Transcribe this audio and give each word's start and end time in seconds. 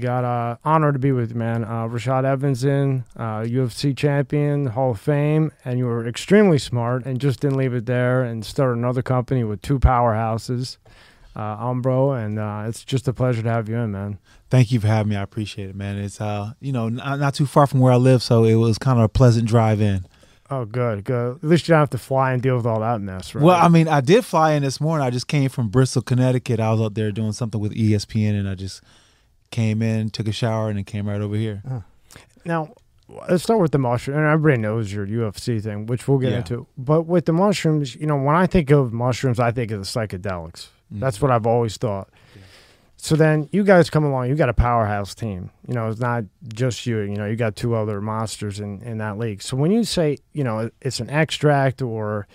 got 0.00 0.24
uh, 0.24 0.56
honored 0.64 0.94
to 0.94 0.98
be 0.98 1.12
with 1.12 1.30
you, 1.30 1.36
man. 1.36 1.64
Uh, 1.64 1.86
Rashad 1.86 2.24
Evanson, 2.24 3.04
uh, 3.16 3.40
UFC 3.42 3.96
champion, 3.96 4.66
Hall 4.66 4.92
of 4.92 5.00
Fame, 5.00 5.52
and 5.64 5.78
you 5.78 5.86
were 5.86 6.06
extremely 6.06 6.58
smart 6.58 7.04
and 7.04 7.20
just 7.20 7.40
didn't 7.40 7.56
leave 7.56 7.74
it 7.74 7.86
there 7.86 8.22
and 8.22 8.44
started 8.44 8.78
another 8.78 9.02
company 9.02 9.44
with 9.44 9.62
two 9.62 9.78
powerhouses, 9.78 10.78
uh, 11.36 11.56
Umbo, 11.58 12.18
and 12.18 12.38
uh, 12.38 12.64
it's 12.68 12.84
just 12.84 13.06
a 13.06 13.12
pleasure 13.12 13.42
to 13.42 13.48
have 13.48 13.68
you 13.68 13.76
in, 13.76 13.92
man. 13.92 14.18
Thank 14.50 14.72
you 14.72 14.80
for 14.80 14.88
having 14.88 15.10
me. 15.10 15.16
I 15.16 15.22
appreciate 15.22 15.70
it, 15.70 15.76
man. 15.76 15.96
It's 15.96 16.20
uh, 16.20 16.54
you 16.60 16.72
know, 16.72 16.88
not, 16.88 17.20
not 17.20 17.34
too 17.34 17.46
far 17.46 17.66
from 17.66 17.80
where 17.80 17.92
I 17.92 17.96
live, 17.96 18.22
so 18.22 18.44
it 18.44 18.56
was 18.56 18.78
kind 18.78 18.98
of 18.98 19.04
a 19.04 19.08
pleasant 19.08 19.46
drive 19.46 19.80
in. 19.80 20.04
Oh, 20.50 20.64
good, 20.64 21.04
good. 21.04 21.36
At 21.36 21.44
least 21.44 21.68
you 21.68 21.72
don't 21.72 21.80
have 21.80 21.90
to 21.90 21.98
fly 21.98 22.32
and 22.32 22.42
deal 22.42 22.56
with 22.56 22.66
all 22.66 22.80
that 22.80 23.00
mess, 23.00 23.34
right? 23.36 23.44
Well, 23.44 23.56
I 23.56 23.68
mean, 23.68 23.86
I 23.86 24.00
did 24.00 24.24
fly 24.24 24.54
in 24.54 24.64
this 24.64 24.80
morning. 24.80 25.06
I 25.06 25.10
just 25.10 25.28
came 25.28 25.48
from 25.48 25.68
Bristol, 25.68 26.02
Connecticut. 26.02 26.58
I 26.58 26.72
was 26.72 26.80
out 26.80 26.94
there 26.94 27.12
doing 27.12 27.30
something 27.30 27.60
with 27.60 27.72
ESPN, 27.72 28.36
and 28.36 28.48
I 28.48 28.56
just 28.56 28.82
came 29.50 29.82
in, 29.82 30.10
took 30.10 30.28
a 30.28 30.32
shower, 30.32 30.68
and 30.68 30.76
then 30.78 30.84
came 30.84 31.08
right 31.08 31.20
over 31.20 31.36
here. 31.36 31.62
Now, 32.44 32.72
let's 33.28 33.42
start 33.42 33.60
with 33.60 33.72
the 33.72 33.78
mushroom. 33.78 34.18
And 34.18 34.26
everybody 34.26 34.60
knows 34.62 34.92
your 34.92 35.06
UFC 35.06 35.62
thing, 35.62 35.86
which 35.86 36.06
we'll 36.08 36.18
get 36.18 36.30
Yeah. 36.32 36.38
into. 36.38 36.66
But 36.78 37.02
with 37.02 37.26
the 37.26 37.32
mushrooms, 37.32 37.94
you 37.96 38.06
know, 38.06 38.16
when 38.16 38.36
I 38.36 38.46
think 38.46 38.70
of 38.70 38.92
mushrooms, 38.92 39.38
I 39.40 39.50
think 39.50 39.70
of 39.72 39.80
the 39.80 39.84
psychedelics. 39.86 40.68
That's 40.92 41.20
what 41.22 41.30
I've 41.30 41.46
always 41.46 41.76
thought. 41.76 42.08
So 42.96 43.16
then 43.16 43.48
you 43.50 43.64
guys 43.64 43.88
come 43.88 44.04
along, 44.04 44.28
you 44.28 44.34
got 44.34 44.50
a 44.50 44.54
powerhouse 44.54 45.14
team. 45.14 45.50
You 45.66 45.72
know, 45.74 45.88
it's 45.88 46.00
not 46.00 46.24
just 46.52 46.84
you. 46.84 46.98
You 46.98 47.16
know, 47.16 47.24
you 47.26 47.34
got 47.36 47.56
two 47.56 47.74
other 47.74 48.00
monsters 48.02 48.60
in, 48.60 48.82
in 48.82 48.98
that 48.98 49.16
league. 49.16 49.40
So 49.40 49.56
when 49.56 49.70
you 49.70 49.84
say, 49.84 50.18
you 50.34 50.44
know, 50.44 50.70
it's 50.82 51.00
an 51.00 51.08
extract 51.08 51.80
or 51.80 52.26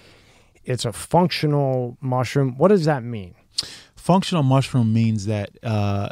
it's 0.63 0.83
a 0.85 0.91
functional 0.91 1.97
mushroom, 2.01 2.57
what 2.57 2.69
does 2.69 2.85
that 2.85 3.03
mean? 3.03 3.35
Functional 3.95 4.41
mushroom 4.41 4.91
means 4.91 5.27
that 5.27 5.51
uh, 5.63 6.09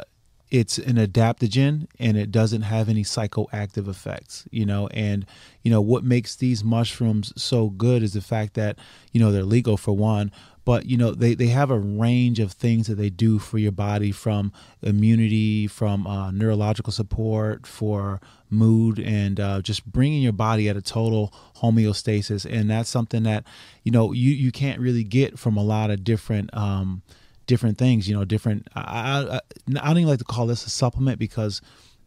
it's 0.54 0.78
an 0.78 0.94
adaptogen 0.94 1.88
and 1.98 2.16
it 2.16 2.30
doesn't 2.30 2.62
have 2.62 2.88
any 2.88 3.02
psychoactive 3.02 3.88
effects, 3.88 4.46
you 4.52 4.64
know. 4.64 4.86
And, 4.92 5.26
you 5.64 5.70
know, 5.72 5.80
what 5.80 6.04
makes 6.04 6.36
these 6.36 6.62
mushrooms 6.62 7.32
so 7.36 7.70
good 7.70 8.04
is 8.04 8.12
the 8.12 8.20
fact 8.20 8.54
that, 8.54 8.78
you 9.10 9.18
know, 9.18 9.32
they're 9.32 9.42
legal 9.42 9.76
for 9.76 9.96
one, 9.96 10.30
but, 10.64 10.86
you 10.86 10.96
know, 10.96 11.10
they, 11.10 11.34
they 11.34 11.48
have 11.48 11.72
a 11.72 11.78
range 11.78 12.38
of 12.38 12.52
things 12.52 12.86
that 12.86 12.94
they 12.94 13.10
do 13.10 13.40
for 13.40 13.58
your 13.58 13.72
body 13.72 14.12
from 14.12 14.52
immunity, 14.80 15.66
from 15.66 16.06
uh, 16.06 16.30
neurological 16.30 16.92
support, 16.92 17.66
for 17.66 18.20
mood, 18.48 19.00
and 19.00 19.40
uh, 19.40 19.60
just 19.60 19.84
bringing 19.84 20.22
your 20.22 20.32
body 20.32 20.68
at 20.68 20.76
a 20.76 20.82
total 20.82 21.34
homeostasis. 21.56 22.46
And 22.48 22.70
that's 22.70 22.88
something 22.88 23.24
that, 23.24 23.42
you 23.82 23.90
know, 23.90 24.12
you, 24.12 24.30
you 24.30 24.52
can't 24.52 24.80
really 24.80 25.02
get 25.02 25.36
from 25.36 25.56
a 25.56 25.64
lot 25.64 25.90
of 25.90 26.04
different. 26.04 26.56
Um, 26.56 27.02
different 27.46 27.78
things 27.78 28.08
you 28.08 28.14
know 28.14 28.24
different 28.24 28.68
I, 28.74 28.80
I, 28.80 29.40
I 29.80 29.86
don't 29.88 29.98
even 29.98 30.08
like 30.08 30.18
to 30.18 30.24
call 30.24 30.46
this 30.46 30.66
a 30.66 30.70
supplement 30.70 31.18
because 31.18 31.60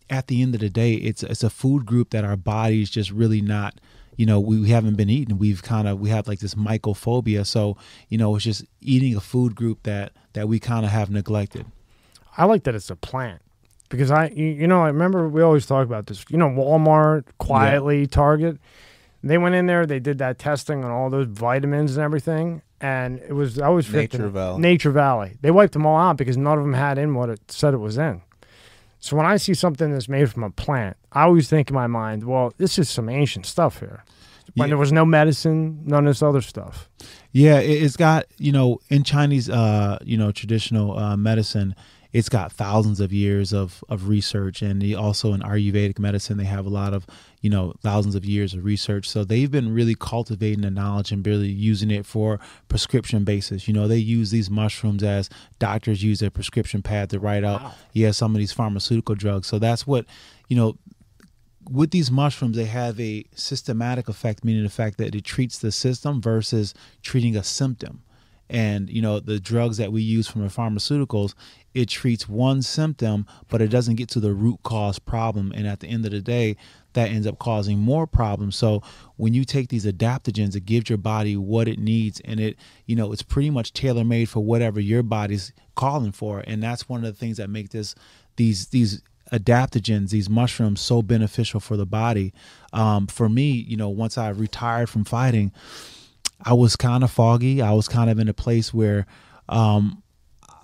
at 0.10 0.28
the 0.28 0.42
end 0.42 0.56
of 0.56 0.62
the 0.62 0.70
day 0.70 0.94
it's 0.94 1.24
it's 1.24 1.44
a 1.44 1.50
food 1.50 1.86
group 1.86 2.12
that 2.12 2.24
our 2.24 2.36
bodies 2.38 2.90
just 2.90 3.12
really 3.12 3.42
not 3.42 3.80
you 4.18 4.26
know 4.26 4.40
we, 4.40 4.60
we 4.60 4.70
haven't 4.70 4.96
been 4.96 5.10
eating. 5.10 5.38
We've 5.38 5.64
kind 5.64 5.88
of 5.88 6.00
we 6.00 6.10
have 6.10 6.28
like 6.28 6.40
this 6.40 6.56
mycophobia. 6.56 7.46
So 7.46 7.78
you 8.10 8.18
know 8.18 8.36
it's 8.36 8.44
just 8.44 8.66
eating 8.82 9.16
a 9.16 9.22
food 9.22 9.56
group 9.56 9.84
that 9.84 10.12
that 10.34 10.48
we 10.48 10.60
kind 10.60 10.86
of 10.86 10.92
have 10.92 11.10
neglected. 11.10 11.66
I 12.38 12.46
like 12.46 12.64
that 12.64 12.76
it's 12.76 12.90
a 12.90 12.96
plant 12.96 13.42
because 13.90 14.12
I, 14.12 14.28
you, 14.28 14.46
you 14.46 14.68
know, 14.68 14.84
I 14.84 14.88
remember 14.88 15.30
we 15.30 15.42
always 15.42 15.66
talk 15.66 15.86
about 15.86 16.08
this. 16.08 16.26
You 16.30 16.38
know, 16.38 16.50
Walmart, 16.50 17.26
quietly, 17.38 18.06
Target, 18.06 18.58
they 19.30 19.38
went 19.38 19.56
in 19.56 19.66
there, 19.66 19.86
they 19.86 20.00
did 20.00 20.17
that 20.20 20.38
testing 20.39 20.83
on 20.83 20.92
all 20.92 21.09
those 21.09 21.28
vitamins 21.28 21.97
and 21.97 22.03
everything, 22.03 22.61
and 22.81 23.19
it 23.19 23.34
was 23.34 23.59
I 23.59 23.69
was 23.69 23.91
Nature 23.91 24.29
Valley. 24.29 24.62
Nature 24.62 24.91
Valley. 24.91 25.38
They 25.41 25.52
wiped 25.52 25.74
them 25.74 25.85
all 25.85 25.97
out 25.97 26.18
because 26.18 26.38
none 26.38 26.57
of 26.57 26.63
them 26.63 26.74
had 26.74 26.97
in 26.97 27.13
what 27.16 27.29
it 27.29 27.40
said 27.52 27.74
it 27.74 27.78
was 27.78 27.97
in. 27.97 28.22
So 29.00 29.16
when 29.16 29.25
I 29.25 29.38
see 29.38 29.53
something 29.53 29.91
that's 29.91 30.09
made 30.09 30.31
from 30.31 30.44
a 30.44 30.50
plant, 30.50 30.97
I 31.12 31.24
always 31.24 31.47
think 31.50 31.69
in 31.69 31.75
my 31.75 31.88
mind, 31.88 32.24
well, 32.24 32.53
this 32.57 32.79
is 32.79 32.90
some 32.90 33.09
ancient 33.09 33.46
stuff 33.46 33.79
here. 33.79 34.03
When 34.56 34.68
Yeah. 34.68 34.72
there 34.72 34.78
was 34.78 34.91
no 34.91 35.06
medicine, 35.06 35.81
none 35.85 36.07
of 36.07 36.09
this 36.09 36.23
other 36.23 36.41
stuff. 36.41 36.90
Yeah, 37.31 37.59
it, 37.59 37.84
it's 37.84 37.96
got 37.97 38.25
you 38.38 38.52
know 38.52 38.79
in 38.90 39.03
Chinese 39.03 39.50
uh 39.50 39.97
you 40.03 40.18
know 40.18 40.31
traditional 40.31 40.97
uh, 40.97 41.16
medicine, 41.18 41.75
it's 42.13 42.29
got 42.29 42.51
thousands 42.51 43.00
of 43.00 43.12
years 43.12 43.53
of 43.53 43.84
of 43.90 44.07
research, 44.07 44.62
and 44.62 44.95
also 44.95 45.34
in 45.34 45.41
Ayurvedic 45.41 46.00
medicine 46.00 46.38
they 46.38 46.45
have 46.45 46.66
a 46.66 46.69
lot 46.69 46.94
of 46.94 47.06
you 47.41 47.50
know 47.50 47.73
thousands 47.81 48.16
of 48.16 48.25
years 48.25 48.53
of 48.53 48.66
research. 48.66 49.07
So 49.09 49.23
they've 49.23 49.51
been 49.51 49.73
really 49.73 49.95
cultivating 49.95 50.62
the 50.62 50.72
knowledge 50.72 51.12
and 51.12 51.25
really 51.25 51.50
using 51.50 51.91
it 51.91 52.06
for 52.06 52.40
prescription 52.67 53.23
basis. 53.23 53.67
You 53.67 53.73
know 53.73 53.88
they 53.88 53.97
use 53.97 54.31
these 54.31 54.50
mushrooms 54.50 55.03
as 55.03 55.29
doctors 55.59 56.03
use 56.03 56.22
a 56.22 56.31
prescription 56.31 56.81
pad 56.81 57.09
to 57.12 57.19
write 57.19 57.44
out 57.44 57.73
yeah 57.94 58.12
some 58.12 58.35
of 58.35 58.40
these 58.40 58.51
pharmaceutical 58.51 59.16
drugs. 59.16 59.47
So 59.47 59.59
that's 59.59 59.85
what 59.85 60.06
you 60.47 60.56
know 60.56 60.78
with 61.69 61.91
these 61.91 62.12
mushrooms, 62.12 62.56
they 62.56 62.66
have 62.66 63.00
a 63.00 63.25
systematic 63.35 64.07
effect, 64.07 64.44
meaning 64.44 64.63
the 64.63 64.69
fact 64.69 64.97
that 64.97 65.16
it 65.16 65.23
treats 65.23 65.59
the 65.59 65.72
system 65.72 66.22
versus 66.22 66.73
treating 67.01 67.35
a 67.35 67.44
symptom. 67.44 68.03
And 68.50 68.90
you 68.90 69.01
know 69.01 69.19
the 69.19 69.41
drugs 69.41 69.75
that 69.75 69.91
we 69.91 70.01
use 70.01 70.28
from 70.28 70.41
the 70.41 70.47
pharmaceuticals, 70.47 71.34
it 71.78 71.90
treats 71.90 72.28
one 72.28 72.64
symptom, 72.64 73.28
but 73.50 73.62
it 73.62 73.68
doesn't 73.68 73.96
get 73.96 74.10
to 74.10 74.20
the 74.20 74.34
root 74.34 74.60
cause 74.64 74.98
problem. 74.98 75.52
And 75.56 75.68
at 75.68 75.80
the 75.80 75.88
end 75.88 76.06
of 76.06 76.12
the 76.12 76.22
day, 76.22 76.58
that 76.94 77.10
ends 77.12 77.28
up 77.28 77.38
causing 77.38 77.78
more 77.78 78.08
problems. 78.08 78.56
So 78.56 78.82
when 79.18 79.36
you 79.36 79.46
take 79.46 79.70
these 79.70 79.86
adaptogens, 79.86 80.56
it 80.56 80.66
gives 80.66 80.90
your 80.90 80.98
body 80.98 81.38
what 81.38 81.68
it 81.68 81.78
needs, 81.78 82.20
and 82.26 82.40
it 82.40 82.58
you 82.88 82.96
know 82.96 83.12
it's 83.12 83.22
pretty 83.22 83.52
much 83.52 83.74
tailor 83.74 84.04
made 84.04 84.28
for 84.28 84.40
whatever 84.40 84.80
your 84.80 85.04
body's 85.04 85.54
calling 85.76 86.12
for. 86.12 86.44
And 86.48 86.64
that's 86.64 86.90
one 86.90 87.06
of 87.06 87.14
the 87.14 87.20
things 87.20 87.38
that 87.38 87.50
make 87.50 87.70
this 87.70 87.94
these 88.38 88.70
these 88.70 89.04
adaptogens, 89.32 90.09
these 90.09 90.30
mushrooms, 90.30 90.82
so 90.82 91.04
beneficial 91.04 91.59
for 91.59 91.78
the 91.78 91.86
body. 91.86 92.34
Um, 92.74 93.06
for 93.06 93.30
me, 93.30 93.52
you 93.52 93.78
know, 93.78 93.90
once 93.90 94.18
I 94.18 94.30
retired 94.30 94.90
from 94.90 95.04
fighting, 95.04 95.52
I 96.42 96.54
was 96.54 96.76
kind 96.76 97.04
of 97.04 97.12
foggy. 97.12 97.62
I 97.62 97.74
was 97.74 97.88
kind 97.88 98.09
of 98.09 98.18
in 98.18 98.28
a 98.28 98.34
place 98.34 98.74
where 98.74 99.06
um, 99.50 100.02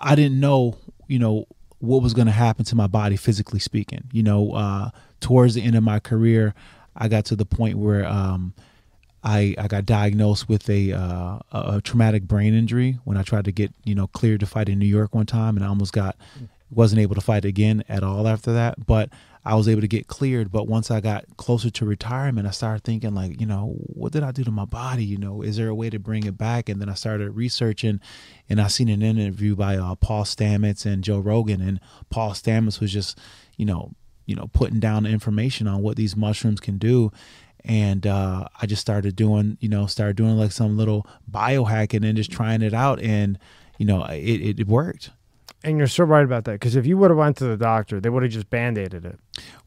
I 0.03 0.16
didn't 0.16 0.40
know, 0.40 0.78
you 1.13 1.19
know, 1.19 1.46
what 1.78 2.01
was 2.01 2.16
going 2.16 2.25
to 2.25 2.34
happen 2.34 2.66
to 2.66 2.75
my 2.75 2.88
body 2.88 3.16
physically 3.16 3.59
speaking. 3.59 4.06
You 4.12 4.24
know, 4.24 4.53
uh, 4.53 4.90
towards 5.19 5.53
the 5.53 5.62
end 5.62 5.75
of 5.75 5.84
my 5.84 6.00
career, 6.00 6.56
I 6.96 7.07
got 7.07 7.25
to 7.25 7.35
the 7.35 7.46
point 7.46 7.78
where 7.78 8.03
um, 8.03 8.56
I 9.24 9.53
I 9.59 9.68
got 9.68 9.85
diagnosed 9.85 10.50
with 10.50 10.68
a, 10.72 10.91
uh, 10.91 11.38
a 11.51 11.75
a 11.75 11.81
traumatic 11.81 12.24
brain 12.24 12.56
injury 12.56 12.97
when 13.03 13.16
I 13.16 13.22
tried 13.22 13.46
to 13.46 13.51
get 13.51 13.72
you 13.84 13.94
know 13.94 14.07
cleared 14.07 14.40
to 14.40 14.47
fight 14.47 14.69
in 14.69 14.79
New 14.79 14.88
York 14.88 15.13
one 15.13 15.28
time, 15.28 15.56
and 15.56 15.63
I 15.63 15.69
almost 15.69 15.94
got 15.94 16.18
wasn't 16.72 17.00
able 17.00 17.13
to 17.13 17.22
fight 17.22 17.45
again 17.45 17.84
at 17.88 18.03
all 18.03 18.28
after 18.28 18.51
that. 18.53 18.88
But 18.88 19.09
I 19.45 19.55
was 19.55 19.67
able 19.67 19.81
to 19.81 19.87
get 19.87 20.07
cleared. 20.07 20.51
But 20.51 20.67
once 20.67 20.89
I 20.89 21.01
got 21.01 21.25
closer 21.37 21.69
to 21.69 21.85
retirement, 21.85 22.47
I 22.47 22.51
started 22.51 22.83
thinking 22.83 23.13
like, 23.13 23.39
you 23.39 23.45
know, 23.45 23.75
what 23.77 24.11
did 24.11 24.23
I 24.23 24.31
do 24.31 24.43
to 24.43 24.51
my 24.51 24.65
body? 24.65 25.03
You 25.03 25.17
know, 25.17 25.41
is 25.41 25.57
there 25.57 25.67
a 25.67 25.75
way 25.75 25.89
to 25.89 25.99
bring 25.99 26.25
it 26.25 26.37
back? 26.37 26.69
And 26.69 26.81
then 26.81 26.89
I 26.89 26.93
started 26.93 27.31
researching, 27.31 27.99
and 28.49 28.61
I 28.61 28.67
seen 28.67 28.89
an 28.89 29.01
interview 29.01 29.55
by 29.55 29.77
uh, 29.77 29.95
Paul 29.95 30.23
Stamets 30.23 30.85
and 30.85 31.03
Joe 31.03 31.19
Rogan, 31.19 31.61
and 31.61 31.79
Paul 32.09 32.31
Stamets 32.31 32.79
was 32.79 32.91
just, 32.91 33.19
you 33.57 33.65
know, 33.65 33.91
you 34.25 34.35
know, 34.35 34.49
putting 34.53 34.79
down 34.79 35.05
information 35.05 35.67
on 35.67 35.81
what 35.81 35.97
these 35.97 36.15
mushrooms 36.15 36.59
can 36.61 36.77
do. 36.77 37.11
And 37.65 38.05
uh, 38.07 38.47
I 38.61 38.65
just 38.65 38.81
started 38.81 39.15
doing, 39.15 39.57
you 39.61 39.69
know, 39.69 39.85
started 39.87 40.17
doing 40.17 40.37
like 40.37 40.51
some 40.51 40.77
little 40.77 41.07
biohacking 41.29 42.05
and 42.05 42.17
just 42.17 42.31
trying 42.31 42.61
it 42.61 42.73
out, 42.73 43.01
and 43.01 43.39
you 43.77 43.85
know, 43.85 44.03
it, 44.05 44.59
it 44.59 44.67
worked. 44.67 45.11
And 45.66 45.78
you're 45.78 45.88
so 45.88 46.03
right 46.03 46.25
about 46.25 46.44
that 46.44 46.53
because 46.53 46.75
if 46.75 46.85
you 46.85 46.97
would 46.97 47.09
have 47.09 47.18
went 47.18 47.38
to 47.38 47.46
the 47.46 47.56
doctor, 47.56 48.01
they 48.01 48.09
would 48.09 48.22
have 48.24 48.31
just 48.34 48.50
band-aided 48.50 49.06
it. 49.06 49.18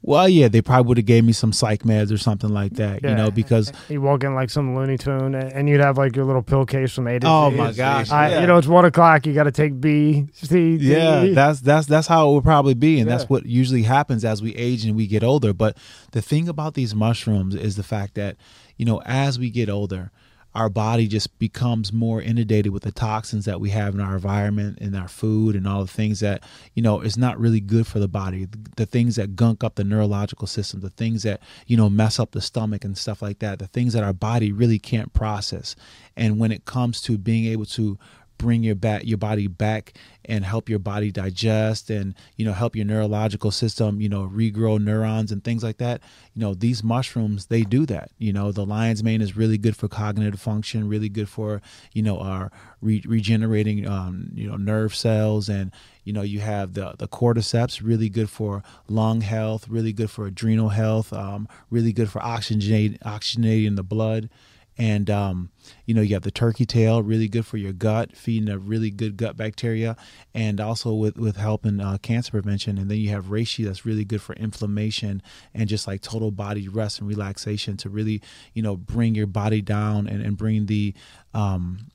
Well, 0.02 0.28
yeah, 0.28 0.48
they 0.48 0.60
probably 0.60 0.88
would 0.88 0.96
have 0.98 1.06
gave 1.06 1.24
me 1.24 1.32
some 1.32 1.54
psych 1.54 1.84
meds 1.84 2.12
or 2.12 2.18
something 2.18 2.50
like 2.50 2.72
that, 2.74 3.02
you 3.02 3.14
know, 3.14 3.30
because 3.30 3.72
You 3.88 4.02
walk 4.02 4.22
in 4.22 4.34
like 4.34 4.50
some 4.50 4.76
Looney 4.76 4.98
Tune, 4.98 5.34
and 5.34 5.50
and 5.52 5.68
you'd 5.70 5.80
have 5.80 5.96
like 5.96 6.14
your 6.14 6.26
little 6.26 6.42
pill 6.42 6.66
case 6.66 6.92
from 6.92 7.06
A 7.08 7.18
to 7.18 7.26
oh 7.26 7.50
Z. 7.50 7.56
my 7.56 7.72
gosh, 7.72 8.10
I, 8.10 8.28
yeah. 8.30 8.40
You 8.42 8.46
know, 8.46 8.58
it's 8.58 8.66
one 8.68 8.84
o'clock. 8.84 9.24
You 9.26 9.32
got 9.32 9.44
to 9.44 9.52
take 9.52 9.80
B, 9.80 10.26
C, 10.34 10.76
D. 10.76 10.84
yeah, 10.92 11.28
that's 11.32 11.60
that's 11.60 11.86
that's 11.86 12.06
how 12.06 12.30
it 12.30 12.34
would 12.34 12.44
probably 12.44 12.74
be, 12.74 13.00
and 13.00 13.08
Yeah. 13.08 13.16
that's 13.16 13.30
what 13.30 13.46
usually 13.46 13.82
happens 13.84 14.22
as 14.22 14.42
we 14.42 14.54
age 14.54 14.84
and 14.84 14.94
we 14.96 15.06
get 15.06 15.24
older. 15.24 15.54
But 15.54 15.78
the 16.12 16.20
thing 16.20 16.46
about 16.46 16.74
these 16.74 16.94
mushrooms 16.94 17.54
is 17.54 17.76
the 17.76 17.82
fact 17.82 18.14
that 18.16 18.36
you 18.76 18.84
know 18.84 19.00
as 19.06 19.38
we 19.38 19.48
get 19.50 19.70
older, 19.70 20.10
our 20.56 20.70
body 20.70 21.06
just 21.06 21.38
becomes 21.38 21.92
more 21.92 22.22
inundated 22.22 22.72
with 22.72 22.82
the 22.82 22.90
toxins 22.90 23.44
that 23.44 23.60
we 23.60 23.68
have 23.68 23.94
in 23.94 24.00
our 24.00 24.14
environment, 24.14 24.78
in 24.78 24.94
our 24.94 25.06
food, 25.06 25.54
and 25.54 25.68
all 25.68 25.82
the 25.82 25.92
things 25.92 26.20
that 26.20 26.42
you 26.72 26.82
know 26.82 27.02
is 27.02 27.18
not 27.18 27.38
really 27.38 27.60
good 27.60 27.86
for 27.86 27.98
the 27.98 28.08
body. 28.08 28.48
The 28.76 28.86
things 28.86 29.16
that 29.16 29.36
gunk 29.36 29.62
up 29.62 29.74
the 29.74 29.84
neurological 29.84 30.46
system, 30.46 30.80
the 30.80 30.88
things 30.88 31.24
that 31.24 31.42
you 31.66 31.76
know 31.76 31.90
mess 31.90 32.18
up 32.18 32.30
the 32.30 32.40
stomach 32.40 32.86
and 32.86 32.96
stuff 32.96 33.20
like 33.20 33.40
that, 33.40 33.58
the 33.58 33.66
things 33.66 33.92
that 33.92 34.02
our 34.02 34.14
body 34.14 34.50
really 34.50 34.78
can't 34.78 35.12
process. 35.12 35.76
And 36.16 36.38
when 36.38 36.50
it 36.50 36.64
comes 36.64 37.02
to 37.02 37.18
being 37.18 37.44
able 37.44 37.66
to 37.66 37.98
bring 38.38 38.62
your 38.62 38.74
back 38.74 39.04
your 39.04 39.18
body 39.18 39.46
back 39.46 39.94
and 40.24 40.44
help 40.44 40.68
your 40.68 40.78
body 40.78 41.10
digest 41.10 41.90
and 41.90 42.14
you 42.36 42.44
know 42.44 42.52
help 42.52 42.74
your 42.74 42.84
neurological 42.84 43.50
system 43.50 44.00
you 44.00 44.08
know 44.08 44.30
regrow 44.32 44.82
neurons 44.82 45.32
and 45.32 45.44
things 45.44 45.62
like 45.62 45.78
that. 45.78 46.00
You 46.34 46.40
know 46.42 46.54
these 46.54 46.82
mushrooms 46.82 47.46
they 47.46 47.62
do 47.62 47.86
that. 47.86 48.10
You 48.18 48.32
know 48.32 48.52
the 48.52 48.66
lion's 48.66 49.02
mane 49.02 49.22
is 49.22 49.36
really 49.36 49.58
good 49.58 49.76
for 49.76 49.88
cognitive 49.88 50.40
function 50.40 50.88
really 50.88 51.08
good 51.08 51.28
for 51.28 51.60
you 51.92 52.02
know 52.02 52.18
our 52.18 52.50
re- 52.80 53.02
regenerating 53.06 53.86
um, 53.86 54.30
you 54.34 54.48
know 54.48 54.56
nerve 54.56 54.94
cells. 54.94 55.48
And 55.48 55.72
you 56.04 56.12
know 56.12 56.22
you 56.22 56.40
have 56.40 56.74
the 56.74 56.94
the 56.98 57.08
cordyceps 57.08 57.82
really 57.84 58.08
good 58.08 58.30
for 58.30 58.62
lung 58.88 59.20
health 59.20 59.68
really 59.68 59.92
good 59.92 60.10
for 60.10 60.26
adrenal 60.26 60.70
health 60.70 61.12
um, 61.12 61.48
really 61.68 61.92
good 61.92 62.10
for 62.10 62.20
oxygenate, 62.20 62.98
oxygenating 63.00 63.76
the 63.76 63.82
blood 63.82 64.30
and 64.78 65.08
um, 65.08 65.50
you 65.86 65.94
know 65.94 66.02
you 66.02 66.14
have 66.14 66.22
the 66.22 66.30
turkey 66.30 66.66
tail 66.66 67.02
really 67.02 67.28
good 67.28 67.46
for 67.46 67.56
your 67.56 67.72
gut 67.72 68.14
feeding 68.14 68.48
a 68.48 68.58
really 68.58 68.90
good 68.90 69.16
gut 69.16 69.36
bacteria 69.36 69.96
and 70.34 70.60
also 70.60 70.92
with 70.92 71.16
with 71.16 71.36
helping 71.36 71.80
uh, 71.80 71.98
cancer 71.98 72.32
prevention. 72.32 72.78
And 72.78 72.90
then 72.90 72.98
you 72.98 73.10
have 73.10 73.26
reishi 73.26 73.64
that's 73.64 73.86
really 73.86 74.04
good 74.04 74.22
for 74.22 74.34
inflammation 74.34 75.22
and 75.54 75.68
just 75.68 75.86
like 75.86 76.02
total 76.02 76.30
body 76.30 76.68
rest 76.68 77.00
and 77.00 77.08
relaxation 77.08 77.76
to 77.78 77.88
really 77.88 78.22
you 78.52 78.62
know 78.62 78.76
bring 78.76 79.14
your 79.14 79.26
body 79.26 79.62
down 79.62 80.06
and, 80.06 80.22
and 80.22 80.36
bring 80.36 80.66
the 80.66 80.94
um, 81.32 81.86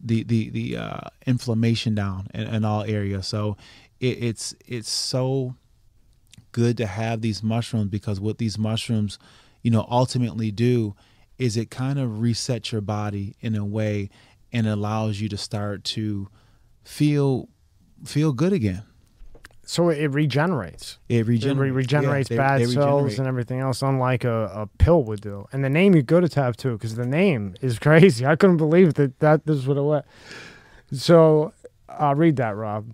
the 0.00 0.22
the 0.24 0.50
the 0.50 0.76
uh, 0.76 1.08
inflammation 1.26 1.94
down 1.94 2.28
in, 2.34 2.42
in, 2.42 2.64
all 2.64 2.82
areas. 2.82 3.26
So 3.26 3.56
it, 4.00 4.22
it's 4.22 4.54
it's 4.66 4.90
so 4.90 5.56
good 6.52 6.76
to 6.76 6.86
have 6.86 7.20
these 7.20 7.42
mushrooms 7.42 7.90
because 7.90 8.20
what 8.20 8.38
these 8.38 8.58
mushrooms 8.58 9.18
you 9.62 9.70
know 9.70 9.86
ultimately 9.90 10.50
do 10.50 10.94
is 11.38 11.56
it 11.56 11.70
kind 11.70 11.98
of 11.98 12.10
resets 12.10 12.72
your 12.72 12.80
body 12.80 13.36
in 13.40 13.54
a 13.54 13.64
way 13.64 14.10
and 14.52 14.66
allows 14.66 15.20
you 15.20 15.28
to 15.28 15.36
start 15.36 15.84
to 15.84 16.28
feel 16.82 17.48
feel 18.04 18.32
good 18.32 18.52
again. 18.52 18.82
So 19.64 19.90
it 19.90 20.06
regenerates. 20.06 20.98
It, 21.10 21.28
it 21.28 21.54
re- 21.54 21.70
regenerates 21.70 22.30
yeah, 22.30 22.38
bad 22.38 22.60
they, 22.60 22.64
they 22.64 22.72
cells 22.72 23.02
regenerate. 23.02 23.18
and 23.18 23.28
everything 23.28 23.60
else, 23.60 23.82
unlike 23.82 24.24
a, 24.24 24.50
a 24.54 24.66
pill 24.78 25.04
would 25.04 25.20
do. 25.20 25.46
And 25.52 25.62
the 25.62 25.68
name 25.68 25.94
you 25.94 26.00
go 26.02 26.22
to 26.22 26.40
have 26.40 26.56
too, 26.56 26.72
because 26.72 26.94
the 26.94 27.04
name 27.04 27.54
is 27.60 27.78
crazy. 27.86 28.24
I 28.24 28.34
couldn't 28.34 28.56
believe 28.56 28.94
that 28.94 29.18
that 29.20 29.46
this 29.46 29.66
what 29.66 29.76
it 29.76 29.82
was. 29.82 30.04
So 30.92 31.52
I'll 31.88 32.14
read 32.14 32.36
that, 32.36 32.56
Rob. 32.56 32.92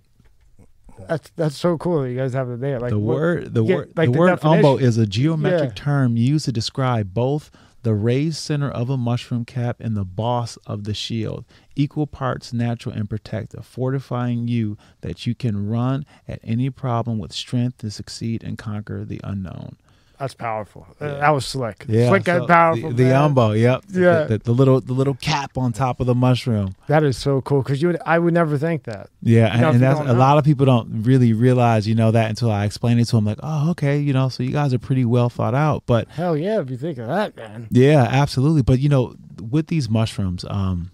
That's 1.07 1.31
that's 1.35 1.55
so 1.55 1.77
cool 1.77 2.01
that 2.01 2.09
you 2.09 2.17
guys 2.17 2.33
have 2.33 2.49
it 2.49 2.59
there. 2.59 2.79
Like 2.79 2.89
the 2.89 2.99
word, 2.99 3.53
the 3.53 3.63
word, 3.63 3.93
like 3.95 4.09
the, 4.09 4.13
the 4.13 4.19
word 4.19 4.39
umbo 4.41 4.79
is 4.79 4.97
a 4.97 5.05
geometric 5.05 5.71
yeah. 5.77 5.83
term 5.83 6.17
used 6.17 6.45
to 6.45 6.51
describe 6.51 7.13
both 7.13 7.51
the 7.85 7.93
raised 7.93 8.37
center 8.37 8.67
of 8.67 8.89
a 8.89 8.97
mushroom 8.97 9.45
cap 9.45 9.77
and 9.79 9.95
the 9.95 10.03
boss 10.03 10.57
of 10.65 10.85
the 10.85 10.93
shield, 10.95 11.45
equal 11.75 12.07
parts 12.07 12.51
natural 12.51 12.95
and 12.95 13.07
protective, 13.07 13.63
fortifying 13.63 14.47
you 14.47 14.75
that 15.01 15.27
you 15.27 15.35
can 15.35 15.69
run 15.69 16.03
at 16.27 16.39
any 16.43 16.67
problem 16.71 17.19
with 17.19 17.31
strength 17.31 17.77
to 17.77 17.91
succeed 17.91 18.43
and 18.43 18.57
conquer 18.57 19.05
the 19.05 19.21
unknown. 19.23 19.75
That's 20.25 20.33
powerful. 20.33 20.87
Uh, 20.99 21.05
yeah. 21.05 21.13
That 21.19 21.29
was 21.29 21.45
slick. 21.45 21.85
Yeah, 21.87 22.07
slick 22.07 22.25
so 22.25 22.39
and 22.39 22.47
powerful. 22.47 22.89
The, 22.89 22.95
the 22.95 23.09
umbo, 23.11 23.55
yep. 23.55 23.83
Yeah, 23.91 24.23
the, 24.23 24.39
the, 24.39 24.45
the, 24.45 24.51
little 24.53 24.81
the 24.81 24.93
little 24.93 25.13
cap 25.13 25.55
on 25.55 25.71
top 25.71 25.99
of 25.99 26.07
the 26.07 26.15
mushroom. 26.15 26.73
That 26.87 27.03
is 27.03 27.15
so 27.15 27.41
cool 27.41 27.61
because 27.61 27.79
you 27.79 27.89
would 27.89 28.01
I 28.07 28.17
would 28.17 28.33
never 28.33 28.57
think 28.57 28.85
that. 28.85 29.11
Yeah, 29.21 29.53
and, 29.53 29.63
and 29.63 29.79
that's 29.79 29.99
a 29.99 30.13
lot 30.13 30.39
of 30.39 30.43
people 30.43 30.65
don't 30.65 31.03
really 31.03 31.33
realize 31.33 31.87
you 31.87 31.93
know 31.93 32.09
that 32.09 32.27
until 32.27 32.49
I 32.49 32.65
explain 32.65 32.97
it 32.97 33.05
to 33.05 33.17
them. 33.17 33.25
Like, 33.25 33.37
oh, 33.43 33.69
okay, 33.71 33.99
you 33.99 34.13
know, 34.13 34.29
so 34.29 34.41
you 34.41 34.49
guys 34.49 34.73
are 34.73 34.79
pretty 34.79 35.05
well 35.05 35.29
thought 35.29 35.53
out. 35.53 35.83
But 35.85 36.09
hell 36.09 36.35
yeah, 36.35 36.59
if 36.59 36.71
you 36.71 36.77
think 36.77 36.97
of 36.97 37.05
that, 37.05 37.35
man. 37.35 37.67
Yeah, 37.69 38.01
absolutely. 38.09 38.63
But 38.63 38.79
you 38.79 38.89
know, 38.89 39.13
with 39.39 39.67
these 39.67 39.91
mushrooms, 39.91 40.43
um, 40.49 40.89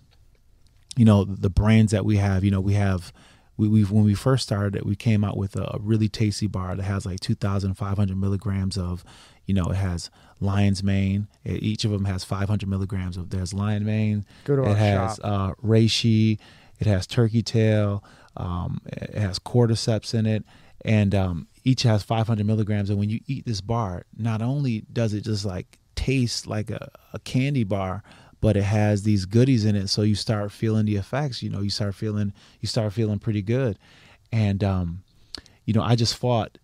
you 0.98 1.06
know, 1.06 1.24
the 1.24 1.50
brands 1.50 1.94
that 1.94 2.04
we 2.04 2.18
have, 2.18 2.44
you 2.44 2.52
know, 2.52 2.60
we 2.60 2.74
have 2.74 3.14
we, 3.62 3.68
we 3.68 3.84
when 3.84 4.04
we 4.04 4.16
first 4.16 4.44
started 4.44 4.76
it, 4.76 4.86
we 4.88 4.96
came 4.96 5.24
out 5.24 5.38
with 5.38 5.56
a, 5.56 5.76
a 5.76 5.80
really 5.80 6.10
tasty 6.10 6.48
bar 6.48 6.76
that 6.76 6.82
has 6.84 7.06
like 7.06 7.20
2,500 7.20 8.18
milligrams 8.18 8.76
of, 8.76 9.04
you 9.46 9.54
know, 9.54 9.66
it 9.66 9.76
has 9.76 10.10
lion's 10.40 10.84
mane. 10.84 11.28
It, 11.44 11.62
each 11.62 11.86
of 11.86 11.92
them 11.92 12.06
has 12.06 12.24
500 12.24 12.68
milligrams 12.68 13.18
of. 13.18 13.30
There's 13.30 13.54
lion 13.54 13.86
mane. 13.86 14.26
Go 14.46 14.56
to 14.56 14.64
it 14.64 14.68
our 14.70 14.76
has 14.76 15.16
shop. 15.18 15.20
uh, 15.24 15.54
reishi. 15.64 16.40
It 16.80 16.88
has 16.88 17.06
turkey 17.06 17.44
tail. 17.44 18.04
Um, 18.36 18.82
it 18.88 19.14
has 19.14 19.38
cordyceps 19.38 20.16
in 20.16 20.26
it, 20.26 20.44
and 20.84 21.14
um, 21.14 21.48
each 21.64 21.84
has 21.84 22.02
500 22.02 22.44
milligrams. 22.44 22.90
And 22.90 22.98
when 22.98 23.10
you 23.12 23.20
eat 23.28 23.46
this 23.46 23.62
bar, 23.62 24.06
not 24.18 24.42
only 24.42 24.86
does 24.92 25.14
it 25.14 25.22
just 25.22 25.46
like 25.46 25.78
taste 25.96 26.48
like 26.48 26.72
a, 26.72 26.90
a 27.14 27.20
candy 27.20 27.64
bar, 27.64 28.02
but 28.42 28.58
it 28.58 28.64
has 28.64 29.04
these 29.04 29.26
goodies 29.26 29.66
in 29.66 29.76
it. 29.76 29.88
So 29.88 30.02
you 30.02 30.16
start 30.16 30.52
feeling 30.52 30.86
the 30.86 30.98
effects 30.98 31.42
you 31.42 31.50
know 31.50 31.62
you 31.62 31.70
start 31.70 31.96
feeling 31.96 32.34
you 32.60 32.68
start 32.68 32.92
feeling 32.94 33.20
pretty 33.20 33.42
good. 33.42 33.80
And 34.32 34.64
um 34.64 35.04
you 35.66 35.74
know 35.74 35.84
i 35.84 35.96
just 35.96 36.18
fought 36.18 36.58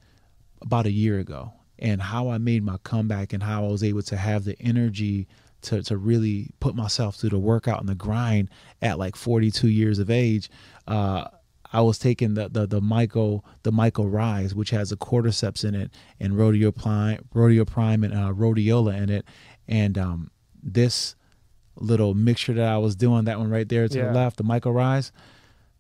about 0.62 0.86
a 0.86 0.92
year 0.92 1.20
ago. 1.20 1.54
And 1.80 2.02
how 2.02 2.30
i 2.30 2.38
made 2.38 2.64
my 2.64 2.78
comeback 2.84 3.32
and 3.34 3.44
how 3.44 3.66
i 3.66 3.68
was 3.68 3.84
able 3.84 4.02
to 4.04 4.18
have 4.18 4.44
the 4.44 4.60
energy 4.60 5.28
to, 5.62 5.82
to 5.84 5.98
really 5.98 6.52
put 6.60 6.76
myself 6.76 7.16
through 7.16 7.32
the 7.32 7.40
workout 7.40 7.80
and 7.80 7.90
the 7.90 7.96
grind 7.96 8.50
at 8.82 9.00
like 9.00 9.16
42 9.16 9.70
years 9.70 10.00
of 10.00 10.10
age 10.10 10.50
uh 10.88 11.28
I 11.72 11.82
was 11.82 12.00
taking 12.00 12.34
the 12.34 12.48
the 12.50 12.66
the 12.66 12.80
Myco 12.80 13.44
the 13.64 13.72
Myco 13.72 14.12
Rise, 14.12 14.56
which 14.56 14.70
has 14.70 14.92
a 14.92 14.98
cordyceps 14.98 15.66
in 15.66 15.76
it, 15.76 15.92
and 16.20 16.38
rodeo 16.38 16.72
prime, 16.72 17.26
rodeo 17.34 17.66
prime, 17.66 18.04
and 18.06 18.14
uh, 18.14 18.32
rhodiola 18.32 18.96
in 19.02 19.10
it, 19.10 19.26
and 19.68 19.98
um, 19.98 20.32
this 20.64 21.16
little 21.80 22.14
mixture 22.14 22.54
that 22.54 22.68
I 22.68 22.78
was 22.78 22.96
doing, 22.96 23.26
that 23.26 23.40
one 23.40 23.50
right 23.50 23.68
there 23.68 23.88
to 23.88 23.98
yeah. 23.98 24.08
the 24.08 24.14
left, 24.14 24.38
the 24.38 24.44
Myco 24.44 24.74
Rise, 24.74 25.12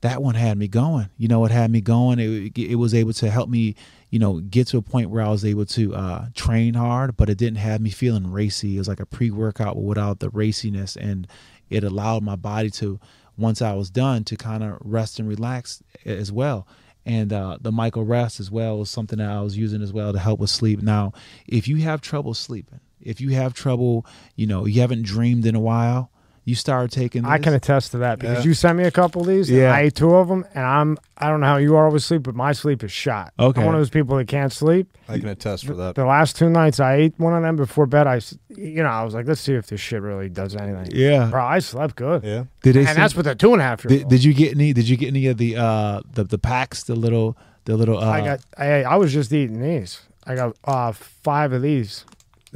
that 0.02 0.22
one 0.22 0.36
had 0.36 0.58
me 0.58 0.68
going. 0.68 1.10
You 1.18 1.28
know, 1.28 1.44
it 1.46 1.52
had 1.52 1.72
me 1.72 1.82
going. 1.82 2.20
It, 2.20 2.58
it 2.58 2.76
was 2.76 2.94
able 2.94 3.14
to 3.14 3.30
help 3.30 3.50
me, 3.50 3.76
you 4.10 4.20
know, 4.20 4.40
get 4.40 4.68
to 4.68 4.78
a 4.78 4.82
point 4.82 5.10
where 5.10 5.24
I 5.24 5.30
was 5.30 5.44
able 5.44 5.66
to 5.66 5.96
uh, 5.96 6.26
train 6.36 6.76
hard, 6.76 7.18
but 7.18 7.30
it 7.30 7.38
didn't 7.38 7.58
have 7.58 7.82
me 7.82 7.90
feeling 7.90 8.32
racy. 8.32 8.76
It 8.76 8.80
was 8.80 8.88
like 8.88 9.00
a 9.00 9.06
pre 9.06 9.32
workout 9.32 9.76
without 9.76 10.20
the 10.20 10.30
raciness. 10.30 10.96
And 10.96 11.28
it 11.70 11.84
allowed 11.84 12.24
my 12.24 12.36
body 12.36 12.70
to, 12.72 13.00
once 13.38 13.62
I 13.62 13.74
was 13.74 13.90
done, 13.90 14.24
to 14.26 14.36
kind 14.36 14.64
of 14.64 14.78
rest 14.82 15.20
and 15.20 15.28
relax 15.28 15.82
as 16.06 16.32
well. 16.32 16.68
And 17.06 17.32
uh, 17.32 17.58
the 17.62 17.72
Myco 17.72 18.08
Rest 18.08 18.40
as 18.42 18.52
well 18.52 18.80
was 18.80 18.90
something 18.90 19.18
that 19.20 19.30
I 19.30 19.42
was 19.42 19.58
using 19.58 19.82
as 19.82 19.94
well 19.94 20.12
to 20.12 20.20
help 20.20 20.42
with 20.42 20.50
sleep. 20.50 20.82
Now, 20.82 21.14
if 21.48 21.66
you 21.68 21.78
have 21.78 22.02
trouble 22.02 22.34
sleeping, 22.34 22.82
if 23.02 23.22
you 23.22 23.30
have 23.32 23.54
trouble, 23.54 24.06
you 24.36 24.48
know, 24.48 24.66
you 24.66 24.82
haven't 24.82 25.04
dreamed 25.04 25.46
in 25.46 25.56
a 25.56 25.60
while, 25.60 26.12
you 26.48 26.56
start 26.56 26.92
taking. 26.92 27.24
This. 27.24 27.30
I 27.30 27.40
can 27.40 27.54
attest 27.54 27.92
to 27.92 27.98
that 27.98 28.20
because 28.20 28.46
yeah. 28.46 28.48
you 28.48 28.54
sent 28.54 28.78
me 28.78 28.86
a 28.86 28.92
couple 28.92 29.20
of 29.20 29.28
these. 29.28 29.52
Yeah, 29.52 29.76
I 29.76 29.82
ate 29.82 29.96
two 29.96 30.16
of 30.16 30.30
them, 30.30 30.46
and 30.54 30.66
I'm 30.66 30.98
I 31.18 31.28
don't 31.28 31.42
know 31.42 31.48
how 31.48 31.58
you 31.58 31.76
are 31.76 31.90
with 31.90 32.04
sleep, 32.04 32.24
but 32.24 32.36
my 32.36 32.54
sleep 32.54 32.86
is 32.86 32.92
shot. 32.92 33.34
Okay, 33.38 33.60
I'm 33.60 33.66
one 33.66 33.76
of 33.76 33.82
those 33.82 33.90
people 33.90 34.16
that 34.16 34.30
can't 34.30 34.52
sleep. 34.54 34.88
I 35.10 35.20
can 35.20 35.28
attest 35.28 35.66
for 35.66 35.74
that. 35.74 35.96
The, 35.96 36.04
the 36.04 36.08
last 36.08 36.38
two 36.38 36.50
nights 36.50 36.80
I 36.80 36.96
ate 36.96 37.16
one 37.18 37.34
of 37.34 37.44
them 37.44 37.58
before 37.58 37.86
bed. 37.86 38.08
I, 38.08 38.22
you 38.48 38.82
know, 38.82 38.88
I 38.88 39.04
was 39.04 39.14
like, 39.14 39.28
let's 39.28 39.42
see 39.42 39.56
if 39.56 39.68
this 39.68 39.82
shit 39.82 40.02
really 40.02 40.30
does 40.30 40.56
anything. 40.56 40.88
Yeah, 40.94 41.26
bro, 41.26 41.44
I 41.44 41.60
slept 41.60 41.98
good. 41.98 42.24
Yeah, 42.24 42.46
did 42.64 42.78
they? 42.78 42.86
And 42.86 42.98
that's 42.98 43.14
with 43.14 43.26
the 43.26 43.36
two 43.36 43.52
and 43.52 43.62
a 43.62 43.66
half 43.66 43.84
year. 43.84 44.00
Did, 44.00 44.08
did, 44.08 44.24
you 44.24 44.34
get 44.34 44.56
any? 44.56 44.72
Did 44.72 44.88
you 44.88 44.96
get 44.96 45.08
any 45.08 45.28
of 45.28 45.36
the 45.36 45.58
uh 45.58 46.00
the 46.14 46.24
the 46.24 46.38
packs? 46.38 46.84
The 46.84 46.96
little 46.96 47.36
the 47.66 47.76
little. 47.76 47.98
Uh, 47.98 48.10
I 48.10 48.22
got. 48.22 48.40
I 48.58 48.84
I 48.84 48.96
was 48.96 49.12
just 49.12 49.34
eating 49.34 49.62
these. 49.62 50.00
I 50.24 50.36
got 50.36 50.56
uh 50.64 50.94
five 50.94 51.52
of 51.52 51.62
these 51.62 52.06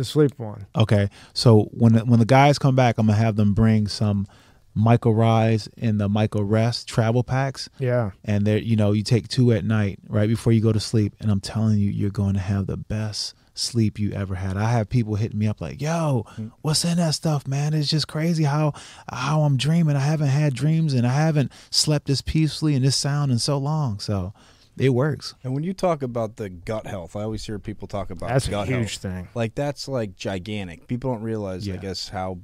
the 0.01 0.05
sleep 0.05 0.37
one. 0.37 0.65
Okay, 0.75 1.09
so 1.33 1.69
when 1.71 1.93
the, 1.93 1.99
when 1.99 2.19
the 2.19 2.25
guys 2.25 2.57
come 2.57 2.75
back, 2.75 2.97
I'm 2.97 3.07
gonna 3.07 3.17
have 3.17 3.35
them 3.35 3.53
bring 3.53 3.87
some 3.87 4.27
Myco 4.75 5.15
Rise 5.15 5.69
and 5.77 5.99
the 5.99 6.09
Myco 6.09 6.41
Rest 6.43 6.87
travel 6.87 7.23
packs. 7.23 7.69
Yeah, 7.77 8.11
and 8.25 8.45
they 8.45 8.59
you 8.59 8.75
know 8.75 8.93
you 8.93 9.03
take 9.03 9.27
two 9.27 9.51
at 9.51 9.63
night 9.63 9.99
right 10.07 10.27
before 10.27 10.53
you 10.53 10.61
go 10.61 10.71
to 10.71 10.79
sleep, 10.79 11.13
and 11.19 11.29
I'm 11.29 11.39
telling 11.41 11.77
you, 11.77 11.89
you're 11.89 12.09
going 12.09 12.33
to 12.33 12.39
have 12.39 12.67
the 12.67 12.77
best 12.77 13.35
sleep 13.53 13.99
you 13.99 14.11
ever 14.13 14.33
had. 14.33 14.57
I 14.57 14.71
have 14.71 14.89
people 14.89 15.15
hitting 15.15 15.37
me 15.37 15.47
up 15.47 15.61
like, 15.61 15.81
"Yo, 15.81 16.25
what's 16.61 16.83
in 16.83 16.97
that 16.97 17.13
stuff, 17.13 17.47
man? 17.47 17.73
It's 17.73 17.89
just 17.89 18.07
crazy 18.07 18.45
how 18.45 18.73
how 19.11 19.41
I'm 19.41 19.57
dreaming. 19.57 19.95
I 19.95 19.99
haven't 19.99 20.29
had 20.29 20.55
dreams 20.55 20.93
and 20.93 21.05
I 21.05 21.13
haven't 21.13 21.51
slept 21.69 22.07
this 22.07 22.21
peacefully 22.21 22.75
and 22.75 22.83
this 22.83 22.95
sound 22.95 23.31
in 23.31 23.37
so 23.39 23.57
long." 23.57 23.99
So 23.99 24.33
it 24.77 24.89
works. 24.89 25.35
And 25.43 25.53
when 25.53 25.63
you 25.63 25.73
talk 25.73 26.01
about 26.01 26.37
the 26.37 26.49
gut 26.49 26.87
health, 26.87 27.15
I 27.15 27.23
always 27.23 27.45
hear 27.45 27.59
people 27.59 27.87
talk 27.87 28.09
about 28.09 28.29
that's 28.29 28.47
gut 28.47 28.67
a 28.67 28.71
huge 28.71 28.91
health. 28.93 29.01
thing. 29.01 29.27
Like 29.35 29.55
that's 29.55 29.87
like 29.87 30.15
gigantic. 30.15 30.87
People 30.87 31.13
don't 31.13 31.23
realize, 31.23 31.67
yeah. 31.67 31.75
I 31.75 31.77
guess, 31.77 32.09
how 32.09 32.39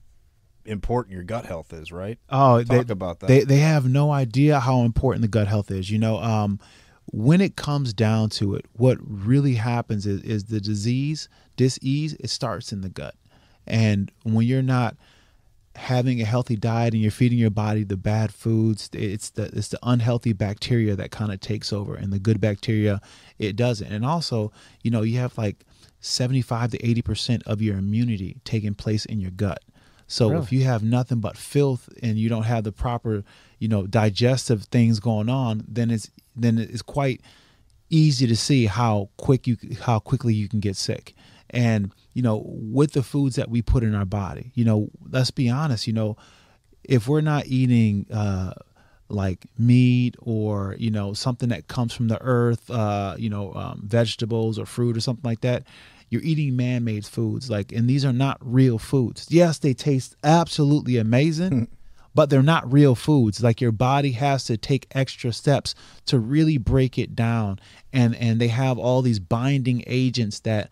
important 0.66 1.14
your 1.14 1.24
gut 1.24 1.46
health 1.46 1.74
is, 1.74 1.92
right? 1.92 2.20
Oh, 2.30 2.64
talk 2.64 2.88
they, 2.88 2.94
about 2.94 3.20
that. 3.22 3.28
They 3.28 3.44
they 3.44 3.60
have 3.60 3.88
no 3.88 4.12
idea 4.12 4.60
how 4.60 4.82
important 4.82 5.22
the 5.22 5.28
gut 5.28 5.48
health 5.48 5.72
is. 5.72 5.90
You 5.90 6.00
know, 6.00 6.18
um, 6.18 6.60
when 7.06 7.42
it 7.42 7.56
comes 7.56 7.94
down 7.94 8.30
to 8.32 8.56
it, 8.56 8.66
what 8.74 8.98
really 9.02 9.56
happens 9.56 10.06
is 10.06 10.22
is 10.24 10.46
the 10.46 10.60
disease, 10.60 11.30
disease, 11.56 12.14
it 12.20 12.30
starts 12.30 12.72
in 12.72 12.82
the 12.82 12.90
gut, 12.90 13.16
and 13.66 14.12
when 14.24 14.46
you're 14.46 14.62
not 14.62 14.96
having 15.78 16.20
a 16.22 16.26
healthy 16.26 16.56
diet 16.56 16.94
and 16.94 17.02
you're 17.02 17.12
feeding 17.12 17.38
your 17.38 17.52
body 17.52 17.84
the 17.84 17.96
bad 17.96 18.34
foods 18.34 18.90
it's 18.94 19.30
the 19.32 19.44
it's 19.56 19.68
the 19.70 19.80
unhealthy 19.84 20.34
bacteria 20.34 20.96
that 20.96 21.12
kind 21.12 21.32
of 21.32 21.40
takes 21.40 21.72
over 21.72 21.94
and 21.96 22.12
the 22.12 22.20
good 22.20 22.42
bacteria 22.42 23.00
it 23.38 23.56
doesn't 23.56 23.92
and 23.92 24.04
also 24.06 24.52
you 24.82 24.90
know 24.90 25.04
you 25.04 25.20
have 25.20 25.38
like 25.38 25.66
75 26.00 26.72
to 26.72 26.78
80% 26.80 27.44
of 27.48 27.62
your 27.62 27.78
immunity 27.78 28.38
taking 28.44 28.74
place 28.76 29.06
in 29.06 29.20
your 29.20 29.32
gut 29.32 29.62
So 30.08 30.30
Really? 30.30 30.44
if 30.44 30.52
you 30.52 30.64
have 30.64 30.84
nothing 30.84 31.20
but 31.20 31.36
filth 31.38 31.90
and 32.02 32.18
you 32.18 32.30
don't 32.30 32.44
have 32.44 32.64
the 32.64 32.72
proper, 32.72 33.24
you 33.60 33.68
know, 33.68 33.86
digestive 33.88 34.64
things 34.64 35.00
going 35.00 35.30
on, 35.30 35.64
then 35.68 35.92
it's 35.92 36.10
then 36.36 36.58
it's 36.58 36.82
quite 36.82 37.20
easy 37.90 38.26
to 38.28 38.36
see 38.36 38.68
how 38.68 39.10
quick 39.18 39.48
you 39.48 39.58
how 39.82 40.00
quickly 40.00 40.34
you 40.34 40.48
can 40.48 40.60
get 40.62 40.76
sick. 40.78 41.14
And 41.50 41.92
you 42.14 42.22
know, 42.22 42.44
with 42.46 42.94
the 42.94 43.04
foods 43.04 43.36
that 43.36 43.50
we 43.50 43.62
put 43.62 43.84
in 43.84 43.96
our 43.96 44.06
body, 44.06 44.52
you 44.56 44.66
know, 44.66 44.90
let's 45.10 45.32
be 45.32 45.50
honest, 45.50 45.88
you 45.88 45.94
know, 45.94 46.18
if 46.84 47.08
we're 47.08 47.22
not 47.22 47.48
eating 47.48 48.06
uh 48.12 48.54
like 49.10 49.46
meat 49.58 50.16
or 50.20 50.76
you 50.78 50.92
know 50.92 51.14
something 51.14 51.48
that 51.50 51.70
comes 51.70 51.94
from 51.94 52.10
the 52.10 52.22
earth 52.22 52.70
uh 52.70 53.16
you 53.18 53.30
know 53.30 53.54
um, 53.54 53.82
vegetables 53.86 54.60
or 54.60 54.66
fruit 54.66 54.98
or 54.98 55.00
something 55.00 55.24
like 55.24 55.40
that 55.40 55.64
you're 56.10 56.22
eating 56.22 56.56
man-made 56.56 57.06
foods. 57.06 57.50
Like 57.50 57.72
and 57.72 57.90
these 57.90 58.06
are 58.06 58.14
not 58.14 58.38
real 58.42 58.78
foods. 58.78 59.28
Yes 59.30 59.60
they 59.60 59.74
taste 59.74 60.16
absolutely 60.24 60.98
amazing 60.98 61.68
but 62.18 62.32
they're 62.32 62.42
not 62.42 62.74
real 62.74 62.96
foods. 62.96 63.44
Like 63.44 63.62
your 63.62 63.72
body 63.72 64.14
has 64.14 64.46
to 64.46 64.58
take 64.58 64.88
extra 64.90 65.32
steps 65.32 65.76
to 66.08 66.18
really 66.18 66.58
break 66.58 66.98
it 66.98 67.16
down. 67.16 67.60
And 67.94 68.16
and 68.16 68.42
they 68.42 68.48
have 68.48 68.80
all 68.80 69.04
these 69.04 69.20
binding 69.20 69.84
agents 69.86 70.40
that 70.40 70.72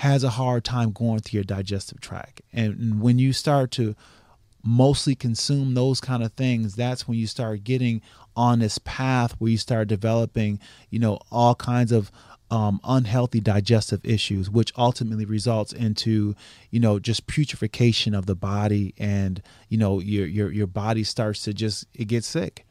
has 0.00 0.24
a 0.24 0.30
hard 0.30 0.64
time 0.64 0.92
going 0.92 1.20
through 1.20 1.38
your 1.38 1.44
digestive 1.44 2.00
tract 2.00 2.40
and 2.52 3.00
when 3.00 3.18
you 3.18 3.32
start 3.32 3.70
to 3.70 3.94
mostly 4.62 5.14
consume 5.14 5.74
those 5.74 6.00
kind 6.00 6.22
of 6.22 6.32
things 6.34 6.74
that's 6.74 7.06
when 7.08 7.16
you 7.18 7.26
start 7.26 7.64
getting 7.64 8.00
on 8.36 8.58
this 8.58 8.78
path 8.78 9.34
where 9.38 9.50
you 9.50 9.58
start 9.58 9.88
developing 9.88 10.58
you 10.90 10.98
know 10.98 11.18
all 11.30 11.54
kinds 11.54 11.92
of 11.92 12.10
um, 12.50 12.80
unhealthy 12.82 13.40
digestive 13.40 14.00
issues 14.04 14.50
which 14.50 14.72
ultimately 14.76 15.24
results 15.24 15.72
into 15.72 16.34
you 16.70 16.80
know 16.80 16.98
just 16.98 17.26
putrefaction 17.26 18.12
of 18.12 18.26
the 18.26 18.34
body 18.34 18.92
and 18.98 19.40
you 19.68 19.78
know 19.78 20.00
your 20.00 20.26
your 20.26 20.50
your 20.50 20.66
body 20.66 21.04
starts 21.04 21.44
to 21.44 21.54
just 21.54 21.86
it 21.94 22.06
gets 22.06 22.26
sick 22.26 22.66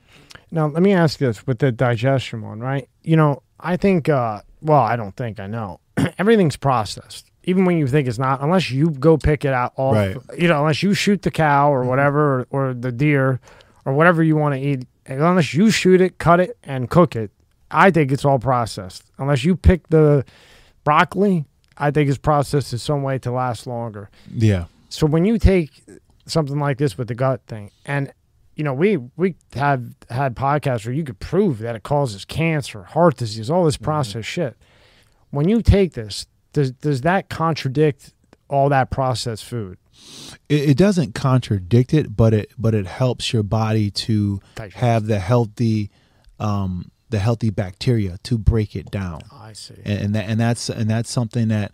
Now, 0.51 0.67
let 0.67 0.81
me 0.81 0.93
ask 0.93 1.19
this 1.19 1.45
with 1.45 1.59
the 1.59 1.71
digestion 1.71 2.41
one, 2.41 2.59
right? 2.59 2.89
You 3.03 3.15
know, 3.15 3.43
I 3.59 3.77
think, 3.77 4.09
uh, 4.09 4.41
well, 4.61 4.81
I 4.81 4.95
don't 4.95 5.15
think 5.15 5.39
I 5.39 5.47
know. 5.47 5.79
Everything's 6.17 6.55
processed. 6.55 7.25
Even 7.43 7.65
when 7.65 7.77
you 7.77 7.87
think 7.87 8.07
it's 8.07 8.19
not, 8.19 8.41
unless 8.41 8.69
you 8.69 8.91
go 8.91 9.17
pick 9.17 9.45
it 9.45 9.53
out 9.53 9.73
off, 9.75 9.95
Right. 9.95 10.17
you 10.37 10.47
know, 10.47 10.59
unless 10.59 10.83
you 10.83 10.93
shoot 10.93 11.21
the 11.21 11.31
cow 11.31 11.71
or 11.73 11.79
mm-hmm. 11.79 11.89
whatever, 11.89 12.47
or, 12.51 12.69
or 12.69 12.73
the 12.73 12.91
deer 12.91 13.39
or 13.85 13.93
whatever 13.93 14.21
you 14.21 14.35
want 14.35 14.55
to 14.55 14.59
eat, 14.61 14.85
unless 15.05 15.53
you 15.53 15.71
shoot 15.71 16.01
it, 16.01 16.17
cut 16.17 16.39
it, 16.39 16.57
and 16.63 16.89
cook 16.89 17.15
it, 17.15 17.31
I 17.71 17.91
think 17.91 18.11
it's 18.11 18.25
all 18.25 18.39
processed. 18.39 19.03
Unless 19.17 19.43
you 19.43 19.55
pick 19.55 19.87
the 19.89 20.25
broccoli, 20.83 21.45
I 21.77 21.91
think 21.91 22.09
it's 22.09 22.17
processed 22.17 22.73
in 22.73 22.79
some 22.79 23.03
way 23.03 23.17
to 23.19 23.31
last 23.31 23.65
longer. 23.67 24.09
yeah 24.33 24.65
So 24.89 25.07
when 25.07 25.25
you 25.25 25.39
take 25.39 25.69
something 26.25 26.59
like 26.59 26.77
this 26.77 26.97
with 26.97 27.07
the 27.07 27.15
gut 27.15 27.41
thing, 27.47 27.71
and 27.85 28.11
you 28.55 28.63
know, 28.63 28.73
we 28.73 28.97
we 29.15 29.35
have 29.53 29.85
had 30.09 30.35
podcasts 30.35 30.85
where 30.85 30.93
you 30.93 31.05
could 31.05 31.19
prove 31.19 31.59
that 31.59 31.77
it 31.77 31.83
causes 31.83 32.25
cancer, 32.25 32.83
heart 32.83 33.15
disease, 33.15 33.49
all 33.49 33.63
this 33.63 33.77
mm-hmm. 33.77 33.85
processed 33.85 34.27
shit. 34.27 34.57
When 35.31 35.47
you 35.47 35.61
take 35.61 35.93
this, 35.93 36.25
does 36.53 36.71
does 36.71 37.01
that 37.01 37.29
contradict 37.29 38.13
all 38.49 38.69
that 38.69 38.89
processed 38.89 39.45
food? 39.45 39.77
it, 40.47 40.69
it 40.69 40.77
doesn't 40.77 41.13
contradict 41.13 41.93
it 41.93 42.15
but 42.15 42.33
it 42.33 42.51
but 42.57 42.73
it 42.73 42.85
helps 42.85 43.33
your 43.33 43.43
body 43.43 43.91
to 43.91 44.39
have 44.73 45.07
the 45.07 45.19
healthy 45.19 45.89
um 46.39 46.91
the 47.09 47.19
healthy 47.19 47.49
bacteria 47.49 48.17
to 48.23 48.37
break 48.37 48.75
it 48.75 48.89
down 48.91 49.21
I 49.31 49.53
see. 49.53 49.75
and, 49.83 49.99
and 49.99 50.15
that 50.15 50.29
and 50.29 50.39
that's 50.39 50.69
and 50.69 50.89
that's 50.89 51.09
something 51.09 51.49
that 51.49 51.71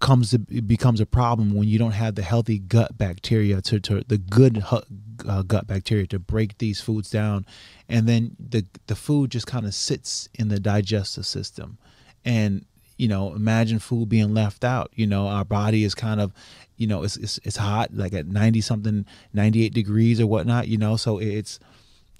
comes 0.00 0.30
to 0.30 0.38
becomes 0.38 1.00
a 1.00 1.06
problem 1.06 1.54
when 1.54 1.68
you 1.68 1.78
don't 1.78 1.92
have 1.92 2.14
the 2.14 2.22
healthy 2.22 2.58
gut 2.58 2.96
bacteria 2.98 3.60
to, 3.62 3.80
to 3.80 4.04
the 4.06 4.18
good 4.18 4.58
hu- 4.58 4.82
uh, 5.28 5.42
gut 5.42 5.66
bacteria 5.66 6.06
to 6.08 6.18
break 6.18 6.58
these 6.58 6.80
foods 6.80 7.10
down 7.10 7.46
and 7.88 8.08
then 8.08 8.36
the 8.38 8.64
the 8.86 8.96
food 8.96 9.30
just 9.30 9.46
kind 9.46 9.66
of 9.66 9.74
sits 9.74 10.28
in 10.34 10.48
the 10.48 10.60
digestive 10.60 11.26
system 11.26 11.78
and 12.24 12.64
you 12.96 13.08
know 13.08 13.34
imagine 13.34 13.78
food 13.78 14.08
being 14.08 14.34
left 14.34 14.64
out. 14.64 14.90
You 14.94 15.06
know 15.06 15.28
our 15.28 15.44
body 15.44 15.84
is 15.84 15.94
kind 15.94 16.20
of 16.20 16.32
you 16.76 16.86
know 16.86 17.02
it's 17.02 17.16
it's, 17.16 17.38
it's 17.44 17.56
hot 17.56 17.94
like 17.94 18.12
at 18.12 18.26
90 18.26 18.60
something 18.60 19.06
98 19.32 19.72
degrees 19.72 20.20
or 20.20 20.26
whatnot 20.26 20.68
you 20.68 20.78
know? 20.78 20.96
So 20.96 21.18
it's 21.18 21.58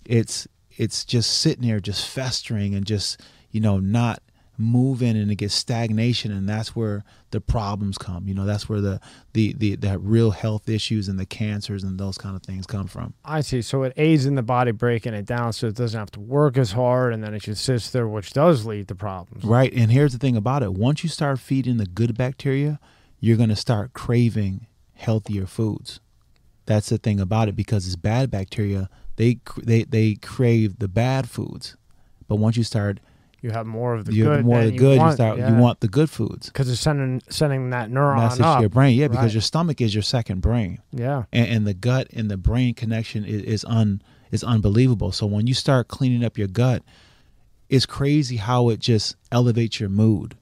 it's 0.05 0.47
it's 0.77 1.05
just 1.05 1.41
sitting 1.41 1.67
there 1.67 1.81
just 1.81 2.09
festering 2.09 2.75
and 2.75 2.87
just 2.87 3.21
you 3.51 3.61
know 3.61 3.79
not 3.79 4.23
moving 4.57 5.17
and 5.17 5.31
it 5.31 5.37
gets 5.37 5.55
stagnation 5.55 6.31
and 6.31 6.49
that's 6.49 6.77
where 6.77 7.05
the 7.31 7.41
problems 7.41 7.99
come. 7.99 8.29
You 8.29 8.35
know 8.35 8.47
that's 8.47 8.69
where 8.69 8.81
the 8.81 9.01
the 9.33 9.55
the, 9.55 9.77
the 9.77 9.99
real 9.99 10.31
health 10.31 10.69
issues 10.69 11.09
and 11.09 11.19
the 11.19 11.27
cancers 11.27 11.83
and 11.83 11.99
those 11.99 12.19
kind 12.19 12.37
of 12.37 12.43
things 12.43 12.67
come 12.67 12.87
from. 12.87 13.15
I 13.25 13.41
see. 13.41 13.63
So 13.63 13.83
it 13.83 13.93
aids 13.97 14.27
in 14.27 14.35
the 14.35 14.43
body 14.43 14.71
breaking 14.71 15.15
it 15.15 15.27
down, 15.27 15.53
so 15.53 15.67
it 15.67 15.75
doesn't 15.75 15.99
have 15.99 16.11
to 16.13 16.21
work 16.21 16.57
as 16.57 16.73
hard, 16.73 17.13
and 17.13 17.23
then 17.23 17.35
it 17.35 17.41
just 17.41 17.65
sits 17.65 17.91
there, 17.91 18.07
which 18.07 18.33
does 18.33 18.65
lead 18.65 18.89
to 18.89 18.95
problems. 18.95 19.45
right. 19.45 19.73
And 19.73 19.91
here's 19.91 20.13
the 20.13 20.19
thing 20.19 20.37
about 20.37 20.63
it. 20.63 20.75
Once 20.75 21.03
you 21.03 21.09
start 21.09 21.39
feeding 21.39 21.77
the 21.77 21.87
good 21.87 22.17
bacteria 22.17 22.79
you're 23.25 23.39
going 23.39 23.49
to 23.49 23.57
start 23.57 23.95
craving 23.95 24.67
healthier 24.93 25.47
foods. 25.47 25.99
That's 26.67 26.91
the 26.91 26.99
thing 26.99 27.21
about 27.21 27.49
it 27.49 27.57
because 27.57 27.87
it's 27.87 27.97
bad 27.97 28.31
bacteria. 28.31 28.91
They 29.17 29.39
they 29.57 29.85
they 29.85 30.17
crave 30.17 30.79
the 30.79 30.89
bad 30.89 31.31
foods. 31.31 31.75
But 32.29 32.37
once 32.37 32.59
you 32.59 32.65
start 32.65 33.01
You 33.45 33.51
have 33.51 33.67
more 33.67 33.93
of 33.95 34.07
the 34.07 34.15
you 34.15 34.25
good. 34.25 34.37
have 34.37 34.45
more 34.47 34.61
of 34.61 34.65
the 34.71 34.79
good 34.79 34.95
you, 34.95 35.01
want, 35.01 35.15
start 35.17 35.37
yeah. 35.39 35.55
you 35.55 35.61
want 35.63 35.81
the 35.81 35.89
good 35.89 36.09
foods 36.09 36.47
because 36.47 36.71
it's 36.71 36.81
sending 36.81 37.21
sending 37.29 37.69
that 37.71 37.91
neuron 37.91 38.17
message 38.17 38.41
up. 38.41 38.57
to 38.57 38.61
your 38.63 38.71
brain 38.71 38.97
yeah 38.97 39.09
because 39.09 39.25
Right. 39.25 39.33
your 39.35 39.43
stomach 39.43 39.83
is 39.83 39.95
your 39.95 40.03
second 40.03 40.41
brain 40.41 40.81
Yeah. 40.93 41.25
and, 41.31 41.49
and 41.49 41.67
the 41.67 41.75
gut 41.75 42.07
and 42.15 42.31
the 42.31 42.39
brain 42.39 42.73
connection 42.73 43.23
is, 43.23 43.43
is 43.43 43.65
un 43.67 44.01
is 44.33 44.43
unbelievable. 44.43 45.13
So 45.13 45.27
when 45.27 45.47
you 45.47 45.53
start 45.53 45.89
cleaning 45.89 46.25
up 46.25 46.39
your 46.39 46.49
gut, 46.49 46.83
it's 47.69 47.85
crazy 47.85 48.37
how 48.39 48.71
it 48.71 48.81
just 48.81 49.15
elevates 49.31 49.79
your 49.79 49.91
mood. 49.91 50.37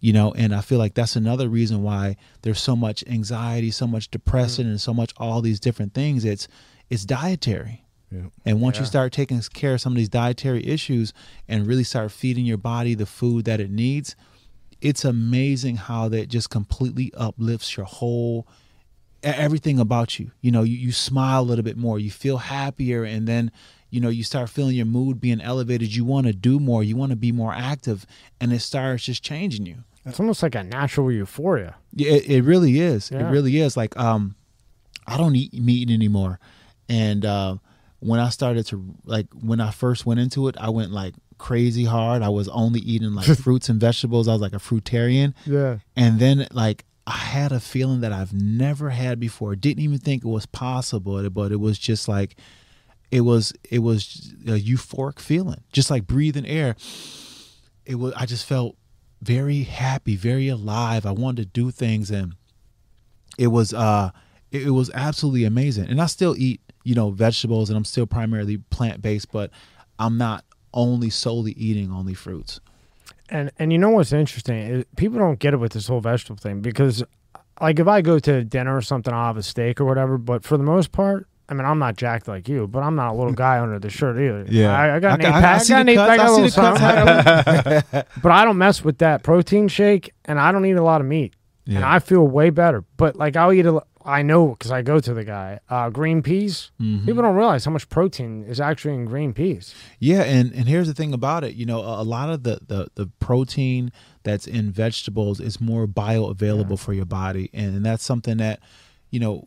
You 0.00 0.12
know, 0.12 0.32
and 0.32 0.52
I 0.52 0.60
feel 0.60 0.78
like 0.78 0.94
that's 0.94 1.14
another 1.14 1.48
reason 1.48 1.82
why 1.84 2.16
there's 2.42 2.60
so 2.60 2.74
much 2.74 3.04
anxiety, 3.06 3.70
so 3.70 3.86
much 3.86 4.10
depression, 4.10 4.66
mm. 4.66 4.70
and 4.70 4.80
so 4.80 4.92
much 4.92 5.12
all 5.18 5.40
these 5.40 5.60
different 5.60 5.94
things. 5.94 6.24
It's 6.24 6.48
it's 6.88 7.04
dietary. 7.04 7.84
Yeah. 8.10 8.22
And 8.44 8.60
once 8.60 8.76
Yeah. 8.76 8.82
you 8.82 8.86
start 8.86 9.12
taking 9.12 9.40
care 9.54 9.74
of 9.74 9.80
some 9.80 9.92
of 9.92 9.96
these 9.96 10.08
dietary 10.08 10.66
issues 10.66 11.12
and 11.48 11.66
really 11.66 11.84
start 11.84 12.10
feeding 12.12 12.44
your 12.44 12.56
body 12.58 12.94
the 12.94 13.06
food 13.06 13.44
that 13.44 13.60
it 13.60 13.70
needs, 13.70 14.16
it's 14.80 15.04
amazing 15.04 15.76
how 15.76 16.08
that 16.08 16.28
just 16.28 16.50
completely 16.50 17.12
uplifts 17.16 17.76
your 17.76 17.86
whole 17.86 18.46
everything 19.22 19.78
about 19.78 20.18
you. 20.18 20.30
You 20.40 20.50
know, 20.50 20.62
you, 20.62 20.76
you 20.76 20.92
smile 20.92 21.42
a 21.42 21.44
little 21.44 21.62
bit 21.62 21.76
more, 21.76 21.98
you 21.98 22.10
feel 22.10 22.38
happier, 22.38 23.04
and 23.04 23.26
then 23.28 23.50
you 23.90 24.00
know 24.00 24.08
you 24.08 24.24
start 24.24 24.48
feeling 24.48 24.76
your 24.76 24.86
mood 24.86 25.20
being 25.20 25.40
elevated. 25.40 25.94
You 25.94 26.04
want 26.04 26.26
to 26.26 26.32
do 26.32 26.58
more, 26.58 26.82
you 26.82 26.96
want 26.96 27.10
to 27.10 27.16
be 27.16 27.30
more 27.32 27.52
active, 27.52 28.06
and 28.40 28.52
it 28.52 28.60
starts 28.60 29.04
just 29.04 29.22
changing 29.22 29.66
you. 29.66 29.84
It's 30.06 30.18
almost 30.18 30.42
like 30.42 30.54
a 30.54 30.62
natural 30.62 31.12
euphoria. 31.12 31.74
Yeah, 31.92 32.12
it, 32.12 32.30
it 32.30 32.42
really 32.42 32.80
is. 32.80 33.10
Yeah. 33.10 33.28
It 33.28 33.30
really 33.30 33.58
is. 33.60 33.76
Like, 33.76 33.94
um, 33.98 34.34
I 35.06 35.18
don't 35.18 35.36
eat 35.36 35.52
meat 35.52 35.90
anymore, 35.90 36.40
and 36.88 37.24
uh, 37.26 37.56
when 38.00 38.18
I 38.20 38.28
started 38.30 38.66
to 38.66 38.94
like 39.04 39.26
when 39.34 39.60
I 39.60 39.70
first 39.70 40.04
went 40.06 40.20
into 40.20 40.48
it, 40.48 40.56
I 40.58 40.70
went 40.70 40.90
like 40.90 41.14
crazy 41.38 41.84
hard. 41.84 42.22
I 42.22 42.28
was 42.28 42.48
only 42.48 42.80
eating 42.80 43.14
like 43.14 43.26
fruits 43.38 43.68
and 43.68 43.80
vegetables. 43.80 44.26
I 44.28 44.32
was 44.32 44.40
like 44.42 44.52
a 44.52 44.56
fruitarian, 44.56 45.34
Yeah. 45.46 45.78
and 45.96 46.18
then 46.18 46.46
like 46.52 46.84
I 47.06 47.12
had 47.16 47.50
a 47.52 47.60
feeling 47.60 48.00
that 48.02 48.12
I've 48.12 48.32
never 48.32 48.90
had 48.90 49.18
before. 49.20 49.56
Didn't 49.56 49.82
even 49.82 49.98
think 49.98 50.24
it 50.24 50.28
was 50.28 50.46
possible, 50.46 51.28
but 51.30 51.50
it 51.52 51.60
was 51.60 51.78
just 51.78 52.08
like 52.08 52.36
it 53.10 53.22
was 53.22 53.52
it 53.70 53.80
was 53.80 54.32
a 54.46 54.52
euphoric 54.60 55.18
feeling, 55.18 55.60
just 55.72 55.90
like 55.90 56.06
breathing 56.06 56.46
air. 56.46 56.76
It 57.84 57.96
was 57.96 58.12
I 58.14 58.26
just 58.26 58.46
felt 58.46 58.76
very 59.22 59.62
happy, 59.64 60.16
very 60.16 60.48
alive. 60.48 61.04
I 61.04 61.10
wanted 61.12 61.42
to 61.42 61.60
do 61.60 61.70
things 61.70 62.10
and 62.10 62.34
it 63.38 63.48
was 63.48 63.74
uh 63.74 64.10
it, 64.50 64.66
it 64.68 64.70
was 64.70 64.90
absolutely 64.94 65.44
amazing. 65.44 65.88
And 65.88 66.00
I 66.00 66.06
still 66.06 66.34
eat, 66.38 66.60
you 66.84 66.94
know, 66.94 67.10
vegetables 67.10 67.68
and 67.70 67.76
I'm 67.76 67.84
still 67.84 68.06
primarily 68.06 68.58
plant-based, 68.70 69.30
but 69.32 69.50
I'm 69.98 70.16
not 70.18 70.44
only 70.72 71.10
solely 71.10 71.52
eating 71.52 71.90
only 71.92 72.14
fruits. 72.14 72.60
And 73.28 73.50
and 73.58 73.72
you 73.72 73.78
know 73.78 73.90
what's 73.90 74.12
interesting? 74.12 74.56
Is 74.58 74.84
people 74.96 75.18
don't 75.18 75.38
get 75.38 75.54
it 75.54 75.58
with 75.58 75.72
this 75.72 75.86
whole 75.86 76.00
vegetable 76.00 76.40
thing 76.40 76.60
because, 76.62 77.02
like, 77.60 77.78
if 77.78 77.86
I 77.86 78.00
go 78.02 78.18
to 78.18 78.44
dinner 78.44 78.76
or 78.76 78.82
something, 78.82 79.12
I'll 79.14 79.26
have 79.26 79.36
a 79.36 79.42
steak 79.42 79.80
or 79.80 79.84
whatever. 79.84 80.18
But 80.18 80.42
for 80.44 80.56
the 80.56 80.64
most 80.64 80.90
part, 80.90 81.28
I 81.48 81.54
mean, 81.54 81.64
I'm 81.64 81.78
not 81.78 81.96
jacked 81.96 82.26
like 82.26 82.48
you, 82.48 82.66
but 82.66 82.80
I'm 82.82 82.96
not 82.96 83.12
a 83.12 83.14
little 83.16 83.32
guy 83.32 83.60
under 83.60 83.78
the 83.78 83.88
shirt 83.90 84.16
either. 84.16 84.46
Yeah. 84.48 84.76
I, 84.76 84.96
I 84.96 85.00
got 85.00 85.20
an 85.20 85.26
eight 85.26 85.30
ca- 85.30 85.34
I- 85.34 85.38
I 85.38 85.42
pack. 85.42 85.62
see 85.62 85.72
got 85.72 85.80
an 85.82 85.88
eight 85.90 85.96
pack, 85.96 86.10
I 86.10 86.16
got 86.16 86.26
a 86.26 86.28
see 86.34 86.42
little 86.42 86.62
the 86.74 87.82
something. 87.84 88.04
but 88.22 88.32
I 88.32 88.44
don't 88.44 88.58
mess 88.58 88.82
with 88.84 88.98
that 88.98 89.22
protein 89.22 89.68
shake, 89.68 90.12
and 90.24 90.40
I 90.40 90.50
don't 90.52 90.64
eat 90.64 90.72
a 90.72 90.82
lot 90.82 91.00
of 91.00 91.06
meat, 91.06 91.34
and 91.76 91.84
I 91.84 91.98
feel 91.98 92.26
way 92.26 92.50
better. 92.50 92.84
But 92.96 93.16
like, 93.16 93.36
I'll 93.36 93.52
eat 93.52 93.66
a. 93.66 93.82
I 94.02 94.22
know 94.22 94.48
because 94.48 94.70
I 94.70 94.80
go 94.80 94.98
to 94.98 95.12
the 95.12 95.24
guy. 95.24 95.60
Uh, 95.68 95.90
green 95.90 96.22
peas. 96.22 96.70
Mhm. 96.80 97.04
People 97.04 97.22
don't 97.22 97.36
realize 97.36 97.66
how 97.66 97.70
much 97.70 97.86
protein 97.90 98.44
is 98.44 98.58
actually 98.58 98.94
in 98.94 99.04
green 99.04 99.34
peas. 99.34 99.74
Yeah, 99.98 100.22
and 100.22 100.52
and 100.54 100.66
here's 100.66 100.86
the 100.88 100.94
thing 100.94 101.12
about 101.12 101.44
it. 101.44 101.54
You 101.54 101.66
know, 101.66 101.80
a, 101.80 102.00
a 102.00 102.04
lot 102.04 102.30
of 102.30 102.42
the, 102.42 102.60
the 102.66 102.88
the 102.94 103.06
protein 103.20 103.92
that's 104.22 104.46
in 104.46 104.72
vegetables 104.72 105.38
is 105.38 105.60
more 105.60 105.86
bioavailable 105.86 106.78
for 106.78 106.92
your 106.94 107.04
body, 107.04 107.50
and, 107.52 107.76
and 107.76 107.84
that's 107.84 108.02
something 108.04 108.38
that, 108.38 108.60
you 109.10 109.20
know, 109.20 109.46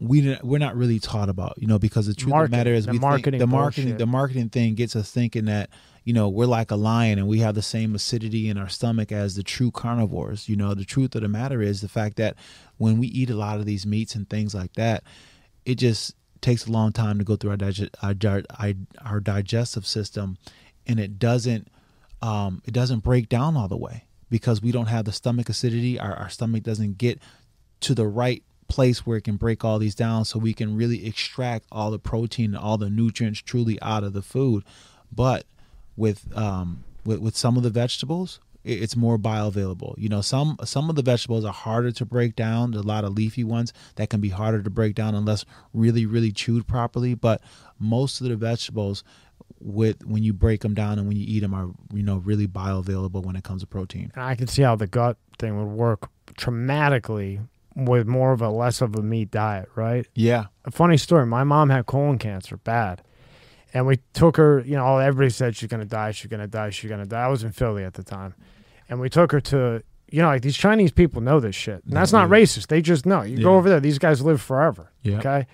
we 0.00 0.36
we're 0.42 0.58
not 0.58 0.76
really 0.76 0.98
taught 0.98 1.28
about, 1.28 1.54
you 1.58 1.66
know, 1.66 1.78
because 1.78 2.06
the 2.06 2.14
truth 2.14 2.30
Market- 2.30 2.44
of 2.46 2.50
the 2.52 2.56
matter 2.56 2.74
is 2.74 2.86
the 2.86 2.92
we 2.92 2.98
marketing 2.98 3.32
think 3.32 3.40
the 3.40 3.46
marketing 3.46 3.84
bullshit. 3.84 3.98
the 3.98 4.06
marketing 4.06 4.48
thing 4.48 4.74
gets 4.74 4.96
us 4.96 5.10
thinking 5.10 5.44
that 5.44 5.68
you 6.04 6.12
know 6.12 6.28
we're 6.28 6.46
like 6.46 6.70
a 6.70 6.76
lion 6.76 7.18
and 7.18 7.28
we 7.28 7.40
have 7.40 7.54
the 7.54 7.62
same 7.62 7.94
acidity 7.94 8.48
in 8.48 8.56
our 8.56 8.68
stomach 8.68 9.12
as 9.12 9.34
the 9.34 9.42
true 9.42 9.70
carnivores. 9.70 10.48
You 10.48 10.56
know, 10.56 10.74
the 10.74 10.84
truth 10.84 11.14
of 11.14 11.22
the 11.22 11.28
matter 11.28 11.62
is 11.62 11.80
the 11.80 11.88
fact 11.88 12.16
that 12.16 12.36
when 12.78 12.98
we 12.98 13.06
eat 13.08 13.30
a 13.30 13.36
lot 13.36 13.58
of 13.58 13.66
these 13.66 13.86
meats 13.86 14.14
and 14.14 14.28
things 14.28 14.54
like 14.54 14.74
that, 14.74 15.02
it 15.64 15.76
just 15.76 16.14
takes 16.40 16.66
a 16.66 16.72
long 16.72 16.92
time 16.92 17.18
to 17.18 17.24
go 17.24 17.36
through 17.36 17.50
our 17.50 17.56
dig- 17.56 18.46
our, 18.58 18.72
our 19.04 19.20
digestive 19.20 19.86
system, 19.86 20.38
and 20.86 20.98
it 20.98 21.18
doesn't 21.18 21.68
um, 22.22 22.62
it 22.64 22.72
doesn't 22.72 23.00
break 23.00 23.28
down 23.28 23.56
all 23.56 23.68
the 23.68 23.76
way 23.76 24.04
because 24.30 24.62
we 24.62 24.72
don't 24.72 24.86
have 24.86 25.04
the 25.04 25.12
stomach 25.12 25.48
acidity. 25.48 25.98
Our, 25.98 26.14
our 26.14 26.28
stomach 26.28 26.62
doesn't 26.62 26.98
get 26.98 27.20
to 27.80 27.94
the 27.94 28.06
right 28.06 28.42
place 28.68 29.04
where 29.04 29.18
it 29.18 29.24
can 29.24 29.36
break 29.36 29.64
all 29.64 29.78
these 29.78 29.94
down 29.94 30.24
so 30.24 30.38
we 30.38 30.54
can 30.54 30.76
really 30.76 31.06
extract 31.06 31.66
all 31.72 31.90
the 31.90 31.98
protein 31.98 32.54
and 32.54 32.56
all 32.56 32.78
the 32.78 32.88
nutrients 32.88 33.40
truly 33.40 33.80
out 33.82 34.04
of 34.04 34.12
the 34.12 34.22
food. 34.22 34.64
But 35.12 35.44
with 36.00 36.36
um, 36.36 36.82
with, 37.04 37.20
with 37.20 37.36
some 37.36 37.56
of 37.56 37.62
the 37.62 37.70
vegetables, 37.70 38.40
it's 38.64 38.96
more 38.96 39.18
bioavailable. 39.18 39.94
You 39.98 40.08
know, 40.08 40.22
some 40.22 40.56
some 40.64 40.90
of 40.90 40.96
the 40.96 41.02
vegetables 41.02 41.44
are 41.44 41.52
harder 41.52 41.92
to 41.92 42.04
break 42.04 42.34
down. 42.34 42.72
There's 42.72 42.84
a 42.84 42.88
lot 42.88 43.04
of 43.04 43.12
leafy 43.12 43.44
ones 43.44 43.72
that 43.96 44.10
can 44.10 44.20
be 44.20 44.30
harder 44.30 44.62
to 44.62 44.70
break 44.70 44.94
down 44.94 45.14
unless 45.14 45.44
really 45.72 46.06
really 46.06 46.32
chewed 46.32 46.66
properly. 46.66 47.14
But 47.14 47.42
most 47.78 48.20
of 48.20 48.28
the 48.28 48.36
vegetables, 48.36 49.04
with 49.60 50.04
when 50.04 50.22
you 50.22 50.32
break 50.32 50.62
them 50.62 50.74
down 50.74 50.98
and 50.98 51.06
when 51.06 51.16
you 51.16 51.26
eat 51.28 51.40
them, 51.40 51.54
are 51.54 51.68
you 51.92 52.02
know 52.02 52.16
really 52.16 52.48
bioavailable 52.48 53.22
when 53.24 53.36
it 53.36 53.44
comes 53.44 53.60
to 53.60 53.66
protein. 53.66 54.10
And 54.14 54.24
I 54.24 54.34
can 54.34 54.46
see 54.46 54.62
how 54.62 54.76
the 54.76 54.86
gut 54.86 55.18
thing 55.38 55.56
would 55.58 55.76
work 55.76 56.08
traumatically 56.34 57.46
with 57.76 58.06
more 58.06 58.32
of 58.32 58.42
a 58.42 58.48
less 58.48 58.80
of 58.80 58.96
a 58.96 59.02
meat 59.02 59.30
diet, 59.30 59.68
right? 59.74 60.06
Yeah, 60.14 60.46
A 60.64 60.70
funny 60.70 60.96
story. 60.96 61.24
My 61.26 61.44
mom 61.44 61.70
had 61.70 61.86
colon 61.86 62.18
cancer, 62.18 62.56
bad. 62.56 63.02
And 63.72 63.86
we 63.86 64.00
took 64.14 64.36
her, 64.36 64.60
you 64.60 64.74
know, 64.76 64.84
all 64.84 64.98
everybody 64.98 65.30
said 65.30 65.54
she's 65.56 65.68
going 65.68 65.80
to 65.80 65.86
die, 65.86 66.10
she's 66.10 66.28
going 66.30 66.40
to 66.40 66.46
die, 66.48 66.70
she's 66.70 66.88
going 66.88 67.00
to 67.02 67.06
die. 67.08 67.22
I 67.22 67.28
was 67.28 67.44
in 67.44 67.52
Philly 67.52 67.84
at 67.84 67.94
the 67.94 68.02
time. 68.02 68.34
And 68.88 69.00
we 69.00 69.08
took 69.08 69.30
her 69.32 69.40
to, 69.42 69.82
you 70.10 70.20
know, 70.22 70.28
like 70.28 70.42
these 70.42 70.56
Chinese 70.56 70.90
people 70.90 71.20
know 71.20 71.38
this 71.38 71.54
shit. 71.54 71.84
And 71.84 71.92
that's 71.94 72.12
not 72.12 72.28
Yeah. 72.28 72.36
racist. 72.36 72.66
They 72.66 72.82
just 72.82 73.06
know. 73.06 73.22
You 73.22 73.40
go 73.42 73.54
over 73.54 73.68
there, 73.68 73.78
these 73.80 73.98
guys 73.98 74.22
live 74.22 74.40
forever. 74.40 74.90
Yeah. 75.02 75.18
Okay. 75.18 75.46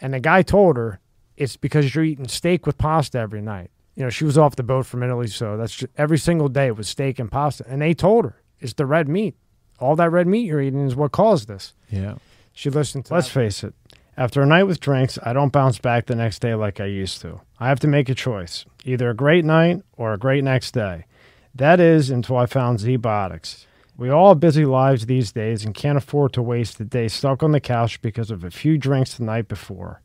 And 0.00 0.12
the 0.14 0.20
guy 0.20 0.42
told 0.42 0.76
her 0.76 0.98
it's 1.36 1.56
because 1.56 1.94
you're 1.94 2.04
eating 2.04 2.26
steak 2.28 2.66
with 2.66 2.78
pasta 2.78 3.18
every 3.18 3.40
night. 3.40 3.70
You 3.94 4.02
know, 4.04 4.10
she 4.10 4.24
was 4.24 4.36
off 4.36 4.56
the 4.56 4.62
boat 4.62 4.86
from 4.86 5.02
Italy, 5.02 5.28
so 5.28 5.56
that's 5.56 5.74
just, 5.76 5.92
every 5.96 6.18
single 6.18 6.48
day 6.48 6.66
it 6.68 6.76
was 6.76 6.88
steak 6.88 7.18
and 7.18 7.30
pasta. 7.30 7.64
And 7.68 7.80
they 7.82 7.94
told 7.94 8.24
her 8.24 8.42
it's 8.58 8.72
the 8.72 8.86
red 8.86 9.06
meat. 9.08 9.36
All 9.78 9.94
that 9.96 10.10
red 10.10 10.26
meat 10.26 10.46
you're 10.46 10.60
eating 10.62 10.84
is 10.86 10.96
what 10.96 11.12
caused 11.12 11.46
this. 11.48 11.74
yeah. 11.90 12.14
She 12.54 12.68
listened 12.68 13.06
to 13.06 13.14
Let's 13.14 13.28
face 13.28 13.64
it. 13.64 13.74
After 14.14 14.42
a 14.42 14.46
night 14.46 14.64
with 14.64 14.78
drinks, 14.78 15.18
I 15.22 15.32
don't 15.32 15.52
bounce 15.52 15.78
back 15.78 16.04
the 16.04 16.14
next 16.14 16.40
day 16.40 16.54
like 16.54 16.80
I 16.80 16.84
used 16.84 17.22
to. 17.22 17.40
I 17.58 17.68
have 17.68 17.80
to 17.80 17.88
make 17.88 18.10
a 18.10 18.14
choice 18.14 18.66
either 18.84 19.08
a 19.08 19.14
great 19.14 19.44
night 19.44 19.82
or 19.96 20.12
a 20.12 20.18
great 20.18 20.44
next 20.44 20.72
day. 20.72 21.06
That 21.54 21.80
is 21.80 22.10
until 22.10 22.36
I 22.36 22.44
found 22.44 22.80
ZBiotics. 22.80 23.64
We 23.96 24.10
all 24.10 24.30
have 24.30 24.40
busy 24.40 24.66
lives 24.66 25.06
these 25.06 25.32
days 25.32 25.64
and 25.64 25.74
can't 25.74 25.96
afford 25.96 26.34
to 26.34 26.42
waste 26.42 26.78
a 26.80 26.84
day 26.84 27.08
stuck 27.08 27.42
on 27.42 27.52
the 27.52 27.60
couch 27.60 28.02
because 28.02 28.30
of 28.30 28.44
a 28.44 28.50
few 28.50 28.76
drinks 28.76 29.14
the 29.14 29.24
night 29.24 29.48
before. 29.48 30.02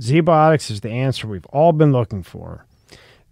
ZBiotics 0.00 0.70
is 0.70 0.80
the 0.80 0.90
answer 0.90 1.26
we've 1.26 1.46
all 1.46 1.72
been 1.72 1.90
looking 1.90 2.22
for. 2.22 2.64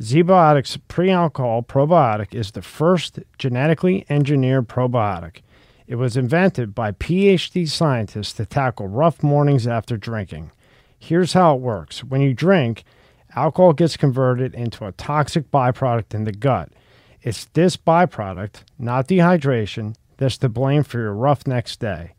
ZBiotics 0.01 0.79
pre-alcohol 0.89 1.63
probiotic 1.63 2.35
is 2.35 2.51
the 2.51 2.63
first 2.63 3.21
genetically 3.39 4.05
engineered 4.09 4.69
probiotic. 4.69 5.43
It 5.87 5.97
was 5.97 6.17
invented 6.17 6.75
by 6.75 6.93
PhD 6.93 7.69
scientists 7.69 8.33
to 8.35 8.47
tackle 8.47 8.89
rough 8.89 9.23
mornings 9.23 9.69
after 9.69 9.97
drinking. 9.97 10.51
Here's 10.99 11.35
how 11.35 11.55
it 11.55 11.61
works 11.61 12.03
when 12.03 12.21
you 12.21 12.35
drink, 12.35 12.83
alcohol 13.37 13.73
gets 13.73 13.97
converted 13.97 14.55
into 14.55 14.85
a 14.85 14.93
toxic 14.93 15.51
byproduct 15.53 16.13
in 16.13 16.25
the 16.25 16.33
gut. 16.33 16.71
It's 17.23 17.45
this 17.45 17.77
byproduct, 17.77 18.63
not 18.79 19.07
dehydration, 19.07 19.95
that's 20.17 20.39
to 20.39 20.49
blame 20.49 20.83
for 20.83 20.99
your 20.99 21.13
rough 21.13 21.47
next 21.47 21.79
day. 21.79 22.15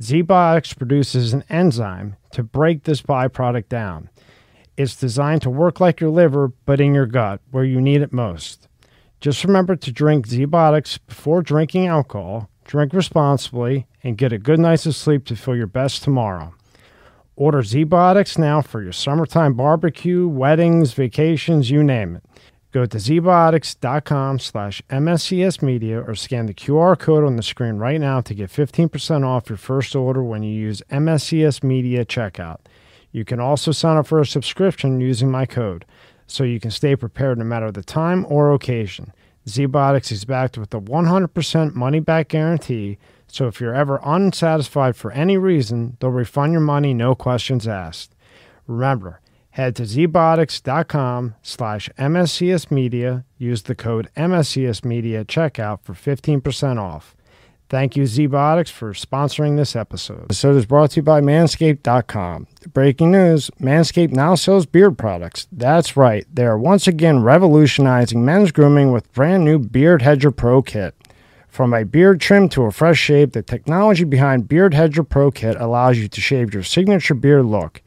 ZBiotics 0.00 0.76
produces 0.76 1.32
an 1.32 1.44
enzyme 1.48 2.16
to 2.32 2.42
break 2.42 2.84
this 2.84 3.02
byproduct 3.02 3.68
down. 3.68 4.08
It's 4.76 4.96
designed 4.96 5.42
to 5.42 5.50
work 5.50 5.80
like 5.80 6.00
your 6.00 6.10
liver, 6.10 6.52
but 6.64 6.80
in 6.80 6.94
your 6.94 7.06
gut, 7.06 7.40
where 7.50 7.64
you 7.64 7.80
need 7.80 8.02
it 8.02 8.12
most. 8.12 8.68
Just 9.20 9.44
remember 9.44 9.76
to 9.76 9.92
drink 9.92 10.28
ZBiotics 10.28 10.98
before 11.06 11.42
drinking 11.42 11.86
alcohol, 11.86 12.49
drink 12.70 12.92
responsibly, 12.92 13.84
and 14.04 14.16
get 14.16 14.32
a 14.32 14.38
good 14.38 14.60
night's 14.60 14.86
of 14.86 14.94
sleep 14.94 15.24
to 15.24 15.34
feel 15.34 15.56
your 15.56 15.66
best 15.66 16.04
tomorrow. 16.04 16.54
Order 17.34 17.62
ZBiotics 17.62 18.38
now 18.38 18.62
for 18.62 18.80
your 18.80 18.92
summertime 18.92 19.54
barbecue, 19.54 20.28
weddings, 20.28 20.92
vacations, 20.92 21.68
you 21.68 21.82
name 21.82 22.16
it. 22.16 22.24
Go 22.70 22.86
to 22.86 22.96
zbiotics.com 22.96 24.38
slash 24.38 24.82
MSCS 24.88 25.60
Media 25.60 26.00
or 26.00 26.14
scan 26.14 26.46
the 26.46 26.54
QR 26.54 26.96
code 26.96 27.24
on 27.24 27.34
the 27.34 27.42
screen 27.42 27.78
right 27.78 28.00
now 28.00 28.20
to 28.20 28.34
get 28.34 28.50
15% 28.50 29.26
off 29.26 29.48
your 29.48 29.56
first 29.56 29.96
order 29.96 30.22
when 30.22 30.44
you 30.44 30.54
use 30.54 30.80
MSCS 30.92 31.64
Media 31.64 32.04
checkout. 32.04 32.58
You 33.10 33.24
can 33.24 33.40
also 33.40 33.72
sign 33.72 33.96
up 33.96 34.06
for 34.06 34.20
a 34.20 34.26
subscription 34.26 35.00
using 35.00 35.28
my 35.28 35.44
code, 35.44 35.84
so 36.28 36.44
you 36.44 36.60
can 36.60 36.70
stay 36.70 36.94
prepared 36.94 37.38
no 37.38 37.44
matter 37.44 37.72
the 37.72 37.82
time 37.82 38.24
or 38.28 38.52
occasion. 38.52 39.12
ZBiotics 39.50 40.12
is 40.12 40.24
backed 40.24 40.56
with 40.56 40.72
a 40.72 40.80
100% 40.80 41.74
money 41.74 42.00
back 42.00 42.28
guarantee, 42.28 42.98
so 43.26 43.46
if 43.46 43.60
you're 43.60 43.74
ever 43.74 44.00
unsatisfied 44.04 44.96
for 44.96 45.10
any 45.12 45.36
reason, 45.36 45.96
they'll 46.00 46.10
refund 46.10 46.52
your 46.52 46.60
money, 46.60 46.94
no 46.94 47.14
questions 47.14 47.66
asked. 47.66 48.14
Remember, 48.66 49.20
head 49.50 49.74
to 49.76 49.82
zbiotics.com 49.82 51.34
slash 51.42 51.90
MSCS 51.98 52.70
Media, 52.70 53.24
use 53.38 53.62
the 53.62 53.74
code 53.74 54.08
MSCS 54.16 54.84
Media 54.84 55.20
at 55.20 55.26
checkout 55.26 55.82
for 55.82 55.94
15% 55.94 56.78
off. 56.78 57.16
Thank 57.70 57.94
you, 57.94 58.02
ZBiotics, 58.02 58.68
for 58.68 58.92
sponsoring 58.94 59.56
this 59.56 59.76
episode. 59.76 60.28
This 60.28 60.44
episode 60.44 60.56
is 60.56 60.66
brought 60.66 60.90
to 60.90 60.96
you 60.96 61.02
by 61.04 61.20
Manscaped.com. 61.20 62.48
Breaking 62.72 63.12
news 63.12 63.48
Manscaped 63.60 64.10
now 64.10 64.34
sells 64.34 64.66
beard 64.66 64.98
products. 64.98 65.46
That's 65.52 65.96
right, 65.96 66.26
they 66.34 66.44
are 66.46 66.58
once 66.58 66.88
again 66.88 67.22
revolutionizing 67.22 68.24
men's 68.24 68.50
grooming 68.50 68.90
with 68.90 69.12
brand 69.12 69.44
new 69.44 69.60
Beard 69.60 70.02
Hedger 70.02 70.32
Pro 70.32 70.62
Kit. 70.62 70.96
From 71.46 71.72
a 71.72 71.84
beard 71.84 72.20
trim 72.20 72.48
to 72.48 72.62
a 72.64 72.72
fresh 72.72 72.98
shave, 72.98 73.30
the 73.32 73.42
technology 73.42 74.02
behind 74.02 74.48
Beard 74.48 74.74
Hedger 74.74 75.04
Pro 75.04 75.30
Kit 75.30 75.56
allows 75.56 75.96
you 75.96 76.08
to 76.08 76.20
shave 76.20 76.52
your 76.52 76.64
signature 76.64 77.14
beard 77.14 77.46
look. 77.46 77.82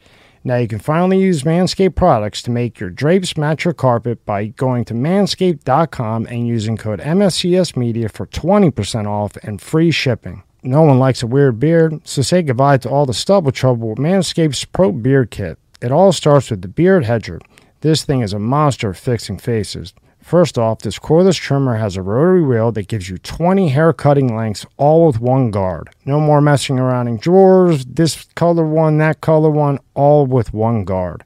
Now 0.46 0.58
you 0.58 0.68
can 0.68 0.80
finally 0.80 1.20
use 1.20 1.44
Manscaped 1.44 1.96
products 1.96 2.42
to 2.44 2.52
make 2.52 2.80
your 2.80 2.90
drapes 2.90 3.38
match 3.38 3.64
your 3.64 3.74
carpet 3.74 4.26
by 4.26 4.48
going 4.48 4.84
to 4.86 4.94
manscaped.com 4.94 6.26
and 6.26 6.48
using 6.48 6.76
code 6.76 7.00
MSCS 7.00 7.78
Media 7.78 8.10
for 8.10 8.28
20% 8.28 9.08
off 9.08 9.38
and 9.38 9.62
free 9.62 9.90
shipping. 9.90 10.44
No 10.62 10.82
one 10.82 11.00
likes 11.00 11.24
a 11.24 11.28
weird 11.28 11.60
beard, 11.60 12.06
so 12.06 12.22
say 12.22 12.42
goodbye 12.42 12.78
to 12.80 12.90
all 12.90 13.06
the 13.06 13.14
stubble 13.14 13.52
trouble 13.54 13.90
with 13.90 14.00
Manscaped's 14.00 14.66
Pro 14.66 14.92
Beard 14.92 15.32
Kit. 15.32 15.58
It 15.82 15.92
all 15.92 16.12
starts 16.12 16.50
with 16.50 16.62
the 16.62 16.68
Beard 16.68 17.06
Hedger. 17.06 17.40
This 17.80 18.04
thing 18.04 18.22
is 18.22 18.34
a 18.34 18.40
monster 18.40 18.90
of 18.90 18.98
fixing 18.98 19.38
faces. 19.38 19.94
First 20.24 20.58
off, 20.58 20.80
this 20.80 20.98
cordless 20.98 21.38
trimmer 21.38 21.76
has 21.76 21.98
a 21.98 22.02
rotary 22.02 22.42
wheel 22.42 22.72
that 22.72 22.88
gives 22.88 23.10
you 23.10 23.18
20 23.18 23.68
hair 23.68 23.92
cutting 23.92 24.34
lengths 24.34 24.66
all 24.78 25.06
with 25.06 25.20
one 25.20 25.52
guard. 25.52 25.90
No 26.06 26.22
more 26.22 26.40
messing 26.40 26.80
around 26.80 27.10
in 27.10 27.18
drawers, 27.18 27.86
this 27.86 28.24
color 28.34 28.66
one, 28.66 28.98
that 29.00 29.20
color 29.20 29.50
one, 29.50 29.80
all 29.96 30.26
with 30.26 30.54
one 30.54 30.86
guard. 30.86 31.26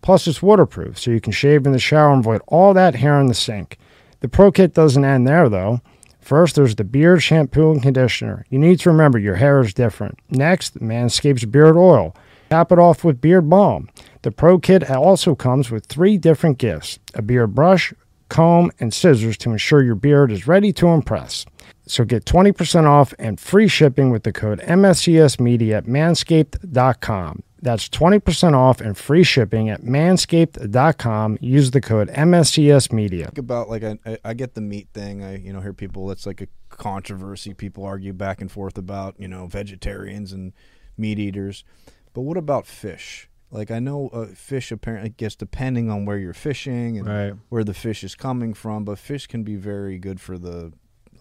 Plus, 0.00 0.26
it's 0.26 0.40
waterproof, 0.40 0.98
so 0.98 1.10
you 1.10 1.20
can 1.20 1.32
shave 1.32 1.66
in 1.66 1.72
the 1.72 1.78
shower 1.78 2.10
and 2.10 2.20
avoid 2.20 2.40
all 2.46 2.72
that 2.72 2.94
hair 2.94 3.20
in 3.20 3.26
the 3.26 3.34
sink. 3.34 3.76
The 4.20 4.28
Pro 4.28 4.50
Kit 4.50 4.72
doesn't 4.72 5.04
end 5.04 5.28
there, 5.28 5.50
though. 5.50 5.82
First, 6.18 6.56
there's 6.56 6.74
the 6.74 6.84
beard 6.84 7.22
shampoo 7.22 7.70
and 7.70 7.82
conditioner. 7.82 8.46
You 8.48 8.58
need 8.58 8.80
to 8.80 8.90
remember 8.90 9.18
your 9.18 9.36
hair 9.36 9.60
is 9.60 9.74
different. 9.74 10.18
Next, 10.30 10.80
Manscaped's 10.80 11.44
beard 11.44 11.76
oil. 11.76 12.16
Cap 12.48 12.72
it 12.72 12.78
off 12.78 13.04
with 13.04 13.20
beard 13.20 13.50
balm. 13.50 13.90
The 14.22 14.30
Pro 14.30 14.58
Kit 14.58 14.90
also 14.90 15.34
comes 15.34 15.70
with 15.70 15.84
three 15.84 16.16
different 16.16 16.56
gifts 16.56 16.98
a 17.14 17.20
beard 17.20 17.54
brush, 17.54 17.92
comb, 18.28 18.70
and 18.80 18.92
scissors 18.92 19.36
to 19.38 19.50
ensure 19.52 19.82
your 19.82 19.94
beard 19.94 20.30
is 20.32 20.46
ready 20.46 20.72
to 20.74 20.88
impress. 20.88 21.44
So 21.86 22.04
get 22.04 22.24
20% 22.26 22.84
off 22.86 23.14
and 23.18 23.40
free 23.40 23.68
shipping 23.68 24.10
with 24.10 24.22
the 24.24 24.32
code 24.32 24.60
MSCS 24.60 25.40
Media 25.40 25.78
at 25.78 25.84
manscaped.com. 25.86 27.42
That's 27.60 27.88
20% 27.88 28.54
off 28.54 28.80
and 28.80 28.96
free 28.96 29.24
shipping 29.24 29.68
at 29.68 29.82
manscaped.com. 29.82 31.38
Use 31.40 31.70
the 31.72 31.80
code 31.80 32.08
MSCS 32.10 32.92
Media. 32.92 33.24
Think 33.26 33.38
about 33.38 33.68
like 33.68 33.82
I, 33.82 33.98
I- 34.06 34.18
I 34.24 34.34
get 34.34 34.54
the 34.54 34.60
meat 34.60 34.88
thing. 34.94 35.24
I 35.24 35.36
you 35.38 35.52
know 35.52 35.60
hear 35.60 35.72
people. 35.72 36.10
It's 36.10 36.26
like 36.26 36.40
a 36.40 36.46
controversy. 36.68 37.54
People 37.54 37.84
argue 37.84 38.12
back 38.12 38.40
and 38.40 38.50
forth 38.50 38.78
about 38.78 39.14
you 39.18 39.26
know 39.28 39.46
vegetarians 39.46 40.32
and 40.32 40.52
meat 40.96 41.18
eaters. 41.18 41.64
But 42.14 42.20
what 42.22 42.36
about 42.36 42.66
fish? 42.66 43.28
Like 43.50 43.70
I 43.70 43.78
know 43.78 44.08
uh, 44.08 44.26
fish 44.34 44.70
apparently 44.70 45.10
gets 45.10 45.34
depending 45.34 45.90
on 45.90 46.04
where 46.04 46.18
you're 46.18 46.34
fishing 46.34 46.98
and 46.98 47.06
Right. 47.06 47.32
where 47.48 47.64
the 47.64 47.74
fish 47.74 48.04
is 48.04 48.14
coming 48.14 48.52
from, 48.54 48.84
but 48.84 48.98
fish 48.98 49.26
can 49.26 49.42
be 49.42 49.56
very 49.56 49.98
good 49.98 50.20
for 50.20 50.36
the, 50.36 50.72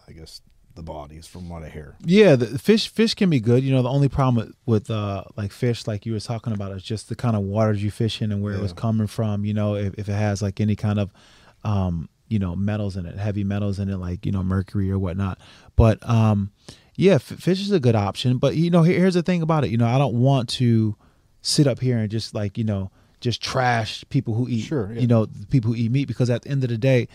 I 0.08 0.12
guess, 0.12 0.42
the 0.76 0.84
bodies, 0.84 1.26
from 1.26 1.50
what 1.50 1.63
I 1.63 1.70
hear. 1.70 1.96
Yeah, 2.06 2.36
the 2.36 2.60
fish 2.60 2.88
fish 2.90 3.16
can 3.16 3.30
be 3.32 3.40
good. 3.40 3.63
You 3.63 3.74
know, 3.74 3.82
the 3.82 3.90
only 3.90 4.10
problem 4.10 4.46
with, 4.46 4.56
with 4.66 4.92
uh 4.92 5.24
like 5.36 5.52
fish, 5.52 5.88
like 5.88 6.06
you 6.06 6.13
were 6.13 6.20
talking 6.20 6.54
about, 6.54 6.72
is 6.74 6.84
just 6.84 7.10
the 7.10 7.16
kind 7.16 7.36
of 7.36 7.42
waters 7.44 7.82
you 7.82 7.90
fish 7.92 8.22
in 8.22 8.32
and 8.32 8.44
where 8.44 8.54
it 8.54 8.62
was 8.62 8.74
coming 8.74 9.08
from. 9.08 9.44
You 9.46 9.54
know, 9.56 9.76
if, 9.76 9.94
if 9.96 10.08
it 10.10 10.13
has 10.13 10.42
like 10.42 10.60
any 10.62 10.76
kind 10.76 11.00
of 11.00 11.12
um 11.63 12.10
you 12.28 12.38
know 12.40 12.56
metals 12.56 12.96
in 12.98 13.06
it, 13.06 13.16
heavy 13.18 13.44
metals 13.46 13.80
in 13.80 13.90
it, 13.90 13.98
like 13.98 14.26
you 14.26 14.32
know 14.32 14.44
mercury 14.44 14.92
or 14.92 15.00
whatnot. 15.00 15.40
But 15.78 15.98
um 16.08 16.52
yeah, 16.96 17.13
f- 17.16 17.22
fish 17.24 17.62
is 17.62 17.72
a 17.72 17.80
good 17.80 17.96
option. 17.96 18.38
But 18.38 18.56
you 18.56 18.70
know, 18.70 18.84
here- 18.84 19.00
here's 19.00 19.13
the 19.16 19.24
thing 19.24 19.42
about 19.42 19.63
it. 19.63 19.72
You 19.72 19.78
know, 19.78 19.88
I 19.88 19.98
don't 19.98 20.16
want 20.20 20.50
to 20.50 20.96
sit 21.41 21.67
up 21.67 21.80
here 21.80 21.97
and 21.97 22.10
just 22.10 22.34
like 22.34 22.58
you 22.58 22.63
know 22.63 22.91
just 23.19 23.41
trash 23.41 24.04
people 24.10 24.34
who 24.36 24.47
eat 24.47 24.62
Sure, 24.62 24.91
yeah. 24.93 25.00
you 25.02 25.08
know 25.08 25.26
the 25.26 25.45
people 25.47 25.71
who 25.71 25.76
eat 25.78 25.91
meat 25.91 26.08
because 26.08 26.30
at 26.30 26.43
the 26.43 26.50
end 26.50 26.63
of 26.63 26.69
the 26.69 26.78
day 26.78 27.08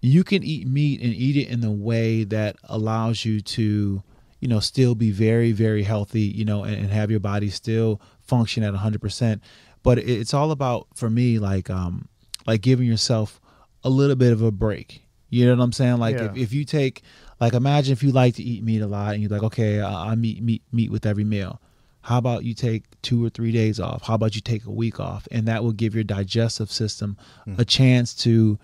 you 0.00 0.24
can 0.24 0.42
eat 0.42 0.66
meat 0.66 1.00
and 1.00 1.14
eat 1.14 1.36
it 1.36 1.48
in 1.48 1.60
the 1.60 1.70
way 1.70 2.24
that 2.24 2.56
allows 2.64 3.24
you 3.24 3.40
to 3.40 4.02
you 4.40 4.48
know 4.48 4.58
still 4.60 4.94
be 4.94 5.10
very 5.10 5.52
very 5.52 5.84
healthy 5.84 6.22
you 6.22 6.44
know 6.44 6.64
and, 6.64 6.74
and 6.74 6.88
have 6.90 7.10
your 7.10 7.20
body 7.20 7.48
still 7.50 8.00
function 8.20 8.62
at 8.62 8.74
100% 8.74 9.40
but 9.82 9.98
it's 9.98 10.34
all 10.34 10.50
about 10.50 10.86
for 10.94 11.08
me 11.10 11.38
like 11.38 11.70
um 11.70 12.08
like 12.46 12.60
giving 12.60 12.86
yourself 12.86 13.40
a 13.84 13.90
little 13.90 14.16
bit 14.16 14.32
of 14.32 14.42
a 14.42 14.50
break 14.50 15.02
you 15.30 15.46
know 15.46 15.54
what 15.54 15.62
i'm 15.62 15.72
saying 15.72 15.98
like 15.98 16.16
Yeah. 16.16 16.30
if, 16.32 16.36
if 16.36 16.52
you 16.52 16.64
take 16.64 17.02
like 17.40 17.52
imagine 17.52 17.92
if 17.92 18.02
you 18.02 18.10
like 18.10 18.34
to 18.36 18.42
eat 18.42 18.64
meat 18.64 18.80
a 18.80 18.86
lot 18.86 19.14
and 19.14 19.22
you're 19.22 19.30
like 19.30 19.42
okay 19.44 19.80
i, 19.80 20.10
I 20.10 20.14
meat 20.16 20.42
meat 20.42 20.62
meat 20.72 20.90
with 20.90 21.06
every 21.06 21.24
meal 21.24 21.60
how 22.00 22.18
about 22.18 22.42
you 22.44 22.54
take 22.54 22.84
two 23.02 23.24
or 23.24 23.28
three 23.28 23.52
days 23.52 23.80
off. 23.80 24.02
How 24.02 24.14
about 24.14 24.34
you 24.34 24.40
take 24.40 24.64
a 24.64 24.70
week 24.70 25.00
off? 25.00 25.26
And 25.30 25.46
that 25.48 25.62
will 25.62 25.72
give 25.72 25.94
your 25.94 26.04
digestive 26.04 26.70
system 26.70 27.16
mm. 27.46 27.58
a 27.58 27.64
chance 27.64 28.14
to 28.16 28.58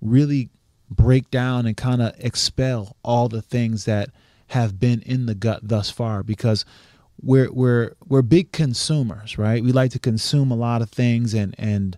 really 0.00 0.50
break 0.90 1.30
down 1.30 1.66
and 1.66 1.76
kind 1.76 2.00
of 2.00 2.14
expel 2.18 2.96
all 3.02 3.28
the 3.28 3.42
things 3.42 3.84
that 3.84 4.10
have 4.48 4.80
been 4.80 5.02
in 5.02 5.26
the 5.26 5.34
gut 5.34 5.60
thus 5.62 5.90
far 5.90 6.22
because 6.22 6.64
we're 7.20 7.50
we're 7.52 7.94
we're 8.06 8.22
big 8.22 8.52
consumers 8.52 9.36
right? 9.36 9.62
We 9.62 9.72
like 9.72 9.90
to 9.92 9.98
consume 9.98 10.50
a 10.50 10.56
lot 10.56 10.82
of 10.82 10.90
things 10.90 11.34
and 11.34 11.54
and 11.58 11.96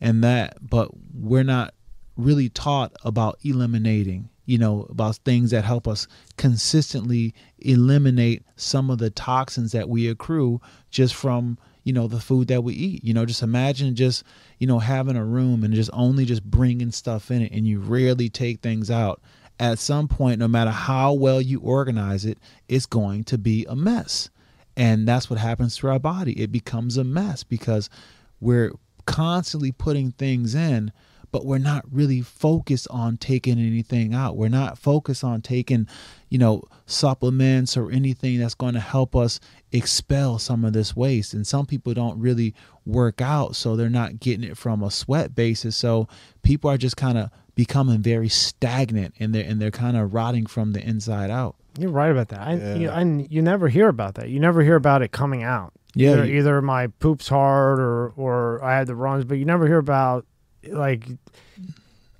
and 0.00 0.24
that 0.24 0.56
but 0.68 0.90
we're 1.14 1.42
not 1.44 1.74
really 2.16 2.48
taught 2.48 2.92
about 3.04 3.38
eliminating 3.42 4.28
you 4.46 4.58
know 4.58 4.86
about 4.88 5.16
things 5.16 5.50
that 5.50 5.64
help 5.64 5.86
us 5.86 6.06
consistently 6.36 7.34
eliminate 7.62 8.42
some 8.56 8.90
of 8.90 8.98
the 8.98 9.10
toxins 9.10 9.72
that 9.72 9.88
we 9.88 10.08
accrue 10.08 10.60
just 10.90 11.14
from 11.14 11.58
you 11.84 11.92
know 11.92 12.06
the 12.06 12.20
food 12.20 12.48
that 12.48 12.62
we 12.62 12.74
eat. 12.74 13.04
You 13.04 13.14
know 13.14 13.24
just 13.24 13.42
imagine 13.42 13.94
just 13.94 14.24
you 14.58 14.66
know 14.66 14.78
having 14.78 15.16
a 15.16 15.24
room 15.24 15.64
and 15.64 15.74
just 15.74 15.90
only 15.92 16.24
just 16.24 16.44
bringing 16.44 16.92
stuff 16.92 17.30
in 17.30 17.42
it 17.42 17.52
and 17.52 17.66
you 17.66 17.80
rarely 17.80 18.28
take 18.28 18.60
things 18.60 18.90
out. 18.90 19.20
At 19.58 19.78
some 19.78 20.08
point 20.08 20.38
no 20.38 20.48
matter 20.48 20.70
how 20.70 21.12
well 21.12 21.40
you 21.40 21.60
organize 21.60 22.24
it 22.24 22.38
it's 22.68 22.86
going 22.86 23.24
to 23.24 23.38
be 23.38 23.66
a 23.68 23.76
mess. 23.76 24.30
And 24.76 25.06
that's 25.06 25.28
what 25.28 25.38
happens 25.38 25.76
to 25.78 25.88
our 25.88 25.98
body. 25.98 26.32
It 26.40 26.50
becomes 26.50 26.96
a 26.96 27.04
mess 27.04 27.44
because 27.44 27.90
we're 28.40 28.72
constantly 29.04 29.72
putting 29.72 30.12
things 30.12 30.54
in 30.54 30.92
but 31.32 31.44
we're 31.44 31.58
not 31.58 31.84
really 31.90 32.20
focused 32.20 32.86
on 32.90 33.16
taking 33.16 33.58
anything 33.58 34.14
out 34.14 34.36
we're 34.36 34.48
not 34.48 34.76
focused 34.78 35.22
on 35.24 35.40
taking 35.40 35.86
you 36.28 36.38
know 36.38 36.62
supplements 36.86 37.76
or 37.76 37.90
anything 37.90 38.38
that's 38.38 38.54
going 38.54 38.74
to 38.74 38.80
help 38.80 39.16
us 39.16 39.40
expel 39.72 40.38
some 40.38 40.64
of 40.64 40.72
this 40.72 40.94
waste 40.94 41.32
and 41.34 41.46
some 41.46 41.66
people 41.66 41.94
don't 41.94 42.18
really 42.20 42.54
work 42.84 43.20
out 43.20 43.56
so 43.56 43.74
they're 43.76 43.88
not 43.88 44.20
getting 44.20 44.44
it 44.44 44.56
from 44.56 44.82
a 44.82 44.90
sweat 44.90 45.34
basis 45.34 45.76
so 45.76 46.06
people 46.42 46.70
are 46.70 46.76
just 46.78 46.96
kind 46.96 47.16
of 47.18 47.30
becoming 47.54 48.00
very 48.00 48.28
stagnant 48.28 49.14
and 49.18 49.34
they're 49.34 49.44
and 49.44 49.60
they're 49.60 49.70
kind 49.70 49.96
of 49.96 50.14
rotting 50.14 50.46
from 50.46 50.72
the 50.72 50.80
inside 50.86 51.30
out 51.30 51.56
You're 51.78 51.90
right 51.90 52.10
about 52.10 52.28
that. 52.28 52.40
I, 52.40 52.54
Yeah. 52.54 52.74
you, 52.74 52.90
and 52.90 53.30
you 53.30 53.42
never 53.42 53.68
hear 53.68 53.88
about 53.88 54.14
that. 54.14 54.28
You 54.28 54.40
never 54.40 54.62
hear 54.62 54.76
about 54.76 55.02
it 55.02 55.12
coming 55.12 55.42
out. 55.42 55.72
Yeah, 55.94 56.12
Either, 56.12 56.24
either 56.24 56.62
my 56.62 56.86
poop's 56.86 57.28
hard 57.28 57.78
or 57.80 58.12
or 58.16 58.62
I 58.64 58.76
had 58.76 58.86
the 58.86 58.94
runs, 58.94 59.24
but 59.24 59.38
you 59.38 59.44
never 59.44 59.66
hear 59.66 59.78
about 59.78 60.24
like 60.68 61.06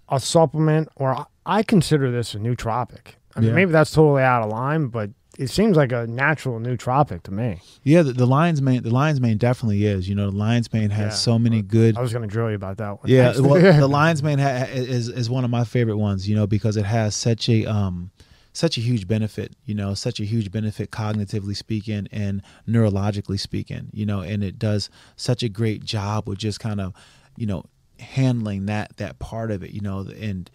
a 0.09 0.20
supplement 0.20 0.88
or 0.96 1.26
I 1.46 1.62
consider 1.62 2.11
this 2.11 2.35
a 2.35 2.38
nootropic. 2.38 3.14
I 3.37 3.40
mean, 3.40 3.48
Yeah. 3.50 3.55
maybe 3.55 3.72
that's 3.72 3.92
totally 3.92 4.22
out 4.22 4.42
of 4.42 4.50
line, 4.50 4.88
but 4.88 5.11
it 5.38 5.48
seems 5.48 5.76
like 5.76 5.92
a 5.92 6.07
natural 6.07 6.59
nootropic 6.59 7.22
to 7.22 7.31
me. 7.31 7.61
yeah 7.85 8.03
the, 8.03 8.12
the 8.12 8.26
lion's 8.26 8.61
mane 8.61 8.83
the 8.83 8.90
lion's 8.90 9.20
mane 9.20 9.38
definitely 9.38 9.87
is 9.87 10.09
you 10.09 10.14
know 10.14 10.31
the 10.31 10.37
lion's 10.37 10.70
mane 10.72 10.90
has 10.90 11.12
Yeah. 11.12 11.16
so 11.16 11.38
many 11.38 11.62
good 11.62 11.96
I 11.96 12.00
was 12.03 12.12
going 12.12 12.29
to 12.29 12.33
drill 12.33 12.50
you 12.50 12.57
about 12.57 12.76
that 12.79 12.90
one. 12.98 13.05
Yeah, 13.07 13.38
well, 13.38 13.55
the 13.81 13.87
lion's 13.88 14.22
mane 14.22 14.38
ha- 14.40 14.66
is 14.68 15.09
is 15.09 15.31
one 15.31 15.44
of 15.44 15.50
my 15.50 15.64
favorite 15.64 15.96
ones, 15.96 16.29
you 16.29 16.35
know, 16.35 16.46
because 16.46 16.76
it 16.76 16.85
has 16.85 17.14
such 17.14 17.48
a 17.48 17.64
um 17.66 18.11
such 18.53 18.76
a 18.76 18.81
huge 18.81 19.07
benefit, 19.07 19.55
you 19.64 19.74
know, 19.76 19.94
such 19.94 20.18
a 20.18 20.24
huge 20.24 20.50
benefit 20.50 20.90
cognitively 20.90 21.57
speaking 21.57 22.09
and 22.11 22.42
neurologically 22.68 23.38
speaking, 23.38 23.88
you 23.92 24.05
know, 24.05 24.20
and 24.22 24.42
it 24.42 24.59
does 24.59 24.90
such 25.14 25.44
a 25.44 25.48
great 25.48 25.85
job 25.85 26.29
with 26.29 26.38
just 26.38 26.59
kind 26.59 26.81
of, 26.81 26.92
you 27.37 27.46
know, 27.46 27.64
handling 28.01 28.67
that 28.67 28.97
that 28.97 29.19
part 29.19 29.51
of 29.51 29.63
it, 29.63 29.71
you 29.71 29.81
know, 29.81 30.01
and 30.01 30.51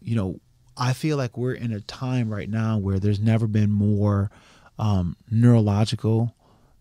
you 0.00 0.16
know, 0.16 0.40
I 0.76 0.92
feel 0.92 1.16
like 1.16 1.36
we're 1.36 1.54
in 1.54 1.72
a 1.72 1.80
time 1.80 2.30
right 2.30 2.48
now 2.48 2.78
where 2.78 2.98
there's 2.98 3.20
never 3.20 3.46
been 3.46 3.70
more 3.70 4.30
um, 4.78 5.16
neurological 5.30 6.34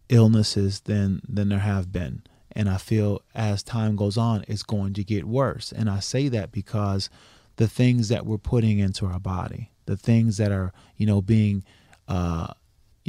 illnesses 0.10 0.82
than 0.82 1.22
than 1.28 1.50
there 1.50 1.60
have 1.60 1.92
been, 1.92 2.24
and 2.52 2.70
I 2.70 2.78
feel 2.78 3.22
as 3.36 3.64
time 3.64 3.96
goes 3.96 4.18
on, 4.18 4.46
it's 4.48 4.64
going 4.64 4.94
to 4.94 5.04
get 5.04 5.26
worse. 5.26 5.72
And 5.72 5.90
I 5.90 6.00
say 6.00 6.28
that 6.30 6.52
because 6.52 7.10
the 7.58 7.68
things 7.68 8.10
that 8.10 8.26
we're 8.26 8.38
putting 8.38 8.80
into 8.80 9.06
our 9.06 9.20
body, 9.20 9.72
the 9.86 9.98
things 9.98 10.38
that 10.38 10.52
are 10.52 10.72
you 10.98 11.06
know 11.06 11.22
being 11.22 11.64
uh, 12.08 12.54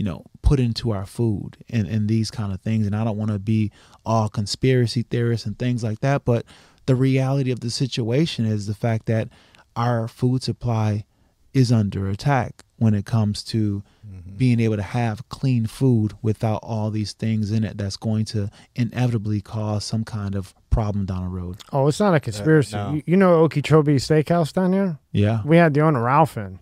you 0.00 0.04
know 0.04 0.24
put 0.40 0.58
into 0.58 0.92
our 0.92 1.04
food 1.04 1.58
and, 1.68 1.86
and 1.86 2.08
these 2.08 2.30
kind 2.30 2.54
of 2.54 2.60
things 2.62 2.86
and 2.86 2.96
i 2.96 3.04
don't 3.04 3.18
want 3.18 3.30
to 3.30 3.38
be 3.38 3.70
all 4.04 4.28
conspiracy 4.28 5.02
theorists 5.02 5.46
and 5.46 5.58
things 5.58 5.82
like 5.82 6.00
that 6.00 6.24
but 6.24 6.44
the 6.86 6.94
reality 6.94 7.50
of 7.50 7.60
the 7.60 7.70
situation 7.70 8.44
is 8.44 8.66
the 8.66 8.74
fact 8.74 9.06
that 9.06 9.28
our 9.76 10.08
food 10.08 10.42
supply 10.42 11.04
is 11.52 11.72
under 11.72 12.08
attack 12.08 12.64
when 12.78 12.94
it 12.94 13.04
comes 13.04 13.42
to 13.42 13.82
mm-hmm. 14.06 14.36
being 14.36 14.60
able 14.60 14.76
to 14.76 14.82
have 14.82 15.28
clean 15.28 15.66
food 15.66 16.12
without 16.22 16.60
all 16.62 16.90
these 16.90 17.12
things 17.12 17.50
in 17.50 17.64
it 17.64 17.76
that's 17.76 17.96
going 17.96 18.24
to 18.24 18.50
inevitably 18.74 19.40
cause 19.40 19.84
some 19.84 20.04
kind 20.04 20.34
of 20.34 20.54
problem 20.70 21.04
down 21.04 21.24
the 21.24 21.28
road 21.28 21.56
oh, 21.72 21.88
it's 21.88 21.98
not 21.98 22.12
a 22.12 22.16
uh, 22.16 22.20
conspiracy. 22.20 22.76
no. 22.76 22.94
you, 22.94 23.02
you 23.06 23.16
know 23.16 23.40
Okeechobee 23.42 23.96
Steakhouse 23.96 24.52
down 24.52 24.70
there? 24.70 24.98
yeah 25.12 25.42
We 25.44 25.56
had 25.56 25.74
the 25.74 25.80
owner 25.80 26.02
Ralph 26.02 26.36
in. 26.36 26.60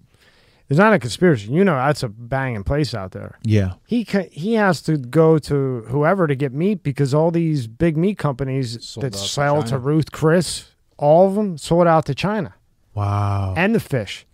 It's 0.68 0.78
not 0.78 0.92
a 0.92 0.98
conspiracy. 0.98 1.50
You 1.50 1.64
know 1.64 1.74
that's 1.76 2.02
a 2.02 2.08
banging 2.08 2.62
place 2.64 2.94
out 2.94 3.12
there. 3.12 3.38
yeah 3.42 3.74
He 3.86 4.04
ca- 4.04 4.28
he 4.30 4.54
has 4.54 4.82
to 4.82 4.96
go 4.98 5.38
to 5.38 5.84
whoever 5.88 6.26
to 6.26 6.34
get 6.34 6.52
meat 6.52 6.82
because 6.82 7.14
all 7.14 7.30
these 7.30 7.66
big 7.66 7.96
meat 7.96 8.18
companies 8.18 8.84
Sold 8.86 9.04
that 9.04 9.14
out 9.14 9.18
to 9.20 9.28
sell 9.28 9.62
to 9.62 9.78
Ruth 9.78 10.12
Chris, 10.12 10.70
all 10.98 11.26
of 11.28 11.34
them 11.36 11.56
sold 11.58 11.86
out 11.86 12.04
to 12.06 12.14
China 12.14 12.54
wow 12.94 13.54
and 13.56 13.74
the 13.74 13.80
fish. 13.80 14.26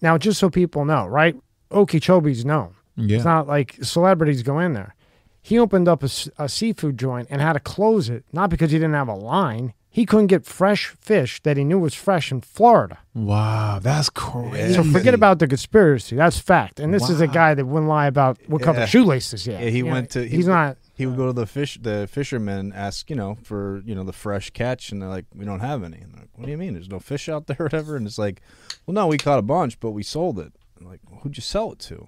Now, 0.00 0.16
just 0.18 0.38
so 0.40 0.48
people 0.50 0.84
know, 0.84 1.06
right? 1.06 1.36
Okeechobee's 1.70 2.44
known. 2.44 2.74
yeah 2.96 3.16
It's 3.16 3.24
not 3.24 3.46
like 3.46 3.76
celebrities 3.82 4.42
go 4.42 4.58
in 4.58 4.72
there. 4.72 4.94
He 5.42 5.58
opened 5.58 5.88
up 5.88 6.02
a 6.02 6.48
seafood 6.48 6.98
joint 6.98 7.28
and 7.30 7.40
had 7.40 7.54
to 7.54 7.60
close 7.60 8.08
it, 8.10 8.24
not 8.32 8.50
because 8.50 8.70
he 8.70 8.78
didn't 8.78 8.94
have 8.94 9.08
a 9.08 9.14
line. 9.14 9.72
He 9.98 10.06
couldn't 10.06 10.28
get 10.28 10.46
fresh 10.46 10.86
fish 11.00 11.42
that 11.42 11.56
he 11.56 11.64
knew 11.64 11.78
was 11.80 11.92
fresh 11.94 12.30
in 12.30 12.40
Florida. 12.40 12.98
wow 13.14 13.80
that's 13.82 14.08
crazy 14.10 14.74
So 14.74 14.84
forget 14.84 15.12
about 15.12 15.40
the 15.40 15.48
conspiracy. 15.48 16.14
That's 16.14 16.38
fact. 16.38 16.78
And 16.78 16.94
this 16.94 17.10
is 17.10 17.20
a 17.20 17.26
guy 17.26 17.54
that 17.54 17.64
wouldn't 17.66 17.88
lie 17.88 18.06
about 18.06 18.38
what 18.46 18.62
color 18.62 18.78
Yeah. 18.80 18.86
shoelaces 18.86 19.44
he 19.44 19.52
had. 19.52 19.62
Yeah, 19.64 19.70
he 19.70 19.78
You 19.78 19.84
know, 19.86 19.90
went 19.92 20.10
to- 20.10 20.22
he 20.28 20.36
he's 20.36 20.46
not. 20.46 20.76
He 20.94 21.04
would 21.06 21.16
go 21.16 21.26
to 21.26 21.32
the 21.32 21.46
fish, 21.46 21.78
the 21.82 22.08
fishermen, 22.10 22.72
ask, 22.86 23.10
you 23.10 23.16
know, 23.16 23.38
for 23.42 23.82
you 23.88 23.94
know 23.96 24.04
the 24.04 24.12
fresh 24.12 24.50
catch, 24.50 24.92
and 24.92 25.02
they're 25.02 25.08
like, 25.18 25.26
we 25.34 25.44
don't 25.44 25.60
have 25.70 25.82
any. 25.82 25.98
And 25.98 26.12
they're 26.12 26.20
like, 26.22 26.30
what 26.36 26.44
do 26.46 26.50
you 26.52 26.58
mean? 26.58 26.74
There's 26.74 26.88
no 26.96 27.00
fish 27.00 27.28
out 27.28 27.46
there, 27.48 27.56
or 27.60 27.64
whatever. 27.70 27.96
And 27.96 28.06
it's 28.06 28.18
like, 28.18 28.40
well, 28.86 28.94
no, 28.94 29.06
we 29.08 29.18
caught 29.18 29.40
a 29.40 29.48
bunch, 29.56 29.80
but 29.80 29.90
we 29.90 30.02
sold 30.04 30.38
it. 30.38 30.52
And 30.78 30.86
like, 30.88 31.00
who'd 31.22 31.36
you 31.36 31.42
sell 31.42 31.72
it 31.72 31.80
to? 31.90 32.06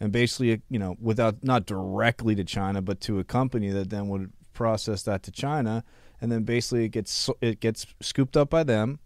And 0.00 0.10
basically, 0.10 0.62
you 0.70 0.78
know, 0.78 0.96
without 1.00 1.34
not 1.44 1.66
directly 1.66 2.34
to 2.34 2.44
China, 2.44 2.80
but 2.80 3.00
to 3.02 3.18
a 3.18 3.24
company 3.24 3.68
that 3.70 3.90
then 3.90 4.08
would 4.08 4.32
process 4.54 5.02
that 5.02 5.22
to 5.24 5.30
China, 5.30 5.84
and 6.20 6.30
then 6.32 6.42
basically 6.44 6.84
it 6.84 6.90
gets 6.90 7.28
it 7.40 7.60
gets 7.60 7.86
scooped 8.00 8.36
up 8.36 8.50
by 8.50 8.62
them. 8.64 8.98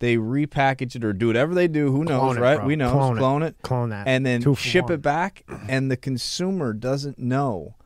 They 0.00 0.16
repackage 0.16 0.96
it 0.96 1.04
or 1.04 1.12
do 1.12 1.28
whatever 1.28 1.54
they 1.54 1.68
do. 1.68 1.90
Who 1.92 2.04
knows, 2.04 2.20
Clone 2.20 2.36
it, 2.38 2.40
right? 2.40 2.64
we 2.64 2.76
know, 2.76 2.90
Clone 2.90 3.16
it. 3.16 3.20
clone 3.20 3.42
it 3.42 3.56
Clone 3.62 3.88
that. 3.90 4.06
and 4.08 4.26
then 4.26 4.40
Two 4.42 4.54
ship 4.54 4.90
it 4.90 5.00
back 5.00 5.44
and 5.68 5.90
the 5.90 5.96
consumer 5.96 6.72
doesn't 6.72 7.18
know 7.18 7.76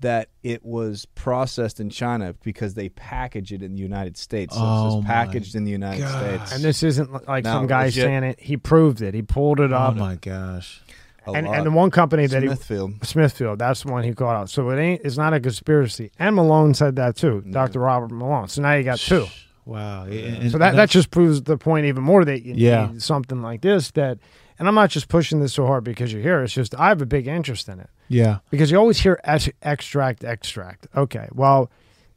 that 0.00 0.28
it 0.42 0.64
was 0.64 1.06
processed 1.14 1.80
in 1.80 1.88
China 1.90 2.34
because 2.44 2.74
they 2.74 2.88
package 2.90 3.50
it 3.52 3.62
in 3.62 3.74
the 3.74 3.80
United 3.80 4.16
States. 4.16 4.54
So 4.54 4.60
Oh 4.62 4.86
it 4.88 5.00
says 5.00 5.06
packaged 5.06 5.54
in 5.54 5.64
the 5.64 5.70
United 5.70 6.02
God. 6.02 6.20
States. 6.38 6.52
And 6.54 6.62
this 6.62 6.82
isn't 6.82 7.26
like 7.26 7.44
No, 7.44 7.52
some 7.52 7.66
guy 7.66 7.86
legit. 7.86 8.04
saying 8.04 8.24
it. 8.24 8.40
He 8.40 8.56
proved 8.58 9.00
it. 9.02 9.14
He 9.14 9.22
pulled 9.22 9.58
it 9.58 9.72
oh 9.72 9.76
up. 9.76 9.94
Oh 9.96 9.98
my 9.98 10.16
gosh 10.16 10.82
A 11.26 11.32
and, 11.32 11.46
lot. 11.46 11.56
and 11.56 11.66
the 11.66 11.70
one 11.70 11.90
company 11.90 12.26
that 12.26 12.42
he 12.42 12.48
Smithfield. 12.48 13.04
Smithfield. 13.04 13.58
That's 13.58 13.82
the 13.82 13.92
one 13.92 14.04
he 14.04 14.12
called 14.14 14.34
out. 14.36 14.50
So 14.50 14.68
it 14.70 14.78
ain't. 14.78 15.02
It's 15.04 15.16
not 15.16 15.34
a 15.34 15.40
conspiracy. 15.40 16.10
And 16.18 16.36
Malone 16.36 16.74
said 16.74 16.96
that 16.96 17.16
too. 17.16 17.42
Yeah. 17.44 17.52
Dr. 17.52 17.80
Robert 17.80 18.10
Malone. 18.12 18.48
So 18.48 18.62
now 18.62 18.74
you 18.74 18.84
got 18.84 18.98
two. 18.98 19.26
Wow. 19.64 20.04
So 20.06 20.58
that 20.58 20.76
that 20.76 20.90
just 20.90 21.10
proves 21.10 21.42
the 21.42 21.56
point 21.58 21.86
even 21.86 22.02
more 22.04 22.24
that 22.24 22.42
you 22.44 22.54
Yeah. 22.56 22.86
need 22.92 23.02
something 23.02 23.42
like 23.42 23.62
this 23.62 23.90
that 23.92 24.18
and 24.58 24.68
I'm 24.68 24.74
not 24.76 24.90
just 24.90 25.08
pushing 25.08 25.40
this 25.40 25.52
so 25.54 25.66
hard 25.66 25.82
because 25.84 26.12
you're 26.12 26.22
here. 26.22 26.42
It's 26.42 26.52
just 26.52 26.74
I 26.78 26.88
have 26.88 27.02
a 27.02 27.06
big 27.06 27.26
interest 27.26 27.68
in 27.68 27.80
it 27.80 27.90
Yeah. 28.08 28.38
because 28.50 28.70
you 28.70 28.78
always 28.78 29.00
hear 29.00 29.18
ex- 29.24 29.50
extract, 29.62 30.22
extract. 30.24 30.86
Okay, 30.96 31.28
well, 31.32 31.70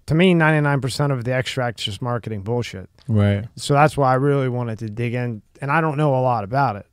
to 0.06 0.15
me, 0.15 0.34
99% 0.34 1.12
of 1.12 1.24
the 1.24 1.34
extract 1.34 1.80
is 1.82 1.86
just 1.86 2.02
marketing 2.02 2.41
bullshit. 2.41 2.89
Right. 3.08 3.45
So 3.56 3.74
that's 3.74 3.98
why 3.98 4.12
I 4.12 4.15
really 4.15 4.50
wanted 4.50 4.80
to 4.80 4.89
dig 4.89 5.13
in, 5.13 5.41
and 5.62 5.72
I 5.72 5.82
don't 5.82 5.98
know 5.98 6.15
a 6.15 6.22
lot 6.22 6.43
about 6.43 6.76
it. 6.78 6.86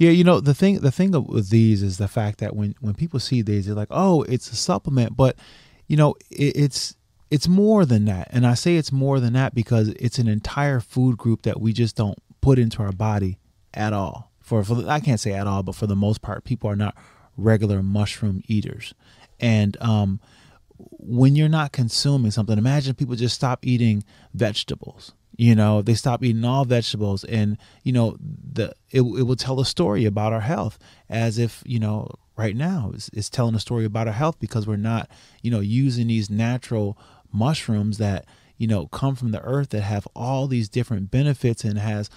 Yeah, 0.00 0.12
you 0.12 0.24
know 0.24 0.40
the 0.40 0.54
thing. 0.54 0.80
The 0.80 0.90
thing 0.90 1.10
with 1.26 1.50
these 1.50 1.82
is 1.82 1.98
the 1.98 2.08
fact 2.08 2.38
that 2.38 2.56
when 2.56 2.74
when 2.80 2.94
people 2.94 3.20
see 3.20 3.42
these, 3.42 3.66
they're 3.66 3.74
like, 3.74 3.90
"Oh, 3.90 4.22
it's 4.22 4.50
a 4.50 4.56
supplement," 4.56 5.14
but 5.14 5.36
you 5.88 5.96
know, 5.98 6.14
it, 6.30 6.56
it's 6.56 6.96
it's 7.30 7.46
more 7.46 7.84
than 7.84 8.06
that. 8.06 8.28
And 8.30 8.46
I 8.46 8.54
say 8.54 8.76
it's 8.76 8.92
more 8.92 9.20
than 9.20 9.34
that 9.34 9.54
because 9.54 9.88
it's 9.88 10.18
an 10.18 10.26
entire 10.26 10.80
food 10.80 11.18
group 11.18 11.42
that 11.42 11.60
we 11.60 11.74
just 11.74 11.96
don't 11.96 12.16
put 12.40 12.58
into 12.58 12.82
our 12.82 12.92
body 12.92 13.36
at 13.74 13.92
all. 13.92 14.32
For 14.40 14.64
for 14.64 14.88
I 14.88 15.00
can't 15.00 15.20
say 15.20 15.34
at 15.34 15.46
all, 15.46 15.62
but 15.62 15.74
for 15.74 15.86
the 15.86 15.94
most 15.96 16.22
part, 16.22 16.44
people 16.44 16.70
are 16.70 16.76
not 16.76 16.96
regular 17.36 17.82
mushroom 17.82 18.40
eaters, 18.48 18.94
and 19.38 19.76
um, 19.82 20.18
when 20.78 21.36
you're 21.36 21.50
not 21.50 21.72
consuming 21.72 22.30
something, 22.30 22.56
imagine 22.56 22.94
people 22.94 23.16
just 23.16 23.34
stop 23.34 23.66
eating 23.66 24.02
vegetables. 24.32 25.12
You 25.40 25.54
know, 25.54 25.80
they 25.80 25.94
stop 25.94 26.22
eating 26.22 26.44
all 26.44 26.66
vegetables, 26.66 27.24
and 27.24 27.56
you 27.82 27.92
know, 27.92 28.18
the 28.20 28.74
it, 28.90 29.00
it 29.00 29.22
will 29.22 29.36
tell 29.36 29.58
a 29.58 29.64
story 29.64 30.04
about 30.04 30.34
our 30.34 30.42
health, 30.42 30.78
as 31.08 31.38
if 31.38 31.62
you 31.64 31.78
know, 31.78 32.10
right 32.36 32.54
now 32.54 32.90
it's, 32.92 33.08
it's 33.14 33.30
telling 33.30 33.54
a 33.54 33.58
story 33.58 33.86
about 33.86 34.06
our 34.06 34.12
health 34.12 34.38
because 34.38 34.66
we're 34.66 34.76
not, 34.76 35.08
you 35.40 35.50
know, 35.50 35.60
using 35.60 36.08
these 36.08 36.28
natural 36.28 36.98
mushrooms 37.32 37.96
that 37.96 38.26
you 38.58 38.66
know 38.66 38.86
come 38.88 39.16
from 39.16 39.30
the 39.30 39.40
earth 39.40 39.70
that 39.70 39.80
have 39.80 40.06
all 40.14 40.46
these 40.46 40.68
different 40.68 41.10
benefits 41.10 41.64
and 41.64 41.78
has, 41.78 42.10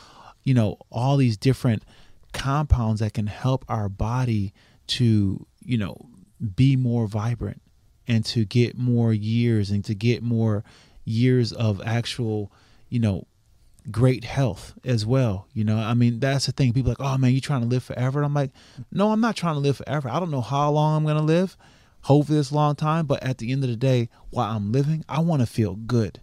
you 0.43 0.53
know, 0.53 0.77
all 0.91 1.15
these 1.15 1.38
different 1.38 1.86
compounds 2.33 2.99
that 2.99 3.13
can 3.13 3.27
help 3.27 3.63
our 3.69 3.88
body 3.88 4.53
to 4.88 5.47
you 5.63 5.77
know 5.77 5.95
be 6.57 6.75
more 6.75 7.07
vibrant 7.07 7.62
and 8.05 8.25
to 8.25 8.43
get 8.43 8.77
more 8.77 9.13
years 9.13 9.71
and 9.71 9.86
to 9.86 9.95
get 9.95 10.21
more 10.21 10.65
years 11.05 11.53
of 11.53 11.81
actual, 11.86 12.51
you 12.93 12.99
know, 12.99 13.25
great 13.89 14.23
health 14.23 14.75
as 14.86 15.03
well. 15.03 15.47
You 15.51 15.63
know, 15.63 15.77
I 15.77 15.95
mean, 15.95 16.19
that's 16.19 16.45
the 16.45 16.51
thing. 16.51 16.73
People 16.73 16.91
like, 16.91 16.99
oh 16.99 17.17
man, 17.17 17.32
you 17.32 17.41
trying 17.41 17.62
to 17.62 17.67
live 17.67 17.82
forever? 17.82 18.19
And 18.19 18.25
I'm 18.27 18.36
like, 18.36 18.51
no, 18.91 19.12
I'm 19.12 19.19
not 19.19 19.36
trying 19.36 19.56
to 19.56 19.60
live 19.60 19.77
forever. 19.77 20.10
I 20.10 20.19
don't 20.19 20.29
know 20.29 20.41
how 20.41 20.69
long 20.69 21.10
I'm 21.10 21.17
to 21.17 21.23
live. 21.23 21.58
Hopefully 22.01 22.38
it's 22.38 22.51
a 22.51 22.56
long 22.56 22.75
time. 22.75 23.08
But 23.08 23.23
at 23.23 23.39
the 23.39 23.51
end 23.51 23.63
of 23.63 23.71
the 23.71 23.75
day, 23.75 24.10
while 24.29 24.56
I'm 24.56 24.71
living, 24.71 25.03
I 25.10 25.21
want 25.21 25.41
to 25.41 25.47
feel 25.47 25.73
good. 25.73 26.21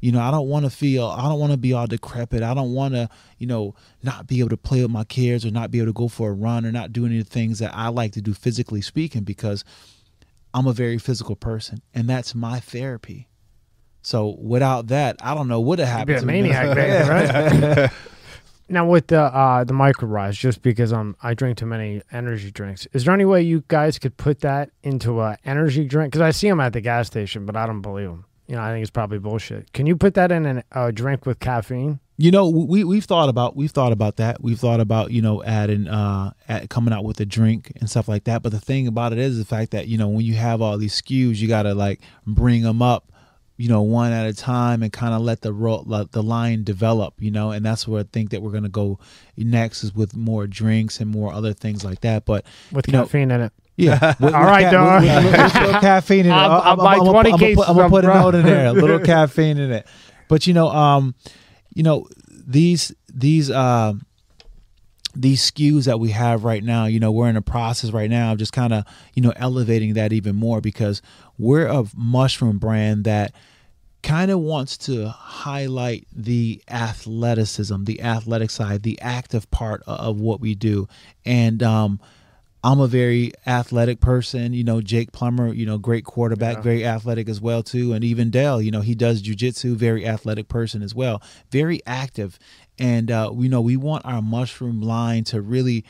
You 0.00 0.12
know, 0.12 0.20
I 0.20 0.30
don't 0.30 0.48
want 0.48 0.66
to 0.66 0.70
feel, 0.70 1.06
I 1.06 1.22
don't 1.22 1.40
want 1.40 1.52
to 1.52 1.56
be 1.56 1.72
all 1.72 1.86
decrepit. 1.86 2.42
I 2.42 2.52
don't 2.52 2.74
want 2.74 2.92
to, 2.92 3.08
you 3.38 3.46
know, 3.46 3.74
not 4.02 4.26
be 4.26 4.40
able 4.40 4.50
to 4.50 4.58
play 4.58 4.82
with 4.82 4.90
my 4.90 5.04
kids 5.04 5.46
or 5.46 5.50
not 5.50 5.70
be 5.70 5.78
able 5.78 5.86
to 5.86 5.92
go 5.94 6.08
for 6.08 6.28
a 6.28 6.34
run 6.34 6.66
or 6.66 6.72
not 6.72 6.92
do 6.92 7.06
any 7.06 7.20
of 7.20 7.24
the 7.24 7.30
things 7.30 7.58
that 7.60 7.74
I 7.74 7.88
like 7.88 8.12
to 8.12 8.20
do 8.20 8.34
physically 8.34 8.82
speaking 8.82 9.24
because 9.24 9.64
I'm 10.52 10.66
a 10.66 10.74
very 10.74 10.98
physical 10.98 11.36
person, 11.36 11.80
and 11.94 12.06
that's 12.06 12.34
my 12.34 12.60
therapy. 12.60 13.28
So 14.02 14.36
without 14.40 14.88
that, 14.88 15.16
I 15.22 15.34
don't 15.34 15.48
know 15.48 15.60
what 15.60 15.78
would 15.78 15.86
have 15.86 16.00
You'd 16.00 16.06
be 16.06 16.12
happened. 16.14 16.30
a 16.30 16.32
maniac, 16.32 16.76
baby, 16.76 17.08
right? 17.78 17.90
now 18.68 18.86
with 18.86 19.06
the 19.08 19.20
uh, 19.20 19.64
the 19.64 19.72
Myco 19.74 20.08
Rise, 20.10 20.36
just 20.36 20.62
because 20.62 20.92
I'm 20.92 21.16
I 21.22 21.34
drink 21.34 21.58
too 21.58 21.66
many 21.66 22.02
energy 22.12 22.50
drinks, 22.50 22.86
is 22.92 23.04
there 23.04 23.14
any 23.14 23.24
way 23.24 23.42
you 23.42 23.64
guys 23.68 23.98
could 23.98 24.16
put 24.16 24.40
that 24.40 24.70
into 24.82 25.20
a 25.20 25.38
energy 25.44 25.84
drink? 25.84 26.12
Because 26.12 26.22
I 26.22 26.30
see 26.30 26.48
them 26.48 26.60
at 26.60 26.72
the 26.72 26.80
gas 26.80 27.06
station, 27.06 27.46
but 27.46 27.56
I 27.56 27.66
don't 27.66 27.82
believe 27.82 28.08
them. 28.08 28.24
You 28.48 28.56
know, 28.56 28.62
I 28.62 28.72
think 28.72 28.82
it's 28.82 28.90
probably 28.90 29.18
bullshit. 29.18 29.72
Can 29.72 29.86
you 29.86 29.96
put 29.96 30.14
that 30.14 30.32
in 30.32 30.44
a 30.46 30.64
uh, 30.72 30.90
drink 30.90 31.24
with 31.26 31.38
caffeine? 31.38 32.00
You 32.18 32.30
know, 32.30 32.48
we 32.48 32.84
we've 32.84 33.04
thought 33.04 33.28
about 33.28 33.56
we've 33.56 33.70
thought 33.70 33.92
about 33.92 34.16
that. 34.16 34.42
We've 34.42 34.58
thought 34.58 34.80
about 34.80 35.10
you 35.12 35.22
know 35.22 35.42
adding 35.44 35.86
uh 35.88 36.32
at 36.48 36.68
coming 36.70 36.92
out 36.92 37.04
with 37.04 37.20
a 37.20 37.24
drink 37.24 37.72
and 37.80 37.88
stuff 37.88 38.08
like 38.08 38.24
that. 38.24 38.42
But 38.42 38.52
the 38.52 38.60
thing 38.60 38.86
about 38.86 39.12
it 39.12 39.18
is 39.18 39.38
the 39.38 39.44
fact 39.44 39.70
that 39.70 39.86
you 39.86 39.96
know 39.96 40.08
when 40.08 40.24
you 40.24 40.34
have 40.34 40.60
all 40.60 40.76
these 40.76 41.00
skews, 41.00 41.36
you 41.36 41.48
got 41.48 41.62
to 41.62 41.74
like 41.74 42.00
bring 42.26 42.62
them 42.62 42.82
up, 42.82 43.11
you 43.62 43.68
know, 43.68 43.82
one 43.82 44.10
at 44.10 44.26
a 44.26 44.34
time 44.34 44.82
and 44.82 44.92
kind 44.92 45.14
of 45.14 45.20
let 45.20 45.40
the 45.42 45.52
ro- 45.52 45.84
let 45.86 46.10
the 46.10 46.20
line 46.20 46.64
develop. 46.64 47.14
You 47.20 47.30
know, 47.30 47.52
and 47.52 47.64
that's 47.64 47.86
where 47.86 48.00
I 48.00 48.04
think 48.12 48.30
that 48.30 48.42
we're 48.42 48.50
gonna 48.50 48.68
go 48.68 48.98
next 49.36 49.84
is 49.84 49.94
with 49.94 50.16
more 50.16 50.48
drinks 50.48 50.98
and 50.98 51.08
more 51.08 51.32
other 51.32 51.52
things 51.52 51.84
like 51.84 52.00
that. 52.00 52.24
But 52.24 52.44
With 52.72 52.88
You 52.88 52.92
know- 52.94 53.02
caffeine 53.04 53.30
in 53.30 53.40
it. 53.42 53.52
Yeah. 53.76 54.14
With, 54.20 54.34
All 54.34 54.42
right, 54.42 54.68
dog. 54.70 55.02
With, 55.02 55.24
with, 55.24 55.32
with 55.32 55.54
little 55.54 55.80
caffeine 55.80 56.26
in 56.26 56.32
it. 56.32 56.34
I'll- 56.34 56.60
I'll 56.60 56.76
buy 56.76 56.94
I'm, 56.96 57.04
gonna 57.04 57.54
put, 57.54 57.88
put 57.90 58.04
a 58.04 58.08
note 58.08 58.34
in 58.34 58.44
there. 58.44 58.66
A 58.66 58.72
little 58.84 58.98
caffeine 58.98 59.58
in 59.58 59.70
it. 59.70 59.86
But 60.26 60.48
you 60.48 60.54
know, 60.54 60.68
um, 60.68 61.14
you 61.72 61.84
know 61.84 62.08
these 62.28 62.92
these 63.14 63.48
um 63.48 64.04
these 65.14 65.50
SKUs 65.52 65.84
that 65.84 66.00
we 66.00 66.10
have 66.10 66.42
right 66.42 66.64
now, 66.64 66.86
you 66.86 66.98
know, 66.98 67.12
we're 67.12 67.28
in 67.28 67.36
a 67.36 67.42
process 67.42 67.90
right 67.92 68.08
now 68.10 68.32
of 68.32 68.38
just 68.38 68.52
kind 68.54 68.72
of, 68.72 68.84
you 69.14 69.20
know, 69.22 69.32
elevating 69.36 69.92
that 69.94 70.10
even 70.12 70.34
more 70.34 70.62
because 70.62 71.02
we're 71.38 71.66
a 71.66 71.84
mushroom 71.94 72.58
brand 72.58 73.04
that 73.04 73.34
kind 74.02 74.30
of 74.30 74.40
wants 74.40 74.76
to 74.76 75.08
highlight 75.08 76.06
the 76.12 76.62
athleticism, 76.68 77.84
the 77.84 78.00
athletic 78.02 78.50
side, 78.50 78.82
the 78.82 79.00
active 79.00 79.50
part 79.50 79.82
of 79.86 80.20
what 80.20 80.40
we 80.40 80.54
do. 80.54 80.88
And 81.24 81.62
um, 81.62 82.00
I'm 82.64 82.80
a 82.80 82.86
very 82.86 83.32
athletic 83.46 84.00
person. 84.00 84.52
You 84.52 84.64
know, 84.64 84.80
Jake 84.80 85.12
Plummer, 85.12 85.52
you 85.52 85.66
know, 85.66 85.78
great 85.78 86.04
quarterback, 86.04 86.56
Yeah. 86.56 86.62
very 86.62 86.86
athletic 86.86 87.28
as 87.28 87.40
well 87.40 87.62
too. 87.62 87.92
And 87.92 88.04
even 88.04 88.30
Del, 88.30 88.60
you 88.60 88.70
know, 88.70 88.80
he 88.80 88.94
does 88.94 89.22
jujitsu, 89.22 89.74
very 89.76 90.06
athletic 90.06 90.48
person 90.48 90.82
as 90.82 90.94
well, 90.94 91.22
very 91.50 91.80
active. 91.86 92.38
And 92.78 93.10
uh, 93.10 93.30
we 93.32 93.48
know 93.48 93.60
we 93.60 93.76
want 93.76 94.04
our 94.04 94.22
mushroom 94.22 94.80
line 94.80 95.24
to 95.24 95.40
really, 95.40 95.84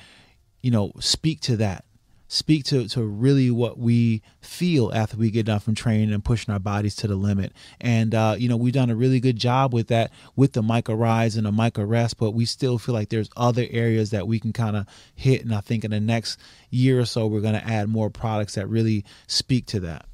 you 0.62 0.70
know, 0.70 0.92
speak 1.00 1.40
to 1.42 1.56
that, 1.58 1.84
speak 2.32 2.64
to 2.64 2.88
to 2.88 3.02
really 3.02 3.50
what 3.50 3.78
we 3.78 4.22
feel 4.40 4.90
after 4.94 5.18
we 5.18 5.30
get 5.30 5.44
done 5.44 5.60
from 5.60 5.74
training 5.74 6.10
and 6.14 6.24
pushing 6.24 6.50
our 6.50 6.58
bodies 6.58 6.96
to 6.96 7.06
the 7.06 7.14
limit. 7.14 7.52
And 7.78 8.14
uh, 8.14 8.36
you 8.38 8.48
know, 8.48 8.56
we've 8.56 8.72
done 8.72 8.88
a 8.88 8.96
really 8.96 9.20
good 9.20 9.36
job 9.36 9.74
with 9.74 9.88
that 9.88 10.10
with 10.34 10.54
the 10.54 10.62
Myco 10.62 10.98
Rise 10.98 11.36
and 11.36 11.44
the 11.44 11.50
Myco 11.50 11.86
Rest, 11.86 12.16
but 12.16 12.30
we 12.30 12.46
still 12.46 12.78
feel 12.78 12.94
like 12.94 13.10
there's 13.10 13.28
other 13.36 13.66
areas 13.70 14.10
that 14.10 14.26
we 14.26 14.40
can 14.40 14.54
kind 14.54 14.76
of 14.76 14.86
hit. 15.14 15.42
And 15.44 15.54
I 15.54 15.60
think 15.60 15.84
in 15.84 15.90
the 15.90 16.00
next 16.00 16.40
year 16.70 16.98
or 17.00 17.04
so, 17.04 17.26
we're 17.26 17.42
going 17.42 17.52
to 17.52 17.66
add 17.66 17.90
more 17.90 18.08
products 18.08 18.54
that 18.54 18.66
really 18.66 19.04
speak 19.26 19.66
to 19.66 19.80
that. 19.80 20.06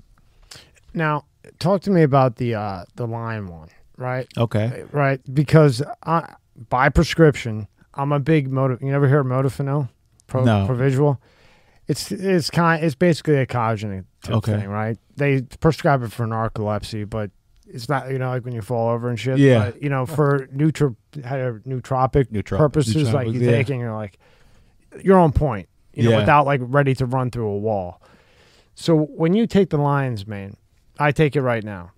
Now, 0.93 1.25
talk 1.61 1.83
to 1.83 1.91
me 1.93 2.03
about 2.03 2.35
the 2.37 2.57
uh, 2.57 2.85
the 2.97 3.07
line 3.07 3.47
one, 3.47 3.69
right? 3.97 4.27
Okay. 4.37 4.83
Right, 4.91 5.21
because 5.33 5.83
I, 6.03 6.35
by 6.69 6.89
prescription, 6.89 7.69
I'm 7.95 8.11
a 8.11 8.19
big 8.19 8.51
motive. 8.51 8.83
You 8.83 8.91
never 8.91 9.07
hear 9.07 9.21
of 9.21 9.27
modafinil? 9.27 9.89
Pro, 10.27 10.43
No. 10.43 10.67
Provigil. 10.69 11.19
It's 11.88 12.12
it's 12.12 12.51
kind. 12.51 12.85
It's 12.85 12.94
basically 12.94 13.37
a 13.37 13.46
cognitive 13.46 14.05
Okay. 14.29 14.53
thing, 14.61 14.68
right? 14.68 14.96
They 15.16 15.42
prescribe 15.61 16.03
it 16.03 16.12
for 16.12 16.27
narcolepsy, 16.27 17.09
but 17.09 17.31
it's 17.66 17.88
not. 17.88 18.11
You 18.11 18.18
know, 18.18 18.29
like 18.29 18.44
when 18.44 18.55
you 18.55 18.61
fall 18.62 18.90
over 18.90 19.09
and 19.09 19.18
shit. 19.18 19.38
Yeah. 19.38 19.70
But, 19.70 19.83
you 19.83 19.88
know, 19.88 20.05
for 20.07 20.48
neutro, 20.53 20.96
nootropic 21.16 22.27
Nootropic. 22.31 22.59
purposes, 22.59 23.12
like 23.12 23.29
you 23.29 23.35
Nootropic, 23.35 23.44
yeah. 23.44 23.51
take 23.53 23.70
and 23.70 23.81
you're 23.81 23.94
like, 23.94 24.18
you're 25.03 25.18
on 25.18 25.33
point. 25.33 25.68
You 25.94 26.05
know, 26.05 26.11
Yeah. 26.11 26.16
without 26.18 26.46
like 26.46 26.61
ready 26.62 26.94
to 26.96 27.07
run 27.07 27.31
through 27.31 27.48
a 27.48 27.59
wall. 27.59 28.03
So 28.74 28.94
when 28.96 29.33
you 29.35 29.46
take 29.46 29.70
the 29.70 29.79
lion's 29.79 30.27
mane, 30.27 30.57
I 30.98 31.11
take 31.11 31.35
it 31.37 31.42
right 31.42 31.64
now. 31.64 31.92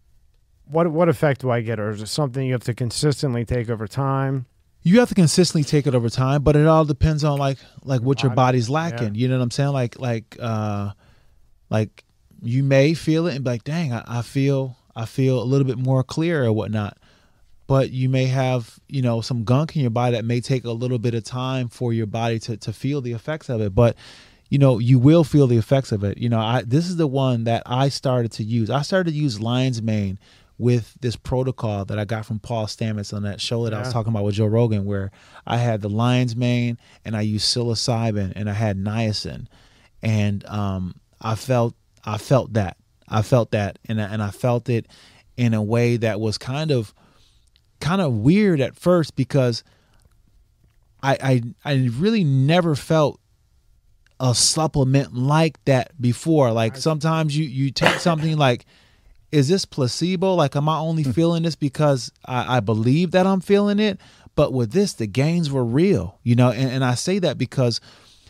What 0.66 0.86
what 0.92 1.08
effect 1.08 1.40
do 1.40 1.50
I 1.50 1.60
get, 1.62 1.80
or 1.80 1.90
is 1.90 2.00
it 2.00 2.06
something 2.06 2.46
you 2.46 2.52
have 2.52 2.62
to 2.64 2.74
consistently 2.74 3.44
take 3.44 3.68
over 3.68 3.88
time? 3.88 4.46
You 4.82 4.98
have 5.00 5.08
to 5.08 5.14
consistently 5.14 5.64
take 5.64 5.86
it 5.86 5.94
over 5.94 6.08
time 6.08 6.42
but 6.42 6.56
it 6.56 6.66
all 6.66 6.84
depends 6.84 7.24
on 7.24 7.38
like 7.38 7.58
like 7.84 8.00
what 8.00 8.22
your 8.22 8.32
body's 8.32 8.70
lacking 8.70 9.14
you 9.14 9.28
know 9.28 9.36
what 9.36 9.42
i'm 9.42 9.50
saying? 9.50 9.70
Like 9.70 9.98
like 9.98 10.36
uh 10.40 10.92
like 11.68 12.04
you 12.42 12.62
may 12.62 12.94
feel 12.94 13.26
it 13.26 13.34
and 13.34 13.44
be 13.44 13.50
like 13.50 13.64
dang 13.64 13.92
I, 13.92 14.02
I 14.06 14.22
feel 14.22 14.76
i 14.96 15.04
feel 15.04 15.42
a 15.42 15.44
little 15.44 15.66
bit 15.66 15.78
more 15.78 16.02
clear 16.02 16.44
or 16.44 16.52
whatnot. 16.52 16.96
But 17.66 17.90
you 17.90 18.08
may 18.08 18.24
have 18.24 18.80
you 18.88 19.00
know 19.00 19.20
some 19.20 19.44
gunk 19.44 19.76
in 19.76 19.82
your 19.82 19.90
body 19.90 20.16
that 20.16 20.24
may 20.24 20.40
take 20.40 20.64
a 20.64 20.72
little 20.72 20.98
bit 20.98 21.14
of 21.14 21.22
time 21.22 21.68
for 21.68 21.92
your 21.92 22.06
body 22.06 22.38
to 22.40 22.56
to 22.56 22.72
feel 22.72 23.00
the 23.00 23.12
effects 23.12 23.48
of 23.48 23.60
it. 23.60 23.74
But 23.74 23.96
you 24.48 24.58
know 24.58 24.80
you 24.80 24.98
will 24.98 25.22
feel 25.22 25.46
the 25.46 25.56
effects 25.56 25.92
of 25.92 26.02
it. 26.02 26.18
You 26.18 26.28
know 26.28 26.40
i 26.40 26.62
this 26.62 26.88
is 26.88 26.96
the 26.96 27.06
one 27.06 27.44
that 27.44 27.62
i 27.66 27.88
started 27.88 28.32
to 28.32 28.42
use. 28.42 28.70
I 28.70 28.82
started 28.82 29.12
to 29.12 29.16
use 29.16 29.40
lion's 29.40 29.80
mane 29.80 30.18
with 30.60 30.94
this 31.00 31.16
protocol 31.16 31.86
that 31.86 31.98
I 31.98 32.04
got 32.04 32.26
from 32.26 32.38
Paul 32.38 32.66
Stamets 32.66 33.14
on 33.14 33.22
that 33.22 33.40
show 33.40 33.64
that 33.64 33.72
I 33.72 33.80
was 33.80 33.92
talking 33.92 34.12
about 34.12 34.24
with 34.24 34.34
Joe 34.34 34.44
Rogan, 34.44 34.84
where 34.84 35.10
I 35.46 35.56
had 35.56 35.80
the 35.80 35.88
lion's 35.88 36.36
mane 36.36 36.76
and 37.02 37.16
I 37.16 37.22
used 37.22 37.46
psilocybin 37.46 38.34
and 38.36 38.48
I 38.50 38.52
had 38.52 38.76
niacin, 38.76 39.46
and 40.02 40.44
um, 40.44 41.00
I 41.20 41.34
felt 41.34 41.74
I 42.04 42.18
felt 42.18 42.52
that. 42.52 42.76
I 43.08 43.22
felt 43.22 43.52
that. 43.52 43.78
And 43.86 44.00
I, 44.00 44.04
and 44.04 44.22
I 44.22 44.30
felt 44.30 44.68
it 44.68 44.86
in 45.36 45.54
a 45.54 45.62
way 45.62 45.96
that 45.96 46.20
was 46.20 46.36
kind 46.36 46.70
of 46.70 46.92
kind 47.80 48.02
of 48.02 48.12
weird 48.12 48.60
at 48.60 48.76
first 48.76 49.16
because 49.16 49.64
I 51.02 51.42
I 51.64 51.72
I 51.72 51.90
really 51.96 52.22
never 52.22 52.74
felt 52.74 53.18
a 54.20 54.34
supplement 54.34 55.14
like 55.14 55.64
that 55.64 55.98
before. 55.98 56.52
Like 56.52 56.76
sometimes 56.76 57.34
you 57.34 57.46
you 57.46 57.70
take 57.70 57.98
something 57.98 58.36
like 58.36 58.66
is 59.32 59.48
this 59.48 59.64
placebo? 59.64 60.34
Like, 60.34 60.56
am 60.56 60.68
I 60.68 60.78
only 60.78 61.02
hmm. 61.04 61.12
feeling 61.12 61.42
this 61.42 61.56
because 61.56 62.12
I, 62.24 62.56
I 62.56 62.60
believe 62.60 63.12
that 63.12 63.26
I'm 63.26 63.40
feeling 63.40 63.78
it? 63.78 64.00
But 64.36 64.52
with 64.52 64.72
this, 64.72 64.94
the 64.94 65.06
gains 65.06 65.50
were 65.50 65.64
real, 65.64 66.18
you 66.22 66.34
know, 66.34 66.50
and, 66.50 66.70
and 66.70 66.84
I 66.84 66.94
say 66.94 67.18
that 67.18 67.36
because 67.36 67.80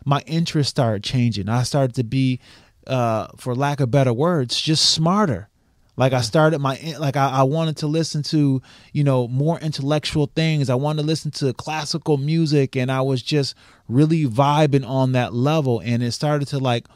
my 0.04 0.20
interests 0.26 0.70
started 0.70 1.04
changing. 1.04 1.48
I 1.48 1.62
started 1.62 1.94
to 1.96 2.04
be, 2.04 2.40
uh, 2.86 3.28
for 3.36 3.54
lack 3.54 3.80
of 3.80 3.90
better 3.90 4.12
words, 4.12 4.60
just 4.60 4.90
smarter. 4.90 5.48
Like 5.96 6.12
I 6.12 6.18
hmm. 6.18 6.24
started 6.24 6.58
my 6.60 6.76
eh, 6.76 6.98
like 6.98 7.16
I, 7.16 7.28
I 7.28 7.42
wanted 7.42 7.76
to 7.78 7.86
listen 7.86 8.22
to 8.24 8.62
you 8.92 9.04
know 9.04 9.28
more 9.28 9.58
intellectual 9.60 10.30
things. 10.34 10.70
I 10.70 10.74
wanted 10.74 11.02
to 11.02 11.06
listen 11.06 11.30
to 11.32 11.52
classical 11.52 12.16
music, 12.16 12.74
and 12.76 12.90
I 12.90 13.02
was 13.02 13.22
just 13.22 13.54
really 13.86 14.24
vibing 14.24 14.86
on 14.88 15.12
that 15.12 15.34
level. 15.34 15.80
And 15.80 16.02
it 16.02 16.12
started 16.12 16.48
to 16.48 16.58
like 16.58 16.86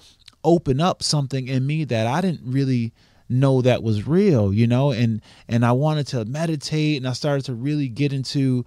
open 0.43 0.81
up 0.81 1.03
something 1.03 1.49
in 1.49 1.67
me 1.67 1.85
that 1.85 2.07
I 2.07 2.21
didn't 2.23 2.41
really 2.45 2.93
know 3.41 3.63
that 3.63 3.83
was 3.83 4.07
real, 4.07 4.53
you 4.53 4.67
know. 4.67 4.93
And 4.93 5.21
and 5.49 5.65
I 5.65 5.73
wanted 5.73 6.07
to 6.09 6.25
meditate, 6.25 6.97
and 6.97 7.09
I 7.09 7.13
started 7.13 7.45
to 7.47 7.55
really 7.55 7.89
get 7.89 8.13
into 8.13 8.65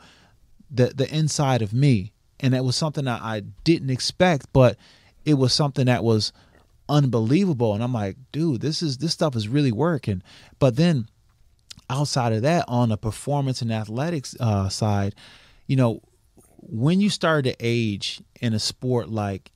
the 0.70 0.88
the 0.88 1.14
inside 1.14 1.62
of 1.62 1.74
me, 1.74 2.14
and 2.40 2.54
it 2.54 2.64
was 2.64 2.76
something 2.76 3.06
that 3.06 3.22
I 3.22 3.42
didn't 3.64 3.90
expect, 3.90 4.48
but 4.54 4.78
it 5.26 5.36
was 5.36 5.54
something 5.54 5.86
that 5.86 6.04
was 6.04 6.32
unbelievable. 6.90 7.74
And 7.74 7.84
i'm 7.84 7.92
like 7.92 8.16
dude 8.32 8.62
this 8.62 8.82
is 8.82 8.98
this 9.00 9.12
stuff 9.12 9.36
is 9.36 9.48
really 9.48 9.72
working. 9.72 10.22
But 10.60 10.78
then 10.78 11.08
outside 11.90 12.34
of 12.34 12.42
that 12.42 12.66
on 12.68 12.90
the 12.90 12.98
performance 12.98 13.62
and 13.62 13.72
athletics 13.72 14.36
uh, 14.40 14.68
side 14.70 15.16
you 15.68 15.76
know 15.76 16.02
when 16.60 17.00
you 17.00 17.10
start 17.10 17.46
to 17.46 17.56
age 17.60 18.22
in 18.42 18.54
a 18.54 18.60
sport 18.60 19.10
like 19.10 19.52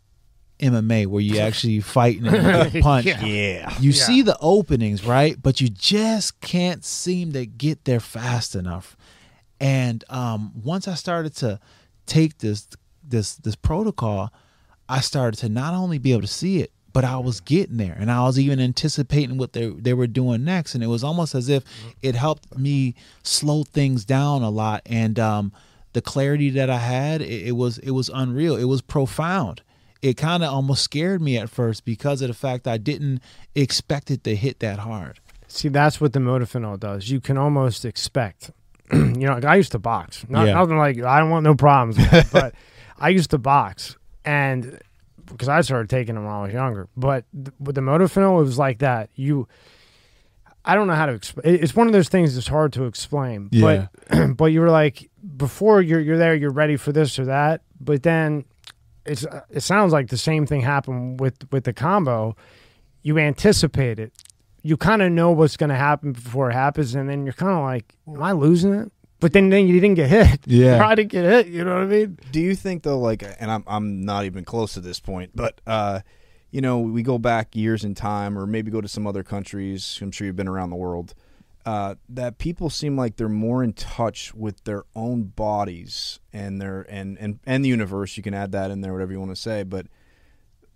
MMA 0.62 1.08
where 1.08 1.22
you 1.22 1.40
actually 1.48 1.80
fight 1.82 2.22
and 2.22 2.82
punch. 2.84 3.06
Yeah. 3.12 3.26
Yeah. 3.26 3.74
You 3.80 3.92
Yeah. 3.92 4.04
see 4.04 4.22
the 4.22 4.38
openings, 4.40 5.06
right? 5.06 5.36
But 5.42 5.60
you 5.62 5.70
just 5.70 6.40
can't 6.42 6.86
seem 6.86 7.34
to 7.34 7.46
get 7.46 7.86
there 7.86 8.00
fast 8.00 8.56
enough. 8.56 8.96
And 9.60 10.04
um, 10.10 10.54
once 10.64 10.88
I 10.88 10.96
started 10.96 11.36
to 11.38 11.60
take 12.06 12.40
this 12.40 12.68
this 13.08 13.36
this 13.36 13.56
protocol, 13.56 14.32
I 14.90 15.02
started 15.02 15.38
to 15.42 15.50
not 15.50 15.74
only 15.74 15.98
be 15.98 16.12
able 16.12 16.22
to 16.22 16.28
see 16.28 16.60
it, 16.62 16.72
but 16.94 17.06
I 17.06 17.18
was 17.18 17.40
getting 17.40 17.78
there, 17.78 17.96
and 18.00 18.12
I 18.12 18.24
was 18.24 18.38
even 18.40 18.60
anticipating 18.60 19.38
what 19.38 19.54
they 19.54 19.68
they 19.68 19.94
were 19.94 20.08
doing 20.08 20.44
next, 20.44 20.74
and 20.76 20.84
it 20.84 20.88
was 20.88 21.04
almost 21.04 21.36
as 21.36 21.48
if 21.48 21.64
it 22.02 22.16
helped 22.16 22.58
me 22.58 22.96
slow 23.24 23.64
things 23.64 24.04
down 24.04 24.42
a 24.42 24.50
lot. 24.50 24.82
And 24.88 25.20
um, 25.20 25.54
the 25.94 26.02
clarity 26.02 26.50
that 26.52 26.70
I 26.70 26.78
had, 26.80 27.22
it, 27.22 27.48
it 27.50 27.52
was 27.56 27.78
it 27.78 27.92
was 27.92 28.10
unreal. 28.10 28.56
It 28.56 28.66
was 28.66 28.82
profound. 28.82 29.62
It 30.02 30.18
kind 30.18 30.44
of 30.44 30.52
almost 30.52 30.84
scared 30.84 31.22
me 31.22 31.38
at 31.38 31.50
first 31.50 31.86
because 31.86 32.22
of 32.22 32.28
the 32.28 32.34
fact 32.34 32.68
I 32.68 32.78
didn't 32.78 33.22
expect 33.54 34.10
it 34.10 34.24
to 34.24 34.36
hit 34.36 34.60
that 34.60 34.80
hard. 34.80 35.20
See, 35.48 35.68
that's 35.70 36.00
what 36.02 36.14
the 36.14 36.20
modafinil 36.20 36.80
does. 36.80 37.10
You 37.10 37.20
can 37.20 37.38
almost 37.38 37.86
expect. 37.86 38.52
you 38.94 39.00
know, 39.00 39.34
like 39.34 39.46
I 39.46 39.56
used 39.56 39.74
to 39.74 39.80
box. 39.80 40.26
Not, 40.30 40.48
Yeah. 40.48 40.54
Nothing 40.54 40.78
like 40.78 41.02
I 41.04 41.20
don't 41.20 41.30
want 41.30 41.44
no 41.44 41.56
problems, 41.56 41.98
man, 41.98 42.26
but 42.32 42.56
I 43.00 43.10
used 43.10 43.32
to 43.32 43.38
box, 43.38 43.98
and 44.26 44.80
because 45.26 45.50
I 45.50 45.62
started 45.62 45.90
taking 45.90 46.16
them 46.16 46.26
when 46.26 46.34
I 46.34 46.44
was 46.44 46.54
younger. 46.54 46.88
But 46.98 47.26
th- 47.34 47.54
with 47.60 47.76
the 47.76 47.82
modafinil, 47.82 48.40
it 48.40 48.44
was 48.44 48.58
like 48.58 48.80
that. 48.80 49.10
You, 49.16 49.48
I 50.64 50.76
don't 50.76 50.88
know 50.88 50.94
how 50.96 51.06
to 51.08 51.14
explain. 51.14 51.56
It's 51.56 51.76
one 51.76 51.88
of 51.88 51.94
those 51.94 52.10
things 52.10 52.36
that's 52.36 52.48
hard 52.48 52.74
to 52.74 52.86
explain. 52.86 53.50
Yeah. 53.52 53.88
But 54.10 54.36
but 54.38 54.46
you 54.46 54.62
were 54.62 54.70
like 54.70 55.10
before 55.38 55.82
you're 55.82 56.00
you're 56.00 56.18
there, 56.18 56.36
you're 56.36 56.52
ready 56.52 56.76
for 56.78 56.92
this 56.92 57.18
or 57.20 57.26
that. 57.26 57.62
But 57.80 58.04
then 58.04 58.46
it's 59.06 59.26
it 59.50 59.62
sounds 59.62 59.94
like 59.94 60.10
the 60.10 60.18
same 60.18 60.46
thing 60.46 60.62
happened 60.62 61.20
with 61.20 61.52
with 61.52 61.64
the 61.64 61.74
combo. 61.74 62.36
You 63.04 63.18
anticipate 63.18 64.00
it. 64.00 64.14
You 64.64 64.78
kind 64.78 65.02
of 65.02 65.12
know 65.12 65.32
what's 65.32 65.58
going 65.58 65.72
to 65.72 65.76
happen 65.76 66.12
before 66.12 66.52
it 66.52 66.54
happens, 66.54 66.94
and 66.94 67.10
then 67.10 67.26
you're 67.26 67.34
kind 67.34 67.52
of 67.58 67.64
like, 67.64 67.96
"Am 68.08 68.22
I 68.22 68.32
losing 68.32 68.74
it?" 68.74 68.92
But 69.20 69.34
then, 69.34 69.50
then 69.50 69.68
you 69.68 69.80
didn't 69.80 69.96
get 69.96 70.10
hit. 70.10 70.40
Yeah. 70.48 70.86
I 70.86 70.96
didn't 70.96 71.12
get 71.12 71.24
hit. 71.26 71.48
You 71.48 71.64
know 71.64 71.76
what 71.76 71.84
I 71.84 71.86
mean? 71.86 72.18
Do 72.32 72.40
you 72.40 72.56
think 72.56 72.84
though, 72.84 73.00
like, 73.00 73.24
and 73.40 73.52
I'm 73.52 73.64
I'm 73.68 74.02
not 74.04 74.26
even 74.26 74.44
close 74.44 74.74
to 74.74 74.82
this 74.82 75.00
point, 75.00 75.32
but 75.36 75.62
uh, 75.66 76.02
you 76.50 76.62
know, 76.62 76.80
we 76.80 77.02
go 77.04 77.18
back 77.18 77.56
years 77.56 77.84
in 77.84 77.96
time, 77.96 78.38
or 78.38 78.46
maybe 78.46 78.70
go 78.72 78.82
to 78.82 78.88
some 78.88 79.08
other 79.08 79.24
countries. 79.24 79.98
I'm 80.02 80.12
sure 80.12 80.28
you've 80.28 80.36
been 80.36 80.48
around 80.48 80.70
the 80.70 80.76
world. 80.76 81.14
Uh, 81.66 81.96
that 82.10 82.38
people 82.40 82.70
seem 82.70 82.98
like 82.98 83.18
they're 83.18 83.30
more 83.30 83.64
in 83.64 83.74
touch 83.74 84.34
with 84.34 84.64
their 84.64 84.84
own 84.96 85.24
bodies 85.24 86.20
and 86.34 86.60
their 86.60 86.82
and 86.90 87.18
and 87.20 87.40
and 87.46 87.64
the 87.64 87.70
universe. 87.70 88.18
You 88.18 88.24
can 88.24 88.34
add 88.34 88.52
that 88.54 88.72
in 88.72 88.82
there, 88.82 88.92
whatever 88.94 89.12
you 89.12 89.20
want 89.20 89.32
to 89.32 89.36
say, 89.36 89.64
but 89.64 89.86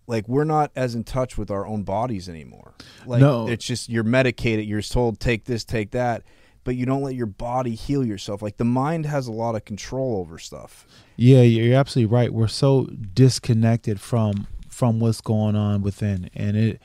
like 0.07 0.27
we're 0.27 0.43
not 0.43 0.71
as 0.75 0.93
in 0.93 1.03
touch 1.03 1.37
with 1.37 1.49
our 1.49 1.65
own 1.65 1.83
bodies 1.83 2.29
anymore. 2.29 2.73
Like 3.05 3.21
No. 3.21 3.47
it's 3.47 3.65
just 3.65 3.89
you're 3.89 4.03
medicated. 4.03 4.65
You're 4.65 4.81
told 4.83 5.19
take 5.19 5.45
this, 5.45 5.63
take 5.63 5.91
that, 5.91 6.21
but 6.63 6.75
you 6.75 6.85
don't 6.85 7.01
let 7.01 7.15
your 7.15 7.25
body 7.25 7.73
heal 7.73 8.05
yourself. 8.05 8.41
Like 8.43 8.57
the 8.57 8.65
mind 8.65 9.07
has 9.07 9.25
a 9.27 9.31
lot 9.31 9.55
of 9.55 9.65
control 9.65 10.17
over 10.19 10.37
stuff. 10.37 10.85
Yeah, 11.15 11.41
you're 11.41 11.75
absolutely 11.75 12.13
right. 12.13 12.31
We're 12.31 12.47
so 12.47 12.85
disconnected 13.13 13.99
from 13.99 14.47
from 14.69 14.99
what's 14.99 15.21
going 15.21 15.55
on 15.55 15.81
within, 15.81 16.29
and 16.35 16.55
it 16.55 16.81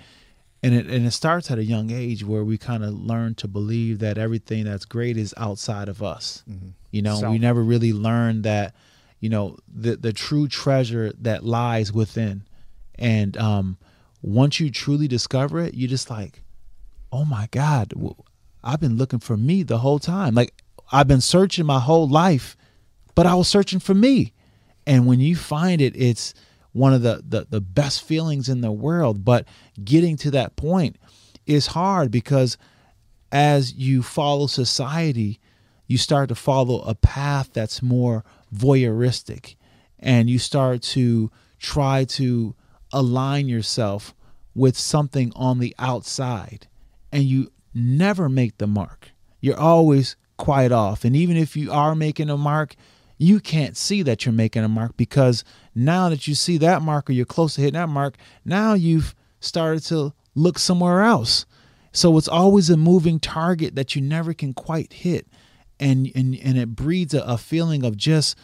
and 0.63 0.75
it 0.75 0.87
and 0.87 1.07
it 1.07 1.11
starts 1.13 1.51
at 1.51 1.59
a 1.59 1.65
young 1.65 1.91
age 1.91 2.25
where 2.25 2.45
we 2.45 2.59
kind 2.59 2.85
of 2.85 2.93
learn 2.95 3.35
to 3.37 3.49
believe 3.49 3.99
that 4.01 4.19
everything 4.19 4.65
that's 4.65 4.85
great 4.85 5.17
is 5.17 5.33
outside 5.37 5.89
of 5.89 6.03
us. 6.03 6.43
You 6.91 7.03
know, 7.03 7.19
we 7.31 7.39
never 7.39 7.63
really 7.63 7.93
learn 7.93 8.43
that. 8.43 8.75
You 9.21 9.29
know, 9.29 9.59
the 9.69 9.97
the 9.97 10.13
true 10.15 10.49
treasure 10.49 11.13
that 11.21 11.45
lies 11.45 11.93
within, 11.93 12.45
and 12.95 13.37
um, 13.37 13.77
once 14.23 14.59
you 14.61 14.71
truly 14.71 15.09
discover 15.09 15.61
it, 15.61 15.75
you're 15.75 15.89
just 15.91 16.09
like, 16.09 16.43
oh 17.13 17.27
my 17.27 17.47
God, 17.51 17.93
I've 18.65 18.81
been 18.81 18.97
looking 18.97 19.19
for 19.19 19.37
me 19.37 19.63
the 19.63 19.79
whole 19.79 19.99
time. 19.99 20.35
Like 20.35 20.55
I've 20.91 21.07
been 21.07 21.21
searching 21.21 21.67
my 21.67 21.81
whole 21.81 22.09
life, 22.09 22.57
but 23.15 23.27
I 23.27 23.35
was 23.35 23.49
searching 23.49 23.79
for 23.79 23.95
me. 23.95 24.33
And 24.87 25.07
when 25.07 25.21
you 25.21 25.37
find 25.37 25.81
it, 25.81 25.95
it's 25.97 26.35
one 26.73 26.93
of 26.93 27.03
the, 27.03 27.23
the, 27.27 27.47
the 27.49 27.61
best 27.61 28.03
feelings 28.03 28.49
in 28.49 28.61
the 28.61 28.73
world. 28.73 29.25
But 29.25 29.47
getting 29.83 30.17
to 30.19 30.31
that 30.33 30.57
point 30.57 30.97
is 31.47 31.69
hard 31.69 32.11
because 32.11 32.57
as 33.33 33.75
you 33.75 34.03
follow 34.03 34.47
society, 34.47 35.41
you 35.87 35.99
start 35.99 36.29
to 36.29 36.35
follow 36.35 36.83
a 36.83 36.95
path 36.95 37.51
that's 37.53 37.83
more 37.83 38.25
voyeuristic 38.55 39.57
and 39.99 40.31
you 40.31 40.39
start 40.39 40.83
to 40.83 41.31
try 41.59 42.05
to 42.05 42.55
align 42.93 43.49
yourself 43.49 44.15
with 44.55 44.77
something 44.77 45.33
on 45.37 45.59
the 45.59 45.75
outside 45.79 46.67
and 47.13 47.25
you 47.25 47.51
never 47.75 48.29
make 48.29 48.59
the 48.59 48.67
mark. 48.67 49.11
You're 49.41 49.59
always 49.59 50.17
quite 50.37 50.73
off. 50.73 51.05
And 51.05 51.15
even 51.15 51.37
if 51.37 51.57
you 51.57 51.71
are 51.73 51.95
making 51.95 52.31
a 52.31 52.37
mark, 52.37 52.75
you 53.21 53.39
can't 53.39 53.77
see 53.77 54.03
that 54.03 54.25
you're 54.25 54.33
making 54.33 54.65
a 54.65 54.69
mark 54.69 54.97
because 54.97 55.45
now 55.75 56.09
that 56.09 56.27
you 56.27 56.35
see 56.35 56.57
that 56.57 56.81
mark 56.81 57.11
or 57.11 57.13
you're 57.13 57.27
close 57.27 57.55
to 57.55 57.61
hitting 57.61 57.75
that 57.75 57.91
mark, 57.91 58.17
now 58.47 58.73
you've 58.73 59.15
started 59.41 59.85
to 59.85 60.15
look 60.35 60.59
somewhere 60.59 61.03
else. 61.03 61.45
So 61.93 62.17
it's 62.17 62.29
always 62.29 62.71
a 62.71 62.79
moving 62.79 63.21
target 63.21 63.75
that 63.75 63.95
you 63.95 64.01
never 64.01 64.33
can 64.33 64.55
quite 64.55 64.95
hit. 64.95 65.27
And 65.79 66.11
and, 66.15 66.35
and 66.43 66.57
it 66.57 66.71
breeds 66.75 67.13
a, 67.13 67.21
a 67.21 67.37
feeling 67.37 67.85
of 67.85 67.95
just 67.95 68.39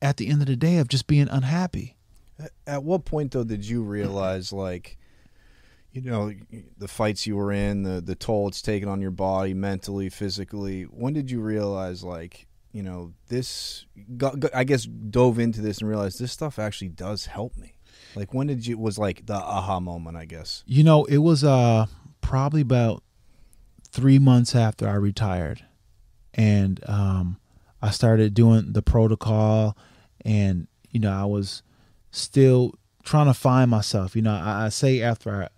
at 0.00 0.16
the 0.16 0.28
end 0.28 0.40
of 0.40 0.46
the 0.46 0.56
day 0.56 0.78
of 0.78 0.88
just 0.88 1.06
being 1.06 1.28
unhappy. 1.28 1.96
At 2.66 2.84
what 2.84 3.04
point 3.04 3.32
though 3.32 3.44
did 3.44 3.66
you 3.66 3.82
realize 3.82 4.54
like 4.54 4.96
you 5.92 6.00
know 6.00 6.32
the 6.78 6.88
fights 6.88 7.26
you 7.26 7.36
were 7.36 7.52
in, 7.52 7.82
the 7.82 8.00
the 8.00 8.14
toll 8.14 8.48
it's 8.48 8.62
taken 8.62 8.88
on 8.88 9.02
your 9.02 9.10
body 9.10 9.52
mentally, 9.52 10.08
physically? 10.08 10.84
When 10.84 11.12
did 11.12 11.30
you 11.30 11.42
realize 11.42 12.02
like, 12.02 12.46
you 12.72 12.82
know, 12.82 13.12
this 13.28 13.86
got, 14.16 14.40
got- 14.40 14.54
I 14.54 14.64
guess 14.64 14.84
dove 14.84 15.38
into 15.38 15.60
this 15.60 15.78
and 15.78 15.88
realized 15.88 16.18
this 16.18 16.32
stuff 16.32 16.58
actually 16.58 16.88
does 16.88 17.26
help 17.26 17.56
me. 17.56 17.74
Like 18.14 18.34
when 18.34 18.46
did 18.46 18.66
you 18.66 18.76
was 18.78 18.98
like 18.98 19.26
the 19.26 19.34
aha 19.34 19.80
moment, 19.80 20.16
I 20.16 20.24
guess. 20.24 20.64
You 20.66 20.84
know, 20.84 21.04
it 21.04 21.18
was 21.18 21.44
uh 21.44 21.86
probably 22.20 22.60
about 22.62 23.02
three 23.90 24.18
months 24.18 24.54
after 24.54 24.88
I 24.88 24.94
retired, 24.94 25.64
and 26.34 26.80
um, 26.88 27.38
I 27.82 27.90
started 27.90 28.32
doing 28.34 28.72
the 28.72 28.82
protocol, 28.82 29.76
and 30.24 30.66
you 30.90 31.00
know, 31.00 31.12
I 31.12 31.24
was 31.24 31.62
still 32.10 32.74
trying 33.02 33.26
to 33.26 33.34
find 33.34 33.70
myself. 33.70 34.14
You 34.16 34.22
know, 34.22 34.34
I, 34.34 34.66
I 34.66 34.68
say 34.70 35.02
after 35.02 35.48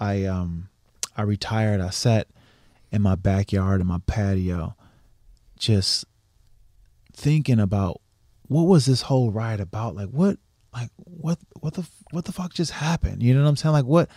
I, 0.00 0.12
I 0.12 0.24
um 0.24 0.68
I 1.16 1.22
retired, 1.22 1.80
I 1.80 1.90
sat 1.90 2.28
in 2.90 3.02
my 3.02 3.14
backyard 3.16 3.80
in 3.80 3.86
my 3.86 3.98
patio, 4.06 4.76
just 5.58 6.04
thinking 7.14 7.60
about 7.60 8.00
what 8.48 8.64
was 8.64 8.86
this 8.86 9.02
whole 9.02 9.30
ride 9.30 9.60
about? 9.60 9.96
Like 9.96 10.10
what 10.10 10.38
like 10.72 10.90
what 10.96 11.38
what 11.60 11.74
the 11.74 11.88
what 12.10 12.24
the 12.24 12.32
fuck 12.32 12.52
just 12.52 12.72
happened? 12.72 13.22
You 13.22 13.34
know 13.34 13.42
what 13.42 13.48
I'm 13.48 13.56
saying? 13.56 13.72
Like 13.72 13.86
what 13.86 14.08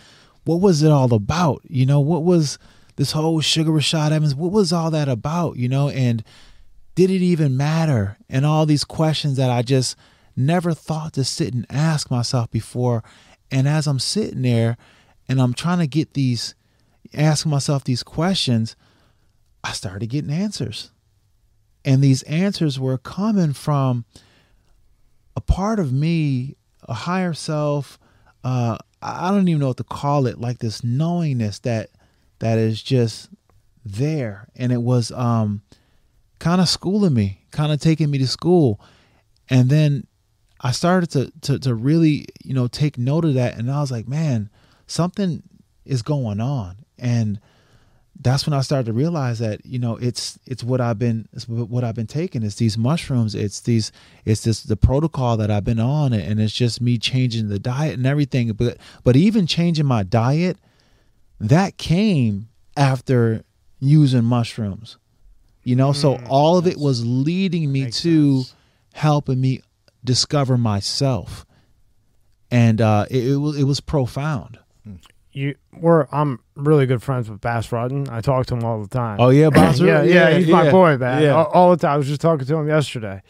what 0.44 0.60
was 0.60 0.82
it 0.82 0.90
all 0.90 1.12
about? 1.12 1.62
You 1.64 1.86
know, 1.86 2.00
what 2.00 2.24
was 2.24 2.58
this 2.96 3.12
whole 3.12 3.40
Sugar 3.40 3.70
Rashad 3.70 4.10
Evans? 4.10 4.34
What 4.34 4.52
was 4.52 4.72
all 4.72 4.90
that 4.90 5.08
about? 5.08 5.56
You 5.56 5.68
know, 5.68 5.88
and 5.88 6.22
did 6.94 7.10
it 7.10 7.22
even 7.22 7.56
matter? 7.56 8.18
And 8.28 8.44
all 8.44 8.66
these 8.66 8.84
questions 8.84 9.36
that 9.36 9.50
I 9.50 9.62
just 9.62 9.96
never 10.34 10.72
thought 10.72 11.12
to 11.14 11.24
sit 11.24 11.54
and 11.54 11.66
ask 11.70 12.10
myself 12.10 12.50
before. 12.50 13.04
And 13.50 13.68
as 13.68 13.86
I'm 13.86 13.98
sitting 13.98 14.42
there 14.42 14.76
and 15.28 15.40
I'm 15.40 15.54
trying 15.54 15.78
to 15.78 15.86
get 15.86 16.14
these 16.14 16.54
asking 17.14 17.50
myself 17.50 17.84
these 17.84 18.02
questions, 18.02 18.76
I 19.62 19.72
started 19.72 20.08
getting 20.08 20.30
answers. 20.30 20.90
And 21.84 22.02
these 22.02 22.22
answers 22.24 22.78
were 22.78 22.98
coming 22.98 23.52
from 23.52 24.04
a 25.36 25.40
part 25.40 25.78
of 25.78 25.92
me, 25.92 26.56
a 26.82 26.94
higher 26.94 27.32
self. 27.32 27.98
Uh, 28.42 28.76
I 29.00 29.30
don't 29.30 29.48
even 29.48 29.60
know 29.60 29.68
what 29.68 29.76
to 29.76 29.84
call 29.84 30.26
it, 30.26 30.40
like 30.40 30.58
this 30.58 30.82
knowingness 30.82 31.60
that 31.60 31.90
that 32.40 32.58
is 32.58 32.82
just 32.82 33.30
there, 33.84 34.48
and 34.56 34.72
it 34.72 34.82
was 34.82 35.12
um, 35.12 35.62
kind 36.38 36.60
of 36.60 36.68
schooling 36.68 37.14
me, 37.14 37.44
kind 37.50 37.72
of 37.72 37.80
taking 37.80 38.10
me 38.10 38.18
to 38.18 38.26
school, 38.26 38.80
and 39.48 39.70
then 39.70 40.06
I 40.60 40.72
started 40.72 41.10
to, 41.10 41.32
to 41.42 41.58
to 41.60 41.74
really 41.74 42.26
you 42.44 42.54
know 42.54 42.66
take 42.66 42.98
note 42.98 43.24
of 43.24 43.34
that, 43.34 43.56
and 43.56 43.70
I 43.70 43.80
was 43.80 43.92
like, 43.92 44.08
man, 44.08 44.50
something 44.86 45.42
is 45.84 46.02
going 46.02 46.40
on, 46.40 46.84
and 46.98 47.40
that's 48.20 48.46
when 48.46 48.52
I 48.52 48.62
started 48.62 48.86
to 48.86 48.92
realize 48.92 49.38
that 49.38 49.64
you 49.64 49.78
know 49.78 49.96
it's 49.96 50.38
it's 50.44 50.64
what 50.64 50.80
I've 50.80 50.98
been 50.98 51.28
it's 51.32 51.48
what 51.48 51.84
I've 51.84 51.94
been 51.94 52.06
taking. 52.08 52.42
It's 52.42 52.56
these 52.56 52.76
mushrooms. 52.76 53.34
It's 53.34 53.60
these 53.60 53.92
it's 54.24 54.42
this 54.42 54.62
the 54.62 54.76
protocol 54.76 55.36
that 55.36 55.50
I've 55.50 55.64
been 55.64 55.78
on, 55.80 56.12
and 56.12 56.40
it's 56.40 56.52
just 56.52 56.80
me 56.80 56.98
changing 56.98 57.48
the 57.48 57.58
diet 57.60 57.94
and 57.94 58.06
everything. 58.06 58.52
But 58.52 58.78
but 59.04 59.14
even 59.16 59.46
changing 59.46 59.86
my 59.86 60.02
diet, 60.02 60.58
that 61.38 61.76
came 61.76 62.48
after 62.76 63.44
using 63.78 64.24
mushrooms. 64.24 64.98
You 65.62 65.76
know, 65.76 65.92
so 65.92 66.16
Mm, 66.16 66.26
all 66.28 66.56
of 66.56 66.66
it 66.66 66.78
was 66.78 67.04
leading 67.04 67.70
me 67.70 67.90
to 67.90 68.42
sense. 68.42 68.54
helping 68.94 69.40
me 69.40 69.60
discover 70.02 70.56
myself, 70.56 71.44
and 72.50 72.80
uh, 72.80 73.06
it, 73.10 73.28
it 73.28 73.36
was 73.36 73.56
it 73.58 73.64
was 73.64 73.80
profound. 73.80 74.58
You, 75.32 75.54
we're 75.78 76.06
I'm 76.10 76.40
really 76.56 76.86
good 76.86 77.02
friends 77.02 77.28
with 77.30 77.40
Bas 77.40 77.68
Rutten. 77.68 78.08
I 78.10 78.20
talk 78.20 78.46
to 78.46 78.54
him 78.54 78.64
all 78.64 78.80
the 78.82 78.88
time. 78.88 79.20
Oh 79.20 79.28
yeah, 79.28 79.50
Bas. 79.50 79.78
yeah, 79.78 80.02
yeah, 80.02 80.30
he's 80.38 80.48
my 80.48 80.64
yeah. 80.64 80.70
boy, 80.70 80.96
man. 80.96 81.22
Yeah. 81.22 81.34
All, 81.34 81.44
all 81.46 81.70
the 81.70 81.76
time. 81.76 81.92
I 81.92 81.96
was 81.96 82.06
just 82.08 82.20
talking 82.20 82.46
to 82.46 82.56
him 82.56 82.66
yesterday, 82.66 83.22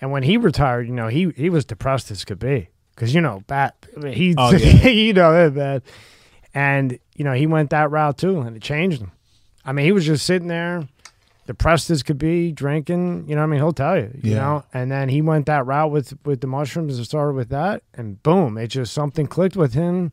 and 0.00 0.10
when 0.10 0.22
he 0.22 0.36
retired, 0.38 0.86
you 0.88 0.94
know, 0.94 1.08
he 1.08 1.30
he 1.36 1.50
was 1.50 1.64
depressed 1.64 2.10
as 2.10 2.24
could 2.24 2.38
be 2.38 2.68
because 2.94 3.14
you 3.14 3.20
know, 3.20 3.42
bat, 3.46 3.74
he, 4.12 4.34
Oh, 4.36 4.50
yeah. 4.56 4.88
you 4.88 5.12
know 5.12 5.46
it, 5.46 5.54
man. 5.54 5.82
And 6.54 6.98
you 7.14 7.24
know, 7.24 7.32
he 7.34 7.46
went 7.46 7.70
that 7.70 7.90
route 7.90 8.18
too, 8.18 8.40
and 8.40 8.56
it 8.56 8.62
changed 8.62 9.00
him. 9.00 9.12
I 9.64 9.72
mean, 9.72 9.84
he 9.84 9.92
was 9.92 10.04
just 10.06 10.24
sitting 10.26 10.48
there, 10.48 10.88
depressed 11.46 11.90
as 11.90 12.02
could 12.02 12.18
be, 12.18 12.50
drinking. 12.50 13.28
You 13.28 13.34
know, 13.36 13.42
what 13.42 13.46
I 13.48 13.50
mean, 13.50 13.60
he'll 13.60 13.72
tell 13.72 13.96
you, 13.98 14.10
you 14.22 14.32
Yeah. 14.32 14.38
know. 14.38 14.64
And 14.74 14.90
then 14.90 15.08
he 15.10 15.22
went 15.22 15.46
that 15.46 15.66
route 15.66 15.90
with 15.90 16.14
with 16.24 16.40
the 16.40 16.46
mushrooms 16.46 16.96
and 16.96 17.06
started 17.06 17.34
with 17.34 17.50
that, 17.50 17.82
and 17.94 18.22
boom, 18.22 18.56
it 18.58 18.68
just 18.68 18.92
something 18.94 19.26
clicked 19.26 19.56
with 19.56 19.74
him, 19.74 20.12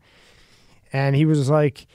and 0.93 1.15
he 1.15 1.25
was 1.25 1.49
like. 1.49 1.87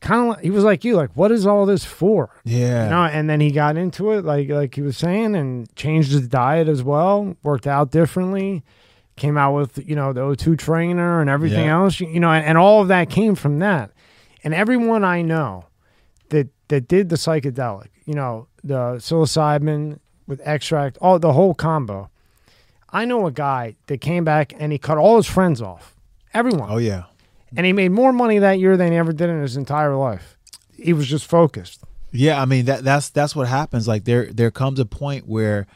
Kind 0.00 0.34
of, 0.34 0.40
he 0.40 0.50
was 0.50 0.64
like 0.64 0.84
you, 0.84 0.96
like, 0.96 1.16
what 1.16 1.32
is 1.32 1.46
all 1.46 1.64
this 1.64 1.82
for? 1.82 2.28
Yeah. 2.44 2.84
You 2.84 2.90
know, 2.90 3.04
and 3.04 3.30
then 3.30 3.40
he 3.40 3.50
got 3.50 3.78
into 3.78 4.10
it, 4.12 4.22
like 4.22 4.50
like 4.50 4.74
he 4.74 4.82
was 4.82 4.98
saying, 4.98 5.34
and 5.34 5.74
changed 5.76 6.12
his 6.12 6.28
diet 6.28 6.68
as 6.68 6.82
well. 6.82 7.34
Worked 7.42 7.66
out 7.66 7.90
differently. 7.90 8.62
Came 9.16 9.38
out 9.38 9.54
with 9.54 9.78
you 9.88 9.96
know 9.96 10.12
the 10.12 10.20
O2 10.20 10.58
trainer 10.58 11.22
and 11.22 11.30
everything 11.30 11.64
Yeah. 11.64 11.78
else. 11.80 12.00
You 12.00 12.20
know, 12.20 12.30
and, 12.30 12.44
and 12.44 12.58
all 12.58 12.82
of 12.82 12.88
that 12.88 13.08
came 13.08 13.34
from 13.34 13.60
that. 13.60 13.92
And 14.42 14.52
everyone 14.52 15.04
I 15.04 15.22
know 15.22 15.64
that 16.28 16.48
that 16.68 16.86
did 16.86 17.08
the 17.08 17.16
psychedelic, 17.16 17.88
you 18.04 18.12
know, 18.12 18.46
the 18.62 18.96
psilocybin 18.96 20.00
with 20.26 20.42
extract, 20.44 20.98
all 21.00 21.18
the 21.18 21.32
whole 21.32 21.54
combo. 21.54 22.10
I 22.90 23.06
know 23.06 23.26
a 23.26 23.32
guy 23.32 23.76
that 23.86 24.02
came 24.02 24.22
back 24.22 24.52
and 24.58 24.70
he 24.70 24.76
cut 24.76 24.98
all 24.98 25.16
his 25.16 25.26
friends 25.26 25.62
off, 25.62 25.96
everyone, 26.34 26.68
Oh 26.70 26.76
yeah. 26.76 27.04
And 27.56 27.66
he 27.66 27.72
made 27.72 27.90
more 27.90 28.12
money 28.12 28.38
that 28.38 28.58
year 28.58 28.76
than 28.76 28.92
he 28.92 28.98
ever 28.98 29.12
did 29.12 29.30
in 29.30 29.40
his 29.42 29.56
entire 29.56 29.96
life. 29.96 30.36
He 30.76 30.92
was 30.92 31.06
just 31.06 31.26
focused. 31.26 31.82
Yeah, 32.10 32.40
I 32.40 32.44
mean 32.44 32.66
that 32.66 32.84
that's 32.84 33.10
that's 33.10 33.34
what 33.34 33.48
happens. 33.48 33.88
Like 33.88 34.04
there 34.04 34.26
there 34.32 34.50
comes 34.50 34.78
a 34.78 34.84
point 34.86 35.26
where 35.26 35.66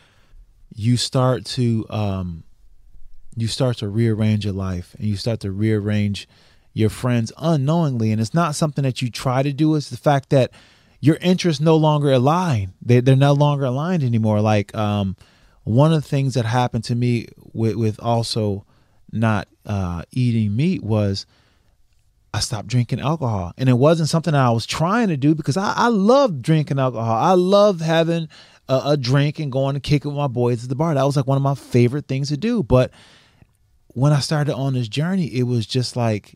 you 0.74 0.97
start 0.97 1.45
to 1.45 1.87
um 1.91 2.45
you 3.37 3.49
start 3.49 3.79
to 3.79 3.89
rearrange 3.89 4.45
your 4.45 4.55
life 4.55 4.95
and 4.99 5.07
you 5.07 5.16
start 5.16 5.41
to 5.41 5.51
rearrange 5.51 6.29
your 6.72 6.91
friends 6.91 7.33
unknowingly 7.39 8.12
and 8.12 8.20
it's 8.20 8.35
not 8.35 8.55
something 8.55 8.85
that 8.85 9.03
you 9.03 9.11
try 9.11 9.43
to 9.43 9.53
do 9.53 9.74
it's 9.74 9.91
the 9.91 9.97
fact 9.97 10.31
that 10.31 10.51
your 11.01 11.16
interests 11.16 11.61
no 11.61 11.76
longer 11.76 12.12
align 12.12 12.72
they, 12.83 13.01
they're 13.01 13.16
no 13.16 13.33
longer 13.33 13.64
aligned 13.64 14.03
anymore 14.03 14.41
like 14.41 14.74
um 14.76 15.16
one 15.64 15.93
of 15.93 16.03
the 16.03 16.09
things 16.09 16.35
that 16.35 16.45
happened 16.45 16.85
to 16.85 16.95
me 16.95 17.26
with 17.53 17.74
with 17.76 17.99
also 18.01 18.64
not 19.11 19.49
uh 19.66 20.03
eating 20.12 20.55
meat 20.55 20.83
was 20.83 21.26
I 22.35 22.41
stopped 22.41 22.68
drinking 22.68 23.01
alcohol. 23.01 23.53
And 23.57 23.68
it 23.68 23.74
wasn't 23.74 24.09
something 24.09 24.35
I 24.35 24.51
was 24.51 24.66
trying 24.66 25.09
to 25.09 25.16
do 25.16 25.35
because 25.35 25.57
I, 25.57 25.72
I 25.76 25.89
loved 25.89 26.43
drinking 26.43 26.79
alcohol. 26.79 27.16
I 27.16 27.33
loved 27.33 27.81
having 27.81 28.29
a, 28.68 28.81
a 28.87 28.97
drink 28.97 29.39
and 29.39 29.51
going 29.51 29.74
to 29.74 29.81
kick 29.81 30.05
it 30.05 30.09
with 30.09 30.16
my 30.16 30.26
boys 30.26 30.62
at 30.62 30.68
the 30.68 30.74
bar. 30.76 30.95
That 30.95 31.05
was 31.05 31.16
like 31.16 31.26
one 31.26 31.37
of 31.37 31.43
my 31.43 31.55
favorite 31.55 32.07
things 32.07 32.29
to 32.29 32.37
do. 32.37 32.62
But 32.62 32.91
when 33.89 34.12
I 34.12 34.20
started 34.20 34.55
on 34.55 34.74
this 34.74 34.89
journey, 34.89 35.26
it 35.26 35.45
was 35.45 35.66
just 35.66 35.97
like 35.97 36.35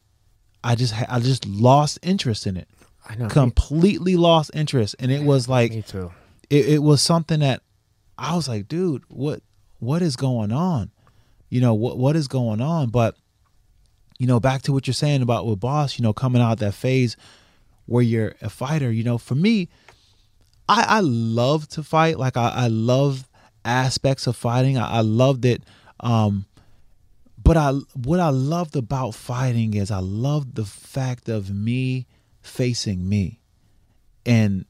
I 0.64 0.74
just 0.74 0.95
I 1.09 1.20
just 1.20 1.47
lost 1.47 1.99
interest 2.03 2.47
in 2.47 2.57
it. 2.57 2.68
I 3.09 3.16
know. 3.16 3.28
Completely 3.28 4.16
lost 4.16 4.51
interest. 4.55 4.97
And 4.99 5.11
it 5.12 5.22
was 5.24 5.49
like 5.49 5.72
Me 5.72 5.82
too. 5.82 6.11
it, 6.49 6.68
it 6.68 6.78
was 6.82 7.03
something 7.03 7.40
that 7.40 7.62
I 8.16 8.34
was 8.34 8.49
like, 8.49 8.66
dude, 8.68 9.03
what 9.09 9.43
what 9.80 10.01
is 10.03 10.16
going 10.16 10.53
on? 10.53 10.90
You 11.51 11.61
know, 11.61 11.74
what 11.74 11.99
what 11.99 12.16
is 12.16 12.28
going 12.28 12.61
on? 12.62 12.88
But 12.90 13.16
you 14.22 14.28
know, 14.28 14.38
back 14.38 14.62
to 14.62 14.72
what 14.72 14.86
you're 14.86 14.94
saying 14.94 15.20
about 15.20 15.46
with 15.46 15.58
Bas, 15.58 15.98
you 15.98 16.04
know, 16.04 16.12
coming 16.12 16.40
out 16.40 16.58
that 16.58 16.74
phase 16.74 17.16
where 17.86 18.04
you're 18.04 18.36
a 18.40 18.48
fighter, 18.48 18.92
you 18.92 19.02
know, 19.02 19.18
for 19.18 19.34
me, 19.34 19.68
I, 20.68 20.84
I 20.86 21.00
love 21.00 21.66
to 21.70 21.82
fight. 21.82 22.20
Like 22.20 22.36
I, 22.36 22.50
I 22.50 22.66
love 22.68 23.28
aspects 23.64 24.28
of 24.28 24.36
fighting. 24.36 24.78
I, 24.78 24.98
I 24.98 25.00
loved 25.00 25.44
it. 25.44 25.64
Um, 25.98 26.46
but 27.42 27.56
I 27.56 27.72
what 27.94 28.20
I 28.20 28.28
loved 28.28 28.76
about 28.76 29.16
fighting 29.16 29.74
is 29.74 29.90
I 29.90 29.98
loved 29.98 30.54
the 30.54 30.66
fact 30.66 31.28
of 31.28 31.50
me 31.50 32.06
facing 32.42 33.08
me. 33.08 33.40
And 34.24 34.66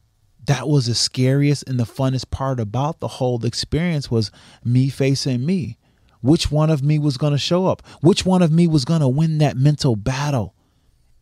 that 0.46 0.66
was 0.66 0.86
the 0.86 0.94
scariest 0.94 1.68
and 1.68 1.78
the 1.78 1.84
funnest 1.84 2.30
part 2.30 2.58
about 2.58 3.00
the 3.00 3.08
whole 3.08 3.44
experience 3.44 4.10
was 4.10 4.30
me 4.64 4.88
facing 4.88 5.44
me. 5.44 5.76
Which 6.22 6.50
one 6.50 6.70
of 6.70 6.82
me 6.82 6.98
was 6.98 7.16
going 7.16 7.32
to 7.32 7.38
show 7.38 7.66
up? 7.66 7.82
Which 8.00 8.24
one 8.24 8.42
of 8.42 8.50
me 8.50 8.66
was 8.66 8.84
going 8.84 9.00
to 9.00 9.08
win 9.08 9.38
that 9.38 9.56
mental 9.56 9.96
battle 9.96 10.54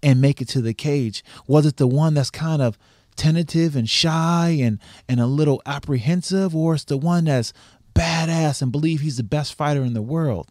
and 0.03 0.20
make 0.20 0.40
it 0.40 0.48
to 0.48 0.62
the 0.62 0.74
cage? 0.74 1.24
Was 1.46 1.66
it 1.66 1.76
the 1.76 1.86
one 1.86 2.14
that's 2.14 2.30
kind 2.30 2.62
of 2.62 2.78
tentative 3.16 3.76
and 3.76 3.88
shy 3.88 4.57
and 4.61 4.78
and 5.09 5.20
a 5.20 5.26
little 5.26 5.61
apprehensive 5.66 6.55
or 6.55 6.74
it's 6.74 6.84
the 6.84 6.96
one 6.96 7.24
that's 7.24 7.53
badass 7.94 8.62
and 8.62 8.70
believe 8.70 9.01
he's 9.01 9.16
the 9.16 9.22
best 9.22 9.55
fighter 9.55 9.82
in 9.82 9.94
the 9.94 10.03
world? 10.03 10.48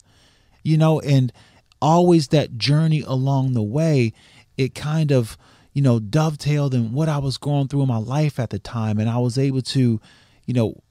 You 0.64 0.78
know, 0.78 1.00
and 1.00 1.32
always 1.82 2.28
that 2.30 2.58
journey 2.58 3.02
along 3.08 3.54
the 3.54 3.64
way, 3.64 4.14
it 4.58 4.76
kind 4.76 5.12
of 5.12 5.38
you 5.74 5.82
know, 5.82 6.00
dovetailed 6.00 6.74
in 6.74 6.92
what 6.92 7.08
I 7.08 7.20
was 7.20 7.38
going 7.38 7.68
through 7.68 7.84
in 7.84 7.88
my 7.88 7.98
life 7.98 8.40
at 8.40 8.50
the 8.50 8.60
time. 8.60 9.00
And 9.00 9.10
I 9.10 9.18
was 9.20 9.38
able 9.38 9.62
to, 9.62 10.02
you 10.46 10.54
know, 10.54 10.82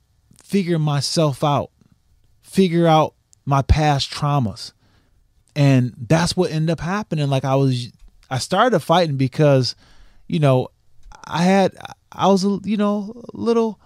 figure 0.42 0.78
myself 0.78 1.42
out, 1.42 1.70
figure 2.42 2.86
out 2.86 3.14
my 3.48 3.62
past 3.62 4.10
traumas. 4.10 4.72
And 5.56 5.94
that's 5.96 6.36
what 6.36 6.50
ended 6.50 6.68
up 6.70 6.80
happening. 6.80 7.30
Like 7.30 7.46
I 7.46 7.54
was, 7.54 7.90
I 8.28 8.38
started 8.38 8.78
fighting 8.80 9.16
because, 9.16 9.74
you 10.26 10.38
know, 10.38 10.68
I 11.24 11.44
had, 11.44 11.74
I 12.12 12.26
was, 12.26 12.44
a, 12.44 12.58
you 12.62 12.76
know, 12.76 13.24
a 13.32 13.36
little, 13.36 13.80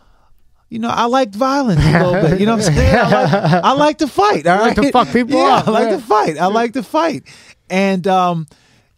you 0.69 0.81
know, 0.81 0.89
I 0.89 1.05
liked 1.05 1.37
violence 1.37 1.81
a 1.81 1.93
little 1.93 2.29
bit. 2.29 2.41
You 2.41 2.47
know 2.47 2.57
what 2.57 2.67
I'm 2.67 2.75
saying? 2.75 2.97
I 2.97 3.25
like, 3.25 3.65
I 3.65 3.73
like 3.75 3.99
to 3.99 4.09
fight. 4.09 4.47
All 4.49 4.59
like 4.59 4.75
to 4.75 4.91
fuck 4.91 5.13
people 5.13 5.37
yeah, 5.37 5.55
up, 5.55 5.69
I 5.69 5.71
like 5.71 5.91
yeah. 5.91 5.97
to 5.97 6.03
fight. 6.03 6.39
I 6.39 6.47
like 6.47 6.73
to 6.73 6.83
fight. 6.83 7.23
And, 7.71 8.07
um, 8.09 8.49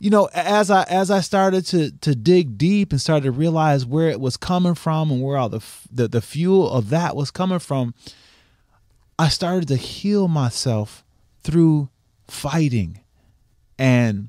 you 0.01 0.11
know 0.11 0.29
as 0.35 0.71
i 0.71 0.83
as 0.91 1.11
i 1.11 1.21
started 1.21 1.65
to 1.65 1.91
to 1.99 2.17
dig 2.17 2.59
deep 2.59 2.91
and 2.91 3.01
started 3.01 3.25
to 3.25 3.31
realize 3.31 3.87
where 3.87 4.11
it 4.11 4.21
was 4.21 4.37
coming 4.37 4.75
from 4.75 5.11
and 5.11 5.23
where 5.23 5.39
all 5.39 5.49
the 5.49 5.59
f- 5.59 5.87
the, 5.91 6.09
the 6.09 6.21
fuel 6.21 6.69
of 6.69 6.91
that 6.91 7.17
was 7.17 7.31
coming 7.31 7.61
from 7.61 7.95
i 9.19 9.29
started 9.29 9.69
to 9.69 9.77
heal 9.77 10.29
myself 10.29 11.05
through 11.43 11.89
fighting 12.29 13.01
and 13.79 14.29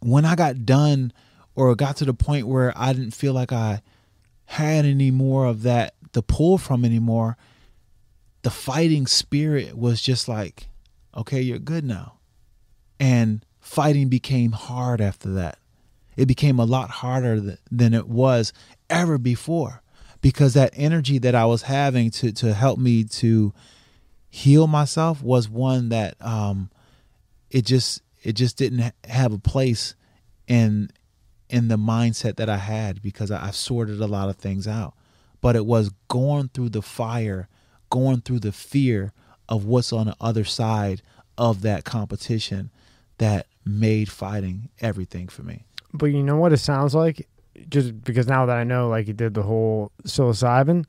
when 0.00 0.24
i 0.24 0.34
got 0.34 0.64
done 0.64 1.12
or 1.54 1.74
got 1.74 1.96
to 1.96 2.04
the 2.04 2.14
point 2.14 2.46
where 2.46 2.72
i 2.76 2.92
didn't 2.92 3.12
feel 3.12 3.32
like 3.32 3.52
i 3.52 3.80
had 4.46 4.84
any 4.84 5.10
more 5.10 5.46
of 5.46 5.62
that 5.62 5.94
to 6.12 6.22
pull 6.22 6.58
from 6.58 6.84
anymore 6.84 7.36
the 8.42 8.50
fighting 8.50 9.06
spirit 9.06 9.76
was 9.76 10.00
just 10.02 10.28
like 10.28 10.68
okay 11.16 11.40
you're 11.40 11.58
good 11.58 11.84
now 11.84 12.18
and 13.02 13.44
fighting 13.58 14.08
became 14.08 14.52
hard 14.52 15.00
after 15.00 15.32
that. 15.32 15.58
It 16.16 16.26
became 16.26 16.58
a 16.58 16.64
lot 16.64 16.90
harder 16.90 17.40
th- 17.40 17.58
than 17.70 17.94
it 17.94 18.06
was 18.06 18.52
ever 18.90 19.18
before 19.18 19.82
because 20.20 20.54
that 20.54 20.72
energy 20.76 21.18
that 21.18 21.34
I 21.34 21.46
was 21.46 21.62
having 21.62 22.10
to 22.12 22.32
to 22.32 22.54
help 22.54 22.78
me 22.78 23.02
to 23.04 23.52
heal 24.34 24.66
myself 24.66 25.22
was 25.22 25.46
one 25.46 25.90
that 25.90 26.16
um 26.24 26.70
it 27.50 27.66
just 27.66 28.00
it 28.22 28.32
just 28.32 28.56
didn't 28.56 28.94
have 29.04 29.30
a 29.30 29.38
place 29.38 29.94
in 30.48 30.88
in 31.50 31.68
the 31.68 31.76
mindset 31.76 32.36
that 32.36 32.48
I 32.48 32.56
had 32.56 33.02
because 33.02 33.30
I, 33.30 33.48
I 33.48 33.50
sorted 33.50 34.00
a 34.00 34.06
lot 34.06 34.30
of 34.30 34.36
things 34.36 34.66
out. 34.66 34.94
But 35.42 35.54
it 35.54 35.66
was 35.66 35.90
going 36.08 36.48
through 36.54 36.70
the 36.70 36.80
fire, 36.80 37.46
going 37.90 38.22
through 38.22 38.38
the 38.38 38.52
fear 38.52 39.12
of 39.50 39.66
what's 39.66 39.92
on 39.92 40.06
the 40.06 40.16
other 40.18 40.44
side 40.44 41.02
of 41.36 41.60
that 41.60 41.84
competition 41.84 42.70
that 43.18 43.46
made 43.66 44.10
fighting 44.10 44.70
everything 44.80 45.28
for 45.28 45.42
me. 45.42 45.66
But 45.92 46.06
you 46.06 46.22
know 46.22 46.38
what 46.38 46.54
it 46.54 46.58
sounds 46.58 46.94
like? 46.94 47.28
Just 47.68 48.02
because 48.02 48.26
now 48.26 48.46
that 48.46 48.56
I 48.56 48.64
know, 48.64 48.88
like 48.88 49.08
you 49.08 49.12
did 49.12 49.34
the 49.34 49.42
whole 49.42 49.92
psilocybin, 50.04 50.86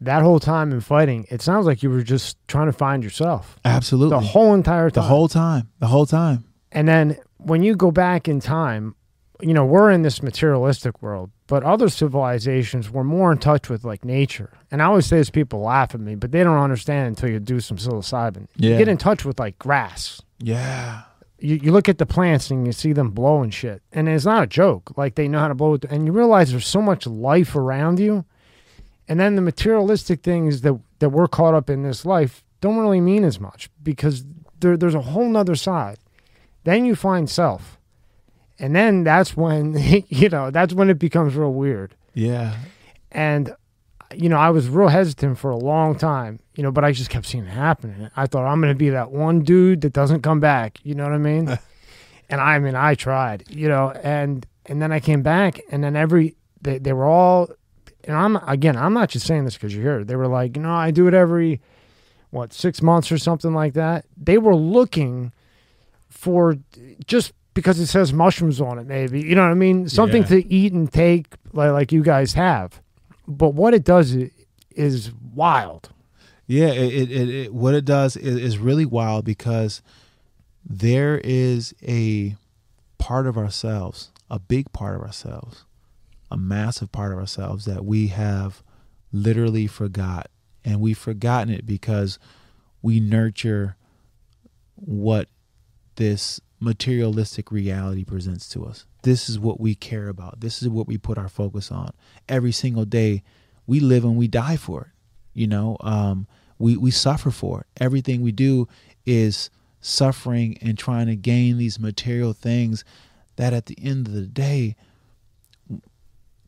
that 0.00 0.22
whole 0.22 0.40
time 0.40 0.72
in 0.72 0.80
fighting, 0.80 1.26
it 1.30 1.42
sounds 1.42 1.66
like 1.66 1.82
you 1.82 1.90
were 1.90 2.02
just 2.02 2.36
trying 2.48 2.66
to 2.66 2.72
find 2.72 3.04
yourself 3.04 3.58
Absolutely. 3.64 4.16
the 4.16 4.20
whole 4.24 4.54
entire 4.54 4.90
time. 4.90 5.02
the 5.02 5.08
whole 5.08 5.28
time. 5.28 5.68
The 5.78 5.86
whole 5.88 6.06
time. 6.06 6.44
And 6.72 6.88
then 6.88 7.16
when 7.38 7.62
you 7.62 7.74
go 7.76 7.90
back 7.90 8.28
in 8.28 8.40
time, 8.40 8.94
you 9.42 9.54
know, 9.54 9.64
we're 9.64 9.90
in 9.90 10.02
this 10.02 10.22
materialistic 10.22 11.00
world, 11.02 11.30
but 11.46 11.62
other 11.64 11.88
civilizations 11.88 12.90
were 12.90 13.04
more 13.04 13.32
in 13.32 13.38
touch 13.38 13.68
with 13.68 13.84
like 13.84 14.04
nature. 14.04 14.52
And 14.70 14.82
I 14.82 14.86
always 14.86 15.06
say 15.06 15.16
this, 15.18 15.30
people 15.30 15.60
laugh 15.60 15.94
at 15.94 16.00
me, 16.00 16.14
but 16.14 16.30
they 16.32 16.44
don't 16.44 16.58
understand 16.58 17.08
until 17.08 17.30
you 17.30 17.40
do 17.40 17.60
some 17.60 17.76
psilocybin. 17.76 18.46
You 18.56 18.70
Yeah. 18.72 18.78
get 18.78 18.88
in 18.88 18.98
touch 18.98 19.24
with 19.24 19.38
like 19.40 19.58
grass. 19.58 20.20
Yeah. 20.38 21.02
You, 21.38 21.56
you 21.56 21.72
look 21.72 21.88
at 21.88 21.96
the 21.98 22.04
plants 22.06 22.50
and 22.50 22.66
you 22.66 22.72
see 22.72 22.92
them 22.92 23.10
blowing 23.10 23.50
shit. 23.50 23.82
And 23.92 24.08
it's 24.08 24.26
not 24.26 24.42
a 24.42 24.46
joke. 24.46 24.92
Like 24.98 25.14
they 25.14 25.26
know 25.26 25.38
how 25.40 25.48
to 25.48 25.54
blow 25.54 25.74
it. 25.74 25.84
And 25.86 26.06
you 26.06 26.12
realize 26.12 26.50
there's 26.50 26.66
so 26.66 26.82
much 26.82 27.06
life 27.06 27.56
around 27.56 27.98
you. 27.98 28.24
And 29.10 29.18
then 29.18 29.34
the 29.34 29.42
materialistic 29.42 30.22
things 30.22 30.60
that, 30.60 30.78
that 31.00 31.08
we're 31.08 31.26
caught 31.26 31.52
up 31.52 31.68
in 31.68 31.82
this 31.82 32.06
life 32.06 32.44
don't 32.60 32.78
really 32.78 33.00
mean 33.00 33.24
as 33.24 33.40
much 33.40 33.68
because 33.82 34.24
there, 34.60 34.76
there's 34.76 34.94
a 34.94 35.00
whole 35.00 35.28
nother 35.28 35.56
side. 35.56 35.98
Then 36.62 36.84
you 36.84 36.94
find 36.94 37.28
self. 37.28 37.76
And 38.60 38.76
then 38.76 39.02
that's 39.02 39.36
when, 39.36 39.74
you 40.08 40.28
know, 40.28 40.52
that's 40.52 40.72
when 40.72 40.88
it 40.90 41.00
becomes 41.00 41.34
real 41.34 41.52
weird. 41.52 41.96
Yeah. 42.14 42.54
And, 43.10 43.52
you 44.14 44.28
know, 44.28 44.36
I 44.36 44.50
was 44.50 44.68
real 44.68 44.86
hesitant 44.86 45.38
for 45.38 45.50
a 45.50 45.56
long 45.56 45.98
time, 45.98 46.38
you 46.54 46.62
know, 46.62 46.70
but 46.70 46.84
I 46.84 46.92
just 46.92 47.10
kept 47.10 47.26
seeing 47.26 47.42
it 47.46 47.50
happening. 47.50 48.08
I 48.16 48.28
thought 48.28 48.46
I'm 48.46 48.60
going 48.60 48.72
to 48.72 48.78
be 48.78 48.90
that 48.90 49.10
one 49.10 49.40
dude 49.40 49.80
that 49.80 49.92
doesn't 49.92 50.22
come 50.22 50.38
back. 50.38 50.78
You 50.84 50.94
know 50.94 51.02
what 51.02 51.14
I 51.14 51.18
mean? 51.18 51.48
and 52.28 52.40
I 52.40 52.60
mean, 52.60 52.76
I 52.76 52.94
tried, 52.94 53.42
you 53.48 53.66
know, 53.66 53.90
and, 53.90 54.46
and 54.66 54.80
then 54.80 54.92
I 54.92 55.00
came 55.00 55.22
back 55.22 55.60
and 55.68 55.82
then 55.82 55.96
every, 55.96 56.36
they, 56.62 56.78
they 56.78 56.92
were 56.92 57.06
all, 57.06 57.48
and 58.04 58.16
I'm, 58.16 58.36
again, 58.48 58.76
I'm 58.76 58.92
not 58.92 59.08
just 59.10 59.26
saying 59.26 59.44
this 59.44 59.54
because 59.54 59.74
you're 59.74 59.82
here. 59.82 60.04
They 60.04 60.16
were 60.16 60.28
like, 60.28 60.56
you 60.56 60.62
know, 60.62 60.72
I 60.72 60.90
do 60.90 61.06
it 61.06 61.14
every, 61.14 61.60
what, 62.30 62.52
six 62.52 62.82
months 62.82 63.10
or 63.12 63.18
something 63.18 63.52
like 63.54 63.74
that. 63.74 64.04
They 64.16 64.38
were 64.38 64.54
looking 64.56 65.32
for 66.08 66.56
just 67.06 67.32
because 67.54 67.78
it 67.80 67.86
says 67.86 68.12
mushrooms 68.12 68.60
on 68.60 68.78
it, 68.78 68.86
maybe, 68.86 69.20
you 69.20 69.34
know 69.34 69.42
what 69.42 69.50
I 69.50 69.54
mean? 69.54 69.88
Something 69.88 70.22
Yeah. 70.22 70.28
to 70.28 70.52
eat 70.52 70.72
and 70.72 70.90
take 70.92 71.26
like, 71.52 71.72
like 71.72 71.92
you 71.92 72.02
guys 72.02 72.34
have 72.34 72.80
but 73.28 73.50
what 73.50 73.74
it 73.74 73.84
does 73.84 74.16
is 74.72 75.12
wild. 75.34 75.90
Yeah, 76.46 76.68
it, 76.68 76.92
it, 76.92 77.10
it, 77.12 77.28
it 77.28 77.54
what 77.54 77.74
it 77.74 77.84
does 77.84 78.16
is, 78.16 78.36
is 78.36 78.58
really 78.58 78.84
wild 78.84 79.24
because 79.24 79.82
there 80.68 81.20
is 81.22 81.72
a 81.86 82.34
part 82.98 83.28
of 83.28 83.38
ourselves, 83.38 84.10
a 84.28 84.40
big 84.40 84.72
part 84.72 84.96
of 84.96 85.02
ourselves, 85.02 85.64
a 86.30 86.36
massive 86.36 86.92
part 86.92 87.12
of 87.12 87.18
ourselves 87.18 87.64
that 87.64 87.84
we 87.84 88.08
have 88.08 88.62
literally 89.12 89.66
forgot. 89.66 90.30
And 90.64 90.80
we've 90.80 90.98
forgotten 90.98 91.52
it 91.52 91.66
because 91.66 92.18
we 92.82 93.00
nurture 93.00 93.76
what 94.76 95.28
this 95.96 96.40
materialistic 96.60 97.50
reality 97.50 98.04
presents 98.04 98.48
to 98.50 98.64
us. 98.64 98.84
This 99.02 99.28
is 99.28 99.38
what 99.38 99.60
we 99.60 99.74
care 99.74 100.08
about. 100.08 100.40
This 100.40 100.62
is 100.62 100.68
what 100.68 100.86
we 100.86 100.98
put 100.98 101.18
our 101.18 101.28
focus 101.28 101.72
on. 101.72 101.92
Every 102.28 102.52
single 102.52 102.84
day, 102.84 103.22
we 103.66 103.80
live 103.80 104.04
and 104.04 104.16
we 104.16 104.28
die 104.28 104.56
for 104.56 104.82
it. 104.82 104.88
You 105.32 105.46
know, 105.46 105.76
um, 105.80 106.26
we 106.58 106.76
we 106.76 106.90
suffer 106.90 107.30
for 107.30 107.60
it. 107.60 107.66
Everything 107.80 108.20
we 108.20 108.32
do 108.32 108.68
is 109.06 109.48
suffering 109.80 110.58
and 110.60 110.78
trying 110.78 111.06
to 111.06 111.16
gain 111.16 111.56
these 111.56 111.80
material 111.80 112.34
things 112.34 112.84
that 113.36 113.54
at 113.54 113.66
the 113.66 113.78
end 113.82 114.06
of 114.06 114.12
the 114.12 114.26
day 114.26 114.76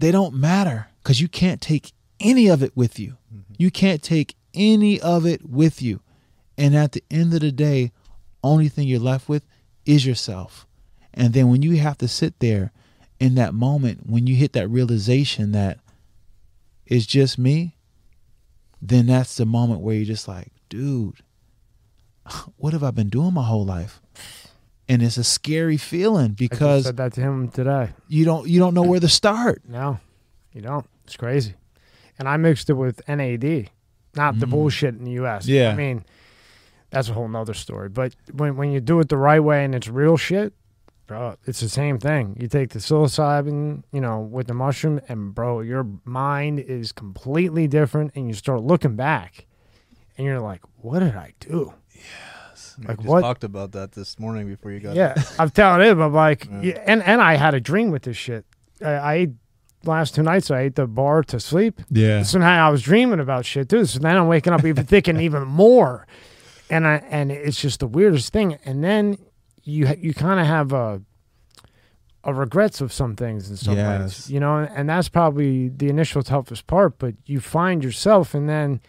they 0.03 0.11
don't 0.11 0.35
matter 0.35 0.89
because 1.01 1.21
you 1.21 1.29
can't 1.29 1.61
take 1.61 1.93
any 2.19 2.49
of 2.49 2.61
it 2.61 2.77
with 2.77 2.99
you. 2.99 3.19
Mm-hmm. 3.33 3.55
You 3.57 3.71
can't 3.71 4.03
take 4.03 4.35
any 4.53 5.01
of 5.01 5.25
it 5.25 5.49
with 5.49 5.81
you. 5.81 6.01
And 6.59 6.75
at 6.75 6.91
the 6.91 7.05
end 7.09 7.33
of 7.35 7.41
the 7.41 7.53
day, 7.53 7.93
only 8.43 8.69
thing 8.69 8.89
you're 8.89 8.99
left 8.99 9.29
with 9.29 9.47
is 9.87 10.05
yourself. 10.05 10.67
And 11.15 11.35
then 11.35 11.51
when 11.51 11.63
you 11.63 11.77
have 11.77 11.99
to 11.99 12.09
sit 12.09 12.41
there 12.41 12.73
in 13.21 13.37
that 13.37 13.55
moment, 13.55 14.01
when 14.11 14.27
you 14.27 14.35
hit 14.35 14.55
that 14.55 14.67
realization 14.67 15.53
that 15.53 15.79
it's 16.85 17.07
just 17.07 17.39
me, 17.39 17.77
then 18.81 19.07
that's 19.07 19.37
the 19.37 19.47
moment 19.47 19.83
where 19.83 19.95
you're 19.95 20.05
just 20.05 20.27
like, 20.27 20.49
dude, 20.69 21.23
what 22.57 22.73
have 22.73 22.83
I 22.83 22.91
been 22.91 23.09
doing 23.09 23.35
my 23.35 23.45
whole 23.45 23.65
life? 23.65 24.02
And 24.93 25.03
it's 25.03 25.17
a 25.17 25.25
scary 25.25 25.77
feeling 25.79 26.33
I 26.33 26.35
because 26.35 26.85
said 26.85 26.97
that 26.99 27.13
to 27.15 27.21
him 27.21 27.49
today. 27.49 27.91
you 28.09 28.25
don't 28.25 28.47
you 28.49 28.59
don't 28.59 28.75
know 28.75 28.83
where 28.83 29.01
to 29.01 29.09
start. 29.09 29.63
No, 29.67 29.99
you 30.53 30.61
don't. 30.61 30.87
It's 31.05 31.17
crazy. 31.17 31.55
And 32.19 32.29
I 32.29 32.37
mixed 32.37 32.69
it 32.69 32.75
with 32.75 33.01
NAD, 33.09 33.71
not 34.15 34.39
the 34.39 34.47
Mm. 34.47 34.51
bullshit 34.51 34.95
in 34.97 35.05
the 35.05 35.13
U.S. 35.23 35.47
Yeah. 35.49 35.71
I 35.71 35.75
mean, 35.75 36.05
that's 36.91 37.09
a 37.09 37.15
whole 37.15 37.27
nother 37.29 37.55
story. 37.55 37.89
But 37.89 38.15
when 38.33 38.57
when 38.57 38.71
you 38.71 38.81
do 38.81 39.01
it 39.01 39.09
the 39.09 39.17
right 39.17 39.41
way 39.43 39.65
and 39.65 39.75
it's 39.75 39.89
real 39.89 40.17
shit, 40.19 40.53
bro, 41.07 41.37
it's 41.47 41.61
the 41.61 41.69
same 41.71 41.99
thing. 41.99 42.37
You 42.39 42.49
take 42.49 42.71
the 42.71 42.79
psilocybin, 42.79 43.85
you 43.93 44.01
know, 44.01 44.21
with 44.21 44.47
the 44.47 44.55
mushroom, 44.55 45.01
and 45.09 45.35
bro, 45.35 45.61
your 45.61 45.87
mind 46.05 46.61
is 46.61 46.93
completely 46.93 47.67
different, 47.67 48.13
and 48.15 48.29
you 48.29 48.35
start 48.35 48.61
looking 48.63 48.95
back, 48.97 49.47
and 50.19 50.27
you're 50.27 50.41
like, 50.41 50.61
what 50.83 50.99
did 51.01 51.17
I 51.17 51.33
do? 51.41 51.73
We 51.95 52.01
Like 52.79 52.97
just 52.99 53.09
what? 53.09 53.21
talked 53.23 53.45
about 53.45 53.73
that 53.73 53.93
this 53.93 54.19
morning 54.19 54.47
before 54.47 54.71
you 54.73 54.81
got. 54.81 54.95
Yeah, 54.97 55.15
I'm 55.39 55.51
telling 55.51 55.87
him. 55.87 56.01
I'm 56.01 56.13
like, 56.13 56.47
Yeah. 56.47 56.61
yeah, 56.63 56.83
and 56.87 57.03
and 57.03 57.21
I 57.21 57.37
had 57.37 57.55
a 57.55 57.61
dream 57.61 57.91
with 57.91 58.03
this 58.03 58.17
shit. 58.17 58.45
I, 58.85 58.91
I 58.91 59.15
ate 59.15 59.31
last 59.85 60.15
two 60.15 60.23
nights. 60.23 60.51
I 60.51 60.61
ate 60.61 60.75
the 60.77 60.87
bar 60.87 61.23
to 61.25 61.41
sleep. 61.41 61.81
Yeah. 61.91 62.23
So 62.23 62.39
now 62.39 62.67
I 62.69 62.71
was 62.71 62.83
dreaming 62.83 63.21
about 63.21 63.45
shit 63.47 63.69
too. 63.69 63.85
So 63.87 63.99
then 63.99 64.17
I'm 64.17 64.27
waking 64.29 64.53
up 64.53 64.65
even 64.65 64.87
thinking 64.87 65.21
even 65.29 65.45
more, 65.47 66.07
and 66.71 66.87
I 66.87 66.97
and 67.11 67.31
it's 67.33 67.61
just 67.61 67.81
the 67.81 67.87
weirdest 67.87 68.33
thing. 68.33 68.59
And 68.65 68.83
then 68.83 69.19
you 69.65 69.87
you 69.99 70.15
kind 70.15 70.41
of 70.41 70.47
have 70.47 70.73
a 70.73 71.03
a 72.25 72.33
regrets 72.33 72.81
of 72.81 72.93
some 72.93 73.17
things 73.17 73.51
in 73.51 73.57
some 73.57 73.75
Yes. 73.75 74.01
ways, 74.01 74.31
you 74.31 74.39
know, 74.39 74.59
and 74.59 74.89
that's 74.89 75.09
probably 75.09 75.69
the 75.69 75.89
initial 75.89 76.23
toughest 76.23 76.69
part. 76.69 76.97
But 76.99 77.15
you 77.27 77.41
find 77.41 77.83
yourself, 77.83 78.33
and 78.35 78.49
then 78.49 78.81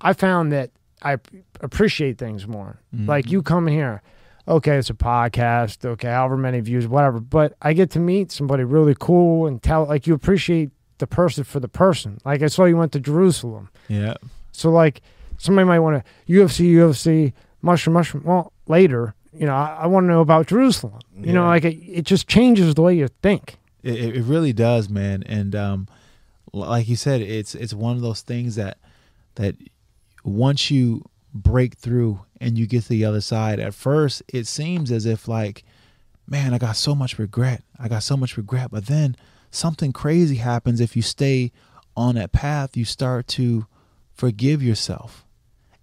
I 0.00 0.12
found 0.12 0.50
that 0.52 0.70
I 1.02 1.16
appreciate 1.60 2.18
things 2.18 2.46
more. 2.46 2.80
Like 2.92 3.30
you 3.30 3.42
come 3.42 3.66
here, 3.66 4.02
okay, 4.46 4.76
it's 4.76 4.90
a 4.90 4.94
podcast, 4.94 5.84
okay, 5.84 6.08
however 6.08 6.36
many 6.36 6.60
views, 6.60 6.86
whatever. 6.88 7.20
But 7.20 7.54
I 7.62 7.72
get 7.72 7.90
to 7.92 8.00
meet 8.00 8.32
somebody 8.32 8.64
really 8.64 8.96
cool 8.98 9.46
and 9.46 9.62
tell, 9.62 9.84
like, 9.86 10.06
you 10.06 10.14
appreciate 10.14 10.70
the 10.98 11.06
person 11.06 11.44
for 11.44 11.60
the 11.60 11.68
person. 11.68 12.18
Like 12.24 12.42
I 12.42 12.46
saw 12.48 12.64
you 12.64 12.76
went 12.76 12.92
to 12.92 13.00
Jerusalem, 13.00 13.68
Yeah. 13.88 14.14
so 14.52 14.70
like 14.70 15.00
somebody 15.36 15.64
might 15.66 15.78
want 15.78 16.02
to 16.04 16.32
UFC, 16.32 16.72
UFC, 16.72 17.32
mushroom, 17.62 17.94
mushroom. 17.94 18.24
Well, 18.24 18.52
later, 18.66 19.14
you 19.32 19.46
know, 19.46 19.54
I, 19.54 19.80
I 19.82 19.86
want 19.86 20.04
to 20.04 20.08
know 20.08 20.20
about 20.20 20.48
Jerusalem. 20.48 20.98
You 21.16 21.32
know, 21.32 21.44
like 21.46 21.64
it, 21.64 21.76
it 21.86 22.02
just 22.04 22.26
changes 22.26 22.74
the 22.74 22.82
way 22.82 22.96
you 22.96 23.06
think. 23.22 23.58
It, 23.84 23.94
it 23.94 24.16
it 24.16 24.22
really 24.24 24.52
does, 24.52 24.88
man. 24.88 25.22
And 25.26 25.54
um, 25.54 25.86
like 26.52 26.88
you 26.88 26.96
said, 26.96 27.20
it's 27.20 27.54
it's 27.54 27.72
one 27.72 27.94
of 27.94 28.02
those 28.02 28.22
things 28.22 28.56
that 28.56 28.78
that 29.36 29.54
once 30.24 30.70
you 30.70 31.04
break 31.34 31.76
through 31.76 32.20
and 32.40 32.58
you 32.58 32.66
get 32.66 32.82
to 32.84 32.88
the 32.88 33.04
other 33.04 33.20
side, 33.20 33.60
at 33.60 33.74
first 33.74 34.22
it 34.28 34.46
seems 34.46 34.90
as 34.90 35.06
if 35.06 35.28
like, 35.28 35.64
man, 36.26 36.52
I 36.54 36.58
got 36.58 36.76
so 36.76 36.94
much 36.94 37.18
regret. 37.18 37.62
I 37.78 37.88
got 37.88 38.02
so 38.02 38.16
much 38.16 38.36
regret. 38.36 38.70
But 38.70 38.86
then 38.86 39.16
something 39.50 39.92
crazy 39.92 40.36
happens 40.36 40.80
if 40.80 40.96
you 40.96 41.02
stay 41.02 41.52
on 41.96 42.16
that 42.16 42.32
path. 42.32 42.76
You 42.76 42.84
start 42.84 43.26
to 43.28 43.66
forgive 44.12 44.62
yourself, 44.62 45.24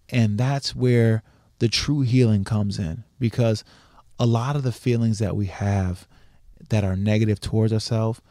and 0.09 0.37
that's 0.37 0.75
where 0.75 1.23
the 1.59 1.67
true 1.69 2.01
healing 2.01 2.43
comes 2.43 2.77
in 2.77 3.03
because 3.19 3.63
a 4.19 4.25
lot 4.25 4.55
of 4.55 4.63
the 4.63 4.71
feelings 4.71 5.19
that 5.19 5.35
we 5.35 5.47
have 5.47 6.07
that 6.69 6.83
are 6.83 6.95
negative 6.95 7.39
towards 7.39 7.73
ourselves, 7.73 8.21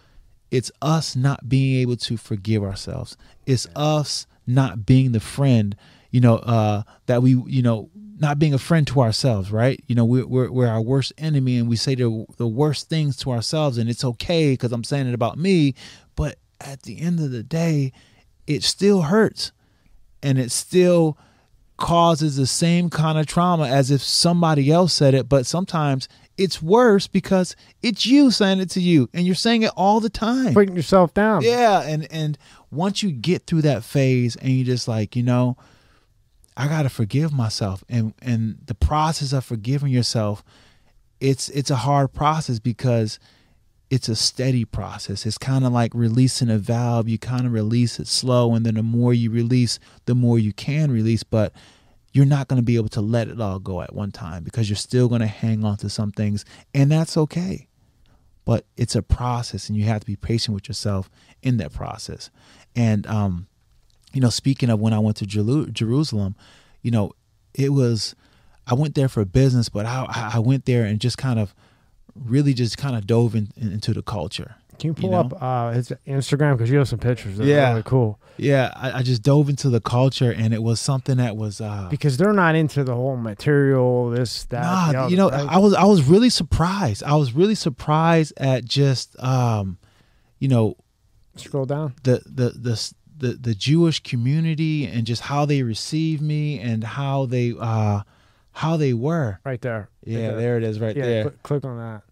it's 0.51 0.71
us 0.81 1.17
not 1.17 1.49
being 1.49 1.81
able 1.81 1.97
to 1.97 2.17
forgive 2.17 2.63
ourselves. 2.63 3.17
It's 3.47 3.67
us 3.75 4.27
not 4.47 4.87
being 4.87 5.13
the 5.13 5.21
friend, 5.21 5.77
you 6.11 6.21
know, 6.21 6.37
uh, 6.37 6.83
that 7.07 7.23
we, 7.23 7.31
you 7.47 7.63
know, 7.63 7.91
not 8.19 8.39
being 8.39 8.55
a 8.55 8.59
friend 8.59 8.87
to 8.87 9.01
ourselves, 9.01 9.51
right? 9.51 9.83
You 9.87 9.95
know, 9.95 10.05
we're, 10.05 10.27
we're, 10.27 10.51
we're 10.51 10.69
our 10.69 10.81
worst 10.81 11.13
enemy 11.19 11.59
and 11.59 11.69
we 11.69 11.77
say 11.77 11.95
the, 11.95 12.25
the 12.37 12.47
worst 12.47 12.89
things 12.89 13.17
to 13.19 13.33
ourselves 13.33 13.79
and 13.79 13.91
it's 13.91 14.05
okay 14.05 14.53
because 14.53 14.73
I'm 14.73 14.85
saying 14.85 15.09
it 15.09 15.15
about 15.15 15.39
me. 15.39 15.75
But 16.15 16.39
at 16.61 16.83
the 16.83 17.01
end 17.01 17.21
of 17.21 17.31
the 17.33 17.43
day, 17.43 17.93
it 18.47 18.63
still 18.63 19.03
hurts 19.03 19.53
and 20.23 20.39
it 20.39 20.53
still 20.53 21.19
causes 21.77 22.37
the 22.37 22.47
same 22.47 22.89
kind 22.89 23.19
of 23.19 23.27
trauma 23.27 23.67
as 23.67 23.91
if 23.91 24.01
somebody 24.01 24.71
else 24.71 24.93
said 24.93 25.13
it 25.13 25.29
but 25.29 25.45
sometimes 25.45 26.09
it's 26.37 26.61
worse 26.63 27.07
because 27.07 27.55
it's 27.83 28.07
you 28.07 28.31
saying 28.31 28.61
it 28.61 28.71
to 28.71 28.81
you 28.81 29.09
and 29.15 29.25
you're 29.27 29.35
saying 29.35 29.63
it 29.63 29.71
all 29.77 30.01
the 30.01 30.11
time 30.11 30.53
Putting 30.55 30.75
yourself 30.77 31.15
down. 31.15 31.43
yeah 31.43 31.83
and 31.83 32.07
and 32.11 32.37
once 32.71 33.03
you 33.03 33.13
get 33.13 33.47
through 33.47 33.63
that 33.63 33.85
phase 33.85 34.35
and 34.37 34.51
you 34.51 34.65
just 34.65 34.89
like 34.89 35.15
you 35.17 35.23
know 35.23 35.57
I 36.57 36.69
got 36.69 36.83
to 36.83 36.89
forgive 36.89 37.33
myself 37.33 37.85
and 37.89 38.15
and 38.23 38.59
the 38.67 38.75
process 38.75 39.33
of 39.33 39.45
forgiving 39.45 39.91
yourself 39.93 40.43
it's 41.21 41.49
it's 41.51 41.71
a 41.71 41.77
hard 41.77 42.13
process 42.13 42.59
because 42.59 43.19
it's 43.91 44.09
a 44.09 44.17
steady 44.17 44.65
process. 44.65 45.25
It's 45.25 45.39
kind 45.39 45.65
of 45.65 45.73
like 45.73 45.93
releasing 45.95 46.51
a 46.51 46.59
valve. 46.59 47.09
You 47.09 47.19
kind 47.19 47.47
of 47.47 47.53
release 47.53 48.01
it 48.01 48.09
slow 48.09 48.55
and 48.55 48.67
then 48.67 48.75
the 48.75 48.83
more 48.83 49.15
you 49.15 49.31
release, 49.31 49.79
the 50.07 50.15
more 50.17 50.39
you 50.39 50.53
can 50.53 50.91
release, 50.91 51.23
but 51.23 51.53
you're 52.15 52.25
not 52.25 52.47
going 52.49 52.57
to 52.59 52.63
be 52.63 52.77
able 52.77 52.89
to 52.89 53.01
let 53.01 53.29
it 53.29 53.41
all 53.41 53.59
go 53.59 53.83
at 53.83 53.93
one 53.95 54.13
time 54.13 54.45
because 54.45 54.71
you're 54.71 54.77
still 54.77 55.09
going 55.09 55.21
to 55.21 55.27
hang 55.27 55.65
on 55.65 55.77
to 55.77 55.91
some 55.91 56.13
things 56.13 56.45
and 56.73 56.91
that's 56.91 57.17
okay. 57.17 57.67
But 58.45 58.65
it's 58.77 58.95
a 58.95 59.03
process 59.03 59.69
and 59.69 59.77
you 59.77 59.85
have 59.87 60.01
to 60.01 60.07
be 60.07 60.17
patient 60.17 60.55
with 60.55 60.69
yourself 60.69 61.11
in 61.43 61.57
that 61.59 61.73
process. 61.73 62.31
And 62.75 63.07
um 63.09 63.49
you 64.13 64.21
know, 64.21 64.31
speaking 64.31 64.71
of 64.71 64.79
when 64.79 64.93
I 64.93 65.01
went 65.01 65.17
to 65.17 65.27
Jerusalem, 65.27 66.37
you 66.83 66.93
know, 66.93 67.13
it 67.53 67.71
was 67.71 68.15
I 68.67 68.75
went 68.75 68.95
there 68.95 69.09
for 69.09 69.25
business, 69.25 69.69
but 69.69 69.85
I 69.85 70.31
I 70.35 70.39
went 70.39 70.67
there 70.67 70.85
and 70.85 71.01
just 71.01 71.19
kind 71.19 71.41
of 71.41 71.53
really 72.15 72.55
just 72.55 72.79
kind 72.79 72.95
of 72.95 73.09
dove 73.09 73.35
in, 73.35 73.51
in- 73.57 73.73
into 73.73 73.93
the 73.93 74.03
culture. 74.03 74.55
Can 74.79 74.89
you 74.89 74.95
pull 74.95 75.11
know? 75.11 75.21
up 75.21 75.43
uh, 75.43 75.71
his 75.73 75.93
Instagram 76.07 76.53
because 76.57 76.71
you 76.71 76.79
have 76.79 76.89
some 76.89 76.99
pictures? 76.99 77.39
Yeah. 77.39 77.71
really 77.71 77.83
cool. 77.85 78.19
Yeah, 78.37 78.73
I, 78.75 78.99
I 78.99 79.03
just 79.03 79.23
dove 79.23 79.49
into 79.49 79.71
the 79.71 79.81
culture, 79.81 80.33
and 80.33 80.53
it 80.53 80.63
was 80.63 80.81
something 80.81 81.19
that 81.19 81.37
was. 81.37 81.61
Uh, 81.61 81.87
Because 81.91 82.17
they're 82.17 82.33
not 82.33 82.57
into 82.57 82.83
the 82.83 82.95
whole 82.95 83.17
material, 83.17 84.11
this, 84.11 84.45
that. 84.47 84.63
nah, 84.63 85.01
other, 85.03 85.11
you 85.11 85.17
know, 85.17 85.31
right? 85.31 85.47
I 85.49 85.59
was 85.59 85.73
I 85.75 85.85
was 85.85 86.03
really 86.03 86.31
surprised. 86.31 87.05
I 87.05 87.15
was 87.15 87.33
really 87.33 87.55
surprised 87.55 88.33
at 88.37 88.65
just, 88.65 89.17
um, 89.23 89.79
you 90.41 90.49
know, 90.49 90.77
Scroll 91.37 91.65
down. 91.65 91.95
the 92.03 92.23
the 92.27 92.51
the 92.51 92.93
the 93.17 93.33
the 93.35 93.55
Jewish 93.55 94.01
community 94.03 94.87
and 94.87 95.07
just 95.07 95.23
how 95.23 95.45
they 95.47 95.63
received 95.63 96.21
me 96.21 96.59
and 96.59 96.83
how 96.83 97.27
they 97.27 97.55
uh 97.59 98.03
how 98.51 98.77
they 98.77 98.95
were. 98.95 99.39
Right 99.45 99.61
there. 99.61 99.89
Right 100.07 100.13
Yeah, 100.17 100.33
there 100.33 100.57
it 100.57 100.65
is, 100.65 100.81
right 100.81 100.97
yeah, 100.97 101.03
there. 101.05 101.23
cl- 101.25 101.35
click 101.45 101.65
on 101.65 101.77
that. 101.79 102.03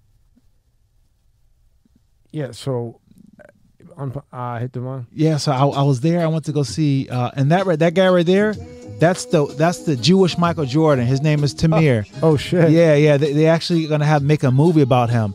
Yeah, 2.32 2.50
so 2.52 3.00
uh, 3.38 3.94
unp- 4.02 4.24
uh, 4.32 4.58
hit 4.58 4.72
the 4.72 4.80
one. 4.82 5.06
Yeah, 5.12 5.36
so 5.36 5.52
I, 5.52 5.66
I 5.66 5.82
was 5.82 6.00
there. 6.00 6.22
I 6.22 6.26
went 6.26 6.46
to 6.46 6.52
go 6.52 6.62
see, 6.62 7.08
uh, 7.08 7.30
and 7.36 7.52
that 7.52 7.66
right, 7.66 7.78
that 7.78 7.94
guy 7.94 8.08
right 8.08 8.24
there, 8.26 8.54
that's 8.98 9.26
the 9.26 9.46
that's 9.46 9.80
the 9.80 9.96
Jewish 9.96 10.38
Michael 10.38 10.64
Jordan. 10.64 11.06
His 11.06 11.20
name 11.20 11.44
is 11.44 11.54
Tamir. 11.54 12.08
Oh, 12.22 12.36
shit. 12.36 12.70
Yeah, 12.70 12.94
yeah. 12.94 13.16
They, 13.18 13.32
they 13.32 13.46
actually 13.46 13.86
gonna 13.86 14.06
have 14.06 14.22
make 14.22 14.42
a 14.42 14.50
movie 14.50 14.82
about 14.82 15.10
him. 15.10 15.34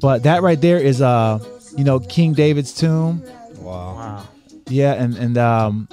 But 0.00 0.22
that 0.22 0.42
right 0.42 0.60
there 0.60 0.78
is 0.78 1.02
uh, 1.02 1.38
you 1.76 1.84
know, 1.84 1.98
King 2.00 2.32
David's 2.32 2.72
tomb. 2.72 3.22
Wow. 3.58 3.94
Wow. 3.94 4.28
Yeah, 4.68 4.92
and 4.94 5.16
and 5.16 5.36
um, 5.36 5.88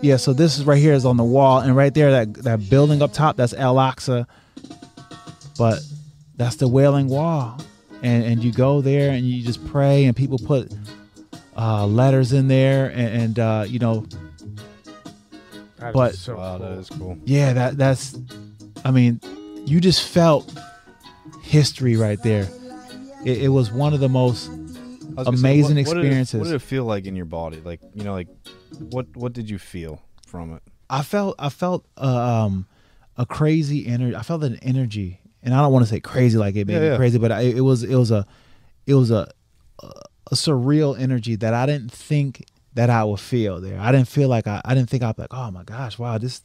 yeah. 0.00 0.16
So 0.16 0.32
this 0.32 0.58
is 0.58 0.64
right 0.64 0.78
here 0.78 0.94
is 0.94 1.04
on 1.04 1.16
the 1.16 1.24
wall, 1.24 1.58
and 1.58 1.76
right 1.76 1.92
there 1.92 2.10
that 2.12 2.34
that 2.44 2.70
building 2.70 3.02
up 3.02 3.12
top 3.12 3.36
that's 3.36 3.52
Al 3.52 3.74
Aqsa. 3.76 4.26
But 5.58 5.80
that's 6.36 6.56
the 6.56 6.68
Wailing 6.68 7.08
Wall, 7.08 7.60
and 8.02 8.24
and 8.24 8.42
you 8.44 8.52
go 8.52 8.80
there 8.80 9.10
and 9.10 9.26
you 9.28 9.42
just 9.42 9.64
pray, 9.68 10.04
and 10.04 10.16
people 10.16 10.38
put 10.38 10.72
uh, 11.56 11.86
letters 11.86 12.32
in 12.32 12.48
there, 12.48 12.88
and, 12.90 13.22
and 13.22 13.38
uh, 13.38 13.64
you 13.66 13.78
know, 13.78 14.06
That 15.78 15.88
is 15.88 15.94
But- 15.94 16.14
so 16.14 16.36
Wow, 16.36 16.58
cool. 16.58 16.68
that 16.68 16.78
is 16.78 16.88
cool. 16.90 17.18
yeah, 17.24 17.52
that 17.52 17.76
that's, 17.76 18.18
I 18.84 18.90
mean, 18.90 19.20
you 19.66 19.80
just 19.80 20.02
felt 20.06 20.52
history 21.42 21.96
right 21.96 22.22
there. 22.22 22.48
It, 23.24 23.42
it 23.42 23.48
was 23.48 23.70
one 23.70 23.92
of 23.94 24.00
the 24.00 24.08
most 24.08 24.48
I 24.48 24.52
was 24.52 25.24
gonna 25.26 25.36
Amazing 25.36 25.76
what- 25.76 25.86
what 25.88 25.94
did 25.94 26.04
it- 26.04 26.06
experiences. 26.06 26.40
What 26.40 26.46
did 26.46 26.54
it 26.54 26.62
feel 26.62 26.84
like 26.84 27.06
in 27.06 27.16
your 27.16 27.26
body? 27.26 27.60
Like 27.64 27.80
you 27.94 28.04
know, 28.04 28.12
like 28.12 28.28
what 28.78 29.06
what 29.16 29.32
did 29.32 29.50
you 29.50 29.58
feel 29.58 30.00
from 30.26 30.54
it? 30.54 30.62
I 30.88 31.02
felt 31.02 31.34
I 31.38 31.48
felt 31.50 31.84
uh, 31.98 32.44
um 32.46 32.66
a 33.16 33.26
crazy 33.26 33.86
energy. 33.86 34.16
I 34.16 34.22
felt 34.22 34.42
an 34.44 34.56
energy, 34.62 35.19
and 35.42 35.54
I 35.54 35.58
don't 35.62 35.72
want 35.72 35.84
to 35.84 35.90
say 35.90 36.00
crazy 36.00 36.36
like 36.38 36.54
it 36.56 36.66
made 36.66 36.74
Yeah, 36.74 36.80
me 36.80 36.86
yeah. 36.88 36.96
crazy, 36.96 37.18
but 37.18 37.32
I, 37.32 37.40
it 37.42 37.60
was 37.60 37.82
it 37.82 37.94
was 37.96 38.10
a 38.10 38.26
it 38.86 38.94
was 38.94 39.10
a 39.10 39.28
a 39.82 40.34
surreal 40.34 40.98
energy 40.98 41.36
that 41.36 41.54
I 41.54 41.66
didn't 41.66 41.90
think 41.92 42.44
that 42.74 42.88
I 42.88 43.02
would 43.04 43.18
feel 43.20 43.60
there. 43.60 43.80
I 43.80 43.90
didn't 43.92 44.08
feel 44.08 44.28
like 44.28 44.46
I 44.46 44.60
I 44.64 44.74
didn't 44.74 44.90
think 44.90 45.02
I'd 45.02 45.16
be 45.16 45.22
like, 45.22 45.34
oh 45.34 45.50
my 45.50 45.64
gosh, 45.64 45.98
wow, 45.98 46.18
this 46.18 46.42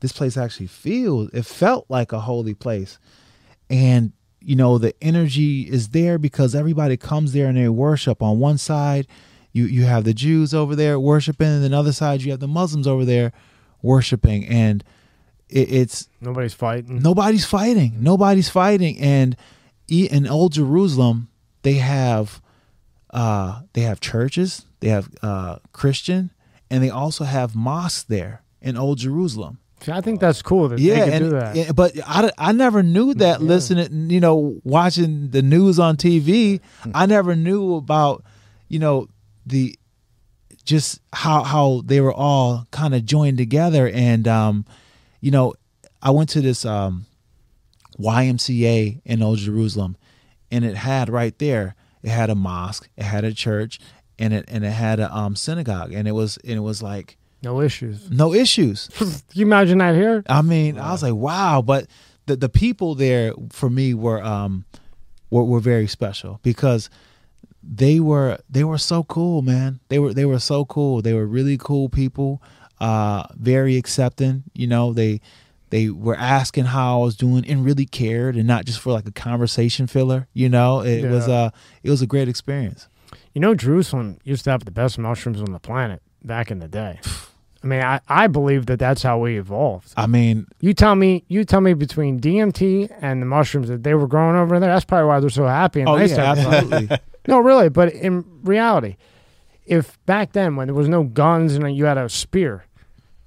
this 0.00 0.12
place 0.12 0.36
actually 0.36 0.66
feels. 0.66 1.30
It 1.32 1.44
felt 1.44 1.86
like 1.88 2.12
a 2.12 2.20
holy 2.20 2.54
place, 2.54 2.98
and 3.68 4.12
you 4.40 4.56
know 4.56 4.78
the 4.78 4.94
energy 5.02 5.62
is 5.62 5.90
there 5.90 6.18
because 6.18 6.54
everybody 6.54 6.96
comes 6.96 7.32
there 7.32 7.46
and 7.46 7.56
they 7.56 7.68
worship. 7.68 8.22
On 8.22 8.38
one 8.38 8.58
side, 8.58 9.06
you 9.52 9.64
you 9.66 9.84
have 9.84 10.04
the 10.04 10.14
Jews 10.14 10.54
over 10.54 10.74
there 10.74 10.98
worshiping, 10.98 11.46
and 11.48 11.62
then 11.62 11.70
the 11.72 11.78
other 11.78 11.92
side 11.92 12.22
you 12.22 12.30
have 12.30 12.40
the 12.40 12.48
Muslims 12.48 12.86
over 12.86 13.04
there 13.04 13.32
worshiping, 13.82 14.46
and 14.46 14.82
it, 15.50 15.72
it's 15.72 16.08
Nobody's 16.20 16.54
fighting. 16.54 17.02
nobody's 17.02 17.44
fighting. 17.44 17.94
Nobody's 18.00 18.48
fighting, 18.48 18.98
and 18.98 19.36
in 19.88 20.26
Old 20.26 20.52
Jerusalem 20.52 21.28
they 21.62 21.74
have 21.74 22.40
uh 23.10 23.62
they 23.72 23.82
have 23.82 24.00
churches, 24.00 24.64
they 24.80 24.88
have 24.88 25.08
uh 25.22 25.56
Christian, 25.72 26.30
and 26.70 26.82
they 26.82 26.90
also 26.90 27.24
have 27.24 27.54
mosques 27.56 28.02
there 28.04 28.42
in 28.62 28.76
Old 28.76 28.98
Jerusalem 28.98 29.58
See, 29.82 29.92
I 29.92 30.02
think 30.02 30.20
that's 30.20 30.42
cool 30.42 30.68
that 30.68 30.78
yeah, 30.78 30.94
they 30.96 31.04
can 31.06 31.12
and, 31.14 31.24
do 31.24 31.30
that. 31.30 31.56
and- 31.56 31.74
but 31.76 31.92
I, 32.06 32.30
I 32.36 32.52
never 32.52 32.82
knew 32.82 33.14
that 33.14 33.40
Yeah. 33.40 33.46
listening, 33.46 34.10
you 34.10 34.20
know, 34.20 34.60
watching 34.62 35.30
the 35.30 35.40
news 35.40 35.78
on 35.78 35.96
TV. 35.96 36.60
I 36.94 37.06
never 37.06 37.34
knew 37.34 37.76
about, 37.76 38.22
you 38.68 38.78
know, 38.78 39.08
the 39.46 39.74
just 40.66 41.00
how 41.14 41.42
how 41.44 41.82
they 41.86 42.00
were 42.02 42.12
all 42.12 42.66
kind 42.70 42.94
of 42.94 43.06
joined 43.06 43.38
together 43.38 43.88
and 43.88 44.28
um 44.28 44.66
you 45.20 45.30
know, 45.30 45.54
I 46.02 46.10
went 46.10 46.28
to 46.30 46.40
this 46.40 46.64
um 46.64 47.06
YMCA 47.98 49.02
in 49.04 49.22
Old 49.22 49.38
Jerusalem 49.38 49.96
and 50.50 50.64
it 50.64 50.76
had 50.76 51.08
right 51.08 51.38
there, 51.38 51.74
it 52.02 52.10
had 52.10 52.30
a 52.30 52.34
mosque, 52.34 52.88
it 52.96 53.04
had 53.04 53.24
a 53.24 53.32
church, 53.32 53.78
and 54.18 54.32
it 54.32 54.44
and 54.48 54.64
it 54.64 54.70
had 54.70 55.00
a 55.00 55.14
um 55.14 55.36
synagogue 55.36 55.92
and 55.92 56.08
it 56.08 56.12
was 56.12 56.38
and 56.38 56.54
it 56.54 56.60
was 56.60 56.82
like 56.82 57.16
no 57.42 57.60
issues. 57.60 58.10
no 58.10 58.34
issues. 58.34 58.88
Can 58.94 59.08
you 59.32 59.46
imagine 59.46 59.78
that 59.78 59.94
here? 59.94 60.22
I 60.28 60.42
mean, 60.42 60.78
I 60.78 60.92
was 60.92 61.02
like, 61.02 61.14
wow. 61.14 61.62
But 61.62 61.86
the 62.26 62.36
the 62.36 62.48
people 62.48 62.94
there 62.94 63.32
for 63.50 63.70
me 63.70 63.94
were 63.94 64.22
um 64.22 64.64
were, 65.30 65.44
were 65.44 65.60
very 65.60 65.86
special 65.86 66.40
because 66.42 66.90
they 67.62 68.00
were 68.00 68.38
they 68.48 68.64
were 68.64 68.78
so 68.78 69.04
cool, 69.04 69.42
man. 69.42 69.80
They 69.88 69.98
were 69.98 70.14
they 70.14 70.24
were 70.24 70.38
so 70.38 70.64
cool. 70.64 71.02
They 71.02 71.14
were 71.14 71.26
really 71.26 71.58
cool 71.58 71.88
people, 71.88 72.42
uh, 72.80 73.24
very 73.36 73.76
accepting. 73.76 74.44
You 74.54 74.66
know, 74.66 74.92
they 74.92 75.20
they 75.70 75.88
were 75.88 76.16
asking 76.16 76.64
how 76.66 77.00
I 77.00 77.04
was 77.04 77.16
doing 77.16 77.46
and 77.48 77.64
really 77.64 77.86
cared, 77.86 78.36
and 78.36 78.46
not 78.46 78.64
just 78.64 78.80
for 78.80 78.92
like 78.92 79.06
a 79.06 79.12
conversation 79.12 79.86
filler. 79.86 80.26
You 80.32 80.48
know, 80.48 80.80
it 80.80 81.08
was 81.08 81.28
Yeah. 81.28 81.34
uh 81.34 81.50
it 81.82 81.90
was 81.90 82.02
a 82.02 82.06
great 82.06 82.28
experience. 82.28 82.88
You 83.34 83.40
know, 83.40 83.54
Jerusalem 83.54 84.18
used 84.24 84.44
to 84.44 84.50
have 84.50 84.64
the 84.64 84.70
best 84.72 84.98
mushrooms 84.98 85.40
on 85.40 85.52
the 85.52 85.60
planet 85.60 86.02
back 86.24 86.50
in 86.50 86.58
the 86.58 86.68
day. 86.68 86.98
I 87.62 87.66
mean, 87.66 87.82
I, 87.82 88.00
I 88.08 88.26
believe 88.26 88.66
that 88.66 88.78
that's 88.78 89.02
how 89.02 89.18
we 89.18 89.38
evolved. 89.38 89.92
I 89.96 90.06
mean, 90.06 90.46
You 90.60 90.72
tell 90.72 90.94
me, 90.96 91.24
you 91.28 91.44
tell 91.44 91.60
me 91.60 91.74
between 91.74 92.18
DMT 92.18 92.90
and 93.02 93.20
the 93.20 93.26
mushrooms 93.26 93.68
that 93.68 93.82
they 93.82 93.92
were 93.94 94.06
growing 94.06 94.34
over 94.34 94.58
there. 94.58 94.70
That's 94.72 94.86
probably 94.86 95.08
why 95.08 95.20
they're 95.20 95.28
so 95.28 95.46
happy 95.46 95.80
and 95.80 95.88
oh 95.88 95.96
nice. 95.98 96.10
yeah, 96.12 96.32
absolutely. 96.32 96.98
No, 97.28 97.38
really, 97.38 97.68
but 97.68 97.92
in 97.92 98.24
reality, 98.42 98.96
if 99.66 100.04
back 100.06 100.32
then 100.32 100.56
when 100.56 100.66
there 100.68 100.74
was 100.74 100.88
no 100.88 101.02
guns 101.04 101.54
and 101.54 101.76
you 101.76 101.84
had 101.84 101.98
a 101.98 102.08
spear, 102.08 102.64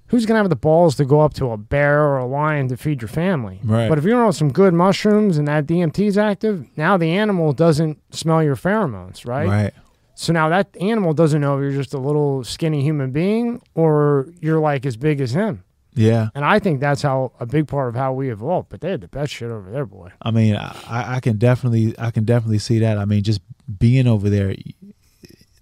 who's 0.08 0.26
gonna 0.26 0.40
have 0.40 0.50
the 0.50 0.56
balls 0.56 0.96
to 0.96 1.06
go 1.06 1.22
up 1.22 1.34
to 1.36 1.52
a 1.52 1.58
bear 1.58 2.02
or 2.04 2.18
a 2.18 2.26
lion 2.26 2.68
to 2.70 2.78
feed 2.78 3.02
your 3.02 3.10
family? 3.10 3.60
Right. 3.64 3.90
But 3.90 3.98
if 3.98 4.04
you're 4.04 4.24
on 4.24 4.34
some 4.34 4.52
good 4.52 4.74
mushrooms 4.74 5.38
and 5.38 5.48
that 5.48 5.66
DMT 5.66 6.08
is 6.08 6.18
active, 6.18 6.68
now 6.78 6.98
the 6.98 7.12
animal 7.12 7.54
doesn't 7.54 8.00
smell 8.14 8.44
your 8.44 8.56
pheromones, 8.56 9.26
right? 9.26 9.48
right. 9.48 9.74
So 10.16 10.32
now 10.32 10.50
that 10.50 10.76
animal 10.80 11.14
doesn't 11.14 11.42
know 11.42 11.58
if 11.58 11.62
you're 11.62 11.82
just 11.82 11.94
a 11.94 12.00
little 12.00 12.44
skinny 12.44 12.82
human 12.82 13.12
being 13.12 13.62
or 13.74 14.28
you're 14.40 14.60
like 14.60 14.86
as 14.86 14.96
big 14.96 15.20
as 15.20 15.32
him. 15.32 15.64
Yeah. 15.96 16.30
And 16.36 16.44
I 16.44 16.60
think 16.60 16.80
that's 16.80 17.02
how 17.02 17.34
a 17.40 17.46
big 17.46 17.68
part 17.68 17.90
of 17.90 17.96
how 17.96 18.14
we 18.14 18.32
evolved. 18.32 18.70
But 18.70 18.82
they 18.82 18.92
had 18.92 19.02
the 19.02 19.08
best 19.08 19.34
shit 19.34 19.52
over 19.52 19.70
there, 19.70 19.86
boy. 19.86 20.12
I 20.22 20.32
mean, 20.32 20.56
I, 20.56 21.16
I 21.16 21.20
can 21.20 21.38
definitely, 21.38 21.96
I 22.00 22.12
can 22.12 22.26
definitely 22.26 22.60
see 22.60 22.80
that. 22.80 22.98
I 22.98 23.06
mean, 23.06 23.24
just 23.24 23.42
being 23.78 24.08
over 24.08 24.30
there, 24.30 24.56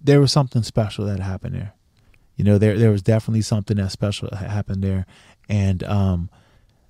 there 0.00 0.20
was 0.20 0.32
something 0.32 0.62
special 0.62 1.06
that 1.06 1.20
happened 1.20 1.54
there. 1.54 1.74
You 2.42 2.50
know, 2.50 2.58
there 2.58 2.76
there 2.76 2.90
was 2.90 3.02
definitely 3.02 3.42
something 3.42 3.76
that 3.76 3.92
special 3.92 4.28
that 4.32 4.36
happened 4.50 4.82
there, 4.82 5.06
and 5.48 5.84
um, 5.84 6.28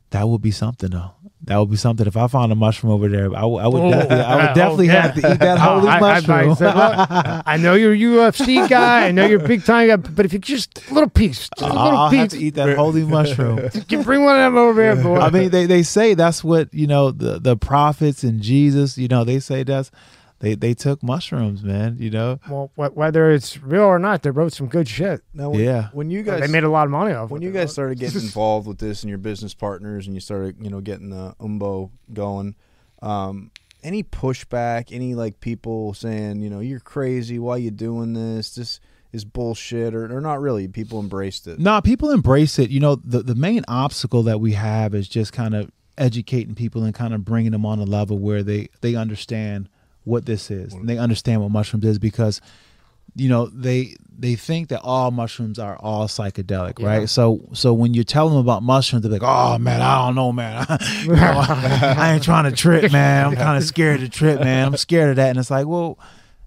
that 0.09 0.27
would 0.27 0.41
be 0.41 0.51
something 0.51 0.89
though. 0.89 1.11
That 1.45 1.59
would 1.59 1.69
be 1.71 1.77
something. 1.77 2.07
If 2.07 2.17
I 2.17 2.27
found 2.27 2.53
a 2.53 2.55
mushroom 2.55 2.91
over 2.91 3.07
there, 3.07 3.37
I, 3.37 3.45
would- 3.45 3.59
I 3.59 3.69
would 3.69 3.83
Oh. 3.83 3.91
definitely, 3.91 4.17
I 4.25 4.37
would 4.37 4.59
Oh, 4.59 4.81
yeah. 4.83 5.03
have 5.03 5.15
to 5.17 5.33
eat 5.35 5.39
that 5.41 5.59
holy 5.69 5.89
Oh, 5.89 5.91
I- 5.91 5.97
I 5.97 6.01
mushroom. 6.01 6.25
probably 6.25 6.55
said, 6.55 6.75
"Look, 6.75 7.43
I 7.47 7.57
know 7.59 7.75
you're 7.75 7.93
a 7.93 7.99
UFC 7.99 8.67
guy. 8.67 9.09
I 9.09 9.11
know 9.11 9.27
you're 9.27 9.45
a 9.45 9.47
big 9.47 9.63
time 9.65 9.89
guy. 9.89 9.97
But 9.97 10.25
if 10.25 10.33
you 10.33 10.39
just 10.39 10.89
a 10.91 10.95
little 10.95 11.11
piece, 11.11 11.51
just 11.51 11.61
a 11.61 11.67
little 11.67 11.79
I'll 11.79 12.09
have 12.09 12.31
piece, 12.31 12.39
to 12.39 12.43
eat 12.47 12.55
that 12.55 12.75
holy 12.79 13.05
mushroom. 13.19 13.69
you 13.91 14.03
bring 14.03 14.25
one 14.25 14.37
of 14.37 14.43
them 14.55 14.57
over 14.57 14.81
here, 14.83 14.97
boy. 15.03 15.19
I 15.19 15.29
mean, 15.29 15.51
they, 15.51 15.67
they 15.67 15.83
say 15.83 16.15
that's 16.15 16.43
what 16.43 16.73
you 16.73 16.87
know 16.87 17.11
the 17.11 17.39
the 17.39 17.59
prophets 17.59 18.25
and 18.25 18.41
Jesus. 18.41 18.97
You 18.97 19.09
know, 19.09 19.23
they 19.25 19.39
say 19.39 19.65
that's 19.65 19.91
they 20.43 20.55
they 20.55 20.75
took 20.75 21.03
mushrooms, 21.03 21.63
man. 21.63 21.97
You 21.99 22.11
know, 22.11 22.41
Well, 22.49 22.71
wh- 22.77 22.95
whether 22.97 23.31
it's 23.31 23.63
real 23.63 23.85
or 23.85 23.99
not, 23.99 24.23
they 24.23 24.31
wrote 24.31 24.53
some 24.53 24.67
good 24.67 24.87
shit. 24.89 25.23
Now, 25.33 25.51
when, 25.51 25.61
Yeah. 25.61 25.89
when 25.93 26.11
you 26.11 26.23
guys 26.23 26.41
they 26.41 26.49
made 26.49 26.65
a 26.65 26.69
lot 26.69 26.85
of 26.85 26.91
money 26.91 27.15
off. 27.15 27.31
when 27.31 27.41
you 27.43 27.51
guys 27.51 27.69
wrote. 27.69 27.71
started 27.71 27.99
getting 28.01 28.21
involved 28.23 28.67
with 28.67 28.79
this 28.79 29.03
and 29.03 29.09
your 29.09 29.19
business 29.19 29.55
partners 29.55 30.07
and 30.07 30.15
you 30.15 30.21
started 30.21 30.57
you 30.61 30.69
know 30.69 30.81
getting 30.81 31.09
the 31.11 31.35
umbo 31.41 31.91
going 32.13 32.55
um, 33.01 33.51
any 33.83 34.03
pushback 34.03 34.89
any 34.93 35.15
like 35.15 35.41
people 35.41 35.95
saying 35.95 36.41
you 36.41 36.51
know 36.51 36.61
you're 36.61 36.81
crazy 36.81 37.39
why 37.39 37.57
you 37.57 37.71
doing 37.71 38.13
this 38.13 38.55
this 38.55 38.81
is 39.13 39.25
bullshit 39.25 39.95
or, 39.95 40.17
or 40.17 40.21
not 40.21 40.41
really 40.41 40.67
people 40.69 40.99
embraced 40.99 41.47
it 41.47 41.59
No, 41.59 41.81
people 41.83 42.11
embrace 42.11 42.59
it. 42.59 42.71
You 42.71 42.81
know, 42.81 42.97
the 42.97 43.23
the 43.23 43.35
main 43.35 43.63
obstacle 43.69 44.23
that 44.25 44.41
we 44.41 44.53
have 44.53 44.95
is 44.95 45.07
just 45.09 45.33
kind 45.33 45.55
of 45.55 45.71
educating 45.99 46.55
people 46.55 46.83
and 46.85 46.95
kind 46.95 47.13
of 47.13 47.23
bringing 47.25 47.53
them 47.53 47.67
on 47.67 47.79
a 47.79 47.85
level 47.85 48.19
where 48.19 48.43
they 48.43 48.69
they 48.81 48.95
understand 48.95 49.69
what 50.05 50.27
this 50.27 50.51
is. 50.51 50.73
And 50.75 50.89
they 50.89 50.99
understand 50.99 51.41
what 51.43 51.51
mushrooms 51.51 51.85
is 51.85 51.99
because 51.99 52.41
you 53.15 53.29
know, 53.29 53.47
they 53.49 53.95
they 54.19 54.37
think 54.37 54.69
that 54.71 54.81
all 54.83 55.11
mushrooms 55.11 55.59
are 55.59 55.77
all 55.77 56.07
psychedelic, 56.09 56.79
Yeah. 56.79 56.87
right? 56.87 57.09
So 57.11 57.47
so 57.53 57.75
when 57.75 57.93
you 57.93 58.05
tell 58.05 58.29
them 58.31 58.39
about 58.39 58.63
mushrooms, 58.63 59.03
they're 59.03 59.13
like, 59.13 59.23
"Oh 59.23 59.59
man, 59.59 59.83
I 59.83 60.07
don't 60.07 60.15
know, 60.15 60.33
man. 60.33 60.67
You 61.03 61.09
know, 61.17 61.45
I 61.47 62.13
ain't 62.15 62.23
trying 62.23 62.51
to 62.51 62.57
trip, 62.57 62.91
man. 62.91 63.27
I'm 63.27 63.37
kind 63.37 63.59
of 63.59 63.65
scared 63.65 64.01
to 64.01 64.09
trip, 64.09 64.41
man. 64.41 64.67
I'm 64.69 64.77
scared 64.79 65.11
of 65.11 65.17
that." 65.17 65.29
And 65.29 65.39
it's 65.39 65.51
like, 65.51 65.67
well, 65.67 65.99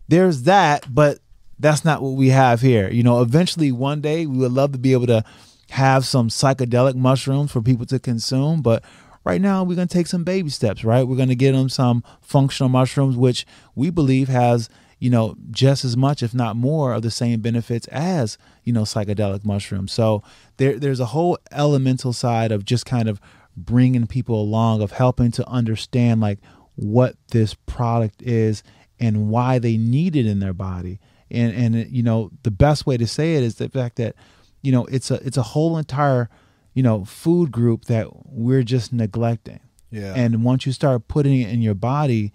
there's 0.07 0.43
that, 0.43 0.87
but 0.91 1.19
that's 1.59 1.85
not 1.85 2.01
what 2.01 2.13
we 2.13 2.29
have 2.29 2.61
here. 2.61 2.89
You 2.89 3.03
know, 3.03 3.21
eventually 3.21 3.71
one 3.71 4.01
day 4.01 4.25
we 4.25 4.37
would 4.39 4.51
love 4.51 4.71
to 4.71 4.79
be 4.79 4.93
able 4.93 5.07
to 5.07 5.23
have 5.69 6.05
some 6.05 6.29
psychedelic 6.29 6.95
mushrooms 6.95 7.51
for 7.51 7.61
people 7.61 7.85
to 7.87 7.99
consume, 7.99 8.63
but 8.63 8.83
right 9.26 9.41
now 9.41 9.63
we're 9.63 9.76
going 9.76 9.88
to 9.88 9.93
take 9.93 10.07
some 10.07 10.23
baby 10.23 10.49
steps, 10.49 10.84
right? 10.84 11.03
We're 11.03 11.17
going 11.17 11.30
to 11.30 11.36
get 11.36 11.51
them 11.51 11.67
some 11.67 12.03
functional 12.21 12.69
mushrooms 12.69 13.17
which 13.17 13.45
we 13.76 13.89
believe 13.89 14.30
has, 14.30 14.69
you 14.99 15.09
know, 15.09 15.36
just 15.51 15.84
as 15.84 15.97
much 15.97 16.23
if 16.23 16.34
not 16.34 16.55
more 16.55 16.93
of 16.93 17.01
the 17.01 17.11
same 17.11 17.41
benefits 17.41 17.88
as, 17.88 18.38
you 18.63 18.71
know, 18.71 18.84
psychedelic 18.84 19.43
mushrooms. 19.43 19.91
So 19.91 20.23
there 20.57 20.80
there's 20.80 21.01
a 21.01 21.07
whole 21.07 21.38
elemental 21.51 22.13
side 22.13 22.51
of 22.51 22.63
just 22.63 22.86
kind 22.86 23.09
of 23.09 23.19
bringing 23.57 24.07
people 24.07 24.39
along 24.39 24.82
of 24.82 24.91
helping 24.91 25.32
to 25.32 25.47
understand 25.47 26.21
like 26.21 26.39
what 26.76 27.15
this 27.32 27.53
product 27.53 28.21
is 28.21 28.63
and 28.99 29.30
why 29.30 29.59
they 29.59 29.78
need 29.78 30.15
it 30.15 30.26
in 30.26 30.39
their 30.39 30.53
body 30.53 30.99
and 31.32 31.53
and 31.53 31.91
you 31.91 32.03
know 32.03 32.32
the 32.43 32.51
best 32.51 32.86
way 32.86 32.97
to 32.97 33.07
say 33.07 33.36
it 33.36 33.43
is 33.43 33.55
the 33.55 33.69
fact 33.69 33.95
that 33.97 34.15
you 34.61 34.71
know 34.71 34.86
it's 34.86 35.09
a 35.11 35.15
it's 35.26 35.38
a 35.38 35.43
whole 35.43 35.78
entire 35.78 36.30
you 36.76 36.84
know 36.84 37.03
food 37.03 37.51
group 37.51 37.86
that 37.86 38.07
we're 38.28 38.63
just 38.63 38.93
neglecting. 38.93 39.61
Yeah. 39.89 40.13
And 40.15 40.43
once 40.43 40.67
you 40.67 40.71
start 40.73 41.07
putting 41.07 41.41
it 41.41 41.49
in 41.49 41.61
your 41.61 41.73
body 41.73 42.34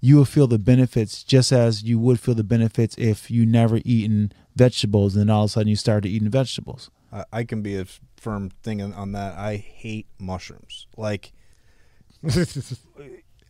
you 0.00 0.16
will 0.16 0.24
feel 0.24 0.46
the 0.46 0.58
benefits 0.58 1.22
just 1.22 1.52
as 1.52 1.82
you 1.82 1.98
would 1.98 2.18
feel 2.18 2.34
the 2.34 2.44
benefits 2.44 2.94
if 2.98 3.30
you 3.30 3.44
never 3.44 3.80
eaten 3.84 4.32
vegetables 4.56 5.14
and 5.14 5.28
then 5.28 5.30
all 5.30 5.44
of 5.44 5.50
a 5.50 5.52
sudden 5.52 5.68
you 5.68 5.76
started 5.76 6.08
eating 6.08 6.30
vegetables. 6.30 6.90
I, 7.12 7.24
I 7.32 7.44
can 7.44 7.62
be 7.62 7.76
a 7.76 7.84
firm 8.16 8.50
thing 8.62 8.80
on, 8.80 8.92
on 8.94 9.12
that. 9.12 9.36
I 9.36 9.56
hate 9.56 10.06
mushrooms. 10.18 10.86
Like 10.96 11.32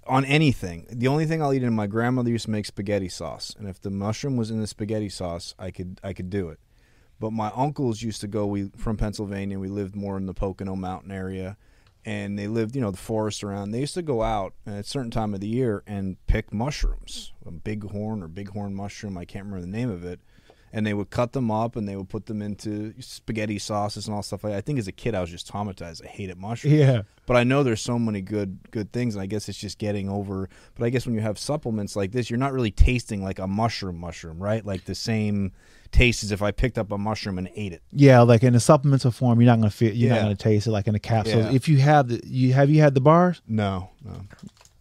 on 0.07 0.25
anything. 0.25 0.87
The 0.91 1.09
only 1.09 1.27
thing 1.27 1.43
I'll 1.43 1.53
eat 1.53 1.63
in 1.63 1.75
my 1.75 1.87
grandmother 1.87 2.31
used 2.31 2.47
to 2.47 2.51
make 2.51 2.67
spaghetti 2.67 3.09
sauce, 3.09 3.55
and 3.59 3.69
if 3.69 3.81
the 3.81 3.91
mushroom 3.91 4.37
was 4.37 4.51
in 4.51 4.61
the 4.61 4.67
spaghetti 4.67 5.09
sauce, 5.09 5.55
I 5.59 5.71
could 5.71 6.01
I 6.03 6.13
could 6.13 6.31
do 6.31 6.49
it. 6.49 6.59
But 7.21 7.33
my 7.33 7.53
uncles 7.55 8.03
used 8.03 8.21
to 8.23 8.27
go. 8.27 8.47
We 8.47 8.71
from 8.77 8.97
Pennsylvania. 8.97 9.59
We 9.59 9.69
lived 9.69 9.95
more 9.95 10.17
in 10.17 10.27
the 10.27 10.35
Pocono 10.35 10.75
Mountain 10.75 11.13
area, 11.13 11.57
and 12.05 12.39
they 12.39 12.49
lived 12.49 12.75
you 12.75 12.81
know 12.81 12.91
the 12.91 12.97
forest 12.97 13.45
around. 13.45 13.71
They 13.71 13.81
used 13.81 13.95
to 13.95 14.03
go 14.03 14.23
out 14.23 14.55
at 14.67 14.75
a 14.75 14.83
certain 14.83 15.11
time 15.11 15.35
of 15.35 15.41
the 15.41 15.47
year 15.47 15.83
and 15.87 16.17
pick 16.27 16.53
mushrooms, 16.53 17.33
a 17.47 17.51
bighorn 17.51 18.23
or 18.23 18.29
bighorn 18.29 18.75
mushroom. 18.75 19.19
I 19.19 19.25
can't 19.27 19.45
remember 19.45 19.65
the 19.65 19.73
name 19.73 19.91
of 19.91 20.05
it. 20.05 20.21
And 20.73 20.87
they 20.87 20.95
would 20.95 21.11
cut 21.11 21.33
them 21.33 21.51
up 21.51 21.75
and 21.75 21.89
they 21.89 21.97
would 21.97 22.09
put 22.09 22.27
them 22.27 22.41
into 22.41 22.95
spaghetti 23.01 23.59
sauces 23.59 24.07
and 24.07 24.15
all 24.15 24.23
stuff 24.23 24.45
like 24.45 24.53
that. 24.53 24.59
I 24.59 24.61
think 24.61 24.79
as 24.79 24.87
a 24.87 24.93
kid 24.93 25.17
I 25.17 25.21
was 25.21 25.29
just 25.29 25.53
traumatized. 25.53 26.05
I 26.05 26.07
hated 26.07 26.39
mushrooms 26.39 26.77
yeah 26.77 27.03
but 27.31 27.37
I 27.37 27.45
know 27.45 27.63
there's 27.63 27.81
so 27.81 27.97
many 27.97 28.23
good 28.23 28.59
good 28.73 28.91
things, 28.93 29.15
and 29.15 29.23
I 29.23 29.27
guess 29.27 29.49
it's 29.49 29.57
just 29.57 29.79
getting 29.79 30.09
over. 30.09 30.49
But 30.75 30.85
I 30.85 30.91
guess 30.91 31.07
when 31.07 31.15
you 31.15 31.21
have 31.21 31.39
supplements 31.39 31.95
like 31.95 32.11
this, 32.11 32.29
you're 32.29 32.41
not 32.41 32.53
really 32.53 32.73
tasting 32.73 33.23
like 33.23 33.39
a 33.39 33.47
mushroom 33.47 33.99
mushroom, 33.99 34.43
right? 34.43 34.67
Like 34.67 34.85
the 34.85 34.97
same 34.97 35.53
taste 35.93 36.23
as 36.23 36.31
if 36.33 36.41
I 36.43 36.51
picked 36.53 36.79
up 36.79 36.93
a 36.93 36.99
mushroom 36.99 37.37
and 37.39 37.49
ate 37.57 37.73
it. 37.73 37.83
yeah 37.93 38.21
like 38.21 38.43
in 38.43 38.55
a 38.55 38.61
supplemental 38.61 39.11
form 39.11 39.41
you're 39.41 39.47
not 39.47 39.59
going 39.59 39.71
to 39.71 39.77
feel 39.77 39.93
you're 39.93 40.11
not 40.11 40.23
going 40.23 40.37
to 40.37 40.43
taste 40.43 40.67
it 40.67 40.71
like 40.71 40.87
in 40.87 40.95
a 40.95 40.99
capsule 41.01 41.41
Yeah. 41.41 41.53
if 41.53 41.69
you 41.69 41.79
have 41.79 42.09
the 42.09 42.21
you 42.25 42.53
have 42.53 42.71
you 42.71 42.81
had 42.81 42.95
the 42.95 43.01
bars 43.01 43.43
No, 43.49 43.91
no. 44.05 44.13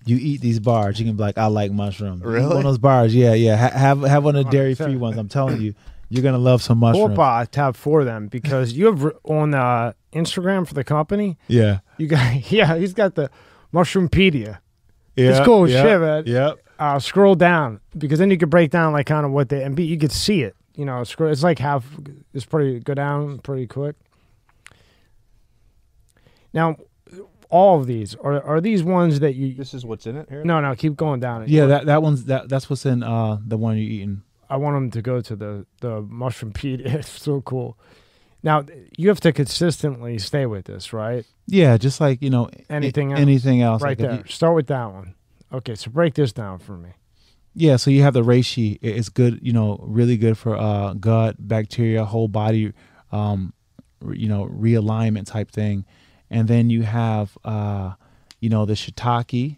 you 0.06 0.18
eat 0.18 0.42
these 0.42 0.60
bars, 0.60 1.00
you 1.00 1.06
can 1.06 1.16
be 1.16 1.22
like, 1.24 1.38
I 1.38 1.48
like 1.48 1.72
mushrooms. 1.72 2.22
Really? 2.24 2.48
One 2.48 2.58
of 2.58 2.64
those 2.64 2.78
bars, 2.78 3.14
yeah, 3.16 3.34
yeah. 3.34 3.56
Ha- 3.58 3.78
have 3.78 4.02
have 4.02 4.24
one 4.24 4.36
of 4.36 4.46
the 4.46 4.52
dairy 4.52 4.74
free 4.76 4.96
ones. 4.96 5.18
I'm 5.18 5.28
telling 5.30 5.62
you, 5.62 5.74
you're 6.10 6.24
gonna 6.24 6.38
love 6.40 6.62
some 6.64 6.78
mushrooms. 6.80 7.18
Corpa 7.18 7.48
tab 7.50 7.76
for 7.76 8.04
them 8.04 8.28
because 8.28 8.74
you 8.74 8.86
have 8.88 9.12
on 9.24 9.54
uh, 9.54 9.94
Instagram 10.14 10.68
for 10.68 10.74
the 10.74 10.84
company. 10.84 11.38
Yeah, 11.48 11.80
You 11.98 12.08
got 12.08 12.52
yeah, 12.52 12.76
he's 12.78 12.94
got 12.94 13.16
the 13.16 13.30
Mushroompedia. 13.74 14.60
yeah. 15.16 15.30
It's 15.30 15.46
cool 15.46 15.66
as 15.66 15.72
yeah, 15.72 15.84
shit, 15.84 16.02
man. 16.02 16.24
Yep. 16.26 16.60
Uh, 16.80 16.98
scroll 17.00 17.36
down 17.36 17.82
because 17.98 18.20
then 18.20 18.32
you 18.32 18.38
could 18.38 18.50
break 18.50 18.72
down 18.72 18.94
like 18.94 19.06
kind 19.06 19.26
of 19.26 19.32
what 19.32 19.50
they 19.50 19.64
and 19.64 19.76
be, 19.76 19.84
you 19.86 19.98
could 19.98 20.12
see 20.14 20.42
it. 20.44 20.56
You 20.80 20.86
know, 20.86 21.04
scroll. 21.04 21.30
It's 21.32 21.44
like 21.44 21.60
half. 21.60 21.86
It's 22.34 22.46
pretty 22.46 22.80
go 22.80 22.94
down 22.94 23.40
pretty 23.40 23.68
quick. 23.68 23.96
Now, 26.54 26.78
all 27.50 27.80
of 27.80 27.86
these 27.88 28.16
are 28.16 28.42
are 28.44 28.62
these 28.62 28.84
ones 28.84 29.20
that 29.20 29.36
you? 29.36 29.54
This 29.56 29.74
is 29.74 29.86
what's 29.86 30.06
in 30.08 30.16
it 30.18 30.30
here. 30.30 30.44
No, 30.44 30.62
no, 30.62 30.76
keep 30.76 30.96
going 30.96 31.20
down. 31.20 31.46
Yeah, 31.48 31.66
that 31.66 31.86
that 31.88 32.02
one's 32.02 32.26
that 32.26 32.50
that's 32.50 32.70
what's 32.70 32.86
in 32.86 33.04
uh 33.04 33.40
the 33.46 33.58
one 33.58 33.76
you're 33.78 33.90
eating. 33.92 34.22
I 34.50 34.58
want 34.58 34.76
them 34.76 34.92
to 34.92 35.02
go 35.02 35.22
to 35.22 35.36
the 35.36 35.66
the 35.82 36.02
mushroom 36.02 36.54
Mushroompedia. 36.54 36.96
It's 37.00 37.10
so 37.22 37.42
cool. 37.42 37.78
Now 38.42 38.64
you 38.98 39.10
have 39.10 39.20
to 39.22 39.34
consistently 39.34 40.18
stay 40.18 40.46
with 40.46 40.66
this, 40.66 40.94
right? 40.94 41.26
Yeah, 41.46 41.76
just 41.78 42.00
like 42.00 42.22
you 42.22 42.30
know 42.30 42.50
Anything 42.70 43.12
a- 43.12 43.16
else? 43.16 43.22
anything 43.22 43.62
else. 43.62 43.82
right 43.82 43.90
Like 44.00 44.10
there. 44.10 44.18
you- 44.20 44.24
Start 44.32 44.56
with 44.56 44.68
that 44.68 44.86
one. 44.94 45.16
Okay, 45.52 45.76
so 45.76 45.92
break 45.92 46.14
this 46.14 46.32
down 46.32 46.60
for 46.60 46.78
me. 46.78 46.92
Yeah, 47.60 47.76
so 47.76 47.92
you 47.92 48.04
have 48.04 48.14
the 48.14 48.24
reishi. 48.24 48.78
It- 48.82 48.98
It's 48.98 49.10
good, 49.10 49.40
you 49.42 49.54
know, 49.54 49.78
really 49.82 50.18
good 50.18 50.38
for 50.38 50.58
uh 50.58 50.94
gut 50.94 51.36
bacteria, 51.48 52.06
whole 52.06 52.28
body, 52.28 52.74
um, 53.12 53.54
you 54.14 54.28
know, 54.28 54.46
realignment 54.48 55.26
type 55.28 55.52
thing. 55.52 55.86
And 56.30 56.48
then 56.48 56.70
you 56.70 56.84
have 56.84 57.38
uh, 57.44 57.94
you 58.40 58.50
know, 58.50 58.66
the 58.66 58.74
shiitake. 58.74 59.58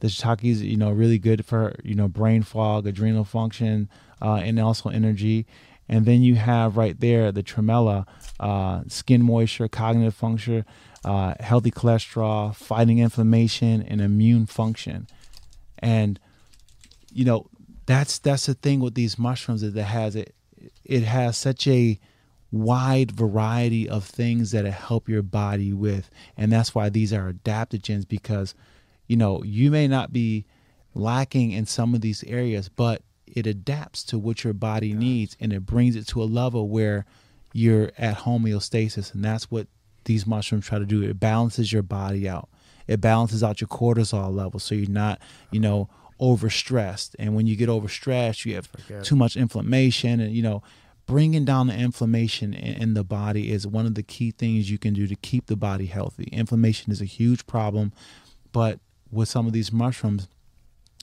The 0.00 0.08
shiitake 0.08 0.44
is 0.44 0.62
you 0.62 0.76
know 0.76 0.90
really 0.90 1.18
good 1.18 1.44
for 1.44 1.74
you 1.84 1.94
know 1.94 2.08
brain 2.08 2.42
fog, 2.42 2.86
adrenal 2.86 3.24
function, 3.24 3.88
uh, 4.20 4.36
and 4.36 4.58
also 4.60 4.88
energy. 4.90 5.46
And 5.88 6.04
then 6.04 6.22
you 6.22 6.34
have 6.34 6.76
right 6.76 6.98
there 6.98 7.30
the 7.30 7.44
tremella, 7.44 8.06
uh, 8.40 8.82
skin 8.88 9.22
moisture, 9.22 9.68
cognitive 9.68 10.14
function, 10.14 10.64
uh, 11.04 11.34
healthy 11.40 11.70
cholesterol, 11.70 12.54
fighting 12.54 12.98
inflammation, 12.98 13.82
and 13.82 14.00
immune 14.00 14.46
function. 14.46 15.06
And 15.78 16.18
you 17.16 17.24
know 17.24 17.48
that's 17.86 18.18
that's 18.18 18.46
the 18.46 18.54
thing 18.54 18.80
with 18.80 18.94
these 18.94 19.18
mushrooms 19.18 19.62
is 19.62 19.74
it 19.74 19.82
has 19.82 20.14
it 20.14 20.34
it 20.84 21.02
has 21.02 21.36
such 21.36 21.66
a 21.66 21.98
wide 22.52 23.10
variety 23.10 23.88
of 23.88 24.04
things 24.04 24.50
that 24.50 24.64
it 24.64 24.72
help 24.72 25.08
your 25.08 25.22
body 25.22 25.72
with. 25.72 26.10
And 26.36 26.52
that's 26.52 26.74
why 26.74 26.88
these 26.88 27.12
are 27.12 27.32
adaptogens 27.32 28.06
because 28.06 28.54
you 29.06 29.16
know 29.16 29.42
you 29.44 29.70
may 29.70 29.88
not 29.88 30.12
be 30.12 30.44
lacking 30.94 31.52
in 31.52 31.66
some 31.66 31.94
of 31.94 32.00
these 32.00 32.24
areas 32.24 32.68
but 32.68 33.02
it 33.26 33.46
adapts 33.46 34.02
to 34.04 34.18
what 34.18 34.44
your 34.44 34.54
body 34.54 34.94
needs 34.94 35.36
and 35.40 35.52
it 35.52 35.66
brings 35.66 35.96
it 35.96 36.06
to 36.06 36.22
a 36.22 36.24
level 36.24 36.68
where 36.68 37.04
you're 37.52 37.90
at 37.98 38.18
homeostasis. 38.18 39.14
And 39.14 39.24
that's 39.24 39.50
what 39.50 39.66
these 40.04 40.26
mushrooms 40.26 40.66
try 40.66 40.78
to 40.78 40.86
do. 40.86 41.02
It 41.02 41.18
balances 41.18 41.72
your 41.72 41.82
body 41.82 42.28
out. 42.28 42.48
It 42.86 43.00
balances 43.00 43.42
out 43.42 43.60
your 43.60 43.68
cortisol 43.68 44.34
level. 44.34 44.60
So 44.60 44.74
you're 44.74 44.90
not 44.90 45.20
you 45.50 45.60
know 45.60 45.88
overstressed 46.20 47.14
and 47.18 47.34
when 47.34 47.46
you 47.46 47.56
get 47.56 47.68
overstressed 47.68 48.44
you 48.44 48.54
have 48.54 48.66
Forget 48.66 49.04
too 49.04 49.16
much 49.16 49.36
inflammation 49.36 50.20
and 50.20 50.32
you 50.34 50.42
know 50.42 50.62
bringing 51.06 51.44
down 51.44 51.68
the 51.68 51.74
inflammation 51.74 52.52
in, 52.52 52.94
the 52.94 53.04
body 53.04 53.52
is 53.52 53.64
one 53.66 53.86
of 53.86 53.94
the 53.94 54.02
key 54.02 54.32
things 54.32 54.70
you 54.70 54.78
can 54.78 54.92
do 54.94 55.06
to 55.06 55.14
keep 55.16 55.46
the 55.46 55.56
body 55.56 55.86
healthy 55.86 56.24
inflammation 56.32 56.90
is 56.90 57.00
a 57.00 57.04
huge 57.04 57.46
problem 57.46 57.92
but 58.52 58.80
with 59.10 59.28
some 59.28 59.46
of 59.46 59.52
these 59.52 59.72
mushrooms 59.72 60.26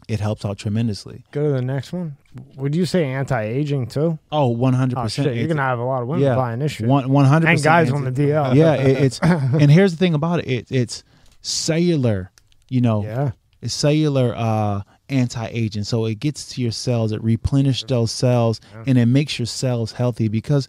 it 0.10 0.20
helps 0.20 0.44
out 0.44 0.58
tremendously 0.58 1.24
Go 1.32 1.44
to 1.44 1.52
the 1.54 1.62
next 1.62 1.94
one. 1.94 2.18
Would 2.58 2.76
you 2.76 2.86
say 2.86 3.06
anti-aging 3.06 3.88
too? 3.88 4.20
oh 4.34 4.54
100% 4.54 4.94
Oh 4.98 5.08
shit, 5.08 5.36
you're 5.38 5.48
gonna 5.48 5.62
have 5.62 5.80
a 5.80 5.84
lot 5.84 6.02
of 6.02 6.08
women 6.10 6.24
yeah, 6.26 6.36
buying 6.36 6.60
this 6.60 6.74
shit. 6.74 6.88
100% 6.88 7.46
and 7.46 7.64
guys 7.64 7.88
anti- 7.88 7.92
on 7.94 8.04
the 8.04 8.12
DL. 8.12 8.54
yeah 8.56 8.74
it, 8.74 8.98
it's 9.04 9.20
and 9.22 9.72
here's 9.72 9.92
the 9.94 9.98
thing 9.98 10.14
about 10.14 10.40
it, 10.40 10.48
it 10.48 10.72
it's 10.72 11.04
cellular 11.42 12.32
you 12.68 12.82
know 12.82 13.04
yeah. 13.04 13.32
it's 13.62 13.74
cellular 13.74 14.34
uh 14.36 14.82
anti-aging 15.14 15.84
so 15.84 16.06
it 16.06 16.20
gets 16.20 16.48
to 16.50 16.62
your 16.62 16.72
cells 16.72 17.12
it 17.12 17.22
replenishes 17.24 17.86
those 17.88 18.12
cells 18.12 18.60
Yeah. 18.74 18.84
and 18.88 18.98
it 18.98 19.06
makes 19.06 19.38
your 19.40 19.46
cells 19.46 19.92
healthy 19.94 20.28
because 20.28 20.68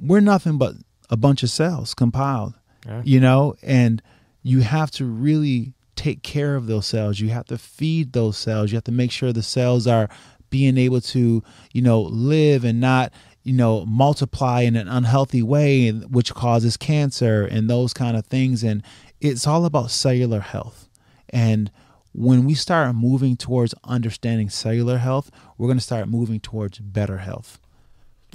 we're 0.00 0.20
nothing 0.20 0.58
but 0.58 0.74
a 1.10 1.16
bunch 1.16 1.42
of 1.42 1.50
cells 1.50 1.94
compiled 1.94 2.54
Yeah. 2.86 3.02
you 3.04 3.20
know 3.20 3.54
and 3.62 4.02
you 4.42 4.60
have 4.60 4.90
to 4.92 5.04
really 5.06 5.72
take 5.96 6.22
care 6.22 6.54
of 6.56 6.66
those 6.66 6.84
cells. 6.86 7.18
You 7.20 7.30
have 7.30 7.46
to 7.46 7.56
feed 7.56 8.12
those 8.12 8.36
cells. 8.36 8.70
You 8.70 8.76
have 8.76 8.84
to 8.84 8.92
make 8.92 9.10
sure 9.10 9.32
the 9.32 9.42
cells 9.44 9.86
are 9.86 10.10
being 10.50 10.76
able 10.76 11.00
to, 11.00 11.42
you 11.72 11.80
know, 11.80 12.02
live 12.02 12.62
and 12.64 12.78
not, 12.78 13.10
you 13.42 13.54
know, 13.54 13.86
multiply 13.86 14.60
in 14.62 14.76
an 14.76 14.86
unhealthy 14.88 15.40
way, 15.42 15.88
which 15.92 16.34
causes 16.34 16.76
cancer 16.76 17.46
and 17.46 17.70
those 17.70 17.94
kind 17.94 18.18
of 18.18 18.26
things. 18.26 18.62
And 18.62 18.82
it's 19.20 19.46
all 19.46 19.64
about 19.64 19.90
cellular 19.92 20.40
health. 20.40 20.88
And 21.30 21.70
when 22.14 22.44
we 22.44 22.54
start 22.54 22.94
moving 22.94 23.36
towards 23.36 23.74
understanding 23.84 24.48
cellular 24.48 24.98
health, 24.98 25.30
we're 25.58 25.66
going 25.66 25.78
to 25.78 25.84
start 25.84 26.08
moving 26.08 26.40
towards 26.40 26.78
better 26.78 27.18
health. 27.18 27.58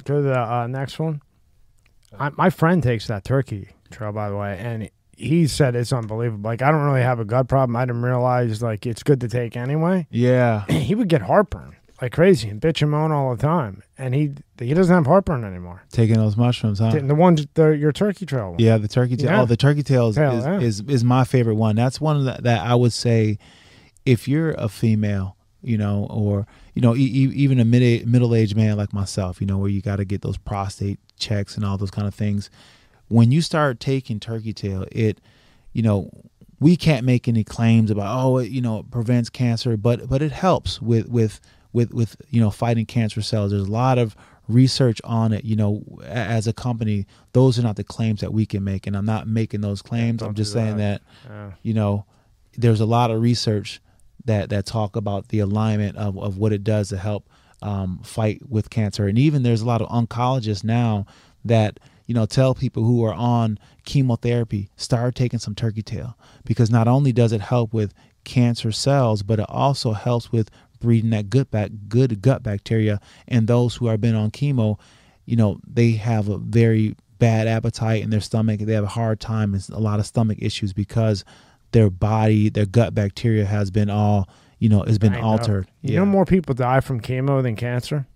Go 0.03 0.17
to 0.17 0.21
the 0.21 0.39
uh, 0.39 0.67
next 0.67 0.99
one. 0.99 1.21
I, 2.17 2.29
my 2.29 2.49
friend 2.49 2.83
takes 2.83 3.07
that 3.07 3.23
turkey 3.23 3.69
trail, 3.89 4.11
by 4.11 4.29
the 4.29 4.35
way, 4.35 4.57
and 4.57 4.89
he 5.15 5.47
said 5.47 5.75
it's 5.75 5.93
unbelievable. 5.93 6.49
Like 6.49 6.61
I 6.61 6.71
don't 6.71 6.83
really 6.83 7.01
have 7.01 7.19
a 7.19 7.25
gut 7.25 7.47
problem. 7.47 7.75
I 7.75 7.85
didn't 7.85 8.01
realize 8.01 8.61
like 8.61 8.85
it's 8.85 9.03
good 9.03 9.21
to 9.21 9.27
take 9.27 9.55
anyway. 9.55 10.07
Yeah. 10.09 10.65
he 10.69 10.95
would 10.95 11.07
get 11.07 11.21
heartburn 11.21 11.75
like 12.01 12.13
crazy 12.13 12.49
and 12.49 12.61
bitch 12.61 12.81
and 12.81 12.91
moan 12.91 13.11
all 13.11 13.35
the 13.35 13.41
time, 13.41 13.83
and 13.97 14.15
he 14.15 14.31
he 14.57 14.73
doesn't 14.73 14.93
have 14.93 15.05
heartburn 15.05 15.43
anymore. 15.43 15.83
Taking 15.91 16.15
those 16.15 16.37
mushrooms, 16.37 16.79
huh? 16.79 16.91
The 16.91 17.15
one, 17.15 17.37
the 17.55 17.69
your 17.71 17.91
turkey 17.91 18.25
trail. 18.25 18.51
One. 18.51 18.59
Yeah, 18.59 18.77
the 18.77 18.87
turkey 18.87 19.17
tail. 19.17 19.29
Yeah. 19.29 19.41
Oh, 19.41 19.45
the 19.45 19.57
turkey 19.57 19.83
tail 19.83 20.09
is, 20.09 20.15
Tail, 20.15 20.37
is, 20.37 20.45
yeah. 20.45 20.59
is 20.59 20.81
is 20.81 21.03
my 21.03 21.23
favorite 21.23 21.55
one. 21.55 21.75
That's 21.75 21.99
one 21.99 22.25
the, 22.25 22.37
that 22.41 22.65
I 22.65 22.75
would 22.75 22.93
say, 22.93 23.37
if 24.05 24.27
you're 24.27 24.51
a 24.51 24.69
female, 24.69 25.35
you 25.61 25.77
know, 25.77 26.07
or 26.09 26.47
you 26.73 26.81
know, 26.81 26.95
e- 26.95 27.01
even 27.01 27.59
a 27.59 27.65
mid 27.65 28.07
middle 28.07 28.33
aged 28.35 28.55
man 28.55 28.77
like 28.77 28.93
myself, 28.93 29.41
you 29.41 29.47
know, 29.47 29.57
where 29.57 29.69
you 29.69 29.81
got 29.81 29.97
to 29.97 30.05
get 30.05 30.21
those 30.21 30.37
prostate 30.37 30.99
checks 31.17 31.55
and 31.55 31.65
all 31.65 31.77
those 31.77 31.91
kind 31.91 32.07
of 32.07 32.15
things. 32.15 32.49
When 33.07 33.31
you 33.31 33.41
start 33.41 33.79
taking 33.79 34.19
turkey 34.19 34.53
tail, 34.53 34.85
it, 34.91 35.19
you 35.73 35.81
know, 35.81 36.09
we 36.59 36.75
can't 36.75 37.05
make 37.05 37.27
any 37.27 37.43
claims 37.43 37.89
about 37.91 38.23
oh, 38.23 38.37
it, 38.37 38.49
you 38.51 38.61
know, 38.61 38.79
it 38.79 38.91
prevents 38.91 39.29
cancer, 39.29 39.75
but 39.77 40.07
but 40.09 40.21
it 40.21 40.31
helps 40.31 40.81
with 40.81 41.09
with 41.09 41.39
with 41.73 41.93
with 41.93 42.15
you 42.29 42.39
know 42.41 42.51
fighting 42.51 42.85
cancer 42.85 43.21
cells. 43.21 43.51
There's 43.51 43.67
a 43.67 43.71
lot 43.71 43.97
of 43.97 44.15
research 44.47 44.99
on 45.03 45.31
it. 45.33 45.43
You 45.45 45.55
know, 45.55 45.83
as 46.05 46.47
a 46.47 46.53
company, 46.53 47.05
those 47.33 47.59
are 47.59 47.63
not 47.63 47.75
the 47.75 47.83
claims 47.83 48.21
that 48.21 48.33
we 48.33 48.45
can 48.45 48.63
make, 48.63 48.87
and 48.87 48.95
I'm 48.95 49.05
not 49.05 49.27
making 49.27 49.61
those 49.61 49.81
claims. 49.81 50.19
don't 50.19 50.29
I'm 50.29 50.35
just 50.35 50.53
do 50.53 50.59
saying 50.59 50.77
that. 50.77 51.01
that 51.27 51.29
Yeah. 51.29 51.51
you 51.63 51.73
know, 51.73 52.05
there's 52.57 52.79
a 52.81 52.85
lot 52.85 53.11
of 53.11 53.21
research 53.21 53.81
that 54.29 54.49
that 54.49 54.65
talk 54.65 54.95
about 54.95 55.27
the 55.29 55.39
alignment 55.39 55.97
of, 55.97 56.17
of 56.17 56.37
what 56.37 56.53
it 56.53 56.63
does 56.63 56.89
to 56.89 56.97
help 56.97 57.29
um, 57.61 57.99
fight 58.03 58.41
with 58.47 58.69
cancer, 58.69 59.07
and 59.07 59.19
even 59.19 59.43
there's 59.43 59.61
a 59.61 59.65
lot 59.65 59.81
of 59.81 59.89
oncologists 59.89 60.63
now 60.63 61.05
that 61.43 61.79
you 62.05 62.13
know 62.13 62.25
tell 62.25 62.55
people 62.55 62.83
who 62.83 63.03
are 63.03 63.13
on 63.13 63.59
chemotherapy 63.85 64.69
start 64.77 65.15
taking 65.15 65.39
some 65.39 65.55
turkey 65.55 65.81
tail 65.81 66.17
because 66.45 66.69
not 66.69 66.87
only 66.87 67.11
does 67.11 67.31
it 67.33 67.41
help 67.41 67.73
with 67.73 67.93
cancer 68.23 68.71
cells, 68.71 69.23
but 69.23 69.39
it 69.39 69.49
also 69.49 69.93
helps 69.93 70.31
with 70.31 70.49
breeding 70.79 71.09
that 71.09 71.29
good 71.29 71.49
back 71.51 71.71
good 71.87 72.21
gut 72.21 72.43
bacteria. 72.43 73.01
And 73.27 73.47
those 73.47 73.75
who 73.75 73.87
have 73.87 73.99
been 73.99 74.15
on 74.15 74.31
chemo, 74.31 74.79
you 75.25 75.35
know, 75.35 75.59
they 75.67 75.91
have 75.93 76.29
a 76.29 76.37
very 76.37 76.95
bad 77.17 77.47
appetite 77.47 78.01
in 78.01 78.09
their 78.09 78.21
stomach. 78.21 78.61
They 78.61 78.73
have 78.73 78.83
a 78.85 78.87
hard 78.87 79.19
time 79.19 79.53
and 79.53 79.67
a 79.69 79.79
lot 79.79 79.99
of 79.99 80.05
stomach 80.05 80.37
issues 80.41 80.71
because 80.71 81.25
their 81.71 81.89
body, 81.89 82.49
their 82.49 82.65
gut 82.65 82.93
bacteria 82.93 83.45
has 83.45 83.71
been 83.71 83.89
all, 83.89 84.27
you 84.59 84.69
know, 84.69 84.83
has 84.83 84.97
been 84.97 85.13
I 85.13 85.21
know. 85.21 85.27
altered. 85.27 85.67
You 85.81 85.97
know, 85.97 86.05
more 86.05 86.25
people 86.25 86.53
die 86.55 86.79
from 86.79 87.01
chemo 87.01 87.41
than 87.41 87.55
cancer. 87.55 88.07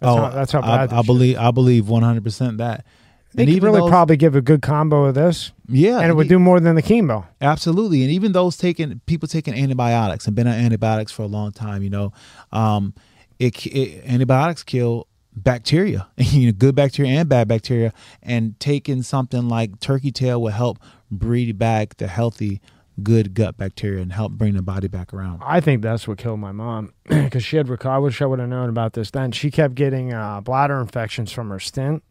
That's 0.00 0.10
oh, 0.10 0.16
how, 0.16 0.30
that's 0.30 0.52
how 0.52 0.60
I, 0.60 0.62
bad. 0.62 0.92
I 0.92 0.96
this 0.96 0.98
shit 0.98 1.06
believe. 1.06 1.38
I 1.38 1.50
believe 1.50 1.88
one 1.88 2.02
hundred 2.02 2.24
percent 2.24 2.58
that. 2.58 2.84
They 3.32 3.42
and 3.42 3.50
could 3.50 3.56
even 3.56 3.68
really 3.70 3.80
those- 3.80 3.90
probably 3.90 4.16
give 4.16 4.36
a 4.36 4.40
good 4.40 4.62
combo 4.62 5.04
of 5.06 5.14
this, 5.16 5.50
yeah, 5.68 5.98
and 5.98 6.08
it 6.08 6.14
would 6.14 6.28
do 6.28 6.38
more 6.38 6.60
than 6.60 6.76
the 6.76 6.82
chemo. 6.82 7.26
Absolutely, 7.40 8.02
and 8.02 8.10
even 8.12 8.30
those 8.30 8.56
taking 8.56 9.00
people 9.06 9.26
taking 9.26 9.54
antibiotics 9.54 10.26
and 10.28 10.36
been 10.36 10.46
on 10.46 10.54
antibiotics 10.54 11.10
for 11.10 11.22
a 11.22 11.26
long 11.26 11.50
time, 11.50 11.82
you 11.82 11.90
know, 11.90 12.12
um, 12.52 12.94
it, 13.40 13.66
it 13.66 14.04
antibiotics 14.06 14.62
kill 14.62 15.08
bacteria, 15.34 16.06
you 16.16 16.46
know, 16.46 16.52
good 16.52 16.76
bacteria 16.76 17.10
and 17.12 17.28
bad 17.28 17.48
bacteria, 17.48 17.92
and 18.22 18.58
taking 18.60 19.02
something 19.02 19.48
like 19.48 19.80
turkey 19.80 20.12
tail 20.12 20.40
will 20.40 20.52
help 20.52 20.78
breed 21.10 21.58
back 21.58 21.96
the 21.96 22.06
healthy, 22.06 22.60
good 23.02 23.34
gut 23.34 23.56
bacteria 23.56 24.00
and 24.02 24.12
help 24.12 24.32
bring 24.32 24.54
the 24.54 24.62
body 24.62 24.88
back 24.88 25.12
around. 25.12 25.42
I 25.44 25.60
think 25.60 25.82
that's 25.82 26.06
what 26.06 26.18
killed 26.18 26.40
my 26.40 26.52
mom 26.52 26.92
because 27.08 27.44
she 27.44 27.56
had. 27.56 27.68
rec- 27.68 27.86
I 27.86 27.98
wish 27.98 28.22
I 28.22 28.26
would 28.26 28.38
have 28.38 28.48
known 28.48 28.68
about 28.68 28.92
this 28.92 29.10
then. 29.10 29.32
She 29.32 29.50
kept 29.50 29.74
getting 29.74 30.12
uh, 30.12 30.40
bladder 30.40 30.80
infections 30.80 31.32
from 31.32 31.50
her 31.50 31.58
stint, 31.60 32.02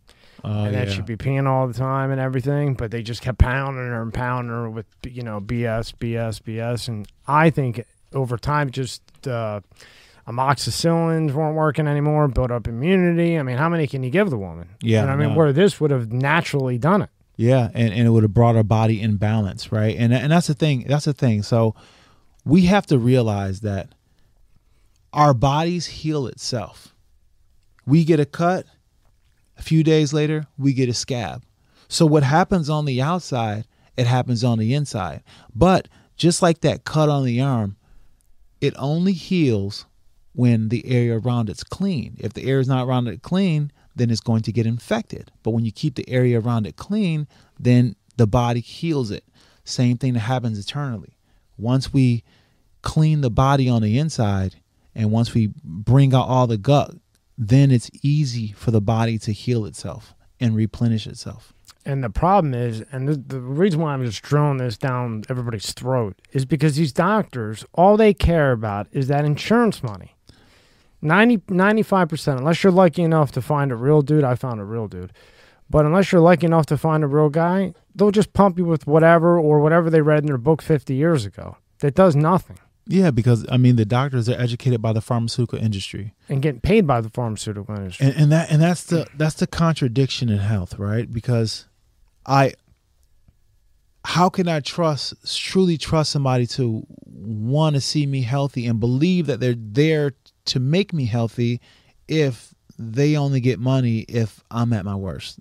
Oh 0.43 0.65
and 0.65 0.75
then 0.75 0.87
yeah, 0.87 0.93
she'd 0.93 1.05
be 1.05 1.15
peeing 1.15 1.47
all 1.47 1.67
the 1.67 1.73
time 1.73 2.11
and 2.11 2.19
everything. 2.19 2.73
But 2.73 2.91
they 2.91 3.01
just 3.01 3.21
kept 3.21 3.37
pounding 3.37 3.83
her 3.85 4.01
and 4.01 4.13
pounding 4.13 4.49
her 4.51 4.69
with 4.69 4.85
you 5.07 5.23
know 5.23 5.39
BS, 5.39 5.93
BS, 5.95 6.41
BS. 6.41 6.87
And 6.89 7.07
I 7.27 7.49
think 7.49 7.85
over 8.13 8.37
time, 8.37 8.69
just 8.69 9.01
uh, 9.25 9.61
amoxicillins 10.27 11.31
weren't 11.31 11.55
working 11.55 11.87
anymore. 11.87 12.27
Built 12.27 12.51
up 12.51 12.67
immunity. 12.67 13.37
I 13.39 13.43
mean, 13.43 13.57
how 13.57 13.69
many 13.69 13.87
can 13.87 14.03
you 14.03 14.09
give 14.09 14.29
the 14.29 14.37
woman? 14.37 14.69
Yeah, 14.81 15.01
you 15.01 15.07
know 15.07 15.13
I 15.13 15.15
mean, 15.15 15.29
no. 15.29 15.35
where 15.35 15.53
this 15.53 15.79
would 15.79 15.91
have 15.91 16.11
naturally 16.11 16.77
done 16.77 17.01
it. 17.03 17.09
Yeah, 17.35 17.69
and, 17.73 17.93
and 17.93 18.07
it 18.07 18.09
would 18.11 18.23
have 18.23 18.33
brought 18.33 18.55
our 18.55 18.63
body 18.63 19.01
in 19.01 19.17
balance, 19.17 19.71
right? 19.71 19.95
And 19.97 20.13
and 20.13 20.31
that's 20.31 20.47
the 20.47 20.53
thing. 20.53 20.85
That's 20.87 21.05
the 21.05 21.13
thing. 21.13 21.41
So 21.41 21.75
we 22.45 22.65
have 22.65 22.85
to 22.87 22.99
realize 22.99 23.61
that 23.61 23.89
our 25.13 25.33
bodies 25.33 25.85
heal 25.85 26.27
itself. 26.27 26.93
We 27.85 28.03
get 28.05 28.19
a 28.19 28.25
cut, 28.25 28.65
a 29.57 29.61
few 29.61 29.83
days 29.83 30.13
later, 30.13 30.47
we 30.57 30.73
get 30.73 30.89
a 30.89 30.93
scab. 30.93 31.43
So 31.87 32.05
what 32.05 32.23
happens 32.23 32.69
on 32.69 32.85
the 32.85 33.01
outside, 33.01 33.65
it 33.97 34.07
happens 34.07 34.43
on 34.43 34.57
the 34.57 34.73
inside. 34.73 35.23
But 35.53 35.87
just 36.15 36.41
like 36.41 36.61
that 36.61 36.85
cut 36.85 37.09
on 37.09 37.25
the 37.25 37.41
arm, 37.41 37.77
it 38.61 38.73
only 38.77 39.13
heals 39.13 39.85
when 40.33 40.69
the 40.69 40.85
area 40.87 41.19
around 41.19 41.49
it's 41.49 41.63
clean. 41.63 42.15
If 42.19 42.33
the 42.33 42.43
area 42.43 42.61
is 42.61 42.67
not 42.67 42.87
around 42.87 43.07
it 43.07 43.21
clean, 43.21 43.71
then 43.95 44.09
it's 44.09 44.21
going 44.21 44.41
to 44.43 44.51
get 44.51 44.65
infected. 44.65 45.31
But 45.43 45.51
when 45.51 45.65
you 45.65 45.71
keep 45.71 45.95
the 45.95 46.09
area 46.09 46.39
around 46.39 46.65
it 46.65 46.75
clean, 46.75 47.27
then 47.59 47.95
the 48.17 48.27
body 48.27 48.59
heals 48.59 49.11
it. 49.11 49.23
Same 49.63 49.97
thing 49.97 50.13
that 50.13 50.21
happens 50.21 50.59
eternally. 50.59 51.17
Once 51.57 51.93
we 51.93 52.23
clean 52.81 53.21
the 53.21 53.29
body 53.29 53.69
on 53.69 53.81
the 53.81 53.97
inside 53.97 54.55
and 54.93 55.11
once 55.11 55.33
we 55.33 55.51
bring 55.63 56.13
out 56.13 56.27
all 56.27 56.47
the 56.47 56.57
gut, 56.57 56.95
then 57.37 57.71
it's 57.71 57.89
easy 58.01 58.51
for 58.51 58.71
the 58.71 58.81
body 58.81 59.17
to 59.19 59.31
heal 59.31 59.65
itself 59.65 60.13
and 60.39 60.55
replenish 60.55 61.07
itself. 61.07 61.53
And 61.85 62.03
the 62.03 62.09
problem 62.09 62.53
is, 62.53 62.83
and 62.91 63.07
the, 63.07 63.15
the 63.15 63.39
reason 63.41 63.81
why 63.81 63.93
I'm 63.93 64.05
just 64.05 64.21
drilling 64.21 64.57
this 64.57 64.77
down 64.77 65.23
everybody's 65.29 65.71
throat 65.73 66.21
is 66.31 66.45
because 66.45 66.75
these 66.75 66.93
doctors, 66.93 67.65
all 67.73 67.97
they 67.97 68.13
care 68.13 68.51
about 68.51 68.87
is 68.91 69.07
that 69.07 69.25
insurance 69.25 69.83
money. 69.83 70.15
90, 71.03 71.37
95%, 71.53 72.37
unless 72.37 72.63
you're 72.63 72.71
lucky 72.71 73.03
enough 73.03 73.31
to 73.33 73.41
find 73.41 73.71
a 73.71 73.75
real 73.75 74.01
dude, 74.01 74.23
I 74.23 74.35
found 74.35 74.59
a 74.59 74.63
real 74.63 74.87
dude. 74.87 75.11
But 75.69 75.85
unless 75.85 76.11
you're 76.11 76.21
lucky 76.21 76.45
enough 76.45 76.65
to 76.67 76.77
find 76.77 77.03
a 77.03 77.07
real 77.07 77.29
guy, 77.29 77.73
they'll 77.95 78.11
just 78.11 78.33
pump 78.33 78.57
you 78.57 78.65
with 78.65 78.85
whatever 78.87 79.39
or 79.39 79.59
whatever 79.59 79.89
they 79.89 80.01
read 80.01 80.19
in 80.19 80.27
their 80.27 80.37
book 80.37 80.61
50 80.61 80.93
years 80.93 81.25
ago 81.25 81.57
that 81.79 81.95
does 81.95 82.15
nothing 82.15 82.57
Yeah, 82.87 83.11
because 83.11 83.45
I 83.51 83.57
mean 83.57 83.75
the 83.75 83.85
doctors 83.85 84.27
are 84.29 84.39
educated 84.39 84.81
by 84.81 84.93
the 84.93 85.01
pharmaceutical 85.01 85.59
industry. 85.59 86.13
and 86.29 86.41
getting 86.41 86.61
paid 86.61 86.85
by 86.87 87.01
the 87.01 87.09
pharmaceutical 87.09 87.75
industry. 87.75 88.07
and, 88.07 88.15
and 88.15 88.31
that 88.31 88.51
and 88.51 88.61
that's 88.61 88.83
the 88.85 89.07
that's 89.17 89.35
the 89.35 89.47
contradiction 89.47 90.29
in 90.29 90.37
health 90.39 90.77
right 90.79 91.11
because 91.11 91.67
i 92.25 92.53
how 94.05 94.29
can 94.29 94.47
i 94.47 94.59
trust 94.59 95.13
truly 95.37 95.77
trust 95.77 96.11
somebody 96.11 96.45
to 96.45 96.85
want 97.05 97.75
to 97.75 97.81
see 97.81 98.05
me 98.05 98.21
healthy 98.21 98.65
and 98.65 98.79
believe 98.79 99.27
that 99.27 99.39
they're 99.39 99.55
there 99.57 100.13
to 100.45 100.59
make 100.59 100.93
me 100.93 101.05
healthy 101.05 101.61
if 102.07 102.53
they 102.77 103.15
only 103.15 103.39
get 103.39 103.59
money 103.59 103.99
if 104.09 104.43
i'm 104.51 104.73
at 104.73 104.83
my 104.85 104.95
worst 104.95 105.39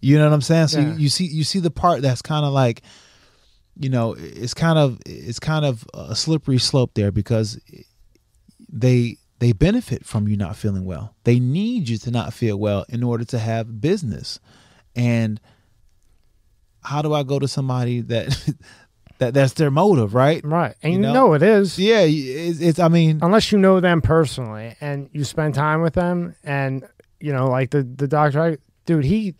you 0.00 0.18
know 0.18 0.24
what 0.24 0.34
i'm 0.34 0.40
saying 0.40 0.68
so 0.68 0.80
Yeah. 0.80 0.92
you, 0.92 0.98
you 1.00 1.08
see 1.08 1.24
you 1.26 1.44
see 1.44 1.58
the 1.60 1.70
part 1.70 2.02
that's 2.02 2.22
kind 2.22 2.44
of 2.44 2.52
like 2.52 2.82
you 3.78 3.88
know 3.88 4.14
it's 4.18 4.54
kind 4.54 4.78
of 4.78 4.98
it's 5.06 5.38
kind 5.38 5.64
of 5.64 5.86
a 5.94 6.14
slippery 6.16 6.58
slope 6.58 6.92
there 6.94 7.12
because 7.12 7.60
they 8.68 9.16
they 9.38 9.52
benefit 9.52 10.04
from 10.06 10.26
you 10.28 10.34
not 10.36 10.56
feeling 10.56 10.86
well. 10.86 11.14
They 11.24 11.38
need 11.38 11.90
you 11.90 11.98
to 11.98 12.10
not 12.10 12.32
feel 12.32 12.56
well 12.58 12.86
in 12.88 13.02
order 13.02 13.22
to 13.26 13.38
have 13.38 13.82
business. 13.82 14.40
And 14.94 15.38
how 16.82 17.02
do 17.02 17.12
I 17.12 17.22
go 17.22 17.38
to 17.38 17.46
somebody 17.46 18.00
that 18.00 18.54
that 19.18 19.34
that's 19.34 19.54
their 19.54 19.70
motive, 19.70 20.14
right? 20.14 20.44
right. 20.44 20.74
And 20.82 20.92
You 20.92 20.98
you 20.98 21.02
know? 21.06 21.12
know, 21.12 21.32
it 21.34 21.42
is. 21.42 21.78
Yeah, 21.78 22.00
it's, 22.00 22.60
it's 22.60 22.78
I 22.78 22.88
mean, 22.88 23.18
unless 23.22 23.50
you 23.52 23.58
know 23.58 23.80
them 23.80 24.02
personally 24.02 24.76
and 24.80 25.08
you 25.12 25.24
spend 25.24 25.54
time 25.54 25.82
with 25.82 25.94
them 25.94 26.34
and 26.44 26.84
you 27.20 27.32
know 27.32 27.48
like 27.48 27.70
the 27.70 27.82
the 27.82 28.06
doctor 28.06 28.42
I, 28.42 28.56
dude 28.84 29.04
he 29.04 29.34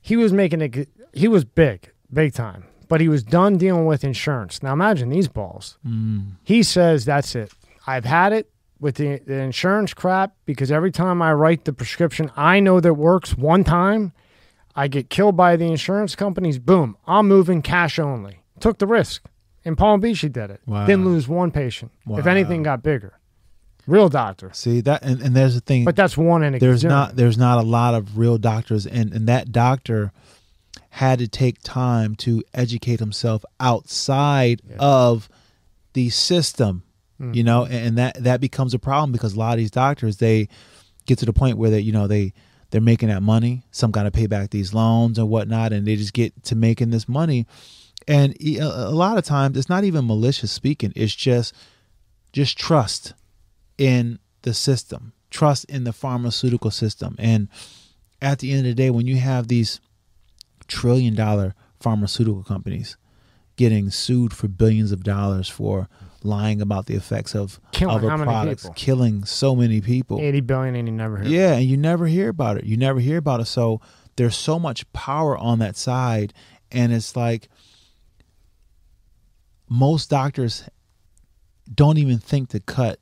he 0.00 0.16
was 0.16 0.32
making 0.32 0.60
it 0.60 0.88
he 1.12 1.28
was 1.28 1.44
big 1.44 1.90
big 2.12 2.34
time 2.34 2.64
but 2.88 3.00
he 3.00 3.08
was 3.08 3.22
done 3.22 3.58
dealing 3.58 3.86
with 3.86 4.02
insurance 4.02 4.60
now 4.62 4.72
imagine 4.72 5.08
these 5.10 5.28
balls 5.28 5.78
mm, 5.86 6.32
he 6.42 6.64
says 6.64 7.04
that's 7.04 7.36
it 7.36 7.52
i've 7.86 8.04
had 8.04 8.32
it 8.32 8.50
with 8.80 8.96
the, 8.96 9.20
the 9.20 9.34
insurance 9.34 9.94
crap 9.94 10.34
because 10.46 10.72
every 10.72 10.90
time 10.90 11.22
i 11.22 11.32
write 11.32 11.64
the 11.64 11.72
prescription 11.72 12.30
i 12.36 12.58
know 12.58 12.80
that 12.80 12.94
works 12.94 13.36
one 13.36 13.62
time 13.62 14.12
i 14.74 14.88
get 14.88 15.08
killed 15.08 15.36
by 15.36 15.54
the 15.56 15.66
insurance 15.66 16.16
companies 16.16 16.58
boom 16.58 16.96
i'm 17.06 17.28
moving 17.28 17.62
cash 17.62 17.98
only 18.00 18.40
took 18.60 18.78
the 18.78 18.86
risk 18.86 19.22
In 19.64 19.76
Palm 19.76 20.00
Beach, 20.00 20.20
he 20.20 20.28
did 20.28 20.50
it. 20.50 20.60
Wow. 20.66 20.86
Didn't 20.86 21.04
lose 21.04 21.26
one 21.28 21.50
patient. 21.50 21.90
If 22.08 22.26
anything, 22.26 22.62
got 22.62 22.82
bigger. 22.82 23.18
Real 23.86 24.08
doctor. 24.08 24.50
See 24.52 24.80
that, 24.82 25.02
and, 25.04 25.20
and 25.22 25.34
there's 25.36 25.54
the 25.54 25.60
thing. 25.60 25.84
But 25.84 25.94
that's 25.96 26.16
one 26.16 26.42
in 26.42 26.54
a 26.56 26.58
there's 26.58 26.82
not 26.84 27.14
there's 27.16 27.38
not 27.38 27.58
a 27.58 27.66
lot 27.66 27.94
of 27.94 28.18
real 28.18 28.36
doctors 28.38 28.84
and 28.86 29.12
and 29.12 29.28
that 29.28 29.52
doctor 29.52 30.10
had 30.90 31.18
to 31.20 31.28
take 31.28 31.60
time 31.62 32.14
to 32.16 32.42
educate 32.54 32.98
himself 33.00 33.44
outside 33.60 34.60
Yeah. 34.68 34.76
of 34.80 35.28
the 35.92 36.10
system 36.10 36.82
Mm. 37.20 37.34
you 37.34 37.42
know 37.44 37.64
and, 37.64 37.74
and 37.74 37.98
that 37.98 38.22
that 38.24 38.40
becomes 38.42 38.74
a 38.74 38.78
problem 38.78 39.10
because 39.10 39.32
a 39.34 39.38
lot 39.38 39.52
of 39.54 39.58
these 39.58 39.70
doctors 39.70 40.18
they 40.18 40.48
get 41.06 41.18
to 41.20 41.24
the 41.24 41.32
point 41.32 41.56
where 41.56 41.70
they 41.70 41.80
you 41.80 41.90
know 41.90 42.06
they 42.06 42.34
they're 42.70 42.80
making 42.82 43.08
that 43.08 43.22
money 43.22 43.62
some 43.70 43.90
got 43.90 44.02
to 44.02 44.10
pay 44.10 44.26
back 44.26 44.50
these 44.50 44.74
loans 44.74 45.16
and 45.16 45.26
whatnot 45.30 45.72
and 45.72 45.86
they 45.86 45.96
just 45.96 46.12
get 46.12 46.32
to 46.44 46.54
making 46.54 46.90
this 46.90 47.08
money 47.08 47.46
and 48.08 48.34
a 48.40 48.90
lot 48.90 49.18
of 49.18 49.24
times 49.24 49.56
it's 49.56 49.68
not 49.68 49.84
even 49.84 50.06
malicious 50.06 50.52
speaking 50.52 50.92
it's 50.94 51.14
just 51.14 51.54
just 52.32 52.58
trust 52.58 53.14
in 53.78 54.18
the 54.42 54.54
system, 54.54 55.12
trust 55.30 55.64
in 55.64 55.84
the 55.84 55.92
pharmaceutical 55.92 56.70
system. 56.70 57.16
And 57.18 57.48
at 58.20 58.40
the 58.40 58.52
end 58.52 58.60
of 58.60 58.66
the 58.66 58.74
day, 58.74 58.90
when 58.90 59.06
you 59.06 59.16
have 59.16 59.48
these 59.48 59.80
trillion 60.68 61.14
dollar 61.14 61.54
pharmaceutical 61.80 62.42
companies 62.42 62.96
getting 63.56 63.90
sued 63.90 64.34
for 64.34 64.48
billions 64.48 64.92
of 64.92 65.02
dollars 65.02 65.48
for 65.48 65.88
lying 66.22 66.60
about 66.60 66.86
the 66.86 66.94
effects 66.94 67.34
of 67.34 67.58
Killing 67.72 67.96
other 67.96 68.10
how 68.10 68.16
many 68.18 68.28
products, 68.28 68.68
killing 68.74 69.24
so 69.24 69.56
many 69.56 69.80
people. 69.80 70.20
80 70.20 70.40
billion 70.40 70.76
and 70.76 70.88
you 70.88 70.94
never 70.94 71.18
hear. 71.18 71.28
Yeah, 71.28 71.54
and 71.54 71.64
you 71.64 71.76
never 71.76 72.06
hear 72.06 72.28
about 72.28 72.58
it. 72.58 72.64
You 72.64 72.76
never 72.76 73.00
hear 73.00 73.16
about 73.16 73.40
it. 73.40 73.46
So 73.46 73.80
there's 74.16 74.36
so 74.36 74.58
much 74.58 74.90
power 74.92 75.38
on 75.38 75.58
that 75.60 75.76
side, 75.76 76.34
and 76.70 76.92
it's 76.92 77.16
like 77.16 77.48
most 79.68 80.10
doctors 80.10 80.68
don't 81.72 81.98
even 81.98 82.18
think 82.18 82.50
to 82.50 82.60
cut 82.60 82.98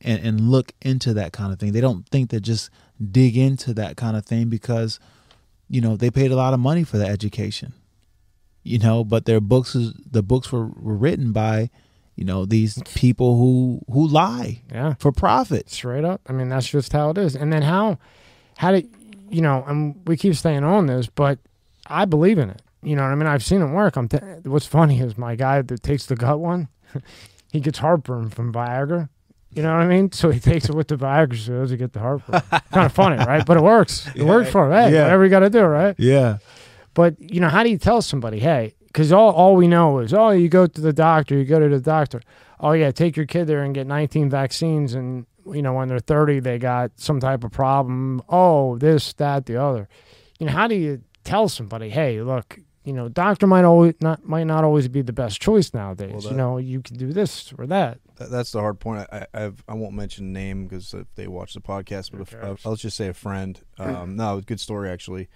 and, 0.00 0.24
and 0.24 0.40
look 0.50 0.72
into 0.82 1.14
that 1.14 1.32
kind 1.32 1.52
of 1.52 1.58
thing. 1.58 1.72
They 1.72 1.80
don't 1.80 2.08
think 2.08 2.30
to 2.30 2.40
just 2.40 2.70
dig 3.10 3.36
into 3.36 3.72
that 3.74 3.96
kind 3.96 4.16
of 4.16 4.24
thing 4.26 4.48
because, 4.48 4.98
you 5.68 5.80
know, 5.80 5.96
they 5.96 6.10
paid 6.10 6.32
a 6.32 6.36
lot 6.36 6.54
of 6.54 6.60
money 6.60 6.84
for 6.84 6.98
the 6.98 7.06
education. 7.06 7.72
You 8.62 8.78
know, 8.78 9.04
but 9.04 9.24
their 9.24 9.40
books 9.40 9.74
is 9.74 9.94
the 10.10 10.22
books 10.22 10.52
were, 10.52 10.66
were 10.66 10.94
written 10.96 11.32
by, 11.32 11.70
you 12.14 12.24
know, 12.24 12.44
these 12.44 12.82
people 12.94 13.38
who 13.38 13.80
who 13.90 14.06
lie 14.06 14.60
Yeah. 14.70 14.94
for 14.98 15.12
profit. 15.12 15.70
Straight 15.70 16.04
up. 16.04 16.20
I 16.26 16.32
mean, 16.32 16.50
that's 16.50 16.68
just 16.68 16.92
how 16.92 17.08
it 17.10 17.16
is. 17.18 17.34
And 17.34 17.50
then 17.50 17.62
how, 17.62 17.98
how 18.58 18.72
did, 18.72 18.86
you 19.30 19.40
know, 19.40 19.64
and 19.66 19.96
we 20.06 20.18
keep 20.18 20.34
staying 20.34 20.64
on 20.64 20.86
this, 20.86 21.06
but 21.06 21.38
I 21.86 22.04
believe 22.04 22.38
in 22.38 22.50
it. 22.50 22.60
You 22.82 22.96
know 22.96 23.02
what 23.02 23.12
I 23.12 23.14
mean? 23.14 23.26
I've 23.26 23.44
seen 23.44 23.60
it 23.62 23.66
work. 23.66 23.96
I'm. 23.96 24.08
T- 24.08 24.18
what's 24.44 24.66
funny 24.66 25.00
is 25.00 25.18
my 25.18 25.34
guy 25.36 25.60
that 25.62 25.82
takes 25.82 26.06
the 26.06 26.16
gut 26.16 26.40
one, 26.40 26.68
he 27.52 27.60
gets 27.60 27.78
heartburn 27.78 28.30
from 28.30 28.52
Viagra. 28.52 29.08
You 29.52 29.62
know 29.64 29.72
what 29.72 29.82
I 29.82 29.86
mean? 29.88 30.12
So 30.12 30.30
he 30.30 30.38
takes 30.38 30.68
it 30.68 30.74
with 30.74 30.88
the 30.88 30.96
Viagra 30.96 31.36
so 31.36 31.52
he 31.54 31.58
doesn't 31.58 31.78
get 31.78 31.92
the 31.92 31.98
heartburn. 32.00 32.40
kind 32.72 32.86
of 32.86 32.92
funny, 32.92 33.16
right? 33.26 33.44
But 33.44 33.56
it 33.56 33.62
works. 33.62 34.08
It 34.14 34.22
works 34.22 34.48
for 34.50 34.66
him. 34.66 34.72
Hey, 34.72 34.94
Yeah. 34.94 35.04
whatever 35.04 35.24
you 35.24 35.30
got 35.30 35.40
to 35.40 35.50
do, 35.50 35.62
right? 35.62 35.94
Yeah. 35.98 36.38
But 36.94 37.20
you 37.20 37.40
know, 37.40 37.48
how 37.48 37.62
do 37.64 37.70
you 37.70 37.78
tell 37.78 38.00
somebody, 38.00 38.38
hey? 38.40 38.74
Because 38.86 39.12
all 39.12 39.30
all 39.32 39.54
we 39.56 39.68
know 39.68 39.98
is, 39.98 40.14
oh, 40.14 40.30
you 40.30 40.48
go 40.48 40.66
to 40.66 40.80
the 40.80 40.92
doctor, 40.92 41.36
you 41.36 41.44
go 41.44 41.58
to 41.60 41.68
the 41.68 41.80
doctor. 41.80 42.20
Oh 42.60 42.72
yeah, 42.72 42.90
take 42.92 43.16
your 43.16 43.26
kid 43.26 43.46
there 43.46 43.62
and 43.62 43.74
get 43.74 43.86
19 43.86 44.28
vaccines, 44.30 44.94
and 44.94 45.26
you 45.46 45.62
know 45.62 45.72
when 45.74 45.88
they're 45.88 45.98
30, 46.00 46.40
they 46.40 46.58
got 46.58 46.92
some 46.96 47.20
type 47.20 47.44
of 47.44 47.52
problem. 47.52 48.22
Oh, 48.28 48.76
this, 48.78 49.12
that, 49.14 49.46
the 49.46 49.56
other. 49.60 49.88
You 50.38 50.46
know, 50.46 50.52
how 50.52 50.66
do 50.68 50.74
you 50.74 51.02
tell 51.24 51.48
somebody, 51.48 51.90
hey, 51.90 52.20
look, 52.22 52.58
you 52.84 52.92
know, 52.92 53.08
doctor 53.08 53.46
might 53.46 53.64
always 53.64 53.94
not 54.00 54.24
might 54.26 54.44
not 54.44 54.64
always 54.64 54.88
be 54.88 55.02
the 55.02 55.12
best 55.12 55.40
choice 55.40 55.72
nowadays. 55.74 56.12
Well, 56.12 56.20
that- 56.22 56.30
you 56.30 56.36
know, 56.36 56.58
you 56.58 56.80
can 56.80 56.96
do 56.96 57.12
this 57.12 57.52
or 57.58 57.66
that. 57.66 57.98
That, 58.16 58.30
that's 58.30 58.52
the 58.52 58.60
hard 58.60 58.80
point. 58.80 59.06
I 59.12 59.26
I, 59.34 59.44
I've, 59.44 59.62
I 59.68 59.74
won't 59.74 59.94
mention 59.94 60.32
name 60.32 60.64
because 60.66 60.92
if 60.94 61.06
they 61.14 61.26
watch 61.26 61.54
the 61.54 61.60
podcast, 61.60 62.10
but 62.12 62.20
if, 62.22 62.34
uh? 62.34 62.56
I'll 62.64 62.76
just 62.76 62.96
say 62.96 63.08
a 63.08 63.14
friend. 63.14 63.60
Um, 63.78 64.16
no, 64.16 64.40
good 64.40 64.60
story 64.60 64.88
actually. 64.90 65.28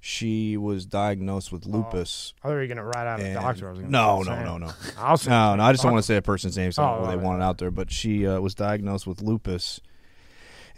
She 0.00 0.56
was 0.56 0.86
diagnosed 0.86 1.50
with 1.50 1.66
lupus. 1.66 2.32
I 2.38 2.48
thought 2.48 2.54
you 2.54 2.60
were 2.60 2.66
gonna 2.68 2.84
write 2.84 3.06
out 3.08 3.20
a 3.20 3.34
doctor. 3.34 3.68
I 3.68 3.74
no, 3.78 4.22
no, 4.22 4.44
no, 4.44 4.56
no, 4.58 4.70
I'll 4.96 5.16
say 5.16 5.30
no, 5.30 5.56
no. 5.56 5.62
I 5.64 5.72
just 5.72 5.82
don't 5.82 5.90
want 5.92 6.04
to 6.04 6.06
say 6.06 6.16
a 6.16 6.22
person's 6.22 6.56
name, 6.56 6.70
so 6.70 6.84
I 6.84 6.86
Oh, 6.96 7.00
really 7.00 7.16
right, 7.16 7.24
want 7.24 7.40
it 7.40 7.44
out 7.44 7.58
there. 7.58 7.72
But 7.72 7.90
she 7.90 8.24
uh, 8.24 8.38
was 8.40 8.54
diagnosed 8.54 9.08
with 9.08 9.20
lupus, 9.22 9.80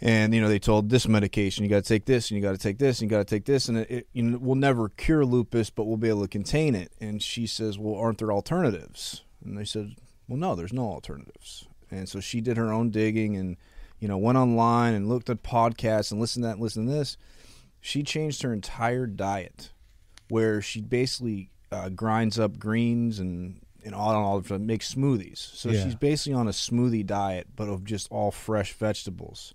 and 0.01 0.33
you 0.33 0.41
know 0.41 0.49
they 0.49 0.59
told 0.59 0.89
this 0.89 1.07
medication 1.07 1.63
you 1.63 1.69
got 1.69 1.83
to 1.83 1.87
take 1.87 2.05
this, 2.05 2.29
and 2.29 2.37
you 2.37 2.41
got 2.43 2.53
to 2.53 2.57
take 2.57 2.77
this, 2.79 2.99
and 2.99 3.09
you 3.09 3.15
got 3.15 3.25
to 3.25 3.35
take 3.35 3.45
this, 3.45 3.67
and 3.69 3.77
it, 3.77 3.91
it 3.91 4.07
you 4.13 4.23
know, 4.23 4.37
will 4.37 4.55
never 4.55 4.89
cure 4.89 5.23
lupus, 5.25 5.69
but 5.69 5.83
we'll 5.85 5.97
be 5.97 6.09
able 6.09 6.23
to 6.23 6.27
contain 6.27 6.75
it. 6.75 6.91
And 6.99 7.21
she 7.21 7.45
says, 7.47 7.77
"Well, 7.77 7.95
aren't 7.95 8.17
there 8.17 8.31
alternatives?" 8.31 9.23
And 9.45 9.57
they 9.57 9.65
said, 9.65 9.95
"Well, 10.27 10.37
no, 10.39 10.55
there's 10.55 10.73
no 10.73 10.83
alternatives." 10.87 11.67
And 11.91 12.07
so 12.09 12.19
she 12.19 12.41
did 12.41 12.57
her 12.57 12.71
own 12.71 12.89
digging 12.89 13.35
and 13.35 13.57
you 13.99 14.07
know 14.07 14.17
went 14.17 14.37
online 14.37 14.93
and 14.93 15.07
looked 15.07 15.29
at 15.29 15.43
podcasts 15.43 16.11
and 16.11 16.19
listened 16.19 16.43
to 16.43 16.47
that, 16.47 16.53
and 16.53 16.61
listened 16.61 16.87
to 16.87 16.93
this. 16.93 17.17
She 17.79 18.03
changed 18.03 18.41
her 18.43 18.53
entire 18.53 19.05
diet, 19.07 19.71
where 20.29 20.61
she 20.61 20.81
basically 20.81 21.51
uh, 21.71 21.89
grinds 21.89 22.39
up 22.39 22.57
greens 22.57 23.19
and 23.19 23.61
and 23.83 23.93
all 23.95 24.13
all 24.15 24.37
of 24.37 24.47
them 24.47 24.65
makes 24.65 24.93
smoothies. 24.93 25.37
So 25.37 25.69
Yeah. 25.69 25.83
she's 25.83 25.95
basically 25.95 26.33
on 26.33 26.47
a 26.47 26.51
smoothie 26.51 27.05
diet, 27.05 27.47
but 27.55 27.67
of 27.69 27.83
just 27.83 28.07
all 28.11 28.31
fresh 28.31 28.73
vegetables. 28.73 29.53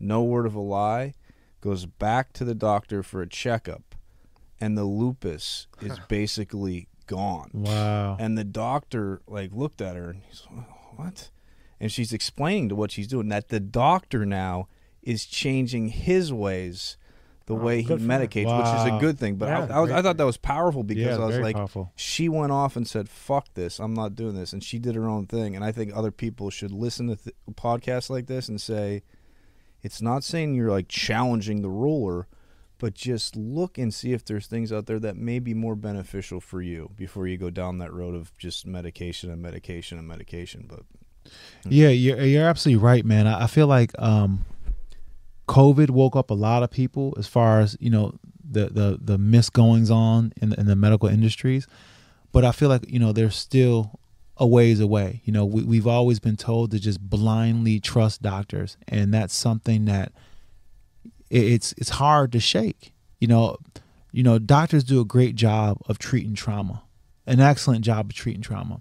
No 0.00 0.22
word 0.22 0.46
of 0.46 0.54
a 0.54 0.60
lie. 0.60 1.14
Goes 1.60 1.86
back 1.86 2.32
to 2.34 2.44
the 2.44 2.54
doctor 2.54 3.02
for 3.02 3.20
a 3.20 3.28
checkup, 3.28 3.94
and 4.60 4.78
the 4.78 4.84
lupus 4.84 5.66
is 5.80 5.98
basically 6.08 6.86
gone. 7.06 7.50
Wow. 7.52 8.16
And 8.20 8.38
the 8.38 8.44
doctor 8.44 9.20
like 9.26 9.50
looked 9.52 9.80
at 9.80 9.96
her 9.96 10.10
and 10.10 10.22
he's 10.28 10.46
what? 10.96 11.30
And 11.80 11.90
she's 11.90 12.12
explaining 12.12 12.68
to 12.68 12.74
what 12.76 12.90
she's 12.92 13.06
doing 13.08 13.28
that 13.28 13.48
the 13.48 13.60
doctor 13.60 14.24
now 14.26 14.68
is 15.02 15.24
changing 15.24 15.88
his 15.88 16.32
ways, 16.32 16.96
the 17.46 17.54
Oh, 17.54 17.56
way 17.56 17.78
he 17.78 17.84
good 17.84 17.98
for 18.00 18.04
him. 18.04 18.08
medicates, 18.08 18.56
which 18.58 18.80
is 18.80 18.96
a 18.96 18.98
good 19.00 19.18
thing. 19.18 19.36
But 19.36 19.48
I, 19.48 19.58
Yeah, 19.66 19.76
I, 19.76 19.80
was, 19.80 19.90
I 19.90 20.02
thought 20.02 20.16
that 20.18 20.24
was 20.26 20.36
powerful 20.36 20.82
because 20.84 21.16
yeah, 21.16 21.22
I 21.22 21.26
was 21.26 21.38
like, 21.38 21.56
powerful. 21.56 21.90
she 21.96 22.28
went 22.28 22.52
off 22.52 22.76
and 22.76 22.86
said, 22.86 23.08
"Fuck 23.08 23.54
this, 23.54 23.78
I'm 23.80 23.94
not 23.94 24.14
doing 24.14 24.34
this," 24.34 24.52
and 24.52 24.62
she 24.62 24.78
did 24.78 24.94
her 24.96 25.08
own 25.08 25.26
thing. 25.26 25.56
And 25.56 25.64
I 25.64 25.72
think 25.72 25.90
other 25.94 26.10
people 26.12 26.50
should 26.50 26.72
listen 26.72 27.08
to 27.08 27.16
th- 27.16 27.34
podcasts 27.54 28.10
like 28.10 28.26
this 28.26 28.48
and 28.48 28.60
say, 28.60 29.02
it's 29.82 30.02
not 30.02 30.24
saying 30.24 30.54
you're 30.54 30.70
like 30.70 30.88
challenging 30.88 31.62
the 31.62 31.68
ruler, 31.68 32.26
but 32.78 32.94
just 32.94 33.36
look 33.36 33.78
and 33.78 33.92
see 33.92 34.12
if 34.12 34.24
there's 34.24 34.46
things 34.46 34.72
out 34.72 34.86
there 34.86 34.98
that 35.00 35.16
may 35.16 35.38
be 35.38 35.54
more 35.54 35.76
beneficial 35.76 36.40
for 36.40 36.62
you 36.62 36.90
before 36.96 37.26
you 37.26 37.36
go 37.36 37.50
down 37.50 37.78
that 37.78 37.92
road 37.92 38.14
of 38.14 38.36
just 38.38 38.66
medication 38.66 39.30
and 39.30 39.42
medication 39.42 39.98
and 39.98 40.06
medication. 40.06 40.66
But 40.68 40.80
Yeah, 41.68 41.88
you're 41.88 42.20
you're 42.20 42.48
absolutely 42.48 42.82
right, 42.82 43.04
man. 43.04 43.26
I, 43.26 43.44
I 43.44 43.46
feel 43.46 43.66
like 43.66 43.92
um, 44.00 44.44
COVID 45.48 45.90
woke 45.90 46.16
up 46.16 46.30
a 46.30 46.34
lot 46.34 46.62
of 46.62 46.70
people 46.70 47.14
as 47.18 47.26
far 47.26 47.60
as 47.60 47.76
you 47.80 47.90
know 47.90 48.14
the 48.48 48.66
the 48.66 48.98
the 49.00 49.18
misgoings 49.18 49.90
on 49.90 50.32
in 50.40 50.50
the, 50.50 50.60
in 50.60 50.66
the 50.66 50.76
medical 50.76 51.08
industries, 51.08 51.66
but 52.32 52.44
I 52.44 52.52
feel 52.52 52.68
like 52.68 52.88
you 52.88 52.98
know 52.98 53.12
there's 53.12 53.36
still 53.36 53.98
a 54.38 54.46
ways 54.46 54.80
away. 54.80 55.20
You 55.24 55.32
know, 55.32 55.44
we, 55.44 55.62
we've 55.64 55.86
always 55.86 56.20
been 56.20 56.36
told 56.36 56.70
to 56.70 56.78
just 56.78 57.00
blindly 57.00 57.80
trust 57.80 58.22
doctors, 58.22 58.76
and 58.86 59.12
that's 59.12 59.34
something 59.34 59.84
that 59.86 60.12
it, 61.30 61.44
it's 61.44 61.74
it's 61.76 61.90
hard 61.90 62.32
to 62.32 62.40
shake. 62.40 62.92
You 63.18 63.28
know, 63.28 63.56
you 64.12 64.22
know, 64.22 64.38
doctors 64.38 64.84
do 64.84 65.00
a 65.00 65.04
great 65.04 65.34
job 65.34 65.78
of 65.88 65.98
treating 65.98 66.34
trauma, 66.34 66.82
an 67.26 67.40
excellent 67.40 67.84
job 67.84 68.10
of 68.10 68.14
treating 68.14 68.42
trauma, 68.42 68.80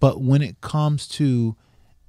but 0.00 0.20
when 0.20 0.40
it 0.40 0.60
comes 0.60 1.06
to 1.08 1.56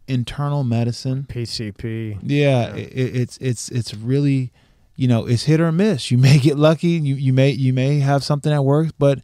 internal 0.07 0.63
medicine, 0.63 1.25
PCP. 1.27 2.19
yeah, 2.23 2.75
It, 2.75 3.15
it's 3.15 3.37
it's 3.37 3.69
it's 3.69 3.93
really, 3.95 4.51
you 4.95 5.07
know, 5.07 5.25
it's 5.25 5.43
hit 5.43 5.59
or 5.59 5.71
miss. 5.71 6.11
You 6.11 6.17
may 6.17 6.37
get 6.37 6.57
lucky. 6.57 6.89
You 6.89 7.15
you 7.15 7.33
may 7.33 7.49
you 7.49 7.73
may 7.73 7.99
have 7.99 8.23
something 8.23 8.51
that 8.51 8.61
works, 8.61 8.91
but 8.97 9.19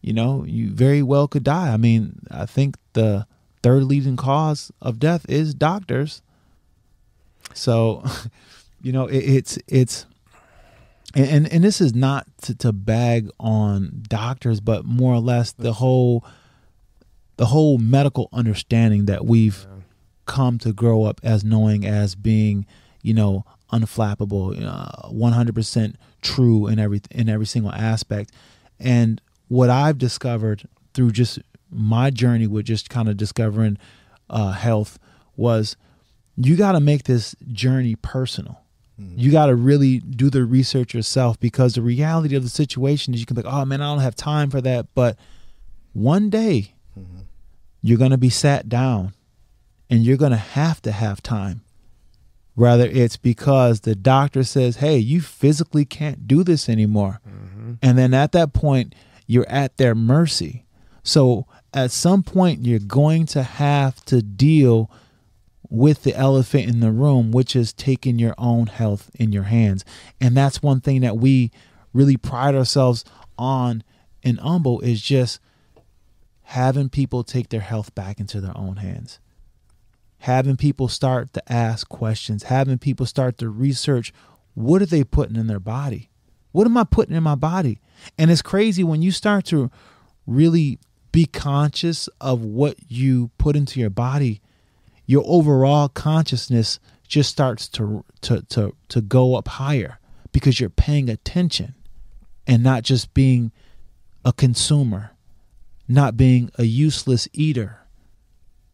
you 0.00 0.12
know, 0.12 0.44
you 0.44 0.70
very 0.70 1.02
well 1.02 1.28
could 1.28 1.44
die. 1.44 1.72
I 1.72 1.76
mean, 1.76 2.20
I 2.30 2.46
think 2.46 2.76
the 2.92 3.26
third 3.62 3.84
leading 3.84 4.16
cause 4.16 4.70
of 4.80 4.98
death 4.98 5.26
is 5.28 5.54
doctors. 5.54 6.22
So, 7.54 8.04
you 8.82 8.92
know, 8.92 9.06
it, 9.06 9.18
it's 9.18 9.58
it's 9.66 10.06
and, 11.14 11.50
and 11.50 11.64
this 11.64 11.80
is 11.80 11.94
not 11.94 12.26
to, 12.42 12.54
to 12.56 12.72
bag 12.72 13.30
on 13.40 14.02
doctors, 14.08 14.60
but 14.60 14.84
more 14.84 15.14
or 15.14 15.20
less 15.20 15.52
the 15.52 15.74
whole 15.74 16.24
the 17.36 17.46
whole 17.46 17.78
medical 17.78 18.28
understanding 18.32 19.06
that 19.06 19.24
we've 19.24 19.66
come 20.26 20.58
to 20.58 20.72
grow 20.72 21.04
up 21.04 21.20
as 21.22 21.44
knowing 21.44 21.86
as 21.86 22.14
being, 22.14 22.66
you 23.02 23.14
know, 23.14 23.44
unflappable, 23.72 24.60
uh, 24.64 25.08
100% 25.08 25.94
true 26.20 26.66
in 26.66 26.78
every 26.78 27.00
in 27.10 27.28
every 27.28 27.46
single 27.46 27.72
aspect. 27.72 28.32
And 28.78 29.20
what 29.48 29.70
I've 29.70 29.98
discovered 29.98 30.68
through 30.94 31.12
just 31.12 31.38
my 31.70 32.10
journey 32.10 32.46
with 32.46 32.66
just 32.66 32.88
kind 32.88 33.08
of 33.08 33.16
discovering 33.16 33.78
uh, 34.30 34.52
health 34.52 34.98
was 35.36 35.76
you 36.36 36.56
got 36.56 36.72
to 36.72 36.80
make 36.80 37.04
this 37.04 37.34
journey 37.52 37.96
personal. 37.96 38.60
You 39.16 39.30
got 39.30 39.46
to 39.46 39.54
really 39.54 40.00
do 40.00 40.28
the 40.28 40.44
research 40.44 40.92
yourself 40.92 41.38
because 41.38 41.74
the 41.74 41.82
reality 41.82 42.34
of 42.34 42.42
the 42.42 42.48
situation 42.48 43.14
is 43.14 43.20
you 43.20 43.26
can 43.26 43.36
be 43.36 43.42
like, 43.42 43.52
oh 43.52 43.64
man, 43.64 43.80
I 43.80 43.86
don't 43.92 44.02
have 44.02 44.16
time 44.16 44.50
for 44.50 44.60
that. 44.62 44.86
But 44.94 45.16
one 45.92 46.30
day, 46.30 46.74
you're 47.80 47.98
going 47.98 48.10
to 48.10 48.18
be 48.18 48.30
sat 48.30 48.68
down 48.68 49.14
and 49.88 50.04
you're 50.04 50.16
going 50.16 50.32
to 50.32 50.36
have 50.36 50.82
to 50.82 50.92
have 50.92 51.22
time. 51.22 51.62
Rather, 52.56 52.86
it's 52.86 53.16
because 53.16 53.80
the 53.80 53.94
doctor 53.94 54.42
says, 54.42 54.76
hey, 54.76 54.98
you 54.98 55.20
physically 55.20 55.84
can't 55.84 56.26
do 56.26 56.42
this 56.42 56.68
anymore. 56.68 57.20
Mm-hmm. 57.28 57.74
And 57.80 57.96
then 57.96 58.12
at 58.12 58.32
that 58.32 58.52
point, 58.52 58.96
you're 59.28 59.48
at 59.48 59.76
their 59.76 59.94
mercy. 59.94 60.64
So 61.04 61.46
at 61.72 61.92
some 61.92 62.24
point, 62.24 62.66
you're 62.66 62.80
going 62.80 63.26
to 63.26 63.44
have 63.44 64.04
to 64.06 64.20
deal 64.20 64.90
with 65.70 66.02
the 66.02 66.16
elephant 66.16 66.68
in 66.68 66.80
the 66.80 66.90
room, 66.90 67.30
which 67.30 67.54
is 67.54 67.72
taking 67.72 68.18
your 68.18 68.34
own 68.38 68.66
health 68.66 69.10
in 69.14 69.30
your 69.30 69.44
hands. 69.44 69.84
And 70.20 70.36
that's 70.36 70.62
one 70.62 70.80
thing 70.80 71.02
that 71.02 71.18
we 71.18 71.52
really 71.92 72.16
pride 72.16 72.54
ourselves 72.54 73.04
on 73.36 73.84
in 74.22 74.38
Umbo 74.38 74.82
is 74.82 75.02
just 75.02 75.40
having 76.42 76.88
people 76.88 77.22
take 77.22 77.50
their 77.50 77.60
health 77.60 77.94
back 77.94 78.18
into 78.18 78.40
their 78.40 78.56
own 78.56 78.76
hands. 78.76 79.18
Having 80.20 80.56
people 80.56 80.88
start 80.88 81.32
to 81.34 81.52
ask 81.52 81.88
questions, 81.88 82.44
having 82.44 82.78
people 82.78 83.06
start 83.06 83.38
to 83.38 83.48
research 83.48 84.12
what 84.54 84.82
are 84.82 84.86
they 84.86 85.04
putting 85.04 85.36
in 85.36 85.46
their 85.46 85.60
body? 85.60 86.10
What 86.50 86.66
am 86.66 86.76
I 86.76 86.84
putting 86.84 87.14
in 87.14 87.22
my 87.22 87.36
body? 87.36 87.80
And 88.16 88.30
it's 88.30 88.42
crazy 88.42 88.84
when 88.84 89.02
you 89.02 89.10
start 89.10 89.44
to 89.46 89.70
really 90.26 90.78
be 91.12 91.24
conscious 91.24 92.08
of 92.20 92.42
what 92.42 92.76
you 92.88 93.30
put 93.38 93.56
into 93.56 93.80
your 93.80 93.90
body, 93.90 94.40
your 95.06 95.22
overall 95.26 95.88
consciousness 95.88 96.78
just 97.06 97.30
starts 97.30 97.68
to 97.68 98.04
to 98.20 98.42
to 98.42 98.74
to 98.88 99.00
go 99.00 99.34
up 99.34 99.48
higher 99.48 99.98
because 100.32 100.60
you're 100.60 100.68
paying 100.68 101.08
attention 101.08 101.74
and 102.46 102.62
not 102.62 102.82
just 102.82 103.14
being 103.14 103.50
a 104.24 104.32
consumer, 104.32 105.12
not 105.88 106.16
being 106.16 106.50
a 106.58 106.64
useless 106.64 107.26
eater. 107.32 107.80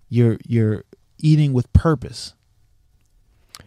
You're 0.09 0.39
you're 0.45 0.85
eating 1.19 1.53
with 1.53 1.73
purpose. 1.73 2.35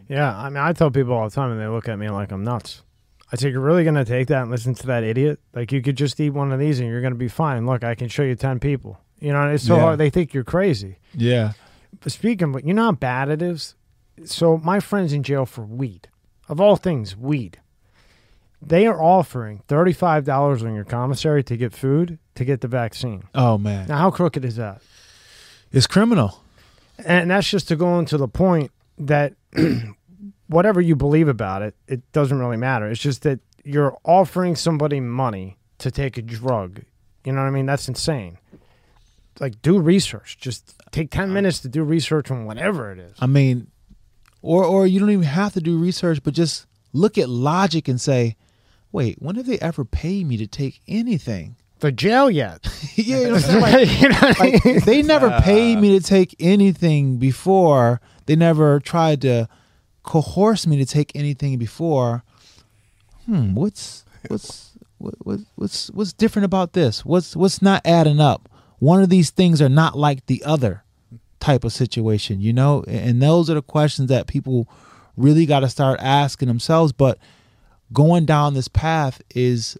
Yeah, 0.09 0.37
I 0.37 0.49
mean, 0.49 0.57
I 0.57 0.73
tell 0.73 0.91
people 0.91 1.13
all 1.13 1.29
the 1.29 1.35
time, 1.35 1.51
and 1.51 1.59
they 1.59 1.67
look 1.67 1.87
at 1.87 1.97
me 1.97 2.09
like 2.09 2.31
I'm 2.31 2.43
nuts. 2.43 2.83
I 3.31 3.35
say, 3.35 3.49
you're 3.49 3.59
really 3.59 3.83
going 3.83 3.95
to 3.95 4.05
take 4.05 4.27
that 4.27 4.43
and 4.43 4.51
listen 4.51 4.73
to 4.75 4.87
that 4.87 5.03
idiot? 5.03 5.39
Like, 5.53 5.71
you 5.71 5.81
could 5.81 5.97
just 5.97 6.19
eat 6.19 6.29
one 6.29 6.51
of 6.51 6.59
these 6.59 6.79
and 6.79 6.89
you're 6.89 7.01
going 7.01 7.13
to 7.13 7.19
be 7.19 7.27
fine. 7.27 7.65
Look, 7.65 7.83
I 7.83 7.93
can 7.93 8.07
show 8.07 8.23
you 8.23 8.35
10 8.35 8.59
people. 8.59 8.99
You 9.19 9.33
know, 9.33 9.49
it's 9.49 9.65
so 9.65 9.75
yeah. 9.75 9.81
hard. 9.81 9.99
They 9.99 10.09
think 10.09 10.33
you're 10.33 10.43
crazy. 10.43 10.99
Yeah. 11.13 11.53
But 11.99 12.11
speaking, 12.11 12.51
but 12.51 12.65
you 12.65 12.73
know 12.73 12.85
how 12.85 12.91
bad 12.93 13.29
it 13.29 13.41
is? 13.41 13.75
So, 14.23 14.57
my 14.57 14.79
friend's 14.79 15.13
in 15.13 15.23
jail 15.23 15.45
for 15.45 15.63
weed. 15.63 16.07
Of 16.47 16.61
all 16.61 16.75
things, 16.75 17.15
weed. 17.15 17.59
They 18.61 18.87
are 18.87 19.01
offering 19.01 19.61
$35 19.67 20.63
on 20.63 20.73
your 20.73 20.85
commissary 20.85 21.43
to 21.43 21.57
get 21.57 21.73
food 21.73 22.17
to 22.35 22.45
get 22.45 22.61
the 22.61 22.67
vaccine. 22.67 23.23
Oh, 23.35 23.57
man. 23.57 23.87
Now, 23.87 23.97
how 23.97 24.11
crooked 24.11 24.45
is 24.45 24.55
that? 24.55 24.81
It's 25.71 25.87
criminal. 25.87 26.41
And 27.05 27.29
that's 27.29 27.49
just 27.49 27.67
to 27.67 27.75
go 27.75 27.99
into 27.99 28.17
the 28.17 28.27
point 28.27 28.71
that 28.97 29.33
whatever 30.47 30.81
you 30.81 30.95
believe 30.95 31.27
about 31.27 31.61
it, 31.61 31.75
it 31.87 32.11
doesn't 32.11 32.39
really 32.39 32.57
matter. 32.57 32.89
It's 32.89 33.01
just 33.01 33.23
that 33.23 33.39
you're 33.63 33.97
offering 34.03 34.55
somebody 34.55 34.99
money 34.99 35.57
to 35.79 35.91
take 35.91 36.17
a 36.17 36.21
drug. 36.21 36.83
You 37.25 37.33
know 37.33 37.41
what 37.41 37.47
I 37.47 37.51
mean? 37.51 37.65
That's 37.65 37.87
insane. 37.87 38.37
Like, 39.39 39.61
do 39.61 39.79
research. 39.79 40.37
Just 40.39 40.75
take 40.91 41.11
10 41.11 41.31
minutes 41.31 41.59
to 41.59 41.67
do 41.67 41.83
research 41.83 42.31
on 42.31 42.45
whatever 42.45 42.91
it 42.91 42.99
is. 42.99 43.13
I 43.19 43.27
mean, 43.27 43.67
or, 44.41 44.63
or 44.63 44.87
you 44.87 44.99
don't 44.99 45.11
even 45.11 45.23
have 45.23 45.53
to 45.53 45.61
do 45.61 45.77
research, 45.77 46.23
but 46.23 46.33
just 46.33 46.65
look 46.93 47.17
at 47.17 47.29
logic 47.29 47.87
and 47.87 47.99
say, 47.99 48.35
wait, 48.91 49.21
when 49.21 49.35
have 49.35 49.45
they 49.45 49.59
ever 49.59 49.85
paid 49.85 50.25
me 50.25 50.37
to 50.37 50.47
take 50.47 50.81
anything? 50.87 51.57
For 51.79 51.91
jail 51.91 52.31
yet? 52.31 52.65
yeah, 52.95 53.19
you 53.19 53.27
know, 53.27 53.59
like, 53.59 54.01
you 54.01 54.09
know 54.09 54.33
like, 54.39 54.85
they 54.85 55.03
never 55.03 55.29
paid 55.41 55.77
me 55.79 55.99
to 55.99 56.03
take 56.03 56.35
anything 56.39 57.17
before. 57.17 58.01
They 58.25 58.35
never 58.35 58.79
tried 58.79 59.21
to 59.21 59.47
coerce 60.07 60.65
me 60.65 60.77
to 60.77 60.85
take 60.85 61.11
anything 61.13 61.59
before. 61.59 62.23
Hmm, 63.25 63.53
what's 63.53 64.05
what's 64.29 64.71
what, 64.97 65.13
what, 65.25 65.39
what's 65.55 65.91
what's 65.91 66.13
different 66.13 66.45
about 66.45 66.73
this? 66.73 67.05
What's 67.05 67.35
what's 67.35 67.61
not 67.61 67.81
adding 67.85 68.19
up? 68.19 68.49
One 68.79 69.03
of 69.03 69.09
these 69.09 69.29
things 69.29 69.61
are 69.61 69.69
not 69.69 69.97
like 69.97 70.25
the 70.25 70.43
other 70.43 70.83
type 71.39 71.63
of 71.63 71.73
situation, 71.73 72.39
you 72.39 72.53
know? 72.53 72.83
And 72.87 73.21
those 73.21 73.49
are 73.49 73.55
the 73.55 73.61
questions 73.61 74.09
that 74.09 74.27
people 74.27 74.67
really 75.17 75.45
got 75.45 75.59
to 75.61 75.69
start 75.69 75.99
asking 76.01 76.47
themselves, 76.47 76.91
but 76.93 77.17
going 77.91 78.25
down 78.25 78.53
this 78.53 78.67
path 78.67 79.21
is 79.35 79.77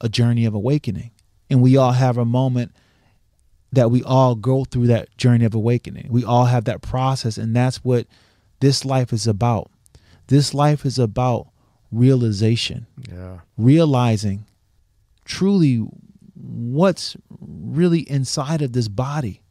a 0.00 0.08
journey 0.08 0.44
of 0.44 0.54
awakening. 0.54 1.12
And 1.48 1.62
we 1.62 1.76
all 1.76 1.92
have 1.92 2.18
a 2.18 2.24
moment 2.24 2.72
that 3.72 3.90
we 3.90 4.02
all 4.02 4.34
go 4.34 4.64
through 4.64 4.88
that 4.88 5.16
journey 5.16 5.44
of 5.44 5.54
awakening. 5.54 6.08
We 6.10 6.24
all 6.24 6.46
have 6.46 6.64
that 6.64 6.82
process, 6.82 7.38
and 7.38 7.54
that's 7.54 7.84
what 7.84 8.06
this 8.62 8.84
life 8.84 9.12
is 9.12 9.26
about. 9.26 9.70
This 10.28 10.54
life 10.54 10.86
is 10.86 10.98
about 10.98 11.48
realization. 11.90 12.86
Yeah. 13.10 13.40
Realizing 13.58 14.46
truly 15.24 15.84
what's 16.34 17.16
really 17.40 18.08
inside 18.08 18.62
of 18.62 18.72
this 18.72 18.86
body. 18.86 19.42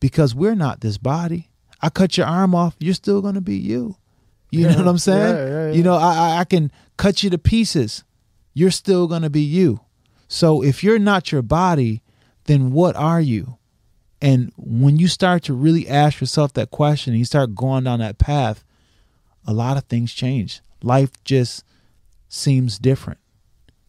Because 0.00 0.34
we're 0.34 0.54
not 0.54 0.80
this 0.80 0.96
body. 0.96 1.50
I 1.82 1.90
cut 1.90 2.16
your 2.16 2.26
arm 2.26 2.54
off, 2.54 2.74
you're 2.78 2.94
still 2.94 3.20
going 3.20 3.34
to 3.34 3.42
be 3.42 3.56
you. 3.56 3.96
You 4.50 4.60
yeah. 4.60 4.72
know 4.72 4.78
what 4.78 4.88
I'm 4.88 4.98
saying? 4.98 5.36
Yeah, 5.36 5.48
yeah, 5.48 5.72
you 5.72 5.82
know, 5.82 5.94
I, 5.94 6.38
I 6.40 6.44
can 6.44 6.72
cut 6.96 7.22
you 7.22 7.30
to 7.30 7.38
pieces. 7.38 8.02
You're 8.54 8.70
still 8.70 9.06
going 9.06 9.22
to 9.22 9.30
be 9.30 9.42
you. 9.42 9.80
So 10.28 10.62
if 10.62 10.82
you're 10.82 10.98
not 10.98 11.32
your 11.32 11.42
body, 11.42 12.02
then 12.44 12.72
what 12.72 12.96
are 12.96 13.20
you? 13.20 13.58
And 14.22 14.52
when 14.56 14.98
you 14.98 15.08
start 15.08 15.42
to 15.44 15.52
really 15.52 15.88
ask 15.88 16.20
yourself 16.20 16.52
that 16.52 16.70
question 16.70 17.12
and 17.12 17.18
you 17.18 17.24
start 17.24 17.56
going 17.56 17.84
down 17.84 17.98
that 17.98 18.18
path, 18.18 18.64
a 19.44 19.52
lot 19.52 19.76
of 19.76 19.84
things 19.84 20.14
change. 20.14 20.60
Life 20.80 21.10
just 21.24 21.64
seems 22.28 22.78
different. 22.78 23.18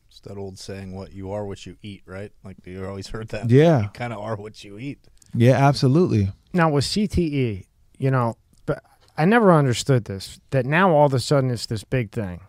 It's 0.09 0.19
that 0.21 0.35
old 0.35 0.57
saying, 0.57 0.95
"What 0.95 1.13
you 1.13 1.31
are, 1.31 1.45
what 1.45 1.67
you 1.67 1.77
eat," 1.83 2.01
right? 2.07 2.31
Like 2.43 2.57
you 2.65 2.83
always 2.83 3.09
heard 3.09 3.27
that. 3.29 3.51
Yeah, 3.51 3.83
you 3.83 3.89
kind 3.89 4.11
of 4.11 4.19
are 4.19 4.35
what 4.35 4.63
you 4.63 4.79
eat. 4.79 4.99
Yeah, 5.35 5.53
absolutely. 5.53 6.31
Now 6.51 6.71
with 6.71 6.85
CTE, 6.85 7.67
you 7.99 8.11
know, 8.11 8.35
but 8.65 8.83
I 9.15 9.25
never 9.25 9.53
understood 9.53 10.05
this. 10.05 10.39
That 10.49 10.65
now 10.65 10.95
all 10.95 11.05
of 11.05 11.13
a 11.13 11.19
sudden 11.19 11.51
it's 11.51 11.67
this 11.67 11.83
big 11.83 12.11
thing 12.11 12.41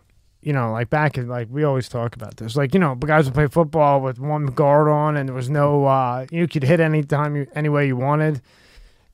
you 0.45 0.53
know, 0.53 0.71
like 0.71 0.91
back 0.91 1.17
in 1.17 1.27
like 1.27 1.47
we 1.49 1.63
always 1.63 1.89
talk 1.89 2.15
about 2.15 2.37
this. 2.37 2.55
Like, 2.55 2.75
you 2.75 2.79
know, 2.79 2.93
guys 2.93 3.25
would 3.25 3.33
play 3.33 3.47
football 3.47 3.99
with 3.99 4.19
one 4.19 4.45
guard 4.45 4.87
on 4.87 5.17
and 5.17 5.27
there 5.27 5.35
was 5.35 5.49
no 5.49 5.85
uh 5.85 6.27
you 6.31 6.47
could 6.47 6.63
hit 6.63 6.79
anytime 6.79 7.35
you 7.35 7.47
any 7.55 7.67
way 7.67 7.87
you 7.87 7.97
wanted. 7.97 8.41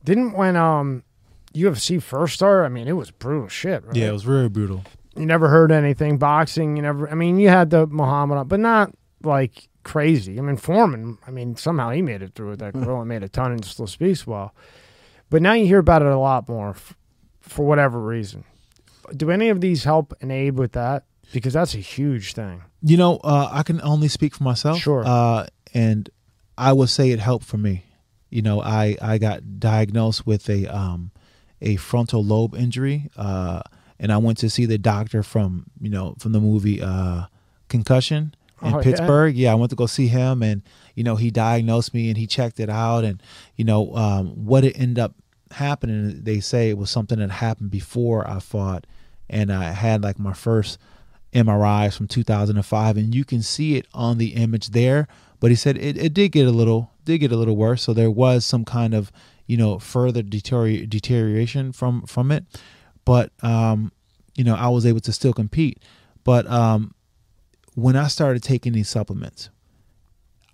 Didn't 0.03 0.33
when 0.33 0.57
um 0.57 1.03
UFC 1.53 2.03
first 2.03 2.35
started, 2.35 2.65
I 2.65 2.69
mean 2.69 2.89
it 2.89 2.97
was 2.97 3.11
brutal 3.11 3.47
shit, 3.47 3.85
right? 3.85 3.95
Yeah, 3.95 4.09
it 4.09 4.11
was 4.11 4.23
very 4.23 4.49
brutal. 4.49 4.83
You 5.15 5.25
never 5.25 5.47
heard 5.47 5.71
anything. 5.71 6.17
Boxing, 6.17 6.75
you 6.75 6.81
never 6.81 7.09
I 7.09 7.15
mean 7.15 7.39
you 7.39 7.47
had 7.47 7.69
the 7.69 7.87
Muhammad 7.87 8.49
but 8.49 8.59
not 8.59 8.93
like 9.23 9.69
crazy. 9.83 10.37
I 10.37 10.41
mean 10.41 10.57
Foreman, 10.57 11.17
I 11.25 11.31
mean 11.31 11.55
somehow 11.55 11.91
he 11.91 12.01
made 12.01 12.21
it 12.21 12.35
through 12.35 12.49
with 12.49 12.59
that 12.59 12.73
hmm. 12.73 12.83
girl 12.83 12.99
and 12.99 13.07
made 13.07 13.23
a 13.23 13.29
ton 13.29 13.53
and 13.53 13.63
still 13.63 13.87
speaks 13.87 14.27
well. 14.27 14.53
But 15.29 15.41
now 15.41 15.53
you 15.53 15.65
hear 15.65 15.79
about 15.79 16.01
it 16.01 16.09
a 16.09 16.19
lot 16.19 16.49
more 16.49 16.71
f- 16.71 16.97
for 17.39 17.65
whatever 17.65 18.01
reason. 18.01 18.43
Do 19.15 19.31
any 19.31 19.47
of 19.47 19.61
these 19.61 19.85
help 19.85 20.13
and 20.19 20.29
aid 20.29 20.57
with 20.57 20.73
that? 20.73 21.05
Because 21.31 21.53
that's 21.53 21.73
a 21.75 21.79
huge 21.79 22.33
thing. 22.33 22.63
You 22.81 22.97
know, 22.97 23.17
uh, 23.23 23.49
I 23.51 23.63
can 23.63 23.81
only 23.81 24.07
speak 24.07 24.35
for 24.35 24.43
myself. 24.43 24.79
Sure. 24.79 25.03
Uh, 25.05 25.47
and 25.73 26.09
I 26.57 26.73
would 26.73 26.89
say 26.89 27.11
it 27.11 27.19
helped 27.19 27.45
for 27.45 27.57
me. 27.57 27.85
You 28.29 28.41
know, 28.41 28.61
I 28.61 28.95
I 29.01 29.17
got 29.17 29.59
diagnosed 29.59 30.25
with 30.25 30.49
a 30.49 30.67
um, 30.67 31.11
a 31.61 31.75
frontal 31.75 32.23
lobe 32.23 32.55
injury, 32.55 33.09
uh, 33.17 33.61
and 33.99 34.11
I 34.11 34.17
went 34.17 34.37
to 34.39 34.49
see 34.49 34.65
the 34.65 34.77
doctor 34.77 35.21
from 35.21 35.65
you 35.79 35.89
know 35.89 36.15
from 36.19 36.31
the 36.31 36.39
movie 36.39 36.81
uh, 36.81 37.25
Concussion 37.67 38.33
in 38.61 38.75
oh, 38.75 38.81
Pittsburgh. 38.81 39.35
Yeah. 39.35 39.49
yeah. 39.49 39.51
I 39.51 39.55
went 39.55 39.69
to 39.71 39.75
go 39.75 39.85
see 39.85 40.07
him, 40.07 40.41
and 40.43 40.61
you 40.95 41.03
know 41.03 41.15
he 41.15 41.29
diagnosed 41.29 41.93
me 41.93 42.09
and 42.09 42.17
he 42.17 42.25
checked 42.25 42.59
it 42.59 42.69
out, 42.69 43.03
and 43.03 43.21
you 43.57 43.65
know 43.65 43.93
um, 43.95 44.45
what 44.45 44.63
it 44.63 44.79
ended 44.79 44.99
up 44.99 45.13
happening. 45.51 46.23
They 46.23 46.39
say 46.39 46.69
it 46.69 46.77
was 46.77 46.89
something 46.89 47.19
that 47.19 47.31
happened 47.31 47.71
before 47.71 48.25
I 48.29 48.39
fought, 48.39 48.87
and 49.29 49.51
I 49.51 49.71
had 49.71 50.03
like 50.03 50.19
my 50.19 50.33
first 50.33 50.79
MRIs 51.33 51.95
from 51.95 52.07
2005, 52.07 52.97
and 52.97 53.15
you 53.15 53.23
can 53.23 53.41
see 53.41 53.75
it 53.75 53.87
on 53.93 54.17
the 54.17 54.35
image 54.35 54.69
there. 54.69 55.07
But 55.39 55.49
he 55.49 55.55
said 55.55 55.77
it, 55.77 55.97
it 55.97 56.13
did 56.13 56.31
get 56.31 56.47
a 56.47 56.51
little 56.51 56.91
did 57.05 57.19
get 57.19 57.31
a 57.31 57.37
little 57.37 57.55
worse, 57.55 57.81
so 57.81 57.93
there 57.93 58.11
was 58.11 58.45
some 58.45 58.65
kind 58.65 58.93
of 58.93 59.11
you 59.47 59.57
know 59.57 59.79
further 59.79 60.21
deterior- 60.21 60.85
deterioration 60.85 61.71
from 61.71 62.03
from 62.03 62.31
it. 62.31 62.45
But 63.05 63.31
um, 63.43 63.91
you 64.35 64.43
know 64.43 64.55
I 64.55 64.69
was 64.69 64.85
able 64.85 64.99
to 65.01 65.13
still 65.13 65.33
compete. 65.33 65.81
But 66.23 66.45
um, 66.47 66.93
when 67.75 67.95
I 67.95 68.07
started 68.07 68.43
taking 68.43 68.73
these 68.73 68.89
supplements, 68.89 69.49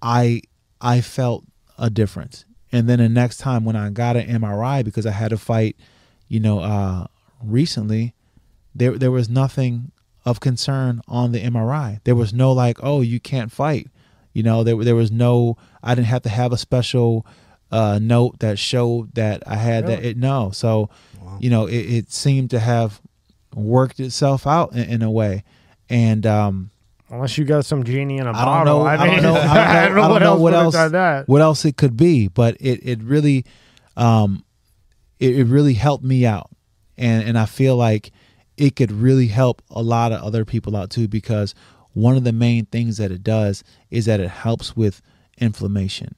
I 0.01 0.41
I 0.79 1.01
felt 1.01 1.43
a 1.77 1.89
difference. 1.89 2.45
And 2.71 2.89
then 2.89 2.99
the 2.99 3.09
next 3.09 3.37
time 3.37 3.65
when 3.65 3.75
I 3.75 3.89
got 3.89 4.17
an 4.17 4.27
MRI 4.41 4.83
because 4.83 5.05
I 5.05 5.11
had 5.11 5.31
a 5.31 5.37
fight, 5.37 5.77
you 6.27 6.39
know, 6.39 6.59
uh, 6.59 7.07
recently, 7.41 8.13
there 8.75 8.97
there 8.97 9.11
was 9.11 9.29
nothing 9.29 9.91
of 10.27 10.39
concern 10.39 11.01
on 11.07 11.31
the 11.31 11.41
MRI. 11.41 11.99
There 12.03 12.15
was 12.15 12.33
no 12.33 12.51
like, 12.51 12.77
oh, 12.83 13.01
you 13.01 13.19
can't 13.19 13.51
fight. 13.51 13.87
You 14.33 14.43
know, 14.43 14.63
there 14.63 14.75
there 14.83 14.95
was 14.95 15.11
no. 15.11 15.57
I 15.81 15.95
didn't 15.95 16.07
have 16.07 16.23
to 16.23 16.29
have 16.29 16.51
a 16.51 16.57
special 16.57 17.25
uh, 17.71 17.99
note 18.01 18.39
that 18.39 18.59
showed 18.59 19.15
that 19.15 19.41
I 19.47 19.55
had 19.55 19.87
that. 19.87 20.03
It 20.03 20.17
no, 20.17 20.51
so 20.51 20.89
Wow. 21.21 21.37
you 21.41 21.49
know 21.49 21.65
it, 21.65 21.75
it 21.97 22.11
seemed 22.11 22.49
to 22.51 22.59
have 22.59 23.01
worked 23.55 23.99
itself 23.99 24.45
out 24.45 24.73
in, 24.73 24.83
in 24.89 25.01
a 25.01 25.09
way, 25.11 25.43
and 25.89 26.25
um, 26.25 26.69
Unless 27.09 27.37
you 27.37 27.45
got 27.45 27.65
some 27.65 27.83
genie 27.83 28.17
in 28.17 28.27
a 28.27 28.31
I 28.31 28.33
don't 28.33 28.45
bottle. 28.45 28.79
know- 28.79 28.85
I, 28.85 28.93
I 28.95 28.97
don't 29.07 29.23
know- 29.23 29.33
I 29.35 29.85
don't 29.85 29.95
know- 29.95 30.03
I 30.03 30.09
don't 30.09 30.11
what 30.11 30.19
know 30.19 30.25
else 30.27 30.39
what 30.39 30.43
would 30.43 30.53
have 30.53 30.63
else- 30.65 30.73
done 30.75 30.91
that. 30.91 31.27
what 31.27 31.41
else 31.41 31.65
it 31.65 31.77
could 31.77 31.95
be, 31.97 32.27
but 32.27 32.57
it 32.59 32.79
it 32.83 33.01
really 33.01 33.45
um 33.95 34.43
it, 35.19 35.39
it 35.39 35.45
really 35.45 35.73
helped 35.73 36.03
me 36.03 36.25
out. 36.25 36.49
And 36.97 37.23
and 37.27 37.37
I 37.39 37.45
feel 37.45 37.75
like 37.75 38.11
it 38.57 38.75
could 38.75 38.91
really 38.91 39.27
help 39.27 39.61
a 39.69 39.81
lot 39.81 40.11
of 40.11 40.21
other 40.21 40.43
people 40.43 40.75
out 40.75 40.89
too 40.89 41.07
because 41.07 41.53
one 41.93 42.17
of 42.17 42.23
the 42.23 42.33
main 42.33 42.65
things 42.65 42.97
that 42.97 43.11
it 43.11 43.23
does 43.23 43.63
is 43.89 44.05
that 44.05 44.19
it 44.19 44.29
helps 44.29 44.75
with 44.75 45.01
inflammation 45.37 46.15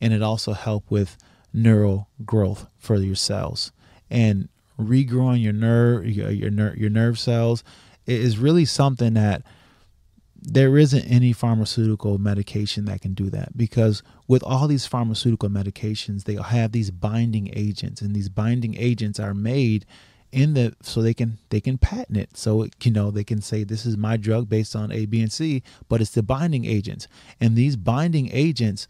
and 0.00 0.12
it 0.12 0.22
also 0.22 0.52
help 0.52 0.90
with 0.90 1.16
neural 1.52 2.08
growth 2.24 2.66
for 2.78 2.96
your 2.96 3.14
cells. 3.14 3.72
And 4.10 4.48
regrowing 4.78 5.42
your 5.42 5.52
nerve 5.52 6.06
your 6.06 6.30
your, 6.30 6.50
ner- 6.50 6.74
your 6.76 6.90
nerve 6.90 7.18
cells 7.18 7.62
is 8.06 8.38
really 8.38 8.64
something 8.64 9.14
that 9.14 9.42
there 10.36 10.76
isn't 10.76 11.04
any 11.04 11.32
pharmaceutical 11.32 12.18
medication 12.18 12.84
that 12.84 13.00
can 13.00 13.14
do 13.14 13.30
that 13.30 13.56
because 13.56 14.02
with 14.26 14.42
all 14.42 14.66
these 14.66 14.84
pharmaceutical 14.84 15.48
medications 15.48 16.24
they 16.24 16.34
have 16.34 16.72
these 16.72 16.90
binding 16.90 17.48
agents 17.54 18.02
and 18.02 18.14
these 18.14 18.28
binding 18.28 18.76
agents 18.76 19.20
are 19.20 19.32
made 19.32 19.86
in 20.34 20.54
the 20.54 20.74
so 20.82 21.00
they 21.00 21.14
can 21.14 21.38
they 21.50 21.60
can 21.60 21.78
patent 21.78 22.18
it. 22.18 22.36
So 22.36 22.62
it, 22.62 22.74
you 22.82 22.90
know 22.90 23.10
they 23.10 23.24
can 23.24 23.40
say 23.40 23.62
this 23.62 23.86
is 23.86 23.96
my 23.96 24.16
drug 24.16 24.48
based 24.48 24.74
on 24.74 24.90
a 24.90 25.06
b 25.06 25.22
and 25.22 25.32
c 25.32 25.62
but 25.88 26.00
it's 26.00 26.10
the 26.10 26.22
binding 26.22 26.64
agents. 26.64 27.06
And 27.40 27.56
these 27.56 27.76
binding 27.76 28.30
agents 28.32 28.88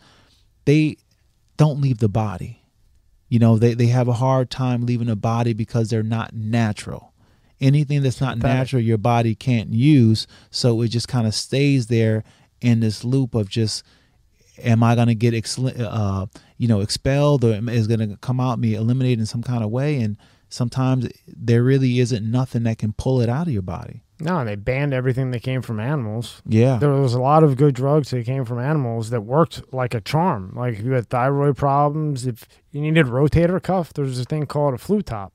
they 0.65 0.97
don't 1.59 1.81
leave 1.83 1.99
the 1.99 2.09
body. 2.09 2.63
You 3.29 3.39
know 3.39 3.59
they, 3.59 3.75
they 3.75 3.89
have 3.89 4.09
a 4.09 4.15
hard 4.15 4.51
time 4.51 4.87
leaving 4.87 5.09
the 5.09 5.17
body 5.17 5.53
because 5.53 5.91
they're 5.91 6.03
not 6.03 6.35
natural. 6.35 7.13
Anything 7.61 8.03
that's 8.03 8.23
not 8.23 8.39
natural 8.39 8.83
your 8.83 8.99
body 8.99 9.35
can't 9.35 9.71
use. 9.71 10.27
So 10.51 10.81
it 10.81 10.89
just 10.89 11.09
kind 11.09 11.27
of 11.27 11.35
stays 11.35 11.89
there 11.89 12.25
in 12.63 12.81
this 12.81 13.05
loop 13.05 13.35
of 13.35 13.51
just 13.51 13.85
am 14.63 14.85
i 14.85 14.95
going 14.95 15.09
to 15.09 15.15
get 15.17 15.35
excel- 15.35 15.73
uh, 15.77 16.27
you 16.57 16.69
know 16.69 16.81
expelled 16.81 17.45
or 17.45 17.61
is 17.71 17.87
going 17.87 18.09
to 18.09 18.17
come 18.19 18.41
out 18.41 18.59
me 18.59 18.75
eliminated 18.75 19.19
in 19.19 19.27
some 19.27 19.43
kind 19.43 19.63
of 19.63 19.71
way? 19.71 20.01
And 20.01 20.17
sometimes 20.55 21.09
there 21.27 21.63
really 21.63 21.99
isn't 22.01 22.25
nothing 22.31 22.63
that 22.63 22.79
can 22.79 22.93
pull 22.93 23.21
it 23.21 23.29
out 23.29 23.47
of 23.47 23.53
your 23.53 23.63
body 23.63 24.03
No, 24.21 24.39
and 24.39 24.49
they 24.49 24.55
banned 24.55 24.95
everything 24.95 25.31
that 25.33 25.43
came 25.43 25.61
from 25.63 25.81
animals. 25.81 26.41
yeah 26.47 26.79
There 26.79 26.91
was 26.91 27.15
a 27.15 27.21
lot 27.21 27.43
of 27.43 27.57
good 27.57 27.75
drugs 27.75 28.11
that 28.11 28.25
came 28.25 28.45
from 28.45 28.59
animals 28.59 29.11
that 29.11 29.23
worked 29.23 29.63
like 29.73 29.93
a 29.95 30.01
charm. 30.01 30.53
Like 30.57 30.75
if 30.79 30.85
you 30.85 30.93
had 30.93 31.09
thyroid 31.09 31.57
problems, 31.57 32.27
if 32.27 32.47
you 32.71 32.81
needed 32.81 33.07
rotator 33.07 33.61
cuff, 33.63 33.93
there's 33.93 34.19
a 34.21 34.25
thing 34.25 34.47
called 34.47 34.75
a 34.75 34.79
flu 34.79 35.03
top. 35.03 35.33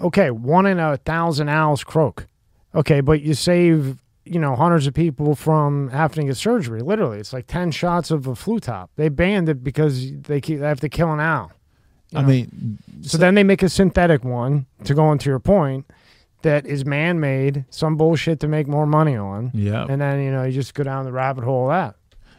Okay, 0.00 0.30
one 0.30 0.66
in 0.66 0.78
a 0.80 0.96
thousand 0.96 1.48
owls 1.48 1.84
croak. 1.84 2.26
Okay, 2.74 3.00
but 3.00 3.20
you 3.22 3.34
save 3.34 3.98
you 4.24 4.40
know 4.40 4.56
hundreds 4.56 4.86
of 4.86 4.92
people 4.94 5.34
from 5.34 5.88
having 5.90 6.22
to 6.22 6.26
get 6.30 6.36
surgery. 6.36 6.80
Literally, 6.80 7.18
it's 7.18 7.32
like 7.32 7.46
ten 7.46 7.70
shots 7.70 8.10
of 8.10 8.26
a 8.26 8.34
flu 8.34 8.58
top. 8.58 8.90
They 8.96 9.08
banned 9.08 9.48
it 9.48 9.62
because 9.62 9.94
they 10.22 10.40
keep, 10.40 10.58
they 10.60 10.66
have 10.66 10.80
to 10.80 10.88
kill 10.88 11.12
an 11.12 11.20
owl. 11.20 11.52
You 12.10 12.18
i 12.18 12.22
know? 12.22 12.28
mean 12.28 12.78
So 13.02 13.18
then 13.18 13.34
they 13.34 13.44
make 13.44 13.62
a 13.62 13.68
synthetic 13.68 14.24
one 14.24 14.66
to 14.84 14.94
go 14.94 15.12
into 15.12 15.28
your 15.28 15.38
point 15.38 15.86
that 16.42 16.64
is 16.66 16.84
man 16.84 17.18
made, 17.18 17.64
some 17.70 17.96
bullshit 17.96 18.40
to 18.40 18.48
make 18.48 18.68
more 18.68 18.86
money 18.86 19.16
on. 19.16 19.50
yeah 19.52 19.86
And 19.88 20.00
then, 20.00 20.22
you 20.22 20.30
know, 20.30 20.44
you 20.44 20.52
just 20.52 20.74
go 20.74 20.84
down 20.84 21.04
the 21.04 21.12
rabbit 21.12 21.44
hole 21.44 21.70
of 21.70 21.70
that. 21.70 21.96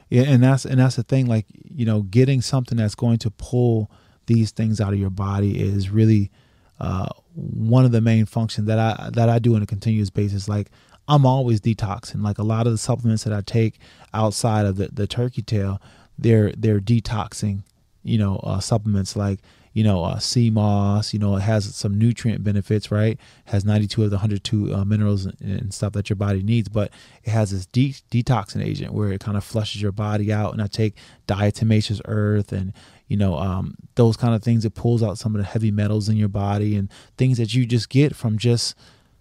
Yeah, 0.09 0.23
and 0.23 0.41
that's 0.41 0.63
and 0.63 0.79
that's 0.79 0.95
the 0.95 1.03
thing. 1.03 1.27
Like 1.27 1.45
you 1.69 1.85
know, 1.85 2.03
getting 2.03 2.41
something 2.41 2.77
that's 2.77 2.95
going 2.95 3.17
to 3.19 3.31
pull 3.31 3.91
these 4.25 4.51
things 4.51 4.79
out 4.79 4.93
of 4.93 4.99
your 4.99 5.09
body 5.09 5.59
is 5.61 5.89
really 5.89 6.31
uh, 6.79 7.07
one 7.35 7.83
of 7.83 7.91
the 7.91 7.99
main 7.99 8.25
functions 8.25 8.67
that 8.67 8.79
I 8.79 9.09
that 9.11 9.27
I 9.27 9.39
do 9.39 9.55
on 9.55 9.61
a 9.61 9.65
continuous 9.65 10.09
basis. 10.09 10.47
Like 10.47 10.71
I'm 11.09 11.25
always 11.25 11.59
detoxing. 11.59 12.23
Like 12.23 12.37
a 12.37 12.43
lot 12.43 12.67
of 12.67 12.71
the 12.71 12.77
supplements 12.77 13.25
that 13.25 13.33
I 13.33 13.41
take 13.41 13.79
outside 14.13 14.65
of 14.65 14.77
the, 14.77 14.87
the 14.87 15.07
turkey 15.07 15.41
tail, 15.41 15.81
they're 16.17 16.53
they're 16.53 16.79
detoxing. 16.79 17.63
You 18.03 18.17
know, 18.17 18.37
uh, 18.37 18.61
supplements 18.61 19.17
like 19.17 19.39
you 19.77 19.83
know 19.83 20.03
uh, 20.03 20.17
sea 20.17 20.49
moss. 20.49 21.13
You 21.13 21.19
know, 21.19 21.35
it 21.35 21.41
has 21.41 21.75
some 21.75 21.99
nutrient 21.99 22.43
benefits. 22.43 22.89
Right, 22.89 23.19
has 23.45 23.63
92 23.63 24.05
of 24.05 24.09
the 24.09 24.15
102 24.15 24.73
uh, 24.73 24.83
minerals 24.83 25.27
and, 25.27 25.39
and 25.39 25.71
stuff 25.71 25.93
that 25.93 26.09
your 26.09 26.15
body 26.15 26.41
needs, 26.41 26.67
but 26.67 26.91
it 27.23 27.29
has 27.29 27.51
this 27.51 27.67
de- 27.67 27.93
detoxing 28.09 28.65
agent 28.65 28.91
where 28.91 29.11
it 29.11 29.21
kind 29.21 29.37
of 29.37 29.43
flushes 29.43 29.79
your 29.79 29.91
body 29.91 30.33
out. 30.33 30.51
And 30.53 30.63
I 30.63 30.67
take 30.67 30.95
diatomaceous 31.27 32.01
earth 32.05 32.51
and 32.51 32.73
you 33.07 33.17
know 33.17 33.37
um, 33.37 33.75
those 33.93 34.17
kind 34.17 34.33
of 34.33 34.41
things. 34.41 34.65
It 34.65 34.73
pulls 34.73 35.03
out 35.03 35.19
some 35.19 35.35
of 35.35 35.41
the 35.41 35.47
heavy 35.47 35.69
metals 35.69 36.09
in 36.09 36.17
your 36.17 36.27
body 36.27 36.75
and 36.75 36.89
things 37.15 37.37
that 37.37 37.53
you 37.53 37.67
just 37.67 37.89
get 37.89 38.15
from 38.15 38.39
just 38.39 38.75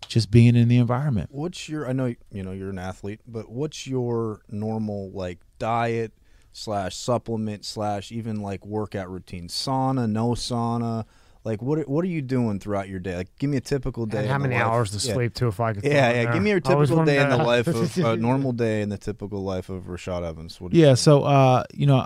just 0.08 0.30
being 0.30 0.56
in 0.56 0.68
the 0.68 0.78
environment. 0.78 1.28
What's 1.32 1.68
your? 1.68 1.86
I 1.86 1.92
know 1.92 2.14
you 2.32 2.42
know 2.42 2.52
you're 2.52 2.70
an 2.70 2.78
athlete, 2.78 3.20
but 3.28 3.50
what's 3.50 3.86
your 3.86 4.40
normal 4.48 5.10
like 5.10 5.40
diet 5.58 6.12
slash 6.56 6.96
supplement 6.96 7.64
slash 7.64 8.10
even 8.10 8.40
like 8.40 8.64
workout 8.64 9.10
routine? 9.10 9.48
Sauna, 9.48 10.08
no 10.10 10.30
sauna. 10.30 11.04
Like 11.44 11.62
what? 11.62 11.88
What 11.88 12.04
are 12.04 12.08
you 12.08 12.22
doing 12.22 12.58
throughout 12.58 12.88
your 12.88 12.98
day? 12.98 13.16
Like, 13.16 13.38
give 13.38 13.48
me 13.48 13.56
a 13.56 13.60
typical 13.60 14.04
day. 14.06 14.18
And 14.18 14.28
how 14.28 14.38
many 14.38 14.56
life- 14.56 14.64
hours 14.64 14.90
to 14.90 15.06
yeah. 15.06 15.14
sleep, 15.14 15.34
too, 15.34 15.46
if 15.48 15.60
I 15.60 15.74
could. 15.74 15.84
Yeah, 15.84 15.92
yeah. 15.92 16.24
there. 16.24 16.32
Give 16.32 16.42
me 16.42 16.50
your 16.50 16.60
typical 16.60 17.04
day 17.04 17.22
in 17.22 17.28
the 17.28 17.36
life 17.36 17.68
of 17.68 17.98
a 18.04 18.16
normal 18.16 18.50
day 18.52 18.82
in 18.82 18.88
the 18.88 18.98
typical 18.98 19.44
life 19.44 19.68
of 19.68 19.84
Rashad 19.84 20.24
Evans. 20.24 20.60
What 20.60 20.72
do 20.72 20.78
Yeah, 20.78 20.86
think? 20.88 20.98
so 20.98 21.22
uh, 21.22 21.62
you 21.72 21.86
know, 21.86 22.04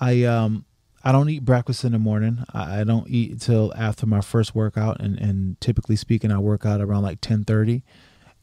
I 0.00 0.24
um 0.24 0.64
I 1.04 1.12
don't 1.12 1.28
eat 1.28 1.44
breakfast 1.44 1.84
in 1.84 1.92
the 1.92 2.00
morning. 2.00 2.44
I, 2.52 2.80
I 2.80 2.84
don't 2.84 3.08
eat 3.08 3.30
until 3.30 3.72
after 3.76 4.04
my 4.06 4.20
first 4.20 4.54
workout, 4.54 5.00
and 5.00 5.16
and 5.18 5.60
typically 5.60 5.94
speaking, 5.96 6.32
I 6.32 6.38
work 6.38 6.66
out 6.66 6.80
around 6.80 7.04
like 7.04 7.20
ten 7.20 7.44
thirty, 7.44 7.84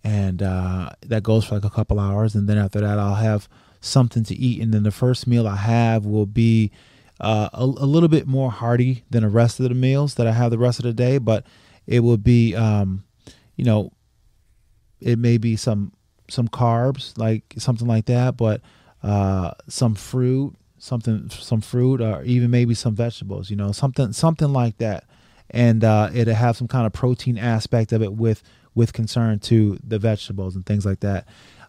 and 0.06 0.42
uh, 0.42 0.92
that 1.06 1.24
goes 1.24 1.44
for 1.44 1.56
like 1.56 1.66
a 1.66 1.70
couple 1.70 2.00
hours, 2.00 2.34
and 2.36 2.48
then 2.48 2.58
after 2.58 2.80
that, 2.80 2.98
I'll 2.98 3.16
have 3.16 3.50
something 3.82 4.24
to 4.24 4.36
eat, 4.36 4.62
and 4.62 4.74
then 4.74 4.84
the 4.84 4.92
first 4.92 5.28
meal 5.28 5.48
I 5.48 5.58
have 5.58 6.06
will 6.06 6.26
be. 6.26 6.72
Uh, 7.22 7.50
a, 7.52 7.64
a 7.66 7.86
little 7.86 8.08
bit 8.08 8.28
more 8.28 8.50
hearty 8.50 9.04
than 9.10 9.24
the 9.24 9.30
rest 9.30 9.60
of 9.60 9.68
the 9.68 9.76
meals 9.76 10.16
that 10.16 10.26
I 10.26 10.32
have 10.32 10.52
the 10.52 10.58
rest 10.58 10.80
of 10.80 10.84
the 10.84 10.94
day, 10.94 11.18
but 11.18 11.46
it 11.86 12.00
will 12.00 12.16
be, 12.16 12.56
um, 12.56 13.04
you 13.58 13.66
know, 13.66 13.92
it 15.02 15.20
may 15.20 15.38
be 15.38 15.58
some 15.58 15.92
some 16.30 16.48
carbs, 16.48 17.18
like 17.18 17.44
something 17.58 17.88
like 17.88 18.06
that, 18.06 18.38
but 18.38 18.62
uh, 19.04 19.52
some 19.68 19.96
fruit, 19.96 20.56
something, 20.78 21.30
some 21.30 21.62
fruit, 21.62 22.02
or 22.02 22.24
even 22.24 22.52
maybe 22.52 22.74
some 22.74 22.96
vegetables. 22.96 23.50
You 23.50 23.56
know, 23.56 23.72
something, 23.72 24.14
something 24.14 24.54
like 24.54 24.78
that, 24.78 25.06
and 25.50 25.84
uh, 25.84 26.10
it'll 26.14 26.36
have 26.36 26.58
some 26.58 26.68
kind 26.68 26.86
of 26.86 26.94
protein 26.94 27.38
aspect 27.38 27.92
of 27.92 28.02
it 28.02 28.14
with 28.14 28.44
with 28.76 28.94
concern 28.94 29.40
to 29.40 29.80
the 29.84 30.00
vegetables 30.00 30.56
and 30.56 30.66
things 30.66 30.86
like 30.86 31.00
that. 31.02 31.28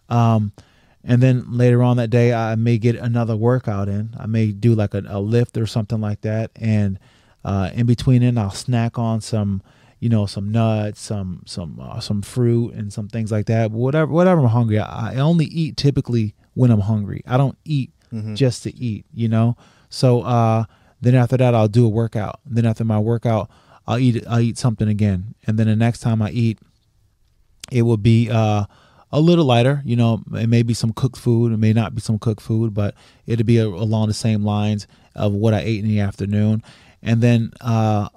Um, 0.09 0.53
and 1.03 1.21
then 1.21 1.45
later 1.51 1.81
on 1.83 1.97
that 1.97 2.09
day, 2.09 2.33
I 2.33 2.55
may 2.55 2.77
get 2.77 2.95
another 2.95 3.35
workout 3.35 3.89
in. 3.89 4.15
I 4.19 4.25
may 4.27 4.51
do 4.51 4.75
like 4.75 4.93
a, 4.93 5.03
a 5.07 5.19
lift 5.19 5.57
or 5.57 5.65
something 5.65 5.99
like 6.01 6.21
that, 6.21 6.51
and 6.55 6.99
uh, 7.43 7.69
in 7.73 7.85
between 7.87 8.21
it, 8.23 8.37
I'll 8.37 8.51
snack 8.51 8.99
on 8.99 9.21
some 9.21 9.61
you 9.99 10.09
know 10.09 10.25
some 10.25 10.51
nuts 10.51 10.99
some 10.99 11.43
some 11.45 11.79
uh, 11.79 11.99
some 11.99 12.21
fruit 12.23 12.73
and 12.73 12.91
some 12.91 13.07
things 13.07 13.31
like 13.31 13.45
that. 13.47 13.71
Whatever 13.71 14.11
whatever 14.11 14.41
i'm 14.41 14.47
hungry 14.47 14.79
I, 14.79 15.13
I 15.13 15.15
only 15.17 15.45
eat 15.45 15.77
typically 15.77 16.33
when 16.55 16.71
i'm 16.71 16.79
hungry. 16.81 17.21
I 17.27 17.37
don't 17.37 17.57
eat 17.65 17.91
Mhm. 18.11 18.35
just 18.35 18.63
to 18.63 18.75
eat 18.75 19.05
you 19.13 19.27
know? 19.29 19.55
So 19.89 20.21
uh 20.23 20.65
then 21.01 21.15
after 21.15 21.37
that 21.37 21.53
i'll 21.55 21.67
do 21.67 21.85
a 21.85 21.89
workout. 21.89 22.39
Then 22.45 22.65
after 22.65 22.83
my 22.83 22.97
workout 22.99 23.49
i'll 23.87 23.99
eat 23.99 24.23
i'll 24.27 24.39
eat 24.39 24.57
something 24.57 24.87
again. 24.87 25.35
And 25.47 25.57
then 25.59 25.67
the 25.67 25.75
next 25.75 25.99
time 25.99 26.21
i 26.21 26.29
eat 26.31 26.57
it 27.71 27.83
will 27.83 27.97
be 27.97 28.29
uh 28.29 28.65
a 29.11 29.19
little 29.19 29.45
lighter 29.45 29.81
you 29.85 29.95
know 29.95 30.21
it 30.33 30.47
may 30.47 30.63
be 30.63 30.73
some 30.73 30.93
cooked 30.93 31.17
food 31.17 31.51
it 31.51 31.57
may 31.57 31.73
not 31.73 31.93
be 31.93 32.01
some 32.01 32.17
cooked 32.17 32.41
food 32.41 32.73
but 32.73 32.95
it'll 33.25 33.45
be 33.45 33.57
a, 33.57 33.65
along 33.65 34.07
the 34.07 34.13
same 34.13 34.43
lines 34.43 34.87
of 35.15 35.33
what 35.33 35.53
i 35.53 35.59
ate 35.59 35.79
in 35.79 35.87
the 35.87 35.99
afternoon 35.99 36.63
and 37.01 37.21
then 37.21 37.51
uh 37.61 38.07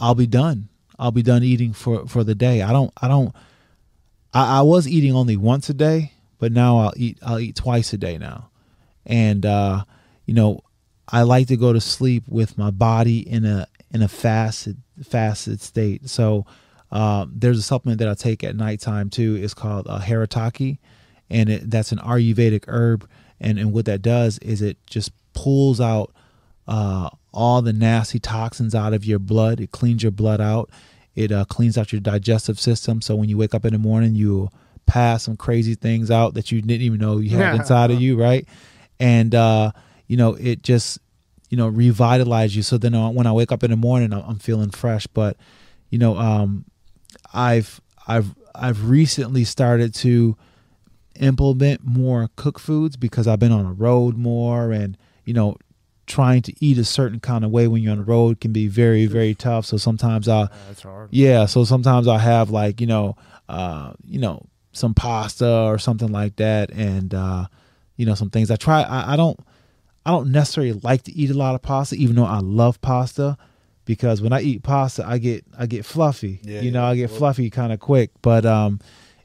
I'll 0.00 0.14
be 0.14 0.26
done. 0.26 0.68
I'll 0.98 1.12
be 1.12 1.22
done 1.22 1.42
eating 1.42 1.72
for 1.72 2.06
for 2.06 2.24
the 2.24 2.34
day. 2.34 2.62
I 2.62 2.72
don't 2.72 2.92
I 3.00 3.06
don't 3.06 3.34
I, 4.32 4.58
I 4.58 4.62
was 4.62 4.88
eating 4.88 5.14
only 5.14 5.36
once 5.36 5.68
a 5.68 5.74
day, 5.74 6.12
but 6.38 6.52
now 6.52 6.78
I'll 6.78 6.92
eat 6.96 7.18
I'll 7.22 7.38
eat 7.38 7.56
twice 7.56 7.92
a 7.92 7.98
day 7.98 8.18
now. 8.18 8.50
And 9.06 9.44
uh, 9.46 9.84
you 10.26 10.34
know, 10.34 10.60
I 11.08 11.22
like 11.22 11.48
to 11.48 11.56
go 11.56 11.72
to 11.72 11.80
sleep 11.80 12.24
with 12.28 12.58
my 12.58 12.70
body 12.70 13.20
in 13.20 13.44
a 13.44 13.66
in 13.92 14.02
a 14.02 14.08
fasted 14.08 14.78
fasted 15.02 15.60
state. 15.60 16.08
So 16.08 16.46
um, 16.92 17.32
there's 17.34 17.58
a 17.58 17.62
supplement 17.62 17.98
that 18.00 18.08
I 18.08 18.14
take 18.14 18.42
at 18.44 18.56
nighttime 18.56 19.10
too. 19.10 19.36
It's 19.40 19.54
called 19.54 19.86
uh, 19.88 20.00
Haritaki, 20.00 20.78
and 21.28 21.48
it, 21.48 21.70
that's 21.70 21.92
an 21.92 21.98
Ayurvedic 21.98 22.64
herb. 22.68 23.08
And 23.40 23.58
and 23.58 23.72
what 23.72 23.84
that 23.86 24.02
does 24.02 24.38
is 24.38 24.60
it 24.62 24.76
just 24.86 25.12
pulls 25.32 25.80
out 25.80 26.12
uh, 26.68 27.08
all 27.32 27.62
the 27.62 27.72
nasty 27.72 28.18
toxins 28.18 28.74
out 28.74 28.92
of 28.92 29.04
your 29.04 29.18
blood. 29.18 29.60
It 29.60 29.70
cleans 29.70 30.02
your 30.02 30.12
blood 30.12 30.40
out. 30.40 30.70
It 31.14 31.32
uh, 31.32 31.44
cleans 31.46 31.76
out 31.78 31.92
your 31.92 32.00
digestive 32.00 32.58
system. 32.60 33.00
So 33.00 33.14
when 33.16 33.28
you 33.28 33.36
wake 33.36 33.54
up 33.54 33.64
in 33.64 33.72
the 33.72 33.78
morning, 33.78 34.14
you 34.14 34.48
pass 34.86 35.22
some 35.24 35.36
crazy 35.36 35.74
things 35.74 36.10
out 36.10 36.34
that 36.34 36.50
you 36.52 36.60
didn't 36.60 36.82
even 36.82 36.98
know 36.98 37.18
you 37.18 37.30
had 37.30 37.52
Yeah. 37.52 37.56
inside 37.56 37.90
of 37.90 38.00
you, 38.00 38.20
right? 38.20 38.46
And 38.98 39.34
uh, 39.34 39.72
you 40.08 40.16
know, 40.16 40.34
it 40.34 40.62
just 40.62 40.98
you 41.48 41.56
know 41.56 41.68
revitalize 41.68 42.54
you. 42.54 42.62
So 42.62 42.78
then 42.78 42.92
when 43.14 43.26
I 43.26 43.32
wake 43.32 43.52
up 43.52 43.62
in 43.64 43.70
the 43.70 43.76
morning, 43.76 44.12
I'm, 44.12 44.22
I'm 44.22 44.38
feeling 44.38 44.70
fresh. 44.70 45.06
But 45.06 45.36
you 45.90 45.98
know, 45.98 46.16
um, 46.18 46.64
I've 47.32 47.80
I've 48.06 48.34
I've 48.54 48.88
recently 48.88 49.44
started 49.44 49.94
to 49.96 50.36
implement 51.18 51.84
more 51.84 52.30
cook 52.36 52.58
foods 52.58 52.96
because 52.96 53.26
I've 53.26 53.38
been 53.38 53.52
on 53.52 53.64
the 53.64 53.72
road 53.72 54.16
more 54.16 54.72
and 54.72 54.96
you 55.24 55.34
know 55.34 55.56
trying 56.06 56.42
to 56.42 56.52
eat 56.64 56.76
a 56.76 56.84
certain 56.84 57.20
kind 57.20 57.44
of 57.44 57.50
way 57.52 57.68
when 57.68 57.82
you're 57.82 57.92
on 57.92 57.98
the 57.98 58.04
road 58.04 58.40
can 58.40 58.52
be 58.52 58.66
very 58.66 59.06
very 59.06 59.34
tough. 59.34 59.66
So 59.66 59.76
sometimes 59.76 60.28
I 60.28 60.48
hard. 60.82 61.08
yeah 61.10 61.46
so 61.46 61.64
sometimes 61.64 62.08
I 62.08 62.18
have 62.18 62.50
like 62.50 62.80
you 62.80 62.86
know 62.86 63.16
uh 63.48 63.92
you 64.04 64.18
know 64.18 64.46
some 64.72 64.94
pasta 64.94 65.48
or 65.48 65.78
something 65.78 66.12
like 66.12 66.36
that 66.36 66.70
and 66.70 67.14
uh 67.14 67.46
you 67.96 68.06
know 68.06 68.14
some 68.14 68.30
things. 68.30 68.50
I 68.50 68.56
try 68.56 68.82
I, 68.82 69.12
I 69.14 69.16
don't 69.16 69.38
I 70.04 70.10
don't 70.10 70.32
necessarily 70.32 70.72
like 70.72 71.02
to 71.02 71.12
eat 71.12 71.30
a 71.30 71.34
lot 71.34 71.54
of 71.54 71.62
pasta 71.62 71.94
even 71.96 72.16
though 72.16 72.24
I 72.24 72.38
love 72.38 72.80
pasta 72.80 73.36
because 73.90 74.22
when 74.22 74.32
I 74.32 74.40
eat 74.40 74.62
pasta 74.62 75.04
I 75.04 75.18
get 75.18 75.44
I 75.58 75.66
get 75.66 75.84
fluffy 75.84 76.38
Yeah, 76.44 76.60
you 76.60 76.70
know 76.70 76.82
yeah. 76.82 76.88
I 76.90 76.96
get 76.96 77.10
fluffy 77.10 77.50
kind 77.50 77.72
of 77.72 77.80
quick 77.80 78.10
but 78.22 78.46
um 78.46 78.78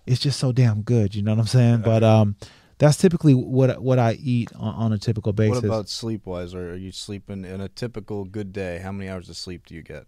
it's 0.08 0.20
just 0.20 0.40
so 0.40 0.52
damn 0.52 0.82
good 0.82 1.14
you 1.14 1.22
know 1.22 1.32
what 1.34 1.40
I'm 1.40 1.48
saying 1.48 1.82
but 1.82 2.04
um 2.04 2.36
that's 2.78 2.98
typically 2.98 3.34
what 3.34 3.80
what 3.82 4.00
I 4.00 4.14
eat 4.14 4.52
on, 4.56 4.74
on 4.76 4.94
a 4.94 4.98
typical 4.98 5.34
basis 5.34 5.62
What 5.62 5.66
about 5.66 5.90
sleep 5.90 6.26
wise? 6.26 6.56
Are 6.56 6.76
you 6.76 6.92
sleeping 6.92 7.46
in 7.46 7.62
a 7.62 7.70
typical 7.70 8.26
good 8.26 8.52
day? 8.52 8.80
How 8.80 8.92
many 8.92 9.10
hours 9.10 9.30
of 9.30 9.38
sleep 9.38 9.66
do 9.68 9.76
you 9.76 9.82
get? 9.82 10.06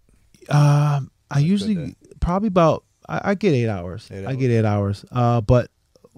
Um, 0.50 1.10
I 1.30 1.38
usually 1.38 1.94
probably 2.20 2.48
about 2.48 2.84
I, 3.08 3.30
I 3.30 3.34
get 3.34 3.54
eight 3.54 3.68
hours. 3.68 4.08
Eight 4.10 4.26
I 4.26 4.34
get 4.34 4.50
eight 4.50 4.64
hours. 4.64 5.04
Uh, 5.10 5.40
but 5.40 5.70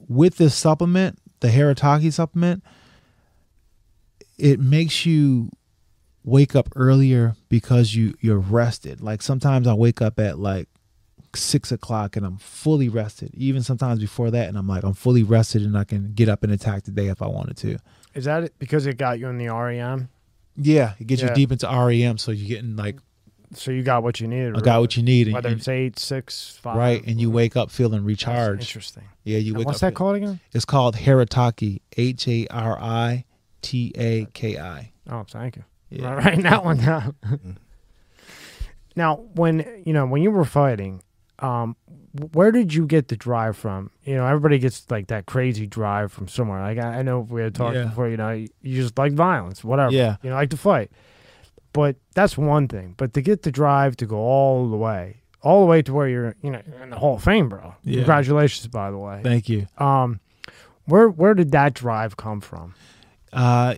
with 0.09 0.39
this 0.39 0.55
supplement, 0.55 1.19
the 1.41 1.49
Haritaki 1.49 2.13
supplement, 2.13 2.65
it 4.39 4.59
makes 4.59 5.07
you 5.07 5.51
wake 6.25 6.55
up 6.55 6.69
earlier 6.77 7.35
because 7.49 7.95
you 7.95 8.15
you're 8.21 8.39
rested. 8.39 9.01
Like 9.01 9.23
sometimes 9.23 9.67
I 9.67 9.75
wake 9.75 10.01
up 10.03 10.19
at 10.19 10.39
like 10.39 10.69
six 11.35 11.71
o'clock 11.71 12.17
and 12.17 12.27
I'm 12.27 12.39
fully 12.39 12.89
rested. 12.89 13.31
Even 13.35 13.63
sometimes 13.63 14.01
before 14.01 14.31
that, 14.31 14.49
and 14.49 14.59
I'm 14.59 14.67
like 14.67 14.83
I'm 14.83 14.95
fully 14.95 15.23
rested 15.23 15.63
and 15.63 15.77
I 15.79 15.85
can 15.85 16.13
get 16.15 16.29
up 16.29 16.43
and 16.43 16.53
attack 16.53 16.85
the 16.85 16.91
day 16.91 17.07
if 17.09 17.23
I 17.23 17.27
wanted 17.27 17.57
to. 17.59 17.79
Is 18.15 18.25
that 18.25 18.45
it? 18.45 18.55
because 18.59 18.87
it 18.87 18.97
got 18.99 19.19
you 19.19 19.29
in 19.29 19.39
the 19.39 19.49
REM? 19.49 20.09
Yeah, 20.57 20.95
it 20.99 21.07
gets 21.07 21.23
Yeah. 21.23 21.29
you 21.29 21.35
deep 21.35 21.53
into 21.53 21.67
REM, 21.69 22.19
so 22.19 22.33
you're 22.33 22.49
getting 22.49 22.77
like 22.77 22.97
So 23.55 23.71
you 23.71 23.83
got 23.83 24.03
what 24.03 24.21
you 24.21 24.27
needed. 24.29 24.57
I 24.57 24.61
got 24.61 24.81
what 24.81 24.97
you 24.97 25.03
need, 25.03 25.33
Whether 25.33 25.49
and- 25.49 25.59
it's 25.59 25.69
eight, 25.69 25.99
six, 25.99 26.59
five. 26.63 26.77
right, 26.77 27.05
and 27.07 27.21
you 27.21 27.31
wake 27.31 27.57
up 27.57 27.71
feeling 27.71 28.01
That's 28.01 28.07
recharged. 28.07 28.63
Interesting. 28.63 29.05
Yeah, 29.25 29.39
you 29.39 29.55
wake 29.55 29.67
what's 29.67 29.79
up. 29.83 29.83
What's 29.87 29.93
that 29.93 29.95
called 29.95 30.17
again? 30.17 30.41
It's 30.53 30.65
called 30.65 30.97
Haritaki. 30.97 31.81
H 31.97 32.29
A 32.29 32.47
R 32.49 32.79
I 32.81 33.25
T 33.63 33.93
A 33.97 34.27
K 34.35 34.59
I. 34.59 34.93
Oh, 35.09 35.25
thank 35.29 35.57
you. 35.57 35.65
Yeah. 35.91 36.15
I'm 36.15 36.43
that 36.43 36.65
one 36.65 36.79
down. 36.79 37.15
now, 38.97 39.17
when 39.35 39.83
you 39.85 39.93
know 39.93 40.07
when 40.07 40.23
you 40.23 40.31
were 40.31 40.45
fighting, 40.45 41.03
um, 41.41 41.77
where 42.33 42.51
did 42.53 42.73
you 42.75 42.87
get 42.87 43.09
the 43.09 43.17
drive 43.17 43.57
from? 43.57 43.91
You 44.05 44.17
know, 44.17 44.27
everybody 44.27 44.59
gets 44.59 44.91
like 44.91 45.09
that 45.09 45.27
crazy 45.27 45.67
drive 45.67 46.13
from 46.13 46.29
somewhere. 46.29 46.61
Like 46.61 46.79
I, 46.79 46.99
I 46.99 47.03
know 47.03 47.21
we 47.21 47.43
had 47.43 47.55
talked 47.55 47.77
Yeah. 47.77 47.85
before. 47.85 48.09
You 48.09 48.17
know, 48.17 48.31
you, 48.31 48.49
you 48.63 48.83
just 48.83 48.97
like 48.99 49.13
violence, 49.13 49.63
whatever. 49.65 49.93
Yeah. 49.93 50.17
you 50.23 50.31
know, 50.31 50.37
like 50.37 50.51
to 50.51 50.57
fight. 50.57 50.91
But 51.73 51.97
that's 52.15 52.37
one 52.37 52.67
thing. 52.67 52.95
But 52.97 53.15
to 53.15 53.23
get 53.23 53.43
the 53.43 53.53
drive 53.53 53.97
to 53.99 54.07
go 54.07 54.17
all 54.19 54.69
the 54.69 54.77
way, 54.77 55.23
all 55.43 55.61
the 55.61 55.67
way 55.67 55.83
to 55.83 55.93
where 55.93 56.09
you're, 56.09 56.35
you 56.43 56.51
know, 56.51 56.61
in 56.83 56.91
the 56.91 56.99
Hall 56.99 57.15
of 57.17 57.23
Fame, 57.23 57.49
bro. 57.49 57.75
Yeah. 57.85 57.97
Congratulations, 57.99 58.67
by 58.67 58.91
the 58.91 58.99
way. 58.99 59.21
Thank 59.23 59.49
you. 59.49 59.67
Um, 59.79 60.19
where 60.87 61.09
where 61.09 61.35
did 61.35 61.53
that 61.53 61.75
drive 61.75 62.17
come 62.17 62.41
from? 62.41 62.75
Uh, 63.33 63.77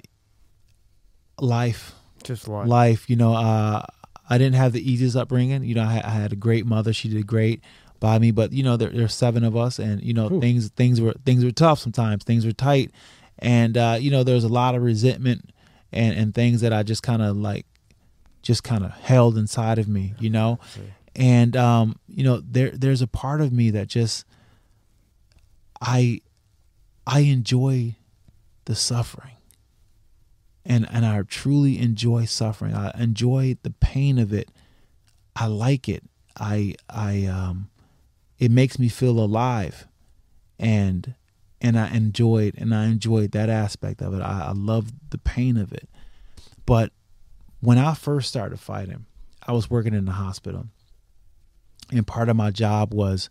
life, 1.39 1.93
Just 2.25 2.49
like 2.49 2.67
life. 2.67 3.09
You 3.11 3.17
know, 3.17 3.35
uh, 3.35 3.85
I 4.29 4.39
didn't 4.39 4.55
have 4.55 4.73
the 4.73 4.91
easiest 4.91 5.17
upbringing. 5.17 5.65
You 5.65 5.75
know, 5.75 5.83
I, 5.83 6.03
I 6.05 6.11
had 6.11 6.33
a 6.33 6.37
great 6.37 6.67
mother. 6.67 6.93
She 6.93 7.09
did 7.09 7.27
great 7.27 7.63
by 8.01 8.19
me. 8.19 8.31
But 8.31 8.53
you 8.53 8.63
know, 8.63 8.77
there, 8.77 8.91
there's 8.91 9.15
seven 9.15 9.45
of 9.45 9.57
us, 9.57 9.79
and 9.79 10.03
you 10.03 10.15
know, 10.15 10.29
Whew. 10.29 10.41
things 10.41 10.69
things 10.71 11.01
were 11.01 11.15
things 11.25 11.45
were 11.45 11.51
tough 11.53 11.79
sometimes. 11.79 12.25
Things 12.25 12.47
were 12.47 12.53
tight, 12.53 12.91
and 13.39 13.77
uh, 13.77 13.97
you 14.01 14.11
know, 14.11 14.25
there's 14.25 14.45
a 14.45 14.49
lot 14.49 14.75
of 14.75 14.83
resentment 14.83 15.51
and 15.93 16.17
and 16.17 16.35
things 16.35 16.61
that 16.61 16.73
I 16.73 16.83
just 16.83 17.03
kind 17.03 17.23
of 17.23 17.37
like, 17.37 17.67
just 18.43 18.65
kind 18.65 18.85
of 18.85 18.93
held 18.93 19.37
inside 19.37 19.79
of 19.79 19.89
me. 19.89 20.15
You 20.19 20.31
know. 20.31 20.59
and 21.15 21.57
um, 21.57 21.99
you 22.09 22.25
know 22.25 22.41
there 22.41 22.71
there's 22.71 23.03
a 23.03 23.07
part 23.07 23.41
of 23.41 23.53
me 23.53 23.71
that 23.71 23.87
just 23.89 24.25
I 25.81 26.21
I 27.07 27.21
enjoy 27.21 27.97
the 28.65 28.75
suffering 28.75 29.32
and 30.65 30.87
and 30.91 31.05
I 31.05 31.21
truly 31.23 31.79
enjoy 31.79 32.25
suffering. 32.25 32.75
I 32.75 32.91
enjoy 32.99 33.57
the 33.63 33.71
pain 33.71 34.19
of 34.19 34.33
it. 34.33 34.51
I 35.37 35.47
like 35.47 35.89
it. 35.89 36.03
I 36.39 36.75
I 36.89 37.27
um 37.27 37.69
it 38.39 38.51
makes 38.51 38.79
me 38.79 38.89
feel 38.89 39.19
alive 39.21 39.87
and 40.59 41.15
and 41.61 41.79
I 41.79 41.89
enjoyed 41.95 42.55
and 42.59 42.75
I 42.75 42.87
enjoyed 42.87 43.33
that 43.33 43.49
aspect 43.49 44.03
of 44.03 44.15
it. 44.15 44.21
I, 44.23 44.47
I 44.49 44.53
love 44.53 44.93
the 45.11 45.19
pain 45.19 45.57
of 45.57 45.73
it. 45.73 45.89
But 46.67 46.93
when 47.61 47.79
I 47.79 47.95
first 47.95 48.29
started 48.29 48.59
fighting 48.61 49.07
I 49.47 49.53
was 49.53 49.69
working 49.71 49.95
in 49.95 50.05
the 50.05 50.13
hospital. 50.13 50.67
And 51.91 52.07
part 52.07 52.29
of 52.29 52.37
my 52.37 52.51
job 52.51 52.95
was 52.95 53.29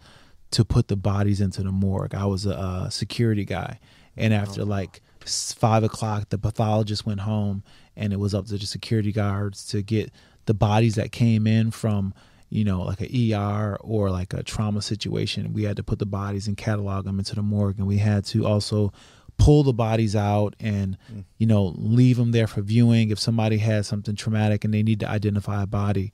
to 0.52 0.64
put 0.66 0.88
the 0.90 0.96
bodies 0.98 1.40
into 1.42 1.64
the 1.64 1.72
morgue. 1.72 2.14
I 2.14 2.26
was 2.26 2.46
a, 2.46 2.56
uh 2.58 2.90
security 2.90 3.46
guy, 3.46 3.80
and 4.18 4.34
after 4.34 4.64
like 4.66 4.98
s- 4.98 5.02
five 5.26 5.84
o'clock, 5.84 6.30
the 6.30 6.38
pathologist 6.38 7.06
went 7.06 7.22
home, 7.22 7.64
and 7.96 8.14
it 8.14 8.20
was 8.20 8.34
up 8.34 8.48
to 8.48 8.58
the 8.58 8.66
security 8.66 9.12
guards 9.12 9.66
to 9.68 9.82
get 9.82 10.12
the 10.46 10.54
bodies 10.54 10.96
that 10.96 11.12
came 11.12 11.46
in 11.48 11.72
from 11.72 12.14
you 12.50 12.66
know 12.66 12.82
like 12.82 13.02
an 13.02 13.34
ER 13.34 13.78
or 13.82 14.12
like 14.12 14.34
a 14.34 14.44
trauma 14.44 14.82
situation. 14.82 15.54
We 15.54 15.64
had 15.64 15.78
to 15.78 15.84
put 15.84 16.00
the 16.00 16.06
bodies 16.06 16.48
and 16.48 16.58
catalog 16.58 17.06
them 17.06 17.20
into 17.20 17.36
the 17.36 17.42
morgue, 17.42 17.80
and 17.80 17.88
we 17.88 17.98
had 17.98 18.26
to 18.26 18.46
also 18.46 18.92
pull 19.38 19.64
the 19.64 19.74
bodies 19.74 20.16
out 20.16 20.56
and 20.60 20.98
you 21.38 21.48
know 21.48 21.74
leave 21.76 22.18
them 22.18 22.32
there 22.32 22.48
for 22.48 22.62
viewing 22.62 23.10
if 23.10 23.20
somebody 23.20 23.58
had 23.58 23.86
something 23.86 24.16
traumatic 24.16 24.64
and 24.64 24.74
they 24.74 24.84
need 24.84 25.00
to 25.00 25.10
identify 25.10 25.64
a 25.64 25.68
body. 25.68 26.14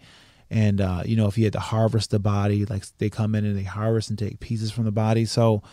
And 0.50 0.80
uh, 0.80 1.04
you 1.06 1.16
know 1.16 1.28
if 1.28 1.38
you 1.38 1.44
had 1.44 1.54
to 1.54 1.60
harvest 1.60 2.12
the 2.12 2.20
body 2.20 2.66
like 2.66 2.86
they 3.00 3.10
come 3.10 3.36
in 3.36 3.44
and 3.44 3.58
they 3.58 3.64
harvest 3.64 4.10
and 4.10 4.18
take 4.18 4.40
pieces 4.40 4.72
from 4.72 4.86
the 4.86 4.92
body. 4.92 5.26
So 5.26 5.64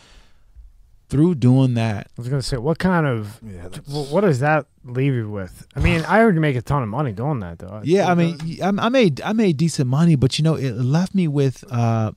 through 1.07 1.35
doing 1.35 1.75
that 1.75 2.07
I 2.17 2.21
was 2.21 2.29
gonna 2.29 2.41
say, 2.41 2.57
what 2.57 2.79
kind 2.79 3.05
of 3.05 3.39
Yeah, 3.43 3.67
what 3.87 4.21
does 4.21 4.39
that 4.39 4.65
leave 4.83 5.13
you 5.13 5.29
with? 5.29 5.67
I 5.75 5.79
mean, 5.79 6.03
I 6.07 6.19
already 6.19 6.39
make 6.39 6.55
a 6.55 6.61
ton 6.61 6.81
of 6.83 6.89
money 6.89 7.11
doing 7.11 7.39
that, 7.41 7.59
though. 7.59 7.81
yeah 7.83 8.09
i 8.11 8.15
mean 8.15 8.37
I, 8.63 8.69
I 8.85 8.89
made 8.89 9.21
i 9.21 9.33
made 9.33 9.57
decent 9.57 9.87
money 9.89 10.15
but 10.15 10.37
you 10.39 10.43
know 10.43 10.55
it 10.55 10.71
left 10.73 11.13
me 11.15 11.27
with 11.27 11.63
uh 11.71 12.11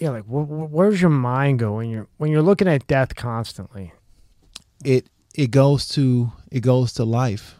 yeah, 0.00 0.10
like 0.10 0.24
wh- 0.26 0.46
wh- 0.46 0.72
where's 0.72 1.00
your 1.00 1.10
mind 1.10 1.58
go 1.58 1.74
when 1.76 1.90
you're 1.90 2.06
when 2.18 2.30
you're 2.30 2.42
looking 2.42 2.68
at 2.68 2.86
death 2.86 3.14
constantly? 3.16 3.92
it 4.84 5.08
it 5.34 5.50
goes 5.50 5.88
to 5.88 6.32
it 6.52 6.60
goes 6.60 6.92
to 6.94 7.04
life 7.04 7.56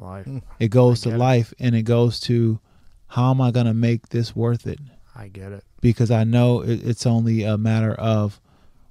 Life. 0.00 0.26
it 0.58 0.68
goes 0.68 1.02
to 1.02 1.10
it. 1.10 1.18
life 1.18 1.52
and 1.58 1.74
it 1.74 1.82
goes 1.82 2.18
to 2.20 2.58
how 3.08 3.30
am 3.30 3.42
i 3.42 3.50
going 3.50 3.66
to 3.66 3.74
make 3.74 4.08
this 4.08 4.34
worth 4.34 4.66
it 4.66 4.78
I 5.14 5.28
get 5.28 5.52
it. 5.52 5.64
because 5.82 6.10
i 6.10 6.24
know 6.24 6.62
it, 6.62 6.82
it's 6.86 7.04
only 7.04 7.42
a 7.42 7.58
matter 7.58 7.92
of 7.92 8.40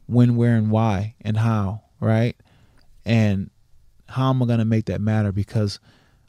when 0.07 0.35
where 0.35 0.55
and 0.55 0.69
why 0.71 1.15
and 1.21 1.37
how 1.37 1.81
right? 1.99 2.35
And 3.05 3.49
how 4.07 4.29
am 4.29 4.41
i 4.43 4.45
going 4.45 4.59
to 4.59 4.65
make 4.65 4.85
that 4.85 5.01
matter? 5.01 5.31
Because 5.31 5.79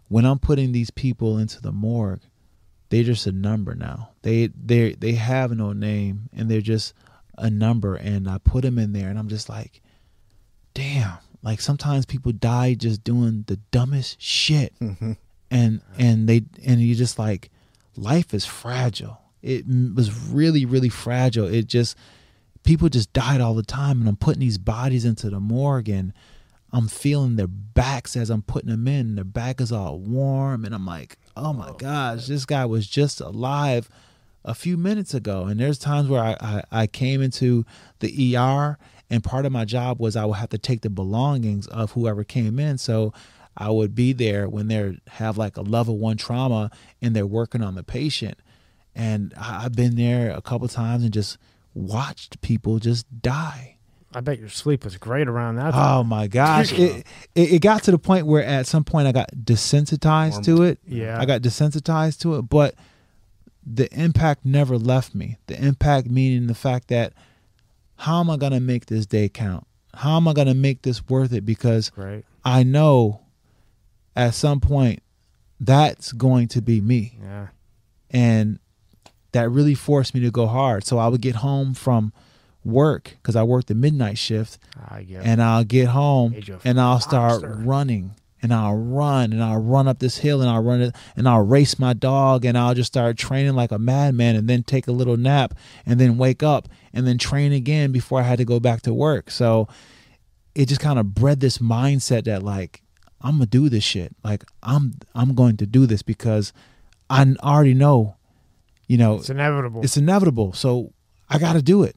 when 0.09 0.25
i'm 0.27 0.39
putting 0.39 0.73
these 0.73 0.91
people 0.91 1.39
into 1.39 1.61
the 1.61 1.73
morgue 1.73 2.21
they're 2.91 3.03
just 3.03 3.27
a 3.27 3.33
number 3.33 3.75
now. 3.75 4.11
They 4.21 4.49
they 4.49 4.93
they 4.93 5.13
have 5.13 5.51
no 5.53 5.73
name 5.73 6.29
and 6.37 6.51
they're 6.51 6.61
just 6.61 6.93
a 7.39 7.49
number 7.49 7.95
and 7.95 8.29
i 8.29 8.37
put 8.37 8.63
them 8.63 8.79
in 8.79 8.93
there 8.93 9.09
and 9.09 9.19
i'm 9.19 9.29
just 9.29 9.49
like 9.49 9.81
damn. 10.75 11.19
Like 11.43 11.61
sometimes 11.61 12.07
people 12.07 12.33
die 12.33 12.75
just 12.75 13.03
doing 13.03 13.45
the 13.47 13.57
dumbest 13.71 14.21
shit. 14.21 14.75
Mhm. 14.81 15.17
and 15.51 15.81
and 15.99 16.29
they 16.29 16.45
and 16.65 16.81
you 16.81 16.95
just 16.95 17.19
like 17.19 17.51
life 17.97 18.33
is 18.35 18.45
fragile. 18.45 19.19
It 19.43 19.65
was 19.67 20.13
really 20.29 20.65
really 20.67 20.89
fragile. 20.91 21.47
It 21.47 21.67
just 21.67 21.97
people 22.65 22.89
just 22.89 23.13
died 23.13 23.41
all 23.41 23.55
the 23.55 23.63
time 23.63 24.01
and 24.01 24.09
i'm 24.09 24.17
putting 24.17 24.41
these 24.41 24.59
bodies 24.59 25.05
into 25.05 25.29
the 25.31 25.41
morgue 25.41 25.89
and 25.89 26.13
i'm 26.73 26.89
feeling 26.89 27.37
their 27.37 27.47
backs 27.47 28.17
as 28.17 28.31
i'm 28.31 28.43
putting 28.43 28.71
them 28.71 28.87
in 28.87 29.15
their 29.15 29.25
back 29.25 29.61
is 29.61 29.73
all 29.73 29.99
warm 29.99 30.65
and 30.65 30.75
i'm 30.75 30.87
like 30.87 31.17
oh 31.37 31.53
my 31.53 31.73
gosh 31.79 32.27
this 32.27 32.45
guy 32.45 32.65
was 32.65 32.87
just 32.87 33.21
alive 33.21 33.89
a 34.45 34.55
few 34.55 34.77
minutes 34.77 35.15
ago. 35.15 35.45
And 35.45 35.61
there's 35.61 35.79
times 35.79 36.09
where 36.09 36.23
I, 36.23 36.37
I, 36.41 36.63
I 36.73 36.87
came 36.87 37.23
into 37.23 37.65
the 38.01 38.37
er 38.37 38.79
and 39.11 39.23
part 39.23 39.47
of 39.47 39.53
my 39.53 39.65
job 39.65 40.01
was 40.01 40.17
i 40.17 40.25
would 40.25 40.39
have 40.39 40.49
to 40.51 40.59
take 40.59 40.81
the 40.81 40.91
belongings 40.91 41.67
of 41.69 41.93
whoever 41.93 42.25
came 42.25 42.59
in. 42.59 42.79
So 42.79 43.13
i 43.57 43.71
would 43.71 43.95
be 43.95 44.13
there 44.13 44.49
when 44.49 44.69
they 44.69 44.99
have 45.09 45.37
like 45.39 45.57
a 45.57 45.63
level 45.63 45.99
one 45.99 46.17
trauma 46.17 46.71
and 47.01 47.15
they're 47.15 47.27
working 47.27 47.63
on 47.63 47.75
the 47.75 47.85
patient. 47.85 48.39
And 48.95 49.33
I- 49.37 49.65
i've 49.65 49.75
been 49.77 49.97
there 49.97 50.31
a 50.31 50.43
couple 50.43 50.69
times 50.69 51.05
and 51.05 51.13
just 51.13 51.39
watched 51.75 52.41
people 52.41 52.79
just 52.79 53.23
die 53.23 53.73
I 54.15 54.21
bet 54.21 54.39
your 54.39 54.49
sleep 54.49 54.85
was 54.85 54.97
great 54.97 55.29
around 55.29 55.57
that. 55.57 55.73
Oh 55.75 56.05
my 56.05 56.27
gosh! 56.27 56.73
It, 56.73 57.07
it 57.35 57.53
it 57.55 57.63
got 57.63 57.83
to 57.85 57.91
the 57.91 57.99
point 57.99 58.27
where 58.27 58.45
at 58.45 58.67
some 58.67 58.85
point 58.85 59.09
I 59.09 59.13
got 59.13 59.31
desensitized 59.35 60.45
to 60.45 60.63
it. 60.63 60.79
yeah. 60.87 61.19
I 61.19 61.25
got 61.25 61.41
desensitized 61.41 62.21
to 62.21 62.37
it, 62.37 62.43
but 62.43 62.75
the 63.65 63.93
impact 63.93 64.45
never 64.45 64.77
left 64.77 65.15
me. 65.15 65.39
The 65.47 65.63
impact 65.63 66.09
meaning 66.09 66.47
the 66.47 66.55
fact 66.55 66.89
that 66.89 67.13
how 67.97 68.21
am 68.21 68.29
I 68.31 68.37
gonna 68.37 68.61
make 68.61 68.87
this 68.87 69.07
day 69.07 69.29
count? 69.29 69.67
How 69.95 70.17
am 70.17 70.29
I 70.29 70.33
gonna 70.33 70.55
make 70.55 70.83
this 70.83 71.09
worth 71.09 71.33
it? 71.33 71.47
Because 71.47 71.91
great. 71.91 72.25
I 72.45 72.65
know 72.65 73.21
at 74.17 74.35
some 74.35 74.61
point 74.61 75.03
that's 75.61 76.13
going 76.13 76.49
to 76.49 76.61
be 76.61 76.81
me. 76.81 77.19
Yeah. 77.23 77.49
And 78.11 78.59
that 79.33 79.51
really 79.51 79.75
forced 79.75 80.15
me 80.15 80.21
to 80.21 80.31
go 80.31 80.47
hard. 80.47 80.85
So 80.85 80.99
I 80.99 81.09
would 81.09 81.21
get 81.21 81.37
home 81.37 81.75
from 81.75 82.13
work 82.65 83.17
because 83.21 83.35
I 83.35 83.43
worked 83.43 83.69
the 83.69 83.75
midnight 83.75 84.19
shift 84.19 84.59
I 84.89 85.03
get 85.03 85.25
and 85.25 85.43
I'll 85.43 85.65
get 85.65 85.89
home 85.89 86.35
and 86.65 86.81
I'll 86.81 87.01
start 87.01 87.43
monster. 87.43 87.61
running 87.65 88.15
and 88.41 88.53
I'll 88.53 88.77
run 88.77 89.33
and 89.33 89.43
I'll 89.43 89.61
run 89.61 89.89
up 89.89 89.99
this 89.99 90.19
hill 90.19 90.41
and 90.41 90.51
I'll 90.51 90.63
run 90.63 90.81
it 90.81 90.97
and 91.17 91.29
I'll 91.29 91.45
race 91.45 91.79
my 91.79 91.93
dog 91.93 92.45
and 92.45 92.57
I'll 92.59 92.75
just 92.75 92.93
start 92.93 93.17
training 93.17 93.55
like 93.55 93.73
a 93.73 93.79
madman 93.79 94.37
and 94.37 94.49
then 94.49 94.63
take 94.63 94.87
a 94.87 94.93
little 94.93 95.17
nap 95.17 95.55
and 95.87 96.01
then 96.01 96.19
wake 96.19 96.43
up 96.43 96.69
and 96.93 97.07
then 97.07 97.19
train 97.19 97.53
again 97.53 97.93
before 97.93 98.21
I 98.21 98.25
had 98.25 98.39
to 98.39 98.45
go 98.45 98.61
back 98.61 98.83
to 98.83 98.95
work. 98.95 99.31
So 99.31 99.69
it 100.55 100.67
just 100.67 100.81
kind 100.81 100.99
of 100.99 101.15
bred 101.15 101.41
this 101.41 101.59
mindset 101.59 102.25
that 102.25 102.43
like 102.43 102.83
I'm 103.21 103.33
gonna 103.37 103.47
do 103.47 103.69
this 103.69 103.85
shit. 103.85 104.15
Like 104.25 104.45
I'm 104.63 104.95
I'm 105.15 105.35
going 105.35 105.57
to 105.59 105.67
do 105.67 105.87
this 105.87 106.03
because 106.03 106.53
I 107.09 107.35
already 107.43 107.75
know, 107.75 108.17
you 108.93 108.99
know, 108.99 109.15
It's 109.17 109.31
inevitable. 109.31 109.81
it's 109.83 109.97
inevitable. 109.97 110.53
So 110.53 110.93
I 111.31 111.39
got 111.39 111.55
to 111.55 111.63
do 111.63 111.83
it. 111.83 111.97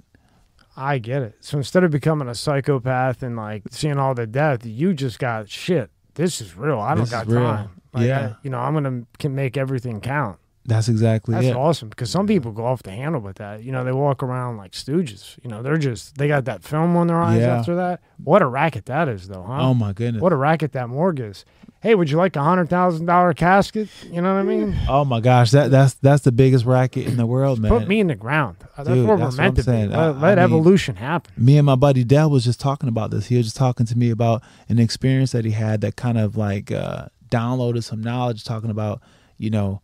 I 0.77 0.97
get 0.97 1.21
it. 1.23 1.35
So 1.41 1.57
instead 1.57 1.83
of 1.83 1.91
becoming 1.91 2.27
a 2.29 2.35
psychopath 2.35 3.21
and 3.23 3.35
like 3.35 3.63
seeing 3.69 3.97
all 3.97 4.13
the 4.15 4.25
death, 4.27 4.65
you 4.65 4.93
just 4.93 5.19
got 5.19 5.49
shit. 5.49 5.89
This 6.15 6.39
is 6.41 6.55
real. 6.55 6.79
I 6.79 6.91
don't 6.95 7.03
This 7.03 7.11
got 7.11 7.27
real. 7.27 7.41
time. 7.41 7.69
Like, 7.93 8.07
Yeah. 8.07 8.19
I- 8.27 8.35
you 8.43 8.49
know, 8.49 8.59
I'm 8.59 8.73
gonna 8.73 9.03
can 9.19 9.35
make 9.35 9.57
everything 9.57 9.99
count. 9.99 10.37
That's 10.67 10.89
exactly 10.89 11.35
That's 11.35 11.45
it. 11.47 11.55
awesome 11.55 11.89
because 11.89 12.09
some 12.09 12.25
people 12.25 12.51
go 12.51 12.65
off 12.65 12.81
the 12.81 12.89
handle 12.91 13.21
with 13.21 13.35
that. 13.37 13.61
You 13.63 13.71
know, 13.71 13.83
they 13.83 13.91
walk 13.91 14.23
around 14.23 14.57
like 14.57 14.71
stooges. 14.71 15.37
You 15.43 15.49
know, 15.51 15.61
they're 15.61 15.77
just 15.77 16.17
they 16.17 16.27
got 16.27 16.45
that 16.45 16.63
film 16.63 16.97
on 16.97 17.05
their 17.07 17.21
eyes 17.21 17.41
Yeah. 17.41 17.59
after 17.59 17.75
that. 17.75 18.01
What 18.23 18.41
a 18.41 18.47
racket 18.47 18.87
that 18.87 19.07
is, 19.07 19.27
though, 19.27 19.43
huh? 19.43 19.59
Oh 19.61 19.73
my 19.75 19.93
goodness. 19.93 20.21
what 20.23 20.33
a 20.33 20.35
racket 20.35 20.71
that 20.71 20.89
morgue 20.89 21.19
is. 21.19 21.45
Hey, 21.81 21.93
would 21.93 22.09
you 22.09 22.17
like 22.17 22.35
a 22.35 22.41
hundred 22.41 22.67
thousand 22.67 23.05
dollar 23.05 23.35
casket? 23.35 23.89
You 24.11 24.19
know 24.23 24.33
what 24.33 24.39
I 24.39 24.43
mean? 24.43 24.75
Oh 24.89 25.05
my 25.05 25.19
gosh, 25.19 25.51
that 25.51 25.69
that's 25.69 25.93
that's 25.95 26.23
the 26.23 26.31
biggest 26.31 26.65
racket 26.65 27.05
in 27.05 27.17
the 27.17 27.27
world, 27.27 27.59
man. 27.59 27.69
Put 27.69 27.87
me 27.87 27.99
in 27.99 28.07
the 28.07 28.15
ground. 28.15 28.57
Uh, 28.75 28.83
That's 28.83 28.95
Dude, 28.97 29.07
what 29.07 29.19
that's 29.19 29.37
we're 29.37 29.43
meant 29.43 29.55
to 29.57 29.63
saying. 29.63 29.89
be. 29.89 29.93
I- 29.95 30.07
Let, 30.07 30.15
I 30.15 30.19
let 30.19 30.35
mean- 30.37 30.43
evolution 30.45 30.95
happen. 30.95 31.31
me 31.37 31.57
and 31.59 31.65
my 31.67 31.75
buddy 31.75 32.03
Del 32.03 32.31
was 32.31 32.43
just 32.43 32.59
talking 32.59 32.89
about 32.89 33.11
this. 33.11 33.27
He 33.27 33.37
was 33.37 33.45
just 33.45 33.55
talking 33.57 33.85
to 33.85 33.95
me 33.95 34.09
about 34.09 34.41
an 34.67 34.79
experience 34.79 35.31
that 35.33 35.45
he 35.45 35.51
had 35.51 35.81
that 35.81 35.95
kind 35.95 36.17
of 36.17 36.35
like 36.35 36.71
uh, 36.71 37.05
downloaded 37.29 37.83
some 37.83 38.01
knowledge, 38.01 38.43
talking 38.43 38.71
about 38.71 38.99
you 39.37 39.51
know 39.51 39.81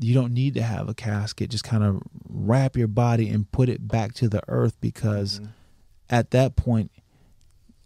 you 0.00 0.14
don't 0.14 0.32
need 0.32 0.54
to 0.54 0.62
have 0.62 0.88
a 0.88 0.94
casket. 0.94 1.50
Just 1.50 1.64
kind 1.64 1.82
of 1.84 2.02
wrap 2.28 2.76
your 2.76 2.88
body 2.88 3.28
and 3.28 3.50
put 3.50 3.68
it 3.68 3.86
back 3.86 4.12
to 4.14 4.28
the 4.28 4.42
earth 4.48 4.76
because 4.80 5.40
Mhm. 5.40 5.48
at 6.10 6.30
that 6.32 6.56
point, 6.56 6.90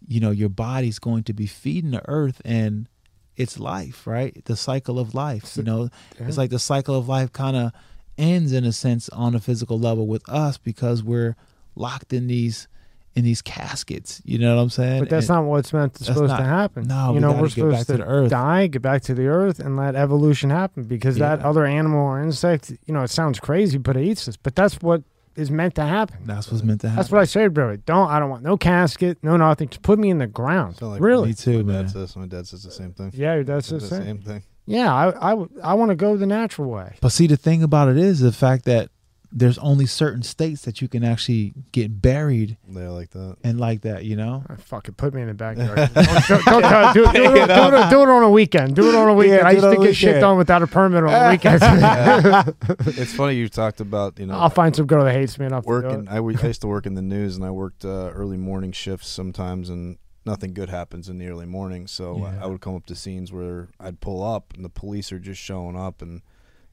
you 0.07 0.19
know, 0.19 0.31
your 0.31 0.49
body's 0.49 0.99
going 0.99 1.23
to 1.23 1.33
be 1.33 1.45
feeding 1.45 1.91
the 1.91 2.07
earth 2.09 2.41
and 2.45 2.87
it's 3.35 3.59
life, 3.59 4.05
right? 4.07 4.43
The 4.45 4.55
cycle 4.55 4.97
of 4.99 5.13
life. 5.13 5.55
You 5.55 5.63
know, 5.63 5.89
it's 6.27 6.37
like 6.37 6.49
the 6.49 6.59
cycle 6.59 6.95
of 6.95 7.07
life 7.07 7.31
kind 7.31 7.55
of 7.55 7.71
ends 8.17 8.51
in 8.51 8.65
a 8.65 8.73
sense 8.73 9.07
on 9.09 9.35
a 9.35 9.39
physical 9.39 9.79
level 9.79 10.07
with 10.07 10.27
us 10.27 10.57
because 10.57 11.03
we're 11.03 11.35
locked 11.75 12.11
in 12.11 12.27
these 12.27 12.67
in 13.15 13.23
these 13.23 13.41
caskets. 13.41 14.21
You 14.23 14.37
know 14.39 14.55
what 14.55 14.61
I'm 14.61 14.69
saying? 14.69 14.99
But 15.01 15.09
that's 15.09 15.29
And- 15.29 15.37
not 15.39 15.45
what's 15.45 15.73
meant 15.73 15.95
to, 15.95 16.03
supposed 16.03 16.27
not- 16.29 16.37
to 16.37 16.43
happen. 16.45 16.87
no, 16.87 17.07
you 17.09 17.13
we 17.15 17.19
know 17.19 17.29
gotta 17.31 17.41
we're 17.41 17.47
get 17.47 17.53
supposed 17.55 17.77
back 17.77 17.85
to 17.87 17.91
to, 17.93 17.97
the 17.97 18.03
earth. 18.05 18.29
die, 18.29 18.67
get 18.67 18.81
back 18.81 19.01
to 19.03 19.13
the 19.13 19.27
earth, 19.27 19.59
and 19.59 19.75
let 19.77 19.95
evolution 19.95 20.49
happen 20.49 20.83
because 20.83 21.17
that 21.17 21.41
other 21.41 21.65
animal 21.65 21.99
or 21.99 22.21
insect, 22.21 22.71
you 22.85 22.93
know, 22.93 23.01
it 23.01 23.09
sounds 23.09 23.39
crazy, 23.39 23.77
but 23.77 23.97
it 23.97 24.03
eats 24.03 24.27
us. 24.27 24.37
But 24.37 24.55
that's 24.55 24.75
what 24.81 25.03
is 25.35 25.49
meant 25.49 25.73
to 25.75 25.83
happen. 25.83 26.17
that's 26.25 26.51
what's 26.51 26.63
meant 26.63 26.81
to 26.81 26.89
happen. 26.89 26.97
That's 26.97 27.11
what 27.11 27.21
I 27.21 27.25
said, 27.25 27.53
bro. 27.53 27.75
Don't 27.77 28.09
I 28.09 28.19
don't 28.19 28.29
want 28.29 28.43
no 28.43 28.57
casket, 28.57 29.17
no 29.23 29.37
nothing. 29.37 29.69
Just 29.69 29.81
put 29.81 29.97
me 29.97 30.09
in 30.09 30.17
the 30.17 30.27
ground. 30.27 30.75
Sound 30.77 30.93
like 30.93 31.01
really? 31.01 31.29
Me 31.29 31.33
too, 31.33 31.63
my 31.63 31.73
man. 31.73 31.83
Dad 31.85 31.91
says, 31.91 32.15
my 32.15 32.25
dad 32.27 32.47
says 32.47 32.63
the 32.63 32.71
same 32.71 32.93
thing. 32.93 33.11
Yeah, 33.13 33.41
that's 33.43 33.67
Says 33.67 33.89
the 33.89 33.95
the 33.95 33.95
same. 34.03 34.05
same 34.05 34.17
thing. 34.19 34.43
Yeah, 34.65 34.93
I 34.93 35.33
I, 35.33 35.45
I 35.63 35.73
want 35.75 35.89
to 35.89 35.95
go 35.95 36.15
the 36.17 36.25
natural 36.27 36.69
way. 36.69 36.95
But 37.01 37.11
see, 37.11 37.25
the 37.27 37.37
thing 37.37 37.63
about 37.63 37.87
it 37.89 37.97
is 37.97 38.19
the 38.19 38.31
fact 38.31 38.65
that 38.65 38.89
there's 39.31 39.57
only 39.59 39.85
certain 39.85 40.23
states 40.23 40.63
that 40.63 40.81
you 40.81 40.87
can 40.87 41.03
actually 41.03 41.53
get 41.71 42.01
buried 42.01 42.57
They 42.67 42.87
like 42.87 43.11
that. 43.11 43.37
and 43.43 43.59
like 43.59 43.81
that. 43.81 44.03
You 44.03 44.15
know? 44.15 44.43
Ah, 44.49 44.55
Fuck 44.57 44.87
it, 44.87 44.97
put 44.97 45.13
me 45.13 45.21
in 45.21 45.27
the 45.27 45.33
backyard. 45.35 45.75
don't, 45.93 46.45
don't, 46.45 46.61
don't, 46.63 46.93
do, 46.93 47.05
do, 47.05 47.11
do, 47.13 47.35
it, 47.35 47.47
do, 47.47 47.89
do 47.89 48.01
it 48.01 48.09
on 48.09 48.23
a 48.23 48.29
weekend. 48.31 48.75
Do 48.75 48.89
it 48.89 48.95
on 48.95 49.07
a 49.07 49.13
weekend. 49.13 49.39
Yeah, 49.41 49.47
I 49.47 49.51
used 49.51 49.63
to 49.63 49.69
on 49.69 49.81
a 49.83 49.85
get 49.85 49.95
shit 49.95 50.19
done 50.19 50.37
without 50.37 50.63
a 50.63 50.67
permit 50.67 51.03
on 51.03 51.11
the 51.11 51.29
weekends. 51.29 52.97
It's 52.97 53.13
funny 53.13 53.35
you 53.35 53.49
talked 53.49 53.81
about 53.81 54.19
you 54.19 54.25
know 54.25 54.37
I'll 54.37 54.49
find 54.49 54.75
some 54.75 54.85
girl 54.87 55.03
that 55.05 55.13
hates 55.13 55.37
me 55.39 55.45
enough 55.45 55.63
to 55.63 55.67
do 55.67 55.73
working. 55.73 56.01
it. 56.07 56.09
I, 56.09 56.15
w- 56.15 56.37
I 56.41 56.47
used 56.47 56.61
to 56.61 56.67
work 56.67 56.85
in 56.85 56.95
the 56.95 57.01
news, 57.15 57.35
and 57.35 57.45
I 57.45 57.51
worked 57.51 57.85
uh, 57.85 58.11
early 58.13 58.37
morning 58.37 58.71
shifts 58.71 59.07
sometimes, 59.09 59.69
and 59.69 59.97
nothing 60.25 60.53
good 60.53 60.69
happens 60.69 61.09
in 61.09 61.17
the 61.17 61.27
early 61.27 61.45
morning. 61.45 61.87
So 61.87 62.17
Yeah. 62.17 62.33
I 62.41 62.47
would 62.47 62.61
come 62.61 62.75
up 62.75 62.85
to 62.87 62.95
scenes 62.95 63.31
where 63.31 63.69
I'd 63.79 63.99
pull 63.99 64.23
up, 64.23 64.53
and 64.55 64.65
the 64.65 64.69
police 64.69 65.11
are 65.11 65.19
just 65.19 65.41
showing 65.41 65.77
up, 65.77 66.01
and 66.01 66.21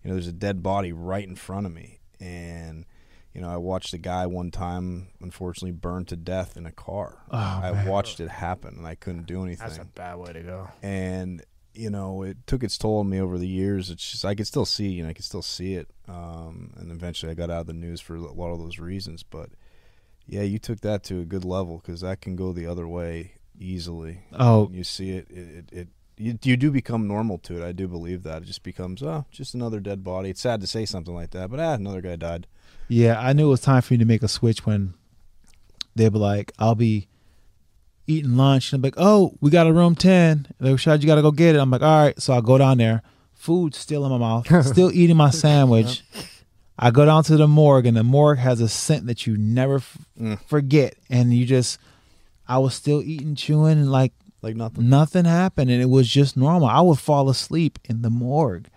you 0.03 0.09
know 0.09 0.15
there's 0.15 0.27
a 0.29 0.33
dead 0.33 0.63
body 0.63 0.93
right 0.93 1.27
in 1.27 1.37
front 1.37 1.67
of 1.67 1.73
me, 1.73 1.96
and 2.21 2.85
you 3.35 3.41
know 3.41 3.49
I 3.49 3.57
watched 3.57 3.93
a 3.95 3.99
guy 3.99 4.27
one 4.27 4.51
time, 4.51 5.09
unfortunately, 5.21 5.73
burned 5.73 6.09
to 6.09 6.17
death 6.17 6.57
in 6.57 6.67
a 6.67 6.73
car. 6.73 7.19
Oh, 7.31 7.37
I 7.37 7.73
man. 7.73 7.87
watched 7.87 8.21
it 8.21 8.29
happen, 8.29 8.75
and 8.79 8.87
I 8.87 8.95
couldn't 8.95 9.27
do 9.27 9.43
anything 9.45 9.67
That's 9.69 9.79
a 9.79 9.85
bad 9.85 10.17
way 10.17 10.33
to 10.33 10.43
go. 10.43 10.69
and 10.83 11.43
you 11.75 11.91
know 11.91 12.23
it 12.23 12.39
took 12.47 12.65
its 12.65 12.79
toll 12.79 13.01
on 13.01 13.11
me 13.11 13.21
over 13.21 13.37
the 13.37 13.47
years 13.47 13.91
it's 13.91 14.11
just 14.13 14.25
i 14.25 14.35
could 14.35 14.47
still 14.47 14.65
see 14.65 14.89
you 14.89 15.03
know 15.03 15.11
i 15.11 15.13
could 15.13 15.27
still 15.27 15.43
see 15.43 15.75
it 15.75 15.87
um, 16.09 16.73
and 16.79 16.91
eventually 16.91 17.31
i 17.31 17.35
got 17.35 17.51
out 17.51 17.61
of 17.61 17.67
the 17.67 17.75
news 17.75 18.01
for 18.01 18.15
a 18.17 18.21
lot 18.33 18.51
of 18.51 18.59
those 18.59 18.79
reasons 18.79 19.23
but 19.23 19.51
yeah 20.27 20.41
you 20.41 20.59
took 20.59 20.81
that 20.81 21.03
to 21.05 21.21
a 21.21 21.27
good 21.27 21.45
level 21.45 21.77
because 21.77 22.01
that 22.01 22.23
can 22.23 22.35
go 22.35 22.51
the 22.55 22.67
other 22.67 22.89
way 22.89 23.33
easily 23.61 24.21
Oh, 24.33 24.65
When 24.65 24.73
you 24.73 24.85
see 24.85 25.11
it 25.11 25.27
it, 25.31 25.49
it, 25.71 25.73
it 25.73 25.89
you, 26.19 26.39
you 26.43 26.57
do 26.57 26.71
become 26.71 27.07
normal 27.07 27.39
to 27.39 27.61
it 27.61 27.65
i 27.67 27.73
do 27.73 27.87
believe 27.87 28.23
that 28.23 28.43
it 28.43 28.47
just 28.47 28.63
becomes 28.63 29.03
oh 29.03 29.25
just 29.31 29.55
another 29.55 29.81
dead 29.81 30.03
body 30.03 30.31
it's 30.31 30.41
sad 30.41 30.61
to 30.61 30.67
say 30.67 30.85
something 30.87 31.15
like 31.15 31.31
that 31.31 31.51
but 31.51 31.61
ah 31.61 31.75
another 31.75 32.01
guy 32.01 32.17
died 32.17 32.47
Yeah, 32.89 33.19
I 33.21 33.33
knew 33.33 33.47
it 33.49 33.51
was 33.51 33.61
time 33.61 33.83
for 33.83 33.95
me 33.95 33.99
to 33.99 34.05
make 34.05 34.23
a 34.23 34.29
switch 34.29 34.65
when 34.65 34.95
they 35.97 36.09
were 36.09 36.19
like, 36.21 36.53
I'll 36.59 36.75
be 36.77 37.09
eating 38.07 38.37
lunch 38.37 38.73
and 38.73 38.79
I'm 38.79 38.83
like, 38.87 38.95
oh, 38.97 39.35
we 39.41 39.51
got 39.51 39.67
a 39.67 39.73
room 39.73 39.95
10. 39.97 40.47
They're 40.61 40.71
like, 40.73 40.79
Shad, 40.81 41.03
you 41.03 41.07
got 41.09 41.17
to 41.17 41.23
go 41.23 41.33
get 41.33 41.57
it. 41.57 41.59
I'm 41.59 41.71
like, 41.71 41.83
all 41.83 42.05
right. 42.05 42.21
So 42.23 42.33
I 42.35 42.41
go 42.41 42.59
down 42.59 42.79
there, 42.79 43.03
food 43.35 43.75
still 43.75 44.05
in 44.05 44.13
my 44.13 44.19
mouth, 44.19 44.67
still 44.67 44.93
eating 44.93 45.17
my 45.17 45.31
sandwich. 45.31 46.05
I 46.79 46.91
go 46.93 47.05
down 47.07 47.25
to 47.25 47.37
the 47.37 47.49
morgue 47.49 47.87
and 47.87 47.97
the 47.97 48.05
morgue 48.05 48.39
has 48.39 48.61
a 48.61 48.69
scent 48.69 49.07
that 49.07 49.27
you 49.27 49.37
never 49.37 49.77
f- 49.77 49.99
Mm. 50.21 50.41
forget. 50.47 50.95
And 51.11 51.35
you 51.35 51.45
just, 51.45 51.79
I 52.47 52.59
was 52.59 52.75
still 52.75 53.03
eating, 53.03 53.35
chewing, 53.35 53.79
and 53.79 53.91
like 53.91 54.13
like 54.47 54.57
nothing 54.57 54.89
nothing 54.89 55.25
happened. 55.25 55.71
And 55.71 55.83
it 55.83 55.91
was 55.91 56.09
just 56.09 56.37
normal. 56.37 56.69
I 56.69 56.81
would 56.81 56.99
fall 56.99 57.29
asleep 57.29 57.79
in 57.85 58.03
the 58.03 58.11
morgue. 58.11 58.69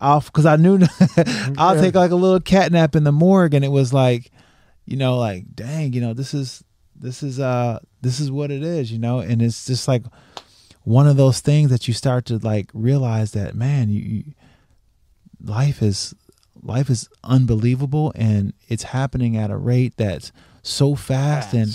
Off 0.00 0.26
because 0.26 0.44
I 0.44 0.56
knew 0.56 0.80
I'll 1.56 1.74
Yeah. 1.76 1.80
take 1.80 1.94
like 1.94 2.10
a 2.10 2.16
little 2.16 2.40
cat 2.40 2.72
nap 2.72 2.96
in 2.96 3.04
the 3.04 3.12
morgue, 3.12 3.54
and 3.54 3.64
it 3.64 3.68
was 3.70 3.92
like, 3.92 4.30
you 4.84 4.96
know, 4.96 5.16
like 5.18 5.54
dang, 5.54 5.92
you 5.92 6.00
know, 6.00 6.12
this 6.14 6.34
is 6.34 6.62
this 6.96 7.22
is 7.22 7.38
uh 7.40 7.78
this 8.02 8.18
is 8.20 8.30
what 8.30 8.50
it 8.50 8.62
is, 8.62 8.90
you 8.92 8.98
know, 8.98 9.20
and 9.20 9.40
it's 9.40 9.66
just 9.66 9.86
like 9.88 10.02
one 10.82 11.06
of 11.06 11.16
those 11.16 11.40
things 11.40 11.70
that 11.70 11.86
you 11.88 11.94
start 11.94 12.26
to 12.26 12.38
like 12.38 12.70
realize 12.74 13.32
that 13.32 13.54
man, 13.54 13.88
you, 13.88 14.00
you 14.00 14.24
life 15.42 15.80
is 15.82 16.14
life 16.62 16.90
is 16.90 17.08
unbelievable, 17.22 18.12
and 18.14 18.52
it's 18.68 18.82
happening 18.84 19.36
at 19.36 19.50
a 19.50 19.56
rate 19.56 19.94
that's 19.96 20.32
so 20.62 20.94
fast, 20.94 21.52
and 21.54 21.68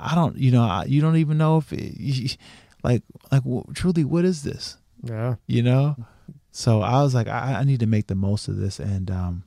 I 0.00 0.14
don't, 0.14 0.36
you 0.36 0.50
know, 0.50 0.62
I, 0.62 0.84
you 0.86 1.00
don't 1.00 1.16
even 1.16 1.38
know 1.38 1.58
if 1.58 1.72
it, 1.72 2.36
like 2.84 3.02
like 3.32 3.42
w- 3.44 3.64
truly, 3.74 4.04
what 4.04 4.24
is 4.24 4.42
this? 4.42 4.76
yeah, 5.04 5.36
you 5.46 5.62
know 5.62 5.94
so 6.50 6.80
i 6.82 7.00
was 7.02 7.14
like 7.14 7.28
I, 7.28 7.58
I 7.60 7.64
need 7.64 7.78
to 7.80 7.86
make 7.86 8.08
the 8.08 8.16
most 8.16 8.48
of 8.48 8.56
this 8.56 8.80
and 8.80 9.08
um 9.12 9.44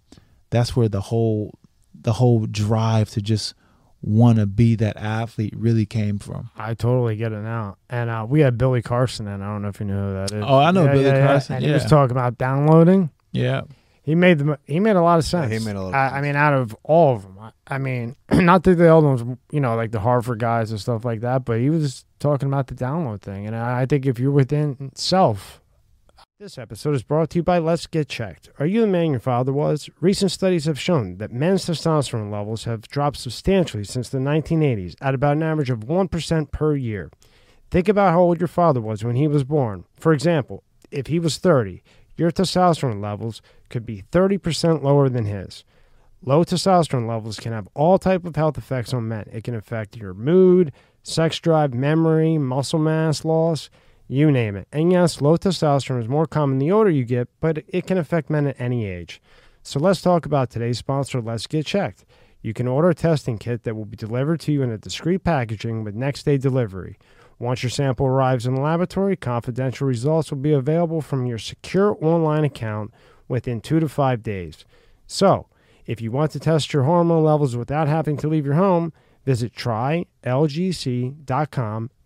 that's 0.50 0.78
where 0.78 0.88
the 0.88 1.02
whole 1.02 1.58
the 1.94 2.14
whole 2.14 2.46
drive 2.46 3.10
to 3.12 3.22
just 3.22 3.54
want 4.02 4.38
to 4.40 4.46
be 4.46 4.76
that 4.76 4.96
athlete 4.96 5.54
really 5.58 5.86
came 5.86 6.20
from 6.20 6.52
I 6.56 6.74
totally 6.74 7.18
get 7.18 7.34
it 7.34 7.42
now. 7.42 7.76
And 7.90 8.10
uh, 8.10 8.26
we 8.28 8.40
had 8.40 8.58
Billy 8.58 8.82
Carson, 8.82 9.28
and 9.28 9.44
I 9.44 9.48
don't 9.48 9.62
know 9.62 9.68
if 9.68 9.80
you 9.80 9.86
know 9.88 10.08
who 10.08 10.14
that 10.14 10.32
is. 10.32 10.44
Oh, 10.48 10.58
I 10.58 10.72
know 10.72 10.88
Billy 10.88 11.12
Carson, 11.12 11.58
And 11.58 11.66
he 11.66 11.72
was 11.72 11.86
talking 11.86 12.12
about 12.12 12.38
downloading. 12.38 13.10
yeah 13.32 13.62
He 14.04 14.16
made 14.16 14.40
the 14.40 14.58
he 14.66 14.80
made 14.80 14.96
a 14.96 15.02
lot 15.02 15.20
of 15.20 15.26
sense. 15.26 15.52
he 15.52 15.60
made 15.60 15.76
a 15.76 15.82
lot 15.82 15.90
of 15.90 15.94
I, 15.96 16.18
I 16.18 16.22
mean, 16.22 16.36
out 16.36 16.54
of 16.54 16.76
all 16.84 17.16
of 17.16 17.22
them, 17.24 17.38
I, 17.40 17.52
I 17.68 17.78
mean, 17.78 18.16
not 18.32 18.64
that 18.64 18.76
the 18.76 18.94
other 18.94 19.08
ones, 19.08 19.38
you 19.52 19.60
know, 19.60 19.76
like 19.76 19.92
the 19.92 20.00
Harvard 20.00 20.40
guys 20.40 20.72
and 20.72 20.80
stuff 20.80 21.06
like 21.06 21.22
that, 21.22 21.46
but 21.46 21.60
he 21.60 21.70
was 21.70 22.04
talking 22.20 22.48
about 22.48 22.68
the 22.68 22.76
download 22.76 23.22
thing, 23.22 23.46
and 23.46 23.56
I, 23.56 23.82
I 23.82 23.86
think 23.86 24.06
if 24.06 24.18
you're 24.20 24.32
within 24.32 24.92
self, 24.96 25.62
This 26.40 26.58
episode 26.58 26.96
is 26.96 27.04
brought 27.04 27.30
to 27.32 27.38
you 27.40 27.44
by 27.44 27.60
Let's 27.60 27.86
Get 27.86 28.10
Checked. 28.10 28.50
Are 28.58 28.66
you 28.66 28.82
the 28.82 28.88
man 28.88 29.12
your 29.12 29.20
father 29.20 29.54
was? 29.54 29.88
Recent 30.00 30.32
studies 30.32 30.66
have 30.66 30.80
shown 30.80 31.18
that 31.18 31.32
men's 31.32 31.66
testosterone 31.68 32.32
levels 32.32 32.64
have 32.64 32.82
dropped 32.88 33.18
substantially 33.18 33.84
since 33.84 34.10
the 34.10 34.18
1980s 34.18 34.96
at 35.02 35.14
about 35.14 35.38
an 35.38 35.44
average 35.44 35.70
of 35.70 35.82
1% 35.82 36.52
per 36.52 36.76
year. 36.76 37.12
Think 37.70 37.88
about 37.88 38.12
how 38.14 38.22
old 38.22 38.40
your 38.40 38.48
father 38.48 38.82
was 38.82 39.04
when 39.04 39.16
he 39.16 39.28
was 39.28 39.44
born. 39.44 39.86
For 40.00 40.12
example, 40.14 40.64
if 40.90 41.08
he 41.08 41.20
was 41.20 41.38
30, 41.38 41.84
your 42.22 42.32
testosterone 42.32 43.02
levels 43.02 43.42
could 43.68 43.84
be 43.84 44.04
30% 44.12 44.84
lower 44.84 45.10
than 45.10 45.26
his. 45.26 45.64
Low 46.24 46.44
testosterone 46.44 47.08
levels 47.08 47.40
can 47.40 47.52
have 47.52 47.68
all 47.74 47.98
type 47.98 48.26
of 48.26 48.36
health 48.36 48.60
effects 48.60 48.94
on 48.94 49.08
men. 49.08 49.28
It 49.34 49.44
can 49.44 49.56
affect 49.56 49.98
your 49.98 50.14
mood, 50.14 50.72
sex 51.02 51.40
drive, 51.40 51.74
memory, 51.74 52.38
muscle 52.38 52.78
mass 52.78 53.26
loss, 53.26 53.72
you 54.08 54.30
name 54.30 54.56
it. 54.56 54.68
And 54.72 54.92
yes, 54.92 55.20
low 55.20 55.36
testosterone 55.36 56.00
is 56.00 56.08
more 56.08 56.28
common 56.28 56.60
the 56.60 56.72
older 56.72 56.92
you 56.92 57.06
get, 57.06 57.28
but 57.40 57.64
it 57.68 57.88
can 57.88 57.98
affect 57.98 58.30
men 58.30 58.46
at 58.46 58.62
any 58.62 58.86
age. 58.86 59.20
So 59.64 59.80
let's 59.80 60.04
talk 60.04 60.28
about 60.28 60.52
today's 60.52 60.78
sponsor, 60.78 61.22
Let's 61.22 61.48
Get 61.48 61.66
Checked. 61.66 62.06
You 62.44 62.54
can 62.54 62.68
order 62.68 62.92
a 62.92 62.96
testing 62.96 63.40
kit 63.40 63.64
that 63.64 63.76
will 63.76 63.86
be 63.86 63.98
delivered 63.98 64.42
to 64.42 64.52
you 64.52 64.62
in 64.62 64.70
a 64.70 64.78
discreet 64.78 65.24
packaging 65.24 65.84
with 65.84 65.96
next 65.96 66.22
day 66.26 66.38
delivery. 66.38 67.00
Once 67.42 67.64
your 67.64 67.72
sample 67.72 68.06
arrives 68.06 68.46
in 68.46 68.54
the 68.54 68.62
laboratory, 68.62 69.16
confidential 69.16 69.88
results 69.88 70.30
will 70.30 70.38
be 70.38 70.54
available 70.54 71.02
from 71.02 71.26
your 71.26 71.40
secure 71.40 71.98
online 72.00 72.44
account 72.44 72.94
within 73.28 73.60
two 73.60 73.80
to 73.80 73.90
five 73.90 74.22
days. 74.22 74.64
So, 75.08 75.48
if 75.88 76.00
you 76.02 76.12
want 76.12 76.30
to 76.34 76.40
test 76.40 76.72
your 76.72 76.84
hormone 76.84 77.24
levels 77.24 77.58
without 77.58 77.88
having 77.88 78.16
to 78.18 78.28
leave 78.28 78.46
your 78.46 78.54
home, 78.54 78.94
visit 79.26 79.56
trylgc.com 79.56 80.06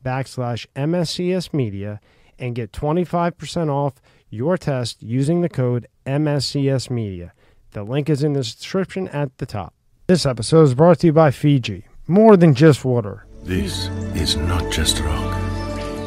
backslash 0.05 0.67
MSCS 0.73 1.53
Media 1.53 1.99
and 2.39 2.55
get 2.55 2.71
25% 2.71 3.69
off 3.69 3.95
your 4.29 4.57
test 4.57 5.03
using 5.03 5.41
the 5.41 5.49
code 5.49 5.89
MSCS 6.05 6.89
Media. 6.89 7.33
The 7.71 7.83
link 7.83 8.09
is 8.09 8.23
in 8.23 8.31
the 8.31 8.39
description 8.39 9.09
at 9.09 9.37
the 9.39 9.45
top. 9.45 9.73
This 10.07 10.25
episode 10.25 10.63
is 10.63 10.75
brought 10.75 10.99
to 10.99 11.07
you 11.07 11.13
by 11.13 11.31
Fiji. 11.31 11.83
More 12.07 12.37
than 12.37 12.53
just 12.53 12.85
water. 12.85 13.24
This 13.45 13.89
is 14.15 14.38
not 14.38 14.72
just 14.72 14.99
rock. 15.01 15.39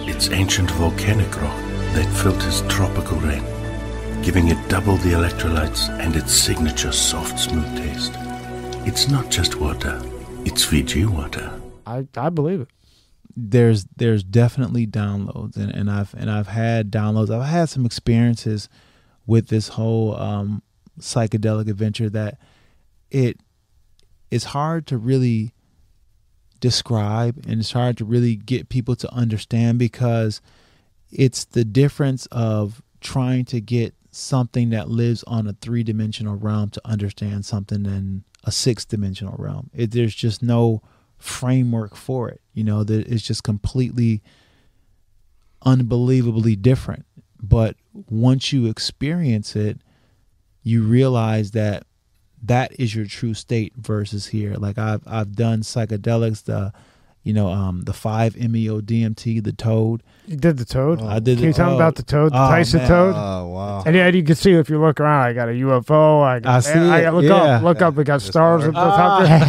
It's 0.08 0.28
ancient 0.30 0.72
volcanic 0.72 1.40
rock 1.40 1.56
that 1.94 2.12
filters 2.20 2.62
tropical 2.62 3.16
rain, 3.20 3.44
giving 4.24 4.48
it 4.48 4.68
double 4.68 4.96
the 4.96 5.10
electrolytes 5.10 5.88
and 6.00 6.16
its 6.16 6.32
signature 6.32 6.90
soft, 6.90 7.38
smooth 7.38 7.76
taste. 7.76 8.12
It's 8.88 9.08
not 9.08 9.30
just 9.30 9.54
water, 9.60 10.02
it's 10.44 10.64
Fiji 10.64 11.04
water. 11.06 11.60
I, 11.86 12.08
I 12.16 12.28
believe 12.30 12.62
it. 12.62 12.68
there's 13.36 13.86
there's 13.96 14.24
definitely 14.24 14.84
downloads 14.84 15.56
and, 15.56 15.70
and 15.72 15.88
I've 15.88 16.12
and 16.14 16.28
I've 16.28 16.48
had 16.48 16.90
downloads. 16.90 17.30
I've 17.30 17.48
had 17.48 17.68
some 17.68 17.86
experiences 17.86 18.68
with 19.28 19.46
this 19.46 19.68
whole 19.68 20.16
um, 20.16 20.60
psychedelic 20.98 21.70
adventure 21.70 22.10
that 22.10 22.38
it 23.12 23.38
it's 24.28 24.46
hard 24.46 24.88
to 24.88 24.98
really 24.98 25.54
describe 26.60 27.44
and 27.46 27.60
it's 27.60 27.72
hard 27.72 27.96
to 27.98 28.04
really 28.04 28.36
get 28.36 28.68
people 28.68 28.96
to 28.96 29.12
understand 29.12 29.78
because 29.78 30.40
it's 31.10 31.44
the 31.44 31.64
difference 31.64 32.26
of 32.26 32.82
trying 33.00 33.44
to 33.44 33.60
get 33.60 33.94
something 34.10 34.70
that 34.70 34.88
lives 34.88 35.22
on 35.24 35.46
a 35.46 35.52
three-dimensional 35.52 36.36
realm 36.36 36.70
to 36.70 36.80
understand 36.84 37.44
something 37.44 37.86
in 37.86 38.24
a 38.44 38.50
six-dimensional 38.50 39.36
realm. 39.38 39.70
It, 39.74 39.92
there's 39.92 40.14
just 40.14 40.42
no 40.42 40.82
framework 41.16 41.94
for 41.94 42.28
it. 42.28 42.40
You 42.52 42.64
know, 42.64 42.84
that 42.84 43.06
it's 43.06 43.22
just 43.22 43.44
completely 43.44 44.22
unbelievably 45.62 46.56
different. 46.56 47.04
But 47.40 47.76
once 47.92 48.52
you 48.52 48.66
experience 48.66 49.54
it, 49.54 49.78
you 50.62 50.82
realize 50.82 51.52
that 51.52 51.84
that 52.42 52.78
is 52.78 52.94
your 52.94 53.06
true 53.06 53.34
state 53.34 53.72
versus 53.76 54.26
here. 54.28 54.54
Like 54.54 54.78
I've 54.78 55.02
I've 55.06 55.34
done 55.34 55.60
psychedelics, 55.62 56.44
the 56.44 56.72
you 57.24 57.34
know, 57.34 57.48
um, 57.48 57.82
the 57.82 57.92
five 57.92 58.36
MEO 58.36 58.80
DMT, 58.80 59.42
the 59.44 59.52
toad. 59.52 60.02
You 60.26 60.36
did 60.36 60.56
the 60.56 60.64
toad? 60.64 61.02
I 61.02 61.18
did 61.18 61.36
Can 61.38 61.46
you 61.48 61.52
the- 61.52 61.56
tell 61.56 61.66
me 61.66 61.72
oh. 61.72 61.76
about 61.76 61.96
the 61.96 62.02
toad, 62.02 62.32
the 62.32 62.36
Oh, 62.42 62.48
Tyson 62.48 62.78
man. 62.80 62.88
toad? 62.88 63.14
Oh 63.16 63.48
wow. 63.48 63.82
And 63.84 63.94
yeah, 63.96 64.06
you 64.08 64.22
can 64.22 64.34
see 64.36 64.52
if 64.52 64.70
you 64.70 64.80
look 64.80 64.98
around, 65.00 65.22
I 65.26 65.32
got 65.34 65.48
a 65.48 65.52
UFO. 65.52 66.22
I 66.22 66.38
got, 66.40 66.54
I 66.56 66.60
see 66.60 66.72
I 66.78 67.00
it, 67.00 67.02
got 67.02 67.14
look 67.14 67.24
yeah. 67.24 67.34
up, 67.34 67.62
look 67.64 67.82
up. 67.82 67.94
We 67.94 68.04
got 68.04 68.20
The 68.20 68.26
stars 68.26 68.62
star. 68.62 68.68
at 68.68 68.74
the 68.74 69.40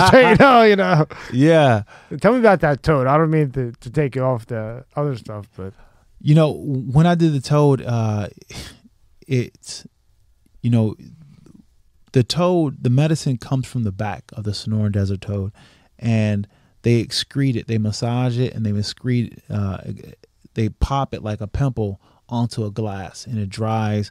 top. 0.00 0.10
so 0.12 0.18
you 0.30 0.36
know, 0.36 0.62
you 0.62 0.76
know. 0.76 1.06
Yeah. 1.32 1.82
Tell 2.20 2.32
me 2.32 2.38
about 2.38 2.60
that 2.60 2.82
toad. 2.82 3.06
I 3.06 3.18
don't 3.18 3.30
mean 3.30 3.50
to, 3.52 3.72
to 3.72 3.90
take 3.90 4.14
you 4.16 4.22
off 4.22 4.46
the 4.46 4.84
other 4.96 5.16
stuff, 5.16 5.48
but 5.56 5.74
You 6.20 6.34
know, 6.34 6.52
when 6.52 7.06
I 7.06 7.14
did 7.14 7.32
the 7.34 7.40
toad, 7.40 7.82
uh, 7.82 8.28
it's, 9.26 9.86
you 10.62 10.70
know, 10.70 10.94
the 12.12 12.22
toad, 12.22 12.82
the 12.82 12.90
medicine 12.90 13.36
comes 13.36 13.66
from 13.66 13.84
the 13.84 13.92
back 13.92 14.24
of 14.32 14.44
the 14.44 14.52
Sonoran 14.52 14.92
Desert 14.92 15.20
toad, 15.20 15.52
and 15.98 16.46
they 16.82 17.04
excrete 17.04 17.56
it. 17.56 17.66
They 17.66 17.78
massage 17.78 18.38
it 18.38 18.54
and 18.54 18.64
they 18.64 18.72
excrete. 18.72 19.38
Uh, 19.50 19.78
they 20.54 20.68
pop 20.68 21.14
it 21.14 21.22
like 21.22 21.40
a 21.40 21.46
pimple 21.46 22.00
onto 22.28 22.64
a 22.64 22.70
glass, 22.70 23.26
and 23.26 23.38
it 23.38 23.48
dries. 23.48 24.10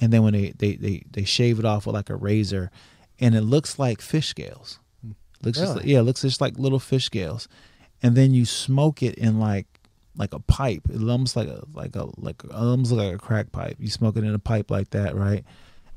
And 0.00 0.12
then 0.12 0.22
when 0.22 0.32
they 0.32 0.52
they 0.56 0.76
they, 0.76 1.04
they 1.10 1.24
shave 1.24 1.58
it 1.58 1.64
off 1.64 1.86
with 1.86 1.94
like 1.94 2.10
a 2.10 2.16
razor, 2.16 2.70
and 3.20 3.34
it 3.34 3.42
looks 3.42 3.78
like 3.78 4.00
fish 4.00 4.28
scales. 4.28 4.78
Looks 5.42 5.58
just 5.58 5.76
like, 5.76 5.84
yeah, 5.84 6.00
it 6.00 6.02
looks 6.02 6.22
just 6.22 6.40
like 6.40 6.58
little 6.58 6.78
fish 6.78 7.04
scales. 7.04 7.46
And 8.02 8.16
then 8.16 8.34
you 8.34 8.44
smoke 8.44 9.02
it 9.02 9.14
in 9.16 9.38
like 9.38 9.66
like 10.16 10.32
a 10.32 10.40
pipe. 10.40 10.82
It 10.90 11.00
almost 11.08 11.36
like 11.36 11.48
a 11.48 11.62
like 11.72 11.94
a 11.96 12.08
like 12.16 12.42
almost 12.52 12.92
like 12.92 13.14
a 13.14 13.18
crack 13.18 13.52
pipe. 13.52 13.76
You 13.78 13.88
smoke 13.88 14.16
it 14.16 14.24
in 14.24 14.34
a 14.34 14.38
pipe 14.38 14.70
like 14.70 14.90
that, 14.90 15.14
right? 15.14 15.44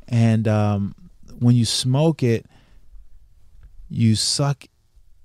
And 0.07 0.47
um, 0.47 0.95
when 1.39 1.55
you 1.55 1.65
smoke 1.65 2.21
it, 2.21 2.45
you 3.89 4.15
suck 4.15 4.65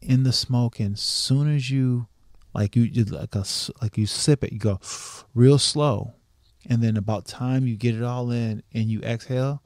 in 0.01 0.23
the 0.23 0.32
smoke, 0.32 0.81
and 0.81 0.99
soon 0.99 1.55
as 1.55 1.70
you 1.70 2.07
like 2.55 2.77
you 2.77 2.82
you 2.82 3.05
like 3.05 3.35
a 3.35 3.45
like 3.82 3.99
you 3.99 4.07
sip 4.07 4.45
it, 4.45 4.53
you 4.53 4.59
go 4.59 4.81
real 5.35 5.59
slow, 5.59 6.15
and 6.69 6.82
then 6.82 6.97
about 6.97 7.27
time 7.27 7.66
you 7.66 7.77
get 7.77 7.95
it 7.95 8.03
all 8.03 8.31
in 8.31 8.62
and 8.73 8.85
you 8.85 9.01
exhale, 9.01 9.62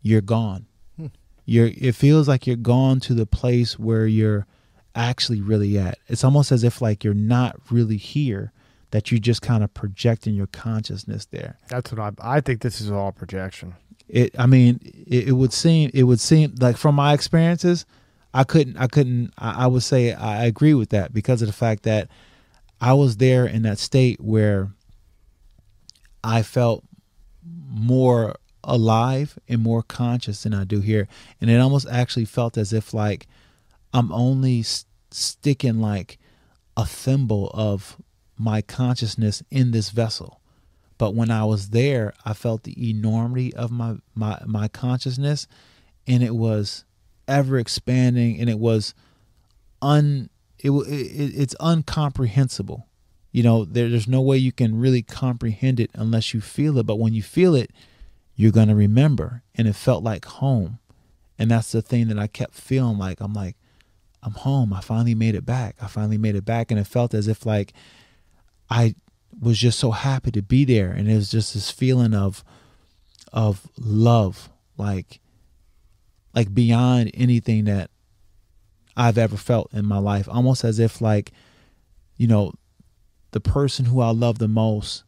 you're 0.00 0.20
gone. 0.20 0.66
Hmm. 0.96 1.06
You're 1.44 1.70
it 1.76 1.94
feels 1.94 2.28
like 2.28 2.46
you're 2.46 2.56
gone 2.56 3.00
to 3.00 3.14
the 3.14 3.26
place 3.26 3.78
where 3.78 4.06
you're 4.06 4.46
actually 4.94 5.40
really 5.40 5.78
at. 5.78 5.98
It's 6.08 6.24
almost 6.24 6.52
as 6.52 6.64
if 6.64 6.80
like 6.80 7.02
you're 7.02 7.14
not 7.14 7.56
really 7.70 7.96
here, 7.96 8.52
that 8.92 9.10
you 9.10 9.18
just 9.18 9.42
kind 9.42 9.64
of 9.64 9.74
projecting 9.74 10.34
your 10.34 10.46
consciousness 10.48 11.26
there. 11.26 11.58
that's 11.68 11.92
what 11.92 11.98
I 12.20 12.36
I 12.36 12.40
think 12.40 12.60
this 12.60 12.80
is 12.80 12.90
all 12.90 13.12
projection. 13.12 13.74
It 14.12 14.38
I 14.38 14.46
mean, 14.46 14.78
it, 14.84 15.28
it 15.28 15.32
would 15.32 15.54
seem 15.54 15.90
it 15.94 16.02
would 16.02 16.20
seem 16.20 16.54
like 16.60 16.76
from 16.76 16.94
my 16.94 17.14
experiences, 17.14 17.86
I 18.34 18.44
couldn't 18.44 18.76
I 18.76 18.86
couldn't 18.86 19.32
I, 19.38 19.64
I 19.64 19.66
would 19.66 19.82
say 19.82 20.12
I 20.12 20.44
agree 20.44 20.74
with 20.74 20.90
that 20.90 21.14
because 21.14 21.40
of 21.40 21.48
the 21.48 21.54
fact 21.54 21.82
that 21.84 22.08
I 22.78 22.92
was 22.92 23.16
there 23.16 23.46
in 23.46 23.62
that 23.62 23.78
state 23.78 24.20
where 24.20 24.70
I 26.22 26.42
felt 26.42 26.84
more 27.42 28.36
alive 28.62 29.38
and 29.48 29.62
more 29.62 29.82
conscious 29.82 30.42
than 30.42 30.52
I 30.52 30.64
do 30.64 30.80
here. 30.80 31.08
And 31.40 31.48
it 31.48 31.56
almost 31.58 31.88
actually 31.90 32.26
felt 32.26 32.58
as 32.58 32.74
if 32.74 32.92
like 32.92 33.26
I'm 33.94 34.12
only 34.12 34.60
s- 34.60 34.84
sticking 35.10 35.80
like 35.80 36.18
a 36.76 36.84
thimble 36.84 37.50
of 37.54 37.96
my 38.36 38.60
consciousness 38.60 39.42
in 39.50 39.70
this 39.70 39.88
vessel. 39.88 40.41
But 41.02 41.16
when 41.16 41.32
I 41.32 41.44
was 41.44 41.70
there, 41.70 42.14
I 42.24 42.32
felt 42.32 42.62
the 42.62 42.88
enormity 42.88 43.52
of 43.54 43.72
my 43.72 43.96
my 44.14 44.40
my 44.46 44.68
consciousness 44.68 45.48
and 46.06 46.22
it 46.22 46.36
was 46.36 46.84
ever 47.26 47.58
expanding 47.58 48.38
and 48.38 48.48
it 48.48 48.60
was 48.60 48.94
un 49.82 50.30
it, 50.60 50.70
it 50.70 51.32
it's 51.34 51.56
uncomprehensible. 51.58 52.86
You 53.32 53.42
know, 53.42 53.64
there, 53.64 53.88
there's 53.88 54.06
no 54.06 54.20
way 54.20 54.36
you 54.36 54.52
can 54.52 54.78
really 54.78 55.02
comprehend 55.02 55.80
it 55.80 55.90
unless 55.94 56.32
you 56.34 56.40
feel 56.40 56.78
it. 56.78 56.86
But 56.86 57.00
when 57.00 57.14
you 57.14 57.22
feel 57.24 57.56
it, 57.56 57.72
you're 58.36 58.52
gonna 58.52 58.76
remember. 58.76 59.42
And 59.56 59.66
it 59.66 59.74
felt 59.74 60.04
like 60.04 60.24
home. 60.24 60.78
And 61.36 61.50
that's 61.50 61.72
the 61.72 61.82
thing 61.82 62.06
that 62.06 62.18
I 62.20 62.28
kept 62.28 62.54
feeling 62.54 62.96
like 62.96 63.20
I'm 63.20 63.34
like, 63.34 63.56
I'm 64.22 64.34
home. 64.34 64.72
I 64.72 64.80
finally 64.80 65.16
made 65.16 65.34
it 65.34 65.44
back. 65.44 65.74
I 65.82 65.88
finally 65.88 66.16
made 66.16 66.36
it 66.36 66.44
back. 66.44 66.70
And 66.70 66.78
it 66.78 66.86
felt 66.86 67.12
as 67.12 67.26
if 67.26 67.44
like 67.44 67.72
I 68.70 68.94
was 69.40 69.58
just 69.58 69.78
so 69.78 69.90
happy 69.90 70.30
to 70.32 70.42
be 70.42 70.64
there. 70.64 70.90
And 70.90 71.10
it 71.10 71.14
was 71.14 71.30
just 71.30 71.54
this 71.54 71.70
feeling 71.70 72.14
of 72.14 72.44
of 73.32 73.66
love, 73.78 74.50
like 74.76 75.20
like 76.34 76.54
beyond 76.54 77.10
anything 77.14 77.64
that 77.64 77.90
I've 78.96 79.18
ever 79.18 79.36
felt 79.36 79.72
in 79.72 79.84
my 79.84 79.98
life. 79.98 80.28
Almost 80.28 80.64
as 80.64 80.78
if 80.78 81.00
like, 81.00 81.32
you 82.16 82.26
know, 82.26 82.52
the 83.32 83.40
person 83.40 83.86
who 83.86 84.00
I 84.00 84.10
love 84.10 84.38
the 84.38 84.48
most 84.48 85.04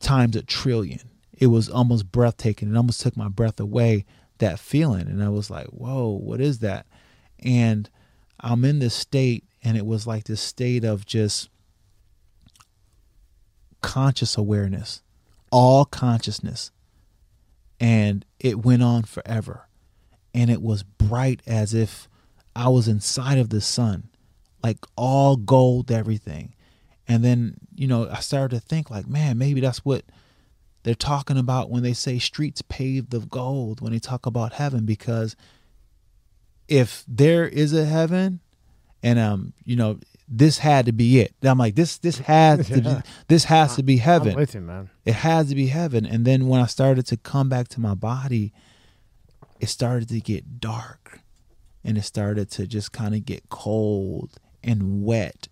times 0.00 0.36
a 0.36 0.42
trillion. 0.42 1.00
It 1.32 1.48
was 1.48 1.68
almost 1.68 2.12
breathtaking. 2.12 2.70
It 2.70 2.76
almost 2.76 3.00
took 3.00 3.16
my 3.16 3.28
breath 3.28 3.58
away, 3.58 4.04
that 4.38 4.58
feeling. 4.58 5.08
And 5.08 5.22
I 5.22 5.28
was 5.28 5.50
like, 5.50 5.66
whoa, 5.66 6.08
what 6.08 6.40
is 6.40 6.60
that? 6.60 6.86
And 7.40 7.90
I'm 8.40 8.64
in 8.64 8.78
this 8.78 8.94
state, 8.94 9.44
and 9.62 9.76
it 9.76 9.84
was 9.84 10.06
like 10.06 10.24
this 10.24 10.40
state 10.40 10.84
of 10.84 11.04
just 11.04 11.48
conscious 13.92 14.36
awareness 14.36 15.02
all 15.54 15.84
consciousness. 15.84 16.72
And 17.78 18.24
it 18.40 18.64
went 18.64 18.82
on 18.82 19.04
forever. 19.04 19.68
And 20.34 20.50
it 20.50 20.60
was 20.60 20.82
bright 20.82 21.42
as 21.46 21.72
if 21.72 22.08
I 22.56 22.68
was 22.68 22.88
inside 22.88 23.38
of 23.38 23.50
the 23.50 23.60
sun, 23.60 24.08
like 24.64 24.78
all 24.96 25.36
gold, 25.36 25.92
everything. 25.92 26.54
And 27.06 27.22
then, 27.22 27.54
you 27.72 27.86
know, 27.86 28.08
I 28.10 28.18
started 28.18 28.56
to 28.56 28.66
think, 28.66 28.90
like, 28.90 29.06
man, 29.06 29.38
maybe 29.38 29.60
that's 29.60 29.84
what 29.84 30.02
they're 30.82 30.96
talking 30.96 31.38
about 31.38 31.70
when 31.70 31.84
they 31.84 31.92
say 31.92 32.18
streets 32.18 32.62
paved 32.62 33.14
of 33.14 33.30
gold, 33.30 33.80
when 33.80 33.92
they 33.92 34.00
talk 34.00 34.26
about 34.26 34.54
heaven, 34.54 34.84
because 34.84 35.36
if 36.66 37.04
there 37.06 37.46
is 37.46 37.72
a 37.72 37.84
heaven, 37.84 38.40
and 39.04 39.20
um, 39.20 39.52
you 39.64 39.76
know, 39.76 40.00
this 40.26 40.58
had 40.58 40.86
to 40.86 40.92
be 40.92 41.20
it. 41.20 41.34
I'm 41.42 41.58
like, 41.58 41.74
this 41.74 41.98
this 41.98 42.18
has 42.18 42.68
to 42.68 42.80
be, 42.80 42.96
this 43.28 43.44
has 43.44 43.76
to 43.76 43.82
be 43.82 43.94
I'm 43.94 44.00
heaven. 44.00 44.36
with 44.36 44.54
you, 44.54 44.60
man. 44.60 44.90
It 45.04 45.14
has 45.14 45.48
to 45.50 45.54
be 45.54 45.66
heaven. 45.66 46.06
And 46.06 46.24
then 46.24 46.48
when 46.48 46.60
I 46.60 46.66
started 46.66 47.06
to 47.06 47.16
come 47.16 47.48
back 47.48 47.68
to 47.68 47.80
my 47.80 47.94
body, 47.94 48.52
it 49.60 49.68
started 49.68 50.08
to 50.08 50.20
get 50.20 50.60
dark 50.60 51.20
and 51.84 51.98
it 51.98 52.02
started 52.02 52.50
to 52.52 52.66
just 52.66 52.92
kind 52.92 53.14
of 53.14 53.24
get 53.24 53.48
cold 53.50 54.38
and 54.62 55.04
wet 55.04 55.48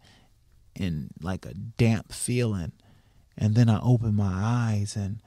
and 0.75 1.11
like 1.21 1.45
a 1.45 1.55
damp 1.55 2.13
feeling. 2.13 2.73
And 3.37 3.55
then 3.55 3.69
I 3.69 3.81
opened 3.81 4.17
my 4.17 4.33
eyes 4.33 4.97
and 4.97 5.19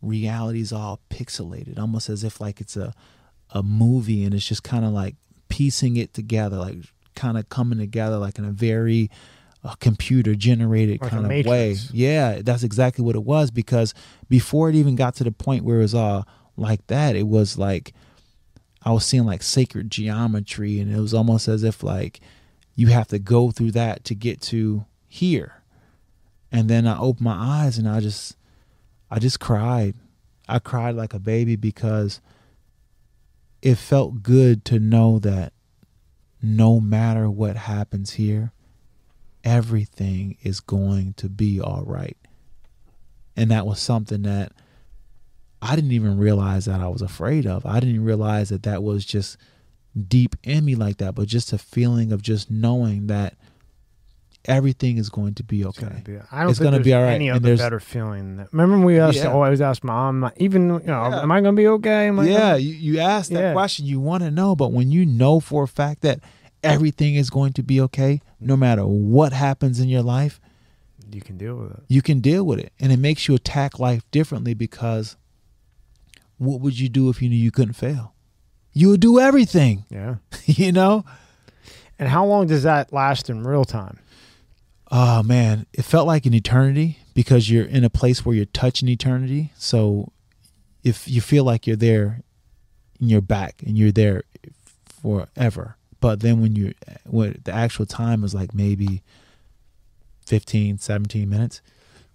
reality's 0.00 0.72
all 0.72 1.00
pixelated, 1.10 1.78
almost 1.78 2.08
as 2.08 2.24
if 2.24 2.40
like 2.40 2.60
it's 2.60 2.76
a 2.76 2.94
a 3.52 3.62
movie 3.64 4.24
and 4.24 4.32
it's 4.32 4.46
just 4.46 4.62
kind 4.62 4.84
of 4.84 4.92
like 4.92 5.16
piecing 5.48 5.96
it 5.96 6.14
together, 6.14 6.56
like 6.56 6.76
kind 7.14 7.38
of 7.38 7.48
coming 7.48 7.78
together 7.78 8.18
like 8.18 8.38
in 8.38 8.44
a 8.44 8.50
very 8.50 9.10
uh, 9.62 9.74
computer 9.80 10.34
generated 10.34 11.00
Like 11.00 11.10
kind 11.10 11.24
of 11.24 11.46
way. 11.46 11.76
Yeah, 11.92 12.40
that's 12.42 12.62
exactly 12.62 13.04
what 13.04 13.14
it 13.14 13.24
was 13.24 13.50
because 13.50 13.94
before 14.28 14.68
it 14.68 14.74
even 14.74 14.96
got 14.96 15.14
to 15.16 15.24
the 15.24 15.32
point 15.32 15.64
where 15.64 15.78
it 15.78 15.82
was 15.82 15.94
all 15.94 16.26
like 16.56 16.86
that, 16.86 17.16
it 17.16 17.26
was 17.26 17.58
like 17.58 17.92
I 18.82 18.92
was 18.92 19.04
seeing 19.04 19.24
like 19.24 19.42
sacred 19.42 19.90
geometry 19.90 20.80
and 20.80 20.90
it 20.90 20.98
was 20.98 21.12
almost 21.12 21.48
as 21.48 21.62
if 21.62 21.82
like 21.82 22.20
you 22.74 22.86
have 22.88 23.08
to 23.08 23.18
go 23.18 23.50
through 23.50 23.72
that 23.72 24.04
to 24.04 24.14
get 24.14 24.40
to 24.42 24.86
here. 25.06 25.62
And 26.50 26.68
then 26.68 26.86
I 26.86 26.98
opened 26.98 27.24
my 27.24 27.36
eyes 27.64 27.76
and 27.76 27.88
I 27.88 28.00
just 28.00 28.36
I 29.10 29.18
just 29.18 29.40
cried. 29.40 29.94
I 30.48 30.58
cried 30.58 30.94
like 30.94 31.14
a 31.14 31.18
baby 31.18 31.56
because 31.56 32.20
it 33.62 33.76
felt 33.76 34.22
good 34.22 34.64
to 34.64 34.78
know 34.78 35.18
that 35.18 35.52
no 36.42 36.80
matter 36.80 37.30
what 37.30 37.56
happens 37.56 38.12
here, 38.12 38.52
everything 39.44 40.36
is 40.42 40.60
going 40.60 41.14
to 41.14 41.28
be 41.28 41.60
all 41.60 41.82
right. 41.86 42.16
And 43.36 43.50
that 43.50 43.66
was 43.66 43.80
something 43.80 44.22
that 44.22 44.52
I 45.62 45.76
didn't 45.76 45.92
even 45.92 46.18
realize 46.18 46.64
that 46.64 46.80
I 46.80 46.88
was 46.88 47.02
afraid 47.02 47.46
of. 47.46 47.66
I 47.66 47.80
didn't 47.80 48.04
realize 48.04 48.48
that 48.48 48.62
that 48.62 48.82
was 48.82 49.04
just 49.04 49.36
deep 50.08 50.36
in 50.42 50.64
me 50.64 50.74
like 50.74 50.98
that, 50.98 51.14
but 51.14 51.28
just 51.28 51.52
a 51.52 51.58
feeling 51.58 52.12
of 52.12 52.22
just 52.22 52.50
knowing 52.50 53.08
that 53.08 53.34
everything 54.46 54.96
is 54.96 55.08
going 55.10 55.34
to 55.34 55.42
be 55.44 55.62
It's 55.62 55.78
gonna 55.78 55.92
okay. 55.92 56.02
be- 56.04 56.18
I 56.32 56.40
don't 56.42 56.50
It's 56.50 56.58
think 56.58 56.70
gonna 56.70 56.82
be 56.82 56.94
all 56.94 57.02
right, 57.02 57.12
Any 57.14 57.30
other 57.30 57.56
better 57.56 57.80
feeling. 57.80 58.36
That. 58.38 58.48
Remember 58.52 58.76
when 58.78 58.84
we 58.86 58.94
to 58.94 59.12
Yeah. 59.12 59.26
always 59.32 59.60
ask 59.60 59.84
mom, 59.84 60.30
even 60.38 60.62
you 60.62 60.68
know, 60.68 60.80
Yeah. 61.08 61.22
am 61.22 61.30
I 61.32 61.40
gonna 61.40 61.52
be 61.56 61.66
okay? 61.68 62.08
Am 62.08 62.18
I 62.20 62.24
yeah, 62.26 62.38
gonna-" 62.52 62.58
you, 62.58 62.72
you 62.74 62.98
ask 63.00 63.30
that 63.32 63.40
Yeah. 63.40 63.52
question, 63.52 63.86
you 63.86 64.00
want 64.00 64.22
to 64.22 64.30
know, 64.30 64.56
but 64.56 64.72
when 64.72 64.90
you 64.90 65.04
know 65.04 65.40
for 65.40 65.64
a 65.64 65.68
fact 65.68 66.00
that 66.02 66.20
everything 66.62 67.14
is 67.16 67.28
going 67.30 67.52
to 67.54 67.62
be 67.62 67.80
okay, 67.82 68.20
no 68.40 68.56
matter 68.56 68.86
what 68.86 69.32
happens 69.32 69.78
in 69.80 69.88
your 69.88 70.02
life, 70.02 70.40
you 71.12 71.20
can 71.20 71.36
deal 71.36 71.56
with 71.56 71.72
it. 71.72 71.82
you 71.88 72.02
can 72.02 72.20
deal 72.20 72.44
with 72.44 72.58
it. 72.60 72.72
And 72.80 72.92
it 72.92 72.98
makes 72.98 73.28
you 73.28 73.34
attack 73.34 73.78
life 73.78 74.02
differently 74.10 74.54
because 74.54 75.16
what 76.38 76.60
would 76.60 76.78
you 76.78 76.88
do 76.88 77.08
if 77.10 77.20
you 77.20 77.28
knew 77.28 77.36
you 77.36 77.50
couldn't 77.50 77.74
fail? 77.74 78.14
You 78.72 78.88
would 78.90 79.00
do 79.00 79.18
everything, 79.20 79.84
Yeah. 79.90 80.16
you 80.46 80.72
know? 80.72 81.04
And 81.98 82.08
how 82.08 82.24
long 82.24 82.46
does 82.46 82.62
that 82.62 82.92
last 82.92 83.28
in 83.28 83.42
real 83.42 83.64
time? 83.64 83.98
Oh 84.90 85.22
man, 85.22 85.66
it 85.72 85.82
felt 85.82 86.06
like 86.06 86.26
an 86.26 86.34
eternity 86.34 86.98
because 87.14 87.48
you're 87.50 87.64
in 87.66 87.84
a 87.84 87.90
place 87.90 88.24
where 88.24 88.34
you're 88.34 88.44
touching 88.46 88.88
eternity. 88.88 89.52
So 89.56 90.12
if 90.82 91.06
you 91.06 91.20
feel 91.20 91.44
like 91.44 91.66
you're 91.66 91.76
there 91.76 92.22
and 92.98 93.10
you're 93.10 93.20
back 93.20 93.62
and 93.64 93.76
you're 93.78 93.92
there 93.92 94.24
forever. 95.02 95.76
But 96.00 96.20
then 96.20 96.40
when 96.40 96.56
you 96.56 96.74
when 97.04 97.40
the 97.44 97.52
actual 97.52 97.86
time 97.86 98.24
is 98.24 98.34
like 98.34 98.54
maybe 98.54 99.02
15, 100.26 100.78
17 100.78 101.28
minutes. 101.28 101.60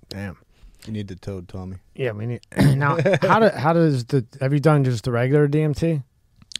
Damn. 0.09 0.37
You 0.85 0.93
need 0.93 1.07
the 1.07 1.15
toad, 1.15 1.47
Tommy. 1.47 1.77
Yeah, 1.95 2.11
we 2.11 2.25
need 2.25 2.41
now. 2.57 2.97
How 3.21 3.39
do 3.39 3.49
how 3.49 3.73
does 3.73 4.05
the 4.05 4.25
have 4.39 4.53
you 4.53 4.59
done 4.59 4.83
just 4.83 5.03
the 5.03 5.11
regular 5.11 5.47
DMT? 5.47 6.03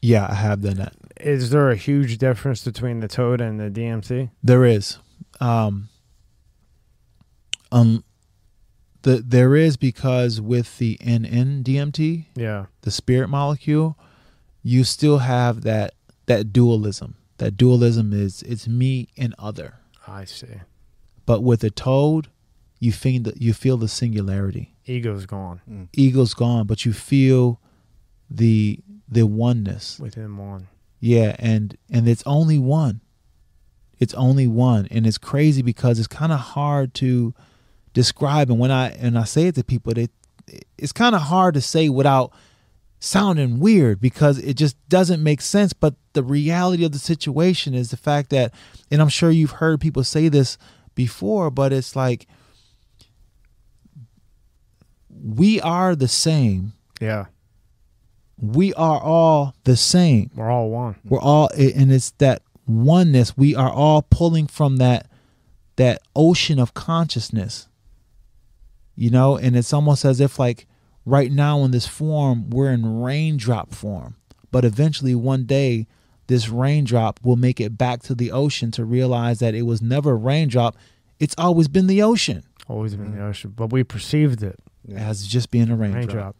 Yeah, 0.01 0.27
I 0.29 0.35
have 0.35 0.61
done 0.61 0.77
that. 0.77 0.93
Is 1.19 1.51
there 1.51 1.69
a 1.69 1.75
huge 1.75 2.17
difference 2.17 2.63
between 2.63 2.99
the 2.99 3.07
Toad 3.07 3.41
and 3.41 3.59
the 3.59 3.69
DMT? 3.69 4.29
There 4.43 4.65
is. 4.65 4.97
Um 5.39 5.89
um 7.71 8.03
the 9.03 9.23
there 9.25 9.55
is 9.55 9.77
because 9.77 10.41
with 10.41 10.77
the 10.79 10.97
NN 11.01 11.63
DMT, 11.63 12.25
Yeah. 12.35 12.65
the 12.81 12.91
spirit 12.91 13.27
molecule, 13.29 13.97
you 14.63 14.83
still 14.83 15.19
have 15.19 15.61
that 15.61 15.93
that 16.25 16.51
dualism. 16.51 17.15
That 17.37 17.57
dualism 17.57 18.13
is 18.13 18.41
it's 18.43 18.67
me 18.67 19.09
and 19.17 19.35
other. 19.37 19.75
I 20.07 20.25
see. 20.25 20.47
But 21.25 21.41
with 21.43 21.63
a 21.63 21.69
toad, 21.69 22.29
you 22.79 22.91
feel 22.91 23.21
the, 23.23 23.33
you 23.37 23.53
feel 23.53 23.77
the 23.77 23.87
singularity. 23.87 24.73
Ego's 24.85 25.25
gone 25.25 25.61
Mm. 25.69 25.87
Ego's 25.93 26.33
gone, 26.33 26.65
but 26.67 26.85
you 26.85 26.93
feel 26.93 27.59
the 28.29 28.79
the 29.07 29.25
oneness. 29.25 29.99
within 29.99 30.37
one. 30.37 30.67
Yeah, 30.99 31.35
and 31.37 31.77
and 31.91 32.07
it's 32.07 32.23
only 32.25 32.57
one. 32.57 33.01
It's 33.99 34.13
only 34.15 34.47
one, 34.47 34.87
and 34.91 35.05
it's 35.07 35.17
crazy 35.19 35.61
because 35.61 35.99
it's 35.99 36.07
kind 36.07 36.31
of 36.31 36.39
hard 36.39 36.93
to 36.95 37.33
describe. 37.95 38.51
And 38.51 38.59
when 38.59 38.69
I 38.69 38.89
and 38.89 39.17
I 39.17 39.23
say 39.23 39.47
it 39.47 39.55
to 39.55 39.63
people, 39.63 39.93
they 39.95 40.09
it's 40.77 40.91
kind 40.91 41.15
of 41.15 41.21
hard 41.21 41.55
to 41.55 41.61
say 41.61 41.89
without 41.89 42.31
sounding 42.99 43.59
weird 43.59 43.99
because 43.99 44.37
it 44.37 44.53
just 44.55 44.77
doesn't 44.87 45.23
make 45.23 45.41
sense. 45.41 45.73
But 45.73 45.95
the 46.13 46.21
reality 46.21 46.85
of 46.85 46.91
the 46.91 46.99
situation 46.99 47.73
is 47.73 47.89
the 47.89 47.97
fact 47.97 48.29
that, 48.29 48.53
and 48.91 49.01
I'm 49.01 49.09
sure 49.09 49.31
you've 49.31 49.51
heard 49.51 49.81
people 49.81 50.03
say 50.03 50.29
this 50.29 50.59
before, 50.93 51.49
but 51.49 51.73
it's 51.73 51.95
like 51.95 52.27
we 55.09 55.59
are 55.61 55.95
the 55.95 56.07
same. 56.07 56.73
Yeah. 57.01 57.25
We 58.37 58.73
are 58.73 58.99
all 58.99 59.55
the 59.63 59.77
same. 59.77 60.29
We're 60.35 60.51
all 60.51 60.69
one. 60.69 60.97
We're 61.05 61.21
all, 61.21 61.49
and 61.57 61.91
it's 61.91 62.11
that 62.17 62.41
oneness. 62.67 63.37
We 63.37 63.55
are 63.55 63.71
all 63.71 64.01
pulling 64.01 64.47
from 64.47 64.77
that 64.77 65.09
that 65.77 66.01
ocean 66.15 66.59
of 66.59 66.73
consciousness. 66.73 67.67
You 68.95 69.09
know, 69.09 69.37
and 69.37 69.55
it's 69.55 69.73
almost 69.73 70.05
as 70.05 70.19
if 70.21 70.39
like 70.39 70.67
right 71.05 71.31
now 71.31 71.63
in 71.63 71.71
this 71.71 71.87
form, 71.87 72.49
we're 72.49 72.71
in 72.71 73.01
raindrop 73.01 73.73
form, 73.73 74.15
but 74.51 74.63
eventually 74.65 75.15
one 75.15 75.45
day 75.45 75.87
this 76.27 76.49
raindrop 76.49 77.19
will 77.23 77.35
make 77.35 77.59
it 77.61 77.77
back 77.77 78.01
to 78.03 78.15
the 78.15 78.31
ocean 78.31 78.71
to 78.71 78.85
realize 78.85 79.39
that 79.39 79.53
it 79.53 79.63
was 79.63 79.81
never 79.81 80.11
a 80.11 80.15
raindrop. 80.15 80.75
It's 81.19 81.35
always 81.37 81.67
been 81.67 81.87
the 81.87 82.01
ocean 82.01 82.43
Always 82.67 82.95
been 82.95 83.11
the 83.11 83.17
mm-hmm. 83.17 83.27
ocean, 83.27 83.53
but 83.55 83.71
we 83.71 83.83
perceived 83.83 84.41
it 84.41 84.59
Yeah. 84.87 85.07
as 85.07 85.27
just 85.27 85.51
being 85.51 85.69
a 85.69 85.75
raindrop. 85.75 86.07
raindrop. 86.07 86.35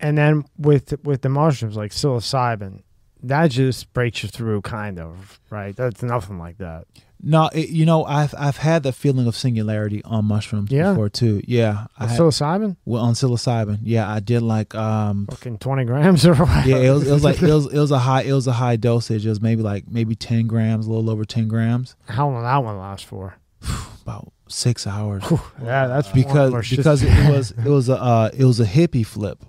And 0.00 0.18
then 0.18 0.44
with 0.58 0.94
with 1.04 1.22
the 1.22 1.28
mushrooms 1.28 1.76
like 1.76 1.92
psilocybin, 1.92 2.82
that 3.22 3.52
just 3.52 3.92
breaks 3.92 4.24
you 4.24 4.28
through, 4.28 4.62
kind 4.62 4.98
of, 4.98 5.38
right? 5.48 5.76
That's 5.76 6.02
nothing 6.02 6.38
like 6.38 6.58
that. 6.58 6.86
No, 7.24 7.48
it, 7.52 7.68
you 7.68 7.86
know, 7.86 8.04
I've 8.04 8.34
I've 8.36 8.56
had 8.56 8.82
the 8.82 8.92
feeling 8.92 9.28
of 9.28 9.36
singularity 9.36 10.02
on 10.04 10.24
mushrooms 10.24 10.72
Yeah? 10.72 10.90
before 10.90 11.08
too. 11.08 11.40
Yeah, 11.46 11.86
I 11.96 12.06
had, 12.08 12.18
psilocybin, 12.18 12.76
well, 12.84 13.02
on 13.02 13.14
psilocybin. 13.14 13.78
Yeah, 13.82 14.10
I 14.10 14.18
did 14.18 14.42
like 14.42 14.74
um 14.74 15.26
fucking 15.30 15.58
twenty 15.58 15.84
grams 15.84 16.26
or 16.26 16.34
what? 16.34 16.66
yeah, 16.66 16.76
it 16.78 16.90
was, 16.90 17.06
it 17.06 17.12
was 17.12 17.22
like 17.22 17.40
it 17.40 17.52
was 17.52 17.72
it 17.72 17.78
was 17.78 17.92
a 17.92 17.98
high 18.00 18.22
it 18.22 18.32
was 18.32 18.46
a 18.48 18.52
high 18.52 18.74
dosage. 18.76 19.24
It 19.24 19.28
was 19.28 19.40
maybe 19.40 19.62
like 19.62 19.88
maybe 19.88 20.14
ten 20.16 20.48
grams, 20.48 20.86
a 20.86 20.90
little 20.90 21.10
over 21.10 21.24
ten 21.24 21.46
grams, 21.46 21.94
How 22.08 22.28
long 22.28 22.42
that 22.42 22.64
one 22.64 22.76
last 22.78 23.04
for? 23.06 23.36
about 24.02 24.32
six 24.48 24.86
hours. 24.86 25.22
Yeah, 25.62 25.86
that's 25.86 26.08
Because 26.10 26.68
because 26.70 27.02
it 27.04 27.30
was 27.30 27.52
it 27.52 27.64
was 27.68 27.88
a 27.88 27.96
uh, 28.02 28.30
it 28.36 28.44
was 28.44 28.58
a 28.58 28.66
hippie 28.66 29.06
flip. 29.06 29.44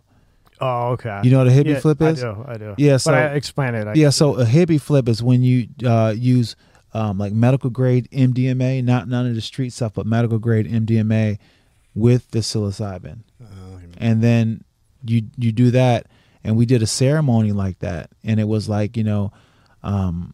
Oh, 0.62 0.90
okay. 0.92 1.20
You 1.24 1.32
know 1.32 1.40
what 1.40 1.48
a 1.48 1.50
hippie 1.50 1.74
Yeah, 1.74 1.80
flip 1.80 2.02
is? 2.04 2.24
I 2.24 2.32
do. 2.34 2.46
I 2.48 2.58
do. 2.58 2.76
Yeah, 2.78 2.94
but 2.94 2.98
so- 3.00 3.14
I 3.14 3.22
explain 3.34 3.74
it. 3.76 3.88
I, 3.88 3.94
Yeah, 3.96 4.12
so 4.12 4.36
a 4.36 4.46
hippie 4.46 4.80
flip 4.80 5.10
is 5.10 5.22
when 5.24 5.42
you 5.42 5.68
uh, 5.84 6.14
use 6.16 6.56
um, 6.94 7.18
like 7.18 7.34
medical 7.34 7.70
grade 7.70 8.08
MDMA, 8.12 8.84
not 8.84 9.08
none 9.08 9.28
of 9.28 9.36
the 9.36 9.42
street 9.42 9.74
stuff, 9.74 9.94
but 9.94 10.06
medical 10.06 10.40
grade 10.40 10.68
MDMA 10.68 11.40
with 11.96 12.30
the 12.32 12.40
psilocybin. 12.40 13.20
Oh, 13.42 13.80
and 13.98 14.22
then 14.22 14.64
you 15.06 15.24
you 15.38 15.52
do 15.52 15.72
that 15.72 16.08
and 16.44 16.56
we 16.56 16.66
did 16.66 16.82
a 16.82 16.88
ceremony 16.88 17.52
like 17.52 17.80
that 17.80 18.10
and 18.24 18.40
it 18.40 18.48
was 18.48 18.70
like 18.70 18.96
you 18.96 19.04
know 19.04 19.34
um 19.84 20.34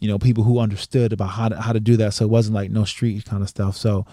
you 0.00 0.08
know 0.08 0.18
people 0.18 0.44
who 0.44 0.58
understood 0.58 1.12
about 1.12 1.26
how 1.26 1.50
to 1.50 1.60
how 1.60 1.74
to 1.74 1.80
do 1.80 1.94
that 1.98 2.14
so 2.14 2.24
it 2.24 2.30
wasn't 2.30 2.54
like 2.54 2.70
no 2.70 2.84
street 2.84 3.22
kind 3.26 3.42
of 3.42 3.50
stuff 3.50 3.76
so 3.76 4.06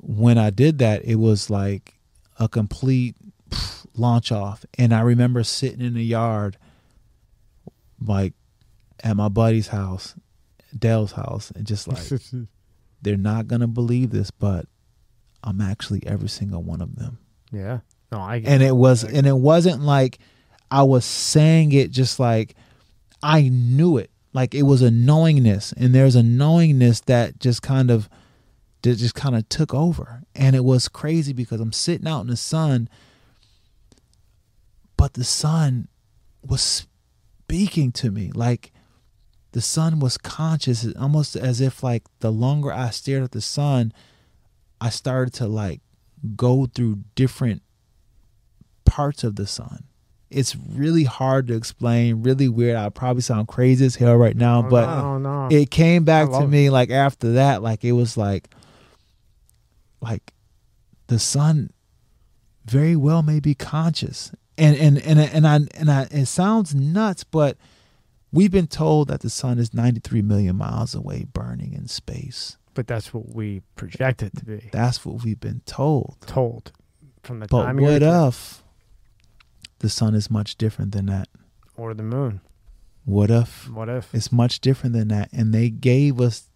when 0.00 0.38
i 0.38 0.48
did 0.48 0.78
that 0.78 1.04
it 1.04 1.16
was 1.16 1.50
like 1.50 1.98
a 2.38 2.48
complete 2.48 3.16
pff, 3.50 3.86
launch 3.94 4.32
off. 4.32 4.64
And 4.78 4.94
I 4.94 5.00
remember 5.00 5.42
sitting 5.42 5.80
in 5.80 5.94
the 5.94 6.04
yard, 6.04 6.56
like 8.04 8.34
at 9.02 9.16
my 9.16 9.28
buddy's 9.28 9.68
house, 9.68 10.14
Dale's 10.76 11.12
house, 11.12 11.50
and 11.52 11.66
just 11.66 11.88
like, 11.88 12.20
they're 13.02 13.16
not 13.16 13.48
to 13.48 13.66
believe 13.66 14.10
this, 14.10 14.30
but 14.30 14.66
I'm 15.42 15.60
actually 15.60 16.02
every 16.06 16.28
single 16.28 16.62
one 16.62 16.80
of 16.80 16.96
them. 16.96 17.18
yeah. 17.52 17.80
No, 18.10 18.20
I 18.20 18.38
get 18.38 18.50
And 18.50 18.62
it 18.62 18.74
was, 18.74 19.04
and 19.04 19.26
it 19.26 19.36
wasn't 19.36 19.82
like 19.82 20.18
I 20.70 20.82
was 20.82 21.04
saying 21.04 21.72
it 21.72 21.90
just 21.90 22.18
like 22.18 22.54
I 23.22 23.48
knew 23.50 23.98
it. 23.98 24.10
Like 24.32 24.54
it 24.54 24.62
was 24.62 24.82
a 24.82 24.90
knowingness, 24.90 25.72
and 25.72 25.94
there's 25.94 26.16
a 26.16 26.22
knowingness 26.22 27.00
that 27.00 27.38
just 27.38 27.62
kind 27.62 27.90
of, 27.90 28.08
that 28.82 28.96
just 28.96 29.14
kind 29.14 29.34
of 29.34 29.48
took 29.48 29.74
over. 29.74 30.22
And 30.34 30.54
it 30.54 30.64
was 30.64 30.88
crazy 30.88 31.32
because 31.32 31.60
I'm 31.60 31.72
sitting 31.72 32.06
out 32.06 32.22
in 32.22 32.28
the 32.28 32.36
sun, 32.36 32.88
but 34.96 35.14
the 35.14 35.24
sun 35.24 35.88
was 36.42 36.86
speaking 37.42 37.92
to 37.92 38.10
me. 38.10 38.30
Like 38.32 38.72
the 39.58 39.62
sun 39.62 39.98
was 39.98 40.16
conscious, 40.16 40.86
almost 40.94 41.34
as 41.34 41.60
if 41.60 41.82
like 41.82 42.04
the 42.20 42.30
longer 42.30 42.72
I 42.72 42.90
stared 42.90 43.24
at 43.24 43.32
the 43.32 43.40
sun, 43.40 43.92
I 44.80 44.88
started 44.88 45.34
to 45.34 45.48
like 45.48 45.80
go 46.36 46.66
through 46.66 47.00
different 47.16 47.62
parts 48.84 49.24
of 49.24 49.34
the 49.34 49.48
sun. 49.48 49.82
It's 50.30 50.54
really 50.54 51.02
hard 51.02 51.48
to 51.48 51.54
explain, 51.56 52.22
really 52.22 52.48
weird. 52.48 52.76
I 52.76 52.88
probably 52.90 53.22
sound 53.22 53.48
crazy 53.48 53.84
as 53.84 53.96
hell 53.96 54.14
right 54.14 54.36
now, 54.36 54.60
Oh, 54.64 54.70
but 54.70 54.86
no, 54.86 55.18
no. 55.18 55.48
it 55.50 55.72
came 55.72 56.04
back 56.04 56.30
to 56.30 56.46
me 56.46 56.70
like 56.70 56.90
after 56.90 57.32
that, 57.32 57.60
like 57.60 57.82
it 57.84 57.92
was 57.92 58.16
like 58.16 58.48
like 60.00 60.32
the 61.08 61.18
sun 61.18 61.70
very 62.64 62.94
well 62.94 63.24
may 63.24 63.40
be 63.40 63.56
conscious. 63.56 64.30
And 64.56 64.76
and 64.76 64.98
and 64.98 65.18
and 65.18 65.48
I 65.48 65.56
and 65.74 65.90
I 65.90 66.02
it 66.12 66.26
sounds 66.26 66.76
nuts, 66.76 67.24
but 67.24 67.56
we've 68.32 68.50
been 68.50 68.66
told 68.66 69.08
that 69.08 69.20
the 69.20 69.30
sun 69.30 69.58
is 69.58 69.72
93 69.74 70.22
million 70.22 70.56
miles 70.56 70.94
away 70.94 71.26
burning 71.32 71.72
in 71.72 71.88
space. 71.88 72.56
but 72.74 72.86
that's 72.86 73.12
what 73.12 73.34
we 73.34 73.60
project 73.76 74.22
it 74.22 74.36
to 74.36 74.44
be. 74.44 74.68
That's 74.72 75.04
what 75.04 75.24
we've 75.24 75.40
been 75.40 75.62
told. 75.66 76.16
Told 76.26 76.70
from 77.22 77.40
the 77.40 77.46
But 77.48 77.64
time 77.64 77.80
you're 77.80 77.92
what 77.92 78.02
if 78.28 78.62
the 79.80 79.88
sun 79.88 80.14
is 80.14 80.30
much 80.30 80.56
different 80.56 80.92
than 80.92 81.06
that? 81.06 81.28
or 81.76 81.94
the 81.94 82.02
moon. 82.02 82.40
What 83.04 83.30
if 83.30 83.68
What 83.70 83.88
if? 83.88 84.14
it's 84.14 84.30
much 84.32 84.60
different 84.60 84.92
than 84.94 85.08
that? 85.08 85.28
And 85.32 85.52
they 85.54 85.70
gave 85.70 86.20
us 86.20 86.48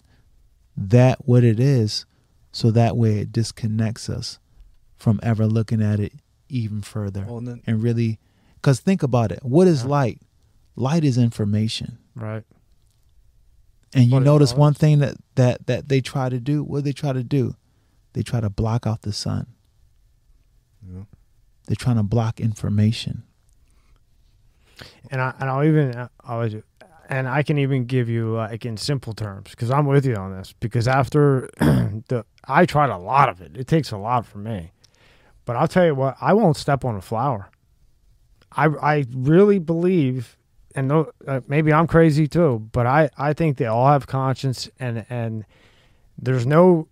that 0.77 1.27
what 1.27 1.43
it 1.45 1.59
is, 1.61 2.05
so 2.53 2.71
that 2.71 2.97
way 2.97 3.19
it 3.19 3.33
disconnects 3.33 4.09
us 4.11 4.39
from 4.97 5.19
ever 5.23 5.47
looking 5.47 5.81
at 5.83 5.99
it 6.01 6.13
even 6.49 6.83
further. 6.83 7.25
Well, 7.27 7.39
and 7.39 7.49
then 7.49 7.63
And 7.67 7.83
really, 7.83 8.19
because 8.57 8.81
think 8.81 9.03
about 9.03 9.33
it. 9.33 9.41
What 9.43 9.67
is 9.67 9.83
Yeah. 9.83 9.89
light? 9.89 10.21
Light 10.77 11.05
is 11.05 11.19
information. 11.19 11.99
Right. 12.15 12.45
And 13.95 14.07
you 14.07 14.13
What 14.13 14.23
is 14.23 14.27
notice 14.27 14.55
one 14.55 14.75
thing 14.75 15.01
that, 15.01 15.17
that, 15.35 15.67
that 15.67 15.89
they 15.89 16.01
try 16.01 16.29
to 16.29 16.41
do. 16.41 16.63
What 16.65 16.79
do 16.79 16.83
they 16.83 16.93
try 16.93 17.13
to 17.13 17.23
do? 17.23 17.55
They 18.15 18.23
try 18.23 18.41
to 18.41 18.51
block 18.51 18.87
out 18.87 19.03
the 19.03 19.13
sun. 19.13 19.47
Yeah. 20.87 21.05
They're 21.67 21.77
trying 21.77 21.97
to 21.97 22.03
block 22.03 22.41
information. 22.41 23.25
And 25.11 25.21
I 25.21 25.35
and 25.39 25.49
I'll 25.49 25.65
even 25.65 26.09
I 26.25 26.37
was 26.37 26.57
and 27.09 27.29
I 27.29 27.43
can 27.43 27.59
even 27.59 27.85
give 27.85 28.09
you 28.09 28.35
like 28.35 28.65
in 28.65 28.77
simple 28.77 29.13
terms 29.13 29.51
because 29.51 29.71
I'm 29.71 29.87
with 29.87 30.07
you 30.07 30.17
on 30.17 30.33
this 30.37 30.55
because 30.59 30.89
after 30.89 31.49
the 31.59 32.25
I 32.47 32.67
tried 32.67 32.91
a 32.91 32.99
lot 32.99 33.29
of 33.29 33.41
it. 33.41 33.57
It 33.57 33.67
takes 33.67 33.91
a 33.93 33.97
lot 33.99 34.27
for 34.27 34.39
me, 34.39 34.73
but 35.45 35.57
I'll 35.57 35.69
tell 35.69 35.87
you 35.87 35.95
what 35.95 36.17
I 36.21 36.33
won't 36.33 36.57
step 36.57 36.85
on 36.85 36.97
a 36.97 37.01
flower. 37.01 37.51
I 38.53 38.67
I 38.67 39.05
really 39.13 39.59
believe, 39.59 40.37
and 40.75 40.89
no, 40.89 41.11
uh, 41.27 41.41
maybe 41.49 41.73
I'm 41.73 41.87
crazy 41.87 42.27
too, 42.29 42.69
but 42.73 42.87
I 42.87 43.11
I 43.17 43.33
think 43.33 43.57
they 43.59 43.67
all 43.67 43.89
have 43.89 44.07
conscience 44.07 44.71
and 44.79 45.05
and 45.11 45.45
there's 46.19 46.47
no. 46.47 46.89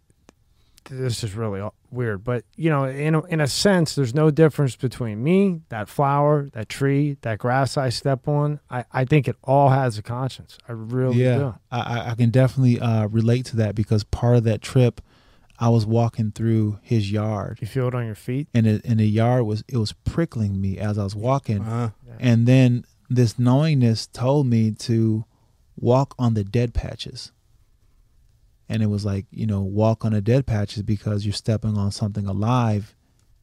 This 0.90 1.22
is 1.22 1.34
really 1.34 1.62
weird, 1.92 2.24
but 2.24 2.42
you 2.56 2.68
know, 2.68 2.84
in 2.84 3.14
a, 3.14 3.22
in 3.26 3.40
a 3.40 3.46
sense, 3.46 3.94
there's 3.94 4.14
no 4.14 4.30
difference 4.30 4.74
between 4.74 5.22
me, 5.22 5.60
that 5.68 5.88
flower, 5.88 6.48
that 6.52 6.68
tree, 6.68 7.16
that 7.20 7.38
grass 7.38 7.76
I 7.76 7.90
step 7.90 8.26
on. 8.26 8.58
I, 8.70 8.84
I 8.92 9.04
think 9.04 9.28
it 9.28 9.36
all 9.44 9.68
has 9.68 9.98
a 9.98 10.02
conscience. 10.02 10.58
I 10.68 10.72
really 10.72 11.22
yeah, 11.22 11.36
do. 11.38 11.54
I, 11.70 11.78
I- 11.80 12.10
I 12.10 12.14
can 12.16 12.30
definitely 12.30 12.80
uh, 12.80 13.06
relate 13.06 13.44
to 13.46 13.56
that 13.56 13.76
because 13.76 14.02
part 14.04 14.36
of 14.36 14.44
that 14.44 14.62
trip, 14.62 15.00
I 15.60 15.68
was 15.68 15.86
walking 15.86 16.32
through 16.32 16.78
his 16.82 17.12
yard, 17.12 17.58
You 17.60 17.68
feel 17.68 17.86
it 17.86 17.94
on 17.94 18.06
your 18.06 18.14
feet. 18.16 18.48
and 18.52 18.66
it, 18.66 18.84
and 18.84 18.98
the 18.98 19.06
yard 19.06 19.44
was 19.44 19.62
it 19.68 19.76
was 19.76 19.92
prickling 19.92 20.60
me 20.60 20.76
as 20.78 20.98
I 20.98 21.04
was 21.04 21.14
walking, 21.14 21.62
uh, 21.62 21.90
and 22.18 22.46
then 22.48 22.84
this 23.10 23.38
knowingness 23.38 24.06
told 24.06 24.46
me 24.46 24.70
to 24.70 25.24
walk 25.76 26.14
on 26.18 26.34
the 26.34 26.44
dead 26.44 26.72
patches. 26.72 27.32
And 28.68 28.84
it 28.84 28.86
was 28.86 29.04
like, 29.04 29.26
you 29.32 29.46
know, 29.46 29.60
walk 29.62 30.04
on 30.04 30.12
the 30.12 30.20
dead 30.20 30.46
patches 30.46 30.84
because 30.84 31.26
you're 31.26 31.32
stepping 31.32 31.76
on 31.76 31.90
something 31.90 32.26
alive. 32.26 32.94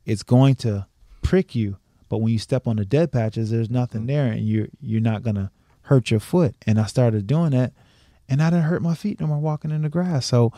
It's 0.05 0.23
going 0.23 0.55
to 0.55 0.87
prick 1.21 1.53
you, 1.53 1.75
but 2.07 2.19
when 2.19 2.31
you 2.31 2.39
step 2.39 2.65
on 2.65 2.77
the 2.77 2.85
dead 2.85 3.11
patches, 3.11 3.51
there's 3.51 3.69
nothing 3.69 4.03
mm. 4.03 4.07
there, 4.07 4.31
and 4.31 4.47
you're 4.47 4.69
you're 4.79 5.01
not 5.01 5.23
gonna 5.23 5.51
hurt 5.81 6.09
your 6.09 6.21
foot. 6.21 6.55
And 6.65 6.79
I 6.79 6.85
started 6.85 7.27
doing 7.27 7.51
that, 7.51 7.73
and 8.29 8.41
I 8.41 8.49
didn't 8.49 8.65
hurt 8.65 8.81
my 8.81 8.95
feet 8.95 9.19
no 9.19 9.27
more 9.27 9.39
walking 9.39 9.71
in 9.71 9.81
the 9.81 9.89
grass. 9.89 10.25
So 10.25 10.53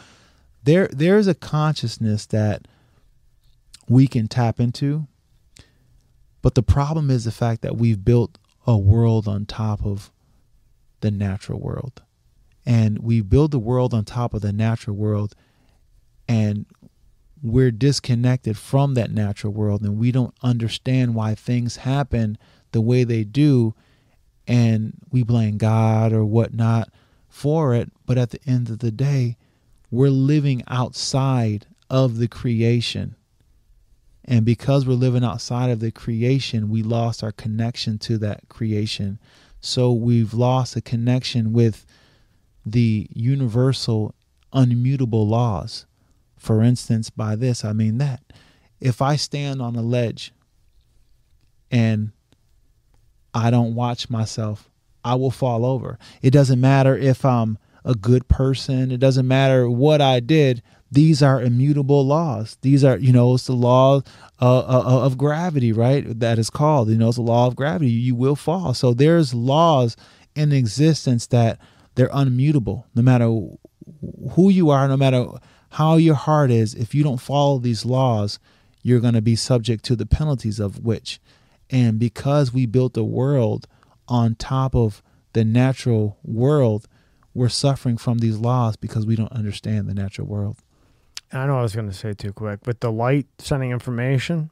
there 0.64 0.88
there's 0.91 1.26
a 1.26 1.34
consciousness 1.34 2.27
that 2.27 2.68
we 3.88 4.06
can 4.06 4.27
tap 4.27 4.60
into. 4.60 5.07
But 6.44 6.53
the 6.53 6.64
problem 6.64 7.10
is 7.10 7.26
the 7.26 7.31
fact 7.31 7.64
that 7.64 7.76
we've 7.76 8.06
built 8.06 8.38
a 8.65 8.77
world 8.77 9.27
on 9.27 9.45
top 9.45 9.86
of 9.86 10.11
the 11.02 11.11
natural 11.11 11.60
world. 11.60 12.02
And 12.65 12.99
we 12.99 13.22
build 13.22 13.52
the 13.52 13.60
world 13.60 13.94
on 13.94 14.06
top 14.06 14.34
of 14.34 14.41
the 14.41 14.53
natural 14.53 14.95
world 14.95 15.34
and 16.27 16.65
we're 17.41 17.72
disconnected 17.72 18.57
from 18.57 18.94
that 18.94 19.11
natural 19.11 19.53
world 19.53 19.81
and 19.81 19.98
we 19.98 20.11
don't 20.11 20.36
understand 20.44 21.15
why 21.15 21.34
things 21.34 21.77
happen 21.77 22.38
the 22.72 22.81
way 22.81 23.03
they 23.03 23.23
do 23.23 23.73
and 24.48 24.94
we 25.11 25.23
blame 25.23 25.57
God 25.57 26.11
or 26.11 26.26
whatnot 26.26 26.90
for 27.27 27.73
it. 27.73 27.91
But 28.06 28.18
at 28.18 28.31
the 28.31 28.40
end 28.45 28.69
of 28.69 28.80
the 28.80 28.91
day, 28.91 29.38
we're 29.91 30.10
living 30.10 30.64
outside 30.68 31.68
of 31.90 32.18
the 32.18 32.27
creation. 32.27 33.15
And 34.30 34.45
because 34.45 34.85
we're 34.85 34.93
living 34.93 35.23
outside 35.23 35.72
of 35.72 35.80
the 35.80 35.91
creation, 35.91 36.69
we 36.69 36.84
lost 36.84 37.23
our 37.23 37.31
connection 37.31 37.97
to 37.97 38.19
that 38.19 38.47
creation. 38.47 39.18
So 39.60 39.91
we've 39.91 40.35
lost 40.35 40.76
a 40.76 40.81
connection 40.81 41.51
with 41.51 41.84
the 42.64 43.07
universal, 43.11 44.14
unmutable 44.53 45.27
laws. 45.27 45.88
For 46.38 46.61
instance, 46.61 47.10
by 47.10 47.35
this, 47.35 47.65
I 47.65 47.73
mean 47.73 47.97
that. 47.97 48.22
If 48.80 49.01
I 49.01 49.15
stand 49.15 49.64
on 49.64 49.76
a 49.76 49.81
ledge 49.81 50.31
and 51.72 52.11
I 53.34 53.49
don't 53.49 53.73
watch 53.73 54.11
myself, 54.11 54.69
I 55.03 55.15
will 55.15 55.31
fall 55.31 55.65
over. 55.65 55.97
It 56.22 56.30
doesn't 56.30 56.61
matter 56.61 56.95
if 56.95 57.26
I'm 57.26 57.57
a 57.84 57.95
good 57.95 58.27
person, 58.27 58.91
it 58.91 58.99
doesn't 58.99 59.27
matter 59.27 59.68
what 59.68 60.01
I 60.01 60.19
did. 60.19 60.61
These 60.91 61.22
are 61.22 61.41
immutable 61.41 62.06
laws. 62.06 62.57
These 62.61 62.84
are, 62.84 62.98
you 62.98 63.14
know, 63.14 63.36
it's 63.36 63.45
the 63.45 63.53
law 63.53 64.02
uh, 64.41 64.60
uh, 64.60 65.06
of 65.06 65.18
gravity, 65.18 65.72
right? 65.72 66.20
That 66.20 66.40
is 66.40 66.49
called, 66.49 66.90
you 66.90 66.98
know, 66.98 67.10
it's 67.10 67.18
the 67.18 67.22
law 67.22 67.48
of 67.48 67.56
gravity. 67.56 67.91
You 67.91 68.16
will 68.16 68.36
fall. 68.36 68.74
So 68.74 68.94
there's 68.94 69.34
laws 69.34 69.95
in 70.36 70.52
existence 70.52 71.28
that 71.28 71.60
they're 71.95 72.10
unmutable. 72.10 72.86
No 72.95 73.02
matter 73.02 73.26
who 73.26 74.49
you 74.49 74.70
are, 74.70 74.88
no 74.88 74.98
matter 74.98 75.28
how 75.72 75.98
your 75.98 76.16
heart 76.16 76.49
is, 76.49 76.74
if 76.74 76.95
you 76.95 77.03
don't 77.03 77.22
follow 77.22 77.60
these 77.60 77.86
laws, 77.86 78.40
you're 78.82 78.99
going 78.99 79.14
to 79.14 79.22
be 79.22 79.36
subject 79.36 79.84
to 79.86 79.95
the 79.95 80.06
penalties 80.06 80.60
of 80.60 80.84
which. 80.84 81.20
And 81.70 81.99
because 81.99 82.53
we 82.53 82.66
built 82.66 82.98
a 82.98 83.03
world 83.03 83.68
on 84.07 84.36
top 84.36 84.76
of 84.76 85.03
the 85.34 85.45
natural 85.45 86.18
world, 86.24 86.88
we're 87.36 87.49
suffering 87.49 87.98
from 87.98 88.18
these 88.18 88.38
laws 88.38 88.76
because 88.76 89.06
we 89.06 89.16
don't 89.16 89.32
understand 89.32 89.88
the 89.88 89.94
natural 89.94 90.26
world. 90.26 90.57
I 91.31 91.45
know 91.45 91.60
I 91.60 91.61
was 91.61 91.76
going 91.76 91.88
to 91.89 91.93
say 91.95 92.14
too 92.14 92.34
quick, 92.34 92.60
but 92.64 92.81
the 92.81 92.91
light 92.91 93.27
sending 93.38 93.72
information, 93.72 94.49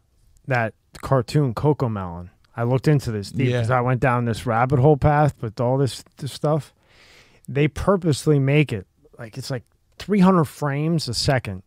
that 0.47 0.73
cartoon 1.01 1.53
CoComelon. 1.53 2.29
I 2.55 2.63
looked 2.63 2.87
into 2.87 3.11
this 3.11 3.31
deep 3.31 3.49
Yeah. 3.49 3.57
because 3.57 3.71
I 3.71 3.81
went 3.81 3.99
down 3.99 4.25
this 4.25 4.45
rabbit 4.45 4.79
hole 4.79 4.97
path 4.97 5.35
with 5.41 5.59
all 5.59 5.77
this, 5.77 6.03
this 6.17 6.31
stuff. 6.33 6.73
They 7.47 7.67
purposely 7.67 8.39
make 8.39 8.73
it 8.73 8.85
like 9.17 9.37
it's 9.37 9.49
like 9.51 9.63
300 9.99 10.45
frames 10.45 11.07
a 11.07 11.13
second, 11.13 11.63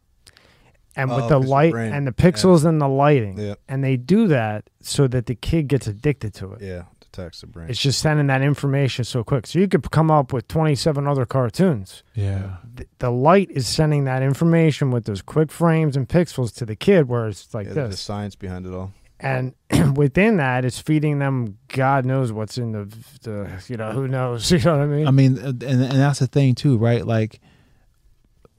and 0.97 1.11
with 1.11 1.25
Oh, 1.25 1.29
the 1.29 1.39
light 1.39 1.75
and 1.75 2.07
the 2.07 2.13
pixels 2.13 2.65
and 2.65 2.81
the 2.81 2.89
lighting, 2.89 3.39
Yeah. 3.39 3.55
and 3.69 3.83
they 3.83 3.97
do 3.97 4.27
that 4.29 4.69
so 4.81 5.07
that 5.09 5.27
the 5.27 5.35
kid 5.35 5.69
gets 5.69 5.87
addicted 5.87 6.35
to 6.35 6.53
it. 6.53 6.61
yeah, 6.63 6.83
to 7.13 7.31
the 7.41 7.47
brain. 7.47 7.69
It's 7.71 7.81
just 7.81 8.01
sending 8.01 8.27
that 8.29 8.43
information 8.43 9.05
so 9.05 9.23
quick. 9.25 9.47
So 9.47 9.59
you 9.59 9.69
could 9.69 9.91
come 9.91 10.11
up 10.11 10.33
with 10.33 10.47
27 10.49 11.07
other 11.07 11.27
cartoons. 11.27 12.03
Yeah. 12.15 12.57
Th- 12.77 12.89
The 12.99 13.11
light 13.11 13.51
is 13.51 13.67
sending 13.67 14.05
that 14.05 14.23
information 14.23 14.91
with 14.91 15.05
those 15.05 15.23
quick 15.23 15.51
frames 15.51 15.97
and 15.97 16.09
pixels 16.09 16.55
to 16.57 16.67
the 16.67 16.77
kid, 16.77 17.09
where 17.09 17.29
it's 17.29 17.53
like 17.55 17.67
yeah, 17.67 17.89
the 17.89 17.97
science 17.97 18.35
behind 18.37 18.67
it 18.67 18.73
all. 18.73 18.93
And 19.23 19.55
within 19.97 20.39
that, 20.39 20.65
it's 20.65 20.79
feeding 20.81 21.19
them. 21.19 21.59
God 21.69 22.07
knows 22.07 22.33
what's 22.33 22.57
in 22.57 22.73
the, 22.73 22.85
the 23.23 23.63
you 23.69 23.77
know, 23.77 23.93
who 23.93 24.09
knows? 24.09 24.51
You 24.53 24.59
know 24.61 24.79
what 24.79 24.83
I 24.85 24.87
mean? 24.87 25.07
I 25.07 25.11
mean, 25.11 25.39
uh, 25.39 25.49
and 25.49 25.63
and 25.63 25.83
that's 25.83 26.21
the 26.21 26.27
thing 26.27 26.55
too, 26.55 26.79
right? 26.79 27.07
Like 27.07 27.41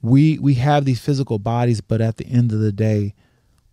we 0.00 0.38
we 0.38 0.54
have 0.54 0.84
these 0.84 1.00
physical 1.00 1.38
bodies, 1.38 1.80
but 1.80 2.00
at 2.00 2.16
the 2.16 2.26
end 2.26 2.52
of 2.52 2.58
the 2.60 2.72
day, 2.72 3.14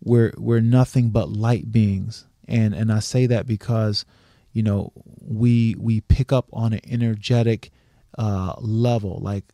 we're 0.02 0.32
we're 0.36 0.60
nothing 0.60 1.10
but 1.10 1.28
light 1.28 1.70
beings. 1.72 2.26
And 2.48 2.74
and 2.74 2.90
I 2.92 2.98
say 3.00 3.26
that 3.26 3.46
because, 3.46 4.04
you 4.52 4.62
know, 4.62 4.92
we 5.20 5.74
we 5.78 6.00
pick 6.02 6.32
up 6.32 6.48
on 6.52 6.72
an 6.72 6.80
energetic 6.88 7.70
uh, 8.18 8.54
level. 8.58 9.18
Like 9.20 9.44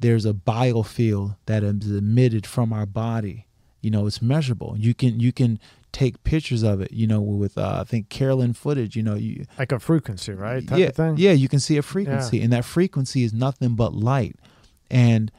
there's 0.00 0.26
a 0.26 0.32
biofield 0.32 1.36
that 1.46 1.62
is 1.62 1.90
emitted 1.90 2.46
from 2.46 2.72
our 2.72 2.86
body. 2.86 3.46
You 3.80 3.90
know, 3.90 4.06
it's 4.06 4.22
measurable. 4.22 4.74
You 4.78 4.94
can 4.94 5.20
you 5.20 5.32
can 5.32 5.58
take 5.92 6.22
pictures 6.24 6.62
of 6.62 6.80
it. 6.80 6.92
You 6.92 7.06
know, 7.06 7.20
with 7.20 7.56
uh, 7.56 7.78
I 7.80 7.84
think 7.84 8.08
Kirlian 8.08 8.56
footage. 8.56 8.96
You 8.96 9.02
know, 9.02 9.14
you 9.14 9.46
like 9.58 9.72
a 9.72 9.78
frequency, 9.78 10.32
right? 10.32 10.66
Type 10.66 10.78
yeah, 10.78 10.86
of 10.86 10.96
thing. 10.96 11.16
yeah, 11.18 11.32
you 11.32 11.48
can 11.48 11.60
see 11.60 11.76
a 11.76 11.82
frequency, 11.82 12.40
and 12.42 12.52
that 12.52 12.64
frequency 12.64 13.24
is 13.24 13.32
nothing 13.32 13.74
but 13.74 13.94
light. 13.94 14.36
And 14.90 15.32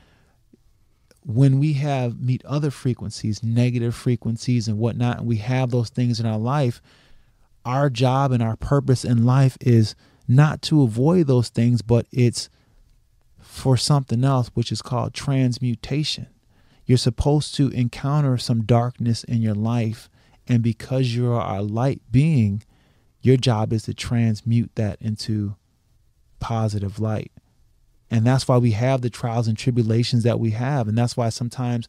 when 1.25 1.59
we 1.59 1.73
have 1.73 2.19
meet 2.19 2.43
other 2.45 2.71
frequencies, 2.71 3.43
negative 3.43 3.95
frequencies 3.95 4.67
and 4.67 4.77
whatnot, 4.77 5.19
and 5.19 5.27
we 5.27 5.38
have 5.38 5.71
those 5.71 5.89
things 5.89 6.19
in 6.19 6.25
our 6.25 6.38
life, 6.38 6.81
our 7.65 7.90
job 7.90 8.31
and 8.31 8.44
our 8.44 8.56
purpose 8.56 9.06
in 9.06 9.26
life 9.26 9.57
is 9.61 9.95
not 10.27 10.61
to 10.64 10.84
avoid 10.84 11.27
those 11.27 11.49
things, 11.49 11.81
but 11.81 12.07
it's 12.11 12.49
for 13.40 13.77
something 13.77 14.23
else, 14.23 14.49
which 14.53 14.72
is 14.72 14.81
called 14.81 15.14
transmutation. 15.14 16.27
You're 16.85 16.98
supposed 16.98 17.56
to 17.56 17.69
encounter 17.69 18.38
some 18.38 18.64
darkness 18.64 19.23
in 19.23 19.41
your 19.41 19.56
life, 19.56 20.10
and 20.48 20.61
because 20.61 21.15
you 21.15 21.31
are 21.31 21.57
a 21.57 21.61
light 21.61 22.02
being, 22.11 22.64
your 23.22 23.38
job 23.38 23.72
is 23.72 23.84
to 23.84 23.94
transmute 23.94 24.72
that 24.76 25.02
into 25.02 25.56
positive 26.40 26.99
light. 26.99 27.31
And 28.11 28.26
that's 28.26 28.48
why 28.48 28.57
we 28.57 28.72
have 28.72 29.02
the 29.02 29.10
trials 29.10 29.48
and 29.48 29.57
tribulations 29.57 30.23
that 30.23 30.40
we 30.40 30.52
have. 30.52 30.88
And 30.88 30.98
that's 30.98 31.15
why 31.15 31.30
sometimes 31.30 31.88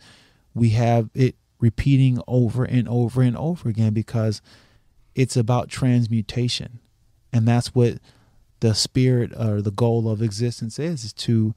we 0.55 0.71
have 0.71 1.11
it 1.13 1.35
repeating 1.61 2.21
over 2.29 2.65
and 2.65 2.89
over 2.89 3.21
and 3.21 3.37
over 3.37 3.69
again 3.69 3.93
because 3.93 4.41
it's 5.15 5.37
about 5.37 5.69
transmutation. 5.69 6.81
And 7.33 7.47
that's 7.49 7.75
what 7.75 7.99
the 8.61 8.75
spirit 8.75 9.33
or 9.39 9.61
the 9.61 9.71
goal 9.71 10.09
of 10.09 10.23
existence 10.23 10.79
is, 10.79 11.05
is 11.05 11.13
to 11.15 11.55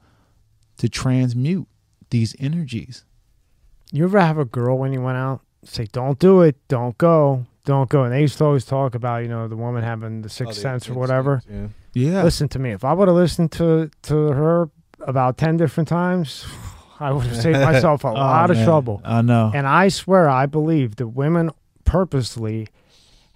to 0.78 0.88
transmute 0.88 1.66
these 2.10 2.36
energies. 2.38 3.04
You 3.90 4.04
ever 4.04 4.20
have 4.20 4.38
a 4.38 4.44
girl 4.44 4.78
when 4.78 4.92
you 4.92 5.00
went 5.02 5.16
out 5.18 5.40
say, 5.64 5.86
"Don't 5.92 6.18
do 6.18 6.42
it, 6.42 6.56
don't 6.68 6.96
go, 6.98 7.46
don't 7.64 7.88
go," 7.88 8.04
and 8.04 8.12
they 8.12 8.20
used 8.20 8.38
to 8.38 8.44
always 8.44 8.64
talk 8.64 8.94
about 8.94 9.22
you 9.22 9.28
know 9.28 9.48
the 9.48 9.56
woman 9.56 9.82
having 9.82 10.22
the 10.22 10.26
Oh, 10.26 10.28
sixth 10.28 10.54
the 10.56 10.60
sense 10.60 10.88
or 10.88 10.92
instinct, 10.92 10.98
whatever. 10.98 11.42
Yeah. 11.50 11.68
Yeah. 11.94 12.22
Listen 12.22 12.48
to 12.50 12.58
me. 12.58 12.70
If 12.72 12.84
I 12.84 12.92
would 12.92 13.08
have 13.08 13.16
listened 13.16 13.50
to 13.52 13.90
to 14.02 14.14
her 14.32 14.70
about 15.00 15.38
ten 15.38 15.56
different 15.56 15.88
times, 15.88 16.44
I 17.00 17.12
would 17.12 17.26
have 17.26 17.36
saved 17.40 17.58
myself 17.72 18.04
a 18.04 18.08
Oh, 18.08 18.12
lot 18.14 18.50
of 18.50 18.56
man. 18.56 18.66
trouble. 18.66 19.00
I 19.04 19.22
know. 19.22 19.50
And 19.54 19.66
I 19.66 19.88
swear, 19.88 20.28
I 20.28 20.46
believe 20.46 20.96
that 20.96 21.08
women 21.08 21.50
purposely 21.84 22.68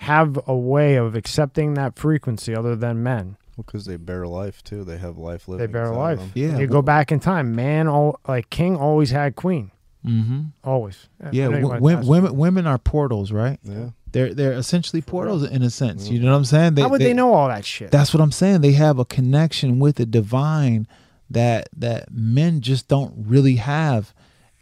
have 0.02 0.36
a 0.48 0.56
way 0.56 0.96
of 0.96 1.14
accepting 1.14 1.74
that 1.74 1.96
frequency 1.96 2.54
other 2.56 2.74
than 2.74 3.02
men. 3.04 3.36
Well, 3.56 3.64
because 3.64 3.84
they 3.84 3.96
bear 3.96 4.26
life 4.26 4.62
too. 4.64 4.82
They 4.82 4.98
have 4.98 5.16
life 5.16 5.46
living. 5.46 5.66
They 5.66 5.72
bear 5.72 5.90
life. 5.90 6.18
them. 6.18 6.32
Yeah. 6.34 6.58
You 6.58 6.66
go 6.66 6.82
back 6.82 7.12
in 7.12 7.20
time, 7.20 7.54
man. 7.54 7.86
All 7.86 8.18
like 8.26 8.50
king 8.50 8.76
always 8.76 9.10
had 9.10 9.36
queen, 9.36 9.70
mm-hmm. 10.04 10.42
always. 10.64 11.08
Yeah. 11.30 11.48
W- 11.50 11.80
women, 11.80 12.06
women 12.06 12.36
women 12.36 12.66
are 12.66 12.78
portals, 12.78 13.30
right? 13.30 13.60
Yeah. 13.62 13.90
They're 14.10 14.34
they're 14.34 14.52
essentially 14.54 15.02
portals 15.02 15.44
in 15.44 15.62
a 15.62 15.70
sense. 15.70 16.08
You 16.08 16.18
know 16.18 16.32
what 16.32 16.38
I'm 16.38 16.44
saying? 16.46 16.76
How 16.78 16.88
would 16.88 17.00
they, 17.00 17.14
know 17.14 17.32
all 17.32 17.48
that 17.48 17.64
shit? 17.64 17.90
That's 17.92 18.12
what 18.12 18.20
I'm 18.20 18.32
saying. 18.32 18.60
They 18.60 18.72
have 18.72 18.98
a 18.98 19.04
connection 19.04 19.78
with 19.78 19.96
the 19.96 20.06
divine 20.06 20.88
that 21.30 21.68
that 21.76 22.10
men 22.10 22.60
just 22.60 22.88
don't 22.88 23.14
really 23.16 23.56
have, 23.56 24.12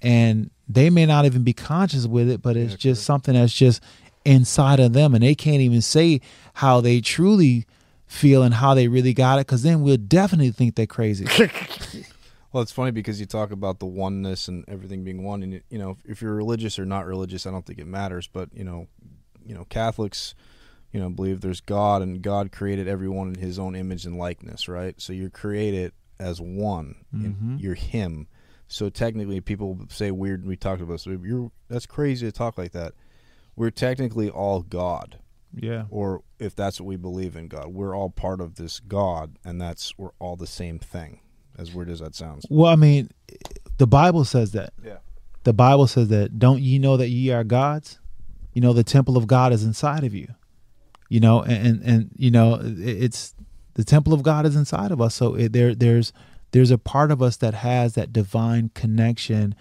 and 0.03 0.51
they 0.69 0.91
may 0.91 1.07
not 1.07 1.25
even 1.25 1.45
be 1.45 1.55
conscious 1.55 2.07
with 2.07 2.29
it, 2.29 2.43
but 2.43 2.57
it's 2.57 2.73
Yeah, 2.73 2.77
just 2.77 3.05
something 3.05 3.35
that's 3.35 3.55
just 3.55 3.83
inside 4.25 4.81
of 4.81 4.93
them, 4.93 5.15
and 5.15 5.23
they 5.23 5.35
can't 5.35 5.61
even 5.61 5.81
say 5.81 6.21
how 6.55 6.81
they 6.81 7.01
truly 7.01 7.67
feel 8.07 8.43
and 8.43 8.55
how 8.55 8.75
they 8.75 8.89
really 8.89 9.15
got 9.15 9.39
it, 9.39 9.47
because 9.47 9.63
then 9.63 9.83
we'll 9.83 9.97
definitely 9.97 10.51
think 10.51 10.75
they're 10.75 10.87
crazy. 10.87 11.27
Well, 12.53 12.65
it's 12.65 12.73
funny 12.73 12.91
because 12.91 13.21
you 13.21 13.27
talk 13.27 13.53
about 13.53 13.79
the 13.79 13.87
oneness 13.87 14.49
and 14.49 14.65
everything 14.67 15.05
being 15.05 15.23
one, 15.23 15.45
and 15.45 15.63
you 15.71 15.79
know, 15.79 15.97
if 16.05 16.21
you're 16.21 16.35
religious 16.35 16.81
or 16.81 16.85
not 16.85 17.07
religious, 17.07 17.47
I 17.47 17.53
don't 17.53 17.65
think 17.65 17.79
it 17.79 17.87
matters. 17.87 18.27
But 18.27 18.49
you 18.53 18.65
know, 18.65 18.89
you 19.47 19.55
know, 19.55 19.67
Catholics, 19.69 20.35
you 20.93 20.99
know, 20.99 21.09
believe 21.11 21.43
there's 21.43 21.61
God, 21.61 22.03
and 22.03 22.21
God 22.21 22.51
created 22.51 22.89
everyone 22.89 23.29
in 23.29 23.35
His 23.37 23.57
own 23.57 23.77
image 23.77 24.05
and 24.05 24.19
likeness, 24.19 24.67
right? 24.69 25.01
So 25.01 25.13
you're 25.13 25.31
created 25.31 25.93
as 26.19 26.41
one. 26.41 26.97
and 27.13 27.37
Mhm. 27.37 27.63
You're 27.63 27.77
Him. 27.77 28.27
So 28.67 28.89
technically, 28.91 29.41
people 29.41 29.79
say 29.89 30.11
weird. 30.11 30.45
We 30.45 30.57
talked 30.57 30.83
about 30.83 30.95
this. 30.95 31.03
So 31.03 31.11
you're 31.23 31.53
that's 31.69 31.87
crazy 31.87 32.27
to 32.27 32.33
talk 32.33 32.59
like 32.59 32.73
that. 32.73 32.95
We're 33.61 33.69
technically 33.71 34.31
all 34.31 34.63
God, 34.63 35.19
yeah. 35.55 35.85
or 35.91 36.23
if 36.39 36.57
that's 36.57 36.81
what 36.81 36.87
we 36.87 36.97
believe 36.97 37.37
in 37.37 37.47
God, 37.47 37.67
we're 37.75 37.95
all 37.95 38.09
part 38.09 38.41
of 38.41 38.55
this 38.55 38.81
God, 38.81 39.37
and 39.45 39.61
that's 39.61 39.99
we're 39.99 40.13
all 40.19 40.35
the 40.35 40.47
same 40.47 40.79
thing. 40.79 41.21
As 41.59 41.71
weird 41.71 41.91
as 41.91 42.01
that 42.01 42.15
sounds. 42.15 42.47
Well, 42.49 42.73
I 42.73 42.77
mean, 42.77 43.11
the 43.77 43.87
Bible 43.87 44.25
says 44.25 44.53
that. 44.53 44.73
Yeah. 44.83 44.97
The 45.45 45.53
Bible 45.53 45.87
says 45.89 46.09
that. 46.09 46.39
Don't 46.39 46.63
ye 46.63 46.79
know 46.79 46.97
that 46.97 47.11
ye 47.11 47.33
are 47.33 47.45
gods? 47.45 47.99
You 48.55 48.63
know, 48.63 48.73
the 48.73 48.83
temple 48.83 49.19
of 49.19 49.27
God 49.27 49.53
is 49.53 49.63
inside 49.63 50.05
of 50.05 50.15
you. 50.15 50.29
You 51.11 51.21
know, 51.21 51.43
and 51.43 51.67
and, 51.67 51.83
and 51.83 52.11
you 52.17 52.31
know, 52.31 52.59
it's 52.63 53.35
the 53.75 53.85
temple 53.85 54.15
of 54.15 54.23
God 54.23 54.47
is 54.47 54.57
inside 54.57 54.91
of 54.91 55.03
us. 55.03 55.15
So 55.17 55.35
it, 55.35 55.53
there 55.53 55.75
there's 55.75 56.15
there's 56.53 56.71
a 56.71 56.79
part 56.79 57.11
of 57.11 57.21
us 57.21 57.37
that 57.37 57.53
has 57.53 57.93
that 57.93 58.11
divine 58.11 58.71
connection, 58.73 59.55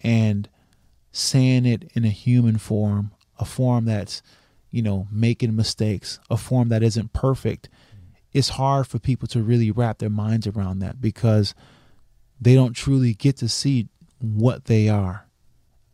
and 0.00 0.48
saying 1.12 1.66
it 1.66 1.88
in 1.94 2.04
a 2.04 2.10
human 2.10 2.58
form, 2.58 3.12
a 3.38 3.44
form 3.44 3.84
that's 3.84 4.22
you 4.70 4.82
know 4.82 5.06
making 5.10 5.56
mistakes, 5.56 6.18
a 6.30 6.36
form 6.36 6.68
that 6.68 6.82
isn't 6.82 7.12
perfect. 7.12 7.68
It's 8.32 8.50
hard 8.50 8.86
for 8.86 8.98
people 8.98 9.26
to 9.28 9.42
really 9.42 9.70
wrap 9.70 9.98
their 9.98 10.10
minds 10.10 10.46
around 10.46 10.80
that 10.80 11.00
because 11.00 11.54
they 12.40 12.54
don't 12.54 12.74
truly 12.74 13.14
get 13.14 13.36
to 13.38 13.48
see 13.48 13.88
what 14.20 14.66
they 14.66 14.88
are. 14.88 15.26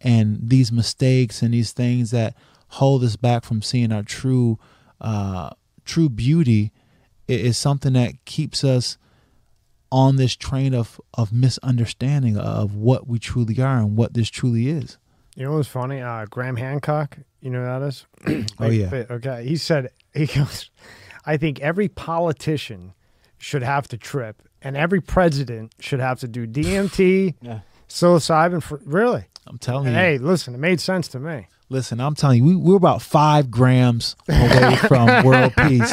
And 0.00 0.38
these 0.42 0.72
mistakes 0.72 1.42
and 1.42 1.54
these 1.54 1.72
things 1.72 2.10
that 2.10 2.34
hold 2.68 3.04
us 3.04 3.16
back 3.16 3.44
from 3.44 3.62
seeing 3.62 3.92
our 3.92 4.02
true 4.02 4.58
uh, 5.00 5.50
true 5.84 6.08
beauty 6.08 6.72
is 7.28 7.56
something 7.56 7.94
that 7.94 8.24
keeps 8.24 8.64
us 8.64 8.98
on 9.90 10.16
this 10.16 10.34
train 10.34 10.74
of, 10.74 11.00
of 11.14 11.32
misunderstanding 11.32 12.36
of 12.36 12.74
what 12.74 13.06
we 13.06 13.18
truly 13.18 13.60
are 13.62 13.78
and 13.78 13.96
what 13.96 14.14
this 14.14 14.28
truly 14.28 14.68
is. 14.68 14.98
You 15.34 15.44
know 15.44 15.52
what's 15.56 15.68
funny? 15.68 16.00
Uh, 16.00 16.26
Graham 16.30 16.56
Hancock. 16.56 17.18
You 17.40 17.50
know 17.50 17.60
who 17.60 17.66
that 17.66 17.82
is? 17.82 18.06
Oh, 18.60 18.68
yeah. 18.68 18.88
But, 18.88 19.10
Okay. 19.10 19.46
He 19.46 19.56
said 19.56 19.90
he 20.14 20.26
goes. 20.26 20.70
I 21.26 21.36
think 21.36 21.60
every 21.60 21.88
politician 21.88 22.92
should 23.38 23.62
have 23.62 23.88
to 23.88 23.96
trip, 23.98 24.42
and 24.62 24.76
every 24.76 25.00
president 25.00 25.74
should 25.80 26.00
have 26.00 26.20
to 26.20 26.28
do 26.28 26.46
DMT, 26.46 27.34
Yeah. 27.40 27.60
psilocybin. 27.88 28.62
For, 28.62 28.80
really? 28.84 29.24
I'm 29.46 29.58
telling 29.58 29.86
And 29.86 29.94
you. 29.94 30.00
hey, 30.00 30.18
listen, 30.18 30.54
it 30.54 30.58
made 30.58 30.80
sense 30.80 31.08
to 31.08 31.18
me. 31.20 31.48
Listen, 31.70 31.98
I'm 32.00 32.14
telling 32.14 32.38
you, 32.44 32.44
we, 32.44 32.56
we're 32.56 32.76
about 32.76 33.02
five 33.02 33.50
grams 33.50 34.16
away 34.28 34.76
from 34.88 35.24
world 35.24 35.52
peace. 35.56 35.92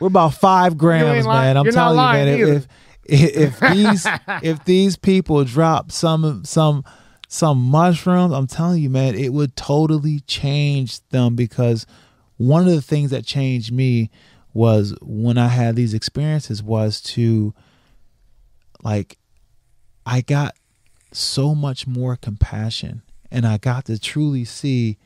We're 0.00 0.08
about 0.08 0.34
five 0.34 0.76
grams, 0.76 1.24
man. 1.26 1.56
I'm 1.56 1.64
You're 1.64 1.72
telling 1.72 1.98
you, 1.98 2.46
man. 2.46 2.56
If, 2.56 2.66
if 3.04 3.36
if 3.54 3.60
these 3.60 4.06
if 4.42 4.64
these 4.64 4.96
people 4.96 5.42
drop 5.44 5.92
some 5.92 6.44
some 6.44 6.84
some 7.28 7.58
mushrooms, 7.58 8.32
I'm 8.32 8.46
telling 8.46 8.82
you, 8.82 8.88
man, 8.88 9.14
it 9.14 9.34
would 9.34 9.54
totally 9.54 10.20
change 10.20 11.06
them 11.10 11.36
because 11.36 11.86
one 12.38 12.66
of 12.66 12.72
the 12.72 12.82
things 12.82 13.10
that 13.10 13.26
changed 13.26 13.70
me 13.70 14.10
was 14.54 14.94
when 15.02 15.36
I 15.36 15.48
had 15.48 15.76
these 15.76 15.92
experiences 15.92 16.62
was 16.62 17.02
to 17.02 17.54
like 18.82 19.18
I 20.06 20.22
got 20.22 20.56
so 21.12 21.54
much 21.54 21.86
more 21.86 22.16
compassion 22.16 23.02
and 23.30 23.46
I 23.46 23.58
got 23.58 23.84
to 23.86 23.98
truly 23.98 24.46
see 24.46 24.96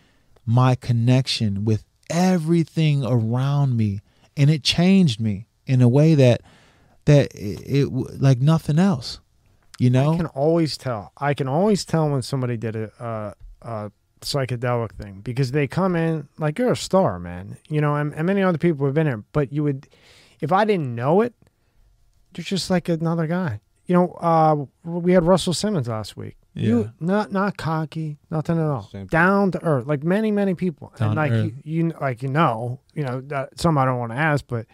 my 0.47 0.77
connection 0.77 1.65
with 1.65 1.85
everything 2.09 3.05
around 3.05 3.77
me. 3.77 4.01
And 4.37 4.49
it 4.49 4.63
changed 4.63 5.21
me 5.21 5.49
in 5.67 5.83
a 5.83 5.89
way 5.89 6.15
that 6.15 6.43
that 7.07 7.35
it, 7.35 7.61
it 7.67 7.87
like 8.21 8.39
nothing 8.39 8.79
else 8.79 9.19
you 9.79 9.91
know, 9.91 10.13
I 10.15 10.17
can 10.17 10.27
always 10.27 10.77
tell. 10.77 11.13
I 11.17 11.35
can 11.35 11.49
always 11.49 11.85
tell 11.85 12.09
when 12.09 12.23
somebody 12.23 12.57
did 12.57 12.77
a, 12.77 12.91
uh, 13.03 13.33
a 13.63 13.93
psychedelic 14.21 14.93
thing 14.93 15.21
because 15.23 15.51
they 15.53 15.67
come 15.67 15.97
in 15.97 16.29
like 16.39 16.59
you're 16.59 16.73
a 16.73 16.77
star, 16.77 17.19
man. 17.19 17.57
You 17.69 17.81
know, 17.81 17.97
and, 17.97 18.15
and 18.15 18.27
many 18.27 18.43
other 18.43 18.59
people 18.59 18.87
have 18.87 18.95
been 18.95 19.07
here, 19.07 19.25
but 19.33 19.53
you 19.53 19.63
would, 19.65 19.89
if 20.41 20.53
I 20.53 20.65
didn't 20.65 20.95
know 20.95 21.21
it, 21.23 21.35
you're 22.37 22.45
just 22.45 22.71
like 22.71 22.89
another 22.89 23.27
guy. 23.27 23.61
You 23.87 23.95
know, 23.97 24.13
uh, 24.21 24.65
we 24.89 25.13
had 25.13 25.25
Russell 25.25 25.53
Simmons 25.55 25.89
last 25.89 26.17
week. 26.17 26.37
You 26.55 26.81
Yeah. 26.83 26.91
not 27.01 27.33
not 27.33 27.57
cocky, 27.57 28.19
nothing 28.31 28.59
at 28.59 28.65
all. 28.67 28.91
Down 29.11 29.51
to 29.53 29.63
earth, 29.65 29.87
like 29.87 30.03
many 30.05 30.31
many 30.31 30.55
people, 30.55 30.93
Down 30.99 31.09
and 31.09 31.17
like 31.17 31.33
earth. 31.33 31.53
you, 31.65 31.85
you, 31.87 31.93
like 32.01 32.23
you 32.23 32.29
know, 32.29 32.79
you 32.95 33.05
know, 33.05 33.23
that, 33.23 33.59
some 33.59 33.79
I 33.79 33.87
don't 33.87 33.99
want 33.99 34.13
to 34.13 34.19
ask, 34.19 34.45
but 34.47 34.67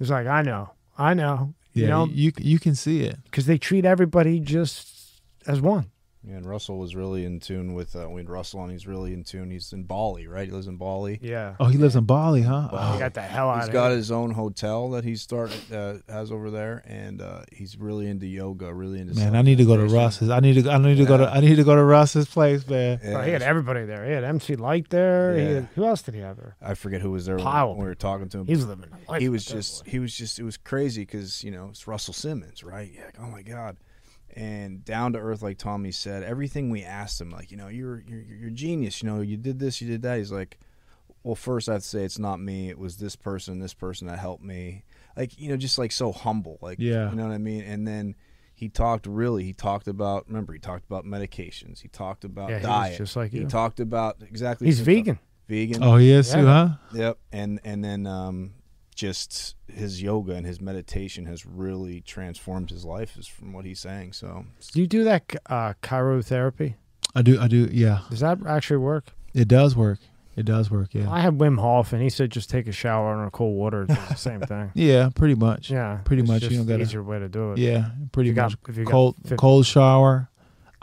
it's 0.00 0.10
like 0.10 0.26
I 0.26 0.42
know, 0.42 0.70
I 0.98 1.14
know, 1.14 1.54
Yeah, 1.74 1.82
you 1.82 1.88
know, 1.90 2.06
you 2.06 2.32
you 2.38 2.58
can 2.58 2.74
see 2.74 3.02
it. 3.02 3.18
because 3.24 3.46
they 3.46 3.58
treat 3.58 3.84
everybody 3.84 4.40
just 4.40 5.20
as 5.46 5.60
one. 5.60 5.90
Yeah, 6.26 6.36
and 6.36 6.46
Russell 6.46 6.78
was 6.78 6.96
really 6.96 7.24
in 7.26 7.38
tune 7.40 7.74
with 7.74 7.94
uh, 7.94 8.08
we 8.08 8.20
had 8.22 8.30
Russell 8.30 8.62
and 8.62 8.72
He's 8.72 8.86
really 8.86 9.12
in 9.12 9.24
tune. 9.24 9.50
He's 9.50 9.72
in 9.74 9.84
Bali, 9.84 10.26
right? 10.26 10.46
He 10.46 10.52
lives 10.52 10.66
in 10.68 10.76
Bali. 10.78 11.18
Yeah, 11.22 11.54
Oh, 11.60 11.66
he 11.66 11.76
lives 11.76 11.96
in 11.96 12.04
Bali, 12.04 12.40
huh? 12.42 12.70
Wow. 12.72 12.92
he 12.94 12.98
got 12.98 13.12
the 13.12 13.20
hell 13.20 13.50
out 13.50 13.58
He's 13.60 13.66
of 13.68 13.72
got 13.74 13.88
here. 13.88 13.96
his 13.98 14.10
own 14.10 14.30
hotel 14.30 14.90
that 14.90 15.04
he's 15.04 15.20
started 15.20 15.60
uh, 15.70 15.96
has 16.08 16.32
over 16.32 16.50
there, 16.50 16.82
and 16.86 17.20
uh, 17.20 17.42
he's 17.52 17.76
really 17.76 18.06
into 18.08 18.26
yoga, 18.26 18.72
really 18.72 19.00
into. 19.00 19.14
Man, 19.14 19.36
I 19.36 19.42
need 19.42 19.58
to 19.58 19.64
go 19.66 19.76
to 19.76 19.82
self-meditation. 19.88 20.04
Russ's. 20.04 20.30
I 20.30 20.40
need 20.40 20.64
to. 20.64 20.70
I 20.70 20.78
need 20.78 20.96
to 20.96 21.04
go 21.04 21.18
to. 21.18 21.28
I 21.28 21.40
need 21.40 21.56
to 21.56 21.64
go 21.64 21.74
to 21.76 21.84
Russ's 21.84 22.26
place, 22.26 22.66
man. 22.66 23.00
Yeah, 23.04 23.18
Oh, 23.18 23.20
he 23.22 23.30
had 23.32 23.42
everybody 23.42 23.84
there. 23.84 24.06
He 24.06 24.12
had 24.12 24.24
MC 24.24 24.56
Lyte 24.56 24.88
there. 24.88 25.34
He 25.36 25.42
Yeah. 25.42 25.48
had, 25.56 25.68
who 25.74 25.84
else 25.84 26.00
did 26.02 26.14
he 26.14 26.20
have 26.20 26.36
there? 26.36 26.56
I 26.62 26.72
forget 26.74 27.02
who 27.02 27.10
was 27.10 27.26
there 27.26 27.36
when, 27.36 27.44
Pile. 27.44 27.68
when 27.70 27.78
we 27.80 27.84
were 27.84 27.94
talking 27.94 28.28
to 28.30 28.38
him. 28.38 28.46
He 28.46 28.52
was 28.54 28.66
living 28.66 28.86
life. 29.08 29.20
he 29.20 29.28
was 29.28 29.44
just 29.44 29.84
boy. 29.84 29.90
he 29.90 29.98
was 29.98 30.14
just 30.16 30.38
it 30.38 30.42
was 30.44 30.56
crazy 30.56 31.02
because 31.02 31.44
you 31.44 31.50
know 31.50 31.68
it's 31.68 31.86
Russell 31.86 32.14
Simmons, 32.14 32.64
right? 32.64 32.90
Yeah, 32.94 33.04
like, 33.04 33.16
oh 33.20 33.26
my 33.28 33.42
god, 33.42 33.76
and 34.36 34.84
down 34.84 35.12
to 35.14 35.18
earth, 35.18 35.42
like 35.42 35.58
Tommy 35.58 35.92
said, 35.92 36.22
everything 36.22 36.70
we 36.70 36.82
asked 36.82 37.20
him, 37.20 37.30
like 37.30 37.50
you 37.50 37.56
know, 37.56 37.68
you're 37.68 38.02
you're 38.06 38.20
you're 38.22 38.50
genius, 38.50 39.02
you 39.02 39.08
know, 39.10 39.20
you 39.20 39.36
did 39.36 39.58
this, 39.58 39.80
you 39.80 39.88
did 39.88 40.02
that. 40.02 40.18
He's 40.18 40.32
like, 40.32 40.58
well, 41.22 41.34
first 41.34 41.68
I'd 41.68 41.82
say 41.82 42.04
it's 42.04 42.18
not 42.18 42.40
me, 42.40 42.68
it 42.68 42.78
was 42.78 42.96
this 42.96 43.16
person, 43.16 43.58
this 43.60 43.74
person 43.74 44.06
that 44.08 44.18
helped 44.18 44.42
me, 44.44 44.84
like 45.16 45.38
you 45.38 45.48
know, 45.48 45.56
just 45.56 45.78
like 45.78 45.92
so 45.92 46.12
humble, 46.12 46.58
like 46.60 46.78
Yeah. 46.78 47.10
you 47.10 47.16
know 47.16 47.26
what 47.26 47.34
I 47.34 47.38
mean, 47.38 47.62
and 47.62 47.86
then. 47.86 48.14
He 48.56 48.68
talked 48.68 49.08
really. 49.08 49.42
He 49.42 49.52
talked 49.52 49.88
about. 49.88 50.28
Remember, 50.28 50.52
he 50.52 50.60
talked 50.60 50.84
about 50.86 51.04
medications. 51.04 51.80
He 51.80 51.88
talked 51.88 52.22
about 52.22 52.50
Yeah, 52.50 52.60
diet. 52.60 52.98
just 52.98 53.16
like 53.16 53.32
he 53.32 53.38
you. 53.40 53.46
talked 53.48 53.80
about 53.80 54.18
exactly. 54.22 54.68
He's 54.68 54.78
the 54.78 54.84
stuff. 54.84 54.94
vegan. 54.94 55.18
Vegan. 55.48 55.82
Oh, 55.82 55.96
yes, 55.96 56.28
is 56.28 56.34
too, 56.34 56.42
Yeah. 56.44 56.68
huh? 56.68 56.76
Yep, 56.94 57.18
and 57.32 57.60
and 57.64 57.84
then 57.84 58.06
um, 58.06 58.52
just 59.08 59.56
his 59.68 60.00
yoga 60.02 60.32
and 60.34 60.46
his 60.46 60.60
meditation 60.60 61.26
has 61.26 61.44
really 61.44 62.00
transformed 62.00 62.70
his 62.70 62.84
life, 62.84 63.16
is 63.16 63.26
from 63.26 63.52
what 63.52 63.64
he's 63.64 63.80
saying. 63.80 64.12
So 64.12 64.44
Do 64.72 64.80
you 64.80 64.86
do 64.86 65.04
that 65.04 65.22
uh, 65.46 65.74
cryotherapy? 65.82 66.74
I 67.14 67.22
do. 67.22 67.38
I 67.40 67.46
do. 67.48 67.68
Yeah, 67.70 68.00
Does 68.10 68.20
that 68.20 68.38
actually 68.46 68.78
work? 68.78 69.06
it 69.34 69.48
does 69.48 69.74
work. 69.76 69.98
It 70.36 70.46
does 70.46 70.68
work. 70.70 70.94
Yeah. 70.94 71.08
I 71.10 71.20
had 71.20 71.38
Wim 71.38 71.60
Hof, 71.60 71.92
and 71.92 72.02
he 72.02 72.10
said 72.10 72.30
just 72.30 72.50
take 72.50 72.66
a 72.66 72.72
shower 72.72 73.22
in 73.22 73.30
cold 73.30 73.56
water. 73.56 73.86
It's 73.88 74.08
the 74.08 74.14
same 74.16 74.40
thing. 74.52 74.72
Yeah, 74.74 75.10
pretty 75.14 75.36
much. 75.36 75.70
Yeah, 75.70 75.98
Pretty 76.04 76.22
it's 76.22 76.28
much, 76.30 76.42
you 76.42 76.48
just 76.48 76.58
don't 76.60 76.66
gotta- 76.66 76.82
easier 76.82 77.02
way 77.04 77.20
to 77.20 77.28
do 77.28 77.52
it. 77.52 77.58
Yeah, 77.58 77.90
pretty 78.10 78.30
you 78.30 78.34
got- 78.34 78.50
much. 78.50 78.58
if 78.68 78.76
you 78.76 78.84
cold, 78.84 79.14
50 79.22 79.36
cold 79.36 79.64
shower, 79.66 80.28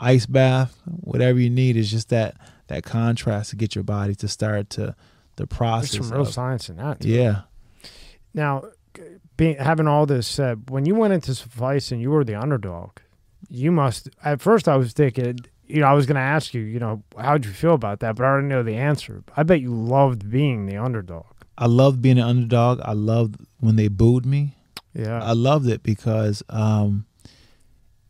ice 0.00 0.24
bath, 0.26 0.78
whatever 0.86 1.38
you 1.38 1.50
need 1.50 1.76
is 1.76 1.90
just 1.90 2.08
that 2.08 2.36
that 2.68 2.82
contrast 2.84 3.50
to 3.50 3.56
get 3.56 3.74
your 3.74 3.84
body 3.84 4.14
to 4.14 4.26
start 4.28 4.70
to 4.70 4.94
the 5.36 5.44
There's 5.44 5.48
process. 5.48 5.90
some 6.06 6.10
real 6.10 6.22
of- 6.22 6.32
science 6.32 6.70
in 6.70 6.76
that. 6.76 7.00
too. 7.00 7.08
yeah. 7.10 7.42
Now, 8.34 8.64
being 9.36 9.56
having 9.56 9.86
all 9.86 10.06
this 10.06 10.26
said, 10.26 10.70
when 10.70 10.86
you 10.86 10.94
went 10.94 11.12
into 11.12 11.34
Suffice 11.34 11.92
and 11.92 12.00
you 12.00 12.10
were 12.10 12.24
the 12.24 12.34
underdog, 12.34 12.90
you 13.48 13.72
must. 13.72 14.08
At 14.24 14.40
first, 14.40 14.68
I 14.68 14.76
was 14.76 14.92
thinking, 14.92 15.38
you 15.66 15.80
know, 15.80 15.86
I 15.86 15.92
was 15.94 16.06
going 16.06 16.16
to 16.16 16.20
ask 16.20 16.54
you, 16.54 16.62
you 16.62 16.78
know, 16.78 17.02
how'd 17.18 17.44
you 17.44 17.52
feel 17.52 17.74
about 17.74 18.00
that? 18.00 18.16
But 18.16 18.24
I 18.24 18.28
already 18.28 18.48
know 18.48 18.62
the 18.62 18.76
answer. 18.76 19.22
I 19.36 19.42
bet 19.42 19.60
you 19.60 19.74
loved 19.74 20.30
being 20.30 20.66
the 20.66 20.76
underdog. 20.76 21.26
I 21.56 21.66
loved 21.66 22.02
being 22.02 22.18
an 22.18 22.24
underdog. 22.24 22.80
I 22.84 22.92
loved 22.92 23.36
when 23.60 23.76
they 23.76 23.88
booed 23.88 24.26
me. 24.26 24.56
Yeah, 24.94 25.22
I 25.22 25.32
loved 25.32 25.68
it 25.68 25.82
because 25.82 26.42
um, 26.48 27.06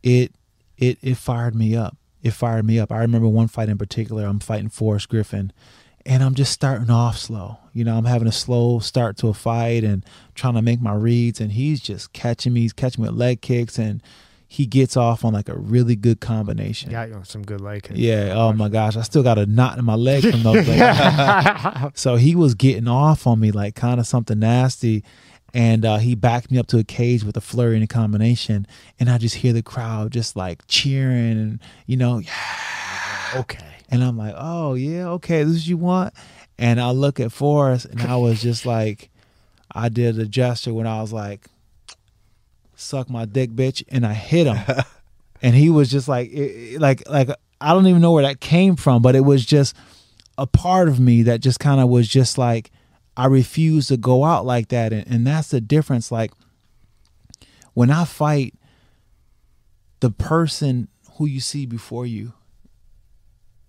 it 0.01 0.33
it 0.77 0.97
it 1.01 1.17
fired 1.17 1.55
me 1.55 1.75
up. 1.75 1.97
It 2.21 2.31
fired 2.31 2.65
me 2.65 2.79
up. 2.79 2.91
I 2.91 2.99
remember 2.99 3.27
one 3.27 3.47
fight 3.47 3.69
in 3.69 3.77
particular. 3.77 4.25
I'm 4.25 4.39
fighting 4.39 4.69
Forrest 4.69 5.09
Griffin, 5.09 5.51
and 6.05 6.23
I'm 6.23 6.35
just 6.35 6.51
starting 6.51 6.89
off 6.89 7.17
slow. 7.17 7.57
You 7.73 7.83
know, 7.83 7.97
I'm 7.97 8.05
having 8.05 8.27
a 8.27 8.31
slow 8.31 8.79
start 8.79 9.17
to 9.17 9.27
a 9.27 9.33
fight 9.33 9.83
and 9.83 10.05
trying 10.35 10.53
to 10.53 10.61
make 10.61 10.81
my 10.81 10.93
reads, 10.93 11.41
and 11.41 11.51
he's 11.51 11.81
just 11.81 12.13
catching 12.13 12.53
me. 12.53 12.61
He's 12.61 12.73
catching 12.73 13.03
me 13.03 13.09
with 13.09 13.17
leg 13.17 13.41
kicks, 13.41 13.77
and 13.79 14.01
he 14.47 14.67
gets 14.67 14.95
off 14.95 15.25
on 15.25 15.33
like 15.33 15.49
a 15.49 15.55
really 15.57 15.95
good 15.95 16.19
combination. 16.19 16.91
got 16.91 17.09
you 17.09 17.15
on 17.15 17.25
some 17.25 17.41
good 17.41 17.59
leg 17.59 17.81
kicks. 17.81 17.97
Yeah. 17.97 18.33
Oh 18.35 18.53
my 18.53 18.69
gosh, 18.69 18.95
I 18.95 19.01
still 19.01 19.23
got 19.23 19.39
a 19.39 19.47
knot 19.47 19.79
in 19.79 19.85
my 19.85 19.95
leg 19.95 20.21
from 20.29 20.43
those. 20.43 20.67
So 21.95 22.17
he 22.17 22.35
was 22.35 22.53
getting 22.53 22.87
off 22.87 23.25
on 23.25 23.39
me 23.39 23.49
like 23.51 23.73
kind 23.73 23.99
of 23.99 24.05
something 24.05 24.37
nasty. 24.37 25.03
And 25.55 25.85
uh, 25.85 25.97
he 25.97 26.13
backed 26.15 26.51
me 26.51 26.57
up 26.59 26.67
to 26.67 26.77
a 26.77 26.83
cage 26.83 27.23
with 27.23 27.35
a 27.37 27.41
flurry 27.41 27.75
and 27.75 27.83
a 27.83 27.87
combination. 27.87 28.67
And 28.99 29.09
I 29.09 29.17
just 29.17 29.35
hear 29.35 29.53
the 29.53 29.63
crowd 29.63 30.11
just 30.11 30.35
like 30.35 30.63
cheering 30.67 31.31
and, 31.33 31.59
you 31.87 31.97
know, 31.97 32.19
yeah. 32.19 32.31
okay. 33.35 33.72
And 33.93 34.03
I'm 34.03 34.17
like, 34.17 34.33
oh, 34.37 34.73
yeah, 34.73 35.07
okay, 35.09 35.43
this 35.43 35.53
is 35.55 35.61
what 35.61 35.67
you 35.67 35.77
want. 35.77 36.13
And 36.57 36.79
I 36.81 36.91
look 36.91 37.19
at 37.19 37.31
Forrest 37.31 37.85
and 37.85 38.01
I 38.01 38.15
was 38.17 38.41
just 38.41 38.65
like, 38.65 39.09
I 39.71 39.89
did 39.89 40.17
a 40.19 40.25
gesture 40.25 40.73
when 40.73 40.87
I 40.87 41.01
was 41.01 41.13
like, 41.13 41.45
suck 42.75 43.09
my 43.09 43.25
dick, 43.25 43.51
bitch. 43.51 43.83
And 43.89 44.05
I 44.05 44.13
hit 44.13 44.47
him. 44.47 44.57
and 45.41 45.55
he 45.55 45.69
was 45.69 45.89
just 45.89 46.07
like, 46.07 46.31
it- 46.31 46.79
like, 46.81 47.07
like, 47.09 47.29
I 47.61 47.73
don't 47.73 47.87
even 47.87 48.01
know 48.01 48.11
where 48.11 48.23
that 48.23 48.39
came 48.39 48.75
from, 48.75 49.01
but 49.01 49.15
it 49.15 49.21
was 49.21 49.45
just 49.45 49.75
a 50.37 50.47
part 50.47 50.89
of 50.89 50.99
me 50.99 51.21
that 51.23 51.39
just 51.39 51.59
kind 51.59 51.79
of 51.79 51.87
was 51.89 52.07
just 52.07 52.37
like, 52.37 52.71
I 53.15 53.27
refuse 53.27 53.87
to 53.87 53.97
go 53.97 54.23
out 54.23 54.45
like 54.45 54.69
that. 54.69 54.91
And, 54.91 55.05
and 55.07 55.27
that's 55.27 55.49
the 55.49 55.61
difference. 55.61 56.11
Like, 56.11 56.31
when 57.73 57.89
I 57.91 58.05
fight, 58.05 58.55
the 59.99 60.09
person 60.11 60.87
who 61.13 61.25
you 61.27 61.39
see 61.39 61.65
before 61.65 62.05
you, 62.05 62.33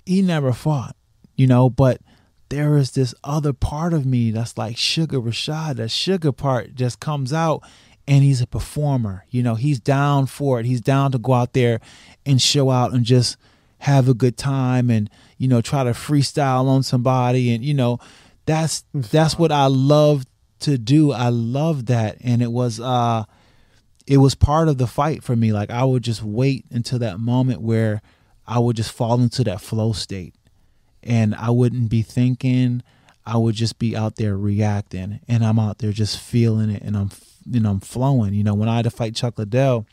he 0.07 0.23
never 0.23 0.53
fought, 0.53 0.97
you 1.37 1.47
know, 1.47 1.71
but 1.71 2.01
there 2.49 2.77
is 2.77 2.93
this 2.93 3.15
other 3.25 3.53
part 3.53 3.93
of 3.93 4.07
me 4.07 4.31
that's 4.31 4.57
like 4.59 4.77
Sugar 4.77 5.21
Rashad. 5.21 5.77
That 5.77 5.91
Sugar 5.91 6.33
part 6.33 6.75
just 6.75 7.01
comes 7.01 7.33
out 7.33 7.63
and 8.07 8.23
he's 8.23 8.41
a 8.41 8.47
performer. 8.47 9.25
You 9.31 9.43
know, 9.43 9.55
he's 9.55 9.81
down 9.81 10.27
for 10.27 10.61
it. 10.61 10.67
He's 10.67 10.81
down 10.81 11.13
to 11.13 11.19
go 11.19 11.33
out 11.33 11.53
there 11.53 11.81
and 12.27 12.41
show 12.41 12.71
out 12.71 12.93
and 12.93 13.05
just 13.05 13.37
have 13.79 14.09
a 14.09 14.15
good 14.15 14.37
time 14.37 14.91
and, 14.91 15.11
you 15.39 15.49
know, 15.49 15.61
try 15.61 15.85
to 15.85 15.91
freestyle 15.91 16.67
on 16.67 16.83
somebody. 16.83 17.55
And, 17.55 17.65
you 17.65 17.75
know, 17.75 17.99
that's 18.47 18.85
that's 18.93 19.39
what 19.39 19.53
I 19.53 19.67
love 19.67 20.25
to 20.61 20.79
do. 20.79 21.13
I 21.13 21.31
love 21.31 21.87
that. 21.87 22.19
And 22.21 22.43
it 22.43 22.53
was 22.53 22.79
uh 22.79 23.25
it 24.07 24.19
was 24.19 24.35
part 24.35 24.69
of 24.69 24.79
the 24.79 24.87
fight 24.87 25.23
for 25.23 25.35
me. 25.35 25.53
Like 25.53 25.71
I 25.71 25.85
would 25.85 26.03
just 26.03 26.23
wait 26.23 26.67
until 26.71 26.99
that 26.99 27.19
moment 27.19 27.63
where 27.63 28.03
I 28.47 28.59
would 28.59 28.77
just 28.77 28.93
fall 28.93 29.21
into 29.21 29.43
that 29.45 29.61
flow 29.61 29.93
state 29.93 30.35
and 31.03 31.35
I 31.35 31.51
wouldn't 31.51 31.89
be 31.91 32.03
thinking. 32.03 32.83
I 33.27 33.39
would 33.39 33.55
just 33.55 33.79
be 33.79 33.97
out 33.97 34.17
there 34.17 34.37
reacting 34.37 35.21
and 35.29 35.45
I'm 35.45 35.59
out 35.59 35.79
there 35.79 35.93
just 35.93 36.19
feeling 36.19 36.71
it 36.71 36.83
and 36.83 36.97
I'm, 36.97 37.11
you 37.51 37.61
know, 37.61 37.71
I'm 37.71 37.81
flowing. 37.81 38.35
You 38.35 38.45
know, 38.45 38.55
when 38.55 38.69
I 38.69 38.77
had 38.77 38.85
to 38.85 38.91
fight 38.91 39.15
Chuck 39.15 39.39
Liddell, 39.39 39.87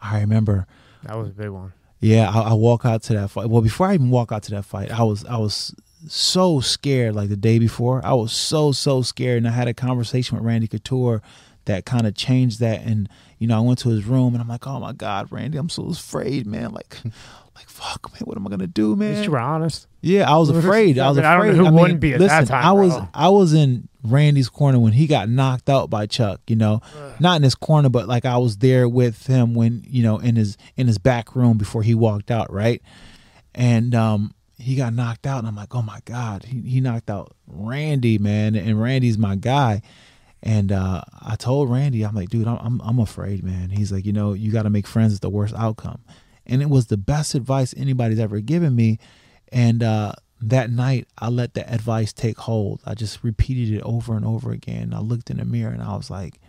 I 0.00 0.20
remember, 0.20 0.66
That 1.04 1.16
was 1.16 1.28
a 1.28 1.32
big 1.32 1.50
one. 1.50 1.72
yeah, 2.00 2.30
I, 2.30 2.50
I 2.50 2.52
walk 2.54 2.84
out 2.84 3.02
to 3.04 3.12
that 3.14 3.30
fight. 3.30 3.48
Well, 3.48 3.62
before 3.62 3.86
I 3.88 3.94
even 3.94 4.10
walk 4.10 4.32
out 4.32 4.42
to 4.44 4.50
that 4.52 4.64
fight, 4.64 4.90
I 4.90 5.02
was, 5.02 5.24
I 5.26 5.36
was 5.36 5.74
so 6.08 6.60
scared 6.60 7.14
like 7.14 7.28
the 7.28 7.36
day 7.36 7.58
before. 7.58 8.04
I 8.04 8.14
was 8.14 8.32
so, 8.32 8.72
so 8.72 9.02
scared. 9.02 9.38
And 9.38 9.48
I 9.48 9.50
had 9.52 9.68
a 9.68 9.74
conversation 9.74 10.36
with 10.38 10.46
Randy 10.46 10.66
Couture 10.66 11.20
that 11.66 11.84
kind 11.84 12.06
of 12.06 12.14
changed 12.14 12.58
that. 12.60 12.80
And, 12.82 13.08
you 13.40 13.48
know, 13.48 13.56
I 13.56 13.60
went 13.60 13.80
to 13.80 13.88
his 13.88 14.04
room 14.04 14.34
and 14.34 14.40
I'm 14.42 14.46
like, 14.48 14.66
oh 14.68 14.78
my 14.78 14.92
God, 14.92 15.32
Randy, 15.32 15.58
I'm 15.58 15.68
so 15.68 15.88
afraid, 15.88 16.46
man. 16.46 16.70
Like, 16.72 16.96
like, 17.56 17.68
fuck, 17.68 18.12
man, 18.12 18.20
what 18.24 18.36
am 18.36 18.46
I 18.46 18.50
going 18.50 18.60
to 18.60 18.66
do, 18.68 18.92
At 18.92 18.98
man? 18.98 19.14
least 19.14 19.24
you 19.24 19.32
were 19.32 19.38
honest. 19.40 19.88
Yeah, 20.02 20.30
I 20.32 20.36
was 20.36 20.50
afraid. 20.56 20.98
I 20.98 21.08
was 21.08 21.18
I 21.18 21.22
mean, 21.22 21.26
I 21.26 21.34
don't 21.34 21.40
afraid. 21.46 21.56
know 21.56 21.64
who 21.64 21.70
mean, 21.72 21.80
wouldn't 21.80 22.00
be 22.00 22.12
at 22.14 22.20
listen, 22.20 22.44
that 22.44 22.46
time, 22.48 22.64
I 22.64 22.72
was 22.72 22.92
bro. 22.94 23.08
I 23.12 23.28
was 23.30 23.52
in 23.54 23.88
Randy's 24.04 24.48
corner 24.48 24.78
when 24.78 24.92
he 24.92 25.06
got 25.06 25.28
knocked 25.28 25.68
out 25.68 25.90
by 25.90 26.06
Chuck. 26.06 26.40
You 26.46 26.56
know, 26.56 26.80
not 27.18 27.36
in 27.36 27.42
his 27.42 27.54
corner, 27.54 27.88
but 27.88 28.06
like 28.06 28.24
I 28.24 28.36
was 28.38 28.58
there 28.58 28.88
with 28.88 29.26
him 29.26 29.54
when 29.54 29.84
you 29.86 30.02
know 30.02 30.18
in 30.18 30.36
his 30.36 30.56
in 30.76 30.86
his 30.86 30.98
back 30.98 31.34
room 31.34 31.58
before 31.58 31.82
he 31.82 31.94
walked 31.94 32.30
out, 32.30 32.52
right? 32.52 32.80
And 33.54 33.94
um, 33.94 34.34
he 34.58 34.76
got 34.76 34.92
knocked 34.94 35.26
out, 35.26 35.38
and 35.40 35.48
I'm 35.48 35.56
like, 35.56 35.74
oh 35.74 35.82
my 35.82 36.00
god, 36.04 36.44
he 36.44 36.60
he 36.60 36.80
knocked 36.80 37.10
out 37.10 37.34
Randy, 37.46 38.18
man, 38.18 38.54
and 38.54 38.80
Randy's 38.80 39.18
my 39.18 39.34
guy. 39.36 39.82
And 40.42 40.72
uh, 40.72 41.02
I 41.20 41.36
told 41.36 41.70
Randy, 41.70 42.02
I'm 42.02 42.14
like, 42.14 42.30
dude, 42.30 42.46
I'm 42.46 42.80
I'm, 42.80 42.98
afraid, 42.98 43.44
man. 43.44 43.70
He's 43.70 43.92
like, 43.92 44.06
you 44.06 44.12
know, 44.12 44.32
you 44.32 44.50
got 44.50 44.62
to 44.62 44.70
make 44.70 44.86
friends 44.86 45.12
with 45.12 45.20
the 45.20 45.28
worst 45.28 45.54
outcome, 45.54 46.02
and 46.46 46.62
it 46.62 46.70
was 46.70 46.86
the 46.86 46.96
best 46.96 47.34
advice 47.34 47.74
anybody's 47.76 48.18
ever 48.18 48.40
given 48.40 48.74
me. 48.74 48.98
And 49.52 49.82
uh, 49.82 50.12
that 50.40 50.70
night, 50.70 51.08
I 51.18 51.28
let 51.28 51.54
that 51.54 51.72
advice 51.72 52.12
take 52.12 52.38
hold. 52.38 52.80
I 52.86 52.94
just 52.94 53.22
repeated 53.22 53.74
it 53.76 53.82
over 53.82 54.14
and 54.14 54.24
over 54.24 54.50
again. 54.52 54.94
I 54.94 55.00
looked 55.00 55.30
in 55.30 55.36
the 55.36 55.44
mirror 55.44 55.72
and 55.72 55.82
I 55.82 55.94
was 55.96 56.10
like, 56.10 56.40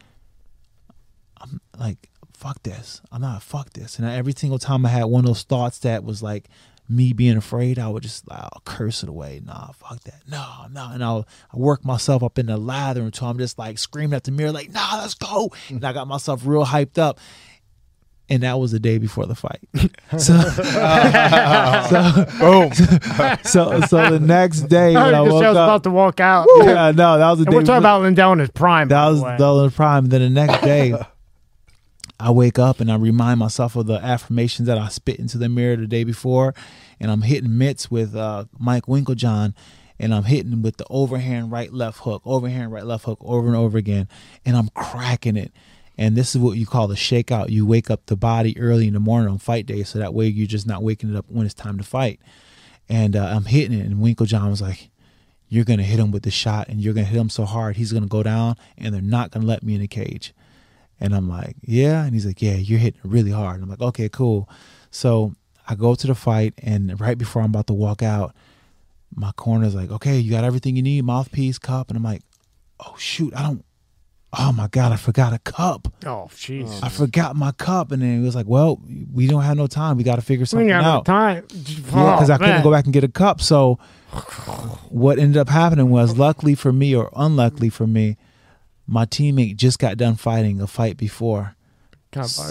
I'm 1.42 1.60
like, 1.78 2.10
fuck 2.34 2.64
this. 2.64 3.02
I'm 3.12 3.22
not 3.22 3.44
fuck 3.44 3.74
this. 3.74 4.00
And 4.00 4.08
every 4.08 4.34
single 4.36 4.60
time 4.60 4.86
I 4.86 4.90
had 4.90 5.06
one 5.06 5.22
of 5.22 5.26
those 5.26 5.44
thoughts 5.44 5.80
that 5.80 6.04
was 6.04 6.24
like 6.24 6.48
me 6.92 7.14
being 7.14 7.38
afraid, 7.38 7.80
I 7.80 7.88
would 7.88 8.04
just 8.04 8.28
like, 8.30 8.40
I'll 8.40 8.62
curse 8.66 9.02
it 9.04 9.10
away. 9.10 9.42
Nah, 9.46 9.72
fuck 9.72 10.02
that. 10.04 10.22
No, 10.30 10.46
no. 10.72 10.90
And 10.92 11.04
I'll 11.04 11.28
I 11.54 11.58
work 11.58 11.86
myself 11.86 12.22
up 12.24 12.38
in 12.38 12.48
the 12.48 12.58
lather 12.58 13.02
until 13.02 13.28
I'm 13.28 13.38
just 13.38 13.58
like 13.58 13.78
screaming 13.78 14.14
at 14.16 14.26
the 14.26 14.32
mirror, 14.32 14.52
like, 14.52 14.72
nah, 14.72 14.98
let's 15.00 15.14
go. 15.14 15.52
And 15.70 15.84
I 15.86 15.94
got 15.94 16.08
myself 16.08 16.42
real 16.46 16.66
hyped 16.66 16.98
up. 16.98 17.20
And 18.30 18.44
that 18.44 18.58
was 18.60 18.72
the 18.72 18.80
day 18.80 18.98
before 18.98 19.26
the 19.26 19.36
fight. 19.36 19.60
so, 20.18 20.40
so, 20.40 22.26
Boom. 22.40 22.72
so, 23.44 23.82
so 23.82 24.10
the 24.10 24.20
next 24.22 24.62
day 24.62 24.96
I 24.96 25.04
when 25.06 25.16
I 25.16 25.22
was 25.22 25.34
woke 25.34 25.44
about 25.44 25.84
to 25.84 25.90
walk 25.90 26.20
out. 26.22 26.48
yeah, 26.60 26.92
no, 26.92 27.18
that 27.18 27.30
was 27.30 27.40
the 27.40 27.44
And 27.46 27.52
day. 27.52 27.56
we're 27.58 27.62
talking 27.64 27.66
before- 27.66 27.78
about 27.78 28.02
Liddell 28.04 28.32
in 28.34 28.40
his 28.40 28.50
prime. 28.52 28.88
that 28.88 28.96
by 29.02 29.06
the 29.10 29.12
was 29.14 29.22
way. 29.22 29.36
the 29.38 29.70
prime. 29.76 30.06
Then 30.08 30.22
the 30.22 30.30
next 30.30 30.62
day, 30.64 30.94
I 32.22 32.32
wake 32.32 32.60
up 32.60 32.80
and 32.80 32.92
I 32.92 32.96
remind 32.96 33.40
myself 33.40 33.76
of 33.76 33.88
the 33.88 33.96
affirmations 33.96 34.68
that 34.68 34.78
I 34.78 34.88
spit 34.90 35.20
into 35.20 35.38
the 35.38 35.50
mirror 35.50 35.76
the 35.76 35.88
day 35.88 36.04
before, 36.04 36.54
and 37.00 37.10
I'm 37.10 37.24
hitting 37.24 37.58
mitts 37.58 37.90
with 37.90 38.16
uh, 38.16 38.46
Mike 38.60 38.86
Winkeljohn, 38.86 39.54
and 40.00 40.14
I'm 40.14 40.24
hitting 40.24 40.62
with 40.62 40.78
the 40.78 40.86
overhand 40.90 41.52
right 41.52 41.74
left 41.74 42.00
hook, 42.00 42.22
overhand 42.26 42.72
right 42.72 42.86
left 42.86 43.06
hook, 43.06 43.20
over 43.22 43.48
and 43.48 43.56
over 43.56 43.78
again, 43.78 44.08
and 44.46 44.56
I'm 44.56 44.70
cracking 44.70 45.38
it. 45.38 45.52
And 45.98 46.16
this 46.16 46.36
is 46.36 46.42
what 46.42 46.58
you 46.58 46.66
call 46.66 46.88
the 46.88 46.96
shakeout. 46.96 47.50
You 47.50 47.66
wake 47.66 47.92
up 47.92 48.06
the 48.06 48.16
body 48.16 48.58
early 48.58 48.88
in 48.88 48.94
the 48.94 49.00
morning 49.00 49.30
on 49.30 49.38
fight 49.38 49.66
day, 49.66 49.84
so 49.84 50.00
that 50.00 50.14
way 50.14 50.28
you're 50.28 50.48
just 50.48 50.68
not 50.68 50.84
waking 50.84 51.12
it 51.12 51.18
up 51.18 51.26
when 51.28 51.46
it's 51.46 51.56
time 51.56 51.78
to 51.78 51.84
fight. 51.84 52.20
And 52.88 53.16
uh, 53.16 53.26
I'm 53.26 53.46
hitting 53.46 53.78
it, 53.78 53.86
and 53.86 53.98
Winkeljohn 53.98 54.50
was 54.50 54.62
like, 54.62 54.92
you're 55.52 55.66
to 55.66 55.84
hit 55.84 56.00
him 56.00 56.12
with 56.12 56.24
the 56.24 56.32
shot 56.32 56.70
and 56.70 56.80
you're 56.80 56.94
to 56.94 57.04
hit 57.04 57.20
him 57.20 57.30
so 57.30 57.44
hard 57.44 57.76
he's 57.76 57.92
to 57.92 58.00
go 58.00 58.24
down 58.24 58.56
and 58.78 58.96
they're 58.96 59.02
not 59.02 59.34
to 59.34 59.40
let 59.48 59.64
me 59.64 59.76
in 59.76 59.82
the 59.82 59.88
cage 59.88 60.34
and 61.02 61.14
i'm 61.16 61.28
like 61.28 61.56
yeah. 61.62 62.04
And 62.06 62.14
he's 62.14 62.26
like 62.26 62.42
yeah 62.42 62.56
you're 62.56 62.80
hitting 62.80 63.02
really 63.04 63.32
hard. 63.32 63.56
And 63.56 63.64
i'm 63.64 63.70
like 63.70 63.82
okay 63.82 64.08
cool. 64.10 64.48
So 64.92 65.34
i 65.68 65.76
go 65.76 65.96
to 65.96 66.08
the 66.08 66.16
fight 66.16 66.54
and 66.60 67.00
right 67.00 67.18
before 67.18 67.42
i'm 67.42 67.50
about 67.50 67.68
to 67.68 67.74
walk 67.74 68.02
out 68.04 68.34
my 69.14 69.32
corner's 69.34 69.76
like 69.76 69.92
okay 69.92 70.18
you 70.18 70.32
got 70.32 70.44
everything 70.44 70.76
you 70.76 70.82
need 70.82 71.04
mouthpiece 71.04 71.60
cup. 71.60 71.90
And 71.90 71.98
i'm 71.98 72.04
like 72.04 72.22
oh 72.80 72.96
shoot 72.98 73.34
i 73.36 73.42
don't 73.44 73.66
oh 74.40 74.52
my 74.54 74.68
god 74.70 74.92
i 74.94 74.96
forgot 74.96 75.34
a 75.34 75.40
cup. 75.40 75.88
Oh, 76.06 76.30
jeez. 76.32 76.82
i 76.82 76.88
forgot 76.90 77.36
my 77.36 77.52
cup. 77.52 77.92
And 77.92 78.02
then 78.02 78.20
he 78.20 78.24
was 78.26 78.36
like 78.36 78.48
well 78.48 78.80
we 79.14 79.28
don't 79.28 79.42
have 79.44 79.58
no 79.58 79.68
time. 79.68 79.98
We 79.98 80.04
got 80.04 80.16
to 80.16 80.22
figure 80.22 80.44
We 80.44 80.48
something 80.48 80.68
no 80.68 80.80
out. 80.82 81.06
time. 81.06 81.44
yeah, 81.52 82.16
because 82.16 82.30
I 82.30 82.36
oh, 82.36 82.38
couldn't 82.38 82.64
go 82.64 82.72
back 82.72 82.86
and 82.86 82.94
get 82.94 83.04
a 83.04 83.10
cup. 83.10 83.42
So 83.42 83.78
what 84.90 85.20
ended 85.20 85.38
up 85.38 85.50
happening 85.50 85.90
was, 85.90 86.18
luckily 86.18 86.56
for 86.56 86.72
me 86.74 86.96
or 86.96 87.10
unluckily 87.16 87.70
for 87.70 87.88
me, 87.88 88.18
my 88.92 89.06
teammate 89.06 89.56
just 89.56 89.80
got 89.80 89.98
done 89.98 90.16
fighting 90.16 90.62
a 90.62 90.68
fight 90.68 90.98
before. 90.98 91.56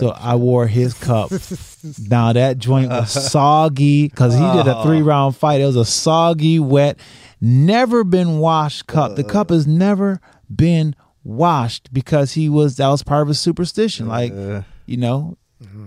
So 0.00 0.08
I 0.18 0.36
wore 0.36 0.66
his 0.66 0.94
cup. 0.94 1.30
now 2.08 2.32
that 2.32 2.56
joint 2.58 2.88
was 2.88 3.10
soggy 3.30 4.08
because 4.08 4.32
he 4.32 4.40
did 4.40 4.66
a 4.66 4.82
three 4.82 5.02
round 5.02 5.36
fight. 5.36 5.60
It 5.60 5.66
was 5.66 5.76
a 5.76 5.84
soggy, 5.84 6.58
wet, 6.58 6.98
never 7.42 8.02
been 8.02 8.38
washed 8.38 8.86
cup. 8.86 9.16
The 9.16 9.24
cup 9.24 9.50
has 9.50 9.66
never 9.66 10.18
been 10.54 10.96
washed 11.24 11.92
because 11.92 12.32
he 12.32 12.48
was 12.48 12.76
that 12.78 12.88
was 12.88 13.02
part 13.02 13.20
of 13.22 13.28
his 13.28 13.38
superstition. 13.38 14.08
Like 14.08 14.32
Uh, 14.32 14.62
you 14.86 14.96
know, 14.96 15.36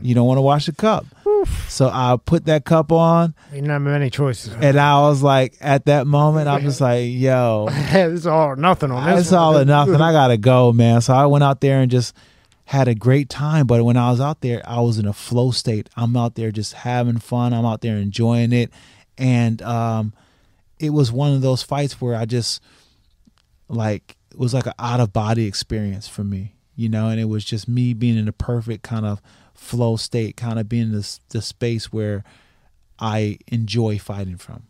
you 0.03 0.13
don't 0.13 0.27
want 0.27 0.37
to 0.37 0.41
wash 0.43 0.67
a 0.67 0.71
cup. 0.73 1.05
So 1.67 1.89
I 1.91 2.17
put 2.23 2.45
that 2.45 2.65
cup 2.65 2.91
on, 2.91 3.33
you 3.53 3.63
have 3.63 3.81
many 3.81 4.09
choices. 4.09 4.53
and 4.53 4.77
I 4.79 5.01
was 5.01 5.23
like, 5.23 5.55
at 5.59 5.85
that 5.85 6.05
moment, 6.07 6.47
I'm 6.47 6.61
just 6.61 6.81
like, 6.81 7.05
yo, 7.09 7.67
it's 7.71 8.25
all 8.25 8.49
or 8.49 8.55
nothing 8.55 8.91
on 8.91 9.09
this. 9.09 9.21
it's 9.21 9.31
one. 9.31 9.39
all 9.39 9.57
or 9.57 9.65
nothing. 9.65 9.95
I 9.95 10.11
gotta 10.13 10.37
go, 10.37 10.71
man. 10.71 11.01
So 11.01 11.13
I 11.13 11.25
went 11.25 11.43
out 11.43 11.61
there 11.61 11.79
and 11.81 11.89
just 11.89 12.15
had 12.65 12.87
a 12.87 12.95
great 12.95 13.29
time. 13.29 13.67
But 13.67 13.83
when 13.83 13.97
I 13.97 14.11
was 14.11 14.21
out 14.21 14.41
there, 14.41 14.61
I 14.65 14.79
was 14.81 14.97
in 14.99 15.05
a 15.05 15.13
flow 15.13 15.51
state. 15.51 15.89
I'm 15.97 16.15
out 16.15 16.35
there 16.35 16.51
just 16.51 16.73
having 16.73 17.17
fun. 17.17 17.53
I'm 17.53 17.65
out 17.65 17.81
there 17.81 17.97
enjoying 17.97 18.53
it, 18.53 18.71
and 19.17 19.61
um, 19.61 20.13
it 20.79 20.91
was 20.91 21.11
one 21.11 21.33
of 21.33 21.41
those 21.41 21.63
fights 21.63 21.99
where 21.99 22.15
I 22.15 22.25
just 22.25 22.61
like 23.67 24.15
it 24.31 24.37
was 24.39 24.53
like 24.53 24.65
an 24.65 24.73
out 24.79 24.99
of 24.99 25.13
body 25.13 25.45
experience 25.45 26.07
for 26.07 26.23
me, 26.23 26.53
you 26.75 26.89
know. 26.89 27.07
And 27.09 27.19
it 27.19 27.25
was 27.25 27.43
just 27.43 27.67
me 27.67 27.93
being 27.93 28.17
in 28.17 28.27
a 28.27 28.33
perfect 28.33 28.83
kind 28.83 29.05
of 29.05 29.21
flow 29.63 29.95
state, 29.95 30.35
kind 30.37 30.59
of 30.59 30.67
being 30.69 30.91
this 30.91 31.19
the 31.29 31.41
space 31.41 31.91
where 31.91 32.23
I 32.99 33.37
enjoy 33.47 33.97
fighting 33.97 34.37
from. 34.37 34.63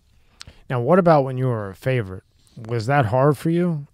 Now, 0.70 0.80
what 0.80 1.00
about 1.00 1.24
when 1.26 1.38
you 1.38 1.48
were 1.48 1.70
a 1.70 1.76
favorite? 1.76 2.24
Was 2.68 2.86
that 2.86 3.08
hard 3.08 3.38
for 3.38 3.50
you? 3.50 3.88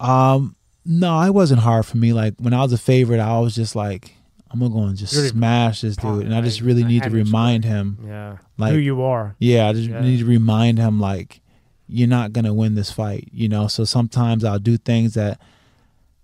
Um, 0.00 0.56
no, 0.84 1.20
it 1.22 1.32
wasn't 1.34 1.60
hard 1.60 1.86
for 1.86 1.96
me. 1.96 2.12
Like 2.12 2.34
when 2.38 2.52
I 2.54 2.62
was 2.62 2.72
a 2.72 2.78
favorite, 2.78 3.20
I 3.20 3.38
was 3.38 3.54
just 3.54 3.76
like, 3.76 4.14
I'm 4.50 4.58
gonna 4.60 4.74
go 4.74 4.82
and 4.82 4.96
just 4.96 5.14
Really 5.14 5.28
smash 5.28 5.80
this 5.82 5.96
dude, 5.96 6.24
and 6.26 6.34
I 6.34 6.40
just 6.42 6.60
really 6.60 6.84
need 6.84 7.04
to 7.04 7.10
remind 7.10 7.64
him, 7.64 7.98
Yeah. 8.06 8.36
like, 8.58 8.72
Who 8.72 8.78
you 8.78 9.00
are. 9.02 9.34
yeah, 9.38 9.68
I 9.68 9.72
just 9.72 9.88
Yeah. 9.88 10.00
need 10.02 10.18
to 10.18 10.24
remind 10.26 10.78
him, 10.78 11.00
like, 11.00 11.40
you're 11.88 12.08
not 12.08 12.32
gonna 12.32 12.52
win 12.52 12.74
this 12.74 12.90
fight, 12.90 13.28
you 13.32 13.48
know. 13.48 13.66
So 13.66 13.84
sometimes 13.84 14.44
I'll 14.44 14.58
do 14.58 14.76
things 14.76 15.14
that, 15.14 15.40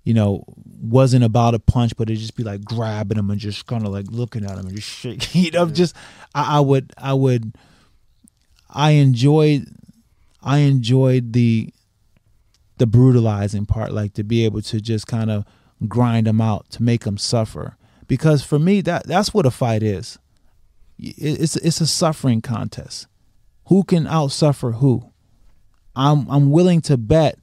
you 0.09 0.15
know, 0.15 0.43
wasn't 0.81 1.23
about 1.23 1.53
a 1.55 1.59
punch, 1.59 1.93
but 1.99 2.09
it'd 2.09 2.19
just 2.19 2.35
be 2.35 2.43
like 2.43 2.65
grabbing 2.65 3.19
him 3.19 3.29
and 3.31 3.39
just 3.39 3.67
kind 3.67 3.85
of 3.85 3.93
like 3.93 4.07
looking 4.11 4.43
at 4.43 4.53
him 4.53 4.67
and 4.67 4.75
just 4.75 4.89
shaking. 4.89 5.43
You 5.45 5.51
know, 5.51 5.67
just 5.67 5.95
I, 6.35 6.57
I 6.57 6.61
would, 6.61 6.95
I 6.97 7.13
would, 7.13 7.53
I 8.71 8.93
enjoyed, 8.93 9.67
I 10.43 10.59
enjoyed 10.59 11.33
the 11.35 11.73
the 12.79 12.87
brutalizing 12.87 13.67
part, 13.67 13.93
like 13.93 14.15
to 14.15 14.23
be 14.25 14.45
able 14.47 14.63
to 14.63 14.81
just 14.81 15.07
kind 15.07 15.31
of 15.31 15.45
grind 15.89 16.27
them 16.27 16.41
out 16.41 16.71
to 16.71 16.83
make 16.83 17.03
them 17.05 17.19
suffer. 17.19 17.77
Because 18.07 18.43
for 18.45 18.59
me, 18.59 18.81
that 18.83 19.07
that's 19.07 19.35
what 19.35 19.45
a 19.47 19.51
fight 19.51 19.83
is. 19.83 20.19
It- 20.99 21.41
It's 21.43 21.57
it's 21.57 21.81
a 21.83 21.87
suffering 21.87 22.41
contest. 22.41 23.07
Who 23.67 23.85
can 23.85 24.05
outsuffer 24.05 24.77
who? 24.77 25.11
I'm 25.95 26.27
I'm 26.31 26.51
willing 26.51 26.81
to 26.83 26.97
bet. 26.97 27.39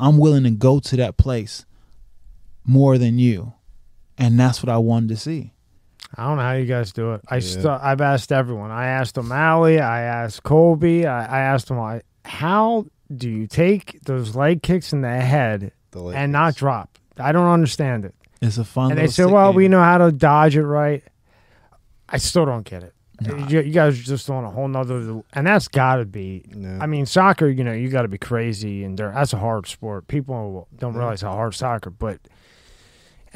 I'm 0.00 0.18
willing 0.18 0.42
to 0.44 0.50
go 0.50 0.80
to 0.80 0.96
that 0.96 1.16
place 1.16 1.64
more 2.68 2.98
than 2.98 3.18
you, 3.18 3.54
and 4.16 4.38
that's 4.38 4.62
what 4.62 4.68
I 4.70 4.78
wanted 4.78 5.08
to 5.08 5.16
see. 5.16 5.52
I 6.16 6.24
don't 6.24 6.36
know 6.36 6.42
how 6.42 6.52
you 6.52 6.66
guys 6.66 6.92
do 6.92 7.14
it. 7.14 7.22
I 7.28 7.36
Yeah. 7.36 7.40
st- 7.40 7.66
I've 7.82 8.00
asked 8.00 8.30
everyone. 8.30 8.70
I 8.70 8.86
asked 8.86 9.18
O'Malley. 9.18 9.80
I 9.80 10.02
asked 10.02 10.42
Colby. 10.44 11.06
I, 11.06 11.24
I 11.24 11.40
asked 11.40 11.70
him, 11.70 11.80
I, 11.80 12.02
how 12.24 12.86
do 13.14 13.28
you 13.28 13.46
take 13.46 14.00
those 14.02 14.36
leg 14.36 14.62
kicks 14.62 14.92
in 14.92 15.00
the 15.02 15.20
head 15.20 15.72
the 15.90 16.00
leg 16.00 16.16
and 16.16 16.30
not 16.32 16.54
drop? 16.54 16.98
I 17.18 17.32
don't 17.32 17.48
understand 17.48 18.04
it. 18.04 18.14
It's 18.40 18.56
a 18.58 18.64
fun. 18.64 18.90
and 18.92 18.98
they 18.98 19.02
little 19.08 19.12
say, 19.28 19.32
well, 19.32 19.50
game. 19.50 19.56
we 19.56 19.68
know 19.68 19.82
how 19.82 19.98
to 19.98 20.12
dodge 20.12 20.56
it 20.56 20.64
right. 20.64 21.02
I 22.08 22.18
still 22.18 22.46
don't 22.46 22.64
get 22.64 22.82
it. 22.84 22.94
You, 23.50 23.60
you 23.62 23.72
guys 23.72 23.98
are 23.98 24.02
just 24.02 24.30
on 24.30 24.44
a 24.44 24.50
whole 24.50 24.68
nother, 24.68 25.22
and 25.32 25.46
that's 25.46 25.66
got 25.66 25.96
to 25.96 26.04
be. 26.04 26.44
No. 26.54 26.78
I 26.80 26.86
mean, 26.86 27.04
soccer. 27.04 27.48
You 27.48 27.64
know, 27.64 27.72
you 27.72 27.88
got 27.88 28.02
to 28.02 28.08
be 28.08 28.16
crazy, 28.16 28.84
and 28.84 28.96
that's 28.96 29.32
a 29.32 29.38
hard 29.38 29.66
sport. 29.66 30.06
People 30.06 30.68
don't 30.78 30.94
realize 30.94 31.20
how 31.22 31.32
hard 31.32 31.54
soccer, 31.54 31.90
but 31.90 32.20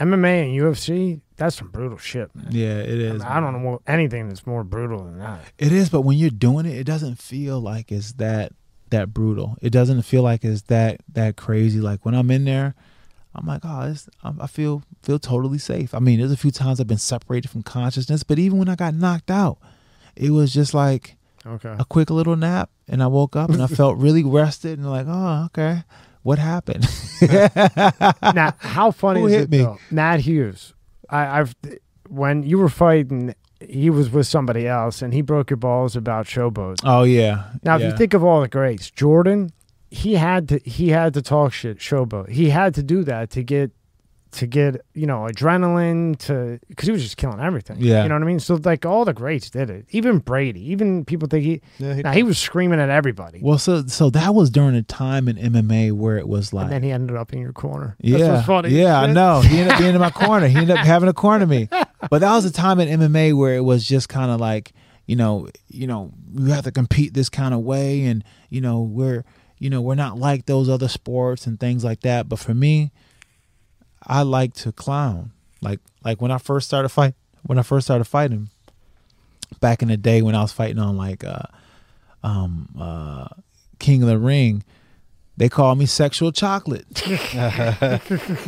MMA 0.02 0.44
and 0.44 0.60
UFC, 0.60 1.20
that's 1.36 1.56
some 1.56 1.68
brutal 1.68 1.98
shit, 1.98 2.34
man. 2.34 2.48
Yeah, 2.50 2.78
it 2.78 2.88
is. 3.00 3.10
I, 3.22 3.24
mean, 3.24 3.36
I 3.36 3.40
don't 3.40 3.62
know 3.62 3.82
anything 3.86 4.28
that's 4.28 4.46
more 4.46 4.64
brutal 4.64 5.04
than 5.04 5.18
that. 5.18 5.40
It 5.58 5.72
is, 5.72 5.88
but 5.90 6.02
when 6.02 6.16
you're 6.18 6.30
doing 6.30 6.66
it, 6.66 6.76
it 6.76 6.84
doesn't 6.84 7.16
feel 7.16 7.60
like 7.60 7.90
it's 7.92 8.12
that 8.14 8.52
that 8.90 9.14
brutal. 9.14 9.56
It 9.62 9.70
doesn't 9.70 10.02
feel 10.02 10.22
like 10.22 10.44
it's 10.44 10.62
that 10.62 11.00
that 11.12 11.36
crazy. 11.36 11.80
Like 11.80 12.04
when 12.04 12.14
I'm 12.14 12.30
in 12.30 12.44
there, 12.44 12.74
I'm 13.34 13.46
like, 13.46 13.62
oh, 13.64 13.94
I 14.22 14.46
feel 14.46 14.82
feel 15.02 15.18
totally 15.18 15.58
safe. 15.58 15.94
I 15.94 15.98
mean, 15.98 16.18
there's 16.18 16.32
a 16.32 16.36
few 16.36 16.50
times 16.50 16.80
I've 16.80 16.86
been 16.86 16.98
separated 16.98 17.48
from 17.50 17.62
consciousness, 17.62 18.22
but 18.22 18.38
even 18.38 18.58
when 18.58 18.68
I 18.68 18.74
got 18.76 18.94
knocked 18.94 19.30
out, 19.30 19.58
it 20.16 20.30
was 20.30 20.52
just 20.52 20.74
like 20.74 21.16
Okay. 21.44 21.74
a 21.78 21.84
quick 21.84 22.08
little 22.10 22.36
nap, 22.36 22.70
and 22.86 23.02
I 23.02 23.08
woke 23.08 23.34
up 23.34 23.50
and 23.50 23.60
I 23.62 23.66
felt 23.66 23.96
really 23.98 24.22
rested 24.40 24.78
and 24.78 24.88
like, 24.88 25.06
oh, 25.08 25.46
okay, 25.46 25.82
what 26.22 26.38
happened? 26.38 26.86
now, 28.34 28.54
how 28.58 28.90
funny 28.90 29.20
Who 29.20 29.26
is 29.26 29.32
hit 29.32 29.42
it 29.42 29.50
me? 29.50 29.58
though? 29.58 29.78
Matt 29.90 30.20
Hughes. 30.20 30.74
I, 31.08 31.40
I've 31.40 31.54
when 32.08 32.42
you 32.42 32.58
were 32.58 32.68
fighting, 32.68 33.34
he 33.60 33.90
was 33.90 34.10
with 34.10 34.26
somebody 34.26 34.66
else, 34.66 35.02
and 35.02 35.12
he 35.14 35.22
broke 35.22 35.50
your 35.50 35.56
balls 35.56 35.96
about 35.96 36.26
showboat. 36.26 36.80
oh 36.84 37.02
yeah. 37.04 37.50
Now, 37.62 37.76
if 37.76 37.82
you 37.82 37.96
think 37.96 38.14
of 38.14 38.24
all 38.24 38.40
the 38.40 38.48
greats, 38.48 38.90
Jordan, 38.90 39.50
he 39.90 40.14
had 40.14 40.48
to 40.48 40.58
he 40.64 40.88
had 40.90 41.14
to 41.14 41.22
talk 41.22 41.52
shit 41.52 41.78
showboat. 41.78 42.30
He 42.30 42.50
had 42.50 42.74
to 42.74 42.82
do 42.82 43.04
that 43.04 43.30
to 43.30 43.42
get 43.42 43.72
to 44.32 44.46
get 44.46 44.80
you 44.94 45.06
know 45.06 45.28
adrenaline 45.30 46.18
to 46.18 46.58
because 46.68 46.86
he 46.86 46.92
was 46.92 47.02
just 47.02 47.16
killing 47.16 47.40
everything. 47.40 47.76
Yeah. 47.78 48.02
you 48.02 48.08
know 48.08 48.14
what 48.16 48.22
I 48.22 48.26
mean. 48.26 48.40
So 48.40 48.58
like 48.64 48.84
all 48.86 49.04
the 49.04 49.12
greats 49.12 49.50
did 49.50 49.70
it. 49.70 49.86
Even 49.90 50.18
Brady. 50.18 50.70
Even 50.70 51.04
people 51.04 51.28
think 51.28 51.44
he. 51.44 51.60
Yeah, 51.78 51.94
he 51.94 52.02
Now 52.02 52.12
he 52.12 52.22
was 52.22 52.38
screaming 52.38 52.80
at 52.80 52.88
everybody, 52.90 53.40
well, 53.42 53.58
so 53.58 53.86
so 53.86 54.10
that 54.10 54.34
was 54.34 54.50
during 54.50 54.74
a 54.74 54.82
time 54.82 55.28
in 55.28 55.36
MMA 55.36 55.92
where 55.92 56.16
it 56.16 56.26
was 56.28 56.52
like 56.52 56.64
and 56.64 56.72
then 56.72 56.82
he 56.82 56.90
ended 56.90 57.16
up 57.16 57.32
in 57.32 57.40
your 57.40 57.52
corner. 57.52 57.96
Yeah, 58.00 58.18
That's 58.18 58.30
what's 58.34 58.46
funny. 58.46 58.70
yeah, 58.70 59.00
I 59.00 59.06
know. 59.12 59.40
He 59.40 59.58
ended 59.58 59.74
up 59.74 59.78
being 59.78 59.94
in 59.94 60.00
my 60.00 60.10
corner. 60.26 60.48
He 60.48 60.56
ended 60.56 60.76
up 60.76 60.84
having 60.86 61.08
a 61.08 61.12
corner 61.14 61.46
me. 61.46 61.68
But 62.10 62.20
that 62.20 62.32
was 62.32 62.44
a 62.44 62.52
time 62.52 62.80
in 62.80 63.00
MMA 63.00 63.36
where 63.36 63.54
it 63.54 63.64
was 63.64 63.86
just 63.86 64.08
kind 64.08 64.30
of 64.30 64.40
like, 64.40 64.72
you 65.06 65.16
know, 65.16 65.48
you 65.68 65.86
know, 65.86 66.12
you 66.34 66.46
have 66.52 66.64
to 66.64 66.72
compete 66.72 67.14
this 67.14 67.28
kind 67.28 67.52
of 67.54 67.60
way, 67.60 68.04
and 68.04 68.24
you 68.48 68.60
know, 68.60 68.80
we're, 68.82 69.24
you 69.58 69.68
know, 69.70 69.80
we're 69.80 69.94
not 69.94 70.18
like 70.18 70.46
those 70.46 70.68
other 70.68 70.88
sports 70.88 71.46
and 71.46 71.60
things 71.60 71.84
like 71.84 72.00
that. 72.00 72.28
But 72.28 72.38
for 72.38 72.54
me, 72.54 72.90
I 74.06 74.22
like 74.22 74.54
to 74.54 74.72
clown. 74.72 75.32
Like, 75.60 75.80
like 76.04 76.20
when 76.20 76.30
I 76.30 76.38
first 76.38 76.66
started 76.66 76.88
fight, 76.88 77.14
when 77.42 77.58
I 77.58 77.62
first 77.62 77.86
started 77.86 78.04
fighting, 78.04 78.50
back 79.60 79.82
in 79.82 79.88
the 79.88 79.96
day 79.96 80.22
when 80.22 80.34
I 80.34 80.42
was 80.42 80.52
fighting 80.52 80.78
on 80.78 80.96
like, 80.96 81.24
uh, 81.24 81.42
um, 82.22 82.68
uh, 82.78 83.28
King 83.78 84.02
of 84.02 84.08
the 84.08 84.18
Ring, 84.18 84.64
they 85.36 85.48
call 85.48 85.74
me 85.74 85.86
sexual 85.86 86.30
chocolate. 86.30 86.86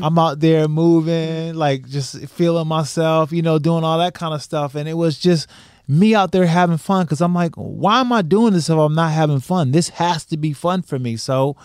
I'm 0.02 0.18
out 0.18 0.40
there 0.40 0.68
moving, 0.68 1.55
like 1.55 1.89
just 1.89 2.28
feeling 2.28 2.68
myself, 2.68 3.32
you 3.32 3.43
know, 3.43 3.59
doing 3.59 3.85
all 3.85 3.98
that 3.98 4.14
kind 4.14 4.35
of 4.35 4.43
stuff. 4.43 4.74
And 4.74 4.89
it 4.89 4.94
was 4.94 5.18
just 5.18 5.48
me 5.89 6.14
out 6.14 6.32
there 6.32 6.47
having 6.47 6.76
fun 6.76 7.05
because 7.05 7.20
I'm 7.20 7.35
like, 7.35 7.55
why 7.56 8.01
am 8.01 8.12
I 8.12 8.22
doing 8.22 8.52
this 8.52 8.68
if 8.68 8.76
I'm 8.76 8.94
not 8.94 9.12
having 9.12 9.40
fun? 9.40 9.72
This 9.72 9.89
has 9.90 10.24
to 10.26 10.36
be 10.36 10.52
fun 10.52 10.82
for 10.82 10.98
me. 10.98 11.16
So 11.16 11.56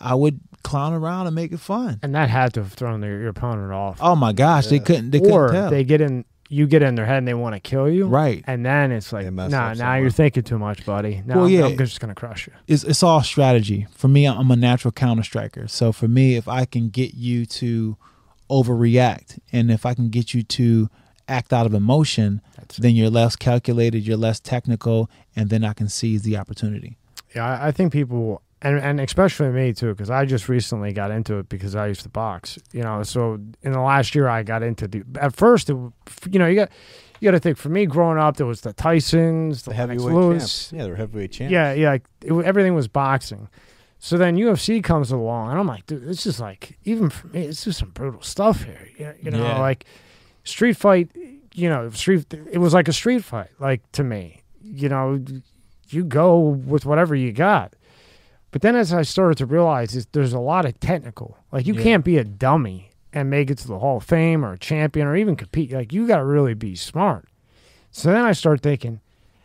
I 0.00 0.14
would 0.14 0.40
clown 0.62 0.92
around 0.92 1.26
and 1.26 1.34
make 1.34 1.52
it 1.52 1.60
fun. 1.60 1.98
And 2.02 2.14
that 2.14 2.28
had 2.30 2.54
to 2.54 2.62
have 2.62 2.72
thrown 2.72 3.00
their, 3.00 3.18
your 3.20 3.28
opponent 3.28 3.72
off. 3.72 3.98
Oh 4.00 4.14
my 4.16 4.32
gosh, 4.32 4.66
they 4.68 4.78
couldn't. 4.78 5.10
They 5.10 5.18
or 5.20 5.48
couldn't 5.48 5.62
tell. 5.62 5.70
they 5.70 5.84
get 5.84 6.00
in, 6.00 6.24
you 6.48 6.66
get 6.66 6.82
in 6.82 6.96
their 6.96 7.06
head 7.06 7.18
and 7.18 7.28
they 7.28 7.34
want 7.34 7.54
to 7.54 7.60
kill 7.60 7.88
you. 7.88 8.06
Right. 8.06 8.42
And 8.46 8.66
then 8.66 8.90
it's 8.92 9.12
like, 9.12 9.24
They 9.24 9.30
nah, 9.30 9.48
now 9.48 9.70
up 9.70 9.76
somewhere. 9.76 10.00
you're 10.00 10.10
thinking 10.10 10.42
too 10.42 10.58
much, 10.58 10.84
buddy. 10.84 11.22
Now 11.24 11.36
Well, 11.36 11.44
I'm, 11.46 11.50
yeah. 11.50 11.66
I'm 11.66 11.76
just 11.76 12.00
gonna 12.00 12.14
crush 12.14 12.46
you. 12.46 12.52
it's 12.66 12.82
it's 12.84 13.02
all 13.02 13.22
strategy. 13.22 13.86
For 13.92 14.08
me, 14.08 14.26
I'm 14.26 14.50
a 14.50 14.56
natural 14.56 14.92
counter 14.92 15.22
striker. 15.22 15.68
So 15.68 15.92
for 15.92 16.08
me, 16.08 16.34
if 16.36 16.48
I 16.48 16.64
can 16.64 16.88
get 16.88 17.14
you 17.14 17.46
to 17.46 17.96
overreact, 18.50 19.38
and 19.52 19.70
if 19.70 19.86
I 19.86 19.94
can 19.94 20.08
get 20.08 20.34
you 20.34 20.42
to 20.42 20.88
act 21.28 21.52
out 21.52 21.66
of 21.66 21.74
emotion, 21.74 22.40
That's 22.56 22.76
then 22.78 22.96
you're 22.96 23.10
less 23.10 23.36
calculated, 23.36 24.06
you're 24.06 24.16
less 24.16 24.40
technical, 24.40 25.08
and 25.36 25.48
then 25.50 25.62
I 25.64 25.72
can 25.72 25.88
seize 25.88 26.22
the 26.22 26.36
opportunity. 26.36 26.98
Yeah, 27.34 27.46
I, 27.46 27.68
I 27.68 27.70
think 27.72 27.92
people, 27.92 28.42
and 28.62 28.78
and 28.78 29.00
especially 29.00 29.48
me 29.50 29.72
too, 29.72 29.90
because 29.90 30.10
I 30.10 30.24
just 30.24 30.48
recently 30.48 30.92
got 30.92 31.10
into 31.10 31.38
it 31.38 31.48
because 31.48 31.74
I 31.74 31.86
used 31.88 32.02
to 32.02 32.08
box. 32.08 32.58
You 32.72 32.82
know, 32.82 33.02
so 33.02 33.34
in 33.62 33.72
the 33.72 33.80
last 33.80 34.14
year 34.14 34.28
I 34.28 34.42
got 34.42 34.62
into 34.62 34.86
the. 34.88 35.02
At 35.20 35.34
first, 35.34 35.70
it, 35.70 35.76
you 36.30 36.38
know, 36.38 36.46
you 36.46 36.56
got 36.56 36.70
you 37.20 37.26
got 37.26 37.32
to 37.32 37.40
think. 37.40 37.56
For 37.58 37.68
me, 37.68 37.86
growing 37.86 38.18
up, 38.18 38.36
there 38.36 38.46
was 38.46 38.60
the 38.62 38.72
Tysons, 38.74 39.64
the, 39.64 39.70
The 39.70 39.76
heavyweight 39.76 40.14
Lewis. 40.14 40.42
champs. 40.68 40.72
Yeah, 40.72 40.84
they're 40.84 40.96
heavyweight 40.96 41.32
champs. 41.32 41.52
Yeah, 41.52 41.72
yeah, 41.72 41.90
like, 41.90 42.04
it, 42.22 42.32
everything 42.32 42.74
was 42.74 42.88
boxing. 42.88 43.48
So 43.98 44.16
then 44.16 44.36
UFC 44.36 44.82
comes 44.82 45.10
along, 45.12 45.50
and 45.50 45.58
I'm 45.58 45.66
like, 45.66 45.84
dude, 45.86 46.06
this 46.06 46.24
is 46.26 46.40
like 46.40 46.78
even 46.84 47.10
for 47.10 47.26
me, 47.28 47.42
it's 47.42 47.64
just 47.64 47.78
some 47.78 47.90
brutal 47.90 48.22
stuff 48.22 48.62
here. 48.64 48.88
You, 48.98 49.12
you 49.22 49.30
know, 49.30 49.42
Yeah. 49.42 49.58
like 49.58 49.84
street 50.44 50.76
fight. 50.76 51.10
You 51.52 51.68
know, 51.68 51.90
street. 51.90 52.32
It 52.32 52.58
was 52.58 52.72
like 52.72 52.88
a 52.88 52.92
street 52.92 53.24
fight, 53.24 53.48
like 53.58 53.80
to 53.92 54.04
me. 54.04 54.42
You 54.62 54.88
know, 54.88 55.22
you 55.88 56.04
go 56.04 56.38
with 56.38 56.86
whatever 56.86 57.14
you 57.14 57.32
got. 57.32 57.74
But 58.52 58.62
then 58.62 58.74
as 58.76 58.92
I 58.92 59.02
started 59.02 59.38
to 59.38 59.46
realize, 59.46 59.94
is 59.94 60.06
there's 60.12 60.32
a 60.32 60.40
lot 60.40 60.64
of 60.64 60.78
technical. 60.80 61.38
Like 61.52 61.66
you 61.66 61.74
Yeah. 61.74 61.82
can't 61.82 62.04
be 62.04 62.18
a 62.18 62.24
dummy 62.24 62.90
and 63.12 63.30
make 63.30 63.50
it 63.50 63.58
to 63.58 63.68
the 63.68 63.78
Hall 63.78 63.98
of 63.98 64.04
Fame 64.04 64.44
or 64.44 64.52
a 64.54 64.58
champion 64.58 65.06
or 65.06 65.16
even 65.16 65.36
compete. 65.36 65.72
Like 65.72 65.92
you 65.92 66.06
got 66.06 66.18
to 66.18 66.24
really 66.24 66.54
be 66.54 66.74
smart. 66.76 67.28
So 67.92 68.10
then 68.12 68.24
I 68.24 68.32
start 68.32 68.60
thinking, 68.60 69.00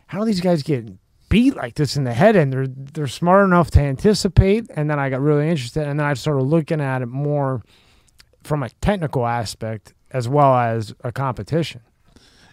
how 0.08 0.20
do 0.20 0.24
these 0.24 0.40
guys 0.40 0.62
get 0.62 0.88
beat 1.28 1.56
like 1.56 1.74
this 1.74 1.96
in 1.96 2.04
the 2.04 2.14
head? 2.14 2.36
And 2.36 2.52
they're 2.52 2.66
they're 2.68 3.06
smart 3.08 3.44
enough 3.44 3.70
to 3.72 3.80
anticipate. 3.80 4.66
And 4.76 4.88
then 4.90 4.98
I 4.98 5.10
got 5.10 5.20
really 5.20 5.48
interested, 5.48 5.86
and 5.86 5.98
then 5.98 6.06
I 6.06 6.14
started 6.14 6.42
looking 6.42 6.80
at 6.80 7.02
it 7.02 7.06
more 7.06 7.62
from 8.44 8.62
a 8.62 8.70
technical 8.80 9.26
aspect 9.26 9.94
as 10.12 10.28
well 10.28 10.54
as 10.56 10.94
a 11.02 11.10
competition. 11.10 11.80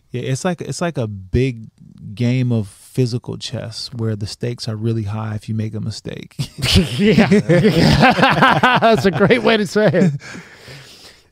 Yeah, 0.09 0.21
it's 0.23 0.43
like 0.43 0.61
it's 0.61 0.81
like 0.81 0.97
a 0.97 1.07
big 1.07 1.67
game 2.15 2.51
of 2.51 2.67
physical 2.93 3.37
chess 3.37 3.91
where 3.93 4.15
the 4.15 4.27
stakes 4.27 4.67
are 4.69 4.75
really 4.75 5.03
high 5.03 5.33
if 5.33 5.49
you 5.49 5.55
make 5.55 5.73
a 5.73 5.81
mistake. 5.81 6.35
yeah, 6.99 7.27
that's 8.79 9.05
a 9.05 9.11
great 9.11 9.41
way 9.41 9.57
to 9.57 9.65
say 9.65 9.87
it. 9.91 10.11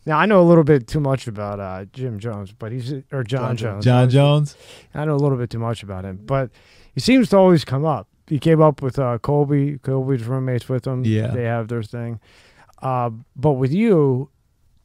Now 0.05 0.17
I 0.17 0.25
know 0.25 0.41
a 0.41 0.47
little 0.47 0.63
bit 0.63 0.87
too 0.87 0.99
much 0.99 1.27
about 1.27 1.59
uh, 1.59 1.85
Jim 1.93 2.19
Jones, 2.19 2.51
but 2.51 2.71
he's 2.71 2.91
or 3.11 3.23
Jon, 3.23 3.55
Jon 3.55 3.57
Jones. 3.57 3.85
Jon 3.85 4.09
Jones. 4.09 4.55
I 4.95 5.05
know 5.05 5.13
a 5.13 5.17
little 5.17 5.37
bit 5.37 5.51
too 5.51 5.59
much 5.59 5.83
about 5.83 6.03
him, 6.03 6.19
but 6.25 6.49
he 6.93 6.99
seems 6.99 7.29
to 7.29 7.37
always 7.37 7.63
come 7.63 7.85
up. 7.85 8.07
He 8.27 8.39
came 8.39 8.61
up 8.61 8.81
with 8.81 8.97
uh, 8.97 9.19
Colby. 9.19 9.77
Colby's 9.79 10.23
roommates 10.23 10.67
with 10.67 10.87
him. 10.87 11.05
Yeah. 11.05 11.27
they 11.27 11.43
have 11.43 11.67
their 11.67 11.83
thing. 11.83 12.19
Uh, 12.81 13.11
but 13.35 13.53
with 13.53 13.71
you, 13.71 14.29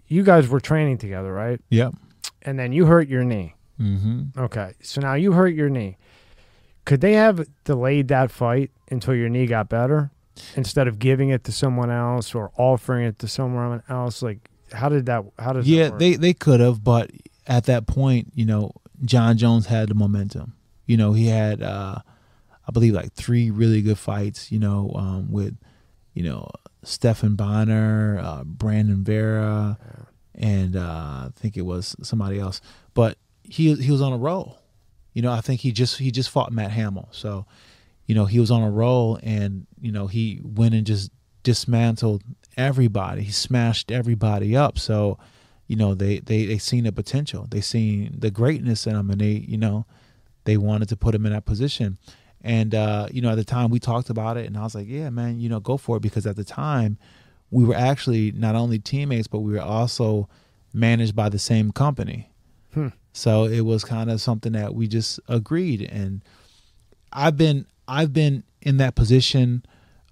you 0.09 0.23
guys 0.23 0.49
were 0.49 0.61
training 0.61 0.99
together, 0.99 1.33
right? 1.33 1.61
Yep. 1.71 1.95
And 2.43 2.59
then 2.59 2.73
you 2.73 2.85
hurt 2.85 3.09
your 3.09 3.25
knee. 3.25 3.55
Mm-hmm. 3.81 4.39
Okay, 4.39 4.75
so 4.83 5.01
now 5.01 5.15
you 5.15 5.33
hurt 5.33 5.55
your 5.55 5.69
knee. 5.69 5.97
Could 6.87 7.03
they 7.03 7.13
have 7.15 7.47
delayed 7.65 8.09
that 8.09 8.31
fight 8.31 8.71
until 8.91 9.15
your 9.15 9.29
knee 9.29 9.47
got 9.47 9.69
better 9.69 10.11
instead 10.55 10.87
of 10.89 10.99
giving 10.99 11.31
it 11.31 11.45
to 11.45 11.53
someone 11.53 11.91
else 11.91 12.35
or 12.35 12.53
offering 12.57 13.05
it 13.05 13.19
to 13.19 13.29
someone 13.29 13.83
else? 13.89 14.23
Like, 14.23 14.49
how 14.73 14.89
did 14.89 15.07
that? 15.07 15.25
How 15.39 15.53
did? 15.53 15.67
Yeah, 15.67 15.91
they 15.91 16.15
they 16.15 16.33
could 16.33 16.61
have, 16.61 16.83
but 16.83 17.11
at 17.47 17.65
that 17.65 17.87
point, 17.87 18.33
you 18.35 18.47
know, 18.47 18.73
Jon 19.05 19.37
Jones 19.37 19.67
had 19.67 19.89
the 19.89 19.95
momentum. 19.95 20.55
You 20.87 20.97
know, 20.97 21.13
he 21.13 21.27
had 21.27 21.61
uh 21.63 21.99
I 22.69 22.73
believe 22.73 22.95
like 22.95 23.13
three 23.13 23.51
really 23.51 23.83
good 23.83 23.99
fights, 23.99 24.51
you 24.53 24.59
know, 24.59 24.93
um 24.95 25.31
with 25.31 25.57
you 26.15 26.23
know, 26.23 26.49
Stephan 26.85 27.35
Bonnar, 27.35 28.21
uh 28.23 28.45
Brandon 28.45 29.03
Vera, 29.05 29.77
and 30.35 30.77
uh 30.77 30.81
I 30.81 31.31
think 31.35 31.57
it 31.57 31.63
was 31.63 31.97
somebody 32.03 32.39
else. 32.39 32.61
But 32.95 33.19
he 33.43 33.75
he 33.75 33.91
was 33.91 34.01
on 34.03 34.13
a 34.13 34.17
roll. 34.17 34.59
You 35.17 35.23
know, 35.23 35.33
I 35.33 35.41
think 35.41 35.63
he 35.63 35.73
just 35.73 35.97
he 35.97 36.11
just 36.11 36.29
fought 36.29 36.53
Matt 36.53 36.73
Hamill. 36.73 37.09
So, 37.11 37.47
you 38.05 38.15
know, 38.15 38.27
he 38.27 38.39
was 38.39 38.51
on 38.51 38.63
a 38.63 38.71
roll 38.71 39.19
and, 39.23 39.67
you 39.81 39.91
know, 39.91 40.09
he 40.09 40.43
went 40.45 40.75
and 40.75 40.87
just 40.87 41.11
dismantled 41.43 42.23
everybody. 42.59 43.23
He 43.23 43.33
smashed 43.33 43.91
everybody 43.91 44.55
up. 44.55 44.79
So, 44.79 45.19
you 45.69 45.77
know, 45.77 45.95
they 45.95 46.19
they 46.19 46.45
they 46.45 46.59
seen 46.59 46.85
the 46.85 46.93
potential. 46.93 47.47
They 47.49 47.63
seen 47.63 48.15
the 48.19 48.31
greatness 48.31 48.87
in 48.87 48.95
him 48.95 49.09
and 49.09 49.19
they, 49.19 49.43
you 49.49 49.57
know, 49.57 49.87
they 50.45 50.59
wanted 50.59 50.91
to 50.91 50.99
put 50.99 51.15
him 51.15 51.25
in 51.25 51.33
that 51.33 51.47
position. 51.47 51.97
And 52.43 52.75
uh, 52.75 53.09
you 53.11 53.23
know, 53.23 53.31
at 53.31 53.37
the 53.37 53.45
time 53.45 53.71
we 53.71 53.81
talked 53.81 54.11
about 54.11 54.37
it 54.37 54.45
and 54.45 54.55
I 54.55 54.65
was 54.65 54.75
like, 54.75 54.87
Yeah, 54.87 55.09
man, 55.09 55.41
you 55.41 55.49
know, 55.49 55.61
go 55.61 55.79
for 55.79 55.97
it 55.97 56.01
because 56.01 56.27
at 56.27 56.37
the 56.37 56.45
time 56.45 56.99
we 57.51 57.65
were 57.65 57.75
actually 57.75 58.33
not 58.33 58.55
only 58.55 58.79
teammates, 58.79 59.29
but 59.29 59.39
we 59.39 59.55
were 59.55 59.63
also 59.63 60.29
managed 60.75 61.17
by 61.17 61.31
the 61.31 61.39
same 61.39 61.73
company. 61.73 62.29
Hmm. 62.75 62.89
So 63.17 63.45
it 63.45 63.63
was 63.63 63.83
kind 63.83 64.11
of 64.11 64.21
something 64.21 64.53
that 64.53 64.75
we 64.75 64.89
just 64.89 65.19
agreed 65.27 65.83
and 65.83 66.23
I've 67.13 67.39
been 67.39 67.67
I've 67.89 68.13
been 68.13 68.45
in 68.61 68.77
that 68.77 68.95
position 68.95 69.65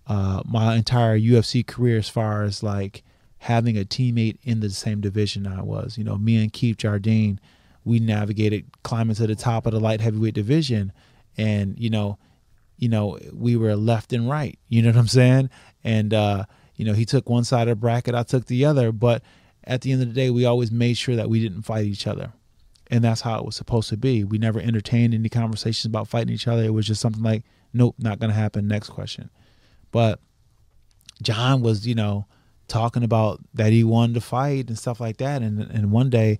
uh, 0.06 0.42
my 0.46 0.74
entire 0.74 1.18
UFC 1.18 1.66
career 1.66 1.98
as 1.98 2.08
far 2.08 2.44
as 2.44 2.62
like 2.62 3.02
having 3.38 3.76
a 3.76 3.84
teammate 3.84 4.38
in 4.42 4.60
the 4.60 4.70
same 4.70 5.02
division 5.02 5.46
I 5.46 5.62
was. 5.62 5.98
You 5.98 6.04
know, 6.04 6.16
me 6.16 6.42
and 6.42 6.50
Keith 6.50 6.78
Jardine, 6.78 7.40
we 7.84 7.98
navigated 7.98 8.64
climbing 8.84 9.16
to 9.16 9.26
the 9.26 9.34
top 9.34 9.66
of 9.66 9.72
the 9.72 9.80
light 9.80 10.00
heavyweight 10.00 10.32
division, 10.32 10.92
and 11.36 11.78
you 11.78 11.90
know, 11.90 12.18
you 12.78 12.88
know, 12.88 13.18
we 13.34 13.54
were 13.56 13.76
left 13.76 14.14
and 14.14 14.30
right. 14.30 14.58
You 14.68 14.80
know 14.80 14.88
what 14.88 14.96
I'm 14.96 15.08
saying? 15.08 15.50
And 15.82 16.14
uh, 16.14 16.44
you 16.76 16.86
know, 16.86 16.94
he 16.94 17.04
took 17.04 17.28
one 17.28 17.44
side 17.44 17.68
of 17.68 17.76
the 17.76 17.80
bracket, 17.80 18.14
I 18.14 18.22
took 18.22 18.46
the 18.46 18.64
other, 18.64 18.92
but 18.92 19.22
at 19.62 19.82
the 19.82 19.92
end 19.92 20.00
of 20.00 20.08
the 20.08 20.14
day, 20.14 20.30
we 20.30 20.46
always 20.46 20.72
made 20.72 20.96
sure 20.96 21.16
that 21.16 21.28
we 21.28 21.42
didn't 21.42 21.62
fight 21.62 21.84
each 21.84 22.06
other. 22.06 22.32
And 22.90 23.02
that's 23.02 23.22
how 23.22 23.38
it 23.38 23.44
was 23.44 23.56
supposed 23.56 23.88
to 23.90 23.96
be. 23.96 24.24
We 24.24 24.38
never 24.38 24.60
entertained 24.60 25.14
any 25.14 25.28
conversations 25.28 25.86
about 25.86 26.08
fighting 26.08 26.34
each 26.34 26.46
other. 26.46 26.62
It 26.62 26.74
was 26.74 26.86
just 26.86 27.00
something 27.00 27.22
like, 27.22 27.44
nope, 27.72 27.96
not 27.98 28.18
going 28.18 28.30
to 28.30 28.36
happen. 28.36 28.68
Next 28.68 28.90
question. 28.90 29.30
But 29.90 30.20
Jon 31.22 31.62
was, 31.62 31.86
you 31.86 31.94
know, 31.94 32.26
talking 32.68 33.02
about 33.02 33.40
that 33.54 33.72
he 33.72 33.84
wanted 33.84 34.14
to 34.14 34.20
fight 34.20 34.68
and 34.68 34.78
stuff 34.78 35.00
like 35.00 35.18
that. 35.18 35.42
And 35.42 35.60
and 35.60 35.90
one 35.90 36.10
day, 36.10 36.38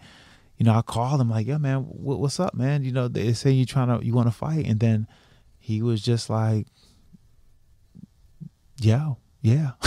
you 0.57 0.65
know, 0.65 0.75
I 0.75 0.83
called 0.83 1.21
him 1.21 1.31
like, 1.31 1.47
yo, 1.47 1.59
man, 1.59 1.81
what, 1.81 2.21
what's 2.21 2.41
up, 2.41 2.55
man? 2.55 2.85
You 2.85 2.93
know, 2.93 3.09
they 3.09 3.33
say 3.33 3.51
you 3.51 3.67
trying 3.67 3.99
to 3.99 4.05
you 4.05 4.15
want 4.15 4.29
to 4.29 4.33
fight." 4.33 4.67
And 4.67 4.81
then 4.81 5.07
he 5.59 5.83
was 5.83 6.03
just 6.03 6.31
like, 6.31 6.67
"Yo, 8.81 9.19
yeah." 9.41 9.73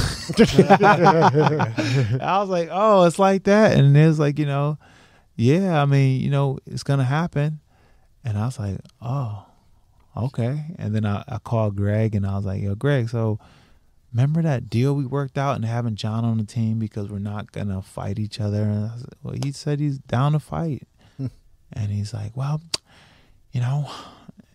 I 2.21 2.39
was 2.39 2.49
like, 2.49 2.69
"Oh, 2.71 3.05
it's 3.05 3.19
like 3.19 3.43
that," 3.43 3.77
and 3.77 3.95
it 3.95 4.07
was 4.07 4.19
like, 4.19 4.39
you 4.39 4.45
know, 4.45 4.77
yeah. 5.37 5.81
I 5.81 5.85
mean, 5.85 6.19
you 6.19 6.29
know, 6.29 6.59
it's 6.65 6.83
gonna 6.83 7.05
happen. 7.05 7.59
And 8.25 8.37
I 8.37 8.45
was 8.45 8.59
like, 8.59 8.79
"Oh, 9.01 9.45
okay." 10.15 10.75
And 10.77 10.93
then 10.93 11.05
I, 11.05 11.23
I 11.27 11.37
called 11.37 11.77
Greg 11.77 12.13
and 12.15 12.27
I 12.27 12.35
was 12.35 12.45
like, 12.45 12.61
"Yo, 12.61 12.75
Greg, 12.75 13.09
so." 13.09 13.39
remember 14.13 14.41
that 14.41 14.69
deal 14.69 14.95
we 14.95 15.05
worked 15.05 15.37
out 15.37 15.57
and 15.57 15.65
having 15.65 15.95
Jon 15.95 16.25
on 16.25 16.37
the 16.37 16.43
team 16.43 16.79
because 16.79 17.09
we're 17.09 17.19
not 17.19 17.51
gonna 17.51 17.81
fight 17.81 18.17
each 18.17 18.39
other? 18.39 18.63
And 18.63 18.89
I 18.89 18.93
was 18.93 19.01
like, 19.01 19.17
well, 19.21 19.35
he 19.43 19.51
said 19.51 19.79
he's 19.79 19.99
down 19.99 20.31
to 20.31 20.39
fight, 20.39 20.87
hmm. 21.17 21.27
and 21.73 21.91
he's 21.91 22.13
like, 22.13 22.35
well, 22.35 22.61
you 23.51 23.61
know, 23.61 23.89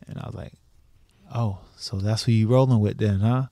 and 0.08 0.18
I 0.18 0.26
was 0.26 0.34
like, 0.34 0.54
oh, 1.34 1.58
so 1.76 1.98
that's 1.98 2.24
who 2.24 2.32
you 2.32 2.48
rolling 2.48 2.80
with 2.80 2.98
then, 2.98 3.20
huh? 3.20 3.46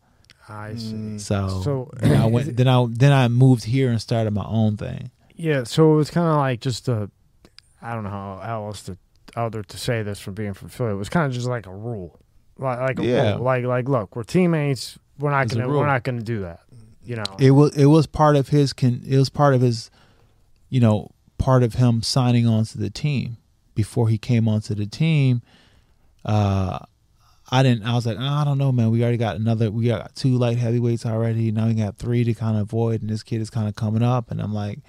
I 0.48 0.70
mm. 0.70 0.80
see. 0.80 1.18
So, 1.18 1.60
So- 1.62 1.90
then 1.96 2.20
I 2.20 2.26
went, 2.26 2.56
then 2.56 2.68
I 2.68 2.86
then 2.88 3.12
I 3.12 3.28
moved 3.28 3.64
here 3.64 3.90
and 3.90 4.00
started 4.00 4.32
my 4.32 4.44
own 4.46 4.76
thing. 4.76 5.10
Yeah, 5.36 5.64
so 5.64 5.94
it 5.94 5.96
was 5.96 6.10
kind 6.10 6.28
of 6.28 6.36
like 6.36 6.60
just 6.60 6.88
a, 6.88 7.10
I 7.82 7.94
don't 7.94 8.04
know 8.04 8.10
how, 8.10 8.40
how 8.42 8.66
else 8.66 8.82
to 8.84 8.96
other 9.36 9.62
to 9.62 9.78
say 9.78 10.02
this 10.02 10.18
from 10.18 10.34
being 10.34 10.54
from 10.54 10.68
Philly. 10.68 10.90
It 10.92 10.94
was 10.96 11.08
kind 11.08 11.26
of 11.26 11.32
just 11.32 11.46
like 11.46 11.66
a 11.66 11.74
rule, 11.74 12.18
like 12.58 12.78
like 12.80 12.98
a 12.98 13.04
Yeah. 13.04 13.34
rule. 13.34 13.44
like 13.44 13.64
like 13.64 13.88
look, 13.88 14.16
we're 14.16 14.24
teammates. 14.24 14.98
We're 15.18 15.30
not 15.30 15.46
It's 15.46 15.54
gonna 15.54 15.68
we're 15.68 15.86
not 15.86 16.02
gonna 16.02 16.22
do 16.22 16.40
that. 16.40 16.60
You 17.04 17.16
know, 17.16 17.24
It 17.38 17.52
was 17.52 17.76
it 17.76 17.86
was 17.86 18.06
part 18.06 18.36
of 18.36 18.48
his 18.48 18.72
con, 18.72 19.02
it 19.06 19.16
was 19.16 19.30
part 19.30 19.54
of 19.54 19.60
his, 19.60 19.90
you 20.68 20.80
know, 20.80 21.10
part 21.38 21.62
of 21.62 21.74
him 21.74 22.02
signing 22.02 22.46
on 22.46 22.64
to 22.66 22.78
the 22.78 22.90
team. 22.90 23.36
Before 23.74 24.08
he 24.08 24.18
came 24.18 24.46
onto 24.48 24.74
the 24.74 24.84
team, 24.86 25.40
uh, 26.24 26.80
I 27.50 27.62
didn't. 27.62 27.84
I 27.84 27.94
was 27.94 28.04
like, 28.06 28.18
oh, 28.20 28.22
I 28.22 28.44
don't 28.44 28.58
know, 28.58 28.70
man. 28.72 28.90
We 28.90 29.02
already 29.02 29.16
got 29.16 29.36
another. 29.36 29.70
We 29.70 29.86
got 29.86 30.14
two 30.14 30.36
light 30.36 30.58
heavyweights 30.58 31.06
already. 31.06 31.50
Now 31.50 31.66
we 31.66 31.74
got 31.74 31.96
three 31.96 32.22
to 32.24 32.34
kind 32.34 32.56
of 32.56 32.62
avoid, 32.62 33.00
and 33.00 33.10
this 33.10 33.22
kid 33.22 33.40
is 33.40 33.48
kind 33.50 33.68
of 33.68 33.74
coming 33.76 34.02
up. 34.02 34.30
And 34.30 34.40
I'm 34.40 34.52
like, 34.52 34.80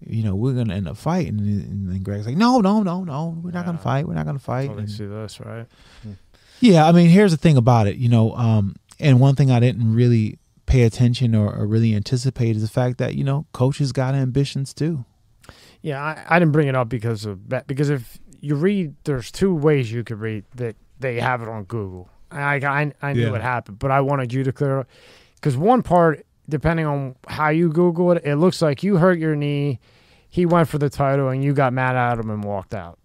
you 0.00 0.22
know, 0.22 0.34
we're 0.34 0.52
gonna 0.54 0.74
end 0.74 0.88
up 0.88 0.96
fighting. 0.96 1.38
And, 1.38 1.90
and 1.92 2.04
Greg's 2.04 2.26
like, 2.26 2.36
no, 2.36 2.60
no, 2.60 2.82
no, 2.82 3.04
no. 3.04 3.38
We're 3.42 3.50
not 3.52 3.64
gonna 3.66 3.78
fight. 3.78 4.06
We're 4.06 4.14
not 4.14 4.26
gonna 4.26 4.38
fight. 4.38 4.66
Totally 4.66 4.82
And- 4.84 4.90
see 4.92 5.06
this, 5.06 5.40
right? 5.40 5.66
yeah, 6.60 6.86
I 6.86 6.92
mean, 6.92 7.08
here's 7.08 7.32
the 7.32 7.36
thing 7.36 7.56
about 7.56 7.86
it, 7.86 7.96
you 7.96 8.08
know, 8.08 8.32
um, 8.34 8.76
and 8.98 9.20
one 9.20 9.34
thing 9.34 9.50
I 9.50 9.60
didn't 9.60 9.94
really 9.94 10.38
pay 10.64 10.82
attention 10.82 11.34
or, 11.34 11.54
or 11.54 11.66
really 11.66 11.94
anticipate 11.94 12.56
is 12.56 12.62
the 12.62 12.68
fact 12.68 12.98
that 12.98 13.14
you 13.14 13.22
know 13.22 13.46
coaches 13.52 13.92
got 13.92 14.14
ambitions 14.14 14.74
too. 14.74 15.04
Yeah, 15.82 16.02
I, 16.02 16.24
I 16.28 16.38
didn't 16.40 16.52
bring 16.52 16.66
it 16.66 16.74
up 16.74 16.88
because 16.88 17.24
of 17.24 17.48
that. 17.50 17.66
Because 17.68 17.88
if 17.90 18.18
you 18.40 18.56
read, 18.56 18.94
there's 19.04 19.30
two 19.30 19.54
ways 19.54 19.92
you 19.92 20.02
could 20.02 20.18
read 20.18 20.44
that 20.56 20.74
they 20.98 21.20
have 21.20 21.40
it 21.42 21.48
on 21.48 21.64
Google. 21.64 22.08
I 22.32 22.56
I, 22.56 22.92
I 23.00 23.12
knew 23.12 23.26
Yeah. 23.26 23.30
what 23.30 23.42
happened, 23.42 23.78
but 23.78 23.90
I 23.92 24.00
wanted 24.00 24.32
you 24.32 24.42
to 24.44 24.52
clear 24.52 24.80
up 24.80 24.88
because 25.36 25.56
one 25.56 25.82
part, 25.82 26.25
depending 26.48 26.86
on 26.86 27.14
how 27.28 27.48
you 27.48 27.68
Google 27.70 28.12
it, 28.12 28.22
it 28.24 28.36
looks 28.36 28.60
like 28.62 28.82
you 28.82 28.96
hurt 28.96 29.18
your 29.18 29.36
knee. 29.36 29.78
He 30.28 30.44
went 30.46 30.68
for 30.68 30.78
the 30.78 30.90
title, 30.90 31.28
and 31.28 31.42
you 31.42 31.52
got 31.54 31.72
mad 31.72 31.96
at 31.96 32.18
him 32.18 32.30
and 32.30 32.44
walked 32.44 32.74
out. 32.74 32.98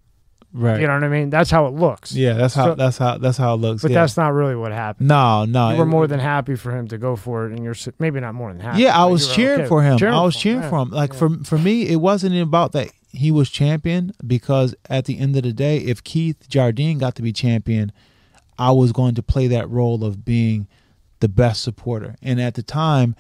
Right. 0.53 0.81
You 0.81 0.88
know 0.88 0.95
what 0.95 1.03
I 1.05 1.07
mean? 1.07 1.30
That's 1.30 1.49
how 1.49 1.65
it 1.68 1.73
looks. 1.73 2.13
yeah, 2.13 2.34
that's 2.34 2.53
how 2.53 2.65
So- 2.65 2.76
that's 2.76 2.97
how 2.97 3.18
that's 3.18 3.38
how 3.38 3.53
it 3.53 3.57
looks. 3.57 3.84
But 3.84 3.91
yeah. 3.91 4.01
that's 4.01 4.18
not 4.18 4.34
really 4.34 4.55
what 4.55 4.73
happened. 4.73 5.07
no, 5.07 5.45
no. 5.45 5.69
you 5.72 5.77
were 5.77 5.84
it- 5.84 5.88
more 5.88 6.07
than 6.07 6.19
happy 6.19 6.55
for 6.55 6.76
him 6.77 6.89
to 6.89 6.97
go 6.97 7.15
for 7.15 7.45
it, 7.45 7.53
and 7.53 7.63
you're 7.63 7.76
maybe 7.99 8.19
not 8.19 8.35
more 8.35 8.51
than 8.51 8.59
happy. 8.59 8.81
Yeah, 8.81 8.99
I 9.01 9.05
was 9.05 9.34
cheering 9.34 9.61
okay 9.61 9.69
for 9.69 9.81
him. 9.81 9.97
I 10.03 10.22
was 10.23 10.35
cheering 10.35 10.61
for 10.69 10.80
him. 10.81 10.89
Like 10.89 11.13
Yeah. 11.13 11.19
for 11.19 11.30
for 11.45 11.57
me, 11.57 11.88
it 11.88 12.01
wasn't 12.01 12.35
about 12.35 12.73
that 12.73 12.89
he 13.13 13.31
was 13.31 13.49
champion 13.49 14.11
because 14.27 14.76
at 14.89 15.05
the 15.05 15.19
end 15.19 15.38
of 15.38 15.43
the 15.43 15.53
day, 15.53 15.77
if 15.77 16.03
Keith 16.03 16.49
Jardine 16.49 16.97
got 16.97 17.15
to 17.15 17.22
be 17.22 17.31
champion, 17.31 17.93
I 18.59 18.72
was 18.72 18.91
going 18.91 19.15
to 19.15 19.23
play 19.23 19.47
that 19.47 19.69
role 19.69 20.03
of 20.03 20.26
being 20.26 20.68
the 21.22 21.30
best 21.30 21.61
supporter. 21.64 22.15
And 22.22 22.41
at 22.41 22.56
the 22.56 22.64
time, 22.64 23.15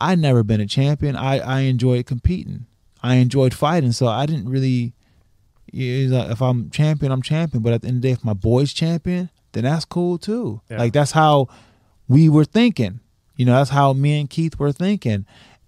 I'd 0.00 0.18
never 0.18 0.42
been 0.42 0.60
a 0.60 0.66
champion. 0.66 1.16
I 1.16 1.38
I 1.38 1.60
enjoyed 1.60 2.06
competing. 2.06 2.66
I 3.02 3.14
enjoyed 3.16 3.54
fighting, 3.54 3.92
so 3.92 4.06
I 4.06 4.26
didn't 4.26 4.48
really. 4.48 4.92
it's 5.72 6.12
like, 6.12 6.30
If 6.30 6.42
I'm 6.42 6.70
champion, 6.70 7.12
I'm 7.12 7.22
champion. 7.22 7.62
But 7.62 7.72
at 7.72 7.82
the 7.82 7.88
end 7.88 7.96
of 7.98 8.02
the 8.02 8.08
day, 8.08 8.12
if 8.12 8.24
my 8.24 8.34
boy's 8.34 8.72
champion, 8.72 9.30
then 9.52 9.64
that's 9.64 9.84
cool 9.84 10.18
too. 10.18 10.60
Yeah. 10.70 10.78
Like 10.78 10.92
that's 10.92 11.12
how 11.12 11.48
we 12.08 12.28
were 12.28 12.44
thinking. 12.44 13.00
You 13.36 13.46
know, 13.46 13.52
that's 13.52 13.70
how 13.70 13.92
me 13.92 14.18
and 14.20 14.30
Keith 14.30 14.58
were 14.58 14.72
thinking, 14.72 15.26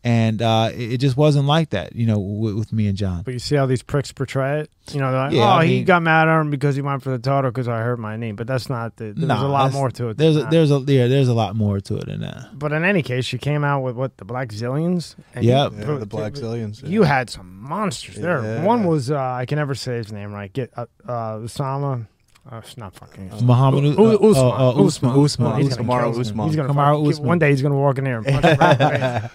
and 0.08 0.40
uh, 0.40 0.70
it, 0.72 0.92
it 0.94 0.98
just 0.98 1.16
wasn't 1.16 1.44
like 1.46 1.70
that. 1.70 1.94
You 1.94 2.06
know, 2.06 2.18
with, 2.18 2.54
with 2.54 2.72
me 2.72 2.86
and 2.86 2.96
Jon. 2.96 3.22
But 3.22 3.34
you 3.34 3.38
see 3.40 3.56
how 3.56 3.66
these 3.66 3.82
pricks 3.82 4.10
portray 4.12 4.60
it? 4.60 4.70
You 4.92 5.00
know, 5.00 5.12
they're 5.12 5.20
like, 5.20 5.32
Yeah, 5.32 5.42
oh, 5.42 5.58
I 5.58 5.66
he 5.66 5.84
got 5.84 6.02
mad 6.02 6.28
at 6.28 6.40
him 6.40 6.48
because 6.50 6.74
he 6.74 6.80
went 6.80 7.02
for 7.02 7.10
the 7.10 7.18
title 7.18 7.50
because 7.50 7.68
I 7.68 7.80
heard 7.82 7.98
my 7.98 8.16
name. 8.16 8.34
But 8.36 8.46
that's 8.46 8.70
not 8.70 8.96
the. 8.96 9.12
There's 9.12 9.18
Nah, 9.18 9.46
a 9.46 9.48
lot 9.48 9.72
more 9.72 9.90
to 9.90 10.08
it. 10.08 10.16
There's 10.16 10.34
than 10.36 10.42
a, 10.42 10.44
that. 10.46 10.50
there's 10.50 10.70
a 10.70 10.78
yeah, 10.86 11.06
there's 11.08 11.28
a 11.28 11.34
lot 11.34 11.54
more 11.56 11.78
to 11.80 11.96
it 11.98 12.06
than 12.06 12.20
that. 12.22 12.58
But 12.58 12.72
in 12.72 12.84
any 12.84 13.02
case, 13.02 13.30
you 13.32 13.38
came 13.38 13.64
out 13.64 13.82
with 13.82 13.96
what 13.96 14.16
the 14.16 14.24
Blackzilians. 14.24 15.14
and 15.34 15.44
Yep. 15.44 15.72
you- 15.72 15.78
Yeah, 15.78 15.98
the 15.98 16.06
Blackzilians. 16.06 16.88
You 16.88 17.02
had 17.02 17.28
some 17.28 17.60
monsters 17.62 18.16
there. 18.16 18.42
Yeah. 18.42 18.64
One 18.64 18.84
was 18.84 19.10
uh, 19.10 19.18
I 19.20 19.44
can 19.44 19.56
never 19.58 19.74
say 19.74 19.96
his 19.96 20.10
name 20.10 20.32
right. 20.32 20.50
Get 20.52 20.72
uh, 20.76 20.86
uh, 21.06 21.38
Osama. 21.40 22.06
Uh, 22.50 22.56
it's 22.64 22.78
not 22.78 22.94
fucking. 22.94 23.30
Muhammad 23.42 23.84
U- 23.84 23.90
uh, 23.90 24.10
U- 24.12 24.34
uh, 24.34 24.70
uh, 24.70 24.82
Usman, 24.86 25.10
Usman, 25.22 25.60
He's 25.60 25.76
gonna 25.76 25.86
Kamaru. 25.86 26.18
Usman. 26.18 26.46
He's 26.46 26.56
gonna 26.56 26.72
Kamaru 26.72 27.06
Usman. 27.10 27.28
One 27.28 27.38
day 27.38 27.50
he's 27.50 27.60
gonna 27.60 27.76
walk 27.76 27.98
in 27.98 28.04
there 28.04 28.16
and 28.18 28.26
punch 28.40 28.44
him 28.46 28.56
right 28.58 28.80
in 28.80 29.00
the 29.00 29.20
face. 29.20 29.30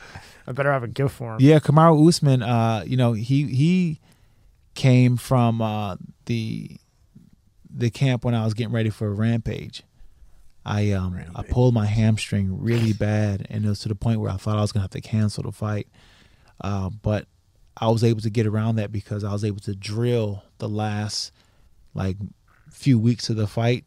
I 0.48 0.52
better 0.52 0.72
have 0.72 0.84
a 0.84 0.88
gift 0.88 1.16
for 1.16 1.34
him. 1.36 1.38
Yeah, 1.42 1.60
Kamaru 1.60 2.08
Usman. 2.08 2.44
Uh, 2.44 2.84
you 2.86 2.98
know, 2.98 3.14
he 3.14 3.46
he 3.46 4.00
came 4.76 5.18
from 5.18 5.62
uh, 5.62 5.98
the 6.26 6.78
the 7.70 7.90
camp 7.90 8.24
when 8.24 8.36
I 8.36 8.44
was 8.44 8.54
getting 8.54 8.74
ready 8.74 8.90
for 8.90 9.08
a 9.08 9.14
rampage. 9.14 9.84
I 10.66 10.92
um 10.92 11.20
I 11.36 11.44
pulled 11.44 11.74
my 11.74 11.86
hamstring 11.86 12.62
really 12.62 12.94
bad, 12.94 13.48
and 13.50 13.66
it 13.66 13.70
was 13.70 13.80
to 13.80 13.90
the 13.90 13.96
point 13.96 14.20
where 14.22 14.32
I 14.32 14.38
thought 14.38 14.58
I 14.58 14.62
was 14.62 14.72
gonna 14.72 14.84
have 14.84 14.92
to 14.92 15.02
cancel 15.02 15.44
the 15.44 15.52
fight. 15.52 15.88
Uh, 16.62 16.90
but 16.90 17.28
I 17.76 17.90
was 17.90 18.04
able 18.04 18.22
to 18.22 18.30
get 18.30 18.46
around 18.46 18.76
that 18.76 18.92
because 18.92 19.24
I 19.24 19.34
was 19.34 19.44
able 19.44 19.60
to 19.62 19.76
drill 19.76 20.44
the 20.60 20.70
last 20.70 21.32
like 21.94 22.18
few 22.72 22.98
weeks 22.98 23.30
of 23.30 23.36
the 23.36 23.48
fight. 23.48 23.84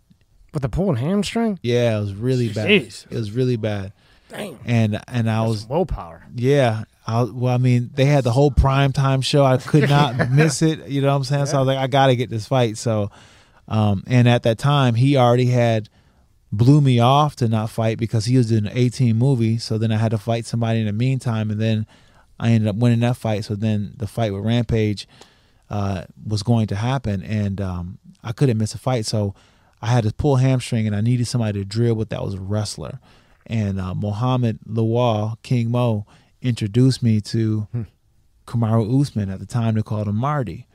But 0.53 0.63
the 0.63 0.69
pulled 0.69 0.99
hamstring. 0.99 1.59
Yeah, 1.63 1.97
it 1.97 2.01
was 2.01 2.15
really 2.15 2.49
bad. 2.49 2.71
It 2.71 3.07
was 3.11 3.31
really 3.31 3.57
bad, 3.57 3.93
Damn. 4.37 4.59
and 4.65 5.01
and 5.09 5.31
I 5.31 5.41
That's 5.41 5.49
was 5.51 5.61
some 5.63 5.69
willpower. 5.71 6.25
yeah. 6.35 6.85
I, 7.09 7.23
well, 7.23 7.55
I 7.55 7.59
mean, 7.59 7.91
they 7.95 8.05
had 8.07 8.25
the 8.25 8.33
whole 8.33 8.51
prime 8.51 8.93
time 8.93 9.21
show. 9.21 9.45
I 9.45 9.59
could 9.59 9.89
not 9.89 10.29
miss 10.31 10.61
it. 10.61 10.89
You 10.89 11.01
know 11.03 11.09
what 11.09 11.15
I'm 11.19 11.25
saying? 11.25 11.47
So 11.47 11.57
I 11.57 11.61
was 11.61 11.67
like, 11.69 11.79
I 11.79 11.87
got 11.87 12.09
to 12.09 12.17
get 12.17 12.31
this 12.31 12.47
fight. 12.47 12.77
So, 12.79 13.13
um, 13.69 14.03
and 14.09 14.29
at 14.29 14.43
that 14.43 14.59
time, 14.59 14.97
he 14.97 15.17
already 15.17 15.47
had 15.47 15.89
blew 16.51 16.81
me 16.81 16.99
off 16.99 17.37
to 17.37 17.47
not 17.49 17.71
fight 17.71 17.99
because 17.99 18.25
he 18.25 18.37
was 18.37 18.49
doing 18.49 18.67
an 18.67 18.73
A-Team 18.77 19.17
movie. 19.19 19.57
So 19.59 19.79
then 19.79 19.93
I 19.93 19.99
had 19.99 20.11
to 20.11 20.19
fight 20.19 20.47
somebody 20.47 20.81
in 20.81 20.87
the 20.87 20.93
meantime, 20.93 21.51
and 21.53 21.61
then 21.61 21.87
I 22.41 22.51
ended 22.51 22.69
up 22.69 22.75
winning 22.75 23.01
that 23.01 23.17
fight. 23.17 23.45
So 23.45 23.55
then 23.55 23.95
the 23.97 24.09
fight 24.09 24.33
with 24.33 24.45
Rampage 24.45 25.07
uh, 25.71 26.07
was 26.27 26.43
going 26.43 26.67
to 26.69 26.75
happen, 26.77 27.23
and 27.23 27.61
um, 27.61 27.99
I 28.25 28.33
couldn't 28.33 28.59
miss 28.59 28.75
a 28.75 28.79
fight. 28.79 29.07
So 29.07 29.33
I 29.81 29.87
had 29.87 30.03
to 30.03 30.13
pull 30.13 30.37
hamstring, 30.37 30.89
and 30.89 30.97
I 30.97 31.03
needed 31.03 31.27
somebody 31.29 31.61
to 31.61 31.65
drill 31.65 31.95
with 31.95 32.09
that 32.09 32.25
was 32.25 32.35
a 32.35 32.41
wrestler. 32.41 32.99
And 33.47 33.81
uh, 33.81 33.95
Mohammed 33.95 34.59
Lawal, 34.69 35.37
King 35.43 35.71
Mo, 35.71 36.07
introduced 36.43 37.03
me 37.03 37.21
to 37.23 37.67
Kamaru 38.47 39.01
Usman. 39.01 39.31
At 39.31 39.39
the 39.39 39.47
time, 39.47 39.75
they 39.75 39.83
called 39.83 40.09
him 40.09 40.17
Marty. 40.17 40.67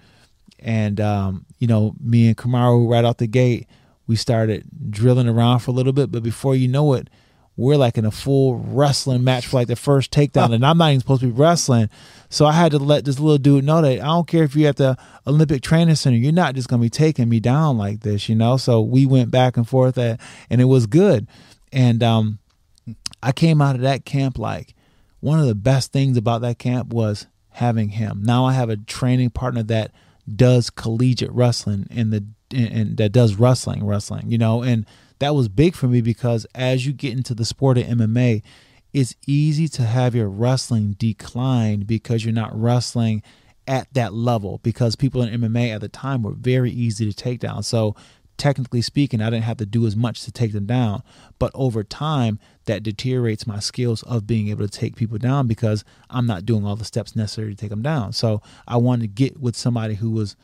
And 0.59 1.01
um, 1.01 1.45
you 1.59 1.67
know, 1.67 1.95
me 1.99 2.27
and 2.27 2.37
Kamaru 2.37 2.89
right 2.89 3.03
out 3.03 3.17
the 3.17 3.27
gate, 3.27 3.67
we 4.07 4.15
started 4.15 4.65
drilling 4.89 5.27
around 5.27 5.59
for 5.59 5.71
a 5.71 5.73
little 5.73 5.93
bit. 5.93 6.11
But 6.11 6.23
before 6.23 6.55
you 6.55 6.67
know 6.67 6.93
it, 6.93 7.09
we're 7.57 7.77
like 7.77 7.97
in 7.97 8.05
a 8.05 8.11
full 8.11 8.55
wrestling 8.55 9.23
match 9.23 9.47
for 9.47 9.57
like 9.57 9.67
the 9.67 9.75
first 9.75 10.11
takedown, 10.11 10.53
and 10.53 10.65
I'm 10.65 10.77
not 10.77 10.89
even 10.89 11.01
supposed 11.01 11.21
to 11.21 11.27
be 11.27 11.33
wrestling. 11.33 11.89
So 12.29 12.45
I 12.45 12.53
had 12.53 12.71
to 12.71 12.79
let 12.79 13.05
this 13.05 13.19
little 13.19 13.37
dude 13.37 13.65
know 13.65 13.81
that 13.81 13.99
I 13.99 14.05
don't 14.05 14.27
care 14.27 14.43
if 14.43 14.55
you're 14.55 14.69
at 14.69 14.77
the 14.77 14.97
Olympic 15.27 15.61
Training 15.61 15.95
Center, 15.95 16.17
you're 16.17 16.31
not 16.31 16.55
just 16.55 16.69
gonna 16.69 16.81
be 16.81 16.89
taking 16.89 17.27
me 17.27 17.39
down 17.39 17.77
like 17.77 18.01
this, 18.01 18.29
you 18.29 18.35
know. 18.35 18.57
So 18.57 18.81
we 18.81 19.05
went 19.05 19.31
back 19.31 19.57
and 19.57 19.67
forth, 19.67 19.97
at, 19.97 20.19
and 20.49 20.61
it 20.61 20.65
was 20.65 20.87
good. 20.87 21.27
And 21.73 22.01
um, 22.01 22.39
I 23.23 23.31
came 23.31 23.61
out 23.61 23.75
of 23.75 23.81
that 23.81 24.05
camp 24.05 24.37
like 24.37 24.75
one 25.19 25.39
of 25.39 25.45
the 25.45 25.55
best 25.55 25.91
things 25.91 26.17
about 26.17 26.41
that 26.41 26.57
camp 26.59 26.93
was 26.93 27.27
having 27.51 27.89
him. 27.89 28.21
Now 28.23 28.45
I 28.45 28.53
have 28.53 28.69
a 28.69 28.77
training 28.77 29.29
partner 29.31 29.63
that 29.63 29.91
does 30.33 30.69
collegiate 30.69 31.31
wrestling 31.31 31.87
and 31.89 32.11
the 32.11 32.25
and, 32.51 32.67
and 32.73 32.97
that 32.97 33.11
does 33.11 33.35
wrestling, 33.35 33.85
wrestling, 33.85 34.29
you 34.29 34.37
know, 34.37 34.61
and 34.61 34.85
that 35.19 35.35
was 35.35 35.47
big 35.47 35.75
for 35.75 35.87
me 35.87 36.01
because 36.01 36.45
as 36.55 36.85
you 36.85 36.93
get 36.93 37.13
into 37.13 37.33
the 37.33 37.45
sport 37.45 37.77
of 37.77 37.85
MMA, 37.85 38.41
it's 38.93 39.15
easy 39.25 39.67
to 39.69 39.83
have 39.83 40.15
your 40.15 40.27
wrestling 40.27 40.93
decline 40.93 41.81
because 41.81 42.25
you're 42.25 42.33
not 42.33 42.59
wrestling 42.59 43.23
at 43.67 43.87
that 43.93 44.13
level 44.13 44.59
because 44.63 44.95
people 44.95 45.21
in 45.21 45.39
MMA 45.39 45.73
at 45.73 45.81
the 45.81 45.87
time 45.87 46.23
were 46.23 46.33
very 46.33 46.71
easy 46.71 47.05
to 47.05 47.15
take 47.15 47.39
down. 47.39 47.63
So 47.63 47.95
technically 48.41 48.81
speaking, 48.81 49.21
I 49.21 49.29
didn't 49.29 49.43
have 49.43 49.57
to 49.57 49.67
do 49.67 49.85
as 49.85 49.95
much 49.95 50.23
to 50.23 50.31
take 50.31 50.51
them 50.51 50.65
down. 50.65 51.03
But 51.37 51.51
over 51.53 51.83
time, 51.83 52.39
that 52.65 52.81
deteriorates 52.81 53.45
my 53.45 53.59
skills 53.59 54.01
of 54.03 54.25
being 54.25 54.47
able 54.47 54.67
to 54.67 54.79
take 54.79 54.95
people 54.95 55.19
down 55.19 55.45
because 55.45 55.85
I'm 56.09 56.25
not 56.25 56.43
doing 56.43 56.65
all 56.65 56.75
the 56.75 56.83
steps 56.83 57.15
necessary 57.15 57.51
to 57.51 57.55
take 57.55 57.69
them 57.69 57.83
down. 57.83 58.13
So 58.13 58.41
I 58.67 58.77
wanted 58.77 59.01
to 59.01 59.07
get 59.09 59.39
with 59.39 59.55
somebody 59.55 59.93
who 59.93 60.09
was 60.09 60.35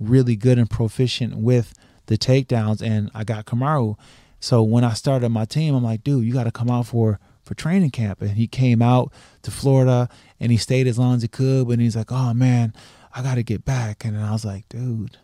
really 0.00 0.34
good 0.34 0.58
and 0.58 0.68
proficient 0.68 1.36
with 1.36 1.74
the 2.06 2.18
takedowns, 2.18 2.82
and 2.82 3.08
I 3.14 3.22
got 3.22 3.46
Kamaru. 3.46 3.96
So 4.40 4.64
when 4.64 4.82
I 4.82 4.94
started 4.94 5.28
my 5.28 5.44
team, 5.44 5.76
I'm 5.76 5.84
like, 5.84 6.02
dude, 6.02 6.24
you 6.24 6.32
got 6.32 6.44
to 6.44 6.50
come 6.50 6.68
out 6.68 6.86
for 6.86 7.20
for 7.44 7.54
training 7.54 7.90
camp. 7.90 8.20
And 8.20 8.32
he 8.32 8.48
came 8.48 8.82
out 8.82 9.12
to 9.42 9.50
Florida 9.50 10.08
and 10.40 10.50
he 10.50 10.58
stayed 10.58 10.86
as 10.86 10.98
long 10.98 11.14
as 11.14 11.22
he 11.22 11.28
could. 11.28 11.68
But 11.68 11.78
he's 11.78 11.94
like, 11.94 12.10
oh 12.10 12.34
man, 12.34 12.72
I 13.14 13.22
got 13.22 13.36
to 13.36 13.42
get 13.42 13.64
back. 13.64 14.04
And 14.04 14.18
I 14.18 14.32
was 14.32 14.44
like, 14.44 14.68
dude, 14.68 15.18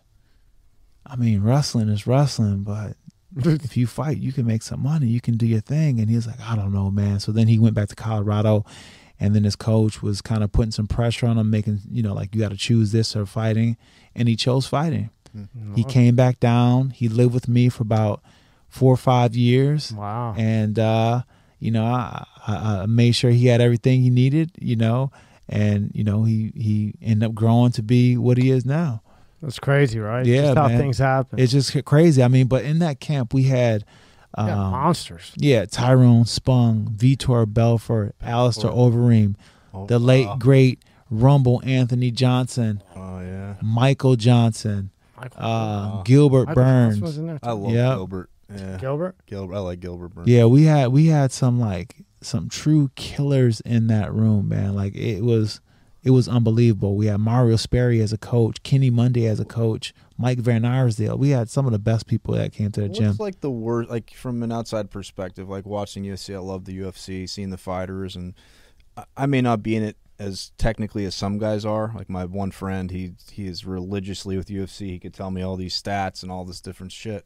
I 1.11 1.15
mean, 1.17 1.43
wrestling 1.43 1.89
is 1.89 2.07
wrestling, 2.07 2.63
but 2.63 2.95
if 3.35 3.75
you 3.75 3.85
fight, 3.85 4.17
you 4.17 4.31
can 4.31 4.45
make 4.47 4.61
some 4.63 4.81
money. 4.81 5.07
You 5.07 5.19
can 5.21 5.35
do 5.37 5.45
your 5.45 5.59
thing. 5.61 5.99
And 5.99 6.09
he's 6.09 6.25
like, 6.25 6.39
I 6.39 6.55
don't 6.55 6.71
know, 6.73 6.89
man. 6.89 7.19
So 7.19 7.31
then 7.31 7.47
he 7.47 7.59
went 7.59 7.75
back 7.75 7.89
to 7.89 7.95
Colorado. 7.95 8.65
And 9.19 9.35
then 9.35 9.43
his 9.43 9.55
coach 9.55 10.01
was 10.01 10.21
kind 10.21 10.43
of 10.43 10.51
putting 10.51 10.71
some 10.71 10.87
pressure 10.87 11.27
on 11.27 11.37
him, 11.37 11.49
making, 11.51 11.81
you 11.91 12.01
know, 12.01 12.13
like 12.15 12.33
you 12.33 12.41
got 12.41 12.49
to 12.51 12.57
choose 12.57 12.91
this 12.91 13.15
or 13.15 13.25
fighting. 13.27 13.77
And 14.15 14.27
he 14.27 14.35
chose 14.35 14.65
fighting. 14.65 15.11
He 15.75 15.83
came 15.85 16.15
back 16.15 16.39
down. 16.39 16.89
He 16.89 17.07
lived 17.07 17.33
with 17.33 17.47
me 17.47 17.69
for 17.69 17.83
about 17.83 18.21
four 18.67 18.91
or 18.93 18.97
five 18.97 19.35
years 19.35 19.91
Wow. 19.93 20.33
and 20.37 20.77
uh, 20.79 21.21
you 21.59 21.71
know, 21.71 21.85
I, 21.85 22.25
I, 22.47 22.55
I 22.81 22.85
made 22.87 23.11
sure 23.13 23.31
he 23.31 23.45
had 23.47 23.61
everything 23.61 24.01
he 24.01 24.09
needed. 24.09 24.51
You 24.59 24.75
know, 24.75 25.11
and 25.47 25.91
you 25.93 26.03
know, 26.03 26.23
he 26.23 26.51
he 26.55 26.95
ended 27.01 27.29
up 27.29 27.35
growing 27.35 27.71
to 27.73 27.83
be 27.83 28.17
what 28.17 28.37
he 28.37 28.49
is 28.49 28.65
now. 28.65 29.03
That's 29.41 29.59
crazy, 29.59 29.99
right? 29.99 30.25
Yeah, 30.25 30.41
Just 30.43 30.57
how 30.57 30.67
man. 30.67 30.77
things 30.77 30.97
happen. 30.99 31.39
It's 31.39 31.51
just 31.51 31.83
crazy. 31.85 32.21
I 32.23 32.27
mean, 32.27 32.47
but 32.47 32.63
in 32.63 32.79
that 32.79 32.99
camp 32.99 33.33
we 33.33 33.43
had. 33.43 33.83
You 34.37 34.45
got 34.45 34.49
Um, 34.57 34.71
monsters. 34.71 35.33
yeah, 35.35 35.65
Tyrone 35.65 36.23
Spong, 36.23 36.87
Vitor 36.95 37.45
Belfort, 37.51 38.15
Alistair 38.21 38.71
Overeem, 38.71 39.35
Oh, 39.73 39.85
the 39.87 39.99
late 39.99 40.25
wow. 40.25 40.37
great 40.37 40.79
Rumble 41.09 41.61
Anthony 41.65 42.11
Johnson, 42.11 42.81
Oh 42.95 43.19
yeah, 43.19 43.55
Michael 43.61 44.15
Johnson, 44.15 44.91
Michael- 45.17 45.37
uh, 45.43 45.47
Wow. 45.47 46.01
Gilbert 46.05 46.45
Michael 46.47 46.63
Burns. 46.63 47.01
was 47.01 47.17
in 47.17 47.27
there 47.27 47.39
too. 47.39 47.49
I 47.49 47.51
love 47.51 47.71
Yep. 47.73 47.95
Gilbert. 47.97 48.29
Yeah, 48.55 48.77
Gilbert. 48.77 49.15
Gilbert. 49.25 49.55
I 49.55 49.59
like 49.59 49.79
Gilbert 49.81 50.15
Burns. 50.15 50.27
Yeah, 50.29 50.45
we 50.45 50.63
had 50.63 50.87
we 50.93 51.07
had 51.07 51.33
some 51.33 51.59
like 51.59 52.05
some 52.21 52.47
true 52.47 52.89
killers 52.95 53.59
in 53.61 53.87
that 53.87 54.13
room, 54.13 54.47
man. 54.47 54.75
Like 54.75 54.95
it 54.95 55.23
was 55.25 55.59
it 56.03 56.11
was 56.11 56.27
unbelievable. 56.27 56.95
We 56.95 57.07
had 57.07 57.19
Mario 57.19 57.55
Sperry 57.55 58.01
as 58.01 58.11
a 58.11 58.17
coach, 58.17 58.63
Kenny 58.63 58.89
Monday 58.89 59.27
as 59.27 59.39
a 59.39 59.45
coach, 59.45 59.93
Mike 60.17 60.39
Van. 60.39 60.63
We 61.17 61.29
had 61.29 61.49
some 61.49 61.65
of 61.65 61.71
the 61.71 61.79
best 61.79 62.07
people 62.07 62.33
that 62.33 62.53
came 62.53 62.71
to 62.71 62.81
the 62.81 62.87
What's 62.87 62.99
gym. 62.99 63.15
like 63.19 63.41
the 63.41 63.51
worst, 63.51 63.89
like 63.89 64.11
from 64.11 64.41
an 64.41 64.51
outside 64.51 64.89
perspective, 64.89 65.47
like 65.47 65.65
watching 65.65 66.03
UFC. 66.03 66.33
I 66.35 66.39
love 66.39 66.65
the 66.65 66.79
UFC, 66.79 67.29
seeing 67.29 67.51
the 67.51 67.57
fighters, 67.57 68.15
and 68.15 68.33
I 69.15 69.25
may 69.25 69.41
not 69.41 69.61
be 69.61 69.75
in 69.75 69.83
it 69.83 69.97
as 70.17 70.51
technically 70.57 71.05
as 71.05 71.15
some 71.15 71.37
guys 71.37 71.65
are. 71.65 71.91
Like 71.95 72.09
my 72.09 72.25
one 72.25 72.51
friend, 72.51 72.89
he 72.89 73.13
he 73.31 73.47
is 73.47 73.65
religiously 73.65 74.37
with 74.37 74.47
UFC. 74.47 74.87
He 74.87 74.99
could 74.99 75.13
tell 75.13 75.31
me 75.31 75.41
all 75.41 75.55
these 75.55 75.79
stats 75.79 76.23
and 76.23 76.31
all 76.31 76.45
this 76.45 76.61
different 76.61 76.91
shit. 76.91 77.25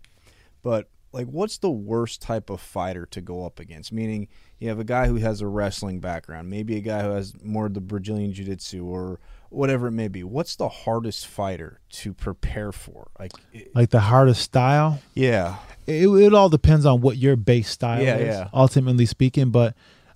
But 0.63 0.89
like, 1.15 1.27
what's 1.27 1.57
the 1.57 1.71
worst 1.71 2.21
type 2.21 2.49
of 2.49 2.59
fighter 2.61 3.05
to 3.07 3.21
go 3.21 3.45
up 3.45 3.59
against? 3.59 3.91
Meaning, 3.91 4.27
you 4.59 4.67
have 4.69 4.79
a 4.79 4.83
guy 4.83 5.07
who 5.07 5.15
has 5.15 5.41
a 5.41 5.47
wrestling 5.47 5.99
background, 5.99 6.49
maybe 6.49 6.75
a 6.75 6.81
guy 6.81 7.01
who 7.03 7.11
has 7.11 7.33
more 7.43 7.65
of 7.67 7.73
the 7.73 7.81
Brazilian 7.81 8.33
jiu-jitsu 8.33 8.83
or 8.85 9.19
whatever 9.49 9.87
it 9.87 9.91
may 9.91 10.07
be. 10.09 10.23
What's 10.23 10.55
the 10.57 10.67
hardest 10.69 11.25
fighter 11.27 11.79
to 11.91 12.13
prepare 12.13 12.71
for? 12.71 13.07
Like, 13.17 13.31
it- 13.53 13.73
like 13.75 13.89
the 13.89 14.01
hardest 14.01 14.41
style. 14.41 14.99
yeah, 15.13 15.55
It, 15.87 16.07
it 16.09 16.33
all 16.33 16.49
depends 16.49 16.85
on 16.85 16.99
what 17.01 17.17
your 17.17 17.35
base 17.35 17.69
style 17.69 18.03
Yeah, 18.03 18.17
is, 18.17 18.27
yeah. 18.35 18.49
ultimately 18.53 19.05
speaking. 19.05 19.51
But 19.51 19.73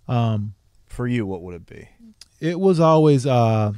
um, 0.07 0.53
for 0.87 1.07
you, 1.07 1.25
what 1.25 1.41
would 1.43 1.55
it 1.55 1.65
be? 1.65 1.87
it 2.41 2.59
was 2.59 2.79
always 2.79 3.25
uh, 3.25 3.73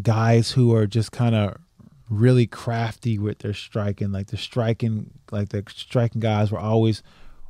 guys 0.00 0.50
who 0.52 0.74
are 0.74 0.86
just 0.86 1.12
kind 1.12 1.34
of 1.34 1.56
really 2.12 2.46
crafty 2.46 3.18
with 3.18 3.38
their 3.38 3.54
striking. 3.54 4.12
Like 4.12 4.28
the 4.28 4.36
striking, 4.36 5.10
like 5.30 5.48
the 5.48 5.64
striking 5.74 6.20
guys 6.20 6.52
were 6.52 6.58
always 6.58 7.02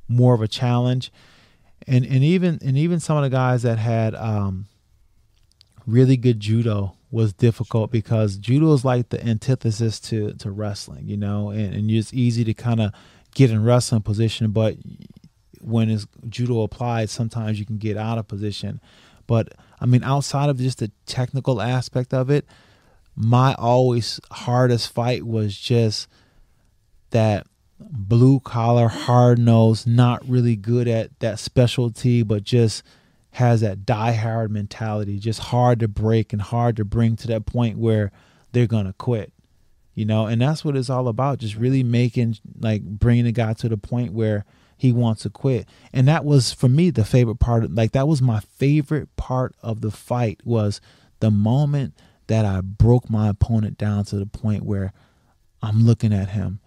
more 0.09 0.35
of 0.35 0.41
a 0.41 0.49
challenge, 0.49 1.13
and 1.87 2.05
and 2.05 2.23
even 2.23 2.59
and 2.63 2.79
even 2.79 3.01
some 3.01 3.17
of 3.17 3.23
the 3.23 3.31
guys 3.31 3.63
that 3.63 3.79
had 3.79 4.15
um, 4.15 4.67
really 5.87 6.17
good 6.17 6.41
judo 6.41 6.97
was 7.11 7.33
difficult 7.35 7.91
because 7.91 8.39
judo 8.39 8.73
is 8.73 8.85
like 8.85 9.11
the 9.11 9.23
antithesis 9.27 10.01
to 10.01 10.33
to 10.35 10.51
wrestling, 10.51 11.07
you 11.07 11.17
know, 11.17 11.51
and, 11.51 11.75
and 11.75 11.91
it's 11.91 12.15
easy 12.15 12.45
to 12.45 12.55
kind 12.55 12.81
of 12.81 12.93
get 13.35 13.51
in 13.51 13.65
wrestling 13.65 14.03
position, 14.03 14.51
but 14.53 14.77
when 15.61 15.91
it's 15.91 16.07
judo 16.29 16.63
applied, 16.63 17.09
sometimes 17.09 17.59
you 17.59 17.65
can 17.65 17.79
get 17.79 17.97
out 17.97 18.19
of 18.19 18.29
position. 18.29 18.81
But 19.27 19.55
I 19.81 19.87
mean, 19.87 20.03
outside 20.03 20.51
of 20.51 20.59
just 20.59 20.79
the 20.79 20.91
technical 21.07 21.61
aspect 21.61 22.13
of 22.13 22.31
it, 22.31 22.47
my 23.15 23.55
always 23.55 24.21
hardest 24.31 24.93
fight 24.93 25.27
was 25.27 25.57
just 25.57 26.09
that 27.11 27.47
blue 27.79 28.41
collar, 28.41 28.89
hard 28.89 29.39
nosed, 29.39 29.87
not 29.87 30.27
really 30.29 30.57
good 30.57 30.89
at 30.89 31.19
that 31.21 31.39
specialty, 31.39 32.23
but 32.23 32.43
just 32.43 32.83
has 33.33 33.61
that 33.61 33.85
die 33.85 34.13
hard 34.13 34.51
mentality, 34.51 35.19
just 35.19 35.41
hard 35.41 35.81
to 35.81 35.89
break 35.89 36.33
and 36.33 36.43
hard 36.43 36.77
to 36.77 36.85
bring 36.85 37.17
to 37.17 37.27
that 37.27 37.47
point 37.47 37.79
where 37.79 38.13
they're 38.53 38.67
gonna 38.67 38.95
quit. 38.99 39.33
You 39.95 40.07
know, 40.07 40.27
and 40.27 40.41
that's 40.41 40.65
what 40.65 40.77
it's 40.77 40.89
all 40.89 41.07
about, 41.09 41.39
just 41.39 41.57
really 41.57 41.83
making 41.83 42.39
like 42.59 42.83
bringing 42.83 43.25
the 43.25 43.33
guy 43.33 43.53
to 43.55 43.69
the 43.69 43.77
point 43.77 44.13
where 44.13 44.45
he 44.77 44.91
wants 44.91 45.23
to 45.23 45.31
quit. 45.31 45.69
And 45.93 46.09
that 46.09 46.25
was 46.25 46.53
for 46.53 46.69
me 46.69 46.91
the 46.91 47.05
favorite 47.05 47.39
part 47.39 47.65
of, 47.65 47.73
like 47.73 47.93
that 47.93 48.09
was 48.09 48.23
my 48.23 48.41
favorite 48.41 49.15
part 49.17 49.55
of 49.63 49.81
the 49.83 49.91
fight 49.91 50.41
was 50.45 50.81
the 51.21 51.31
moment 51.31 51.95
that 52.33 52.47
I 52.47 52.63
broke 52.63 53.11
my 53.11 53.29
opponent 53.29 53.77
down 53.77 54.07
to 54.07 54.17
the 54.17 54.25
point 54.25 54.63
where 54.65 54.95
I'm 55.63 55.85
looking 55.85 56.15
at 56.15 56.31
him 56.31 56.61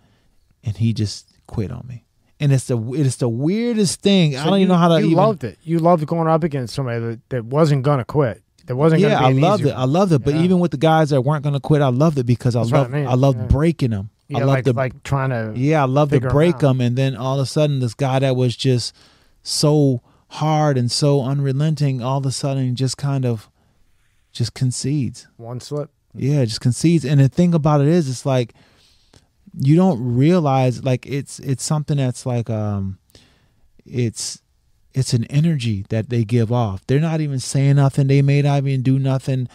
and 0.64 0.78
he 0.78 0.94
just 0.94 1.28
quit 1.48 1.72
on 1.72 1.88
me. 1.88 2.06
And 2.40 2.54
it's 2.54 2.66
the 2.68 2.78
it's 2.94 3.16
the 3.16 3.28
weirdest 3.30 4.02
thing. 4.02 4.36
I 4.36 4.44
don't 4.44 4.54
you, 4.54 4.60
even 4.60 4.68
know 4.68 4.78
how 4.78 4.90
to 4.90 5.00
You 5.00 5.06
even 5.08 5.18
loved 5.18 5.44
it. 5.44 5.58
You 5.64 5.80
loved 5.80 6.06
going 6.06 6.28
up 6.28 6.44
against 6.44 6.76
somebody 6.76 7.00
that, 7.00 7.30
that 7.30 7.46
wasn't 7.46 7.82
gonna 7.82 8.06
quit. 8.06 8.44
That 8.68 8.76
wasn't 8.76 9.02
yeah, 9.02 9.20
gonna 9.20 9.28
I 9.28 9.32
loved 9.32 9.66
it. 9.66 9.72
I 9.72 9.86
loved 9.86 10.12
it. 10.12 10.24
But 10.24 10.36
Yeah. 10.36 10.44
even 10.44 10.60
with 10.60 10.70
the 10.70 10.78
guys 10.78 11.10
that 11.10 11.24
weren't 11.24 11.44
going 11.44 11.54
to 11.54 11.60
quit, 11.60 11.82
I 11.82 11.90
loved 11.90 12.20
it 12.20 12.26
because 12.26 12.56
I 12.56 12.60
That's 12.60 12.74
I 12.74 12.78
loved 12.78 12.92
mean, 12.92 13.08
I 13.08 13.14
loved 13.14 13.40
yeah. 13.40 13.46
breaking 13.46 13.92
them. 13.92 14.10
Yeah, 14.28 14.38
I 14.38 14.42
loved 14.42 14.50
like 14.50 14.64
the 14.66 14.74
like 14.74 15.04
trying 15.04 15.30
to 15.32 15.54
yeah, 15.60 15.82
I 15.82 15.86
loved 15.86 16.12
to 16.12 16.20
break 16.20 16.60
them, 16.60 16.80
and 16.80 16.96
then 16.96 17.16
all 17.16 17.40
of 17.40 17.44
a 17.44 17.46
sudden, 17.48 17.80
this 17.80 17.94
guy 17.96 18.20
that 18.20 18.36
was 18.36 18.56
just 18.56 18.96
so 19.42 20.02
hard 20.30 20.78
and 20.78 20.92
so 20.92 21.22
unrelenting, 21.22 22.02
all 22.04 22.20
of 22.20 22.26
a 22.26 22.32
sudden, 22.32 22.76
just 22.76 22.98
kind 22.98 23.26
of 23.26 23.50
just 24.36 24.54
concedes. 24.54 25.28
one 25.38 25.60
slip. 25.60 25.90
Yeah, 26.14 26.46
just 26.46 26.62
concedes. 26.62 27.06
And 27.06 27.20
the 27.20 27.28
thing 27.28 27.54
about 27.54 27.82
it 27.82 27.88
is, 27.88 28.10
it's 28.10 28.26
like 28.26 28.54
you 29.58 29.76
don't 29.76 30.16
realize 30.16 30.84
like 30.84 31.06
it's 31.06 31.40
it's 31.40 31.64
something 31.64 31.98
that's 31.98 32.26
like 32.26 32.50
um, 32.50 33.00
it's 33.86 34.42
it's 34.94 35.14
an 35.14 35.26
energy 35.26 35.86
that 35.90 36.10
they 36.10 36.24
give 36.24 36.52
off. 36.52 36.86
They're 36.88 37.00
not 37.00 37.22
even 37.22 37.40
saying 37.40 37.78
nothing. 37.78 38.08
They 38.08 38.22
may 38.22 38.42
not 38.42 38.58
even 38.60 38.82
do 38.82 39.00
nothing 39.00 39.48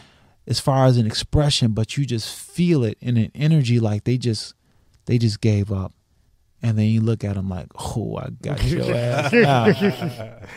as 0.46 0.60
far 0.60 0.86
as 0.86 0.96
an 0.96 1.06
expression, 1.06 1.72
but 1.72 1.96
you 1.96 2.04
just 2.04 2.34
feel 2.34 2.82
it 2.82 2.98
in 3.00 3.16
an 3.16 3.30
energy 3.34 3.78
like 3.78 4.04
they 4.04 4.18
just 4.18 4.54
they 5.06 5.18
just 5.18 5.40
gave 5.40 5.70
up. 5.70 5.92
And 6.62 6.78
then 6.78 6.86
you 6.86 7.00
look 7.00 7.24
at 7.24 7.36
them 7.36 7.48
like, 7.48 7.68
oh, 7.78 8.16
I 8.16 8.30
got 8.42 8.62
your 8.64 8.94
ass. 8.94 10.42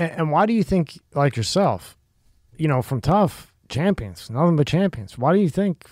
And, 0.00 0.12
and 0.12 0.30
why 0.30 0.46
do 0.46 0.52
you 0.52 0.62
think 0.62 1.00
like 1.12 1.36
yourself, 1.36 1.98
you 2.56 2.68
know, 2.68 2.82
from 2.82 3.00
TUF 3.00 3.52
champions, 3.68 4.30
nothing 4.30 4.56
but 4.56 4.66
champions? 4.66 5.18
Why 5.18 5.32
do 5.32 5.40
you 5.40 5.48
think? 5.48 5.86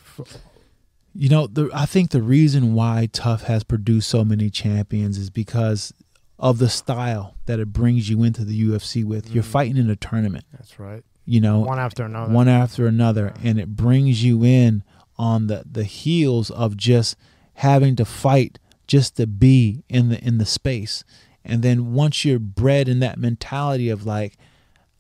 You 1.15 1.29
know, 1.29 1.47
the, 1.47 1.71
I 1.73 1.87
think 1.87 2.11
the 2.11 2.23
reason 2.23 2.75
why 2.75 3.09
TUF 3.11 3.45
has 3.45 3.65
produced 3.65 4.09
so 4.09 4.25
many 4.25 4.51
champions 4.51 5.17
is 5.17 5.31
because 5.31 5.95
of 6.39 6.59
the 6.59 6.69
style 6.69 7.35
that 7.47 7.59
it 7.59 7.73
brings 7.73 8.11
you 8.11 8.23
into 8.23 8.45
the 8.45 8.69
UFC 8.69 9.05
with. 9.05 9.31
You're 9.31 9.43
mm. 9.43 9.47
fighting 9.47 9.77
in 9.77 9.89
a 9.89 9.97
tournament, 9.97 10.45
That's 10.53 10.79
right. 10.79 11.03
you 11.25 11.41
know, 11.41 11.61
One 11.61 11.79
after 11.79 12.05
another. 12.05 12.33
one 12.33 12.49
after 12.49 12.87
another, 12.87 13.33
and 13.43 13.59
it 13.59 13.77
brings 13.77 14.23
you 14.23 14.45
in 14.45 14.83
on 15.19 15.47
the 15.47 15.65
the 15.71 15.85
heels 15.85 16.51
of 16.51 16.77
just 16.77 17.17
having 17.55 17.97
to 17.97 18.05
fight 18.05 18.59
just 18.87 19.17
to 19.17 19.27
be 19.27 19.83
in 19.89 20.11
the 20.11 20.23
in 20.23 20.39
the 20.39 20.47
space. 20.47 21.05
And 21.45 21.63
then 21.63 21.95
once 21.95 22.25
you're 22.25 22.41
bred 22.41 22.89
in 22.89 22.99
that 23.01 23.19
mentality 23.19 23.89
of 23.89 24.05
like, 24.05 24.37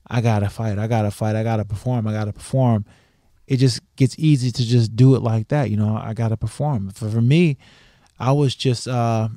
I 0.09 0.20
gotta 0.20 0.49
fight, 0.49 0.78
I 0.78 0.87
gotta 0.87 1.11
fight, 1.11 1.37
I 1.37 1.43
gotta 1.43 1.65
perform, 1.65 2.07
I 2.07 2.12
gotta 2.12 2.33
perform, 2.33 2.85
it 3.47 3.57
just 3.59 3.81
gets 3.97 4.15
easy 4.19 4.51
to 4.53 4.65
just 4.65 4.95
do 4.97 5.15
it 5.16 5.20
like 5.23 5.49
that. 5.49 5.70
You 5.70 5.77
know, 5.77 5.97
I 5.97 6.15
gotta 6.15 6.37
perform. 6.37 6.91
For 6.91 7.09
for 7.09 7.20
me, 7.23 7.57
I 8.19 8.33
was 8.33 8.55
just 8.55 8.87
uh 8.89 9.28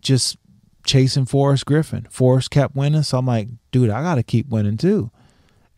just 0.00 0.36
chasing 0.84 1.26
Forrest 1.26 1.66
Griffin. 1.66 2.06
Forrest 2.10 2.50
kept 2.50 2.74
winning, 2.74 3.02
so 3.02 3.18
I'm 3.18 3.26
like, 3.26 3.48
dude, 3.70 3.90
I 3.90 4.02
gotta 4.02 4.22
keep 4.22 4.48
winning 4.48 4.76
too. 4.76 5.10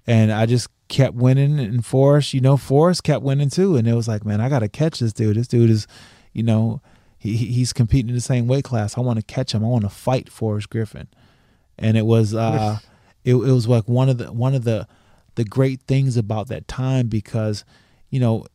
And 0.06 0.32
I 0.32 0.46
just 0.46 0.68
kept 0.88 1.14
winning 1.14 1.58
and 1.58 1.84
Forrest, 1.84 2.34
you 2.34 2.40
know, 2.40 2.56
Forrest 2.56 3.04
kept 3.04 3.22
winning 3.22 3.48
too. 3.50 3.76
And 3.76 3.88
it 3.88 3.94
was 3.94 4.08
like, 4.08 4.24
man, 4.24 4.40
I 4.40 4.48
gotta 4.48 4.68
catch 4.68 4.98
this 5.00 5.12
dude. 5.12 5.36
This 5.36 5.48
dude 5.48 5.70
is, 5.70 5.86
you 6.32 6.42
know, 6.42 6.80
he 7.18 7.36
he- 7.36 7.52
he's 7.52 7.72
competing 7.72 8.10
in 8.10 8.14
the 8.14 8.20
same 8.20 8.46
weight 8.46 8.64
class. 8.64 8.96
I 8.98 9.00
want 9.00 9.18
to 9.18 9.24
catch 9.24 9.52
him. 9.52 9.64
I 9.64 9.68
want 9.68 9.84
to 9.84 9.90
fight 9.90 10.28
Forrest 10.30 10.68
Griffin. 10.70 11.08
And 11.78 11.96
it 11.96 12.04
was 12.06 12.34
uh 12.34 12.78
it, 13.24 13.34
it 13.34 13.52
was 13.52 13.66
like 13.66 13.88
one 13.88 14.08
of 14.08 14.18
the 14.18 14.32
one 14.32 14.54
of 14.54 14.64
the 14.64 14.86
the 15.34 15.44
great 15.44 15.80
things 15.82 16.16
about 16.16 16.48
that 16.48 16.68
time 16.68 17.08
because, 17.08 17.64
you 18.10 18.20
know, 18.20 18.46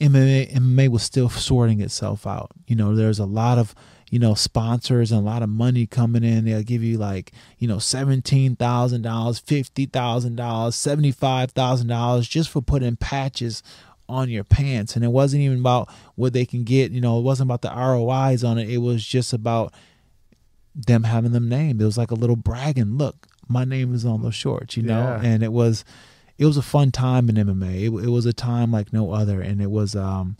MMA 0.00 0.52
MMA 0.52 0.88
was 0.88 1.02
still 1.02 1.28
sorting 1.28 1.80
itself 1.80 2.26
out. 2.26 2.50
You 2.66 2.76
know, 2.76 2.94
there's 2.94 3.18
a 3.18 3.24
lot 3.24 3.58
of 3.58 3.74
you 4.10 4.18
know 4.18 4.34
sponsors 4.34 5.10
and 5.10 5.20
a 5.20 5.24
lot 5.24 5.42
of 5.42 5.48
money 5.48 5.86
coming 5.86 6.24
in. 6.24 6.44
They'll 6.44 6.62
give 6.62 6.82
you 6.82 6.98
like 6.98 7.32
you 7.58 7.68
know 7.68 7.78
seventeen 7.78 8.56
thousand 8.56 9.02
dollars, 9.02 9.38
fifty 9.38 9.86
thousand 9.86 10.36
dollars, 10.36 10.74
seventy 10.74 11.12
five 11.12 11.52
thousand 11.52 11.88
dollars 11.88 12.28
just 12.28 12.50
for 12.50 12.60
putting 12.60 12.96
patches 12.96 13.62
on 14.08 14.28
your 14.28 14.44
pants. 14.44 14.96
And 14.96 15.04
it 15.04 15.08
wasn't 15.08 15.42
even 15.42 15.60
about 15.60 15.88
what 16.14 16.32
they 16.32 16.44
can 16.44 16.64
get. 16.64 16.92
You 16.92 17.00
know, 17.00 17.18
it 17.18 17.22
wasn't 17.22 17.48
about 17.48 17.62
the 17.62 17.74
ROIs 17.74 18.44
on 18.44 18.58
it. 18.58 18.68
It 18.68 18.78
was 18.78 19.04
just 19.04 19.32
about 19.32 19.72
them 20.74 21.04
having 21.04 21.32
them 21.32 21.48
named. 21.48 21.80
It 21.80 21.86
was 21.86 21.98
like 21.98 22.10
a 22.10 22.16
little 22.16 22.36
bragging. 22.36 22.98
Look, 22.98 23.26
my 23.48 23.64
name 23.64 23.94
is 23.94 24.04
on 24.04 24.22
those 24.22 24.34
shorts. 24.34 24.76
You 24.76 24.82
know, 24.84 25.00
Yeah. 25.00 25.20
and 25.22 25.42
it 25.42 25.52
was 25.52 25.84
it 26.38 26.44
was 26.46 26.56
a 26.56 26.62
fun 26.62 26.90
time 26.92 27.28
in 27.28 27.36
MMA. 27.36 27.74
It, 27.84 28.04
it 28.06 28.10
was 28.10 28.26
a 28.26 28.32
time 28.32 28.70
like 28.72 28.92
no 28.92 29.12
other, 29.12 29.40
and 29.40 29.60
it 29.62 29.70
was 29.70 29.94
um, 29.96 30.36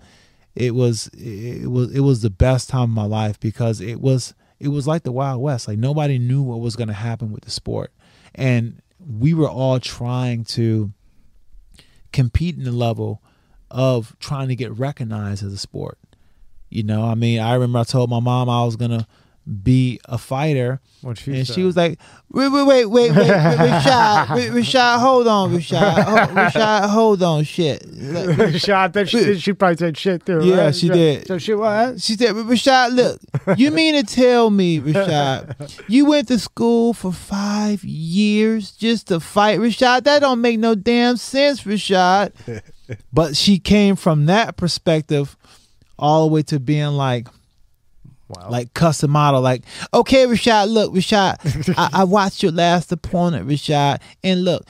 it 0.55 0.75
was 0.75 1.09
it 1.15 1.71
was 1.71 1.91
it 1.95 2.01
was 2.01 2.23
the 2.23 2.31
best 2.31 2.69
time 2.69 2.85
of 2.85 2.91
my 2.91 3.05
life 3.07 3.39
because 3.41 3.81
it 3.81 4.01
was 4.01 4.35
it 4.59 4.69
was 4.69 4.87
like 4.87 5.03
the 5.05 5.13
Wild 5.13 5.41
West. 5.43 5.69
Like 5.69 5.79
nobody 5.79 6.19
knew 6.19 6.43
what 6.43 6.61
was 6.61 6.77
going 6.77 6.89
to 6.89 6.95
happen 6.95 7.33
with 7.33 7.45
the 7.45 7.51
sport, 7.51 7.93
and 8.35 8.81
we 8.99 9.35
were 9.35 9.49
all 9.49 9.79
trying 9.81 10.45
to 10.45 10.93
compete 12.13 12.57
in 12.57 12.65
the 12.65 12.73
level 12.73 13.23
of 13.71 14.17
trying 14.21 14.49
to 14.49 14.57
get 14.57 14.77
recognized 14.77 15.45
as 15.45 15.53
a 15.53 15.59
sport. 15.59 15.99
You 16.69 16.83
know, 16.83 17.05
I 17.05 17.15
mean, 17.15 17.41
I 17.41 17.55
remember 17.55 17.79
I 17.81 17.85
told 17.85 18.11
my 18.11 18.21
mom 18.21 18.49
I 18.49 18.65
was 18.65 18.77
gonna 18.77 19.07
be 19.47 20.01
a 20.07 20.19
fighter. 20.19 20.81
And 21.03 21.17
said. 21.19 21.47
she 21.47 21.63
was 21.63 21.77
like, 21.77 22.01
wait, 22.31 22.49
wait, 22.49 22.67
wait, 22.67 22.87
wait, 22.87 23.11
wait, 23.13 23.29
Rashad, 23.31 24.29
Ra- 24.29 24.37
Rashad, 24.37 24.99
hold 24.99 25.29
on, 25.29 25.53
Rashad, 25.53 25.95
Rashad, 26.29 26.89
hold 26.89 27.23
on, 27.23 27.45
shit. 27.45 27.87
Like, 27.87 28.55
shot 28.61 28.93
that 28.95 29.09
she, 29.09 29.39
she 29.39 29.53
probably 29.53 29.77
said 29.77 29.97
shit 29.97 30.27
too. 30.27 30.45
Yeah, 30.45 30.65
right? 30.65 30.75
she 30.75 30.89
did. 30.89 31.29
So 31.29 31.39
she 31.39 31.55
what? 31.55 32.01
She 32.01 32.15
said, 32.15 32.35
Rashad, 32.35 32.95
look, 32.95 33.21
you 33.59 33.71
mean 33.71 33.95
to 33.95 34.03
tell 34.03 34.51
me, 34.51 34.81
Rashad, 34.81 35.81
you 35.89 36.07
went 36.07 36.27
to 36.29 36.39
school 36.41 36.93
for 36.93 37.13
five 37.13 37.85
years 37.85 38.73
just 38.73 39.09
to 39.09 39.21
fight, 39.21 39.61
Rashad? 39.61 40.05
That 40.05 40.21
don't 40.21 40.41
make 40.41 40.59
no 40.59 40.75
damn 40.75 41.17
sense, 41.17 41.63
Rashad. 41.63 42.63
but 43.13 43.37
she 43.37 43.59
came 43.61 43.95
from 43.95 44.27
that 44.27 44.57
perspective 44.57 45.37
all 45.99 46.27
the 46.29 46.35
way 46.35 46.43
to 46.43 46.59
being 46.61 46.89
like, 46.89 47.29
Wow. 48.29 48.49
like 48.51 48.75
custom 48.75 49.13
model, 49.13 49.41
like, 49.41 49.63
okay, 49.95 50.27
Rashad, 50.27 50.69
look, 50.69 50.93
Rashad, 50.93 51.75
I, 51.79 52.01
I 52.01 52.05
watched 52.17 52.43
your 52.43 52.51
last 52.53 52.91
opponent, 52.91 53.47
Rashad, 53.49 54.01
and 54.25 54.45
look, 54.45 54.65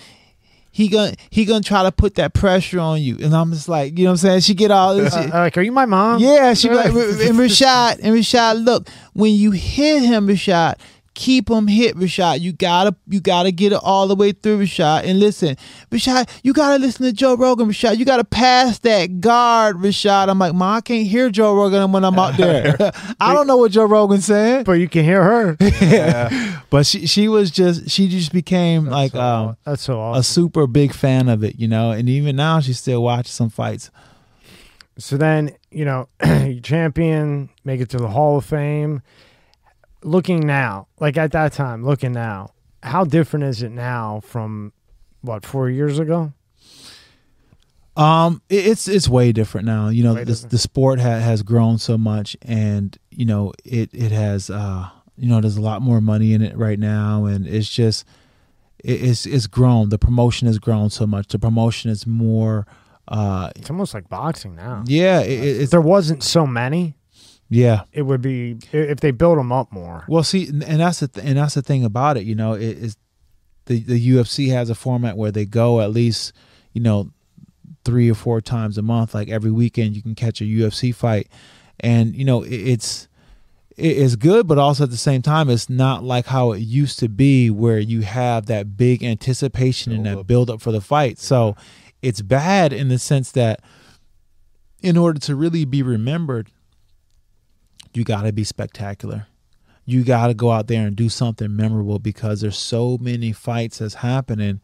he 0.71 0.89
gonna 0.89 1.15
he 1.31 1.47
gonna 1.47 1.63
try 1.63 1.83
to 1.85 1.91
put 1.91 2.17
that 2.17 2.35
pressure 2.35 2.79
on 2.81 3.01
you, 3.01 3.17
and 3.23 3.35
I'm 3.35 3.51
just 3.53 3.67
like, 3.67 3.97
you 3.97 4.05
know 4.05 4.11
what 4.11 4.25
I'm 4.25 4.29
saying? 4.29 4.41
She 4.41 4.53
get 4.53 4.71
all 4.71 4.95
this. 4.95 5.15
Uh, 5.15 5.31
like, 5.33 5.57
are 5.57 5.63
you 5.63 5.73
my 5.73 5.87
mom? 5.87 6.21
Yeah, 6.21 6.53
she 6.53 6.69
like, 6.69 6.93
"R- 6.93 6.99
and 7.01 7.09
Rashad, 7.39 8.01
and 8.03 8.15
Rashad, 8.15 8.63
look, 8.63 8.87
when 9.15 9.33
you 9.33 9.53
hit 9.53 10.03
him, 10.03 10.27
Rashad, 10.29 10.75
keep 11.17 11.51
him 11.51 11.67
hit, 11.67 11.97
Rashad. 11.97 12.41
You 12.41 12.53
gotta, 12.53 12.95
you 13.09 13.21
gotta 13.21 13.51
get 13.51 13.73
it 13.73 13.81
all 13.83 14.07
the 14.07 14.15
way 14.15 14.31
through, 14.33 14.59
Rashad. 14.59 15.05
And 15.05 15.19
listen, 15.19 15.57
Rashad, 15.91 16.29
you 16.45 16.53
gotta 16.53 16.79
listen 16.79 17.07
to 17.07 17.13
Joe 17.13 17.35
Rogan, 17.35 17.69
Rashad. 17.69 17.97
You 17.97 18.05
gotta 18.05 18.25
pass 18.25 18.79
that 18.81 19.21
guard, 19.21 19.79
Rashad. 19.79 20.29
I'm 20.29 20.39
like, 20.39 20.55
Ma, 20.55 20.77
I 20.77 20.81
can't 20.83 21.07
hear 21.07 21.31
Joe 21.31 21.57
Rogan 21.57 21.91
when 21.91 22.05
I'm 22.05 22.19
out 22.19 22.37
there. 22.37 22.77
I 23.21 23.35
don't 23.35 23.47
know 23.47 23.57
what 23.57 23.73
Joe 23.73 23.87
Rogan's 23.87 24.27
saying, 24.27 24.65
But 24.65 24.75
you 24.75 24.89
can 24.89 25.05
hear 25.05 25.25
her. 25.25 25.57
yeah. 25.81 26.61
but 26.71 26.87
she, 26.87 27.07
she 27.07 27.29
was 27.29 27.51
just, 27.51 27.91
she 27.91 28.09
just 28.09 28.33
became 28.33 28.87
like, 28.87 29.13
so, 29.13 29.21
um, 29.21 29.57
that's 29.65 29.83
so 29.83 30.13
a 30.13 30.23
super 30.23 30.67
big 30.67 30.93
fan 30.93 31.29
of 31.29 31.43
it, 31.43 31.59
you 31.59 31.67
know. 31.67 31.91
And 31.91 32.09
even 32.09 32.37
now, 32.37 32.61
she 32.61 32.75
still 32.75 33.03
watches 33.03 33.33
some 33.33 33.49
fights. 33.49 33.91
So 34.99 35.17
then, 35.17 35.57
you 35.71 35.87
know, 35.87 36.09
you 36.25 36.61
champion, 36.63 37.49
make 37.65 37.81
it 37.81 37.89
to 37.91 37.97
the 37.97 38.09
Hall 38.09 38.37
of 38.37 38.45
Fame. 38.45 39.03
Looking 40.07 40.47
now, 40.47 40.87
like 41.01 41.17
at 41.17 41.33
that 41.33 41.53
time, 41.53 41.85
looking 41.85 42.13
now, 42.13 42.53
how 42.83 43.05
different 43.05 43.45
is 43.47 43.63
it 43.63 43.73
now 43.73 44.21
from 44.25 44.73
what 45.21 45.45
four 45.45 45.69
years 45.69 45.99
ago? 45.99 46.33
Um, 47.97 48.43
it's 48.51 48.89
it's 48.89 49.09
way 49.09 49.33
different 49.33 49.67
now. 49.67 49.89
You 49.89 50.05
know, 50.05 50.15
Way 50.15 50.21
the 50.21 50.27
different. 50.33 50.51
the 50.51 50.59
sport 50.59 51.01
ha- 51.01 51.19
has 51.19 51.43
grown 51.43 51.79
so 51.79 51.97
much, 51.97 52.37
and 52.43 52.97
you 53.11 53.25
know, 53.25 53.53
it 53.65 53.91
it 53.95 54.13
has 54.13 54.51
uh, 54.51 54.89
you 55.17 55.29
know, 55.29 55.41
there's 55.41 55.57
a 55.57 55.63
lot 55.63 55.81
more 55.83 56.01
money 56.01 56.35
in 56.35 56.43
it 56.43 56.57
right 56.57 56.79
now, 56.79 57.25
and 57.25 57.47
it's 57.47 57.69
just 57.71 58.05
it, 58.85 59.03
it's 59.03 59.25
it's 59.27 59.47
grown. 59.47 59.89
The 59.89 59.99
promotion 59.99 60.47
has 60.47 60.59
grown 60.59 60.91
so 60.91 61.07
much. 61.07 61.29
The 61.29 61.39
promotion 61.39 61.91
is 61.91 62.07
more. 62.07 62.67
Uh, 63.09 63.51
It's 63.57 63.71
almost 63.71 63.95
like 63.95 64.09
boxing 64.09 64.55
now. 64.57 64.85
yeah, 64.87 65.21
it, 65.21 65.31
it- 65.31 65.45
If 65.57 65.63
it's 65.63 65.71
there 65.71 65.81
wasn't 65.81 66.23
so 66.23 66.47
many, 66.47 66.96
yeah. 67.49 67.83
it 67.93 68.03
would 68.03 68.21
be 68.23 68.59
if 68.73 69.01
they 69.01 69.11
build 69.11 69.39
them 69.39 69.53
up 69.53 69.73
more. 69.73 70.05
Well, 70.09 70.23
see, 70.23 70.49
and 70.49 70.63
and 70.65 70.81
that's 70.81 71.01
the 71.01 71.09
th- 71.09 71.27
and 71.27 71.39
that's 71.39 71.55
the 71.55 71.63
thing 71.63 71.85
about 71.85 72.17
it. 72.17 72.25
You 72.25 72.35
know, 72.35 72.55
it 72.55 72.63
is 72.63 72.97
the 73.67 73.81
the 73.81 74.11
UFC 74.11 74.49
has 74.51 74.71
a 74.71 74.75
format 74.75 75.17
where 75.17 75.31
they 75.31 75.45
go 75.45 75.81
at 75.81 75.91
least 75.91 76.33
you 76.73 76.81
know 76.81 77.11
three 77.85 78.11
or 78.11 78.15
four 78.15 78.41
times 78.41 78.79
a 78.79 78.83
month. 78.83 79.15
Like 79.15 79.29
every 79.29 79.51
weekend, 79.51 79.95
you 79.97 80.03
can 80.03 80.15
catch 80.15 80.41
a 80.41 80.45
UFC 80.45 80.95
fight, 80.95 81.29
and 81.81 82.15
you 82.17 82.25
know 82.25 82.43
it, 82.43 82.53
it's 82.53 83.09
it's 83.77 84.17
good, 84.17 84.47
but 84.47 84.57
also 84.57 84.85
at 84.85 84.91
the 84.91 84.97
same 84.97 85.21
time, 85.21 85.51
it's 85.51 85.69
not 85.69 86.03
like 86.03 86.27
how 86.27 86.53
it 86.53 86.61
used 86.61 86.99
to 87.01 87.09
be, 87.11 87.51
where 87.51 87.79
you 87.79 88.01
have 88.03 88.47
that 88.47 88.77
big 88.77 89.05
anticipation 89.05 89.93
and 89.93 90.07
that 90.07 90.13
Build-up. 90.13 90.27
build 90.27 90.51
up 90.51 90.63
for 90.63 90.73
the 90.73 90.81
fight. 90.81 91.19
So 91.19 91.57
it's 92.01 92.23
bad 92.23 92.73
in 92.73 92.89
the 92.89 92.99
sense 92.99 93.31
that 93.33 93.61
in 94.81 94.97
order 94.97 95.19
to 95.21 95.35
really 95.35 95.67
be 95.67 95.83
remembered, 95.83 96.51
you 97.97 98.05
got 98.05 98.23
to 98.23 98.33
be 98.33 98.45
spectacular. 98.45 99.27
You 99.85 100.05
got 100.05 100.27
to 100.27 100.35
go 100.35 100.51
out 100.51 100.67
there 100.67 100.87
and 100.87 100.97
do 100.97 101.09
something 101.09 101.55
memorable 101.55 101.99
because 101.99 102.41
there's 102.41 102.59
so 102.59 102.99
many 103.01 103.33
fights 103.33 103.79
that's 103.79 103.95
happening. 103.95 104.61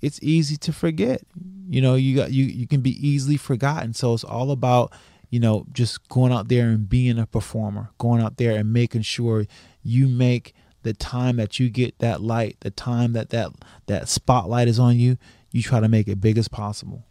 It's 0.00 0.18
easy 0.22 0.56
to 0.58 0.72
forget. 0.72 1.22
You 1.68 1.80
know, 1.80 1.94
you 1.94 2.16
got 2.16 2.32
you 2.32 2.44
you 2.44 2.66
can 2.66 2.80
be 2.80 3.06
easily 3.06 3.36
forgotten. 3.36 3.92
So 3.92 4.14
it's 4.14 4.24
all 4.24 4.50
about, 4.50 4.92
you 5.30 5.40
know, 5.40 5.66
just 5.72 6.08
going 6.08 6.32
out 6.32 6.48
there 6.48 6.68
and 6.68 6.88
being 6.88 7.18
a 7.18 7.26
performer, 7.26 7.90
going 7.98 8.22
out 8.22 8.38
there 8.38 8.56
and 8.56 8.72
making 8.72 9.02
sure 9.02 9.46
you 9.82 10.08
make 10.08 10.54
the 10.82 10.94
time 10.94 11.36
that 11.36 11.58
you 11.58 11.68
get 11.68 11.98
that 11.98 12.22
light, 12.22 12.56
the 12.60 12.70
time 12.70 13.12
that 13.12 13.30
that 13.30 13.50
that 13.86 14.08
spotlight 14.08 14.68
is 14.68 14.78
on 14.78 14.98
you, 14.98 15.18
you 15.50 15.62
try 15.62 15.80
to 15.80 15.88
make 15.88 16.08
it 16.08 16.20
big 16.20 16.38
as 16.38 16.48
possible. 16.48 17.04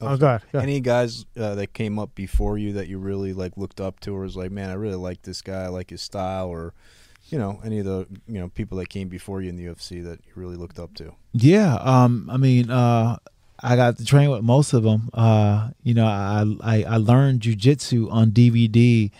Oh, 0.00 0.16
God. 0.16 0.42
Any 0.54 0.80
guys 0.80 1.26
uh, 1.36 1.54
that 1.54 1.72
came 1.72 1.98
up 1.98 2.14
before 2.14 2.58
you 2.58 2.72
that 2.74 2.88
you 2.88 2.98
really 2.98 3.32
like 3.32 3.56
looked 3.56 3.80
up 3.80 4.00
to, 4.00 4.14
or 4.14 4.20
was 4.20 4.36
like, 4.36 4.50
man, 4.50 4.70
I 4.70 4.74
really 4.74 4.96
like 4.96 5.22
this 5.22 5.42
guy, 5.42 5.64
I 5.64 5.68
like 5.68 5.90
his 5.90 6.02
style, 6.02 6.48
or 6.48 6.74
you 7.28 7.38
know, 7.38 7.60
any 7.64 7.78
of 7.78 7.86
the 7.86 8.06
you 8.28 8.38
know 8.38 8.48
people 8.48 8.78
that 8.78 8.88
came 8.88 9.08
before 9.08 9.42
you 9.42 9.48
in 9.48 9.56
the 9.56 9.64
UFC 9.64 10.02
that 10.04 10.20
you 10.26 10.32
really 10.34 10.56
looked 10.56 10.78
up 10.78 10.94
to. 10.94 11.14
Yeah, 11.32 11.74
um, 11.76 12.28
I 12.30 12.36
mean, 12.36 12.70
uh, 12.70 13.16
I 13.60 13.76
got 13.76 13.96
to 13.98 14.04
train 14.04 14.30
with 14.30 14.42
most 14.42 14.72
of 14.72 14.82
them. 14.82 15.10
Uh, 15.12 15.70
you 15.82 15.94
know, 15.94 16.06
I 16.06 16.44
I, 16.62 16.82
I 16.84 16.96
learned 16.98 17.40
jujitsu 17.40 18.10
on 18.12 18.30
DVD 18.30 19.10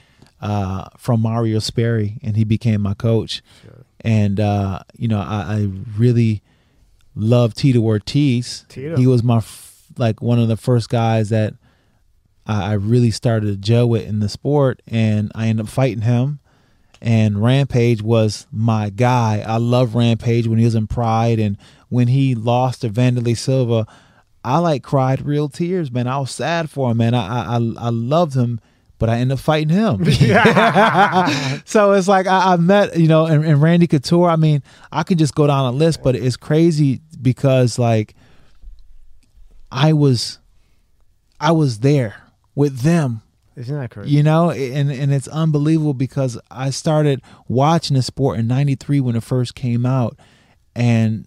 uh, 0.40 0.88
from 0.96 1.20
Mario 1.20 1.58
Sperry, 1.58 2.18
and 2.22 2.36
he 2.36 2.44
became 2.44 2.80
my 2.80 2.94
coach. 2.94 3.42
And 4.00 4.38
uh, 4.38 4.80
you 4.96 5.08
know, 5.08 5.18
I, 5.18 5.54
I 5.54 5.68
really 5.96 6.42
love 7.14 7.54
Tito 7.54 7.80
Ortiz. 7.80 8.64
Tito. 8.68 8.96
He 8.96 9.06
was 9.06 9.22
my 9.22 9.38
f- 9.38 9.65
like 9.98 10.22
one 10.22 10.38
of 10.38 10.48
the 10.48 10.56
first 10.56 10.88
guys 10.88 11.28
that 11.30 11.54
I, 12.46 12.70
I 12.70 12.72
really 12.74 13.10
started 13.10 13.46
to 13.46 13.56
gel 13.56 13.88
with 13.88 14.06
in 14.06 14.20
the 14.20 14.28
sport, 14.28 14.82
and 14.86 15.30
I 15.34 15.48
ended 15.48 15.66
up 15.66 15.70
fighting 15.70 16.02
him. 16.02 16.40
And 17.02 17.42
Rampage 17.42 18.00
was 18.02 18.46
my 18.50 18.88
guy. 18.88 19.44
I 19.46 19.58
love 19.58 19.94
Rampage 19.94 20.48
when 20.48 20.58
he 20.58 20.64
was 20.64 20.74
in 20.74 20.86
Pride, 20.86 21.38
and 21.38 21.58
when 21.88 22.08
he 22.08 22.34
lost 22.34 22.80
to 22.80 22.88
Wanderlei 22.88 23.36
Silva, 23.36 23.86
I 24.42 24.58
like 24.58 24.82
cried 24.82 25.22
real 25.22 25.48
tears, 25.48 25.90
man. 25.90 26.06
I 26.06 26.18
was 26.18 26.30
sad 26.30 26.70
for 26.70 26.90
him, 26.90 26.98
man. 26.98 27.14
I 27.14 27.56
I 27.56 27.56
I 27.56 27.90
loved 27.90 28.34
him, 28.34 28.60
but 28.98 29.10
I 29.10 29.18
ended 29.18 29.38
up 29.38 29.40
fighting 29.40 29.68
him. 29.68 30.04
so 31.64 31.92
it's 31.92 32.08
like 32.08 32.26
I, 32.26 32.54
I 32.54 32.56
met, 32.56 32.98
you 32.98 33.08
know, 33.08 33.26
and, 33.26 33.44
and 33.44 33.60
Randy 33.60 33.86
Couture. 33.86 34.30
I 34.30 34.36
mean, 34.36 34.62
I 34.90 35.02
could 35.02 35.18
just 35.18 35.34
go 35.34 35.46
down 35.46 35.66
a 35.66 35.76
list, 35.76 36.02
but 36.02 36.16
it's 36.16 36.36
crazy 36.36 37.00
because 37.20 37.78
like 37.78 38.14
I 39.76 39.92
was, 39.92 40.38
I 41.40 41.52
was 41.52 41.80
there 41.80 42.16
with 42.54 42.80
them 42.80 43.22
Isn't 43.56 43.78
that 43.78 43.90
crazy? 43.90 44.10
you 44.10 44.22
know 44.22 44.50
and 44.50 44.90
and 44.90 45.12
it's 45.12 45.28
unbelievable 45.28 45.92
because 45.94 46.38
i 46.50 46.70
started 46.70 47.20
watching 47.48 47.94
the 47.96 48.02
sport 48.02 48.38
in 48.38 48.46
93 48.46 49.00
when 49.00 49.14
it 49.16 49.22
first 49.22 49.54
came 49.54 49.84
out 49.84 50.18
and 50.74 51.26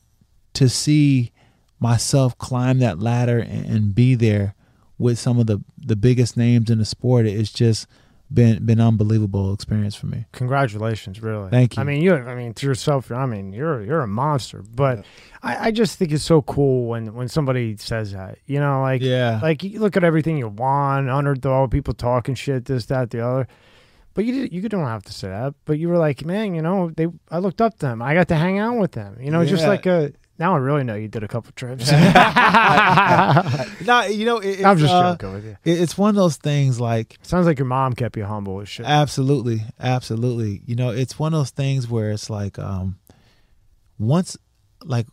to 0.54 0.68
see 0.68 1.32
myself 1.80 2.36
climb 2.40 2.80
that 2.80 3.00
ladder 3.00 3.38
and, 3.40 3.66
and 3.68 3.96
be 3.96 4.16
there 4.16 4.56
with 4.98 5.20
some 5.20 5.40
of 5.40 5.46
the 5.46 5.64
the 5.78 5.96
biggest 5.96 6.36
names 6.36 6.70
in 6.70 6.80
the 6.80 6.86
sport 6.86 7.26
it's 7.28 7.52
just 7.54 7.86
been 8.32 8.64
been 8.66 8.80
unbelievable 8.80 9.54
experience 9.54 9.96
for 9.96 10.06
me 10.06 10.26
Congratulations, 10.34 11.22
really. 11.22 11.50
Thank 11.50 11.76
you. 11.76 11.82
I 11.82 11.84
mean, 11.84 12.02
you. 12.02 12.14
I 12.14 12.36
mean, 12.36 12.54
to 12.54 12.66
yourself. 12.68 13.12
I 13.12 13.26
mean, 13.26 13.54
you're 13.54 13.82
you're 13.84 14.02
a 14.02 14.08
monster. 14.08 14.62
But 14.62 15.04
I, 15.42 15.68
I 15.68 15.72
just 15.72 15.98
think 15.98 16.12
it's 16.12 16.24
so 16.24 16.42
cool 16.44 16.88
when 16.88 17.14
when 17.14 17.28
somebody 17.28 17.76
says 17.78 18.12
that. 18.12 18.38
You 18.46 18.60
know, 18.60 18.82
like 18.82 19.02
Yeah. 19.02 19.40
like 19.42 19.64
you 19.64 19.80
look 19.80 19.98
at 19.98 20.04
everything 20.04 20.38
you 20.38 20.48
won, 20.48 21.10
underdog, 21.10 21.72
people 21.72 21.94
talking 21.94 22.36
shit, 22.36 22.66
this, 22.66 22.86
that, 22.88 23.10
the 23.10 23.26
other. 23.26 23.48
But 24.14 24.26
you 24.26 24.34
did, 24.34 24.54
you 24.54 24.68
don't 24.68 24.86
have 24.86 25.04
to 25.04 25.14
say 25.14 25.30
that. 25.30 25.54
But 25.66 25.80
you 25.80 25.88
were 25.88 25.98
like, 25.98 26.26
man, 26.26 26.54
you 26.54 26.62
know, 26.62 26.92
they. 26.96 27.08
I 27.32 27.40
looked 27.40 27.62
up 27.62 27.74
to 27.76 27.86
them. 27.88 28.02
I 28.02 28.14
got 28.14 28.28
to 28.30 28.36
hang 28.36 28.60
out 28.60 28.78
with 28.78 28.92
them. 28.92 29.18
You 29.20 29.32
know, 29.32 29.46
just 29.46 29.66
like 29.66 29.86
a. 29.86 30.12
Now 30.40 30.56
I 30.56 30.58
really 30.58 30.84
know 30.86 30.96
you 30.96 31.08
did 31.10 31.22
a 31.24 31.28
couple 31.28 31.52
trips. 31.52 31.92
no 31.92 32.02
you 34.10 34.26
know 34.26 34.38
it, 34.40 34.64
I'm 34.66 34.78
just 34.78 34.94
uh, 34.94 35.12
joking 35.12 35.34
with 35.34 35.46
you. 35.46 35.58
it- 35.66 35.82
it's 35.82 35.98
one 35.98 36.10
of 36.10 36.16
those 36.16 36.38
things 36.38 36.80
like 36.80 37.18
Sounds 37.22 37.46
like 37.46 37.60
your 37.60 37.66
mom 37.68 37.94
kept 37.94 38.16
you 38.18 38.26
humble 38.26 38.62
as 38.62 38.70
shit. 38.70 38.86
Absolutely, 38.86 39.64
absolutely. 39.80 40.62
You 40.66 40.76
know, 40.76 40.90
it's 40.90 41.20
one 41.20 41.34
of 41.34 41.40
those 41.40 41.50
things 41.52 41.90
where 41.90 42.12
it's 42.12 42.30
like, 42.30 42.58
um, 42.58 42.98
once, 43.98 44.38
like, 44.84 45.08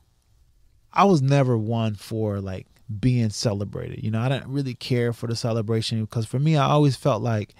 I 0.92 1.04
was 1.04 1.20
never 1.22 1.58
one 1.58 1.94
for 1.96 2.40
like 2.40 2.66
being 3.00 3.30
celebrated. 3.30 4.02
You 4.04 4.10
know, 4.12 4.20
I 4.20 4.28
didn't 4.28 4.50
really 4.50 4.74
care 4.74 5.12
for 5.12 5.26
the 5.26 5.36
celebration 5.36 6.00
because 6.04 6.24
for 6.26 6.38
me, 6.38 6.56
I 6.56 6.66
always 6.66 6.96
felt 6.96 7.20
like 7.22 7.54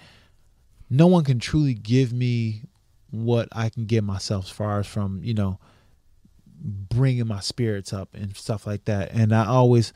no 0.89 1.05
one 1.07 1.23
can 1.25 1.37
truly 1.39 1.73
give 1.73 2.13
me 2.13 2.63
what 3.11 3.47
I 3.51 3.69
can 3.69 3.85
give 3.85 4.03
myself 4.03 4.45
as 4.45 4.51
far 4.51 4.79
as 4.79 4.87
from 4.87 5.21
you 5.23 5.33
know 5.33 5.59
bringing 6.59 7.27
my 7.27 7.39
spirits 7.39 7.93
up 7.93 8.09
and 8.13 8.35
stuff 8.35 8.65
like 8.65 8.85
that. 8.85 9.11
And 9.11 9.33
I 9.33 9.45
always 9.45 9.93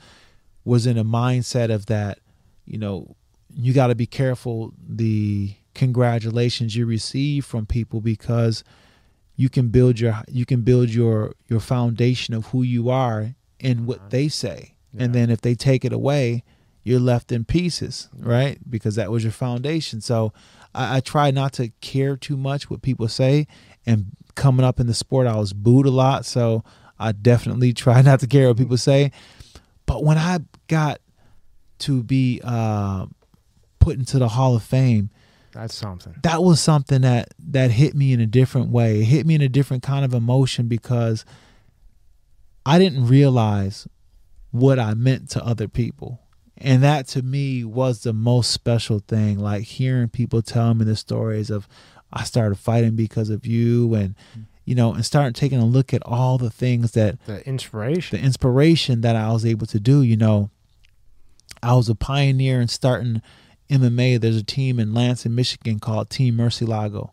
was 0.64 0.86
in 0.86 0.98
a 0.98 1.04
mindset 1.04 1.74
of 1.74 1.88
that, 1.88 2.20
you 2.66 2.78
know, 2.78 3.16
you 3.54 3.74
got 3.74 3.88
to 3.88 3.96
be 3.96 4.06
careful 4.06 4.74
the 4.88 5.56
congratulations 5.74 6.76
you 6.76 6.86
receive 6.86 7.46
from 7.46 7.66
people 7.66 8.02
because 8.02 8.64
you 9.36 9.50
can 9.50 9.70
build 9.70 10.00
your 10.00 10.22
you 10.28 10.46
can 10.46 10.62
build 10.62 10.90
your 10.90 11.34
your 11.48 11.60
foundation 11.60 12.34
of 12.34 12.48
who 12.48 12.62
you 12.62 12.90
are 12.90 13.36
in 13.60 13.86
what 13.86 13.98
uh-huh. 14.00 14.08
they 14.10 14.28
say. 14.28 14.76
And 14.98 15.16
then 15.16 15.30
if 15.30 15.40
they 15.40 15.56
take 15.56 15.86
it 15.86 15.94
away 15.94 16.44
you're 16.84 17.00
left 17.00 17.32
in 17.32 17.46
pieces 17.46 18.10
right? 18.18 18.58
Because 18.70 18.96
that 18.96 19.12
was 19.12 19.24
your 19.24 19.32
foundation. 19.32 20.02
So 20.02 20.34
I, 20.74 20.98
I 20.98 21.00
try 21.00 21.32
not 21.32 21.54
to 21.54 21.70
care 21.82 22.18
too 22.18 22.38
much 22.38 22.70
what 22.70 22.82
people 22.82 23.08
say 23.08 23.48
and 23.86 24.06
coming 24.36 24.66
up 24.66 24.80
in 24.80 24.88
the 24.88 24.94
sport 24.94 25.28
i 25.28 25.36
was 25.36 25.53
booed 25.53 25.86
a 25.86 25.91
lot 25.91 26.26
so 26.26 26.64
i 26.99 27.12
definitely 27.12 27.74
try 27.84 28.02
not 28.02 28.20
to 28.20 28.28
care 28.28 28.48
what 28.48 28.58
people 28.58 28.78
say 28.78 29.12
but 29.86 30.03
when 30.03 30.18
i 30.18 30.40
got 30.68 30.99
to 31.80 32.03
be 32.03 32.40
uh, 32.44 33.06
put 33.80 33.98
into 33.98 34.20
the 34.20 34.28
hall 34.30 34.56
of 34.56 34.62
fame 34.62 35.10
That's 35.52 35.74
something. 35.74 36.16
that 36.22 36.44
was 36.44 36.62
something 36.62 37.02
that 37.02 37.34
that 37.40 37.72
hit 37.72 37.95
me 37.95 38.14
in 38.14 38.20
a 38.20 38.28
different 38.28 38.70
way. 38.70 38.99
It 38.99 39.06
hit 39.06 39.26
me 39.26 39.34
in 39.34 39.41
a 39.41 39.49
different 39.49 39.82
kind 39.82 40.06
of 40.06 40.14
emotion 40.14 40.68
because 40.68 41.26
I 42.66 42.78
didn't 42.78 43.08
realize 43.08 43.88
what 44.52 44.78
I 44.78 44.94
meant 44.94 45.30
to 45.32 45.44
other 45.44 45.68
people. 45.68 46.20
And 46.58 46.84
that 46.84 47.08
to 47.10 47.24
me 47.24 47.64
was 47.64 48.03
the 48.03 48.14
most 48.14 48.52
special 48.52 48.99
thing. 48.99 49.40
Like 49.40 49.64
hearing 49.64 50.08
people 50.10 50.44
tell 50.44 50.76
me 50.76 50.86
the 50.86 50.95
stories 50.95 51.49
of 51.49 51.68
I 52.14 52.24
started 52.24 52.56
fighting 52.58 52.96
because 52.96 53.30
of 53.30 53.46
you 53.46 53.94
and 53.96 54.16
you 54.64 54.76
know, 54.76 54.94
and 54.94 55.06
starting 55.06 55.34
taking 55.34 55.60
a 55.60 55.66
look 55.66 55.94
at 55.94 56.04
all 56.06 56.38
the 56.38 56.52
things 56.52 56.92
that 56.92 57.24
The 57.26 57.46
inspiration. 57.48 58.20
the 58.20 58.24
inspiration 58.26 59.02
that 59.02 59.16
I 59.16 59.32
was 59.32 59.46
able 59.46 59.66
to 59.68 59.80
do. 59.80 60.02
You 60.04 60.16
know, 60.18 60.50
I 61.64 61.74
was 61.74 61.90
a 61.90 61.96
pioneer 61.96 62.62
in 62.62 62.68
starting 62.68 63.22
MMA. 63.70 64.20
There's 64.20 64.38
a 64.38 64.44
team 64.44 64.80
in 64.80 64.94
Lansing, 64.94 65.34
Michigan 65.36 65.80
called 65.80 66.10
Team 66.10 66.36
Mercy 66.36 66.66
Lago. 66.66 67.12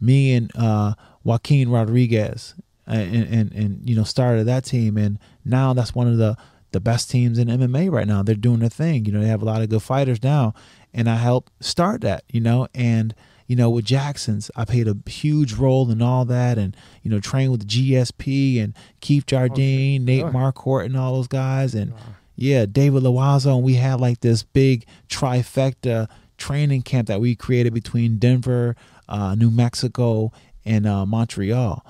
Me 0.00 0.32
and 0.34 0.50
uh, 0.56 0.94
Joaquin 1.24 1.68
Rodriguez, 1.68 2.54
uh, 2.88 2.92
and, 2.92 3.26
and 3.28 3.52
and 3.52 3.88
you 3.88 3.94
know 3.94 4.04
started 4.04 4.44
that 4.44 4.64
team, 4.64 4.96
and 4.96 5.18
now 5.44 5.74
that's 5.74 5.94
one 5.94 6.08
of 6.08 6.16
the 6.16 6.36
the 6.72 6.80
best 6.80 7.10
teams 7.10 7.38
in 7.38 7.48
MMA 7.48 7.90
right 7.90 8.06
now. 8.06 8.22
They're 8.22 8.34
doing 8.34 8.60
their 8.60 8.70
thing. 8.70 9.04
You 9.04 9.12
know, 9.12 9.20
they 9.20 9.28
have 9.28 9.42
a 9.42 9.44
lot 9.44 9.60
of 9.60 9.68
good 9.68 9.82
fighters 9.82 10.22
now, 10.22 10.54
and 10.94 11.10
I 11.10 11.16
helped 11.16 11.52
start 11.62 12.00
that. 12.00 12.24
You 12.30 12.40
know, 12.40 12.66
and 12.74 13.14
you 13.50 13.56
know 13.56 13.68
with 13.68 13.84
Jackson's, 13.84 14.48
I 14.54 14.64
played 14.64 14.86
a 14.86 14.96
huge 15.10 15.54
role 15.54 15.90
in 15.90 16.00
all 16.00 16.24
that, 16.26 16.56
and 16.56 16.76
you 17.02 17.10
know 17.10 17.18
trained 17.18 17.50
with 17.50 17.66
GSP 17.66 18.62
and 18.62 18.74
Keith 19.00 19.26
Jardine, 19.26 20.04
Nate 20.04 20.20
Sure. 20.20 20.30
Marquardt, 20.30 20.84
and 20.84 20.96
all 20.96 21.16
those 21.16 21.26
guys, 21.26 21.74
and 21.74 21.92
yeah, 22.36 22.64
David 22.64 23.02
Loiseau, 23.02 23.56
and 23.56 23.64
we 23.64 23.74
had 23.74 24.00
like 24.00 24.20
this 24.20 24.44
big 24.44 24.86
trifecta 25.08 26.06
training 26.38 26.82
camp 26.82 27.08
that 27.08 27.20
we 27.20 27.34
created 27.34 27.74
between 27.74 28.18
Denver, 28.18 28.76
uh, 29.08 29.34
New 29.34 29.50
Mexico, 29.50 30.30
and 30.64 30.86
uh, 30.86 31.04
Montreal, 31.04 31.84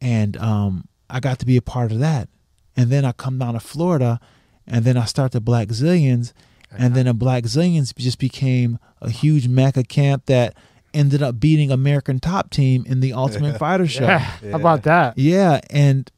and 0.00 0.36
um, 0.38 0.88
I 1.08 1.20
got 1.20 1.38
to 1.38 1.46
be 1.46 1.56
a 1.56 1.62
part 1.62 1.92
of 1.92 2.00
that. 2.00 2.28
And 2.76 2.90
then 2.90 3.04
I 3.04 3.12
come 3.12 3.38
down 3.38 3.54
to 3.54 3.60
Florida, 3.60 4.18
and 4.66 4.84
then 4.84 4.96
I 4.96 5.04
start 5.04 5.30
the 5.30 5.40
Blackzilians, 5.40 6.32
and 6.76 6.96
then 6.96 7.06
a 7.06 7.14
Blackzilians 7.14 7.94
just 7.96 8.18
became 8.18 8.80
a 9.00 9.08
huge 9.08 9.46
mecca 9.46 9.84
camp 9.84 10.26
that 10.26 10.56
ended 10.96 11.22
up 11.22 11.38
beating 11.38 11.70
American 11.70 12.18
Top 12.18 12.50
Team 12.50 12.84
in 12.86 13.00
the 13.00 13.12
Ultimate 13.12 13.58
Fighter 13.58 13.86
show. 13.86 14.04
Yeah. 14.06 14.18
How 14.18 14.56
about 14.56 14.82
that? 14.84 15.16
Yeah, 15.18 15.60
and 15.70 16.10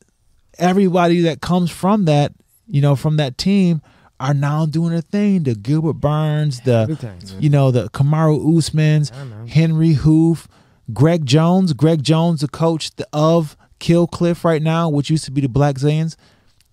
everybody 0.58 1.20
that 1.22 1.40
comes 1.40 1.70
from 1.70 2.04
that, 2.06 2.32
you 2.66 2.80
know, 2.80 2.96
from 2.96 3.16
that 3.16 3.38
team 3.38 3.82
are 4.20 4.34
now 4.34 4.66
doing 4.66 4.92
a 4.94 5.02
thing. 5.02 5.42
The 5.44 5.54
Gilbert 5.54 5.94
Burns, 5.94 6.60
the 6.60 6.78
Everything. 6.90 7.18
you 7.38 7.50
know, 7.50 7.70
the 7.70 7.88
Kamaru 7.90 8.40
Usmans, 8.44 9.12
Yeah. 9.12 9.52
Henri 9.54 9.94
Hooft, 9.94 10.46
Greg 10.92 11.24
Jones. 11.26 11.72
Greg 11.72 12.02
Jones, 12.02 12.40
the 12.40 12.48
coach 12.48 12.90
of 13.12 13.56
Kill 13.78 14.06
Cliff 14.06 14.44
right 14.44 14.62
now, 14.62 14.88
which 14.88 15.10
used 15.10 15.24
to 15.26 15.30
be 15.30 15.40
the 15.40 15.48
Blackzilians. 15.48 16.16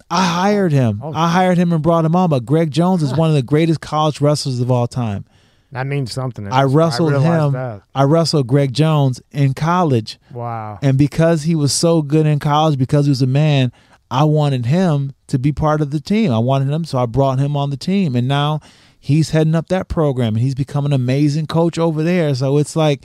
I 0.10 0.26
hired 0.26 0.72
him. 0.72 1.02
Oh. 1.04 1.12
I 1.14 1.30
hired 1.30 1.58
him 1.58 1.72
and 1.74 1.82
brought 1.84 2.06
him 2.06 2.16
on. 2.16 2.30
But 2.30 2.46
Greg 2.46 2.72
Jones 2.72 3.04
is 3.04 3.14
one 3.18 3.30
of 3.30 3.36
the 3.36 3.42
greatest 3.44 3.82
college 3.82 4.22
wrestlers 4.22 4.60
of 4.60 4.72
all 4.72 4.88
time. 4.88 5.26
That 5.72 5.88
means 5.88 6.12
something. 6.14 6.48
I 6.48 6.64
wrestled 6.64 7.12
realized 7.12 7.46
him. 7.48 7.52
That. 7.54 7.82
I 7.94 8.04
wrestled 8.04 8.48
Greg 8.48 8.74
Jones 8.74 9.22
in 9.32 9.54
college. 9.54 10.18
Wow. 10.32 10.80
And 10.82 10.98
because 10.98 11.44
he 11.44 11.56
was 11.56 11.74
so 11.74 12.02
good 12.02 12.26
in 12.26 12.40
college, 12.40 12.78
because 12.80 13.06
he 13.08 13.10
was 13.10 13.22
a 13.22 13.28
man, 13.28 13.72
I 14.10 14.24
wanted 14.24 14.68
him 14.68 15.14
to 15.28 15.38
be 15.40 15.52
part 15.52 15.82
of 15.82 15.92
the 15.92 16.00
team. 16.00 16.32
I 16.32 16.40
wanted 16.40 16.70
him, 16.70 16.86
so 16.86 16.98
I 16.98 17.06
brought 17.08 17.40
him 17.40 17.58
on 17.58 17.72
the 17.72 17.78
team. 17.78 18.16
And 18.16 18.28
now 18.28 18.62
he's 19.00 19.32
heading 19.32 19.56
up 19.56 19.68
that 19.68 19.88
program 19.90 20.36
and 20.36 20.44
he's 20.44 20.56
become 20.56 20.86
an 20.86 20.94
amazing 20.94 21.48
coach 21.48 21.78
over 21.78 22.04
there. 22.04 22.34
So 22.36 22.58
it's 22.58 22.76
like 22.76 23.02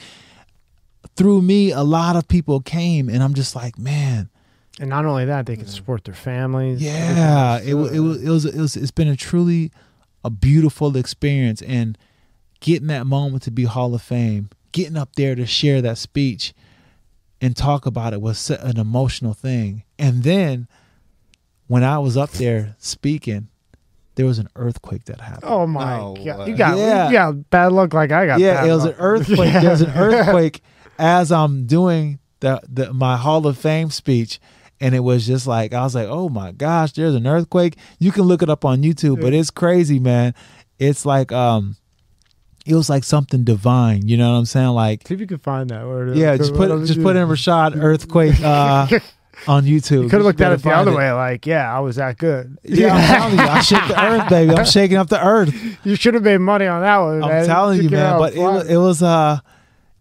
through 1.16 1.42
me, 1.42 1.72
a 1.72 1.82
lot 1.82 2.14
of 2.16 2.28
people 2.28 2.60
came, 2.60 3.08
and 3.08 3.22
I'm 3.22 3.34
just 3.34 3.56
like, 3.56 3.78
man, 3.78 4.28
And 4.78 4.88
not 4.90 5.04
only 5.06 5.24
that, 5.24 5.46
they 5.46 5.56
can 5.56 5.66
support 5.66 6.04
their 6.04 6.14
families. 6.14 6.80
yeah, 6.80 7.58
it, 7.60 7.74
wa- 7.74 7.86
it, 7.86 7.98
was, 8.00 8.22
it 8.22 8.28
was 8.30 8.44
it 8.46 8.60
was 8.60 8.76
it's 8.76 8.90
been 8.92 9.08
a 9.08 9.16
truly 9.16 9.72
a 10.24 10.30
beautiful 10.30 10.96
experience 10.96 11.62
and 11.62 11.98
getting 12.60 12.88
that 12.88 13.06
moment 13.06 13.42
to 13.44 13.50
be 13.50 13.64
Hall 13.64 13.94
of 13.94 14.02
Fame, 14.02 14.50
getting 14.72 14.96
up 14.96 15.16
there 15.16 15.34
to 15.34 15.46
share 15.46 15.80
that 15.82 15.98
speech 15.98 16.52
and 17.40 17.56
talk 17.56 17.86
about 17.86 18.12
it 18.12 18.20
was 18.20 18.38
su- 18.38 18.56
an 18.60 18.78
emotional 18.78 19.32
thing. 19.34 19.82
And 19.98 20.22
then 20.22 20.68
when 21.66 21.84
I 21.84 21.98
was 21.98 22.16
up 22.16 22.30
there 22.32 22.76
speaking, 22.78 23.48
there 24.16 24.26
was 24.26 24.38
an 24.38 24.48
earthquake 24.56 25.04
that 25.06 25.20
happened. 25.20 25.44
Oh 25.50 25.66
my 25.66 25.96
No 25.98 26.16
god! 26.24 26.48
You 26.48 26.56
got 26.56 26.76
Yeah. 26.76 27.06
you 27.06 27.12
got 27.12 27.50
bad 27.50 27.72
luck 27.72 27.94
like 27.94 28.12
I 28.12 28.26
got. 28.26 28.40
yeah, 28.40 28.54
bad 28.60 28.68
it 28.68 28.72
was 28.72 28.84
luck. 28.84 28.94
an 28.94 29.00
earthquake. 29.04 29.52
Yeah. 29.54 29.60
There 29.60 29.70
was 29.70 29.80
an 29.82 29.90
earthquake 29.96 30.62
as 30.98 31.32
I'm 31.32 31.64
doing 31.66 32.18
the, 32.40 32.60
the 32.68 32.92
my 32.92 33.16
Hall 33.16 33.46
of 33.46 33.56
Fame 33.56 33.90
speech, 33.90 34.38
and 34.80 34.94
it 34.94 35.00
was 35.00 35.26
just 35.26 35.46
like 35.46 35.72
I 35.72 35.82
was 35.82 35.94
like, 35.94 36.08
oh 36.08 36.28
my 36.28 36.52
gosh, 36.52 36.92
there's 36.92 37.14
an 37.14 37.26
earthquake. 37.26 37.76
You 37.98 38.12
can 38.12 38.24
look 38.24 38.42
it 38.42 38.50
up 38.50 38.64
on 38.66 38.82
YouTube, 38.82 39.20
but 39.22 39.32
it's 39.32 39.50
crazy, 39.50 39.98
man. 39.98 40.34
It's 40.78 41.06
like 41.06 41.30
um, 41.32 41.76
it 42.66 42.74
was 42.74 42.90
like 42.90 43.04
something 43.04 43.44
divine. 43.44 44.06
You 44.06 44.16
know 44.16 44.32
what 44.32 44.38
I'm 44.38 44.44
saying? 44.44 44.68
Like 44.68 45.06
See 45.06 45.14
if 45.14 45.20
you 45.20 45.26
can 45.26 45.38
find 45.38 45.70
that. 45.70 45.86
Word. 45.86 46.16
yeah, 46.16 46.36
just 46.36 46.54
put 46.54 46.70
it, 46.70 46.86
just 46.86 47.02
put 47.02 47.16
in 47.16 47.26
Rashad 47.26 47.82
earthquake 47.82 48.40
uh, 48.40 48.86
on 49.48 49.64
YouTube. 49.64 50.04
You 50.04 50.08
could 50.08 50.18
have 50.18 50.22
looked 50.24 50.40
at 50.40 50.52
it 50.52 50.62
the 50.62 50.70
other 50.70 50.94
way. 50.94 51.10
Like, 51.12 51.46
yeah, 51.46 51.74
I 51.74 51.80
was 51.80 51.96
that 51.96 52.18
good. 52.18 52.58
Yeah, 52.62 52.94
I'm 52.94 53.06
telling 53.06 53.38
you, 53.38 53.44
I 53.44 53.60
shake 53.60 53.88
the 53.88 54.04
earth, 54.04 54.28
baby. 54.28 54.54
I'm 54.54 54.64
shaking 54.66 54.96
up 54.96 55.08
the 55.08 55.24
earth. 55.24 55.54
You 55.84 55.94
should 55.96 56.14
have 56.14 56.22
made 56.22 56.38
money 56.38 56.66
on 56.66 56.82
that 56.82 56.98
one. 56.98 57.22
I'm 57.22 57.28
man. 57.28 57.46
telling 57.46 57.76
you, 57.78 57.82
Took 57.84 57.92
man. 57.92 58.18
But 58.18 58.34
it, 58.34 58.70
it 58.72 58.76
was 58.76 59.02
uh, 59.02 59.40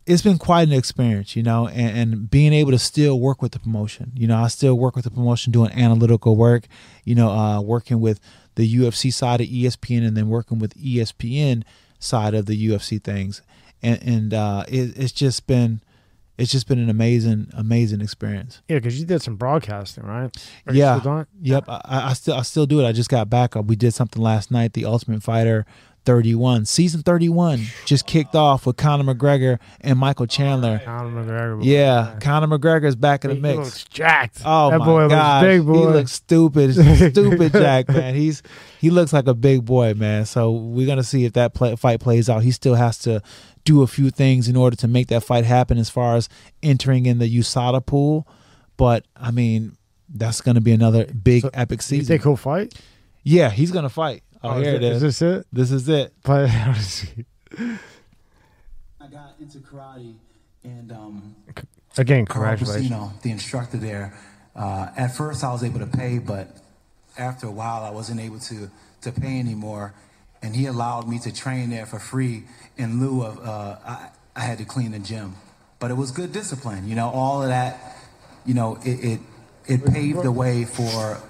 it's 0.05 0.21
been 0.21 0.37
quite 0.37 0.67
an 0.67 0.73
experience, 0.73 1.35
you 1.35 1.43
know, 1.43 1.67
and, 1.67 1.97
and 1.97 2.31
being 2.31 2.51
able 2.51 2.71
to 2.71 2.79
still 2.79 3.19
work 3.19 3.41
with 3.41 3.53
the 3.53 3.59
promotion. 3.59 4.11
You 4.15 4.27
know, 4.27 4.37
I 4.37 4.47
still 4.47 4.75
work 4.77 4.95
with 4.95 5.05
the 5.05 5.11
promotion, 5.11 5.51
doing 5.51 5.71
analytical 5.71 6.35
work. 6.35 6.65
You 7.05 7.15
know, 7.15 7.29
uh, 7.29 7.61
working 7.61 8.01
with 8.01 8.19
the 8.55 8.75
UFC 8.75 9.13
side 9.13 9.39
of 9.39 9.47
ESPN, 9.47 10.05
and 10.05 10.17
then 10.17 10.27
working 10.27 10.59
with 10.59 10.75
ESPN 10.75 11.63
side 11.99 12.33
of 12.33 12.45
the 12.47 12.67
UFC 12.69 13.03
things, 13.03 13.41
and 13.83 14.01
and 14.01 14.33
uh, 14.33 14.63
it, 14.67 14.97
it's 14.97 15.11
just 15.11 15.45
been. 15.47 15.81
It's 16.37 16.53
just 16.53 16.69
been 16.69 16.79
an 16.79 16.89
amazing, 16.89 17.49
amazing 17.53 17.99
experience. 17.99 18.61
yeah, 18.69 18.77
because 18.77 18.97
you 18.97 19.05
did 19.05 19.21
some 19.21 19.35
broadcasting, 19.35 20.05
right? 20.05 20.33
Are 20.67 20.73
you 20.73 20.79
Yeah. 20.79 20.97
still 20.97 21.11
doing 21.11 21.21
it? 21.23 21.27
Yep, 21.41 21.65
I, 21.67 21.81
I 21.83 22.13
still 22.13 22.35
I 22.35 22.43
still 22.43 22.65
do 22.65 22.79
it. 22.79 22.87
I 22.87 22.93
just 22.93 23.09
got 23.09 23.29
back. 23.29 23.57
Uh, 23.57 23.61
We 23.61 23.75
did 23.75 23.93
something 23.93 24.21
last 24.21 24.49
night. 24.49 24.71
The 24.71 24.85
Ultimate 24.85 25.21
Fighter 25.21 25.65
31, 26.13 26.65
season 26.65 27.03
31, 27.03 27.65
just 27.85 28.07
kicked 28.07 28.33
off 28.33 28.65
with 28.65 28.77
Conor 28.77 29.13
McGregor 29.13 29.59
and 29.81 29.99
Michael 29.99 30.25
Chandler. 30.25 30.81
Conor 30.83 31.23
McGregor. 31.23 31.59
Yeah, 31.63 32.17
Conor 32.19 32.47
McGregor's 32.47 32.95
back 32.95 33.23
in 33.25 33.29
the 33.29 33.35
He 33.35 33.41
mix. 33.41 33.57
looks 33.57 33.83
jacked. 33.85 34.41
Oh 34.43 34.71
that 34.71 34.79
my 34.79 34.85
boy 34.85 35.07
gosh, 35.07 35.43
looks 35.43 35.53
big, 35.53 35.65
boy. 35.67 35.73
he 35.77 35.85
looks 35.85 36.11
stupid, 36.11 36.73
stupid 37.13 37.51
Jack 37.51 37.89
man. 37.89 38.15
He's 38.15 38.41
he 38.79 38.89
looks 38.89 39.13
like 39.13 39.27
a 39.27 39.35
big 39.35 39.65
boy, 39.65 39.93
man. 39.93 40.25
So 40.25 40.51
we're 40.51 40.87
gonna 40.87 41.03
see 41.03 41.25
if 41.25 41.33
that 41.33 41.53
play, 41.53 41.75
fight 41.75 41.99
plays 41.99 42.27
out. 42.27 42.41
He 42.41 42.49
still 42.49 42.73
has 42.75 42.97
to 42.99 43.21
do 43.63 43.83
a 43.83 43.87
few 43.87 44.09
things 44.09 44.47
in 44.49 44.55
order 44.55 44.75
to 44.77 44.87
make 44.87 45.09
that 45.09 45.23
fight 45.23 45.45
happen, 45.45 45.77
as 45.77 45.91
far 45.91 46.15
as 46.15 46.27
entering 46.63 47.05
in 47.05 47.19
the 47.19 47.37
USADA 47.37 47.85
pool. 47.85 48.27
But 48.77 49.05
I 49.15 49.29
mean, 49.29 49.77
that's 50.11 50.41
gonna 50.41 50.61
be 50.61 50.71
another 50.71 51.05
big 51.05 51.43
So, 51.43 51.51
epic 51.53 51.79
you 51.81 51.83
season. 51.83 52.05
think 52.07 52.23
he'll 52.23 52.35
fight? 52.35 52.73
yeah, 53.21 53.51
he's 53.51 53.71
gonna 53.71 53.89
fight. 53.89 54.23
Oh, 54.43 54.59
here 54.59 54.75
it 54.75 54.83
is. 54.83 55.03
Is 55.03 55.19
this 55.19 55.21
it? 55.21 55.47
This 55.51 55.71
is 55.71 55.89
it. 55.89 56.13
Play. 56.23 56.45
I 56.45 56.75
got 59.07 59.35
into 59.39 59.59
karate 59.59 60.15
and 60.63 60.91
um, 60.91 61.35
Again, 61.97 62.25
Carl 62.25 62.57
You 62.79 62.89
know, 62.89 63.13
the 63.23 63.31
instructor 63.31 63.77
there. 63.77 64.13
Uh, 64.55 64.89
at 64.95 65.15
first, 65.15 65.43
I 65.43 65.51
was 65.51 65.63
able 65.63 65.79
to 65.79 65.87
pay, 65.87 66.19
but 66.19 66.47
after 67.17 67.47
a 67.47 67.51
while, 67.51 67.83
I 67.83 67.89
wasn't 67.89 68.21
able 68.21 68.39
to 68.39 68.69
to 69.01 69.11
pay 69.11 69.39
anymore. 69.39 69.93
And 70.41 70.55
he 70.55 70.67
allowed 70.67 71.09
me 71.09 71.19
to 71.19 71.33
train 71.33 71.69
there 71.69 71.85
for 71.85 71.99
free 71.99 72.45
in 72.77 73.01
lieu 73.01 73.23
of 73.23 73.39
uh, 73.39 73.77
I, 73.85 74.09
I 74.35 74.41
had 74.41 74.57
to 74.59 74.65
clean 74.65 74.91
the 74.91 74.99
gym. 74.99 75.35
But 75.79 75.91
it 75.91 75.95
was 75.95 76.11
good 76.11 76.31
discipline, 76.31 76.87
you 76.87 76.95
know. 76.95 77.09
All 77.09 77.41
of 77.41 77.49
that, 77.49 77.97
you 78.45 78.53
know, 78.53 78.77
it 78.83 79.03
it, 79.03 79.19
it 79.67 79.85
paved 79.85 80.23
the 80.23 80.31
way 80.31 80.63
for 80.65 81.21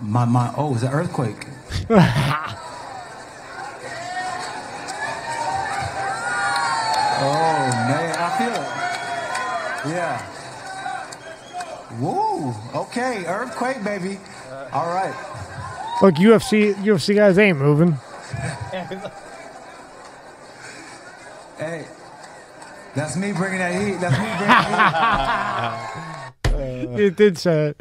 my 0.00 0.24
my. 0.24 0.52
Oh, 0.56 0.68
it 0.70 0.72
was 0.74 0.82
an 0.82 0.92
earthquake. 0.92 1.46
Oh 7.18 7.70
man, 7.88 8.14
I 8.18 8.28
feel 8.36 8.52
it. 8.52 9.96
Yeah. 9.96 10.20
Woo. 11.98 12.52
Okay, 12.74 13.24
earthquake, 13.26 13.82
baby. 13.82 14.18
All 14.72 14.88
right. 14.88 15.14
Look, 16.02 16.16
UFC 16.16 16.74
UFC 16.74 17.14
guys 17.14 17.38
ain't 17.38 17.58
moving. 17.58 17.96
Hey, 21.58 21.86
that's 22.94 23.16
me 23.16 23.32
bringing 23.32 23.60
that 23.60 23.72
heat. 23.72 23.98
That's 23.98 24.12
me 24.18 24.26
bringing 24.26 24.46
that 26.52 27.00
It 27.00 27.16
did 27.16 27.38
say 27.38 27.68
it. 27.68 27.80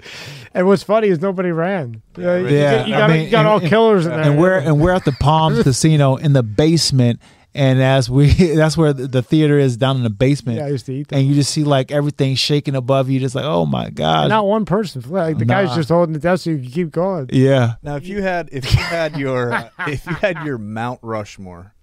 And 0.55 0.65
what's 0.67 0.83
funny 0.83 1.09
is 1.09 1.19
nobody 1.21 1.51
ran. 1.51 2.01
Yeah, 2.17 2.37
you, 2.37 2.47
Yeah, 2.47 2.85
you 2.85 2.95
I 2.95 2.97
got, 2.97 3.09
mean, 3.09 3.25
you 3.25 3.29
got 3.29 3.39
and- 3.39 3.47
all 3.49 3.59
and- 3.59 3.67
killers 3.67 4.05
in 4.05 4.11
there. 4.13 4.21
and 4.21 4.39
we're 4.39 4.57
and 4.57 4.79
we're 4.79 4.93
at 4.93 5.03
the 5.05 5.11
Palms 5.11 5.61
Casino 5.63 6.15
in 6.15 6.31
the 6.33 6.43
basement, 6.43 7.19
and 7.53 7.81
as 7.83 8.09
we 8.09 8.31
that's 8.55 8.77
where 8.77 8.93
the, 8.93 9.05
the 9.07 9.21
theater 9.21 9.59
is 9.59 9.75
down 9.77 9.97
in 9.97 10.03
the 10.03 10.09
basement. 10.09 10.57
yeah, 10.59 10.65
I 10.65 10.69
used 10.69 10.85
to 10.87 10.93
eat 10.93 11.09
that. 11.09 11.17
and 11.17 11.27
you 11.27 11.35
just 11.35 11.51
see 11.51 11.65
like 11.65 11.91
everything 11.91 12.35
shaking 12.35 12.73
above 12.75 13.09
you, 13.09 13.19
just 13.19 13.35
like 13.35 13.43
oh 13.45 13.65
my 13.65 13.89
god, 13.89 14.29
Not 14.29 14.47
one 14.47 14.63
person. 14.65 15.03
Like 15.09 15.37
the 15.37 15.45
guy's 15.45 15.75
just 15.75 15.89
holding 15.89 16.13
the 16.13 16.19
desk 16.19 16.45
so 16.45 16.51
you 16.51 16.59
can 16.59 16.71
keep 16.71 16.91
going. 16.91 17.29
yeah. 17.33 17.73
Now, 17.83 17.97
if 17.97 18.07
you 18.07 18.21
had 18.21 18.47
if 18.53 18.63
you 18.73 18.79
had 18.79 19.17
your 19.17 19.51
uh, 19.53 19.69
if 19.87 20.05
you 20.05 20.13
had 20.13 20.45
your 20.45 20.57
Mount 20.57 20.99
Rushmore 21.03 21.73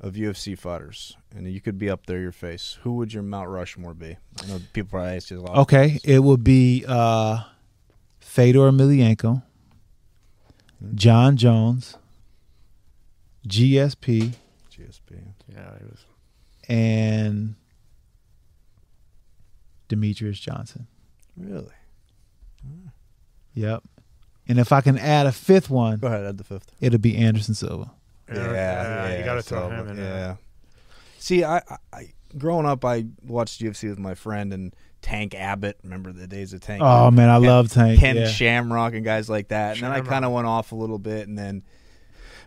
of 0.00 0.12
UFC 0.14 0.56
fighters, 0.56 1.16
and 1.34 1.50
you 1.50 1.60
could 1.60 1.78
be 1.78 1.88
up 1.90 2.06
there, 2.06 2.20
your 2.20 2.30
face, 2.30 2.78
who 2.82 2.92
would 2.92 3.12
your 3.12 3.22
Mount 3.24 3.48
Rushmore 3.48 3.94
be? 3.94 4.18
I 4.42 4.46
know 4.46 4.60
people 4.72 4.90
probably 4.90 5.16
ask 5.16 5.30
you 5.30 5.40
a 5.40 5.42
lot. 5.42 5.56
Okay, 5.62 5.90
questions. 5.92 6.04
it 6.04 6.18
would 6.20 6.44
be 6.44 6.84
uh, 6.86 7.42
Fedor 8.34 8.68
Emelianenko, 8.72 9.44
Jon 10.96 11.36
Jones, 11.36 11.96
GSP, 13.46 14.34
GSP. 14.72 15.22
Yeah, 15.48 15.70
he 15.78 15.84
was. 15.84 16.04
and 16.68 17.54
Demetrious 19.88 20.40
Johnson. 20.40 20.88
Really? 21.36 21.70
Yep. 23.54 23.84
And 24.48 24.58
if 24.58 24.72
I 24.72 24.80
can 24.80 24.98
add 24.98 25.26
a 25.26 25.32
fifth 25.32 25.70
one, 25.70 25.98
Go 26.00 26.08
ahead, 26.08 26.24
add 26.26 26.38
the 26.38 26.42
fifth. 26.44 26.72
it'll 26.80 26.98
be 26.98 27.16
Anderson 27.16 27.54
Silva. 27.54 27.92
Yeah, 28.28 28.52
yeah 28.52 29.18
you 29.18 29.24
got 29.24 29.34
to 29.34 29.42
throw 29.42 29.68
so, 29.68 29.70
him 29.70 29.88
in 29.90 29.96
Yeah. 29.96 30.02
there. 30.02 30.38
See, 31.20 31.44
I, 31.44 31.58
I, 31.58 31.76
I 31.92 32.12
growing 32.36 32.66
up, 32.66 32.84
I 32.84 33.04
watched 33.24 33.60
UFC 33.62 33.88
with 33.88 34.00
my 34.00 34.16
friend 34.16 34.52
and 34.52 34.74
Tank 35.04 35.34
Abbott. 35.34 35.78
Remember 35.84 36.12
the 36.12 36.26
days 36.26 36.52
of 36.54 36.60
Tank? 36.62 36.82
Oh 36.82 37.10
man, 37.10 37.28
I 37.28 37.34
Ken- 37.38 37.42
love 37.48 37.70
Tank. 37.70 38.00
Ken 38.00 38.16
yeah. 38.16 38.26
Shamrock 38.26 38.94
and 38.94 39.04
guys 39.04 39.28
like 39.28 39.48
that. 39.48 39.74
And 39.74 39.82
then 39.84 39.92
I 39.92 40.00
kind 40.00 40.24
of 40.24 40.32
went 40.32 40.46
off 40.46 40.72
a 40.72 40.74
little 40.74 40.98
bit, 40.98 41.28
and 41.28 41.38
then 41.38 41.62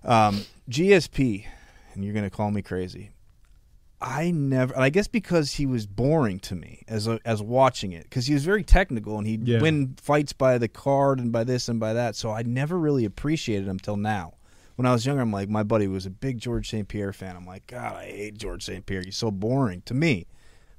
um, 0.04 0.42
GSP. 0.70 1.46
And 1.94 2.04
you're 2.04 2.14
gonna 2.14 2.30
call 2.30 2.50
me 2.52 2.62
crazy. 2.62 3.12
I 4.00 4.30
never, 4.32 4.74
and 4.76 4.84
I 4.84 4.90
guess 4.90 5.08
because 5.08 5.54
he 5.54 5.66
was 5.66 5.88
boring 5.88 6.40
to 6.42 6.56
me 6.56 6.84
as 6.88 7.08
a, 7.08 7.20
as 7.26 7.42
watching 7.42 7.92
it, 7.94 8.04
because 8.04 8.28
he 8.28 8.34
was 8.36 8.46
very 8.46 8.64
technical 8.64 9.18
and 9.18 9.26
he'd 9.26 9.48
Yeah. 9.48 9.60
win 9.60 9.96
fights 10.00 10.34
by 10.34 10.60
the 10.60 10.68
card 10.68 11.20
and 11.20 11.32
by 11.32 11.44
this 11.44 11.68
and 11.68 11.80
by 11.80 11.94
that. 11.94 12.16
So 12.16 12.30
I 12.32 12.44
never 12.44 12.78
really 12.78 13.06
appreciated 13.06 13.68
him 13.68 13.80
till 13.80 13.98
now. 13.98 14.34
When 14.76 14.86
I 14.86 14.92
was 14.92 15.04
younger, 15.08 15.24
I'm 15.24 15.32
like, 15.32 15.50
my 15.50 15.64
buddy 15.64 15.88
was 15.88 16.06
a 16.06 16.12
big 16.12 16.38
George 16.38 16.70
St. 16.70 16.88
Pierre 16.88 17.12
fan. 17.14 17.36
I'm 17.36 17.48
like, 17.48 17.66
God, 17.66 17.96
I 17.96 18.06
hate 18.06 18.38
George 18.38 18.64
St. 18.64 18.86
Pierre. 18.86 19.02
He's 19.04 19.18
so 19.18 19.32
boring 19.32 19.82
to 19.86 19.96
me. 19.96 20.28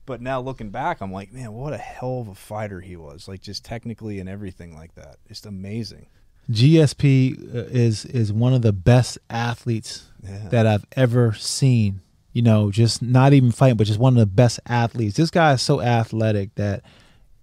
But 0.09 0.23
now 0.23 0.41
looking 0.41 0.70
back, 0.70 1.03
I'm 1.03 1.12
like, 1.12 1.35
man, 1.35 1.53
what 1.53 1.75
a 1.75 1.77
hell 1.78 2.20
of 2.20 2.28
a 2.28 2.35
fighter 2.35 2.81
he 2.81 2.97
was. 2.97 3.28
Like 3.28 3.43
just 3.43 3.62
technically 3.62 4.19
and 4.20 4.28
everything 4.28 4.75
like 4.75 4.95
that. 4.95 5.17
Just 5.28 5.45
amazing. 5.45 6.07
GSP 6.51 7.55
uh, 7.55 7.59
is 7.70 8.07
is 8.07 8.33
one 8.33 8.55
of 8.55 8.62
the 8.62 8.73
best 8.73 9.19
athletes 9.28 10.07
Yeah. 10.23 10.49
that 10.49 10.67
I've 10.67 10.87
ever 10.97 11.35
seen. 11.35 12.01
You 12.33 12.41
know, 12.43 12.70
just 12.70 13.03
not 13.03 13.33
even 13.35 13.53
fighting, 13.53 13.77
but 13.77 13.87
just 13.87 13.99
one 14.01 14.15
of 14.15 14.19
the 14.19 14.25
best 14.27 14.61
athletes. 14.67 15.17
This 15.17 15.31
guy 15.31 15.53
is 15.53 15.61
so 15.62 15.81
athletic 15.83 16.55
that, 16.55 16.83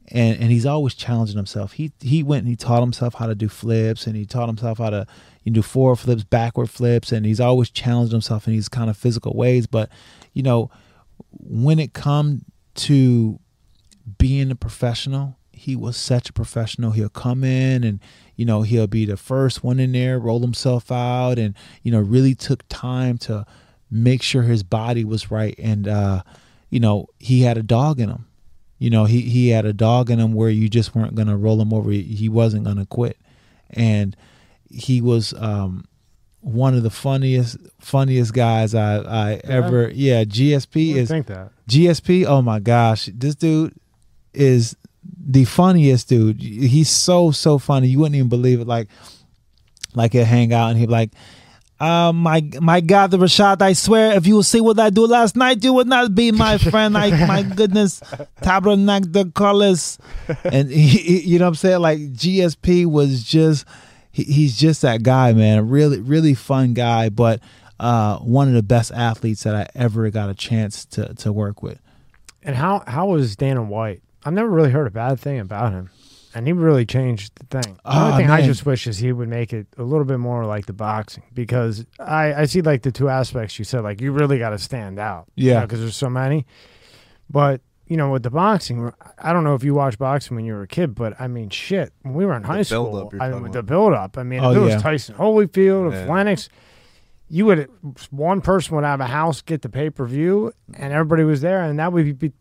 and 0.08 0.40
and 0.40 0.52
he's 0.52 0.66
always 0.66 0.96
challenging 0.96 1.38
himself. 1.38 1.74
He 1.74 1.92
he 2.02 2.24
went 2.24 2.42
and 2.46 2.50
he 2.50 2.56
taught 2.56 2.82
himself 2.82 3.14
how 3.16 3.28
to 3.28 3.36
do 3.36 3.48
flips, 3.48 4.08
and 4.08 4.16
he 4.16 4.26
taught 4.26 4.48
himself 4.50 4.80
how 4.80 4.90
to 4.90 5.06
you 5.44 5.52
know, 5.52 5.56
do 5.56 5.62
forward 5.62 5.98
flips, 5.98 6.24
backward 6.24 6.72
flips, 6.72 7.12
and 7.12 7.28
he's 7.28 7.40
always 7.40 7.70
challenged 7.70 8.12
himself 8.12 8.48
in 8.48 8.54
these 8.54 8.70
kind 8.70 8.90
of 8.90 8.98
physical 8.98 9.36
ways. 9.36 9.68
But 9.68 9.90
you 10.34 10.42
know, 10.42 10.72
when 11.32 11.78
it 11.80 11.94
come 11.94 12.44
to 12.76 13.40
being 14.18 14.52
a 14.52 14.56
professional, 14.56 15.38
he 15.52 15.76
was 15.76 15.98
such 15.98 16.30
a 16.30 16.34
professional. 16.34 16.92
He'll 16.92 17.10
come 17.10 17.44
in 17.44 17.84
and 17.84 18.00
you 18.36 18.46
know 18.46 18.62
he'll 18.62 18.88
be 18.88 19.06
the 19.06 19.18
first 19.18 19.64
one 19.64 19.80
in 19.80 19.94
there, 19.94 20.20
roll 20.20 20.42
himself 20.42 20.92
out, 20.92 21.40
and 21.40 21.56
you 21.82 21.92
know 21.92 22.00
really 22.00 22.36
took 22.36 22.68
time 22.68 23.18
to 23.20 23.46
make 23.90 24.22
sure 24.22 24.44
his 24.44 24.64
body 24.64 25.04
was 25.04 25.32
right. 25.32 25.56
And 25.58 25.88
uh, 25.88 26.24
you 26.70 26.80
know 26.80 27.08
he 27.20 27.42
had 27.42 27.58
a 27.58 27.64
dog 27.64 28.00
in 28.00 28.10
him. 28.10 28.28
You 28.78 28.90
know 28.90 29.06
he 29.06 29.22
he 29.22 29.50
had 29.50 29.66
a 29.66 29.74
dog 29.74 30.10
in 30.10 30.20
him 30.20 30.34
where 30.34 30.50
you 30.50 30.70
just 30.70 30.94
weren't 30.94 31.16
gonna 31.16 31.38
roll 31.38 31.62
him 31.62 31.74
over. 31.74 31.90
He, 31.90 32.30
wasn't 32.30 32.66
gonna 32.66 32.86
quit, 32.86 33.18
and 33.70 34.16
he 34.70 35.02
was 35.02 35.34
um, 35.38 35.86
one 36.46 36.76
of 36.76 36.84
the 36.84 36.92
funniest 36.92 37.58
funniest 37.80 38.32
guys 38.34 38.76
I 38.76 38.98
I 39.00 39.34
ever. 39.46 39.90
Yeah, 39.90 40.24
GSP 40.26 40.94
I 40.96 40.98
is 41.00 41.10
think 41.10 41.26
that. 41.28 41.50
GSP, 41.68 42.26
oh 42.28 42.44
my 42.44 42.60
gosh, 42.60 43.10
this 43.14 43.34
dude 43.34 43.74
is 44.34 44.76
the 45.28 45.46
funniest 45.46 46.08
dude. 46.08 46.40
He's 46.42 46.90
so 46.90 47.32
so 47.32 47.58
funny. 47.58 47.88
You 47.88 48.00
wouldn't 48.00 48.16
even 48.16 48.30
believe 48.30 48.60
it. 48.62 48.68
Like, 48.68 48.90
like 49.96 50.14
he'll 50.14 50.26
hang 50.26 50.54
out 50.54 50.70
and 50.70 50.78
he'd 50.80 50.86
be 50.86 50.92
like, 50.92 51.10
uh, 51.80 52.14
my 52.14 52.48
my 52.62 52.80
God, 52.80 53.10
the 53.10 53.18
Rashad, 53.18 53.64
I 53.64 53.74
swear, 53.74 54.14
if 54.16 54.28
you 54.28 54.36
will 54.36 54.44
see 54.44 54.62
what 54.62 54.80
I 54.80 54.92
do 54.92 55.08
last 55.08 55.36
night, 55.36 55.64
you 55.64 55.74
would 55.74 55.88
not 55.88 56.14
be 56.14 56.32
my 56.32 56.58
friend. 56.72 56.94
Like, 56.94 57.14
my 57.28 57.42
goodness, 57.42 58.02
tabernacle 58.42 59.10
the 59.12 59.32
colors, 59.32 59.98
and 60.44 60.70
he, 60.70 60.88
he- 60.88 61.22
you 61.22 61.40
know 61.40 61.46
what 61.46 61.50
I'm 61.50 61.56
saying? 61.56 61.80
Like 61.82 62.00
GSP 62.14 62.86
was 62.86 63.24
just, 63.24 63.66
he, 64.16 64.24
he's 64.24 64.58
just 64.58 64.82
that 64.82 65.04
guy, 65.04 65.34
man. 65.34 65.68
Really, 65.68 66.00
really 66.00 66.34
fun 66.34 66.74
guy, 66.74 67.10
but 67.10 67.42
uh, 67.80 68.18
one 68.20 68.48
of 68.48 68.54
the 68.54 68.64
best 68.64 68.92
athletes 68.94 69.44
that 69.44 69.54
I 69.56 69.68
ever 69.76 70.10
got 70.10 70.30
a 70.30 70.34
chance 70.34 70.86
to 70.86 71.14
to 71.16 71.34
work 71.34 71.62
with. 71.62 71.80
And 72.44 72.56
how 72.56 72.84
how 72.88 73.08
was 73.08 73.36
Dana 73.36 73.62
White? 73.62 74.02
I've 74.24 74.34
never 74.34 74.50
really 74.50 74.72
heard 74.72 74.88
a 74.88 74.92
bad 74.92 75.20
thing 75.20 75.40
about 75.40 75.74
him, 75.74 75.90
and 76.34 76.48
he 76.48 76.54
really 76.54 76.86
changed 76.86 77.34
the 77.36 77.62
thing. 77.62 77.78
The 77.84 77.98
only 78.00 78.18
thing 78.24 78.30
I 78.32 78.42
just 78.46 78.66
wish 78.66 78.88
is 78.88 78.98
he 79.00 79.12
would 79.12 79.28
make 79.28 79.52
it 79.52 79.68
a 79.78 79.84
little 79.84 80.06
bit 80.06 80.20
more 80.20 80.46
like 80.46 80.66
the 80.66 80.74
boxing 80.74 81.24
because 81.34 81.86
I 82.00 82.34
I 82.34 82.46
see 82.46 82.62
like 82.62 82.84
the 82.84 82.92
two 82.94 83.10
aspects 83.10 83.60
you 83.60 83.66
said. 83.66 83.84
Like 83.84 84.00
you 84.00 84.14
really 84.14 84.40
got 84.40 84.52
to 84.52 84.58
stand 84.60 84.98
out, 84.98 85.26
Yeah. 85.36 85.62
because 85.62 85.82
there's 85.82 85.98
so 85.98 86.10
many. 86.10 86.46
But 87.30 87.60
you 87.88 87.98
know, 87.98 88.10
with 88.12 88.24
the 88.24 88.30
boxing, 88.32 88.92
I 89.20 89.32
don't 89.34 89.44
know 89.44 89.56
if 89.56 89.64
you 89.64 89.74
watched 89.74 90.00
boxing 90.00 90.36
when 90.36 90.46
you 90.46 90.54
were 90.54 90.64
a 90.64 90.68
kid, 90.68 90.96
but 90.96 91.20
I 91.20 91.28
mean, 91.28 91.50
shit, 91.50 91.94
when 92.02 92.14
we 92.16 92.26
were 92.26 92.36
in 92.36 92.44
high 92.44 92.64
school, 92.64 92.92
build-up 92.92 93.14
I 93.22 93.30
talking 93.30 93.44
mean, 93.44 93.52
the 93.52 93.64
build 93.64 93.94
up. 93.94 94.18
I 94.18 94.24
mean, 94.24 94.40
Oh, 94.44 94.52
if 94.52 94.58
it 94.58 94.60
was 94.62 94.70
yeah. 94.74 94.80
Tyson 94.80 95.16
Holyfield, 95.16 95.92
Yeah. 95.92 96.04
if 96.04 96.10
Lennox, 96.10 96.50
you 97.30 97.46
would 97.46 97.70
one 98.12 98.42
person 98.42 98.76
would 98.76 98.86
have 98.86 99.02
a 99.02 99.06
house 99.08 99.42
get 99.42 99.62
the 99.62 99.70
pay 99.70 99.90
per 99.90 100.06
view, 100.06 100.52
and 100.76 100.94
everybody 100.94 101.24
was 101.24 101.42
there, 101.42 101.62
and 101.62 101.80
that 101.80 101.92
would 101.94 102.20
be. 102.20 102.32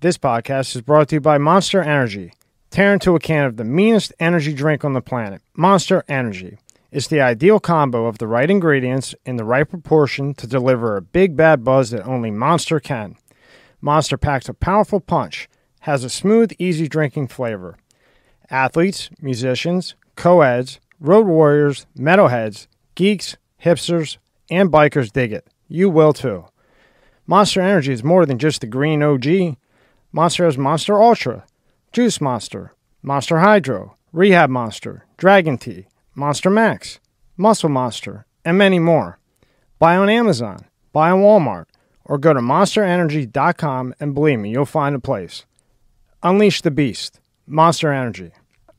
This 0.00 0.18
podcast 0.18 0.76
is 0.76 0.82
brought 0.82 1.08
to 1.08 1.16
you 1.16 1.20
by 1.20 1.38
Monster 1.38 1.80
Energy. 1.82 2.32
Tear 2.70 2.92
into 2.92 3.14
a 3.14 3.20
can 3.20 3.44
of 3.46 3.56
the 3.56 3.64
meanest 3.64 4.12
energy 4.20 4.52
drink 4.52 4.84
on 4.84 4.92
the 4.92 5.00
planet, 5.00 5.40
Monster 5.56 6.04
Energy. 6.08 6.58
It's 6.92 7.06
the 7.08 7.20
ideal 7.22 7.58
combo 7.58 8.04
of 8.06 8.18
the 8.18 8.26
right 8.26 8.50
ingredients 8.50 9.14
in 9.24 9.36
the 9.36 9.44
right 9.44 9.66
proportion 9.68 10.34
to 10.34 10.46
deliver 10.46 10.96
a 10.96 11.02
big 11.02 11.36
bad 11.36 11.64
buzz 11.64 11.90
that 11.90 12.06
only 12.06 12.30
Monster 12.30 12.80
can. 12.80 13.16
Monster 13.84 14.16
packs 14.16 14.48
a 14.48 14.54
powerful 14.54 14.98
punch, 14.98 15.46
has 15.80 16.04
a 16.04 16.08
smooth, 16.08 16.54
easy 16.58 16.88
drinking 16.88 17.28
flavor. 17.28 17.76
Athletes, 18.48 19.10
musicians, 19.20 19.94
co-eds, 20.16 20.80
road 21.00 21.26
warriors, 21.26 21.84
metalheads, 21.94 22.66
geeks, 22.94 23.36
hipsters, 23.62 24.16
and 24.50 24.72
bikers 24.72 25.12
dig 25.12 25.34
it. 25.34 25.46
You 25.68 25.90
will 25.90 26.14
too. 26.14 26.46
Monster 27.26 27.60
Energy 27.60 27.92
is 27.92 28.02
more 28.02 28.24
than 28.24 28.38
just 28.38 28.62
the 28.62 28.66
green 28.66 29.02
OG. 29.02 29.58
Monster 30.12 30.46
has 30.46 30.56
Monster 30.56 30.98
Ultra, 30.98 31.44
Juice 31.92 32.22
Monster, 32.22 32.72
Monster 33.02 33.40
Hydro, 33.40 33.98
Rehab 34.14 34.48
Monster, 34.48 35.04
Dragon 35.18 35.58
Tea, 35.58 35.88
Monster 36.14 36.48
Max, 36.48 37.00
Muscle 37.36 37.68
Monster, 37.68 38.24
and 38.46 38.56
many 38.56 38.78
more. 38.78 39.18
Buy 39.78 39.94
on 39.94 40.08
Amazon, 40.08 40.64
buy 40.94 41.10
on 41.10 41.20
Walmart, 41.20 41.66
or 42.04 42.18
go 42.18 42.32
to 42.34 42.40
monsterenergy.com 42.40 43.94
and 44.00 44.14
believe 44.14 44.38
me, 44.38 44.50
you'll 44.50 44.64
find 44.66 44.94
a 44.94 45.00
place. 45.00 45.44
Unleash 46.22 46.62
the 46.62 46.70
beast. 46.70 47.20
Monster 47.46 47.92
Energy. 47.92 48.32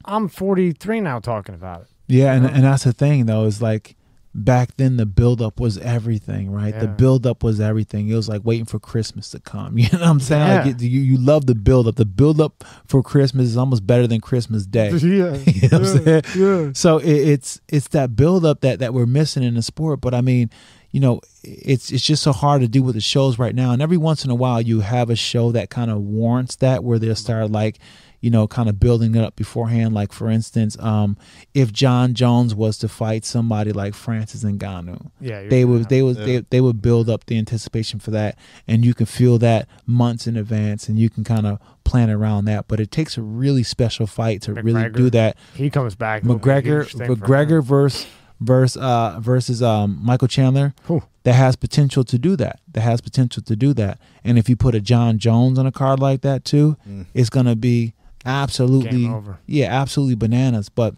I'm 0.05 0.27
43 0.27 1.01
now 1.01 1.19
talking 1.19 1.55
about 1.55 1.81
it. 1.81 1.87
Yeah, 2.07 2.33
and 2.33 2.45
and 2.45 2.63
that's 2.63 2.83
the 2.83 2.93
thing 2.93 3.25
though 3.25 3.45
is 3.45 3.61
like 3.61 3.95
back 4.35 4.75
then 4.77 4.97
the 4.97 5.05
buildup 5.05 5.59
was 5.59 5.77
everything, 5.79 6.51
right? 6.51 6.77
The 6.77 6.85
Yeah. 6.87 6.91
buildup 6.91 7.41
was 7.43 7.59
everything. 7.61 8.09
It 8.09 8.15
was 8.15 8.27
like 8.29 8.41
waiting 8.43 8.65
for 8.65 8.79
Christmas 8.79 9.29
to 9.31 9.39
come. 9.39 9.77
You 9.79 9.87
know 9.93 9.99
what 9.99 10.07
I'm 10.07 10.19
saying? 10.19 10.41
Like 10.57 10.65
Yeah. 10.65 10.71
it, 10.73 10.81
you, 10.81 11.01
you 11.01 11.17
love 11.17 11.45
the 11.47 11.55
buildup. 11.55 11.95
The 11.95 12.05
buildup 12.05 12.63
for 12.87 13.01
Christmas 13.01 13.47
is 13.47 13.57
almost 13.57 13.87
better 13.87 14.05
than 14.07 14.21
Christmas 14.21 14.65
Day. 14.67 14.89
yeah, 14.91 14.97
You 15.45 15.69
know 15.69 15.79
what 15.79 15.87
I'm 15.97 16.03
saying? 16.03 16.21
yeah. 16.35 16.71
So 16.73 16.97
it, 16.97 17.07
it's 17.09 17.61
it's 17.69 17.87
that 17.89 18.15
buildup 18.15 18.61
that 18.61 18.79
that 18.79 18.93
we're 18.93 19.05
missing 19.07 19.41
in 19.43 19.55
the 19.55 19.61
sport. 19.63 20.01
But 20.01 20.13
I 20.13 20.21
mean, 20.21 20.49
you 20.95 21.01
know, 21.01 21.19
it's 21.43 21.91
it's 21.91 22.05
just 22.05 22.23
so 22.23 22.31
hard 22.31 22.61
to 22.61 22.69
do 22.69 22.81
with 22.81 22.95
the 22.95 23.01
shows 23.01 23.37
right 23.37 23.53
now. 23.53 23.71
And 23.73 23.81
every 23.81 23.97
once 23.97 24.23
in 24.23 24.31
a 24.31 24.35
while, 24.35 24.61
you 24.61 24.79
have 24.79 25.09
a 25.09 25.15
show 25.17 25.51
that 25.51 25.69
kind 25.69 25.91
of 25.91 25.97
warrants 25.99 26.55
that, 26.57 26.85
where 26.85 26.97
they'll 26.99 27.17
start 27.17 27.51
like, 27.51 27.79
you 28.21 28.29
know, 28.31 28.47
kind 28.47 28.69
of 28.69 28.79
building 28.79 29.13
it 29.13 29.21
up 29.21 29.35
beforehand. 29.35 29.93
Like 29.93 30.13
for 30.13 30.29
instance, 30.29 30.77
um, 30.79 31.17
if 31.53 31.73
Jon 31.73 32.13
Jones 32.13 32.55
was 32.55 32.77
to 32.77 32.87
fight 32.87 33.25
somebody 33.25 33.73
like 33.73 33.93
Francis 33.93 34.45
Ngannou, 34.45 35.11
Yeah, 35.19 35.41
you're 35.41 35.49
they 35.49 35.61
gonna 35.63 35.73
would 35.73 35.89
they 35.89 36.01
would 36.01 36.15
they, 36.15 36.37
they 36.49 36.61
would 36.61 36.81
build 36.81 37.09
up 37.09 37.25
the 37.25 37.37
anticipation 37.37 37.99
for 37.99 38.11
that 38.11 38.37
and 38.65 38.85
you 38.85 38.93
can 38.93 39.05
feel 39.05 39.37
that 39.39 39.67
months 39.85 40.27
in 40.27 40.37
advance 40.37 40.87
and 40.87 40.97
you 40.97 41.09
can 41.09 41.25
kind 41.25 41.45
of 41.45 41.59
plan 41.83 42.09
around 42.09 42.45
that 42.45 42.67
but 42.69 42.79
it 42.79 42.89
takes 42.89 43.17
a 43.17 43.21
really 43.21 43.63
special 43.63 44.07
fight 44.07 44.41
to 44.43 44.53
really 44.53 44.89
do 44.89 45.09
that 45.11 45.35
He 45.55 45.69
comes 45.69 45.93
back. 45.93 46.23
it'll 46.23 46.35
be 46.39 46.49
a 46.49 46.53
McGregor 46.53 46.83
huge 46.83 46.93
thing 46.95 47.07
for 47.07 47.13
him. 47.13 47.19
McGregor 47.19 47.63
versus 47.63 48.07
versus 48.39 48.81
uh 48.81 49.17
versus 49.21 49.61
um 49.63 49.99
Michael 50.03 50.27
Chandler 50.27 50.73
Whew. 50.87 51.03
that 51.23 51.33
has 51.33 51.55
potential 51.55 52.03
to 52.03 52.17
do 52.17 52.35
that 52.35 52.59
that 52.73 52.81
has 52.81 52.99
potential 53.01 53.41
to 53.43 53.55
do 53.55 53.73
that 53.73 53.99
and 54.23 54.37
if 54.37 54.49
you 54.49 54.55
put 54.55 54.75
a 54.75 54.81
Jon 54.81 55.17
Jones 55.19 55.57
on 55.57 55.65
a 55.65 55.71
card 55.71 55.99
like 55.99 56.21
that 56.21 56.43
too 56.43 56.75
Mm. 56.87 57.05
it's 57.13 57.29
going 57.29 57.45
to 57.45 57.55
be 57.55 57.93
absolutely 58.25 59.03
Game 59.03 59.13
over. 59.13 59.37
yeah 59.45 59.67
absolutely 59.67 60.15
bananas 60.15 60.67
but 60.69 60.95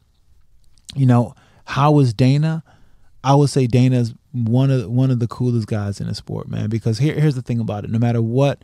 you 0.95 1.06
know 1.06 1.35
how 1.66 1.99
is 1.99 2.14
Dana 2.14 2.64
I 3.24 3.35
would 3.35 3.49
say 3.49 3.67
Dana's 3.67 4.14
one 4.32 4.72
of 4.72 4.90
one 4.90 5.11
of 5.11 5.19
the 5.19 5.27
coolest 5.27 5.67
guys 5.67 5.99
in 5.99 6.07
the 6.07 6.16
sport, 6.16 6.48
man. 6.48 6.69
Because 6.69 6.99
here, 6.99 7.16
here's 7.19 7.35
the 7.35 7.41
thing 7.41 7.59
about 7.59 7.83
it: 7.83 7.90
no 7.90 7.99
matter 7.99 8.22
what, 8.22 8.61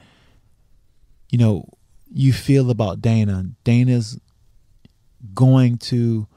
you 1.32 1.38
know, 1.38 1.68
you 2.14 2.32
feel 2.32 2.70
about 2.70 3.02
Dana, 3.02 3.48
Dana's 3.66 4.18
going 5.34 5.78
to 5.80 6.28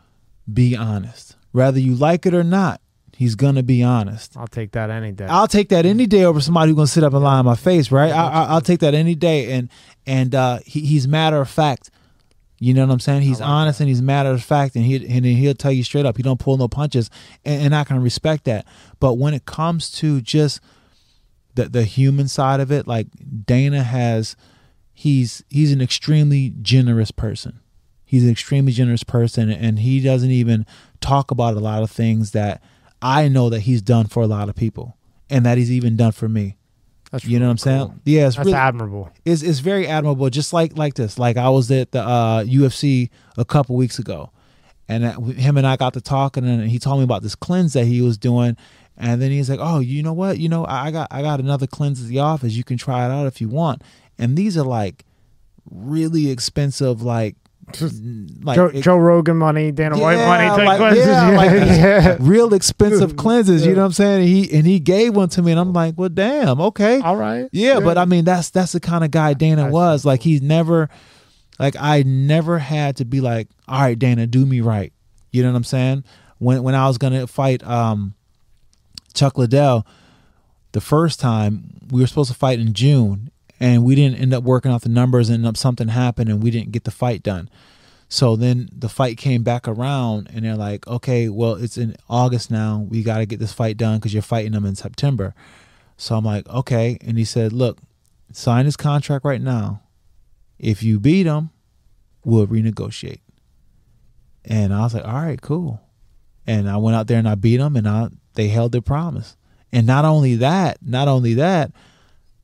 be 0.53 0.75
honest, 0.77 1.37
whether 1.57 1.81
you 1.81 1.95
like 1.95 2.27
it 2.27 2.35
or 2.35 2.45
not. 2.45 2.83
He's 3.17 3.35
gonna 3.35 3.63
be 3.63 3.83
honest. 3.83 4.37
I'll 4.37 4.47
take 4.47 4.73
that 4.73 4.91
any 4.91 5.11
day. 5.11 5.25
I'll 5.25 5.49
take 5.49 5.71
that 5.71 5.87
any 5.87 6.07
day 6.07 6.25
over 6.25 6.39
somebody 6.39 6.71
who's 6.71 6.77
gonna 6.77 6.87
sit 6.87 7.03
up 7.03 7.15
and 7.15 7.25
lie 7.25 7.41
in 7.41 7.47
my 7.47 7.57
face, 7.57 7.91
right? 7.91 8.13
I, 8.13 8.29
I, 8.29 8.45
I'll 8.45 8.61
take 8.61 8.81
that 8.81 8.93
any 8.93 9.15
day, 9.15 9.53
and 9.53 9.71
and 10.07 10.35
uh, 10.35 10.59
he, 10.67 10.81
he's 10.81 11.09
matter 11.09 11.41
of 11.41 11.49
fact. 11.49 11.91
You 12.59 12.75
know 12.75 12.85
what 12.87 12.93
I'm 12.93 13.01
saying? 13.01 13.23
He's 13.23 13.41
like 13.41 13.49
honest 13.49 13.81
and 13.81 13.89
he's 13.89 14.03
matter 14.03 14.31
of 14.31 14.43
fact, 14.43 14.77
and 14.77 14.85
he 14.85 14.97
and 14.97 15.25
he'll 15.25 15.55
tell 15.55 15.73
you 15.73 15.83
straight 15.83 16.05
up. 16.05 16.19
He 16.19 16.23
don't 16.23 16.39
pull 16.39 16.59
no 16.59 16.69
punches, 16.69 17.09
and, 17.43 17.63
and 17.63 17.75
I 17.75 17.85
can 17.85 18.03
respect 18.03 18.45
that. 18.45 18.67
But 19.01 19.15
when 19.15 19.33
it 19.33 19.47
comes 19.47 19.91
to 19.93 20.21
just 20.21 20.61
the 21.55 21.71
the 21.71 21.85
human 21.85 22.29
side 22.29 22.61
of 22.61 22.71
it, 22.71 22.87
like 22.87 23.07
Dana 23.47 23.83
has, 23.83 24.37
he's 24.93 25.43
he's 25.49 25.73
an 25.73 25.81
extremely 25.81 26.53
generous 26.61 27.11
person. 27.11 27.61
He's 28.07 28.25
an 28.25 28.31
extremely 28.31 28.73
generous 28.73 29.03
person, 29.03 29.51
and 29.51 29.81
he 29.81 30.01
doesn't 30.01 30.31
even 30.31 30.65
talk 31.01 31.31
about 31.31 31.57
a 31.57 31.61
lot 31.61 31.83
of 31.83 31.91
things 31.91 32.31
that 32.31 32.63
I 33.03 33.29
know 33.29 33.51
that 33.51 33.61
he's 33.61 33.83
done 33.83 34.07
for 34.07 34.23
a 34.23 34.27
lot 34.27 34.49
of 34.49 34.55
people, 34.55 34.97
and 35.29 35.45
that 35.45 35.59
he's 35.59 35.71
even 35.73 35.97
done 35.97 36.13
for 36.13 36.29
me. 36.29 36.57
That's 37.11 37.25
You 37.25 37.39
know 37.39 37.47
what 37.47 37.51
I'm 37.53 37.59
saying? 37.59 37.87
cool. 37.89 37.95
Yeah, 38.05 38.27
it's 38.29 38.37
That's 38.37 38.47
really, 38.47 38.59
admirable. 38.59 39.11
it's, 39.25 39.43
it's 39.43 39.59
very 39.59 39.87
admirable. 39.87 40.31
Just 40.31 40.53
like 40.53 40.77
like 40.79 40.95
this, 40.95 41.19
like 41.19 41.37
I 41.37 41.49
was 41.51 41.71
at 41.71 41.91
the 41.93 42.01
uh, 42.01 42.45
UFC 42.45 43.11
a 43.37 43.45
couple 43.45 43.77
weeks 43.77 43.99
ago, 43.99 44.31
and 44.89 45.05
that, 45.05 45.15
him 45.21 45.57
and 45.57 45.67
I 45.67 45.77
got 45.77 45.93
to 45.95 46.01
talking, 46.01 46.47
and 46.49 46.69
he 46.71 46.79
told 46.79 46.99
me 46.99 47.05
about 47.05 47.23
this 47.23 47.35
cleanse 47.35 47.73
that 47.75 47.87
he 47.87 48.01
was 48.01 48.17
doing, 48.19 48.57
and 48.97 49.21
then 49.21 49.31
he's 49.33 49.51
like, 49.51 49.61
"Oh, 49.61 49.79
you 49.81 50.03
know 50.03 50.13
what? 50.13 50.39
You 50.39 50.49
know, 50.49 50.65
I 50.65 50.87
I 50.87 50.91
got 50.93 51.09
I 51.11 51.23
got 51.23 51.41
another 51.41 51.67
cleanse 51.67 52.01
at 52.03 52.09
the 52.09 52.19
office. 52.21 52.53
You 52.55 52.65
can 52.65 52.77
try 52.77 53.05
it 53.05 53.11
out 53.11 53.27
if 53.27 53.41
you 53.41 53.49
want." 53.49 53.83
And 54.19 54.37
these 54.37 54.57
are 54.57 54.65
like 54.65 55.05
really 55.71 56.31
expensive, 56.31 57.03
like 57.03 57.37
like 58.43 58.57
Joe, 58.57 58.67
it- 58.67 58.83
Joe 58.83 58.97
Rogan 58.97 59.37
money, 59.37 59.73
Dana 59.73 59.99
White 59.99 60.17
money. 60.19 60.65
like, 60.65 60.79
cleanses. 60.79 61.07
yeah, 61.07 61.29
like 61.31 61.51
yeah. 61.51 62.17
real 62.21 62.55
expensive 62.55 63.17
cleanses. 63.17 63.67
You 63.67 63.75
know 63.75 63.81
what 63.81 63.87
I'm 63.87 63.93
saying? 63.93 64.21
And 64.21 64.29
he 64.29 64.53
and 64.59 64.67
he 64.67 64.79
gave 64.79 65.15
one 65.15 65.29
to 65.31 65.43
me, 65.43 65.51
and 65.51 65.61
I'm 65.61 65.73
like, 65.73 65.95
well, 65.97 66.09
damn, 66.09 66.61
okay. 66.61 67.01
All 67.01 67.17
right. 67.17 67.49
Yeah, 67.53 67.81
but 67.81 67.99
I 67.99 68.05
mean 68.05 68.25
that's 68.25 68.51
that's 68.51 68.73
the 68.73 68.81
kind 68.81 69.05
of 69.05 69.11
guy 69.11 69.35
Dana 69.35 69.71
was. 69.71 70.05
Like 70.05 70.23
he's 70.23 70.43
never 70.43 70.89
like 71.59 71.75
I 71.79 72.03
never 72.05 72.59
had 72.59 72.97
to 72.97 73.05
be 73.05 73.21
like, 73.21 73.49
all 73.67 73.81
right, 73.81 73.99
Dana, 73.99 74.27
do 74.27 74.47
me 74.47 74.61
right. 74.61 74.93
You 75.33 75.43
know 75.43 75.51
what 75.51 75.57
I'm 75.57 75.65
saying? 75.65 76.05
When 76.39 76.63
when 76.63 76.75
I 76.75 76.87
was 76.87 76.99
gonna 76.99 77.27
fight 77.27 77.65
um 77.67 78.15
Chuck 79.15 79.39
Liddell, 79.39 79.87
the 80.73 80.81
first 80.81 81.19
time 81.19 81.81
we 81.91 82.01
were 82.01 82.07
supposed 82.07 82.31
to 82.31 82.37
fight 82.37 82.59
in 82.61 82.75
June 82.75 83.31
and 83.59 83.85
we 83.85 83.95
didn't 83.95 84.19
end 84.19 84.35
up 84.35 84.45
working 84.45 84.71
out 84.71 84.83
the 84.83 84.89
numbers 84.89 85.29
and 85.31 85.47
up 85.47 85.57
something 85.57 85.89
happened 85.89 86.29
and 86.31 86.43
we 86.43 86.51
didn't 86.51 86.73
get 86.73 86.85
the 86.85 86.91
fight 86.91 87.23
done. 87.23 87.49
So 88.09 88.37
then 88.37 88.69
the 88.73 88.89
fight 88.89 89.17
came 89.19 89.43
back 89.43 89.67
around 89.67 90.31
and 90.33 90.45
they're 90.45 90.57
like, 90.57 90.87
okay, 90.87 91.29
well, 91.29 91.55
it's 91.55 91.77
in 91.77 91.97
August 92.09 92.51
now. 92.51 92.87
We 92.89 93.03
got 93.03 93.19
to 93.19 93.27
get 93.27 93.41
this 93.41 93.53
fight 93.53 93.77
done 93.77 93.99
because 93.99 94.13
you're 94.13 94.23
fighting 94.23 94.53
them 94.53 94.65
in 94.65 94.77
September. 94.77 95.35
So 95.97 96.17
I'm 96.17 96.25
like, 96.25 96.49
okay. 96.49 96.99
And 97.01 97.19
he 97.19 97.25
said, 97.25 97.53
look, 97.53 97.79
sign 98.33 98.65
his 98.67 98.77
contract 98.77 99.25
right 99.25 99.41
now. 99.41 99.83
If 100.59 100.83
you 100.83 101.01
beat 101.01 101.25
them 101.25 101.51
we'll 102.27 102.47
renegotiate. 102.47 103.21
And 104.45 104.75
I 104.75 104.83
was 104.83 104.95
like, 104.95 105.05
all 105.05 105.15
right, 105.15 105.41
cool. 105.41 105.81
And 106.47 106.69
I 106.69 106.77
went 106.77 106.97
out 106.97 107.07
there 107.07 107.19
and 107.19 107.29
I 107.29 107.37
beat 107.37 107.57
them 107.59 107.77
and 107.77 107.89
I, 107.89 108.09
they 108.35 108.49
held 108.49 108.73
their 108.73 108.83
promise. 108.83 109.37
And 109.73 109.87
not 109.87 110.05
only 110.05 110.35
that, 110.37 110.79
not 110.83 111.09
only 111.09 111.35
that, 111.35 111.73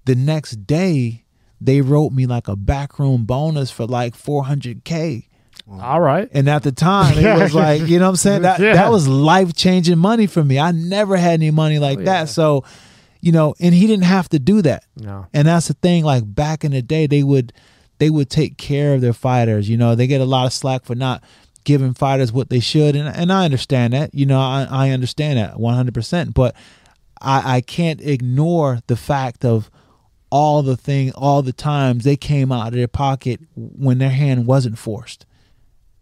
the 0.05 0.14
next 0.14 0.66
day 0.66 1.24
they 1.60 1.81
wrote 1.81 2.12
me 2.12 2.26
like 2.26 2.48
a 2.48 2.56
backroom 2.56 3.24
bonus 3.24 3.70
for 3.70 3.86
like 3.86 4.16
400K. 4.16 5.28
All 5.70 6.00
right. 6.00 6.28
And 6.32 6.48
at 6.48 6.64
the 6.64 6.72
time, 6.72 7.16
it 7.18 7.39
was 7.40 7.55
like, 7.55 7.82
you 7.82 7.98
know 7.98 8.06
what 8.06 8.10
I'm 8.10 8.16
saying? 8.16 8.42
That, 8.48 8.58
Yeah. 8.60 8.74
that 8.74 8.90
was 8.90 9.06
life 9.06 9.55
changing 9.55 9.98
money 9.98 10.26
for 10.26 10.42
me. 10.42 10.58
I 10.58 10.72
never 10.72 11.16
had 11.16 11.34
any 11.34 11.50
money 11.52 11.78
like 11.78 11.98
Oh, 12.00 12.05
that. 12.05 12.18
yeah. 12.20 12.24
So, 12.24 12.64
you 13.20 13.31
know, 13.31 13.55
and 13.60 13.72
he 13.72 13.86
didn't 13.86 14.05
have 14.06 14.28
to 14.31 14.39
do 14.40 14.60
that. 14.62 14.84
No. 14.97 15.26
And 15.32 15.47
that's 15.47 15.68
the 15.68 15.74
thing. 15.74 16.05
Like 16.05 16.24
back 16.26 16.64
in 16.64 16.72
the 16.72 16.82
day, 16.82 17.06
they 17.06 17.22
would 17.22 17.52
they 17.98 18.10
would 18.10 18.28
take 18.28 18.56
care 18.58 18.94
of 18.94 19.00
their 19.00 19.12
fighters. 19.12 19.68
You 19.68 19.76
know, 19.76 19.94
they 19.94 20.08
get 20.08 20.20
a 20.20 20.24
lot 20.24 20.47
of 20.47 20.52
slack 20.52 20.84
for 20.84 20.97
not 20.97 21.22
giving 21.62 21.94
fighters 21.94 22.32
what 22.32 22.50
they 22.50 22.58
should, 22.58 22.97
and 22.97 23.08
and 23.08 23.32
I 23.32 23.44
understand 23.44 23.92
that. 23.92 24.12
You 24.12 24.26
know, 24.26 24.40
I 24.40 24.66
I 24.68 24.90
understand 24.90 25.39
that 25.39 25.60
one 25.60 25.74
hundred 25.74 25.94
percent. 25.94 26.34
But 26.34 26.56
I 27.20 27.58
I 27.58 27.60
can't 27.60 28.00
ignore 28.00 28.81
the 28.89 28.97
fact 28.97 29.44
of 29.44 29.70
all 30.32 30.62
the 30.62 30.78
thing, 30.78 31.12
all 31.12 31.42
the 31.42 31.52
times 31.52 32.04
they 32.04 32.16
came 32.16 32.50
out 32.50 32.68
of 32.68 32.72
their 32.72 32.88
pocket 32.88 33.38
when 33.54 33.98
their 33.98 34.10
hand 34.10 34.46
wasn't 34.46 34.78
forced. 34.78 35.26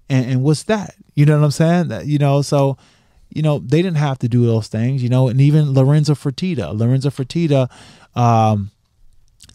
And 0.09 0.25
and 0.25 0.43
what's 0.45 0.63
that? 0.65 0.95
You 1.17 1.27
know 1.27 1.37
what 1.37 1.45
I'm 1.45 1.51
saying? 1.51 1.89
That 1.89 2.07
you 2.07 2.17
know, 2.17 2.41
so 2.41 2.79
you 3.29 3.43
know 3.43 3.59
they 3.59 3.83
didn't 3.83 3.97
have 3.97 4.21
to 4.21 4.29
do 4.29 4.47
those 4.47 4.69
things. 4.69 5.03
You 5.03 5.09
know, 5.09 5.27
and 5.27 5.41
even 5.41 5.75
Lorenzo 5.75 6.15
Fertitta, 6.15 6.73
Lorenzo 6.73 7.11
Fertitta. 7.11 7.69
Um, 8.15 8.71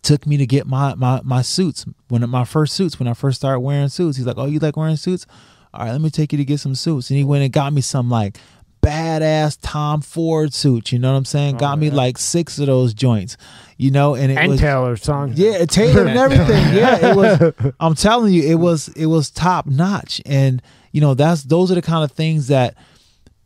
took 0.01 0.27
me 0.27 0.37
to 0.37 0.45
get 0.45 0.67
my 0.67 0.93
my 0.95 1.21
my 1.23 1.41
suits 1.41 1.85
when 2.09 2.29
my 2.29 2.45
first 2.45 2.73
suits 2.73 2.99
when 2.99 3.07
I 3.07 3.13
first 3.13 3.37
started 3.37 3.61
wearing 3.61 3.89
suits. 3.89 4.17
He's 4.17 4.25
like, 4.25 4.37
"Oh, 4.37 4.45
you 4.45 4.59
like 4.59 4.77
wearing 4.77 4.97
suits? 4.97 5.25
All 5.73 5.85
right, 5.85 5.91
let 5.91 6.01
me 6.01 6.09
take 6.09 6.31
you 6.31 6.37
to 6.37 6.45
get 6.45 6.59
some 6.59 6.75
suits." 6.75 7.09
And 7.09 7.17
he 7.17 7.23
went 7.23 7.43
and 7.43 7.51
got 7.51 7.73
me 7.73 7.81
some 7.81 8.09
like 8.09 8.37
badass 8.85 9.57
Tom 9.61 10.01
Ford 10.01 10.53
suits. 10.53 10.91
You 10.91 10.99
know 10.99 11.11
what 11.11 11.17
I'm 11.17 11.25
saying? 11.25 11.55
Oh, 11.55 11.59
got 11.59 11.80
me 11.80 11.89
like 11.89 12.17
six 12.17 12.59
of 12.59 12.67
those 12.67 12.93
joints. 12.93 13.38
You 13.77 13.91
know, 13.91 14.15
and 14.15 14.31
it 14.31 14.38
And 14.38 14.51
was 14.51 14.59
Taylor 14.61 14.95
son. 14.95 15.33
yeah, 15.35 15.65
Taylor 15.65 16.05
and 16.07 16.17
everything. 16.17 16.75
Yeah, 16.75 17.11
it 17.11 17.15
was. 17.15 17.73
I'm 17.80 17.95
telling 17.95 18.33
you, 18.33 18.43
it 18.43 18.55
was 18.55 18.88
it 18.89 19.07
was 19.07 19.30
top 19.30 19.65
notch, 19.65 20.22
and 20.25 20.61
you 20.91 21.01
know 21.01 21.14
that's 21.14 21.43
those 21.43 21.72
are 21.72 21.75
the 21.75 21.81
kind 21.81 22.03
of 22.03 22.11
things 22.11 22.47
that 22.47 22.75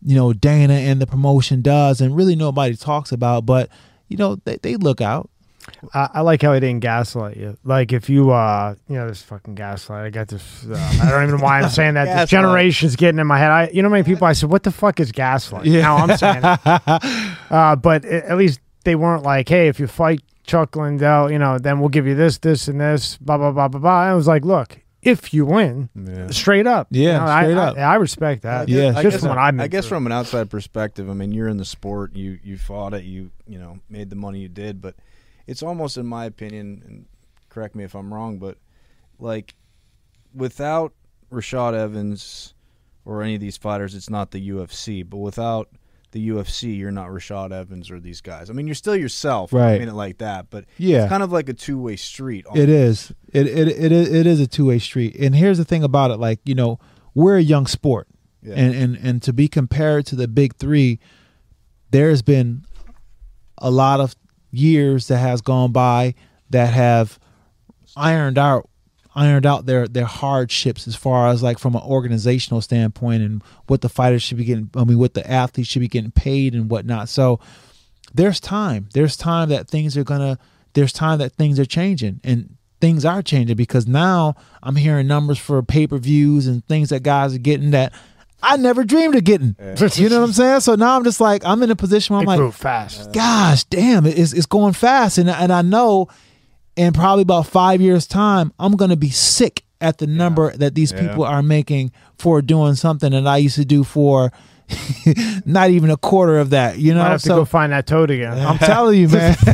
you 0.04 0.16
know 0.16 0.32
Dana 0.34 0.74
and 0.76 1.02
the 1.02 1.08
promotion 1.08 1.62
does, 1.64 2.00
and 2.00 2.16
really 2.16 2.36
nobody 2.36 2.76
talks 2.76 3.12
about. 3.12 3.46
But 3.48 3.70
you 4.08 4.18
know 4.18 4.36
they 4.46 4.58
they 4.58 4.76
look 4.76 5.02
out. 5.02 5.30
I, 5.94 6.10
I 6.16 6.22
like 6.22 6.42
how 6.42 6.54
he 6.54 6.60
didn't 6.60 6.82
gaslight 6.82 7.38
you. 7.38 7.58
Like 7.64 7.94
if 7.94 8.10
you, 8.10 8.32
uh, 8.32 8.76
you 8.88 8.96
know, 8.96 9.08
this 9.08 9.22
fucking 9.22 9.56
gaslight. 9.56 10.06
I 10.06 10.10
got 10.10 10.28
this. 10.28 10.66
Uh, 10.66 10.76
I 11.02 11.10
don't 11.10 11.24
even 11.24 11.38
know 11.38 11.44
why 11.44 11.62
I'm 11.62 11.70
saying 11.80 11.94
that. 11.96 12.06
This 12.22 12.30
generation's 12.30 12.96
getting 12.96 13.20
in 13.20 13.28
my 13.28 13.38
head. 13.40 13.52
I, 13.52 13.70
you 13.74 13.82
know, 13.82 13.90
how 13.90 13.94
many 13.94 14.04
people 14.04 14.28
I 14.28 14.34
said, 14.34 14.50
"What 14.50 14.64
the 14.64 14.72
fuck 14.72 15.00
is 15.00 15.12
gaslight?" 15.12 15.66
Yeah. 15.66 15.82
Now 15.82 15.98
I'm 15.98 16.18
saying, 16.18 16.44
uh, 17.50 17.76
but 17.76 18.06
a- 18.06 18.30
at 18.30 18.38
least 18.38 18.60
they 18.84 18.96
weren't 18.96 19.24
like, 19.24 19.50
"Hey, 19.50 19.68
if 19.68 19.80
you 19.80 19.88
fight 19.88 20.22
Chuck 20.46 20.76
Liddell, 20.76 21.32
you 21.32 21.40
know, 21.40 21.58
then 21.58 21.80
we'll 21.80 21.90
give 21.90 22.08
you 22.08 22.16
this, 22.16 22.38
this, 22.40 22.68
and 22.68 22.80
this." 22.80 23.18
Blah 23.18 23.38
blah 23.38 23.52
blah 23.52 23.68
blah 23.68 23.80
blah. 23.80 24.02
I 24.02 24.14
was 24.14 24.28
like, 24.28 24.44
"Look, 24.46 24.80
if 25.02 25.34
you 25.34 25.46
win, 25.46 25.90
Yeah. 25.96 26.28
straight 26.30 26.68
up, 26.68 26.88
Yeah, 26.92 27.02
You 27.14 27.18
know, 27.20 27.26
I- 27.26 27.44
straight 27.44 27.58
I, 27.58 27.68
up. 27.68 27.78
I, 27.78 27.96
respect 27.96 28.42
that. 28.44 28.70
Yeah. 28.70 28.94
I 28.98 29.04
just 29.04 29.18
guess, 29.18 29.24
what 29.24 29.38
I've 29.38 29.60
I 29.60 29.68
guess 29.68 29.86
from 29.86 30.06
an 30.06 30.12
outside 30.12 30.50
perspective, 30.50 31.10
I 31.10 31.14
mean, 31.14 31.32
you're 31.32 31.48
in 31.48 31.58
the 31.58 31.66
sport, 31.66 32.16
you 32.16 32.40
you 32.44 32.58
fought 32.58 32.94
it, 32.94 33.04
you 33.04 33.32
you 33.48 33.60
know 33.60 33.80
made 33.90 34.10
the 34.10 34.16
money 34.16 34.40
you 34.40 34.50
did, 34.50 34.82
but 34.82 34.96
it's 35.50 35.64
almost, 35.64 35.98
in 35.98 36.06
my 36.06 36.26
opinion, 36.26 36.84
and 36.86 37.06
correct 37.50 37.76
me 37.76 37.84
if 37.84 37.96
I'm 37.96 38.14
wrong, 38.14 38.38
but 38.38 38.58
like 39.18 39.56
without 40.34 40.94
Rashad 41.32 41.74
Evans 41.74 42.54
or 43.06 43.24
any 43.24 43.36
of 43.36 43.42
these 43.42 43.58
fighters, 43.58 43.96
it's 43.96 44.10
not 44.10 44.32
the 44.32 44.50
UFC, 44.50 45.08
but 45.08 45.18
without 45.18 45.70
the 46.12 46.30
UFC, 46.30 46.76
you're 46.78 46.92
not 46.92 47.10
Rashad 47.10 47.52
Evans 47.52 47.92
or 47.92 48.00
these 48.00 48.22
guys. 48.22 48.50
I 48.50 48.54
mean, 48.54 48.68
you're 48.68 48.76
still 48.76 48.96
yourself. 48.96 49.54
I 49.54 49.58
Right. 49.58 49.80
mean 49.80 49.90
it 49.90 49.94
like 49.94 50.18
that, 50.20 50.48
but 50.50 50.66
Yeah. 50.78 51.04
it's 51.04 51.10
kind 51.10 51.22
of 51.24 51.32
like 51.32 51.50
a 51.50 51.54
two 51.54 51.80
way 51.80 51.96
street. 51.96 52.46
It 52.56 52.70
is. 52.70 53.12
It 53.34 53.48
it 53.48 53.68
it 53.68 53.92
is, 53.92 54.10
it 54.12 54.26
is 54.28 54.40
a 54.40 54.48
two 54.48 54.66
way 54.66 54.80
street. 54.80 55.16
And 55.20 55.36
here's 55.36 55.58
the 55.58 55.66
thing 55.66 55.84
about 55.84 56.12
it: 56.12 56.18
like 56.18 56.40
you 56.46 56.56
know, 56.56 56.80
we're 57.14 57.38
a 57.38 57.42
young 57.44 57.68
sport, 57.68 58.08
Yeah. 58.42 58.56
and 58.56 58.74
and 58.76 58.98
and 58.98 59.22
to 59.24 59.34
be 59.34 59.48
compared 59.48 60.06
to 60.08 60.16
the 60.16 60.28
big 60.28 60.56
three, 60.56 61.00
there's 61.92 62.22
been 62.24 62.64
a 63.60 63.70
lot 63.70 64.00
of 64.00 64.16
years 64.52 65.08
that 65.08 65.18
has 65.18 65.42
gone 65.42 65.72
by 65.72 66.16
that 66.50 66.74
have 66.74 67.20
ironed 67.96 68.38
out 68.38 68.70
ironed 69.16 69.46
out 69.46 69.66
their 69.66 69.88
their 69.88 70.06
hardships 70.06 70.88
as 70.88 70.96
far 70.96 71.28
as 71.28 71.42
like 71.42 71.58
from 71.58 71.76
an 71.76 71.82
organizational 71.82 72.62
standpoint 72.62 73.24
and 73.24 73.44
what 73.68 73.82
the 73.82 73.90
fighters 73.90 74.22
should 74.22 74.38
be 74.38 74.46
getting 74.46 74.70
i 74.76 74.84
mean 74.84 75.00
what 75.00 75.14
the 75.14 75.30
athletes 75.30 75.70
should 75.70 75.80
be 75.80 75.88
getting 75.88 76.12
paid 76.12 76.54
and 76.54 76.70
whatnot. 76.70 77.10
So 77.10 77.40
there's 78.14 78.40
time. 78.40 78.90
There's 78.94 79.16
time 79.18 79.50
that 79.50 79.68
things 79.68 79.98
are 79.98 80.04
gonna 80.04 80.38
there's 80.74 80.94
time 80.94 81.20
that 81.20 81.34
things 81.34 81.60
are 81.60 81.66
changing 81.66 82.22
and 82.24 82.56
things 82.80 83.04
are 83.04 83.22
changing 83.22 83.58
because 83.58 83.88
now 83.88 84.36
i'm 84.64 84.76
hearing 84.78 85.08
numbers 85.08 85.38
for 85.38 85.62
pay-per-views 85.62 86.48
and 86.48 86.66
things 86.66 86.90
that 86.90 87.04
guys 87.04 87.36
are 87.36 87.40
getting 87.40 87.72
that 87.72 87.94
i 88.44 88.58
never 88.58 88.84
dreamed 88.84 89.16
of 89.16 89.24
getting. 89.24 89.56
You 89.96 90.10
know 90.10 90.20
what 90.22 90.28
i'm 90.28 90.34
saying? 90.34 90.60
So 90.62 90.76
now 90.76 90.96
i'm 90.98 91.04
just 91.04 91.20
like 91.22 91.44
i'm 91.46 91.62
in 91.64 91.72
a 91.72 91.76
position 91.76 92.14
where 92.16 92.22
i'm 92.22 92.28
It 92.28 92.32
like 92.32 92.38
grew 92.40 92.52
fast. 92.52 93.12
gosh 93.14 93.64
damn 93.66 94.06
it's, 94.06 94.34
it's 94.34 94.46
going 94.46 94.74
fast. 94.74 95.18
And, 95.18 95.30
and 95.30 95.52
i 95.52 95.62
know 95.62 96.08
in 96.76 96.94
probably 96.94 97.24
about 97.24 97.48
five 97.48 97.82
years 97.82 98.08
time 98.08 98.54
i'm 98.60 98.76
going 98.76 98.90
to 98.92 98.98
be 98.98 99.10
sick 99.10 99.64
at 99.82 99.98
the 99.98 100.08
number 100.08 100.56
that 100.58 100.76
these 100.76 100.92
Yeah. 100.92 101.08
people 101.08 101.24
are 101.24 101.42
making 101.42 101.92
for 102.18 102.42
doing 102.42 102.76
something 102.76 103.12
that 103.12 103.26
i 103.28 103.38
used 103.38 103.56
to 103.56 103.66
do 103.66 103.84
for 103.84 104.32
not 105.46 105.70
even 105.70 105.90
a 105.90 105.98
quarter 105.98 106.40
of 106.40 106.52
that 106.52 106.78
you 106.78 106.94
know, 106.94 107.02
I 107.02 107.10
have 107.10 107.22
to 107.24 107.30
go 107.30 107.46
find 107.46 107.72
that 107.72 107.88
toad 107.88 108.12
again. 108.12 108.38
i'm 108.38 108.58
telling 108.58 109.00
you 109.00 109.08
man 109.08 109.36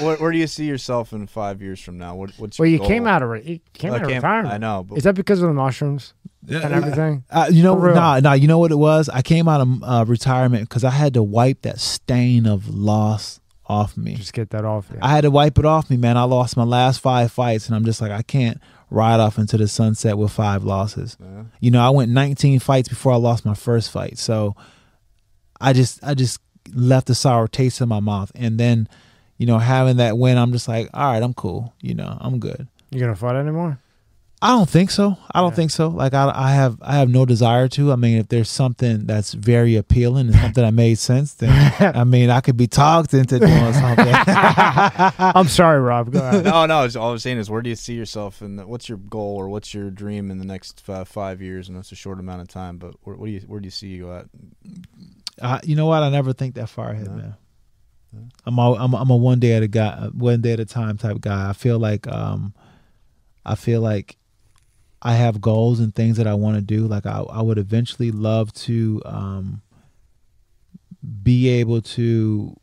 what, 0.00 0.20
where 0.20 0.32
do 0.32 0.38
you 0.38 0.46
see 0.46 0.64
yourself 0.66 1.12
in 1.12 1.26
five 1.26 1.62
years 1.62 1.80
from 1.80 1.98
now? 1.98 2.14
What, 2.14 2.32
what's 2.38 2.58
well, 2.58 2.66
your 2.66 2.72
you 2.74 2.78
goal? 2.78 2.88
came 2.88 3.06
out 3.06 3.22
of 3.22 3.30
re- 3.30 3.42
you 3.42 3.60
came 3.72 3.92
I 3.92 3.96
out 3.96 4.02
of 4.02 4.08
retirement. 4.08 4.54
I 4.54 4.58
know, 4.58 4.84
but 4.88 4.98
Is 4.98 5.04
that 5.04 5.14
because 5.14 5.42
of 5.42 5.48
the 5.48 5.54
mushrooms 5.54 6.14
and 6.48 6.72
everything? 6.72 7.24
Uh, 7.30 7.48
you 7.50 7.62
know, 7.62 7.78
For 7.78 7.92
nah, 7.94 8.20
nah. 8.20 8.32
You 8.32 8.48
know 8.48 8.58
what 8.58 8.70
it 8.70 8.76
was? 8.76 9.08
I 9.08 9.22
came 9.22 9.48
out 9.48 9.60
of 9.60 9.82
uh, 9.82 10.04
retirement 10.06 10.68
because 10.68 10.84
I 10.84 10.90
had 10.90 11.14
to 11.14 11.22
wipe 11.22 11.62
that 11.62 11.80
stain 11.80 12.46
of 12.46 12.68
loss 12.68 13.40
off 13.66 13.96
me. 13.96 14.14
Just 14.14 14.32
get 14.32 14.50
that 14.50 14.64
off. 14.64 14.88
you. 14.92 14.98
I 15.00 15.10
had 15.10 15.22
to 15.22 15.30
wipe 15.30 15.58
it 15.58 15.64
off 15.64 15.88
me, 15.90 15.96
man. 15.96 16.16
I 16.16 16.24
lost 16.24 16.56
my 16.56 16.64
last 16.64 17.00
five 17.00 17.32
fights, 17.32 17.66
and 17.66 17.74
I'm 17.74 17.84
just 17.84 18.00
like, 18.00 18.10
I 18.10 18.22
can't 18.22 18.60
ride 18.94 19.20
off 19.20 19.38
into 19.38 19.56
the 19.56 19.68
sunset 19.68 20.16
with 20.16 20.32
five 20.32 20.64
losses. 20.64 21.16
Yeah. 21.20 21.44
You 21.60 21.70
know, 21.70 21.80
I 21.80 21.90
went 21.90 22.10
19 22.10 22.60
fights 22.60 22.88
before 22.88 23.12
I 23.12 23.16
lost 23.16 23.44
my 23.44 23.54
first 23.54 23.90
fight, 23.90 24.18
so 24.18 24.54
I 25.60 25.72
just, 25.72 26.02
I 26.02 26.14
just 26.14 26.40
left 26.72 27.10
a 27.10 27.14
sour 27.14 27.48
taste 27.48 27.80
in 27.80 27.88
my 27.88 28.00
mouth, 28.00 28.30
and 28.34 28.58
then, 28.58 28.88
you 29.38 29.46
know, 29.46 29.58
having 29.58 29.96
that 29.96 30.16
win, 30.16 30.38
I'm 30.38 30.52
just 30.52 30.68
like, 30.68 30.88
all 30.94 31.12
right, 31.12 31.22
I'm 31.22 31.34
cool. 31.34 31.74
You 31.80 31.94
know, 31.94 32.16
I'm 32.20 32.38
good. 32.38 32.68
You 32.90 33.00
gonna 33.00 33.16
fight 33.16 33.36
anymore? 33.36 33.78
I 34.44 34.48
don't 34.48 34.68
think 34.68 34.90
so. 34.90 35.16
I 35.32 35.40
don't 35.40 35.52
Yeah. 35.52 35.56
think 35.56 35.70
so. 35.70 35.88
Like 35.88 36.12
I, 36.12 36.30
I 36.34 36.50
have, 36.52 36.76
I 36.82 36.96
have 36.96 37.08
no 37.08 37.24
desire 37.24 37.66
to. 37.68 37.92
I 37.92 37.96
mean, 37.96 38.18
if 38.18 38.28
there's 38.28 38.50
something 38.50 39.06
that's 39.06 39.32
very 39.32 39.74
appealing 39.76 40.26
and 40.26 40.36
something 40.36 40.62
that 40.62 40.74
made 40.74 40.98
sense, 40.98 41.32
then 41.32 41.50
I 41.96 42.04
mean, 42.04 42.28
I 42.28 42.42
could 42.42 42.56
be 42.58 42.66
talked 42.66 43.14
into 43.14 43.38
doing 43.38 43.72
something. 43.72 44.06
I'm 44.18 45.48
sorry, 45.48 45.80
Rob. 45.80 46.12
Go 46.12 46.18
ahead. 46.18 46.44
no, 46.44 46.66
no. 46.66 46.86
All 47.00 47.12
I'm 47.12 47.18
saying 47.18 47.38
is, 47.38 47.48
where 47.48 47.62
do 47.62 47.70
you 47.70 47.76
see 47.76 47.94
yourself, 47.94 48.42
and 48.42 48.62
what's 48.66 48.86
your 48.88 48.98
goal 48.98 49.36
or 49.36 49.48
what's 49.48 49.72
your 49.72 49.90
dream 49.90 50.30
in 50.30 50.36
the 50.38 50.44
next 50.44 50.86
uh, 50.90 51.04
five 51.04 51.40
years? 51.40 51.68
And 51.68 51.76
that's 51.78 51.90
a 51.90 51.96
short 51.96 52.20
amount 52.20 52.42
of 52.42 52.48
time, 52.48 52.76
but 52.76 52.94
where, 53.02 53.16
what 53.16 53.26
do 53.26 53.32
you 53.32 53.40
where 53.46 53.60
do 53.60 53.66
you 53.66 53.70
see 53.70 53.88
you 53.88 54.12
at? 54.12 54.26
I, 55.42 55.60
you 55.64 55.74
know 55.74 55.86
what? 55.86 56.02
I 56.02 56.10
never 56.10 56.32
think 56.34 56.54
that 56.56 56.68
far 56.68 56.90
ahead, 56.90 57.06
No. 57.06 57.16
man. 57.16 57.34
I'm 58.46 58.58
a, 58.58 58.74
I'm 58.74 58.92
a, 58.92 58.96
I'm 58.98 59.10
a 59.10 59.16
one 59.16 59.40
day 59.40 59.54
at 59.54 59.62
a 59.64 59.68
guy, 59.68 60.08
one 60.12 60.40
day 60.42 60.52
at 60.52 60.60
a 60.60 60.64
time 60.66 60.98
type 60.98 61.20
guy. 61.20 61.48
I 61.48 61.52
feel 61.54 61.78
like, 61.80 62.06
um, 62.06 62.54
I 63.44 63.54
feel 63.56 63.80
like 63.80 64.16
I 65.04 65.14
have 65.14 65.40
goals 65.40 65.80
and 65.80 65.94
things 65.94 66.16
that 66.16 66.26
I 66.26 66.34
want 66.34 66.56
to 66.56 66.62
do. 66.62 66.86
Like 66.86 67.04
I, 67.06 67.20
I 67.20 67.42
would 67.42 67.58
eventually 67.58 68.10
love 68.10 68.52
to, 68.54 69.02
um, 69.04 69.60
be 71.22 71.48
able 71.48 71.82
to 71.82 72.56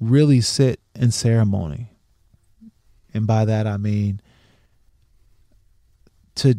really 0.00 0.40
sit 0.40 0.80
in 0.96 1.12
ceremony. 1.12 1.88
And 3.14 3.26
by 3.26 3.44
that 3.44 3.66
I 3.66 3.76
mean 3.76 4.20
to 6.36 6.54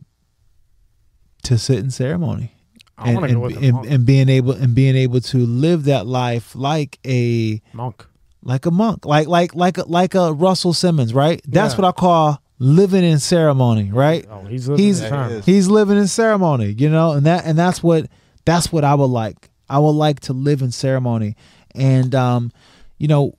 to 1.43 1.57
sit 1.57 1.79
in 1.79 1.89
ceremony 1.89 2.53
I 2.97 3.09
and, 3.09 3.17
want 3.17 3.29
to 3.29 3.35
go 3.35 3.45
and, 3.45 3.55
and, 3.77 3.85
and 3.85 4.05
being 4.05 4.29
able 4.29 4.51
and 4.53 4.75
being 4.75 4.95
able 4.95 5.21
to 5.21 5.37
live 5.39 5.85
that 5.85 6.05
life 6.05 6.55
like 6.55 6.99
a 7.05 7.61
monk. 7.73 8.05
like 8.43 8.65
a 8.65 8.71
monk 8.71 9.05
like 9.05 9.27
like 9.27 9.55
like 9.55 9.77
a, 9.77 9.83
like 9.83 10.13
a 10.13 10.33
Russell 10.33 10.73
Simmons 10.73 11.13
right 11.13 11.41
that's 11.47 11.73
Yeah. 11.73 11.81
what 11.81 11.87
I 11.87 11.99
call 11.99 12.41
living 12.63 13.03
in 13.03 13.17
ceremony 13.17 13.89
right? 13.91 14.23
Oh, 14.29 14.41
he's 14.41 14.67
living 14.69 14.85
he's 14.85 14.99
his 14.99 15.01
Yeah, 15.01 15.07
he 15.07 15.11
time. 15.29 15.31
is. 15.39 15.45
he's 15.45 15.67
living 15.67 15.97
in 15.97 16.07
ceremony 16.07 16.75
you 16.77 16.89
know? 16.89 17.13
And 17.13 17.25
that 17.25 17.43
and 17.45 17.57
that's 17.57 17.81
what 17.81 18.05
that's 18.45 18.71
what 18.71 18.83
I 18.83 18.93
would 18.93 19.05
like. 19.09 19.49
I 19.67 19.79
would 19.79 19.97
like 19.97 20.19
to 20.21 20.33
live 20.33 20.61
in 20.61 20.71
ceremony. 20.71 21.35
And 21.73 22.13
um 22.13 22.51
you 22.99 23.07
know 23.07 23.33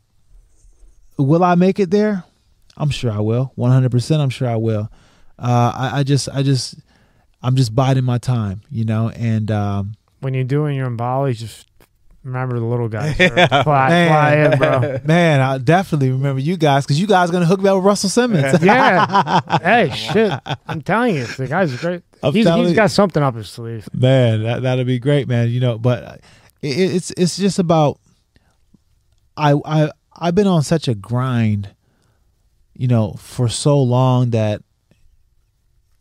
will 1.19 1.45
I 1.45 1.55
make 1.55 1.79
it 1.79 1.91
there? 1.93 2.25
I'm 2.77 2.91
sure 2.91 3.13
I 3.13 3.21
will. 3.21 3.53
100% 3.57 4.19
I'm 4.21 4.31
sure 4.31 4.49
I 4.49 4.57
will. 4.57 4.91
Uh 5.39 5.73
I, 5.75 6.01
I 6.01 6.03
just 6.03 6.29
I 6.29 6.43
just 6.43 6.75
I'm 7.43 7.55
just 7.55 7.75
biding 7.77 8.05
my 8.05 8.19
time 8.19 8.63
you 8.71 8.85
know? 8.85 9.11
And 9.11 9.51
um 9.53 9.95
When 10.21 10.35
you're 10.35 10.43
doing 10.45 10.75
you're 10.77 10.89
in 10.89 10.97
Bali, 10.97 11.35
just 11.35 11.69
remember 12.25 12.59
the 12.59 12.65
little 12.65 12.89
guys. 12.89 13.17
Fly, 13.17 13.63
fly 13.65 14.37
in, 14.37 14.59
bro. 14.59 15.01
Man, 15.05 15.41
I 15.41 15.59
definitely 15.59 16.11
remember 16.11 16.41
you 16.41 16.57
guys 16.57 16.85
because 16.85 17.01
you 17.01 17.07
guys 17.07 17.31
are 17.31 17.33
gonna 17.33 17.47
hook 17.47 17.61
me 17.61 17.69
up 17.69 17.77
with 17.77 17.85
Russell 17.85 18.09
Simmons. 18.11 18.63
Yeah. 18.63 19.41
hey, 19.63 19.91
shit. 19.91 20.33
I'm 20.67 20.83
telling 20.83 21.17
you, 21.17 21.25
the 21.27 21.47
guy's 21.49 21.75
great. 21.81 22.03
I'm 22.23 22.33
He's, 22.33 22.45
telling 22.47 22.63
he's 22.63 22.71
you. 22.71 22.77
got 22.77 22.91
something 22.91 23.23
up 23.23 23.35
his 23.35 23.49
sleeve. 23.49 23.89
man, 23.93 24.43
that 24.45 24.63
that'd 24.63 24.87
be 24.87 24.99
great, 25.01 25.27
man. 25.27 25.49
You 25.51 25.61
know, 25.61 25.79
but 25.79 26.21
it, 26.63 26.69
it's 26.79 27.11
it's 27.17 27.37
just 27.37 27.59
about 27.59 27.99
I 29.37 29.55
I 29.65 29.91
I've 30.15 30.35
been 30.35 30.47
on 30.47 30.63
such 30.63 30.87
a 30.89 30.95
grind, 30.95 31.75
you 32.75 32.87
know, 32.87 33.15
for 33.19 33.49
so 33.49 33.83
long 33.83 34.31
that 34.31 34.63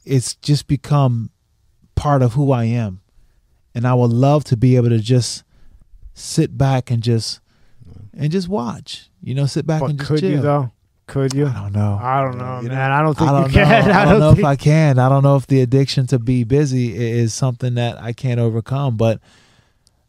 it's 0.05 0.35
just 0.35 0.67
become 0.67 1.31
part 1.95 2.21
of 2.21 2.33
who 2.33 2.51
I 2.51 2.65
am, 2.65 3.01
and 3.73 3.87
I 3.87 3.93
would 3.95 4.11
love 4.11 4.43
to 4.45 4.57
be 4.57 4.75
able 4.75 4.89
to 4.89 4.99
just 4.99 5.43
sit 6.13 6.57
back 6.57 6.91
and 6.91 7.01
just 7.03 7.39
and 8.13 8.31
just 8.31 8.47
watch. 8.49 9.09
You 9.21 9.35
know, 9.35 9.45
sit 9.45 9.65
back 9.67 9.81
But 9.81 9.91
and 9.91 9.99
just 9.99 10.09
could 10.09 10.19
chill. 10.21 10.29
you, 10.31 10.41
though? 10.41 10.71
Could 11.07 11.33
you? 11.33 11.47
I 11.47 11.53
don't 11.53 11.73
know. 11.73 11.99
I 12.01 12.21
don't 12.23 12.37
know, 12.37 12.61
You 12.61 12.69
man. 12.69 12.89
know? 12.89 12.95
I 12.95 13.01
don't 13.01 13.17
think 13.17 13.29
I 13.29 13.41
don't 13.41 13.51
you 13.51 13.59
know. 13.59 13.65
can. 13.65 13.91
I 13.91 14.05
don't 14.05 14.19
know 14.19 14.29
think 14.29 14.39
if 14.39 14.45
I 14.45 14.55
can. 14.55 14.99
I 14.99 15.09
don't 15.09 15.23
know 15.23 15.35
if 15.35 15.45
the 15.47 15.61
addiction 15.61 16.07
to 16.07 16.19
be 16.19 16.43
busy 16.45 16.95
is 16.95 17.33
something 17.33 17.73
that 17.75 18.01
I 18.01 18.13
can't 18.13 18.39
overcome. 18.39 18.95
But 18.95 19.19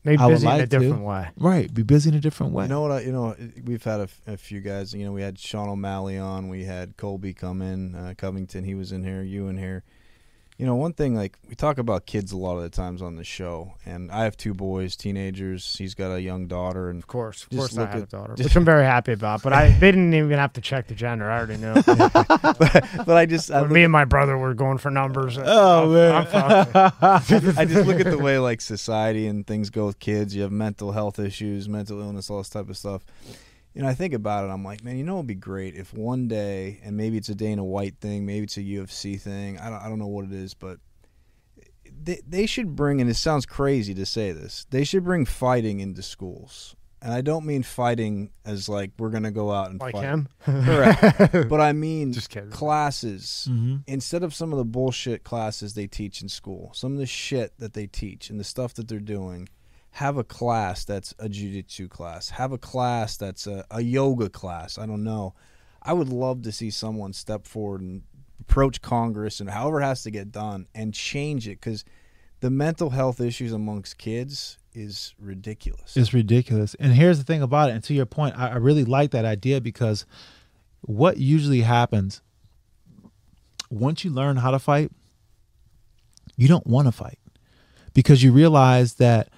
maybe 0.05 0.19
I 0.19 0.27
would 0.27 0.33
busy 0.35 0.47
in 0.47 0.53
a 0.53 0.57
like 0.59 0.71
to. 0.71 0.79
different 0.79 1.03
way. 1.03 1.29
right, 1.37 1.73
be 1.75 1.83
busy 1.83 2.11
in 2.11 2.15
a 2.17 2.21
different 2.21 2.53
way. 2.53 2.65
You 2.65 2.69
know 2.69 2.83
what? 2.83 2.93
I, 2.93 3.01
you 3.01 3.11
know, 3.13 3.35
we've 3.65 3.83
had 3.83 4.09
a 4.29 4.37
few 4.37 4.61
guys. 4.61 4.95
You 4.95 5.05
know, 5.05 5.13
we 5.13 5.23
had 5.23 5.39
Sean 5.41 5.69
O'Malley 5.69 6.19
on. 6.19 6.49
We 6.49 6.65
had 6.65 6.97
Colby 6.97 7.35
come 7.35 7.63
in. 7.63 7.95
Uh, 7.97 8.15
Covington, 8.17 8.63
he 8.65 8.75
was 8.77 8.93
in 8.93 9.03
here. 9.03 9.23
You 9.23 9.49
in 9.49 9.59
here. 9.59 9.83
You 10.59 10.67
know, 10.67 10.77
one 10.77 10.93
thing 10.93 11.15
like 11.17 11.39
we 11.49 11.55
talk 11.55 11.79
about 11.79 12.07
kids 12.07 12.31
a 12.31 12.37
lot 12.37 12.57
of 12.57 12.63
the 12.63 12.69
times 12.69 13.03
on 13.03 13.17
the 13.17 13.25
show, 13.25 13.75
and 13.87 14.13
I 14.13 14.25
have 14.25 14.37
two 14.37 14.55
boys, 14.55 14.95
teenagers. 14.95 15.77
He's 15.77 15.95
got 15.95 16.13
a 16.13 16.21
young 16.21 16.47
daughter, 16.47 16.89
and 16.91 16.99
Of 17.01 17.07
course, 17.09 17.45
of 17.45 17.51
course, 17.57 17.77
I 17.77 17.87
had 17.87 18.03
a 18.03 18.07
daughter, 18.07 18.35
which 18.37 18.55
I'm 18.55 18.65
very 18.65 18.85
happy 18.85 19.13
about. 19.13 19.43
But 19.43 19.55
I, 19.55 19.71
they 19.71 19.91
didn't 19.91 20.15
even 20.15 20.39
have 20.39 20.53
to 20.53 20.61
check 20.61 20.87
the 20.87 20.95
gender. 20.95 21.29
I 21.31 21.39
already 21.39 21.57
knew. 21.57 21.75
but 21.85 23.17
I 23.17 23.27
just 23.27 23.51
I 23.51 23.63
look, 23.63 23.71
me 23.71 23.83
and 23.83 23.91
my 23.91 24.05
brother 24.05 24.37
were 24.37 24.55
going 24.55 24.79
for 24.79 24.91
numbers. 24.91 25.39
Uh, 25.39 25.45
oh, 25.47 25.95
I'm- 25.95 26.33
man. 26.33 26.71
I'm. 26.75 27.59
I 27.59 27.65
just 27.65 27.87
look 27.87 27.99
at 27.99 28.11
the 28.11 28.19
way 28.19 28.39
like 28.39 28.61
society 28.61 29.27
and 29.27 29.47
things 29.47 29.71
go 29.71 29.87
with 29.87 29.99
kids. 29.99 30.37
You 30.37 30.43
have 30.43 30.53
mental 30.53 30.93
health 30.93 31.19
issues, 31.19 31.69
mental 31.69 32.01
illness, 32.01 32.31
all 32.31 32.39
this 32.39 32.51
type 32.51 32.69
of 32.69 32.77
stuff. 32.77 33.05
You 33.75 33.83
know, 33.83 33.89
I 33.89 33.95
think 33.95 34.13
about 34.13 34.45
it. 34.45 34.53
I'm 34.53 34.65
like, 34.65 34.85
man, 34.85 34.99
you 34.99 35.05
know, 35.05 35.15
it'd 35.17 35.27
be 35.27 35.35
great 35.35 35.75
if 35.75 35.95
one 35.95 36.29
day, 36.29 36.81
and 36.85 36.97
maybe 36.97 37.17
it's 37.17 37.31
a 37.31 37.35
Dana 37.35 37.65
White 37.65 37.97
thing, 38.01 38.27
maybe 38.27 38.45
it's 38.45 38.57
a 38.59 38.63
UFC 38.63 39.19
thing. 39.21 39.59
I 39.59 39.71
don't, 39.71 39.83
I 39.83 39.89
don't 39.89 39.99
know 39.99 40.07
what 40.09 40.27
it 40.27 40.33
is, 40.33 40.53
but 40.55 40.79
they 42.05 42.21
they 42.27 42.47
should 42.47 42.75
bring. 42.77 43.01
And 43.01 43.09
it 43.09 43.15
sounds 43.17 43.47
crazy 43.47 43.95
to 43.95 44.07
say 44.07 44.33
this. 44.33 44.67
They 44.71 44.85
should 44.85 45.05
bring 45.05 45.25
fighting 45.25 45.81
into 45.81 46.03
schools, 46.03 46.75
and 47.01 47.13
I 47.13 47.21
don't 47.21 47.47
mean 47.47 47.63
fighting 47.63 48.31
as 48.45 48.69
like 48.69 48.91
we're 48.99 49.11
gonna 49.11 49.31
go 49.31 49.51
out 49.53 49.71
and 49.71 49.81
like 49.81 49.95
fight. 49.95 50.05
him. 50.05 50.29
Correct. 50.45 51.33
but 51.49 51.61
I 51.61 51.73
mean 51.73 52.13
Just 52.13 52.31
kidding. 52.31 52.51
classes 52.51 53.47
hmm 53.51 53.77
instead 53.87 54.23
of 54.23 54.35
some 54.35 54.53
of 54.53 54.59
the 54.59 54.65
bullshit 54.65 55.25
classes 55.25 55.75
they 55.75 55.87
teach 55.87 56.23
in 56.23 56.29
school, 56.29 56.71
some 56.75 56.93
of 56.93 56.99
the 56.99 57.07
shit 57.07 57.53
that 57.59 57.73
they 57.75 57.87
teach 57.87 58.31
and 58.31 58.39
the 58.39 58.45
stuff 58.45 58.75
that 58.75 58.89
they're 58.89 59.01
doing, 59.01 59.49
have 59.93 60.17
a 60.17 60.25
class 60.25 60.85
that's 60.85 61.15
a 61.19 61.29
jiu-jitsu 61.29 61.89
class. 61.89 62.31
Have 62.31 62.53
a 62.53 62.59
class 62.59 63.17
that's 63.17 63.47
a, 63.47 63.65
a 63.71 63.83
yoga 63.83 64.29
class. 64.31 64.79
I 64.79 64.87
don't 64.87 65.05
know. 65.05 65.35
I 65.83 65.93
would 65.93 66.09
love 66.09 66.43
to 66.43 66.53
see 66.53 66.71
someone 66.71 67.13
step 67.13 67.47
forward 67.47 67.83
and 67.83 68.03
approach 68.41 68.81
Congress 68.81 69.39
and 69.39 69.51
however 69.51 69.81
it 69.81 69.85
has 69.85 70.03
to 70.05 70.11
get 70.11 70.33
done 70.33 70.67
and 70.75 70.95
change 70.95 71.47
it 71.47 71.61
because 71.61 71.85
the 72.41 72.51
mental 72.51 72.91
health 72.91 73.21
issues 73.21 73.53
amongst 73.53 73.99
kids 73.99 74.59
is 74.75 75.15
ridiculous. 75.19 75.97
It's 75.97 76.15
ridiculous. 76.15 76.75
And 76.81 76.93
here's 76.93 77.19
the 77.19 77.25
thing 77.25 77.43
about 77.43 77.69
it. 77.69 77.75
And 77.75 77.85
to 77.85 77.95
your 77.95 78.07
point, 78.07 78.39
I, 78.39 78.49
I 78.49 78.57
really 78.57 78.85
like 78.85 79.11
that 79.11 79.27
idea 79.27 79.61
because 79.61 80.07
what 80.81 81.19
usually 81.19 81.61
happens 81.61 82.23
once 83.71 84.05
you 84.05 84.11
learn 84.11 84.37
how 84.39 84.51
to 84.51 84.59
fight, 84.59 84.91
you 86.37 86.49
don't 86.49 86.67
want 86.67 86.89
to 86.89 86.93
fight 86.93 87.19
because 87.95 88.23
you 88.23 88.33
realize 88.33 88.95
that 88.95 89.29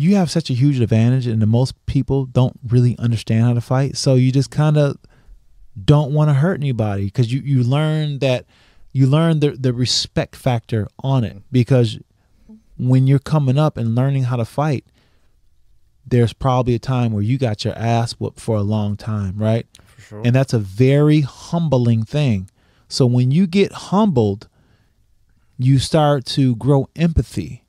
you 0.00 0.16
have 0.16 0.30
such 0.30 0.50
a 0.50 0.54
huge 0.54 0.80
advantage 0.80 1.26
and 1.26 1.42
the 1.42 1.46
most 1.46 1.74
people 1.86 2.24
don't 2.24 2.58
really 2.66 2.96
understand 2.98 3.44
how 3.44 3.52
to 3.54 3.60
fight. 3.60 3.96
So 3.96 4.14
you 4.14 4.32
just 4.32 4.50
kind 4.50 4.76
of 4.76 4.96
don't 5.82 6.12
want 6.12 6.30
to 6.30 6.34
hurt 6.34 6.58
anybody 6.58 7.04
because 7.06 7.32
you, 7.32 7.40
you 7.40 7.62
learn 7.62 8.18
that 8.20 8.46
you 8.92 9.06
learn 9.06 9.40
the, 9.40 9.50
the 9.50 9.72
respect 9.72 10.34
factor 10.34 10.88
on 11.02 11.22
it 11.22 11.42
because 11.52 11.98
when 12.78 13.06
you're 13.06 13.18
coming 13.18 13.58
up 13.58 13.76
and 13.76 13.94
learning 13.94 14.24
how 14.24 14.36
to 14.36 14.44
fight, 14.44 14.84
there's 16.06 16.32
probably 16.32 16.74
a 16.74 16.78
time 16.78 17.12
where 17.12 17.22
you 17.22 17.38
got 17.38 17.64
your 17.64 17.74
ass 17.74 18.12
whooped 18.12 18.40
for 18.40 18.56
a 18.56 18.62
long 18.62 18.96
time, 18.96 19.36
right? 19.36 19.66
For 19.84 20.00
sure. 20.00 20.22
And 20.24 20.34
that's 20.34 20.52
a 20.52 20.58
very 20.58 21.20
humbling 21.20 22.04
thing. 22.04 22.50
So 22.88 23.06
when 23.06 23.30
you 23.30 23.46
get 23.46 23.70
humbled, 23.70 24.48
you 25.58 25.78
start 25.78 26.24
to 26.24 26.56
grow 26.56 26.88
empathy 26.96 27.59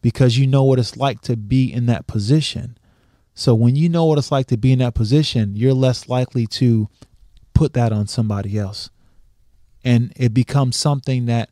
because 0.00 0.38
you 0.38 0.46
know 0.46 0.64
what 0.64 0.78
it's 0.78 0.96
like 0.96 1.20
to 1.22 1.36
be 1.36 1.72
in 1.72 1.86
that 1.86 2.06
position. 2.06 2.78
So 3.34 3.54
when 3.54 3.76
you 3.76 3.88
know 3.88 4.04
what 4.04 4.18
it's 4.18 4.32
like 4.32 4.46
to 4.48 4.56
be 4.56 4.72
in 4.72 4.80
that 4.80 4.94
position, 4.94 5.56
you're 5.56 5.74
less 5.74 6.08
likely 6.08 6.46
to 6.48 6.88
put 7.54 7.72
that 7.74 7.92
on 7.92 8.06
somebody 8.06 8.58
else. 8.58 8.90
And 9.84 10.12
it 10.16 10.34
becomes 10.34 10.76
something 10.76 11.26
that 11.26 11.50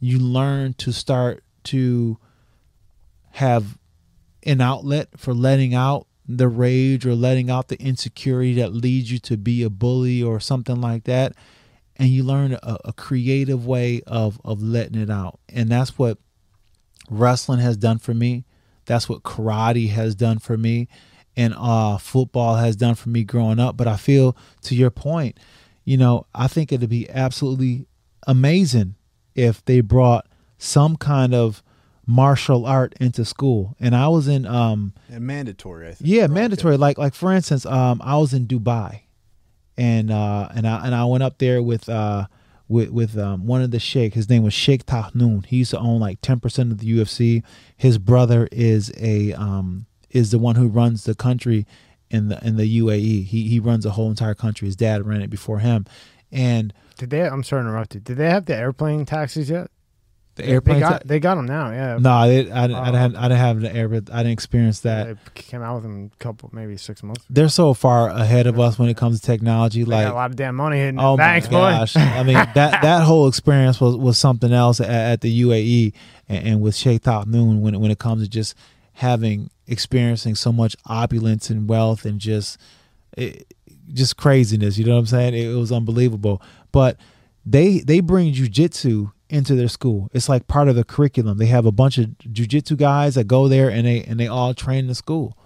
you 0.00 0.18
learn 0.18 0.74
to 0.74 0.92
start 0.92 1.42
to 1.64 2.18
have 3.32 3.78
an 4.44 4.60
outlet 4.60 5.08
for 5.16 5.34
letting 5.34 5.74
out 5.74 6.06
the 6.26 6.48
rage 6.48 7.06
or 7.06 7.14
letting 7.14 7.50
out 7.50 7.68
the 7.68 7.80
insecurity 7.80 8.54
that 8.54 8.72
leads 8.72 9.10
you 9.10 9.18
to 9.18 9.36
be 9.36 9.62
a 9.62 9.70
bully 9.70 10.22
or 10.22 10.38
something 10.38 10.80
like 10.80 11.04
that 11.04 11.32
and 11.96 12.10
you 12.10 12.22
learn 12.22 12.52
a, 12.52 12.78
a, 12.84 12.92
creative 12.92 13.66
way 13.66 14.02
of 14.06 14.38
of 14.44 14.62
letting 14.62 15.00
it 15.00 15.10
out 15.10 15.40
and 15.48 15.70
that's 15.70 15.98
what 15.98 16.18
wrestling 17.10 17.60
has 17.60 17.76
done 17.76 17.98
for 17.98 18.14
me. 18.14 18.44
That's 18.86 19.08
what 19.08 19.22
karate 19.22 19.90
has 19.90 20.14
done 20.14 20.38
for 20.38 20.56
me. 20.56 20.88
And 21.36 21.54
uh 21.56 21.98
football 21.98 22.56
has 22.56 22.76
done 22.76 22.94
for 22.94 23.08
me 23.10 23.24
growing 23.24 23.58
up. 23.60 23.76
But 23.76 23.86
i 23.86 23.96
feel 23.96 24.36
to 24.62 24.74
your 24.74 24.90
point 24.90 25.38
you 25.84 25.96
know 25.96 26.26
i 26.34 26.46
think 26.46 26.72
it'd 26.72 26.90
be 26.90 27.08
absolutely 27.10 27.86
amazing 28.26 28.94
if 29.34 29.64
they 29.64 29.80
brought 29.80 30.26
some 30.58 30.96
kind 30.96 31.32
of 31.34 31.62
martial 32.06 32.66
art 32.66 32.94
into 33.00 33.24
school. 33.24 33.76
And 33.78 33.94
i 33.94 34.08
was 34.08 34.26
in 34.28 34.46
um 34.46 34.92
and 35.10 35.24
mandatory 35.26 35.88
i 35.88 35.92
think. 35.94 36.10
Yeah 36.10 36.26
mandatory. 36.26 36.74
Kids. 36.74 36.80
like 36.80 36.98
like 36.98 37.14
for 37.14 37.32
instance 37.32 37.64
um 37.66 38.00
i 38.04 38.16
was 38.16 38.32
in 38.34 38.46
dubai. 38.46 39.02
And 39.76 40.10
uh 40.10 40.48
and 40.54 40.66
i 40.66 40.84
and 40.86 40.94
i 40.94 41.04
went 41.04 41.22
up 41.22 41.38
there 41.38 41.62
with 41.62 41.88
uh 41.88 42.26
with 42.68 42.90
with 42.90 43.18
um, 43.18 43.46
one 43.46 43.62
of 43.62 43.70
the 43.70 43.80
sheikh. 43.80 44.14
His 44.14 44.28
name 44.28 44.42
was 44.42 44.54
sheikh 44.54 44.86
tahnoon 44.86 45.46
he 45.46 45.56
used 45.58 45.70
to 45.70 45.78
own 45.78 46.00
like 46.00 46.20
10% 46.20 46.70
of 46.70 46.78
the 46.78 46.98
ufc 46.98 47.42
his 47.76 47.98
brother 47.98 48.48
is 48.52 48.92
a 48.98 49.32
um 49.32 49.86
is 50.10 50.30
the 50.30 50.38
one 50.38 50.56
who 50.56 50.68
runs 50.68 51.04
the 51.04 51.14
country 51.14 51.66
in 52.10 52.28
the 52.28 52.44
in 52.46 52.56
the 52.56 52.80
uae 52.80 53.24
he 53.24 53.48
he 53.48 53.60
runs 53.60 53.84
the 53.84 53.92
whole 53.92 54.10
entire 54.10 54.34
country. 54.34 54.66
His 54.66 54.76
dad 54.76 55.06
ran 55.06 55.22
it 55.22 55.30
before 55.30 55.58
him. 55.58 55.86
And 56.30 56.72
did 56.96 57.10
they 57.10 57.22
i'm 57.22 57.42
sorry 57.42 57.62
to 57.62 57.68
interrupt 57.68 57.94
you. 57.94 58.00
Did 58.00 58.16
they 58.16 58.30
have 58.30 58.46
the 58.46 58.56
airplane 58.56 59.04
taxis 59.04 59.50
yet 59.50 59.70
the 60.38 60.46
airplane. 60.46 60.76
They 60.76 60.80
got, 60.80 61.06
they 61.06 61.20
got 61.20 61.34
them 61.34 61.46
now. 61.46 61.70
Yeah. 61.70 61.98
No, 62.00 62.10
I, 62.10 62.26
oh, 62.26 62.30
didn't, 62.30 62.52
I, 62.52 62.66
didn't, 62.66 62.76
I, 62.76 62.90
didn't, 62.90 63.16
I 63.16 63.22
didn't 63.22 63.38
have 63.38 63.60
the 63.60 63.76
air, 63.76 63.88
but 63.88 64.10
I 64.12 64.18
didn't 64.18 64.32
experience 64.32 64.80
that. 64.80 65.06
They 65.06 65.16
came 65.34 65.62
out 65.62 65.74
with 65.74 65.82
them 65.82 66.10
a 66.12 66.16
couple, 66.22 66.48
maybe 66.52 66.76
six 66.76 67.02
months. 67.02 67.24
Ago. 67.24 67.26
They're 67.30 67.48
so 67.48 67.74
far 67.74 68.08
ahead 68.08 68.46
of 68.46 68.58
us 68.58 68.78
when 68.78 68.88
it 68.88 68.96
comes 68.96 69.20
to 69.20 69.26
technology. 69.26 69.84
They 69.84 69.90
like 69.90 70.08
a 70.08 70.14
lot 70.14 70.30
of 70.30 70.36
damn 70.36 70.56
money 70.56 70.78
hitting. 70.78 70.98
Oh 70.98 71.16
my 71.16 71.40
gosh! 71.40 71.96
I 71.96 72.22
mean 72.22 72.34
that 72.54 72.82
that 72.82 73.02
whole 73.02 73.28
experience 73.28 73.80
was 73.80 73.96
was 73.96 74.16
something 74.16 74.52
else 74.52 74.80
at, 74.80 74.88
at 74.88 75.20
the 75.20 75.42
UAE 75.42 75.92
and, 76.28 76.46
and 76.46 76.60
with 76.62 76.74
Sheikh 76.74 77.06
noon 77.26 77.60
when 77.60 77.78
when 77.80 77.90
it 77.90 77.98
comes 77.98 78.22
to 78.22 78.28
just 78.28 78.54
having 78.94 79.50
experiencing 79.66 80.34
so 80.34 80.50
much 80.50 80.74
opulence 80.86 81.50
and 81.50 81.68
wealth 81.68 82.04
and 82.04 82.18
just 82.18 82.58
it, 83.16 83.52
just 83.92 84.16
craziness. 84.16 84.78
You 84.78 84.84
know 84.84 84.94
what 84.94 85.00
I'm 85.00 85.06
saying? 85.06 85.34
It, 85.34 85.50
it 85.50 85.56
was 85.56 85.72
unbelievable. 85.72 86.42
But 86.72 86.96
they 87.44 87.80
they 87.80 88.00
bring 88.00 88.32
jujitsu 88.32 89.12
into 89.30 89.54
their 89.54 89.68
school. 89.68 90.08
It's 90.12 90.28
like 90.28 90.46
part 90.46 90.68
of 90.68 90.76
the 90.76 90.84
curriculum. 90.84 91.38
They 91.38 91.46
have 91.46 91.66
a 91.66 91.72
bunch 91.72 91.98
of 91.98 92.06
jujitsu 92.20 92.76
guys 92.76 93.14
that 93.14 93.24
go 93.24 93.48
there 93.48 93.68
and 93.68 93.86
they 93.86 94.02
and 94.02 94.18
they 94.18 94.26
all 94.26 94.54
train 94.54 94.80
in 94.80 94.86
the 94.86 94.94
school. 94.94 95.36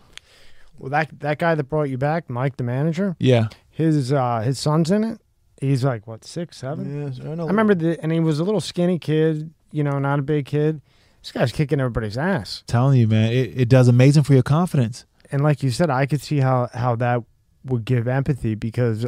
Well, 0.78 0.90
that 0.90 1.20
that 1.20 1.38
guy 1.38 1.54
that 1.54 1.64
brought 1.64 1.90
you 1.90 1.98
back, 1.98 2.28
Mike, 2.28 2.56
the 2.56 2.64
manager. 2.64 3.16
Yeah, 3.18 3.48
his 3.70 4.12
uh, 4.12 4.40
his 4.40 4.58
son's 4.58 4.90
in 4.90 5.04
it. 5.04 5.20
He's 5.60 5.84
like 5.84 6.06
what 6.06 6.24
six, 6.24 6.56
seven? 6.56 7.12
Yeah, 7.14 7.30
I, 7.30 7.34
know. 7.34 7.44
I 7.44 7.48
remember 7.48 7.74
the, 7.74 8.00
and 8.02 8.10
he 8.10 8.20
was 8.20 8.40
a 8.40 8.44
little 8.44 8.60
skinny 8.60 8.98
kid. 8.98 9.52
You 9.70 9.84
know, 9.84 9.98
not 9.98 10.18
a 10.18 10.22
big 10.22 10.46
kid. 10.46 10.80
This 11.22 11.30
guy's 11.30 11.52
kicking 11.52 11.78
everybody's 11.78 12.18
ass. 12.18 12.64
Telling 12.66 12.98
you, 12.98 13.06
man, 13.06 13.32
it, 13.32 13.52
it 13.56 13.68
does 13.68 13.86
amazing 13.86 14.24
for 14.24 14.34
your 14.34 14.42
confidence. 14.42 15.06
And 15.30 15.42
like 15.42 15.62
you 15.62 15.70
said, 15.70 15.88
I 15.88 16.06
could 16.06 16.20
see 16.20 16.38
how 16.38 16.68
how 16.74 16.96
that 16.96 17.22
would 17.64 17.84
give 17.84 18.08
empathy 18.08 18.54
because 18.54 19.06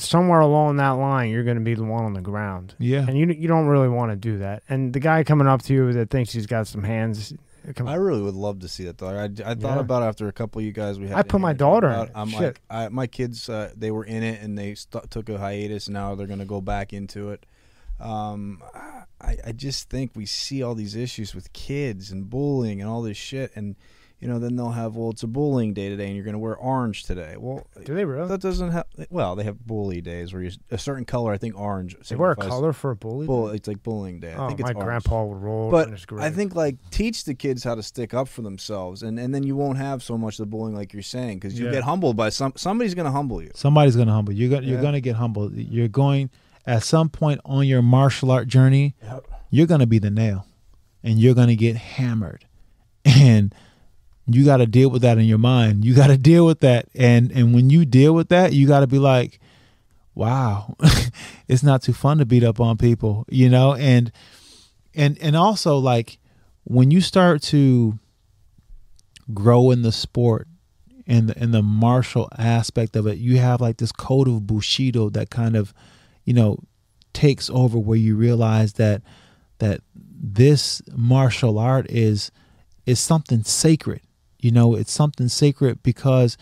somewhere 0.00 0.40
along 0.40 0.76
that 0.76 0.90
line, 0.90 1.30
you're 1.30 1.44
going 1.44 1.56
to 1.58 1.62
be 1.62 1.74
the 1.74 1.84
one 1.84 2.04
on 2.04 2.14
the 2.14 2.20
ground. 2.20 2.74
Yeah, 2.78 3.06
and 3.06 3.18
you 3.18 3.26
you 3.26 3.48
don't 3.48 3.66
really 3.66 3.88
want 3.88 4.12
to 4.12 4.16
do 4.16 4.38
that. 4.38 4.62
And 4.68 4.92
the 4.92 5.00
guy 5.00 5.24
coming 5.24 5.46
up 5.46 5.62
to 5.62 5.74
you 5.74 5.92
that 5.92 6.10
thinks 6.10 6.32
he's 6.32 6.46
got 6.46 6.66
some 6.66 6.82
hands. 6.82 7.34
I 7.84 7.94
really 7.94 8.22
would 8.22 8.34
love 8.34 8.60
to 8.60 8.68
see 8.68 8.84
that 8.84 8.98
though. 8.98 9.08
I, 9.08 9.24
I 9.24 9.54
thought 9.54 9.74
yeah. 9.74 9.80
about 9.80 10.02
after 10.02 10.28
a 10.28 10.32
couple 10.32 10.60
of 10.60 10.64
you 10.64 10.72
guys 10.72 10.98
we 10.98 11.08
had. 11.08 11.18
I 11.18 11.22
put 11.22 11.40
my 11.40 11.52
daughter. 11.52 11.90
In 11.90 12.10
I'm 12.14 12.30
Shit. 12.30 12.40
like, 12.40 12.60
I, 12.70 12.88
my 12.88 13.06
kids, 13.06 13.48
uh, 13.48 13.70
they 13.76 13.90
were 13.90 14.04
in 14.04 14.22
it 14.22 14.40
and 14.40 14.56
they 14.56 14.74
st- 14.74 15.10
took 15.10 15.28
a 15.28 15.38
hiatus. 15.38 15.88
Now 15.88 16.14
they're 16.14 16.26
going 16.26 16.38
to 16.38 16.46
go 16.46 16.60
back 16.62 16.92
into 16.92 17.30
it. 17.30 17.44
Um, 18.00 18.62
I, 19.20 19.36
I 19.46 19.52
just 19.52 19.90
think 19.90 20.12
we 20.14 20.24
see 20.24 20.62
all 20.62 20.74
these 20.74 20.96
issues 20.96 21.34
with 21.34 21.52
kids 21.52 22.10
and 22.10 22.30
bullying 22.30 22.80
and 22.80 22.88
all 22.88 23.02
this 23.02 23.18
shit, 23.18 23.52
and 23.54 23.76
you 24.20 24.28
know, 24.28 24.38
then 24.38 24.54
they'll 24.54 24.70
have, 24.70 24.96
well, 24.96 25.10
it's 25.10 25.22
a 25.22 25.26
bullying 25.26 25.72
day 25.72 25.88
today, 25.88 26.06
and 26.06 26.14
you're 26.14 26.24
going 26.24 26.34
to 26.34 26.38
wear 26.38 26.54
orange 26.54 27.04
today. 27.04 27.36
Well, 27.38 27.66
do 27.84 27.94
they 27.94 28.04
really? 28.04 28.28
That 28.28 28.42
doesn't 28.42 28.70
have. 28.70 28.84
Well, 29.08 29.34
they 29.34 29.44
have 29.44 29.66
bully 29.66 30.02
days 30.02 30.34
where 30.34 30.42
you 30.42 30.50
a 30.70 30.76
certain 30.76 31.06
color. 31.06 31.32
I 31.32 31.38
think 31.38 31.58
orange. 31.58 31.96
They 32.06 32.16
wear 32.16 32.32
a 32.32 32.36
color 32.36 32.74
for 32.74 32.90
a 32.90 32.96
bully. 32.96 33.26
Bull, 33.26 33.48
it's 33.48 33.66
like 33.66 33.82
bullying 33.82 34.20
day. 34.20 34.34
I 34.34 34.36
oh, 34.36 34.48
think 34.48 34.60
it's 34.60 34.68
my 34.68 34.74
orange. 34.74 35.04
grandpa 35.04 35.24
would 35.24 35.40
roll. 35.42 35.70
But 35.70 35.90
I 36.18 36.30
think 36.30 36.54
like 36.54 36.76
teach 36.90 37.24
the 37.24 37.34
kids 37.34 37.64
how 37.64 37.74
to 37.74 37.82
stick 37.82 38.12
up 38.12 38.28
for 38.28 38.42
themselves, 38.42 39.02
and, 39.02 39.18
and 39.18 39.34
then 39.34 39.42
you 39.42 39.56
won't 39.56 39.78
have 39.78 40.02
so 40.02 40.18
much 40.18 40.36
the 40.36 40.44
bullying 40.44 40.76
like 40.76 40.92
you're 40.92 41.02
saying 41.02 41.38
because 41.38 41.58
you 41.58 41.66
Yeah. 41.66 41.72
get 41.72 41.84
humbled 41.84 42.16
by 42.16 42.28
some. 42.28 42.52
Somebody's 42.56 42.94
going 42.94 43.06
to 43.06 43.12
humble 43.12 43.42
you. 43.42 43.50
somebody's 43.54 43.96
going 43.96 44.08
to 44.08 44.12
humble 44.12 44.34
you. 44.34 44.40
You're 44.42 44.50
going 44.50 44.64
you're 44.68 44.76
Yeah. 44.76 44.82
going 44.82 44.94
to 44.94 45.00
get 45.00 45.16
humbled. 45.16 45.54
You're 45.54 45.88
going 45.88 46.28
at 46.66 46.82
some 46.82 47.08
point 47.08 47.40
on 47.46 47.66
your 47.66 47.80
martial 47.80 48.30
art 48.30 48.48
journey. 48.48 48.94
Yep. 49.02 49.26
You're 49.48 49.66
going 49.66 49.80
to 49.80 49.86
be 49.86 49.98
the 49.98 50.10
nail, 50.10 50.46
and 51.02 51.18
you're 51.18 51.34
going 51.34 51.48
to 51.48 51.56
get 51.56 51.76
hammered, 51.76 52.44
and 53.04 53.54
you 54.34 54.44
got 54.44 54.58
to 54.58 54.66
deal 54.66 54.90
with 54.90 55.02
that 55.02 55.18
in 55.18 55.24
your 55.24 55.38
mind. 55.38 55.84
You 55.84 55.94
got 55.94 56.08
to 56.08 56.18
deal 56.18 56.46
with 56.46 56.60
that, 56.60 56.88
and 56.94 57.30
and 57.32 57.54
when 57.54 57.70
you 57.70 57.84
deal 57.84 58.14
with 58.14 58.28
that, 58.28 58.52
you 58.52 58.66
got 58.66 58.80
to 58.80 58.86
be 58.86 58.98
like, 58.98 59.40
wow, 60.14 60.74
it's 61.48 61.62
not 61.62 61.82
too 61.82 61.92
fun 61.92 62.18
to 62.18 62.24
beat 62.24 62.44
up 62.44 62.60
on 62.60 62.76
people, 62.76 63.24
you 63.28 63.48
know, 63.48 63.74
and 63.74 64.12
and 64.94 65.18
and 65.20 65.36
also 65.36 65.78
like 65.78 66.18
when 66.64 66.90
you 66.90 67.00
start 67.00 67.42
to 67.42 67.98
grow 69.32 69.70
in 69.70 69.82
the 69.82 69.92
sport 69.92 70.48
and 71.06 71.28
the 71.28 71.42
and 71.42 71.54
the 71.54 71.62
martial 71.62 72.28
aspect 72.38 72.96
of 72.96 73.06
it, 73.06 73.18
you 73.18 73.38
have 73.38 73.60
like 73.60 73.78
this 73.78 73.92
code 73.92 74.28
of 74.28 74.46
bushido 74.46 75.08
that 75.10 75.30
kind 75.30 75.56
of, 75.56 75.72
you 76.24 76.34
know, 76.34 76.58
takes 77.12 77.50
over 77.50 77.78
where 77.78 77.98
you 77.98 78.16
realize 78.16 78.74
that 78.74 79.02
that 79.58 79.80
this 79.94 80.82
martial 80.94 81.58
art 81.58 81.90
is 81.90 82.30
is 82.86 83.00
something 83.00 83.42
sacred. 83.44 84.00
You 84.40 84.50
know, 84.50 84.74
it's 84.74 84.92
something 84.92 85.28
sacred 85.28 85.82
because 85.82 86.36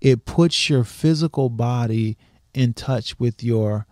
it 0.00 0.24
puts 0.24 0.68
your 0.68 0.84
physical 0.84 1.48
body 1.48 2.16
in 2.54 2.74
touch 2.74 3.18
with 3.18 3.42
your 3.42 3.86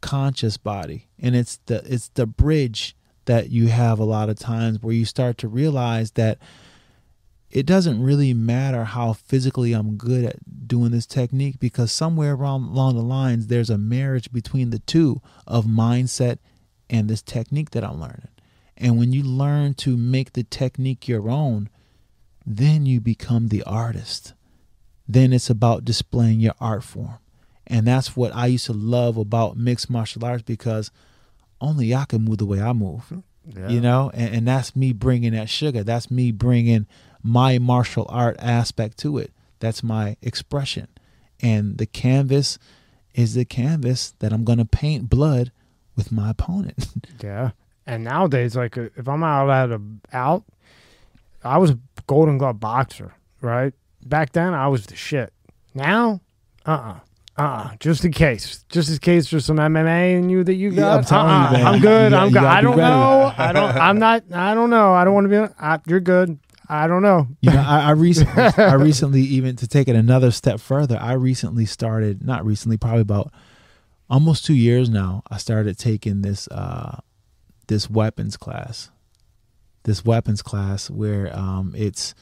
conscious 0.00 0.56
body. 0.56 1.08
And 1.18 1.34
it's 1.34 1.58
the 1.66 1.82
it's 1.84 2.08
the 2.08 2.26
bridge 2.26 2.96
that 3.24 3.50
you 3.50 3.68
have 3.68 3.98
a 3.98 4.04
lot 4.04 4.28
of 4.28 4.38
times 4.38 4.82
where 4.82 4.94
you 4.94 5.04
start 5.04 5.38
to 5.38 5.48
realize 5.48 6.12
that 6.12 6.38
it 7.50 7.66
doesn't 7.66 8.02
really 8.02 8.32
matter 8.32 8.84
how 8.84 9.12
physically 9.12 9.72
I'm 9.72 9.96
good 9.96 10.24
at 10.24 10.66
doing 10.66 10.90
this 10.90 11.06
technique 11.06 11.60
because 11.60 11.92
somewhere 11.92 12.34
around 12.34 12.64
along 12.64 12.96
the 12.96 13.02
lines 13.02 13.46
there's 13.46 13.70
a 13.70 13.78
marriage 13.78 14.32
between 14.32 14.70
the 14.70 14.78
two 14.80 15.20
of 15.46 15.66
mindset 15.66 16.38
and 16.88 17.08
this 17.08 17.22
technique 17.22 17.70
that 17.70 17.84
I'm 17.84 18.00
learning. 18.00 18.28
And 18.76 18.98
when 18.98 19.12
you 19.12 19.22
learn 19.22 19.74
to 19.74 19.96
make 19.96 20.32
the 20.32 20.44
technique 20.44 21.06
your 21.06 21.28
own, 21.28 21.68
then 22.46 22.86
you 22.86 23.00
become 23.00 23.48
the 23.48 23.62
artist. 23.64 24.34
Then 25.08 25.32
it's 25.32 25.50
about 25.50 25.84
displaying 25.84 26.40
your 26.40 26.54
art 26.60 26.84
form. 26.84 27.18
And 27.66 27.86
that's 27.86 28.16
what 28.16 28.34
I 28.34 28.46
used 28.46 28.66
to 28.66 28.72
love 28.72 29.16
about 29.16 29.56
mixed 29.56 29.88
martial 29.90 30.24
arts 30.24 30.42
because 30.42 30.90
only 31.60 31.94
I 31.94 32.04
can 32.04 32.22
move 32.22 32.38
the 32.38 32.46
way 32.46 32.60
I 32.60 32.72
move. 32.72 33.22
Yeah. 33.44 33.68
you 33.70 33.80
know 33.80 34.08
and, 34.14 34.36
and 34.36 34.46
that's 34.46 34.76
me 34.76 34.92
bringing 34.92 35.32
that 35.32 35.48
sugar 35.50 35.82
that's 35.82 36.12
me 36.12 36.30
bringing 36.30 36.86
my 37.24 37.58
martial 37.58 38.06
art 38.08 38.36
aspect 38.38 38.98
to 38.98 39.18
it 39.18 39.32
that's 39.58 39.82
my 39.82 40.16
expression 40.22 40.86
and 41.40 41.76
the 41.76 41.86
canvas 41.86 42.60
is 43.14 43.34
the 43.34 43.44
canvas 43.44 44.12
that 44.20 44.32
i'm 44.32 44.44
going 44.44 44.58
to 44.60 44.64
paint 44.64 45.10
blood 45.10 45.50
with 45.96 46.12
my 46.12 46.30
opponent 46.30 46.86
Yeah. 47.20 47.50
And 47.84 48.04
nowadays, 48.04 48.54
like 48.54 48.78
uh, 48.78 48.90
if 48.96 49.08
I'm 49.08 49.24
out 49.24 49.50
at 49.50 49.70
a 49.72 49.80
out, 50.12 50.44
I 51.44 51.58
was 51.58 51.70
a 51.70 51.78
Golden 52.06 52.38
Glove 52.38 52.60
boxer, 52.60 53.14
right? 53.40 53.72
Back 54.04 54.32
then, 54.32 54.54
I 54.54 54.68
was 54.68 54.86
the 54.86 54.96
shit. 54.96 55.32
Now, 55.74 56.20
uh, 56.66 56.70
uh-uh. 57.38 57.42
uh, 57.42 57.76
just 57.80 58.04
in 58.04 58.12
case, 58.12 58.64
just 58.68 58.90
in 58.90 58.98
case 58.98 59.30
there's 59.30 59.44
some 59.46 59.56
MMA 59.56 60.16
in 60.18 60.28
you 60.28 60.44
that 60.44 60.54
you 60.54 60.70
Yeah, 60.70 60.80
got. 60.80 60.98
I'm 60.98 61.04
telling 61.04 61.28
you, 61.28 61.34
uh-uh. 61.34 61.52
man. 61.52 61.66
I'm 61.66 61.80
good. 61.80 62.10
got- 62.10 62.22
I'm 62.22 62.28
you 62.28 62.34
good. 62.34 62.40
gotta 62.40 62.48
I 62.56 62.60
be 62.60 62.64
don't 62.66 62.76
know. 62.76 63.34
I 63.38 63.52
don't. 63.52 63.76
I'm 63.76 63.98
not. 63.98 64.24
I 64.32 64.54
don't 64.54 64.70
know. 64.70 64.92
I 64.92 65.04
don't 65.04 65.14
want 65.14 65.30
to 65.30 65.48
be. 65.48 65.54
I, 65.58 65.80
you're 65.86 66.00
good. 66.00 66.38
I 66.68 66.86
don't 66.86 67.02
know. 67.02 67.26
you 67.42 67.50
know 67.50 67.60
i, 67.60 67.88
I 67.88 67.90
recently 67.90 68.42
i 68.64 68.72
recently 68.74 69.20
even 69.20 69.56
to 69.56 69.68
take 69.68 69.88
it 69.88 69.96
another 69.96 70.30
step 70.30 70.58
further 70.58 70.96
i 70.98 71.12
recently 71.12 71.66
started 71.66 72.24
not 72.24 72.46
recently 72.46 72.78
probably 72.78 73.02
about 73.02 73.30
almost 74.08 74.46
two 74.46 74.54
years 74.54 74.88
now 74.88 75.22
i 75.30 75.36
started 75.36 75.76
taking 75.76 76.22
this 76.22 76.48
uh 76.48 77.00
this 77.66 77.90
weapons 77.90 78.38
class 78.38 78.90
this 79.84 80.04
weapons 80.04 80.42
class 80.42 80.90
where 80.90 81.34
um 81.36 81.74
it's 81.76 82.14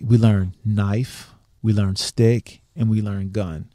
we 0.00 0.16
learn 0.16 0.54
knife 0.64 1.32
we 1.62 1.72
learn 1.72 1.96
stick 1.96 2.60
and 2.76 2.88
we 2.88 3.02
learn 3.02 3.30
gun 3.30 3.68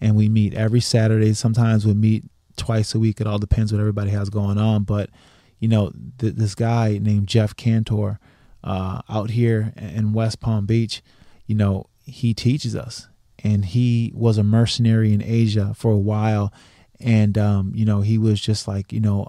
and 0.00 0.14
we 0.16 0.28
meet 0.28 0.54
every 0.54 0.80
saturday 0.80 1.32
sometimes 1.32 1.86
we 1.86 1.94
meet 1.94 2.24
twice 2.56 2.94
a 2.94 2.98
week 2.98 3.20
it 3.20 3.26
all 3.26 3.38
depends 3.38 3.72
what 3.72 3.80
everybody 3.80 4.10
has 4.10 4.30
going 4.30 4.58
on 4.58 4.82
but 4.84 5.10
you 5.58 5.68
know 5.68 5.92
th- 6.18 6.34
this 6.34 6.54
guy 6.54 6.98
named 7.00 7.26
jeff 7.26 7.54
cantor 7.56 8.18
uh, 8.66 9.00
out 9.08 9.30
here 9.30 9.72
in 9.76 10.12
West 10.12 10.40
Palm 10.40 10.66
Beach, 10.66 11.00
you 11.46 11.54
know, 11.54 11.86
he 12.04 12.34
teaches 12.34 12.74
us. 12.74 13.08
And 13.44 13.64
he 13.64 14.12
was 14.14 14.38
a 14.38 14.42
mercenary 14.42 15.12
in 15.12 15.22
Asia 15.22 15.72
for 15.76 15.92
a 15.92 15.98
while. 15.98 16.52
And, 16.98 17.38
um, 17.38 17.72
you 17.74 17.84
know, 17.84 18.00
he 18.00 18.18
was 18.18 18.40
just 18.40 18.66
like, 18.66 18.92
you 18.92 19.00
know, 19.00 19.28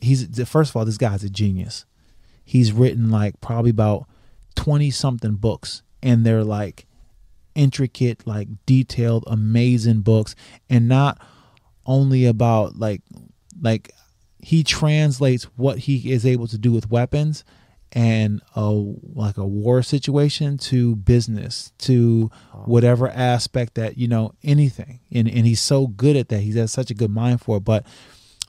he's, 0.00 0.26
first 0.48 0.70
of 0.70 0.76
all, 0.76 0.86
this 0.86 0.96
guy's 0.96 1.22
a 1.22 1.28
genius. 1.28 1.84
He's 2.48 2.72
written 2.72 3.10
like 3.10 3.42
probably 3.42 3.70
about 3.70 4.06
20 4.54 4.90
something 4.90 5.34
books. 5.34 5.82
And 6.02 6.24
they're 6.24 6.44
like 6.44 6.86
intricate, 7.54 8.26
like 8.26 8.48
detailed, 8.64 9.24
amazing 9.26 10.00
books. 10.00 10.34
And 10.70 10.88
not 10.88 11.20
only 11.84 12.24
about 12.24 12.76
like, 12.76 13.02
like, 13.60 13.92
he 14.40 14.64
translates 14.64 15.44
what 15.56 15.80
he 15.80 16.10
is 16.10 16.24
able 16.24 16.46
to 16.46 16.56
do 16.56 16.72
with 16.72 16.90
weapons 16.90 17.44
and 17.92 18.40
a 18.56 18.64
like 18.70 19.36
a 19.36 19.46
war 19.46 19.82
situation 19.82 20.56
to 20.56 20.96
business 20.96 21.72
to 21.78 22.30
whatever 22.64 23.08
aspect 23.10 23.74
that 23.74 23.98
you 23.98 24.06
know 24.08 24.32
anything 24.42 25.00
and 25.10 25.26
and 25.26 25.46
he's 25.46 25.60
so 25.60 25.86
good 25.86 26.14
at 26.14 26.28
that 26.28 26.40
he 26.40 26.52
has 26.52 26.70
such 26.70 26.90
a 26.90 26.94
good 26.94 27.10
mind 27.10 27.40
for 27.40 27.56
it 27.56 27.64
but 27.64 27.84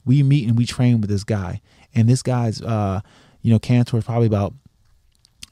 we 0.05 0.21
meet 0.23 0.47
and 0.47 0.57
we 0.57 0.65
train 0.65 0.99
with 0.99 1.09
this 1.09 1.23
guy 1.23 1.61
and 1.95 2.09
this 2.09 2.21
guy's 2.21 2.61
uh 2.61 2.99
you 3.41 3.51
know 3.51 3.59
cantor 3.59 3.97
is 3.97 4.03
probably 4.03 4.27
about 4.27 4.53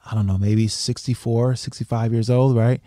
i 0.10 0.16
don't 0.16 0.28
know 0.28 0.38
maybe 0.38 0.68
64 0.68 1.56
65 1.56 2.14
years 2.14 2.30
old 2.30 2.56
right 2.56 2.82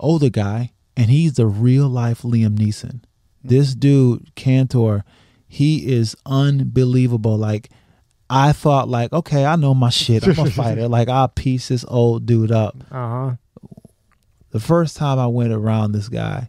older 0.00 0.30
guy 0.30 0.72
and 0.96 1.10
he's 1.10 1.34
the 1.34 1.46
real 1.46 1.88
life 1.88 2.22
liam 2.22 2.56
neeson 2.56 3.00
this 3.42 3.74
dude 3.74 4.34
cantor 4.34 5.04
he 5.46 5.92
is 5.92 6.16
unbelievable 6.26 7.36
like 7.36 7.70
I 8.30 8.52
thought 8.52 8.88
like, 8.88 9.12
okay, 9.12 9.44
I 9.44 9.56
know 9.56 9.74
my 9.74 9.88
shit. 9.88 10.26
I'm 10.26 10.38
a 10.38 10.50
fighter. 10.50 10.88
Like 10.88 11.08
I'll 11.08 11.28
piece 11.28 11.68
this 11.68 11.84
old 11.88 12.26
dude 12.26 12.52
up. 12.52 12.76
Uh 12.90 13.08
huh. 13.08 13.30
The 14.50 14.60
first 14.60 14.96
time 14.96 15.18
I 15.18 15.26
went 15.26 15.52
around 15.52 15.92
this 15.92 16.08
guy, 16.08 16.48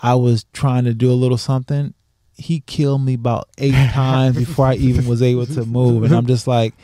I 0.00 0.14
was 0.14 0.44
trying 0.52 0.84
to 0.84 0.94
do 0.94 1.10
a 1.10 1.14
little 1.14 1.38
something. 1.38 1.94
He 2.36 2.60
killed 2.60 3.04
me 3.04 3.14
about 3.14 3.48
eight 3.58 3.72
times 3.90 4.36
before 4.36 4.66
I 4.66 4.74
even 4.74 5.06
was 5.06 5.22
able 5.22 5.46
to 5.46 5.64
move. 5.64 6.02
And 6.04 6.14
I'm 6.14 6.26
just 6.26 6.46
like, 6.46 6.74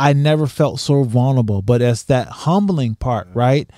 I 0.00 0.14
never 0.14 0.46
felt 0.46 0.80
so 0.80 1.04
vulnerable. 1.04 1.60
But 1.60 1.82
it's 1.82 2.04
that 2.04 2.28
humbling 2.28 2.94
part, 2.94 3.28
right? 3.34 3.68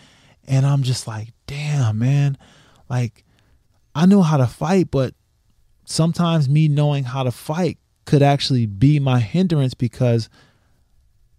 And 0.47 0.65
I'm 0.65 0.85
just 0.85 1.09
like, 1.09 1.33
damn, 1.49 1.99
man. 1.99 2.39
Like, 2.89 3.25
I 3.93 4.07
know 4.07 4.23
how 4.23 4.37
to 4.37 4.47
fight, 4.47 4.93
but 4.93 5.15
sometimes 5.85 6.49
me 6.49 6.69
knowing 6.69 7.03
how 7.05 7.25
to 7.25 7.33
fight 7.33 7.79
could 8.05 8.23
actually 8.23 8.67
be 8.67 9.01
my 9.01 9.19
hindrance 9.19 9.75
because 9.75 10.29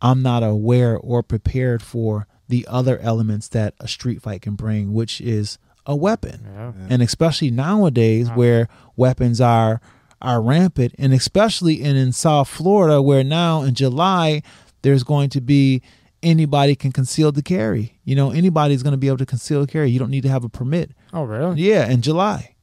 I'm 0.02 0.22
not 0.22 0.44
aware 0.44 0.98
or 0.98 1.24
prepared 1.24 1.82
for 1.82 2.28
the 2.50 2.68
other 2.70 3.00
elements 3.00 3.48
that 3.50 3.76
a 3.80 3.88
street 3.88 4.22
fight 4.22 4.42
can 4.42 4.56
bring, 4.56 4.92
which 4.92 5.22
is 5.22 5.58
a 5.86 5.96
weapon. 5.96 6.42
Yeah. 6.46 6.74
And 6.90 7.02
especially 7.02 7.52
nowadays 7.52 8.30
where 8.32 8.68
weapons 8.98 9.40
are 9.40 9.80
are 10.22 10.42
rampant 10.42 10.96
and 10.98 11.14
especially 11.14 11.82
in, 11.82 11.98
in 11.98 12.14
South 12.14 12.48
Florida 12.48 13.02
where 13.02 13.26
now 13.26 13.62
in 13.62 13.76
July 13.76 14.42
there's 14.84 15.04
going 15.04 15.30
to 15.30 15.42
be 15.42 15.82
anybody 16.22 16.76
can 16.76 16.92
conceal 16.92 17.32
the 17.32 17.42
carry. 17.42 18.00
You 18.06 18.16
know, 18.16 18.32
anybody's 18.32 18.84
going 18.84 18.92
to 18.92 18.98
be 18.98 19.08
able 19.08 19.18
to 19.18 19.26
conceal 19.26 19.66
carry. 19.66 19.90
You 19.90 20.00
don't 20.00 20.12
need 20.12 20.24
to 20.24 20.30
have 20.30 20.44
a 20.44 20.50
permit. 20.50 20.92
Oh 21.12 21.24
really? 21.24 21.62
Yeah, 21.62 21.90
in 21.90 22.02
July. 22.02 22.56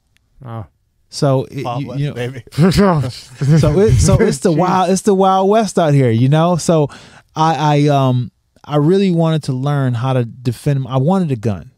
Oh. 0.43 0.65
So 1.09 1.43
it, 1.51 1.65
Wild 1.65 1.81
you, 1.81 1.87
West, 1.89 1.99
you 1.99 2.07
know, 2.07 2.13
baby. 2.13 2.43
so 2.51 3.79
it, 3.79 3.91
so 3.99 4.19
it's 4.19 4.39
the 4.39 4.51
wild 4.51 4.89
it's 4.89 5.01
the 5.01 5.13
wild 5.13 5.49
west 5.49 5.77
out 5.77 5.93
here, 5.93 6.09
you 6.09 6.29
know. 6.29 6.55
So 6.55 6.87
I 7.35 7.85
I 7.85 7.87
um 7.89 8.31
I 8.63 8.77
really 8.77 9.11
wanted 9.11 9.43
to 9.43 9.53
learn 9.53 9.93
how 9.93 10.13
to 10.13 10.23
defend. 10.23 10.85
I 10.87 10.97
wanted 10.97 11.31
a 11.31 11.35
gun, 11.35 11.71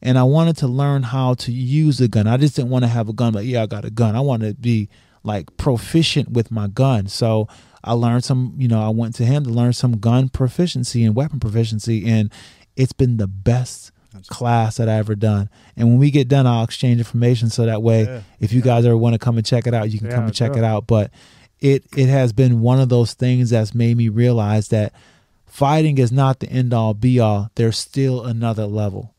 and 0.00 0.16
I 0.16 0.22
wanted 0.22 0.56
to 0.58 0.68
learn 0.68 1.02
how 1.02 1.34
to 1.34 1.52
use 1.52 2.00
a 2.00 2.06
gun. 2.06 2.28
I 2.28 2.36
just 2.36 2.54
didn't 2.54 2.70
want 2.70 2.84
to 2.84 2.88
have 2.88 3.08
a 3.08 3.12
gun 3.12 3.32
but 3.32 3.44
yeah 3.44 3.62
I 3.62 3.66
got 3.66 3.84
a 3.84 3.90
gun. 3.90 4.14
I 4.14 4.20
wanted 4.20 4.56
to 4.56 4.60
be 4.60 4.88
like 5.24 5.56
proficient 5.56 6.30
with 6.30 6.52
my 6.52 6.68
gun. 6.68 7.08
So 7.08 7.48
I 7.84 7.92
learned 7.92 8.24
some. 8.24 8.54
You 8.58 8.68
know 8.68 8.80
I 8.82 8.88
went 8.90 9.14
to 9.16 9.24
him 9.24 9.44
to 9.44 9.50
learn 9.50 9.72
some 9.72 9.98
gun 9.98 10.28
proficiency 10.28 11.04
and 11.04 11.14
weapon 11.14 11.40
proficiency, 11.40 12.06
and 12.08 12.32
it's 12.76 12.92
been 12.92 13.16
the 13.16 13.26
best 13.26 13.92
class 14.28 14.78
that 14.78 14.88
I 14.88 14.94
ever 14.94 15.14
done. 15.14 15.50
And 15.76 15.88
when 15.88 15.98
we 15.98 16.10
get 16.10 16.26
done, 16.26 16.46
I'll 16.46 16.64
exchange 16.64 16.98
information 16.98 17.50
so 17.50 17.66
that 17.66 17.82
way, 17.82 18.04
Yeah. 18.04 18.20
if 18.40 18.50
you 18.52 18.62
guys 18.62 18.86
ever 18.86 18.96
want 18.96 19.12
to 19.12 19.18
come 19.18 19.36
and 19.36 19.44
check 19.46 19.66
it 19.66 19.74
out, 19.74 19.90
you 19.90 19.98
can 19.98 20.08
Yeah, 20.08 20.14
come 20.14 20.24
and 20.24 20.34
check 20.34 20.52
do 20.52 20.58
it 20.58 20.62
it. 20.62 20.64
out. 20.64 20.86
But 20.86 21.10
it 21.60 21.84
it 21.96 22.08
has 22.08 22.32
been 22.32 22.60
one 22.60 22.80
of 22.80 22.88
those 22.88 23.12
things 23.14 23.50
that's 23.50 23.74
made 23.74 23.96
me 23.96 24.08
realize 24.08 24.68
that 24.68 24.92
fighting 25.46 25.98
is 25.98 26.10
not 26.10 26.40
the 26.40 26.48
end 26.50 26.72
all 26.74 26.94
be 26.94 27.20
all. 27.20 27.50
There's 27.56 27.78
still 27.78 28.24
another 28.24 28.66
level. 28.66 29.12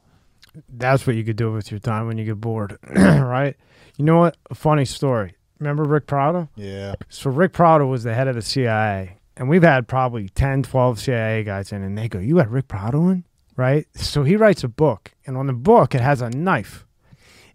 That's 0.67 1.05
what 1.05 1.15
you 1.15 1.23
could 1.23 1.35
do 1.35 1.51
with 1.51 1.69
your 1.71 1.79
time 1.79 2.07
when 2.07 2.17
you 2.17 2.25
get 2.25 2.41
bored, 2.41 2.77
right? 2.95 3.55
You 3.97 4.05
know 4.05 4.17
what? 4.17 4.37
A 4.49 4.55
funny 4.55 4.85
story. 4.85 5.33
Remember 5.59 5.83
Rick 5.83 6.07
Prado? 6.07 6.49
Yeah. 6.55 6.95
So 7.09 7.29
Rick 7.29 7.53
Prado 7.53 7.87
was 7.87 8.03
the 8.03 8.13
head 8.13 8.27
of 8.27 8.35
the 8.35 8.41
CIA, 8.41 9.17
and 9.35 9.49
we've 9.49 9.63
had 9.63 9.87
probably 9.87 10.29
10, 10.29 10.63
12 10.63 10.99
CIA 10.99 11.43
guys 11.43 11.71
in, 11.71 11.83
and 11.83 11.97
they 11.97 12.07
go, 12.07 12.19
"You 12.19 12.37
had 12.37 12.51
Rick 12.51 12.67
Prado 12.67 13.09
in, 13.09 13.23
right?" 13.55 13.87
So 13.95 14.23
he 14.23 14.35
writes 14.35 14.63
a 14.63 14.67
book, 14.67 15.13
and 15.25 15.35
on 15.37 15.47
the 15.47 15.53
book 15.53 15.95
it 15.95 16.01
has 16.01 16.21
a 16.21 16.29
knife, 16.29 16.85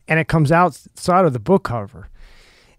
and 0.08 0.18
it 0.18 0.28
comes 0.28 0.50
outside 0.50 1.24
of 1.24 1.32
the 1.32 1.38
book 1.38 1.64
cover, 1.64 2.08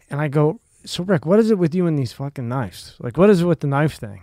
and 0.09 0.19
I 0.19 0.27
go, 0.27 0.59
"So 0.85 1.03
Rick, 1.03 1.25
what 1.25 1.39
is 1.39 1.51
it 1.51 1.57
with 1.57 1.73
you 1.73 1.87
and 1.87 1.97
these 1.97 2.13
fucking 2.13 2.47
knives? 2.47 2.95
Like, 2.99 3.17
what 3.17 3.29
is 3.29 3.41
it 3.41 3.45
with 3.45 3.61
the 3.61 3.67
knife 3.67 3.95
thing?" 3.95 4.21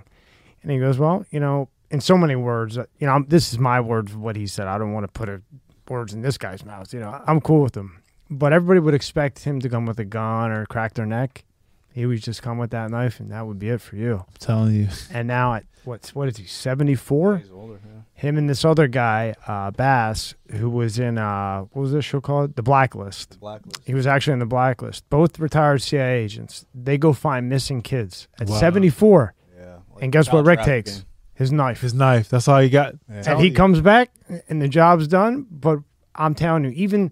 And 0.62 0.70
he 0.70 0.78
goes, 0.78 0.98
"Well, 0.98 1.24
you 1.30 1.40
know, 1.40 1.68
in 1.90 2.00
so 2.00 2.16
many 2.16 2.36
words, 2.36 2.78
uh, 2.78 2.84
you 2.98 3.06
know, 3.06 3.14
I'm, 3.14 3.26
this 3.26 3.52
is 3.52 3.58
my 3.58 3.80
words 3.80 4.14
what 4.14 4.36
he 4.36 4.46
said. 4.46 4.66
I 4.66 4.78
don't 4.78 4.92
want 4.92 5.04
to 5.04 5.12
put 5.12 5.28
a, 5.28 5.42
words 5.88 6.12
in 6.12 6.22
this 6.22 6.38
guy's 6.38 6.64
mouth. 6.64 6.92
You 6.94 7.00
know, 7.00 7.20
I'm 7.26 7.40
cool 7.40 7.62
with 7.62 7.76
him, 7.76 8.02
but 8.30 8.52
everybody 8.52 8.80
would 8.80 8.94
expect 8.94 9.40
him 9.44 9.60
to 9.60 9.68
come 9.68 9.86
with 9.86 9.98
a 9.98 10.04
gun 10.04 10.50
or 10.50 10.66
crack 10.66 10.94
their 10.94 11.06
neck." 11.06 11.44
He 11.92 12.06
would 12.06 12.22
just 12.22 12.40
come 12.40 12.56
with 12.58 12.70
that 12.70 12.88
knife, 12.90 13.18
and 13.18 13.30
that 13.32 13.46
would 13.48 13.58
be 13.58 13.68
it 13.68 13.80
for 13.80 13.96
you. 13.96 14.24
I'm 14.28 14.34
telling 14.38 14.74
you. 14.76 14.88
And 15.12 15.26
now 15.26 15.54
at 15.54 15.64
what's 15.84 16.14
what 16.14 16.28
is 16.28 16.36
he 16.36 16.44
seventy 16.44 16.94
four? 16.94 17.38
He's 17.38 17.50
older. 17.50 17.80
Yeah. 17.84 18.02
Him 18.14 18.38
and 18.38 18.48
this 18.48 18.64
other 18.64 18.86
guy, 18.86 19.34
uh, 19.48 19.72
Bass, 19.72 20.34
who 20.50 20.70
was 20.70 20.98
in 21.00 21.18
uh, 21.18 21.62
what 21.72 21.82
was 21.82 21.90
this 21.92 22.04
show 22.04 22.20
called? 22.20 22.54
The 22.54 22.62
Blacklist. 22.62 23.40
Blacklist. 23.40 23.80
He 23.84 23.94
was 23.94 24.06
actually 24.06 24.34
in 24.34 24.38
the 24.38 24.46
Blacklist. 24.46 25.08
Both 25.10 25.40
retired 25.40 25.82
CIA 25.82 26.22
agents. 26.22 26.64
They 26.72 26.96
go 26.96 27.12
find 27.12 27.48
missing 27.48 27.82
kids 27.82 28.28
at 28.38 28.48
Wow. 28.48 28.56
seventy 28.60 28.90
four. 28.90 29.34
Yeah. 29.58 29.78
like 29.92 30.04
And 30.04 30.12
guess 30.12 30.30
what 30.32 30.44
Rick 30.46 30.62
takes? 30.62 31.04
His 31.34 31.50
knife. 31.50 31.80
His 31.80 31.94
knife. 31.94 32.28
That's 32.28 32.46
all 32.46 32.60
he 32.60 32.68
got. 32.68 32.94
Yeah. 33.08 33.22
and 33.32 33.40
he 33.40 33.48
you. 33.48 33.54
comes 33.54 33.80
back 33.80 34.12
and 34.48 34.62
the 34.62 34.68
job's 34.68 35.08
done. 35.08 35.46
But 35.50 35.80
I'm 36.14 36.34
telling 36.36 36.64
you, 36.64 36.70
even 36.70 37.10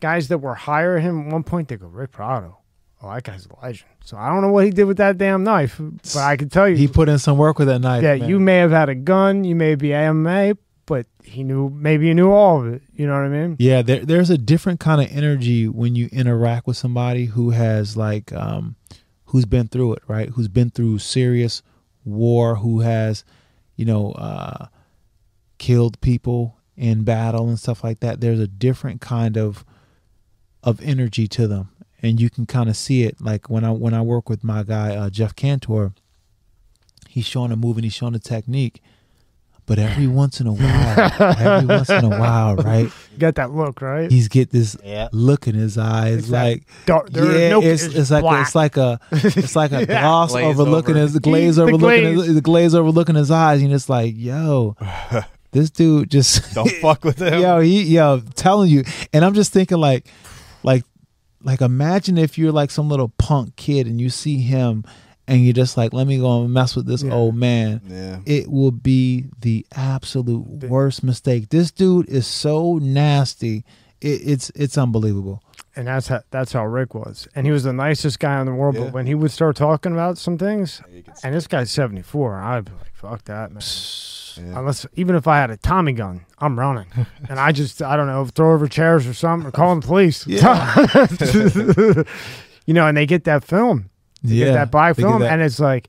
guys 0.00 0.28
that 0.28 0.38
were 0.38 0.54
hiring 0.54 1.02
him 1.04 1.26
at 1.26 1.32
one 1.32 1.42
point, 1.44 1.68
they 1.68 1.76
go, 1.76 1.86
Rick 1.86 2.12
Prado. 2.12 2.58
Oh, 3.02 3.12
that 3.14 3.22
guy's 3.22 3.46
a 3.46 3.64
legend. 3.64 3.88
So 4.04 4.16
I 4.16 4.28
don't 4.28 4.42
know 4.42 4.50
what 4.52 4.64
he 4.66 4.70
did 4.70 4.84
with 4.84 4.98
that 4.98 5.16
damn 5.16 5.42
knife, 5.44 5.78
but 5.80 6.16
I 6.16 6.36
can 6.36 6.48
tell 6.50 6.68
you, 6.68 6.76
He 6.76 6.86
put 6.88 7.08
in 7.08 7.18
some 7.18 7.38
work 7.38 7.58
with 7.58 7.68
that 7.68 7.78
knife. 7.78 8.02
yeah, 8.02 8.16
man. 8.16 8.28
you 8.28 8.38
may 8.38 8.56
have 8.58 8.70
had 8.70 8.88
a 8.90 8.94
gun, 8.94 9.44
you 9.44 9.54
may 9.54 9.74
be 9.74 9.88
MMA, 9.88 10.56
but 10.84 11.06
he 11.22 11.42
knew 11.42 11.70
maybe 11.70 12.08
he 12.08 12.14
knew 12.14 12.30
all 12.30 12.60
of 12.60 12.72
it. 12.74 12.82
You 12.94 13.06
know 13.06 13.12
what 13.14 13.22
I 13.22 13.28
mean? 13.28 13.56
Yeah, 13.58 13.80
there, 13.82 14.04
there's 14.04 14.28
a 14.28 14.36
different 14.36 14.80
kind 14.80 15.00
of 15.00 15.10
energy 15.16 15.66
when 15.68 15.94
you 15.94 16.08
interact 16.12 16.66
with 16.66 16.76
somebody 16.76 17.26
who 17.26 17.50
has 17.50 17.96
like 17.96 18.32
um, 18.34 18.76
who's 19.26 19.46
been 19.46 19.68
through 19.68 19.94
it, 19.94 20.02
right? 20.06 20.28
Who's 20.30 20.48
been 20.48 20.70
through 20.70 20.98
serious 20.98 21.62
war, 22.04 22.56
who 22.56 22.80
has, 22.80 23.24
you 23.76 23.84
know, 23.86 24.12
uh, 24.12 24.66
killed 25.58 26.00
people 26.00 26.56
in 26.76 27.04
battle 27.04 27.48
and 27.48 27.58
stuff 27.58 27.84
like 27.84 28.00
that. 28.00 28.20
There's 28.20 28.40
a 28.40 28.48
different 28.48 29.00
kind 29.00 29.36
of 29.38 29.64
of 30.62 30.80
energy 30.82 31.26
to 31.28 31.46
them, 31.48 31.70
and 32.02 32.20
you 32.20 32.30
can 32.30 32.46
kind 32.46 32.68
of 32.68 32.76
see 32.76 33.02
it. 33.04 33.20
Like 33.20 33.48
when 33.50 33.64
I 33.64 33.70
when 33.70 33.94
I 33.94 34.02
work 34.02 34.28
with 34.28 34.44
my 34.44 34.62
guy 34.62 34.94
uh, 34.96 35.10
Jeff 35.10 35.34
Cantor, 35.36 35.92
he's 37.08 37.24
showing 37.26 37.52
a 37.52 37.56
move 37.56 37.76
and 37.76 37.84
he's 37.84 37.94
showing 37.94 38.14
a 38.14 38.18
technique. 38.18 38.82
But 39.66 39.78
every 39.78 40.08
once 40.08 40.40
in 40.40 40.48
a 40.48 40.52
while, 40.52 41.12
every 41.38 41.66
once 41.68 41.88
in 41.90 42.04
a 42.04 42.08
while, 42.18 42.56
right? 42.56 42.86
You 43.12 43.18
got 43.18 43.36
that 43.36 43.52
look, 43.52 43.80
right? 43.80 44.10
He's 44.10 44.26
get 44.26 44.50
this 44.50 44.76
Yeah. 44.84 45.08
look 45.12 45.46
in 45.46 45.54
his 45.54 45.78
eyes, 45.78 46.18
It's 46.24 46.28
like 46.30 46.64
dark- 46.86 47.10
there 47.10 47.30
is 47.30 47.40
yeah, 47.40 47.48
no- 47.50 47.62
it's, 47.62 47.84
it's 47.84 47.94
it's 47.94 48.10
like 48.10 48.22
black. 48.22 48.46
it's 48.46 48.54
like 48.56 48.76
a 48.76 48.98
it's 49.12 49.54
like 49.54 49.70
a 49.70 49.80
Yeah. 49.82 50.00
gloss 50.02 50.32
Glaze 50.32 50.44
overlooking 50.44 50.96
over. 50.96 51.00
his 51.02 51.12
the 51.12 51.20
glaze 51.20 51.54
The 51.56 51.62
overlooking 51.62 52.14
glaze. 52.14 52.26
his, 52.26 52.34
the 52.34 52.40
glaze 52.40 52.74
overlooking 52.74 53.14
his 53.14 53.30
eyes, 53.30 53.62
and 53.62 53.72
it's 53.72 53.88
like, 53.88 54.14
yo, 54.16 54.74
this 55.52 55.70
dude 55.70 56.10
just 56.10 56.52
Don't 56.52 56.68
fuck 56.80 57.04
with 57.04 57.20
him. 57.22 57.40
yo 57.40 57.60
he 57.60 57.84
yo 57.84 58.14
I'm 58.14 58.26
telling 58.32 58.70
you, 58.70 58.82
and 59.12 59.24
I'm 59.24 59.34
just 59.34 59.52
thinking 59.52 59.78
like, 59.78 60.08
like, 60.62 60.84
like 61.42 61.60
imagine 61.60 62.18
if 62.18 62.36
you're 62.38 62.52
like 62.52 62.70
some 62.70 62.88
little 62.88 63.08
punk 63.18 63.56
kid 63.56 63.86
and 63.86 64.00
you 64.00 64.10
see 64.10 64.38
him, 64.38 64.84
and 65.28 65.44
you're 65.44 65.52
just 65.54 65.76
like, 65.76 65.92
let 65.92 66.06
me 66.08 66.18
go 66.18 66.42
and 66.42 66.52
mess 66.52 66.74
with 66.74 66.86
this 66.86 67.02
Yeah. 67.04 67.12
old 67.12 67.36
man 67.36 67.80
Yeah. 67.88 68.18
it 68.26 68.50
will 68.50 68.72
be 68.72 69.26
the 69.40 69.64
absolute 69.76 70.44
worst 70.68 71.04
mistake. 71.04 71.50
This 71.50 71.70
dude 71.70 72.08
is 72.08 72.26
so 72.26 72.78
nasty. 72.82 73.64
It, 74.00 74.20
it's 74.24 74.50
it's 74.56 74.76
unbelievable. 74.78 75.42
and 75.76 75.86
that's 75.86 76.08
how 76.08 76.22
that's 76.30 76.52
how 76.52 76.66
Rick 76.66 76.94
was. 76.94 77.28
And 77.34 77.46
he 77.46 77.52
was 77.52 77.62
the 77.64 77.72
nicest 77.72 78.18
guy 78.18 78.40
in 78.40 78.46
the 78.46 78.52
world. 78.54 78.74
Yeah. 78.74 78.84
But 78.84 78.92
when 78.92 79.06
he 79.06 79.14
would 79.14 79.30
start 79.30 79.54
talking 79.56 79.92
about 79.92 80.18
some 80.18 80.36
things, 80.36 80.82
You 80.92 81.04
and 81.22 81.34
this 81.34 81.46
guy's 81.46 81.70
seventy 81.70 82.02
four, 82.02 82.34
I'd 82.36 82.64
be 82.64 82.72
like, 82.72 82.94
"Fuck 82.94 83.24
that, 83.26 83.52
man." 83.52 83.60
Yeah. 84.38 84.58
Unless 84.58 84.86
even 84.96 85.14
if 85.16 85.26
I 85.28 85.38
had 85.38 85.50
a 85.50 85.56
Tommy 85.56 85.92
gun, 85.92 86.24
I'm 86.38 86.58
running, 86.58 86.86
and 87.28 87.38
I 87.40 87.52
just 87.52 87.82
I 87.82 87.96
don't 87.96 88.06
know 88.06 88.24
throw 88.26 88.52
over 88.54 88.66
chairs 88.68 89.06
or 89.06 89.14
something 89.14 89.48
or 89.48 89.52
calling 89.52 89.80
the 89.80 89.86
police. 89.86 90.26
you 92.66 92.74
know, 92.74 92.86
and 92.86 92.96
they 92.96 93.06
get 93.06 93.24
that 93.24 93.44
film, 93.44 93.90
they 94.22 94.36
get 94.36 94.52
that 94.52 94.70
get 94.70 94.96
film, 94.96 95.20
that- 95.20 95.32
and 95.32 95.42
it's 95.42 95.60
like, 95.60 95.88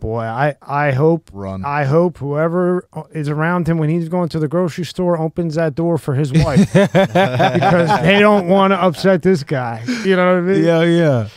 boy, 0.00 0.20
I 0.22 0.54
I 0.62 0.92
hope 0.92 1.30
Run. 1.32 1.64
I 1.64 1.84
hope 1.84 2.18
whoever 2.18 2.86
is 3.12 3.28
around 3.28 3.68
him 3.68 3.78
when 3.78 3.88
he's 3.90 4.08
going 4.08 4.28
to 4.30 4.38
the 4.38 4.48
grocery 4.48 4.84
store 4.84 5.18
opens 5.18 5.54
that 5.56 5.74
door 5.74 5.98
for 5.98 6.14
his 6.14 6.32
wife 6.44 6.72
because 6.72 8.00
they 8.02 8.18
don't 8.18 8.48
want 8.48 8.72
to 8.72 8.82
upset 8.82 9.22
this 9.22 9.42
guy. 9.42 9.82
You 10.04 10.16
know 10.16 10.34
what 10.34 10.38
I 10.38 10.40
mean? 10.42 10.64
yeah, 10.64 10.82
yeah. 10.82 11.28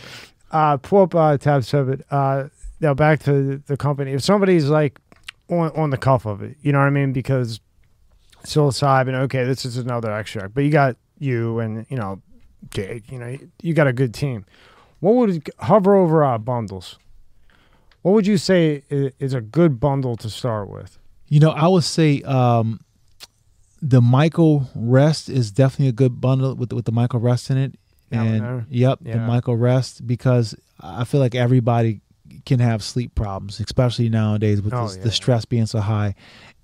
Uh, 0.51 0.77
pull 0.77 1.03
up 1.03 1.15
uh, 1.15 1.37
tab 1.37 1.63
seven. 1.63 2.03
Uh, 2.11 2.45
now 2.81 2.93
back 2.93 3.21
to 3.23 3.57
the 3.67 3.77
company. 3.77 4.11
If 4.11 4.21
somebody's 4.23 4.67
like 4.67 4.99
on 5.51 5.71
on 5.75 5.89
the 5.91 5.97
cuff 5.97 6.25
of 6.25 6.41
it, 6.41 6.57
you 6.61 6.71
know 6.71 6.79
what 6.79 6.85
I 6.85 6.91
mean? 6.91 7.13
Because 7.13 7.59
psilocybin, 8.43 9.13
okay, 9.13 9.43
this 9.43 9.65
is 9.65 9.77
another 9.77 10.11
extract, 10.11 10.53
but 10.53 10.63
you 10.63 10.71
got 10.71 10.95
you 11.19 11.59
and 11.59 11.85
you 11.89 11.97
know, 11.97 12.21
Jake. 12.71 13.11
You 13.11 13.19
know, 13.19 13.37
you 13.61 13.73
got 13.73 13.87
a 13.87 13.93
good 13.93 14.13
team. 14.13 14.45
What 14.99 15.15
would 15.15 15.49
hover 15.59 15.95
over 15.95 16.23
our 16.23 16.39
bundles? 16.39 16.97
What 18.01 18.13
would 18.13 18.25
you 18.27 18.37
say 18.37 18.83
is 18.89 19.33
a 19.33 19.41
good 19.41 19.79
bundle 19.79 20.15
to 20.17 20.29
start 20.29 20.69
with? 20.69 20.97
You 21.27 21.39
know, 21.39 21.51
I 21.51 21.67
would 21.67 21.83
say 21.83 22.21
um, 22.23 22.79
the 23.81 24.01
Myco 24.01 24.67
Rest 24.75 25.29
is 25.29 25.51
definitely 25.51 25.87
a 25.89 25.91
good 25.93 26.19
bundle 26.19 26.55
with 26.55 26.73
with 26.73 26.85
the 26.85 26.91
Myco 26.91 27.21
Rest 27.21 27.49
in 27.49 27.57
it. 27.57 27.75
And 28.11 28.65
yep, 28.69 28.99
the 29.01 29.11
Myco 29.19 29.59
Rest 29.59 30.05
because 30.05 30.55
I 30.79 31.03
feel 31.05 31.19
like 31.19 31.35
everybody 31.35 32.00
can 32.45 32.59
have 32.59 32.83
sleep 32.83 33.15
problems, 33.15 33.59
especially 33.59 34.09
nowadays 34.09 34.61
with 34.61 34.73
Oh, 34.73 34.83
this, 34.87 34.97
yeah. 34.97 35.03
the 35.03 35.11
stress 35.11 35.45
being 35.45 35.65
so 35.65 35.79
high. 35.79 36.15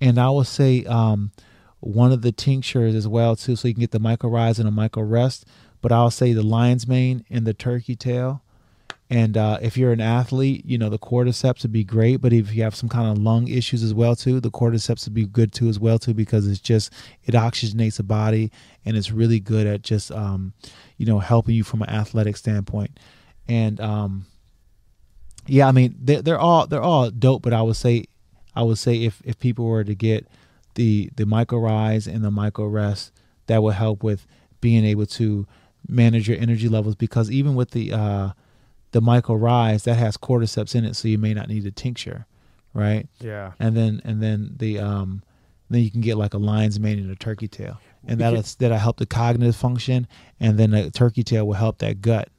And 0.01 0.19
I 0.19 0.29
would 0.29 0.47
say 0.47 0.85
um, 0.85 1.31
one 1.79 2.11
of 2.11 2.21
the 2.21 2.31
tinctures 2.31 2.95
as 2.95 3.07
well 3.07 3.35
too, 3.35 3.55
so 3.55 3.67
you 3.67 3.73
can 3.73 3.81
get 3.81 3.91
the 3.91 3.99
Myco 3.99 4.31
Rise 4.31 4.59
and 4.59 4.67
a 4.67 4.71
Myco 4.71 5.07
Rest. 5.09 5.45
But 5.81 5.91
I'll 5.91 6.11
say 6.11 6.33
the 6.33 6.43
lion's 6.43 6.87
mane 6.87 7.23
and 7.29 7.45
the 7.45 7.53
turkey 7.53 7.95
tail. 7.95 8.41
And 9.09 9.37
uh, 9.37 9.57
if 9.61 9.77
you're 9.77 9.93
an 9.93 10.01
athlete, 10.01 10.65
you 10.65 10.77
know 10.77 10.89
the 10.89 10.99
cordyceps 10.99 11.61
would 11.63 11.71
be 11.71 11.85
great. 11.85 12.17
But 12.17 12.33
if 12.33 12.53
you 12.53 12.63
have 12.63 12.75
some 12.75 12.89
kind 12.89 13.07
of 13.09 13.17
lung 13.23 13.47
issues 13.47 13.81
as 13.81 13.93
well 13.93 14.15
too, 14.17 14.41
the 14.41 14.51
cordyceps 14.51 15.05
would 15.05 15.13
be 15.13 15.25
good 15.25 15.53
too 15.53 15.69
as 15.69 15.79
well 15.79 15.97
too 15.97 16.13
because 16.13 16.45
it's 16.47 16.59
just 16.59 16.91
it 17.23 17.33
oxygenates 17.33 17.97
the 17.97 18.03
body 18.03 18.51
and 18.83 18.97
it's 18.97 19.09
really 19.11 19.39
good 19.39 19.65
at 19.65 19.81
just 19.81 20.11
um, 20.11 20.51
you 20.97 21.05
know 21.05 21.19
helping 21.19 21.55
you 21.55 21.63
from 21.63 21.83
an 21.83 21.89
athletic 21.89 22.35
standpoint. 22.35 22.99
And 23.47 23.79
um, 23.79 24.25
yeah, 25.47 25.67
I 25.67 25.71
mean 25.71 25.95
they're, 25.99 26.21
they're 26.21 26.39
all 26.39 26.67
they're 26.67 26.81
all 26.81 27.09
dope. 27.09 27.41
But 27.41 27.53
I 27.53 27.61
would 27.61 27.75
say 27.75 28.05
I 28.55 28.63
would 28.63 28.77
say 28.77 29.03
if 29.03 29.21
if 29.23 29.39
people 29.39 29.65
were 29.65 29.83
to 29.83 29.95
get 29.95 30.27
the 30.75 31.09
the 31.15 31.25
Myco 31.25 31.61
Rise 31.61 32.07
and 32.07 32.23
the 32.23 32.31
Myco 32.31 32.71
Rest, 32.71 33.11
that 33.47 33.63
would 33.63 33.75
help 33.75 34.03
with 34.03 34.25
being 34.61 34.85
able 34.85 35.05
to 35.05 35.47
manage 35.87 36.27
your 36.27 36.37
energy 36.37 36.67
levels 36.67 36.95
because 36.95 37.31
even 37.31 37.55
with 37.55 37.71
the 37.71 37.93
uh, 37.93 38.29
the 38.91 39.01
Myco 39.01 39.39
Rise 39.39 39.83
that 39.83 39.95
has 39.95 40.17
cordyceps 40.17 40.75
in 40.75 40.85
it, 40.85 40.95
so 40.95 41.07
you 41.07 41.17
may 41.17 41.33
not 41.33 41.49
need 41.49 41.65
a 41.65 41.71
tincture, 41.71 42.25
right? 42.73 43.07
Yeah. 43.19 43.53
And 43.59 43.75
then 43.75 44.01
and 44.03 44.21
then 44.21 44.55
the 44.57 44.79
um 44.79 45.23
then 45.69 45.81
you 45.81 45.91
can 45.91 46.01
get 46.01 46.17
like 46.17 46.33
a 46.33 46.37
lion's 46.37 46.79
mane 46.79 46.99
and 46.99 47.11
a 47.11 47.15
turkey 47.15 47.47
tail, 47.47 47.79
and 48.07 48.19
that'll 48.19 48.43
that'll 48.59 48.77
help 48.77 48.97
the 48.97 49.05
cognitive 49.05 49.55
function, 49.55 50.07
and 50.39 50.57
then 50.57 50.73
a 50.73 50.89
turkey 50.89 51.23
tail 51.23 51.45
will 51.45 51.55
help 51.55 51.79
that 51.79 52.01
gut. 52.01 52.29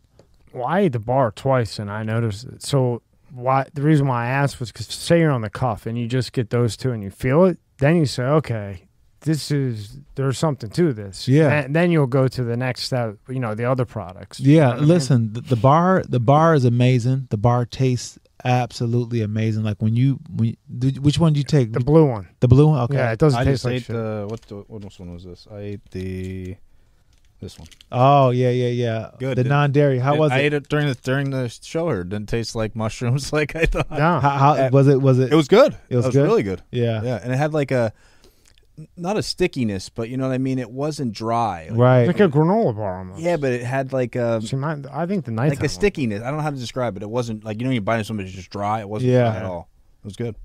Well, 0.58 0.66
I 0.68 0.80
ate 0.80 0.92
the 0.92 0.98
bar 0.98 1.30
twice 1.30 1.78
and 1.78 1.90
I 1.90 2.02
noticed 2.02 2.44
it. 2.46 2.62
So 2.62 3.02
why 3.32 3.66
the 3.74 3.82
reason 3.82 4.06
why 4.06 4.24
I 4.24 4.28
asked 4.28 4.58
was 4.60 4.72
because 4.72 4.86
say 4.86 5.20
you're 5.20 5.30
on 5.30 5.42
the 5.42 5.50
cuff 5.50 5.86
and 5.86 5.98
you 5.98 6.06
just 6.06 6.32
get 6.32 6.50
those 6.50 6.76
two 6.76 6.92
and 6.92 7.02
you 7.02 7.10
feel 7.10 7.44
it, 7.44 7.58
then 7.78 7.96
you 7.96 8.06
say, 8.06 8.22
okay, 8.24 8.84
this 9.20 9.50
is 9.50 9.98
there's 10.14 10.38
something 10.38 10.70
to 10.70 10.92
this. 10.92 11.26
Yeah. 11.28 11.50
And 11.50 11.74
then 11.76 11.90
you'll 11.90 12.06
go 12.06 12.28
to 12.28 12.44
the 12.44 12.56
next 12.56 12.82
step. 12.82 13.16
You 13.28 13.40
know, 13.40 13.54
the 13.54 13.64
other 13.64 13.84
products. 13.84 14.40
You 14.40 14.56
Yeah, 14.56 14.60
know 14.62 14.68
what 14.68 14.76
I 14.76 14.80
mean? 14.80 14.88
listen, 14.88 15.32
the, 15.32 15.40
the 15.42 15.56
bar 15.56 16.02
the 16.08 16.20
bar 16.20 16.54
is 16.54 16.64
amazing. 16.64 17.26
The 17.30 17.36
bar 17.36 17.66
tastes 17.66 18.18
absolutely 18.44 19.20
amazing. 19.20 19.64
Like 19.64 19.82
when 19.82 19.94
you 19.96 20.20
when 20.34 20.50
you, 20.50 20.56
did- 20.78 21.04
which 21.04 21.18
one 21.18 21.32
did 21.32 21.40
you 21.40 21.44
take? 21.44 21.72
the 21.72 21.80
blue 21.80 22.06
one. 22.06 22.28
The 22.40 22.48
blue 22.48 22.68
one? 22.68 22.80
Okay. 22.82 22.94
Yeah, 22.96 23.12
it 23.12 23.18
doesn't 23.18 23.38
I 23.40 23.44
taste 23.44 23.54
just 23.54 23.64
like 23.64 23.74
ate 23.74 23.82
shit. 23.84 23.96
the 23.96 24.26
what? 24.30 24.40
The, 24.42 24.54
what 24.68 24.98
one 25.00 25.12
was 25.12 25.24
this? 25.24 25.46
I 25.50 25.58
ate 25.60 25.90
the 25.90 26.56
this 27.40 27.58
one. 27.58 27.68
Oh 27.92 28.30
yeah, 28.30 28.50
yeah, 28.50 28.68
yeah. 28.68 29.10
Good. 29.18 29.38
The 29.38 29.44
non 29.44 29.72
dairy. 29.72 29.98
How 29.98 30.16
was 30.16 30.32
it? 30.32 30.34
I 30.36 30.38
ate 30.40 30.52
it 30.54 30.68
during 30.68 30.86
the 30.88 30.94
during 30.94 31.30
the 31.30 31.48
show. 31.48 31.88
It 31.90 32.08
didn't 32.08 32.28
taste 32.28 32.54
like 32.54 32.74
mushrooms 32.74 33.32
like 33.38 33.54
I 33.56 33.66
thought. 33.66 33.90
no. 33.90 34.20
How, 34.20 34.54
how 34.54 34.68
was 34.70 34.88
it? 34.88 35.00
Was 35.00 35.18
it? 35.18 35.32
It 35.32 35.36
was 35.36 35.48
good. 35.48 35.76
It 35.88 35.96
was 35.96 36.04
It 36.04 36.08
was 36.08 36.14
good? 36.16 36.22
really 36.24 36.42
good. 36.42 36.62
yeah. 36.70 37.02
Yeah, 37.02 37.20
and 37.22 37.32
it 37.32 37.36
had 37.36 37.52
like 37.54 37.70
a 37.70 37.92
not 38.96 39.16
a 39.16 39.22
stickiness, 39.24 39.88
but 39.88 40.08
you 40.08 40.16
know 40.16 40.28
what 40.28 40.34
I 40.34 40.38
mean. 40.38 40.58
It 40.60 40.70
wasn't 40.70 41.12
dry. 41.12 41.66
Like- 41.68 41.78
Right. 41.78 42.06
like 42.06 42.20
a 42.20 42.28
granola 42.28 42.76
bar 42.76 42.98
almost. 42.98 43.20
Yeah, 43.20 43.36
but 43.36 43.52
it 43.52 43.64
had 43.64 43.92
like 43.92 44.14
a 44.14 44.40
See, 44.40 44.54
my, 44.54 44.76
I 44.92 45.04
think 45.06 45.24
the 45.24 45.32
night 45.32 45.48
like 45.50 45.62
a 45.64 45.68
stickiness. 45.68 46.22
I 46.22 46.26
don't 46.28 46.36
know 46.36 46.42
how 46.44 46.50
to 46.50 46.56
describe 46.56 46.96
it. 46.96 47.02
It 47.02 47.10
wasn't 47.10 47.44
like 47.44 47.60
you 47.60 47.66
know 47.66 47.72
you 47.72 47.80
buy 47.80 48.00
something 48.02 48.24
it's 48.24 48.34
just 48.34 48.50
dry. 48.50 48.80
It 48.80 48.88
wasn't 48.88 49.12
Yeah. 49.12 49.30
dry 49.30 49.36
at 49.36 49.44
all. 49.44 49.68
It 50.02 50.04
was 50.06 50.16
good. 50.16 50.36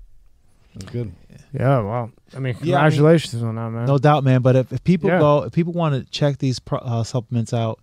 It 0.76 0.90
good. 0.92 1.12
Yeah, 1.52 1.80
well, 1.80 2.10
I 2.34 2.38
mean, 2.40 2.56
Yeah, 2.62 2.78
I 2.78 2.88
mean- 2.88 2.90
congratulations 2.90 3.42
on 3.42 3.54
that, 3.54 3.70
man. 3.70 3.86
No 3.86 3.98
doubt, 3.98 4.24
man. 4.24 4.42
But 4.42 4.56
if, 4.56 4.72
if 4.72 4.82
people 4.84 5.08
Yeah. 5.10 5.20
go, 5.20 5.42
if 5.44 5.52
people 5.52 5.72
want 5.72 5.94
to 5.94 6.10
check 6.10 6.38
these 6.38 6.60
uh, 6.72 7.04
supplements 7.04 7.52
out, 7.52 7.80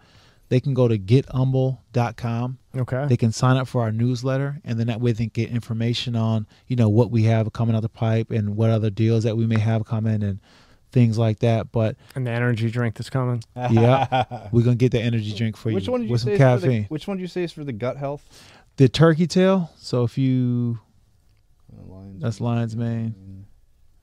they 0.50 0.60
can 0.60 0.74
go 0.74 0.88
to 0.90 0.98
getumbo.com. 0.98 2.58
okay. 2.76 3.06
They 3.08 3.18
can 3.18 3.32
sign 3.32 3.58
up 3.58 3.68
for 3.68 3.82
our 3.82 3.92
newsletter, 3.92 4.60
and 4.66 4.80
then 4.80 4.88
that 4.88 5.00
way 5.02 5.11
they 5.11 5.24
can 5.26 5.32
get 5.34 5.50
information 5.50 6.16
on, 6.16 6.48
you 6.68 6.76
know, 6.76 6.90
what 6.90 7.11
we 7.11 7.24
have 7.24 7.52
coming 7.53 7.76
out 7.76 7.82
the 7.82 7.90
pipe 7.90 8.32
and 8.32 8.56
what 8.56 8.70
other 8.70 8.90
deals 8.90 9.24
that 9.24 9.38
we 9.38 9.45
may 9.45 9.60
have 9.60 9.86
coming 9.86 10.22
and 10.24 10.40
things 10.92 11.18
like 11.18 11.40
that. 11.40 11.72
But 11.72 11.95
and 12.16 12.28
the 12.28 12.32
energy 12.32 12.70
drink 12.70 12.95
that's 12.95 13.10
coming. 13.10 13.44
yeah, 13.56 14.48
we're 14.52 14.64
gonna 14.64 14.76
get 14.76 14.92
the 14.92 15.00
energy 15.02 15.34
drink 15.34 15.56
for 15.56 15.72
Which 15.72 15.86
you 15.86 15.92
one 15.94 16.02
did 16.02 16.08
you 16.08 16.11
with 16.11 16.22
say? 16.22 16.38
some 16.38 16.48
is 16.56 16.61
for 16.61 16.68
the, 16.68 16.68
caffeine. 16.68 16.86
which 16.90 17.08
one 17.08 17.18
do 17.18 17.22
you 17.22 17.28
say 17.28 17.44
is 17.44 17.52
for 17.53 17.64
the 17.64 17.72
gut 17.74 17.95
health? 17.98 18.26
The 18.78 18.90
turkey 18.90 19.28
tail. 19.28 19.72
So 19.78 20.03
if 20.03 20.18
you, 20.18 20.32
Lions. 20.32 20.80
That's 22.22 22.40
lion's 22.40 22.75
mane. 22.75 23.45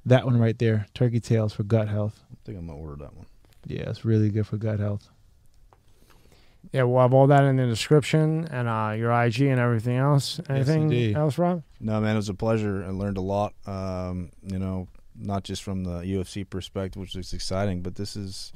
That 0.04 0.24
one 0.24 0.38
right 0.38 0.58
there, 0.58 0.86
turkey 0.94 1.20
tails 1.20 1.52
for 1.52 1.62
gut 1.62 1.88
health. 1.88 2.20
I 2.32 2.36
think 2.44 2.58
I'm 2.58 2.66
gonna 2.66 2.78
order 2.78 2.96
that 3.04 3.14
one. 3.14 3.26
Yeah, 3.66 3.88
it's 3.90 4.04
really 4.04 4.30
good 4.30 4.46
for 4.46 4.56
gut 4.56 4.80
health. 4.80 5.08
Yeah, 6.72 6.82
we'll 6.82 7.00
have 7.00 7.14
all 7.14 7.26
that 7.28 7.44
in 7.44 7.56
the 7.56 7.66
description 7.66 8.46
and 8.50 8.68
uh, 8.68 8.94
your 8.96 9.12
IG 9.12 9.42
and 9.42 9.60
everything 9.60 9.96
else. 9.96 10.40
Anything 10.48 10.82
indeed. 10.82 11.16
else, 11.16 11.38
Rob? 11.38 11.62
No, 11.80 12.00
man, 12.00 12.14
it 12.14 12.16
was 12.16 12.28
a 12.28 12.34
pleasure. 12.34 12.84
I 12.84 12.90
learned 12.90 13.16
a 13.16 13.22
lot. 13.22 13.54
Um, 13.66 14.30
you 14.42 14.58
know, 14.58 14.88
not 15.16 15.44
just 15.44 15.62
from 15.62 15.84
the 15.84 16.00
UFC 16.00 16.48
perspective, 16.48 17.00
which 17.00 17.14
is 17.16 17.32
exciting, 17.32 17.82
but 17.82 17.94
this 17.94 18.16
is 18.16 18.52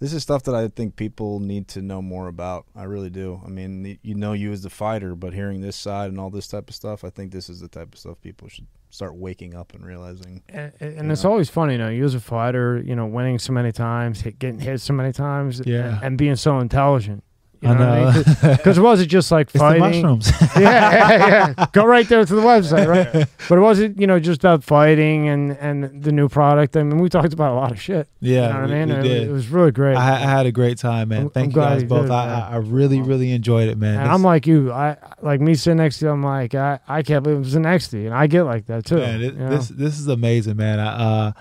this 0.00 0.12
is 0.12 0.22
stuff 0.22 0.42
that 0.44 0.54
I 0.54 0.68
think 0.68 0.96
people 0.96 1.40
need 1.40 1.68
to 1.68 1.82
know 1.82 2.02
more 2.02 2.28
about. 2.28 2.66
I 2.76 2.84
really 2.84 3.10
do. 3.10 3.40
I 3.44 3.48
mean, 3.48 3.98
you 4.02 4.14
know, 4.14 4.32
you 4.32 4.52
as 4.52 4.62
the 4.62 4.70
fighter, 4.70 5.14
but 5.14 5.32
hearing 5.32 5.60
this 5.60 5.76
side 5.76 6.10
and 6.10 6.18
all 6.20 6.30
this 6.30 6.48
type 6.48 6.68
of 6.68 6.74
stuff, 6.74 7.04
I 7.04 7.10
think 7.10 7.32
this 7.32 7.48
is 7.48 7.60
the 7.60 7.68
type 7.68 7.92
of 7.94 7.98
stuff 7.98 8.20
people 8.20 8.48
should 8.48 8.66
start 8.90 9.14
waking 9.16 9.54
up 9.54 9.74
and 9.74 9.84
realizing. 9.84 10.42
And, 10.48 10.72
and 10.80 11.10
it's 11.10 11.24
Yeah. 11.24 11.30
always 11.30 11.48
funny, 11.50 11.72
you 11.72 11.78
know, 11.78 11.88
you 11.88 12.04
as 12.04 12.14
a 12.14 12.20
fighter, 12.20 12.80
you 12.84 12.94
know, 12.94 13.06
winning 13.06 13.38
so 13.38 13.52
many 13.52 13.72
times, 13.72 14.20
hit, 14.20 14.38
getting 14.38 14.60
hit 14.60 14.80
so 14.80 14.92
many 14.92 15.12
times, 15.12 15.60
Yeah. 15.64 15.94
and, 15.96 16.02
and 16.04 16.18
being 16.18 16.36
so 16.36 16.58
intelligent. 16.60 17.24
You 17.64 17.70
I 17.70 17.78
know, 17.78 18.22
because 18.56 18.76
it 18.78 18.82
wasn't 18.82 19.10
just 19.10 19.32
like 19.32 19.48
fighting. 19.64 19.80
mushrooms. 19.80 20.30
yeah, 20.56 21.16
yeah, 21.16 21.54
yeah. 21.56 21.66
Go 21.72 21.86
right 21.86 22.06
there 22.08 22.24
to 22.24 22.34
the 22.34 22.42
website, 22.42 22.86
right? 22.86 23.26
But 23.48 23.58
it 23.58 23.60
wasn't, 23.60 24.00
you 24.00 24.06
know, 24.06 24.18
just 24.20 24.40
about 24.42 24.62
fighting 24.64 25.28
and 25.28 25.52
and 25.58 26.02
the 26.02 26.12
new 26.12 26.28
product. 26.28 26.76
I 26.76 26.82
mean, 26.82 26.98
we 26.98 27.08
talked 27.08 27.32
about 27.32 27.52
a 27.52 27.56
lot 27.56 27.72
of 27.72 27.80
shit. 27.80 28.08
yeah, 28.20 28.48
you 28.48 28.52
know 28.54 28.60
what 28.60 28.70
we- 28.70 28.76
I 28.76 28.84
mean? 28.84 28.88
we 28.88 28.94
It, 29.00 29.02
did. 29.02 29.28
it 29.28 29.32
was 29.32 29.48
really 29.48 29.70
great. 29.72 29.96
I, 29.96 30.14
I 30.14 30.18
had 30.18 30.46
a 30.46 30.52
great 30.52 30.78
time, 30.78 31.08
man. 31.08 31.30
Thank 31.30 31.46
I'm 31.46 31.50
you 31.50 31.54
guys 31.56 31.82
you 31.82 31.88
both. 31.88 32.02
did, 32.02 32.10
I. 32.12 32.40
I 32.40 32.54
I 32.54 32.56
really, 32.56 33.00
really 33.00 33.32
enjoyed 33.32 33.68
it, 33.68 33.78
man. 33.78 33.98
and 34.00 34.10
I'm 34.10 34.22
like 34.22 34.46
you. 34.46 34.70
I 34.72 34.96
like 35.22 35.40
me 35.40 35.54
sitting 35.54 35.78
next 35.78 35.98
to 36.00 36.06
you. 36.06 36.10
I'm 36.12 36.22
like, 36.22 36.54
I, 36.54 36.78
I 36.86 37.02
can't 37.02 37.22
believe 37.24 37.38
it 37.38 37.44
was 37.44 37.56
next 37.56 37.88
to 37.88 37.98
you, 37.98 38.06
and 38.06 38.14
I 38.14 38.26
get 38.26 38.42
like 38.44 38.66
that 38.66 38.84
too. 38.84 38.96
man, 38.96 39.22
it, 39.22 39.32
you 39.34 39.38
know? 39.40 39.48
this 39.50 39.68
this 39.68 39.98
is 39.98 40.06
amazing, 40.08 40.56
man. 40.56 40.78
I 40.80 40.86
uh, 40.86 41.32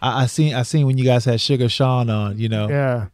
I, 0.00 0.22
I 0.22 0.26
seen 0.26 0.54
I 0.54 0.62
seen 0.62 0.86
when 0.86 0.98
you 0.98 1.04
guys 1.04 1.24
had 1.24 1.40
Sugar 1.40 1.68
Sean 1.68 2.10
on. 2.10 2.38
You 2.38 2.48
know, 2.48 2.68
yeah, 2.68 3.06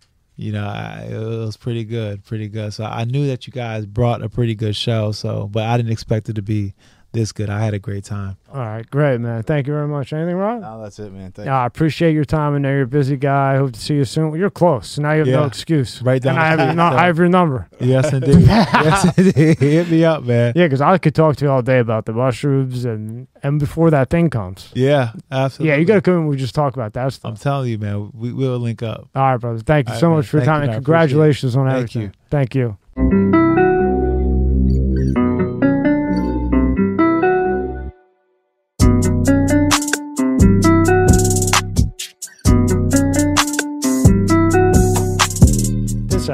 you 0.43 0.53
know, 0.53 0.67
I, 0.67 1.09
it 1.11 1.19
was 1.19 1.57
pretty 1.57 1.85
good, 1.85 2.25
pretty 2.25 2.49
good. 2.49 2.75
So 2.75 2.85
I 2.85 3.05
knew 3.05 3.27
that 3.29 3.47
you 3.47 3.53
guys 3.53 3.87
brought 3.87 4.23
a 4.23 4.29
pretty 4.29 4.55
good 4.55 4.77
show. 4.77 5.13
So, 5.13 5.47
but 5.47 5.65
I 5.65 5.77
didn't 5.77 5.93
expect 5.93 6.29
it 6.29 6.35
to 6.35 6.43
be 6.43 6.75
this 7.13 7.33
good. 7.33 7.51
I 7.51 7.61
had 7.65 7.75
a 7.75 7.79
great 7.79 8.05
time. 8.05 8.37
all 8.53 8.61
right, 8.61 8.89
great, 8.91 9.21
man. 9.21 9.43
Thank 9.43 9.67
you 9.67 9.73
very 9.73 9.87
much. 9.89 10.13
Anything 10.13 10.37
wrong? 10.37 10.61
No, 10.63 10.83
that's 10.83 10.99
it, 10.99 11.13
man. 11.13 11.31
Thank 11.33 11.47
Yeah, 11.47 11.61
I 11.63 11.67
appreciate 11.67 12.13
your 12.15 12.25
time. 12.25 12.55
I 12.55 12.59
know 12.59 12.71
you're 12.71 12.83
a 12.83 12.87
busy 12.87 13.17
guy. 13.17 13.55
I 13.55 13.57
hope 13.59 13.73
to 13.73 13.81
see 13.81 13.95
you 13.95 14.05
soon. 14.05 14.35
You're 14.35 14.51
close, 14.51 14.99
now 14.99 15.13
you 15.13 15.21
have 15.21 15.29
no 15.29 15.45
excuse. 15.45 16.01
Right 16.03 16.21
down 16.23 16.37
And 16.37 16.41
I 16.43 16.47
have, 16.49 16.59
your, 16.61 16.75
no, 16.75 16.83
I 16.85 17.07
have 17.07 17.19
your 17.19 17.29
number. 17.29 17.69
Yes, 17.81 18.13
indeed. 18.13 18.41
yes, 18.47 19.19
indeed. 19.19 19.59
Hit 19.59 19.91
me 19.91 20.05
up, 20.05 20.23
man. 20.25 20.53
Yeah, 20.57 20.67
because 20.67 20.81
I 20.81 20.97
could 20.99 21.15
talk 21.15 21.37
to 21.37 21.45
you 21.45 21.51
all 21.51 21.63
day 21.63 21.79
about 21.81 22.07
the 22.07 22.13
mushrooms 22.13 22.85
and 22.85 23.27
and 23.43 23.59
before 23.59 23.91
that 23.91 24.09
thing 24.09 24.31
comes. 24.31 24.71
Yeah, 24.75 25.13
absolutely. 25.31 25.71
Yeah, 25.75 25.79
you 25.81 25.85
got 25.85 25.97
to 25.97 26.01
come 26.03 26.15
in. 26.15 26.27
We 26.29 26.37
just 26.37 26.55
talk 26.55 26.75
about 26.75 26.93
that 26.93 27.13
stuff. 27.13 27.31
I'm 27.31 27.37
telling 27.37 27.71
you, 27.71 27.79
man. 27.79 28.11
We 28.15 28.33
will 28.33 28.59
link 28.59 28.83
up. 28.83 29.09
All 29.15 29.23
right, 29.23 29.37
brothers. 29.37 29.63
Thank 29.63 29.89
you 29.89 29.95
All 29.95 30.01
so 30.01 30.09
right, 30.11 30.17
much 30.17 30.25
man. 30.27 30.31
for 30.31 30.37
your 30.39 30.47
time 30.47 30.55
you, 30.55 30.63
and 30.63 30.67
man. 30.71 30.75
I 30.75 30.79
appreciate 30.79 30.79
it. 30.79 30.85
congratulations 30.85 31.57
on 31.57 31.67
Thank 31.67 31.77
everything. 31.77 32.03
you. 32.03 32.11
Thank 32.31 32.55
you. 32.55 32.79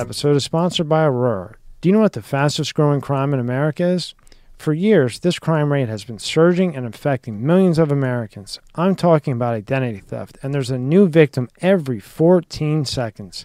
Episode 0.09 0.37
is 0.37 0.45
sponsored 0.45 0.89
by 0.89 1.05
Aura. 1.05 1.55
Do 1.83 1.89
you 1.91 1.93
know 1.93 2.01
what 2.01 2.15
the 2.15 2.23
fastest 2.23 2.75
growing 2.75 3.03
crime 3.03 3.35
in 3.35 3.41
America 3.41 3.85
is? 3.85 4.15
For 4.57 4.73
years, 4.73 5.21
this 5.21 5.39
crime 5.39 5.71
rate 5.71 5.91
has 5.91 6.05
been 6.05 6.19
surging 6.19 6.75
and 6.75 6.87
affecting 6.87 7.45
millions 7.45 7.79
of 7.79 7.93
Americans. 7.93 8.59
I'm 8.75 8.97
talking 8.97 9.35
about 9.35 9.53
identity 9.53 9.99
theft, 9.99 10.39
and 10.43 10.55
there's 10.55 10.71
a 10.71 10.79
new 10.79 11.11
victim 11.11 11.51
every 11.61 12.01
14 12.01 12.87
seconds. 12.87 13.45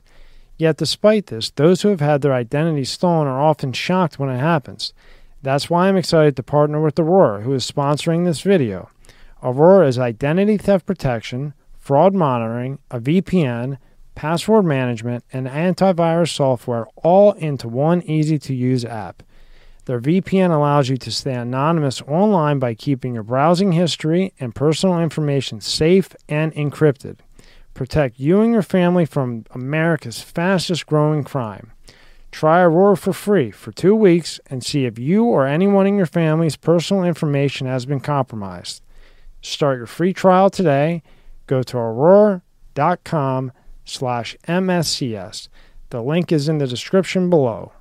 Yet, 0.58 0.78
despite 0.78 1.26
this, 1.26 1.50
those 1.50 1.82
who 1.82 1.90
have 1.90 2.00
had 2.00 2.22
their 2.22 2.34
identity 2.34 2.86
stolen 2.86 3.28
are 3.28 3.42
often 3.42 3.74
shocked 3.74 4.18
when 4.18 4.30
it 4.30 4.40
happens. 4.40 4.94
That's 5.42 5.70
why 5.70 5.90
I'm 5.90 5.98
excited 5.98 6.38
to 6.38 6.44
partner 6.44 6.82
with 6.82 6.98
Aura, 6.98 7.42
who 7.42 7.54
is 7.54 7.70
sponsoring 7.70 8.24
this 8.24 8.40
video. 8.40 8.90
Aura 9.42 9.86
is 9.86 10.00
identity 10.00 10.58
theft 10.58 10.86
protection, 10.86 11.56
fraud 11.78 12.14
monitoring, 12.14 12.80
a 12.90 13.02
VPN, 13.02 13.80
password 14.16 14.66
management, 14.66 15.24
and 15.34 15.48
antivirus 15.48 16.36
software 16.36 16.88
all 16.98 17.34
into 17.34 17.68
one 17.68 18.02
easy 18.04 18.38
to 18.40 18.54
use 18.54 18.86
app. 18.86 19.24
Their 19.86 20.00
VPN 20.00 20.56
allows 20.56 20.88
you 20.88 20.98
to 20.98 21.12
stay 21.12 21.34
anonymous 21.34 22.02
online 22.04 22.60
by 22.60 22.74
keeping 22.74 23.14
your 23.14 23.24
browsing 23.24 23.74
history 23.74 24.34
and 24.40 24.56
personal 24.56 25.00
information 25.00 25.60
safe 25.60 26.16
and 26.30 26.54
encrypted. 26.54 27.18
Protect 27.74 28.20
you 28.20 28.42
and 28.42 28.54
your 28.54 28.62
family 28.62 29.06
from 29.06 29.46
America's 29.52 30.22
fastest 30.22 30.86
growing 30.86 31.24
crime. 31.24 31.72
Try 32.32 32.64
Aura 32.64 32.96
for 32.98 33.14
free 33.14 33.52
for 33.52 33.72
two 33.72 33.94
weeks 33.94 34.40
and 34.48 34.64
see 34.64 34.86
if 34.86 34.98
you 34.98 35.26
or 35.26 35.46
anyone 35.46 35.86
in 35.86 35.98
your 35.98 36.06
family's 36.06 36.56
personal 36.56 37.04
information 37.04 37.68
has 37.68 37.86
been 37.86 38.00
compromised. 38.00 38.82
Start 39.42 39.78
your 39.78 39.86
free 39.86 40.14
trial 40.14 40.50
today. 40.50 41.04
Go 41.46 41.62
to 41.64 41.78
aura.com 41.78 43.52
slash 43.86 44.36
MSCS. 44.48 45.48
The 45.90 46.02
link 46.02 46.32
is 46.32 46.50
in 46.50 46.58
the 46.58 46.68
description 46.68 47.30
below. 47.30 47.72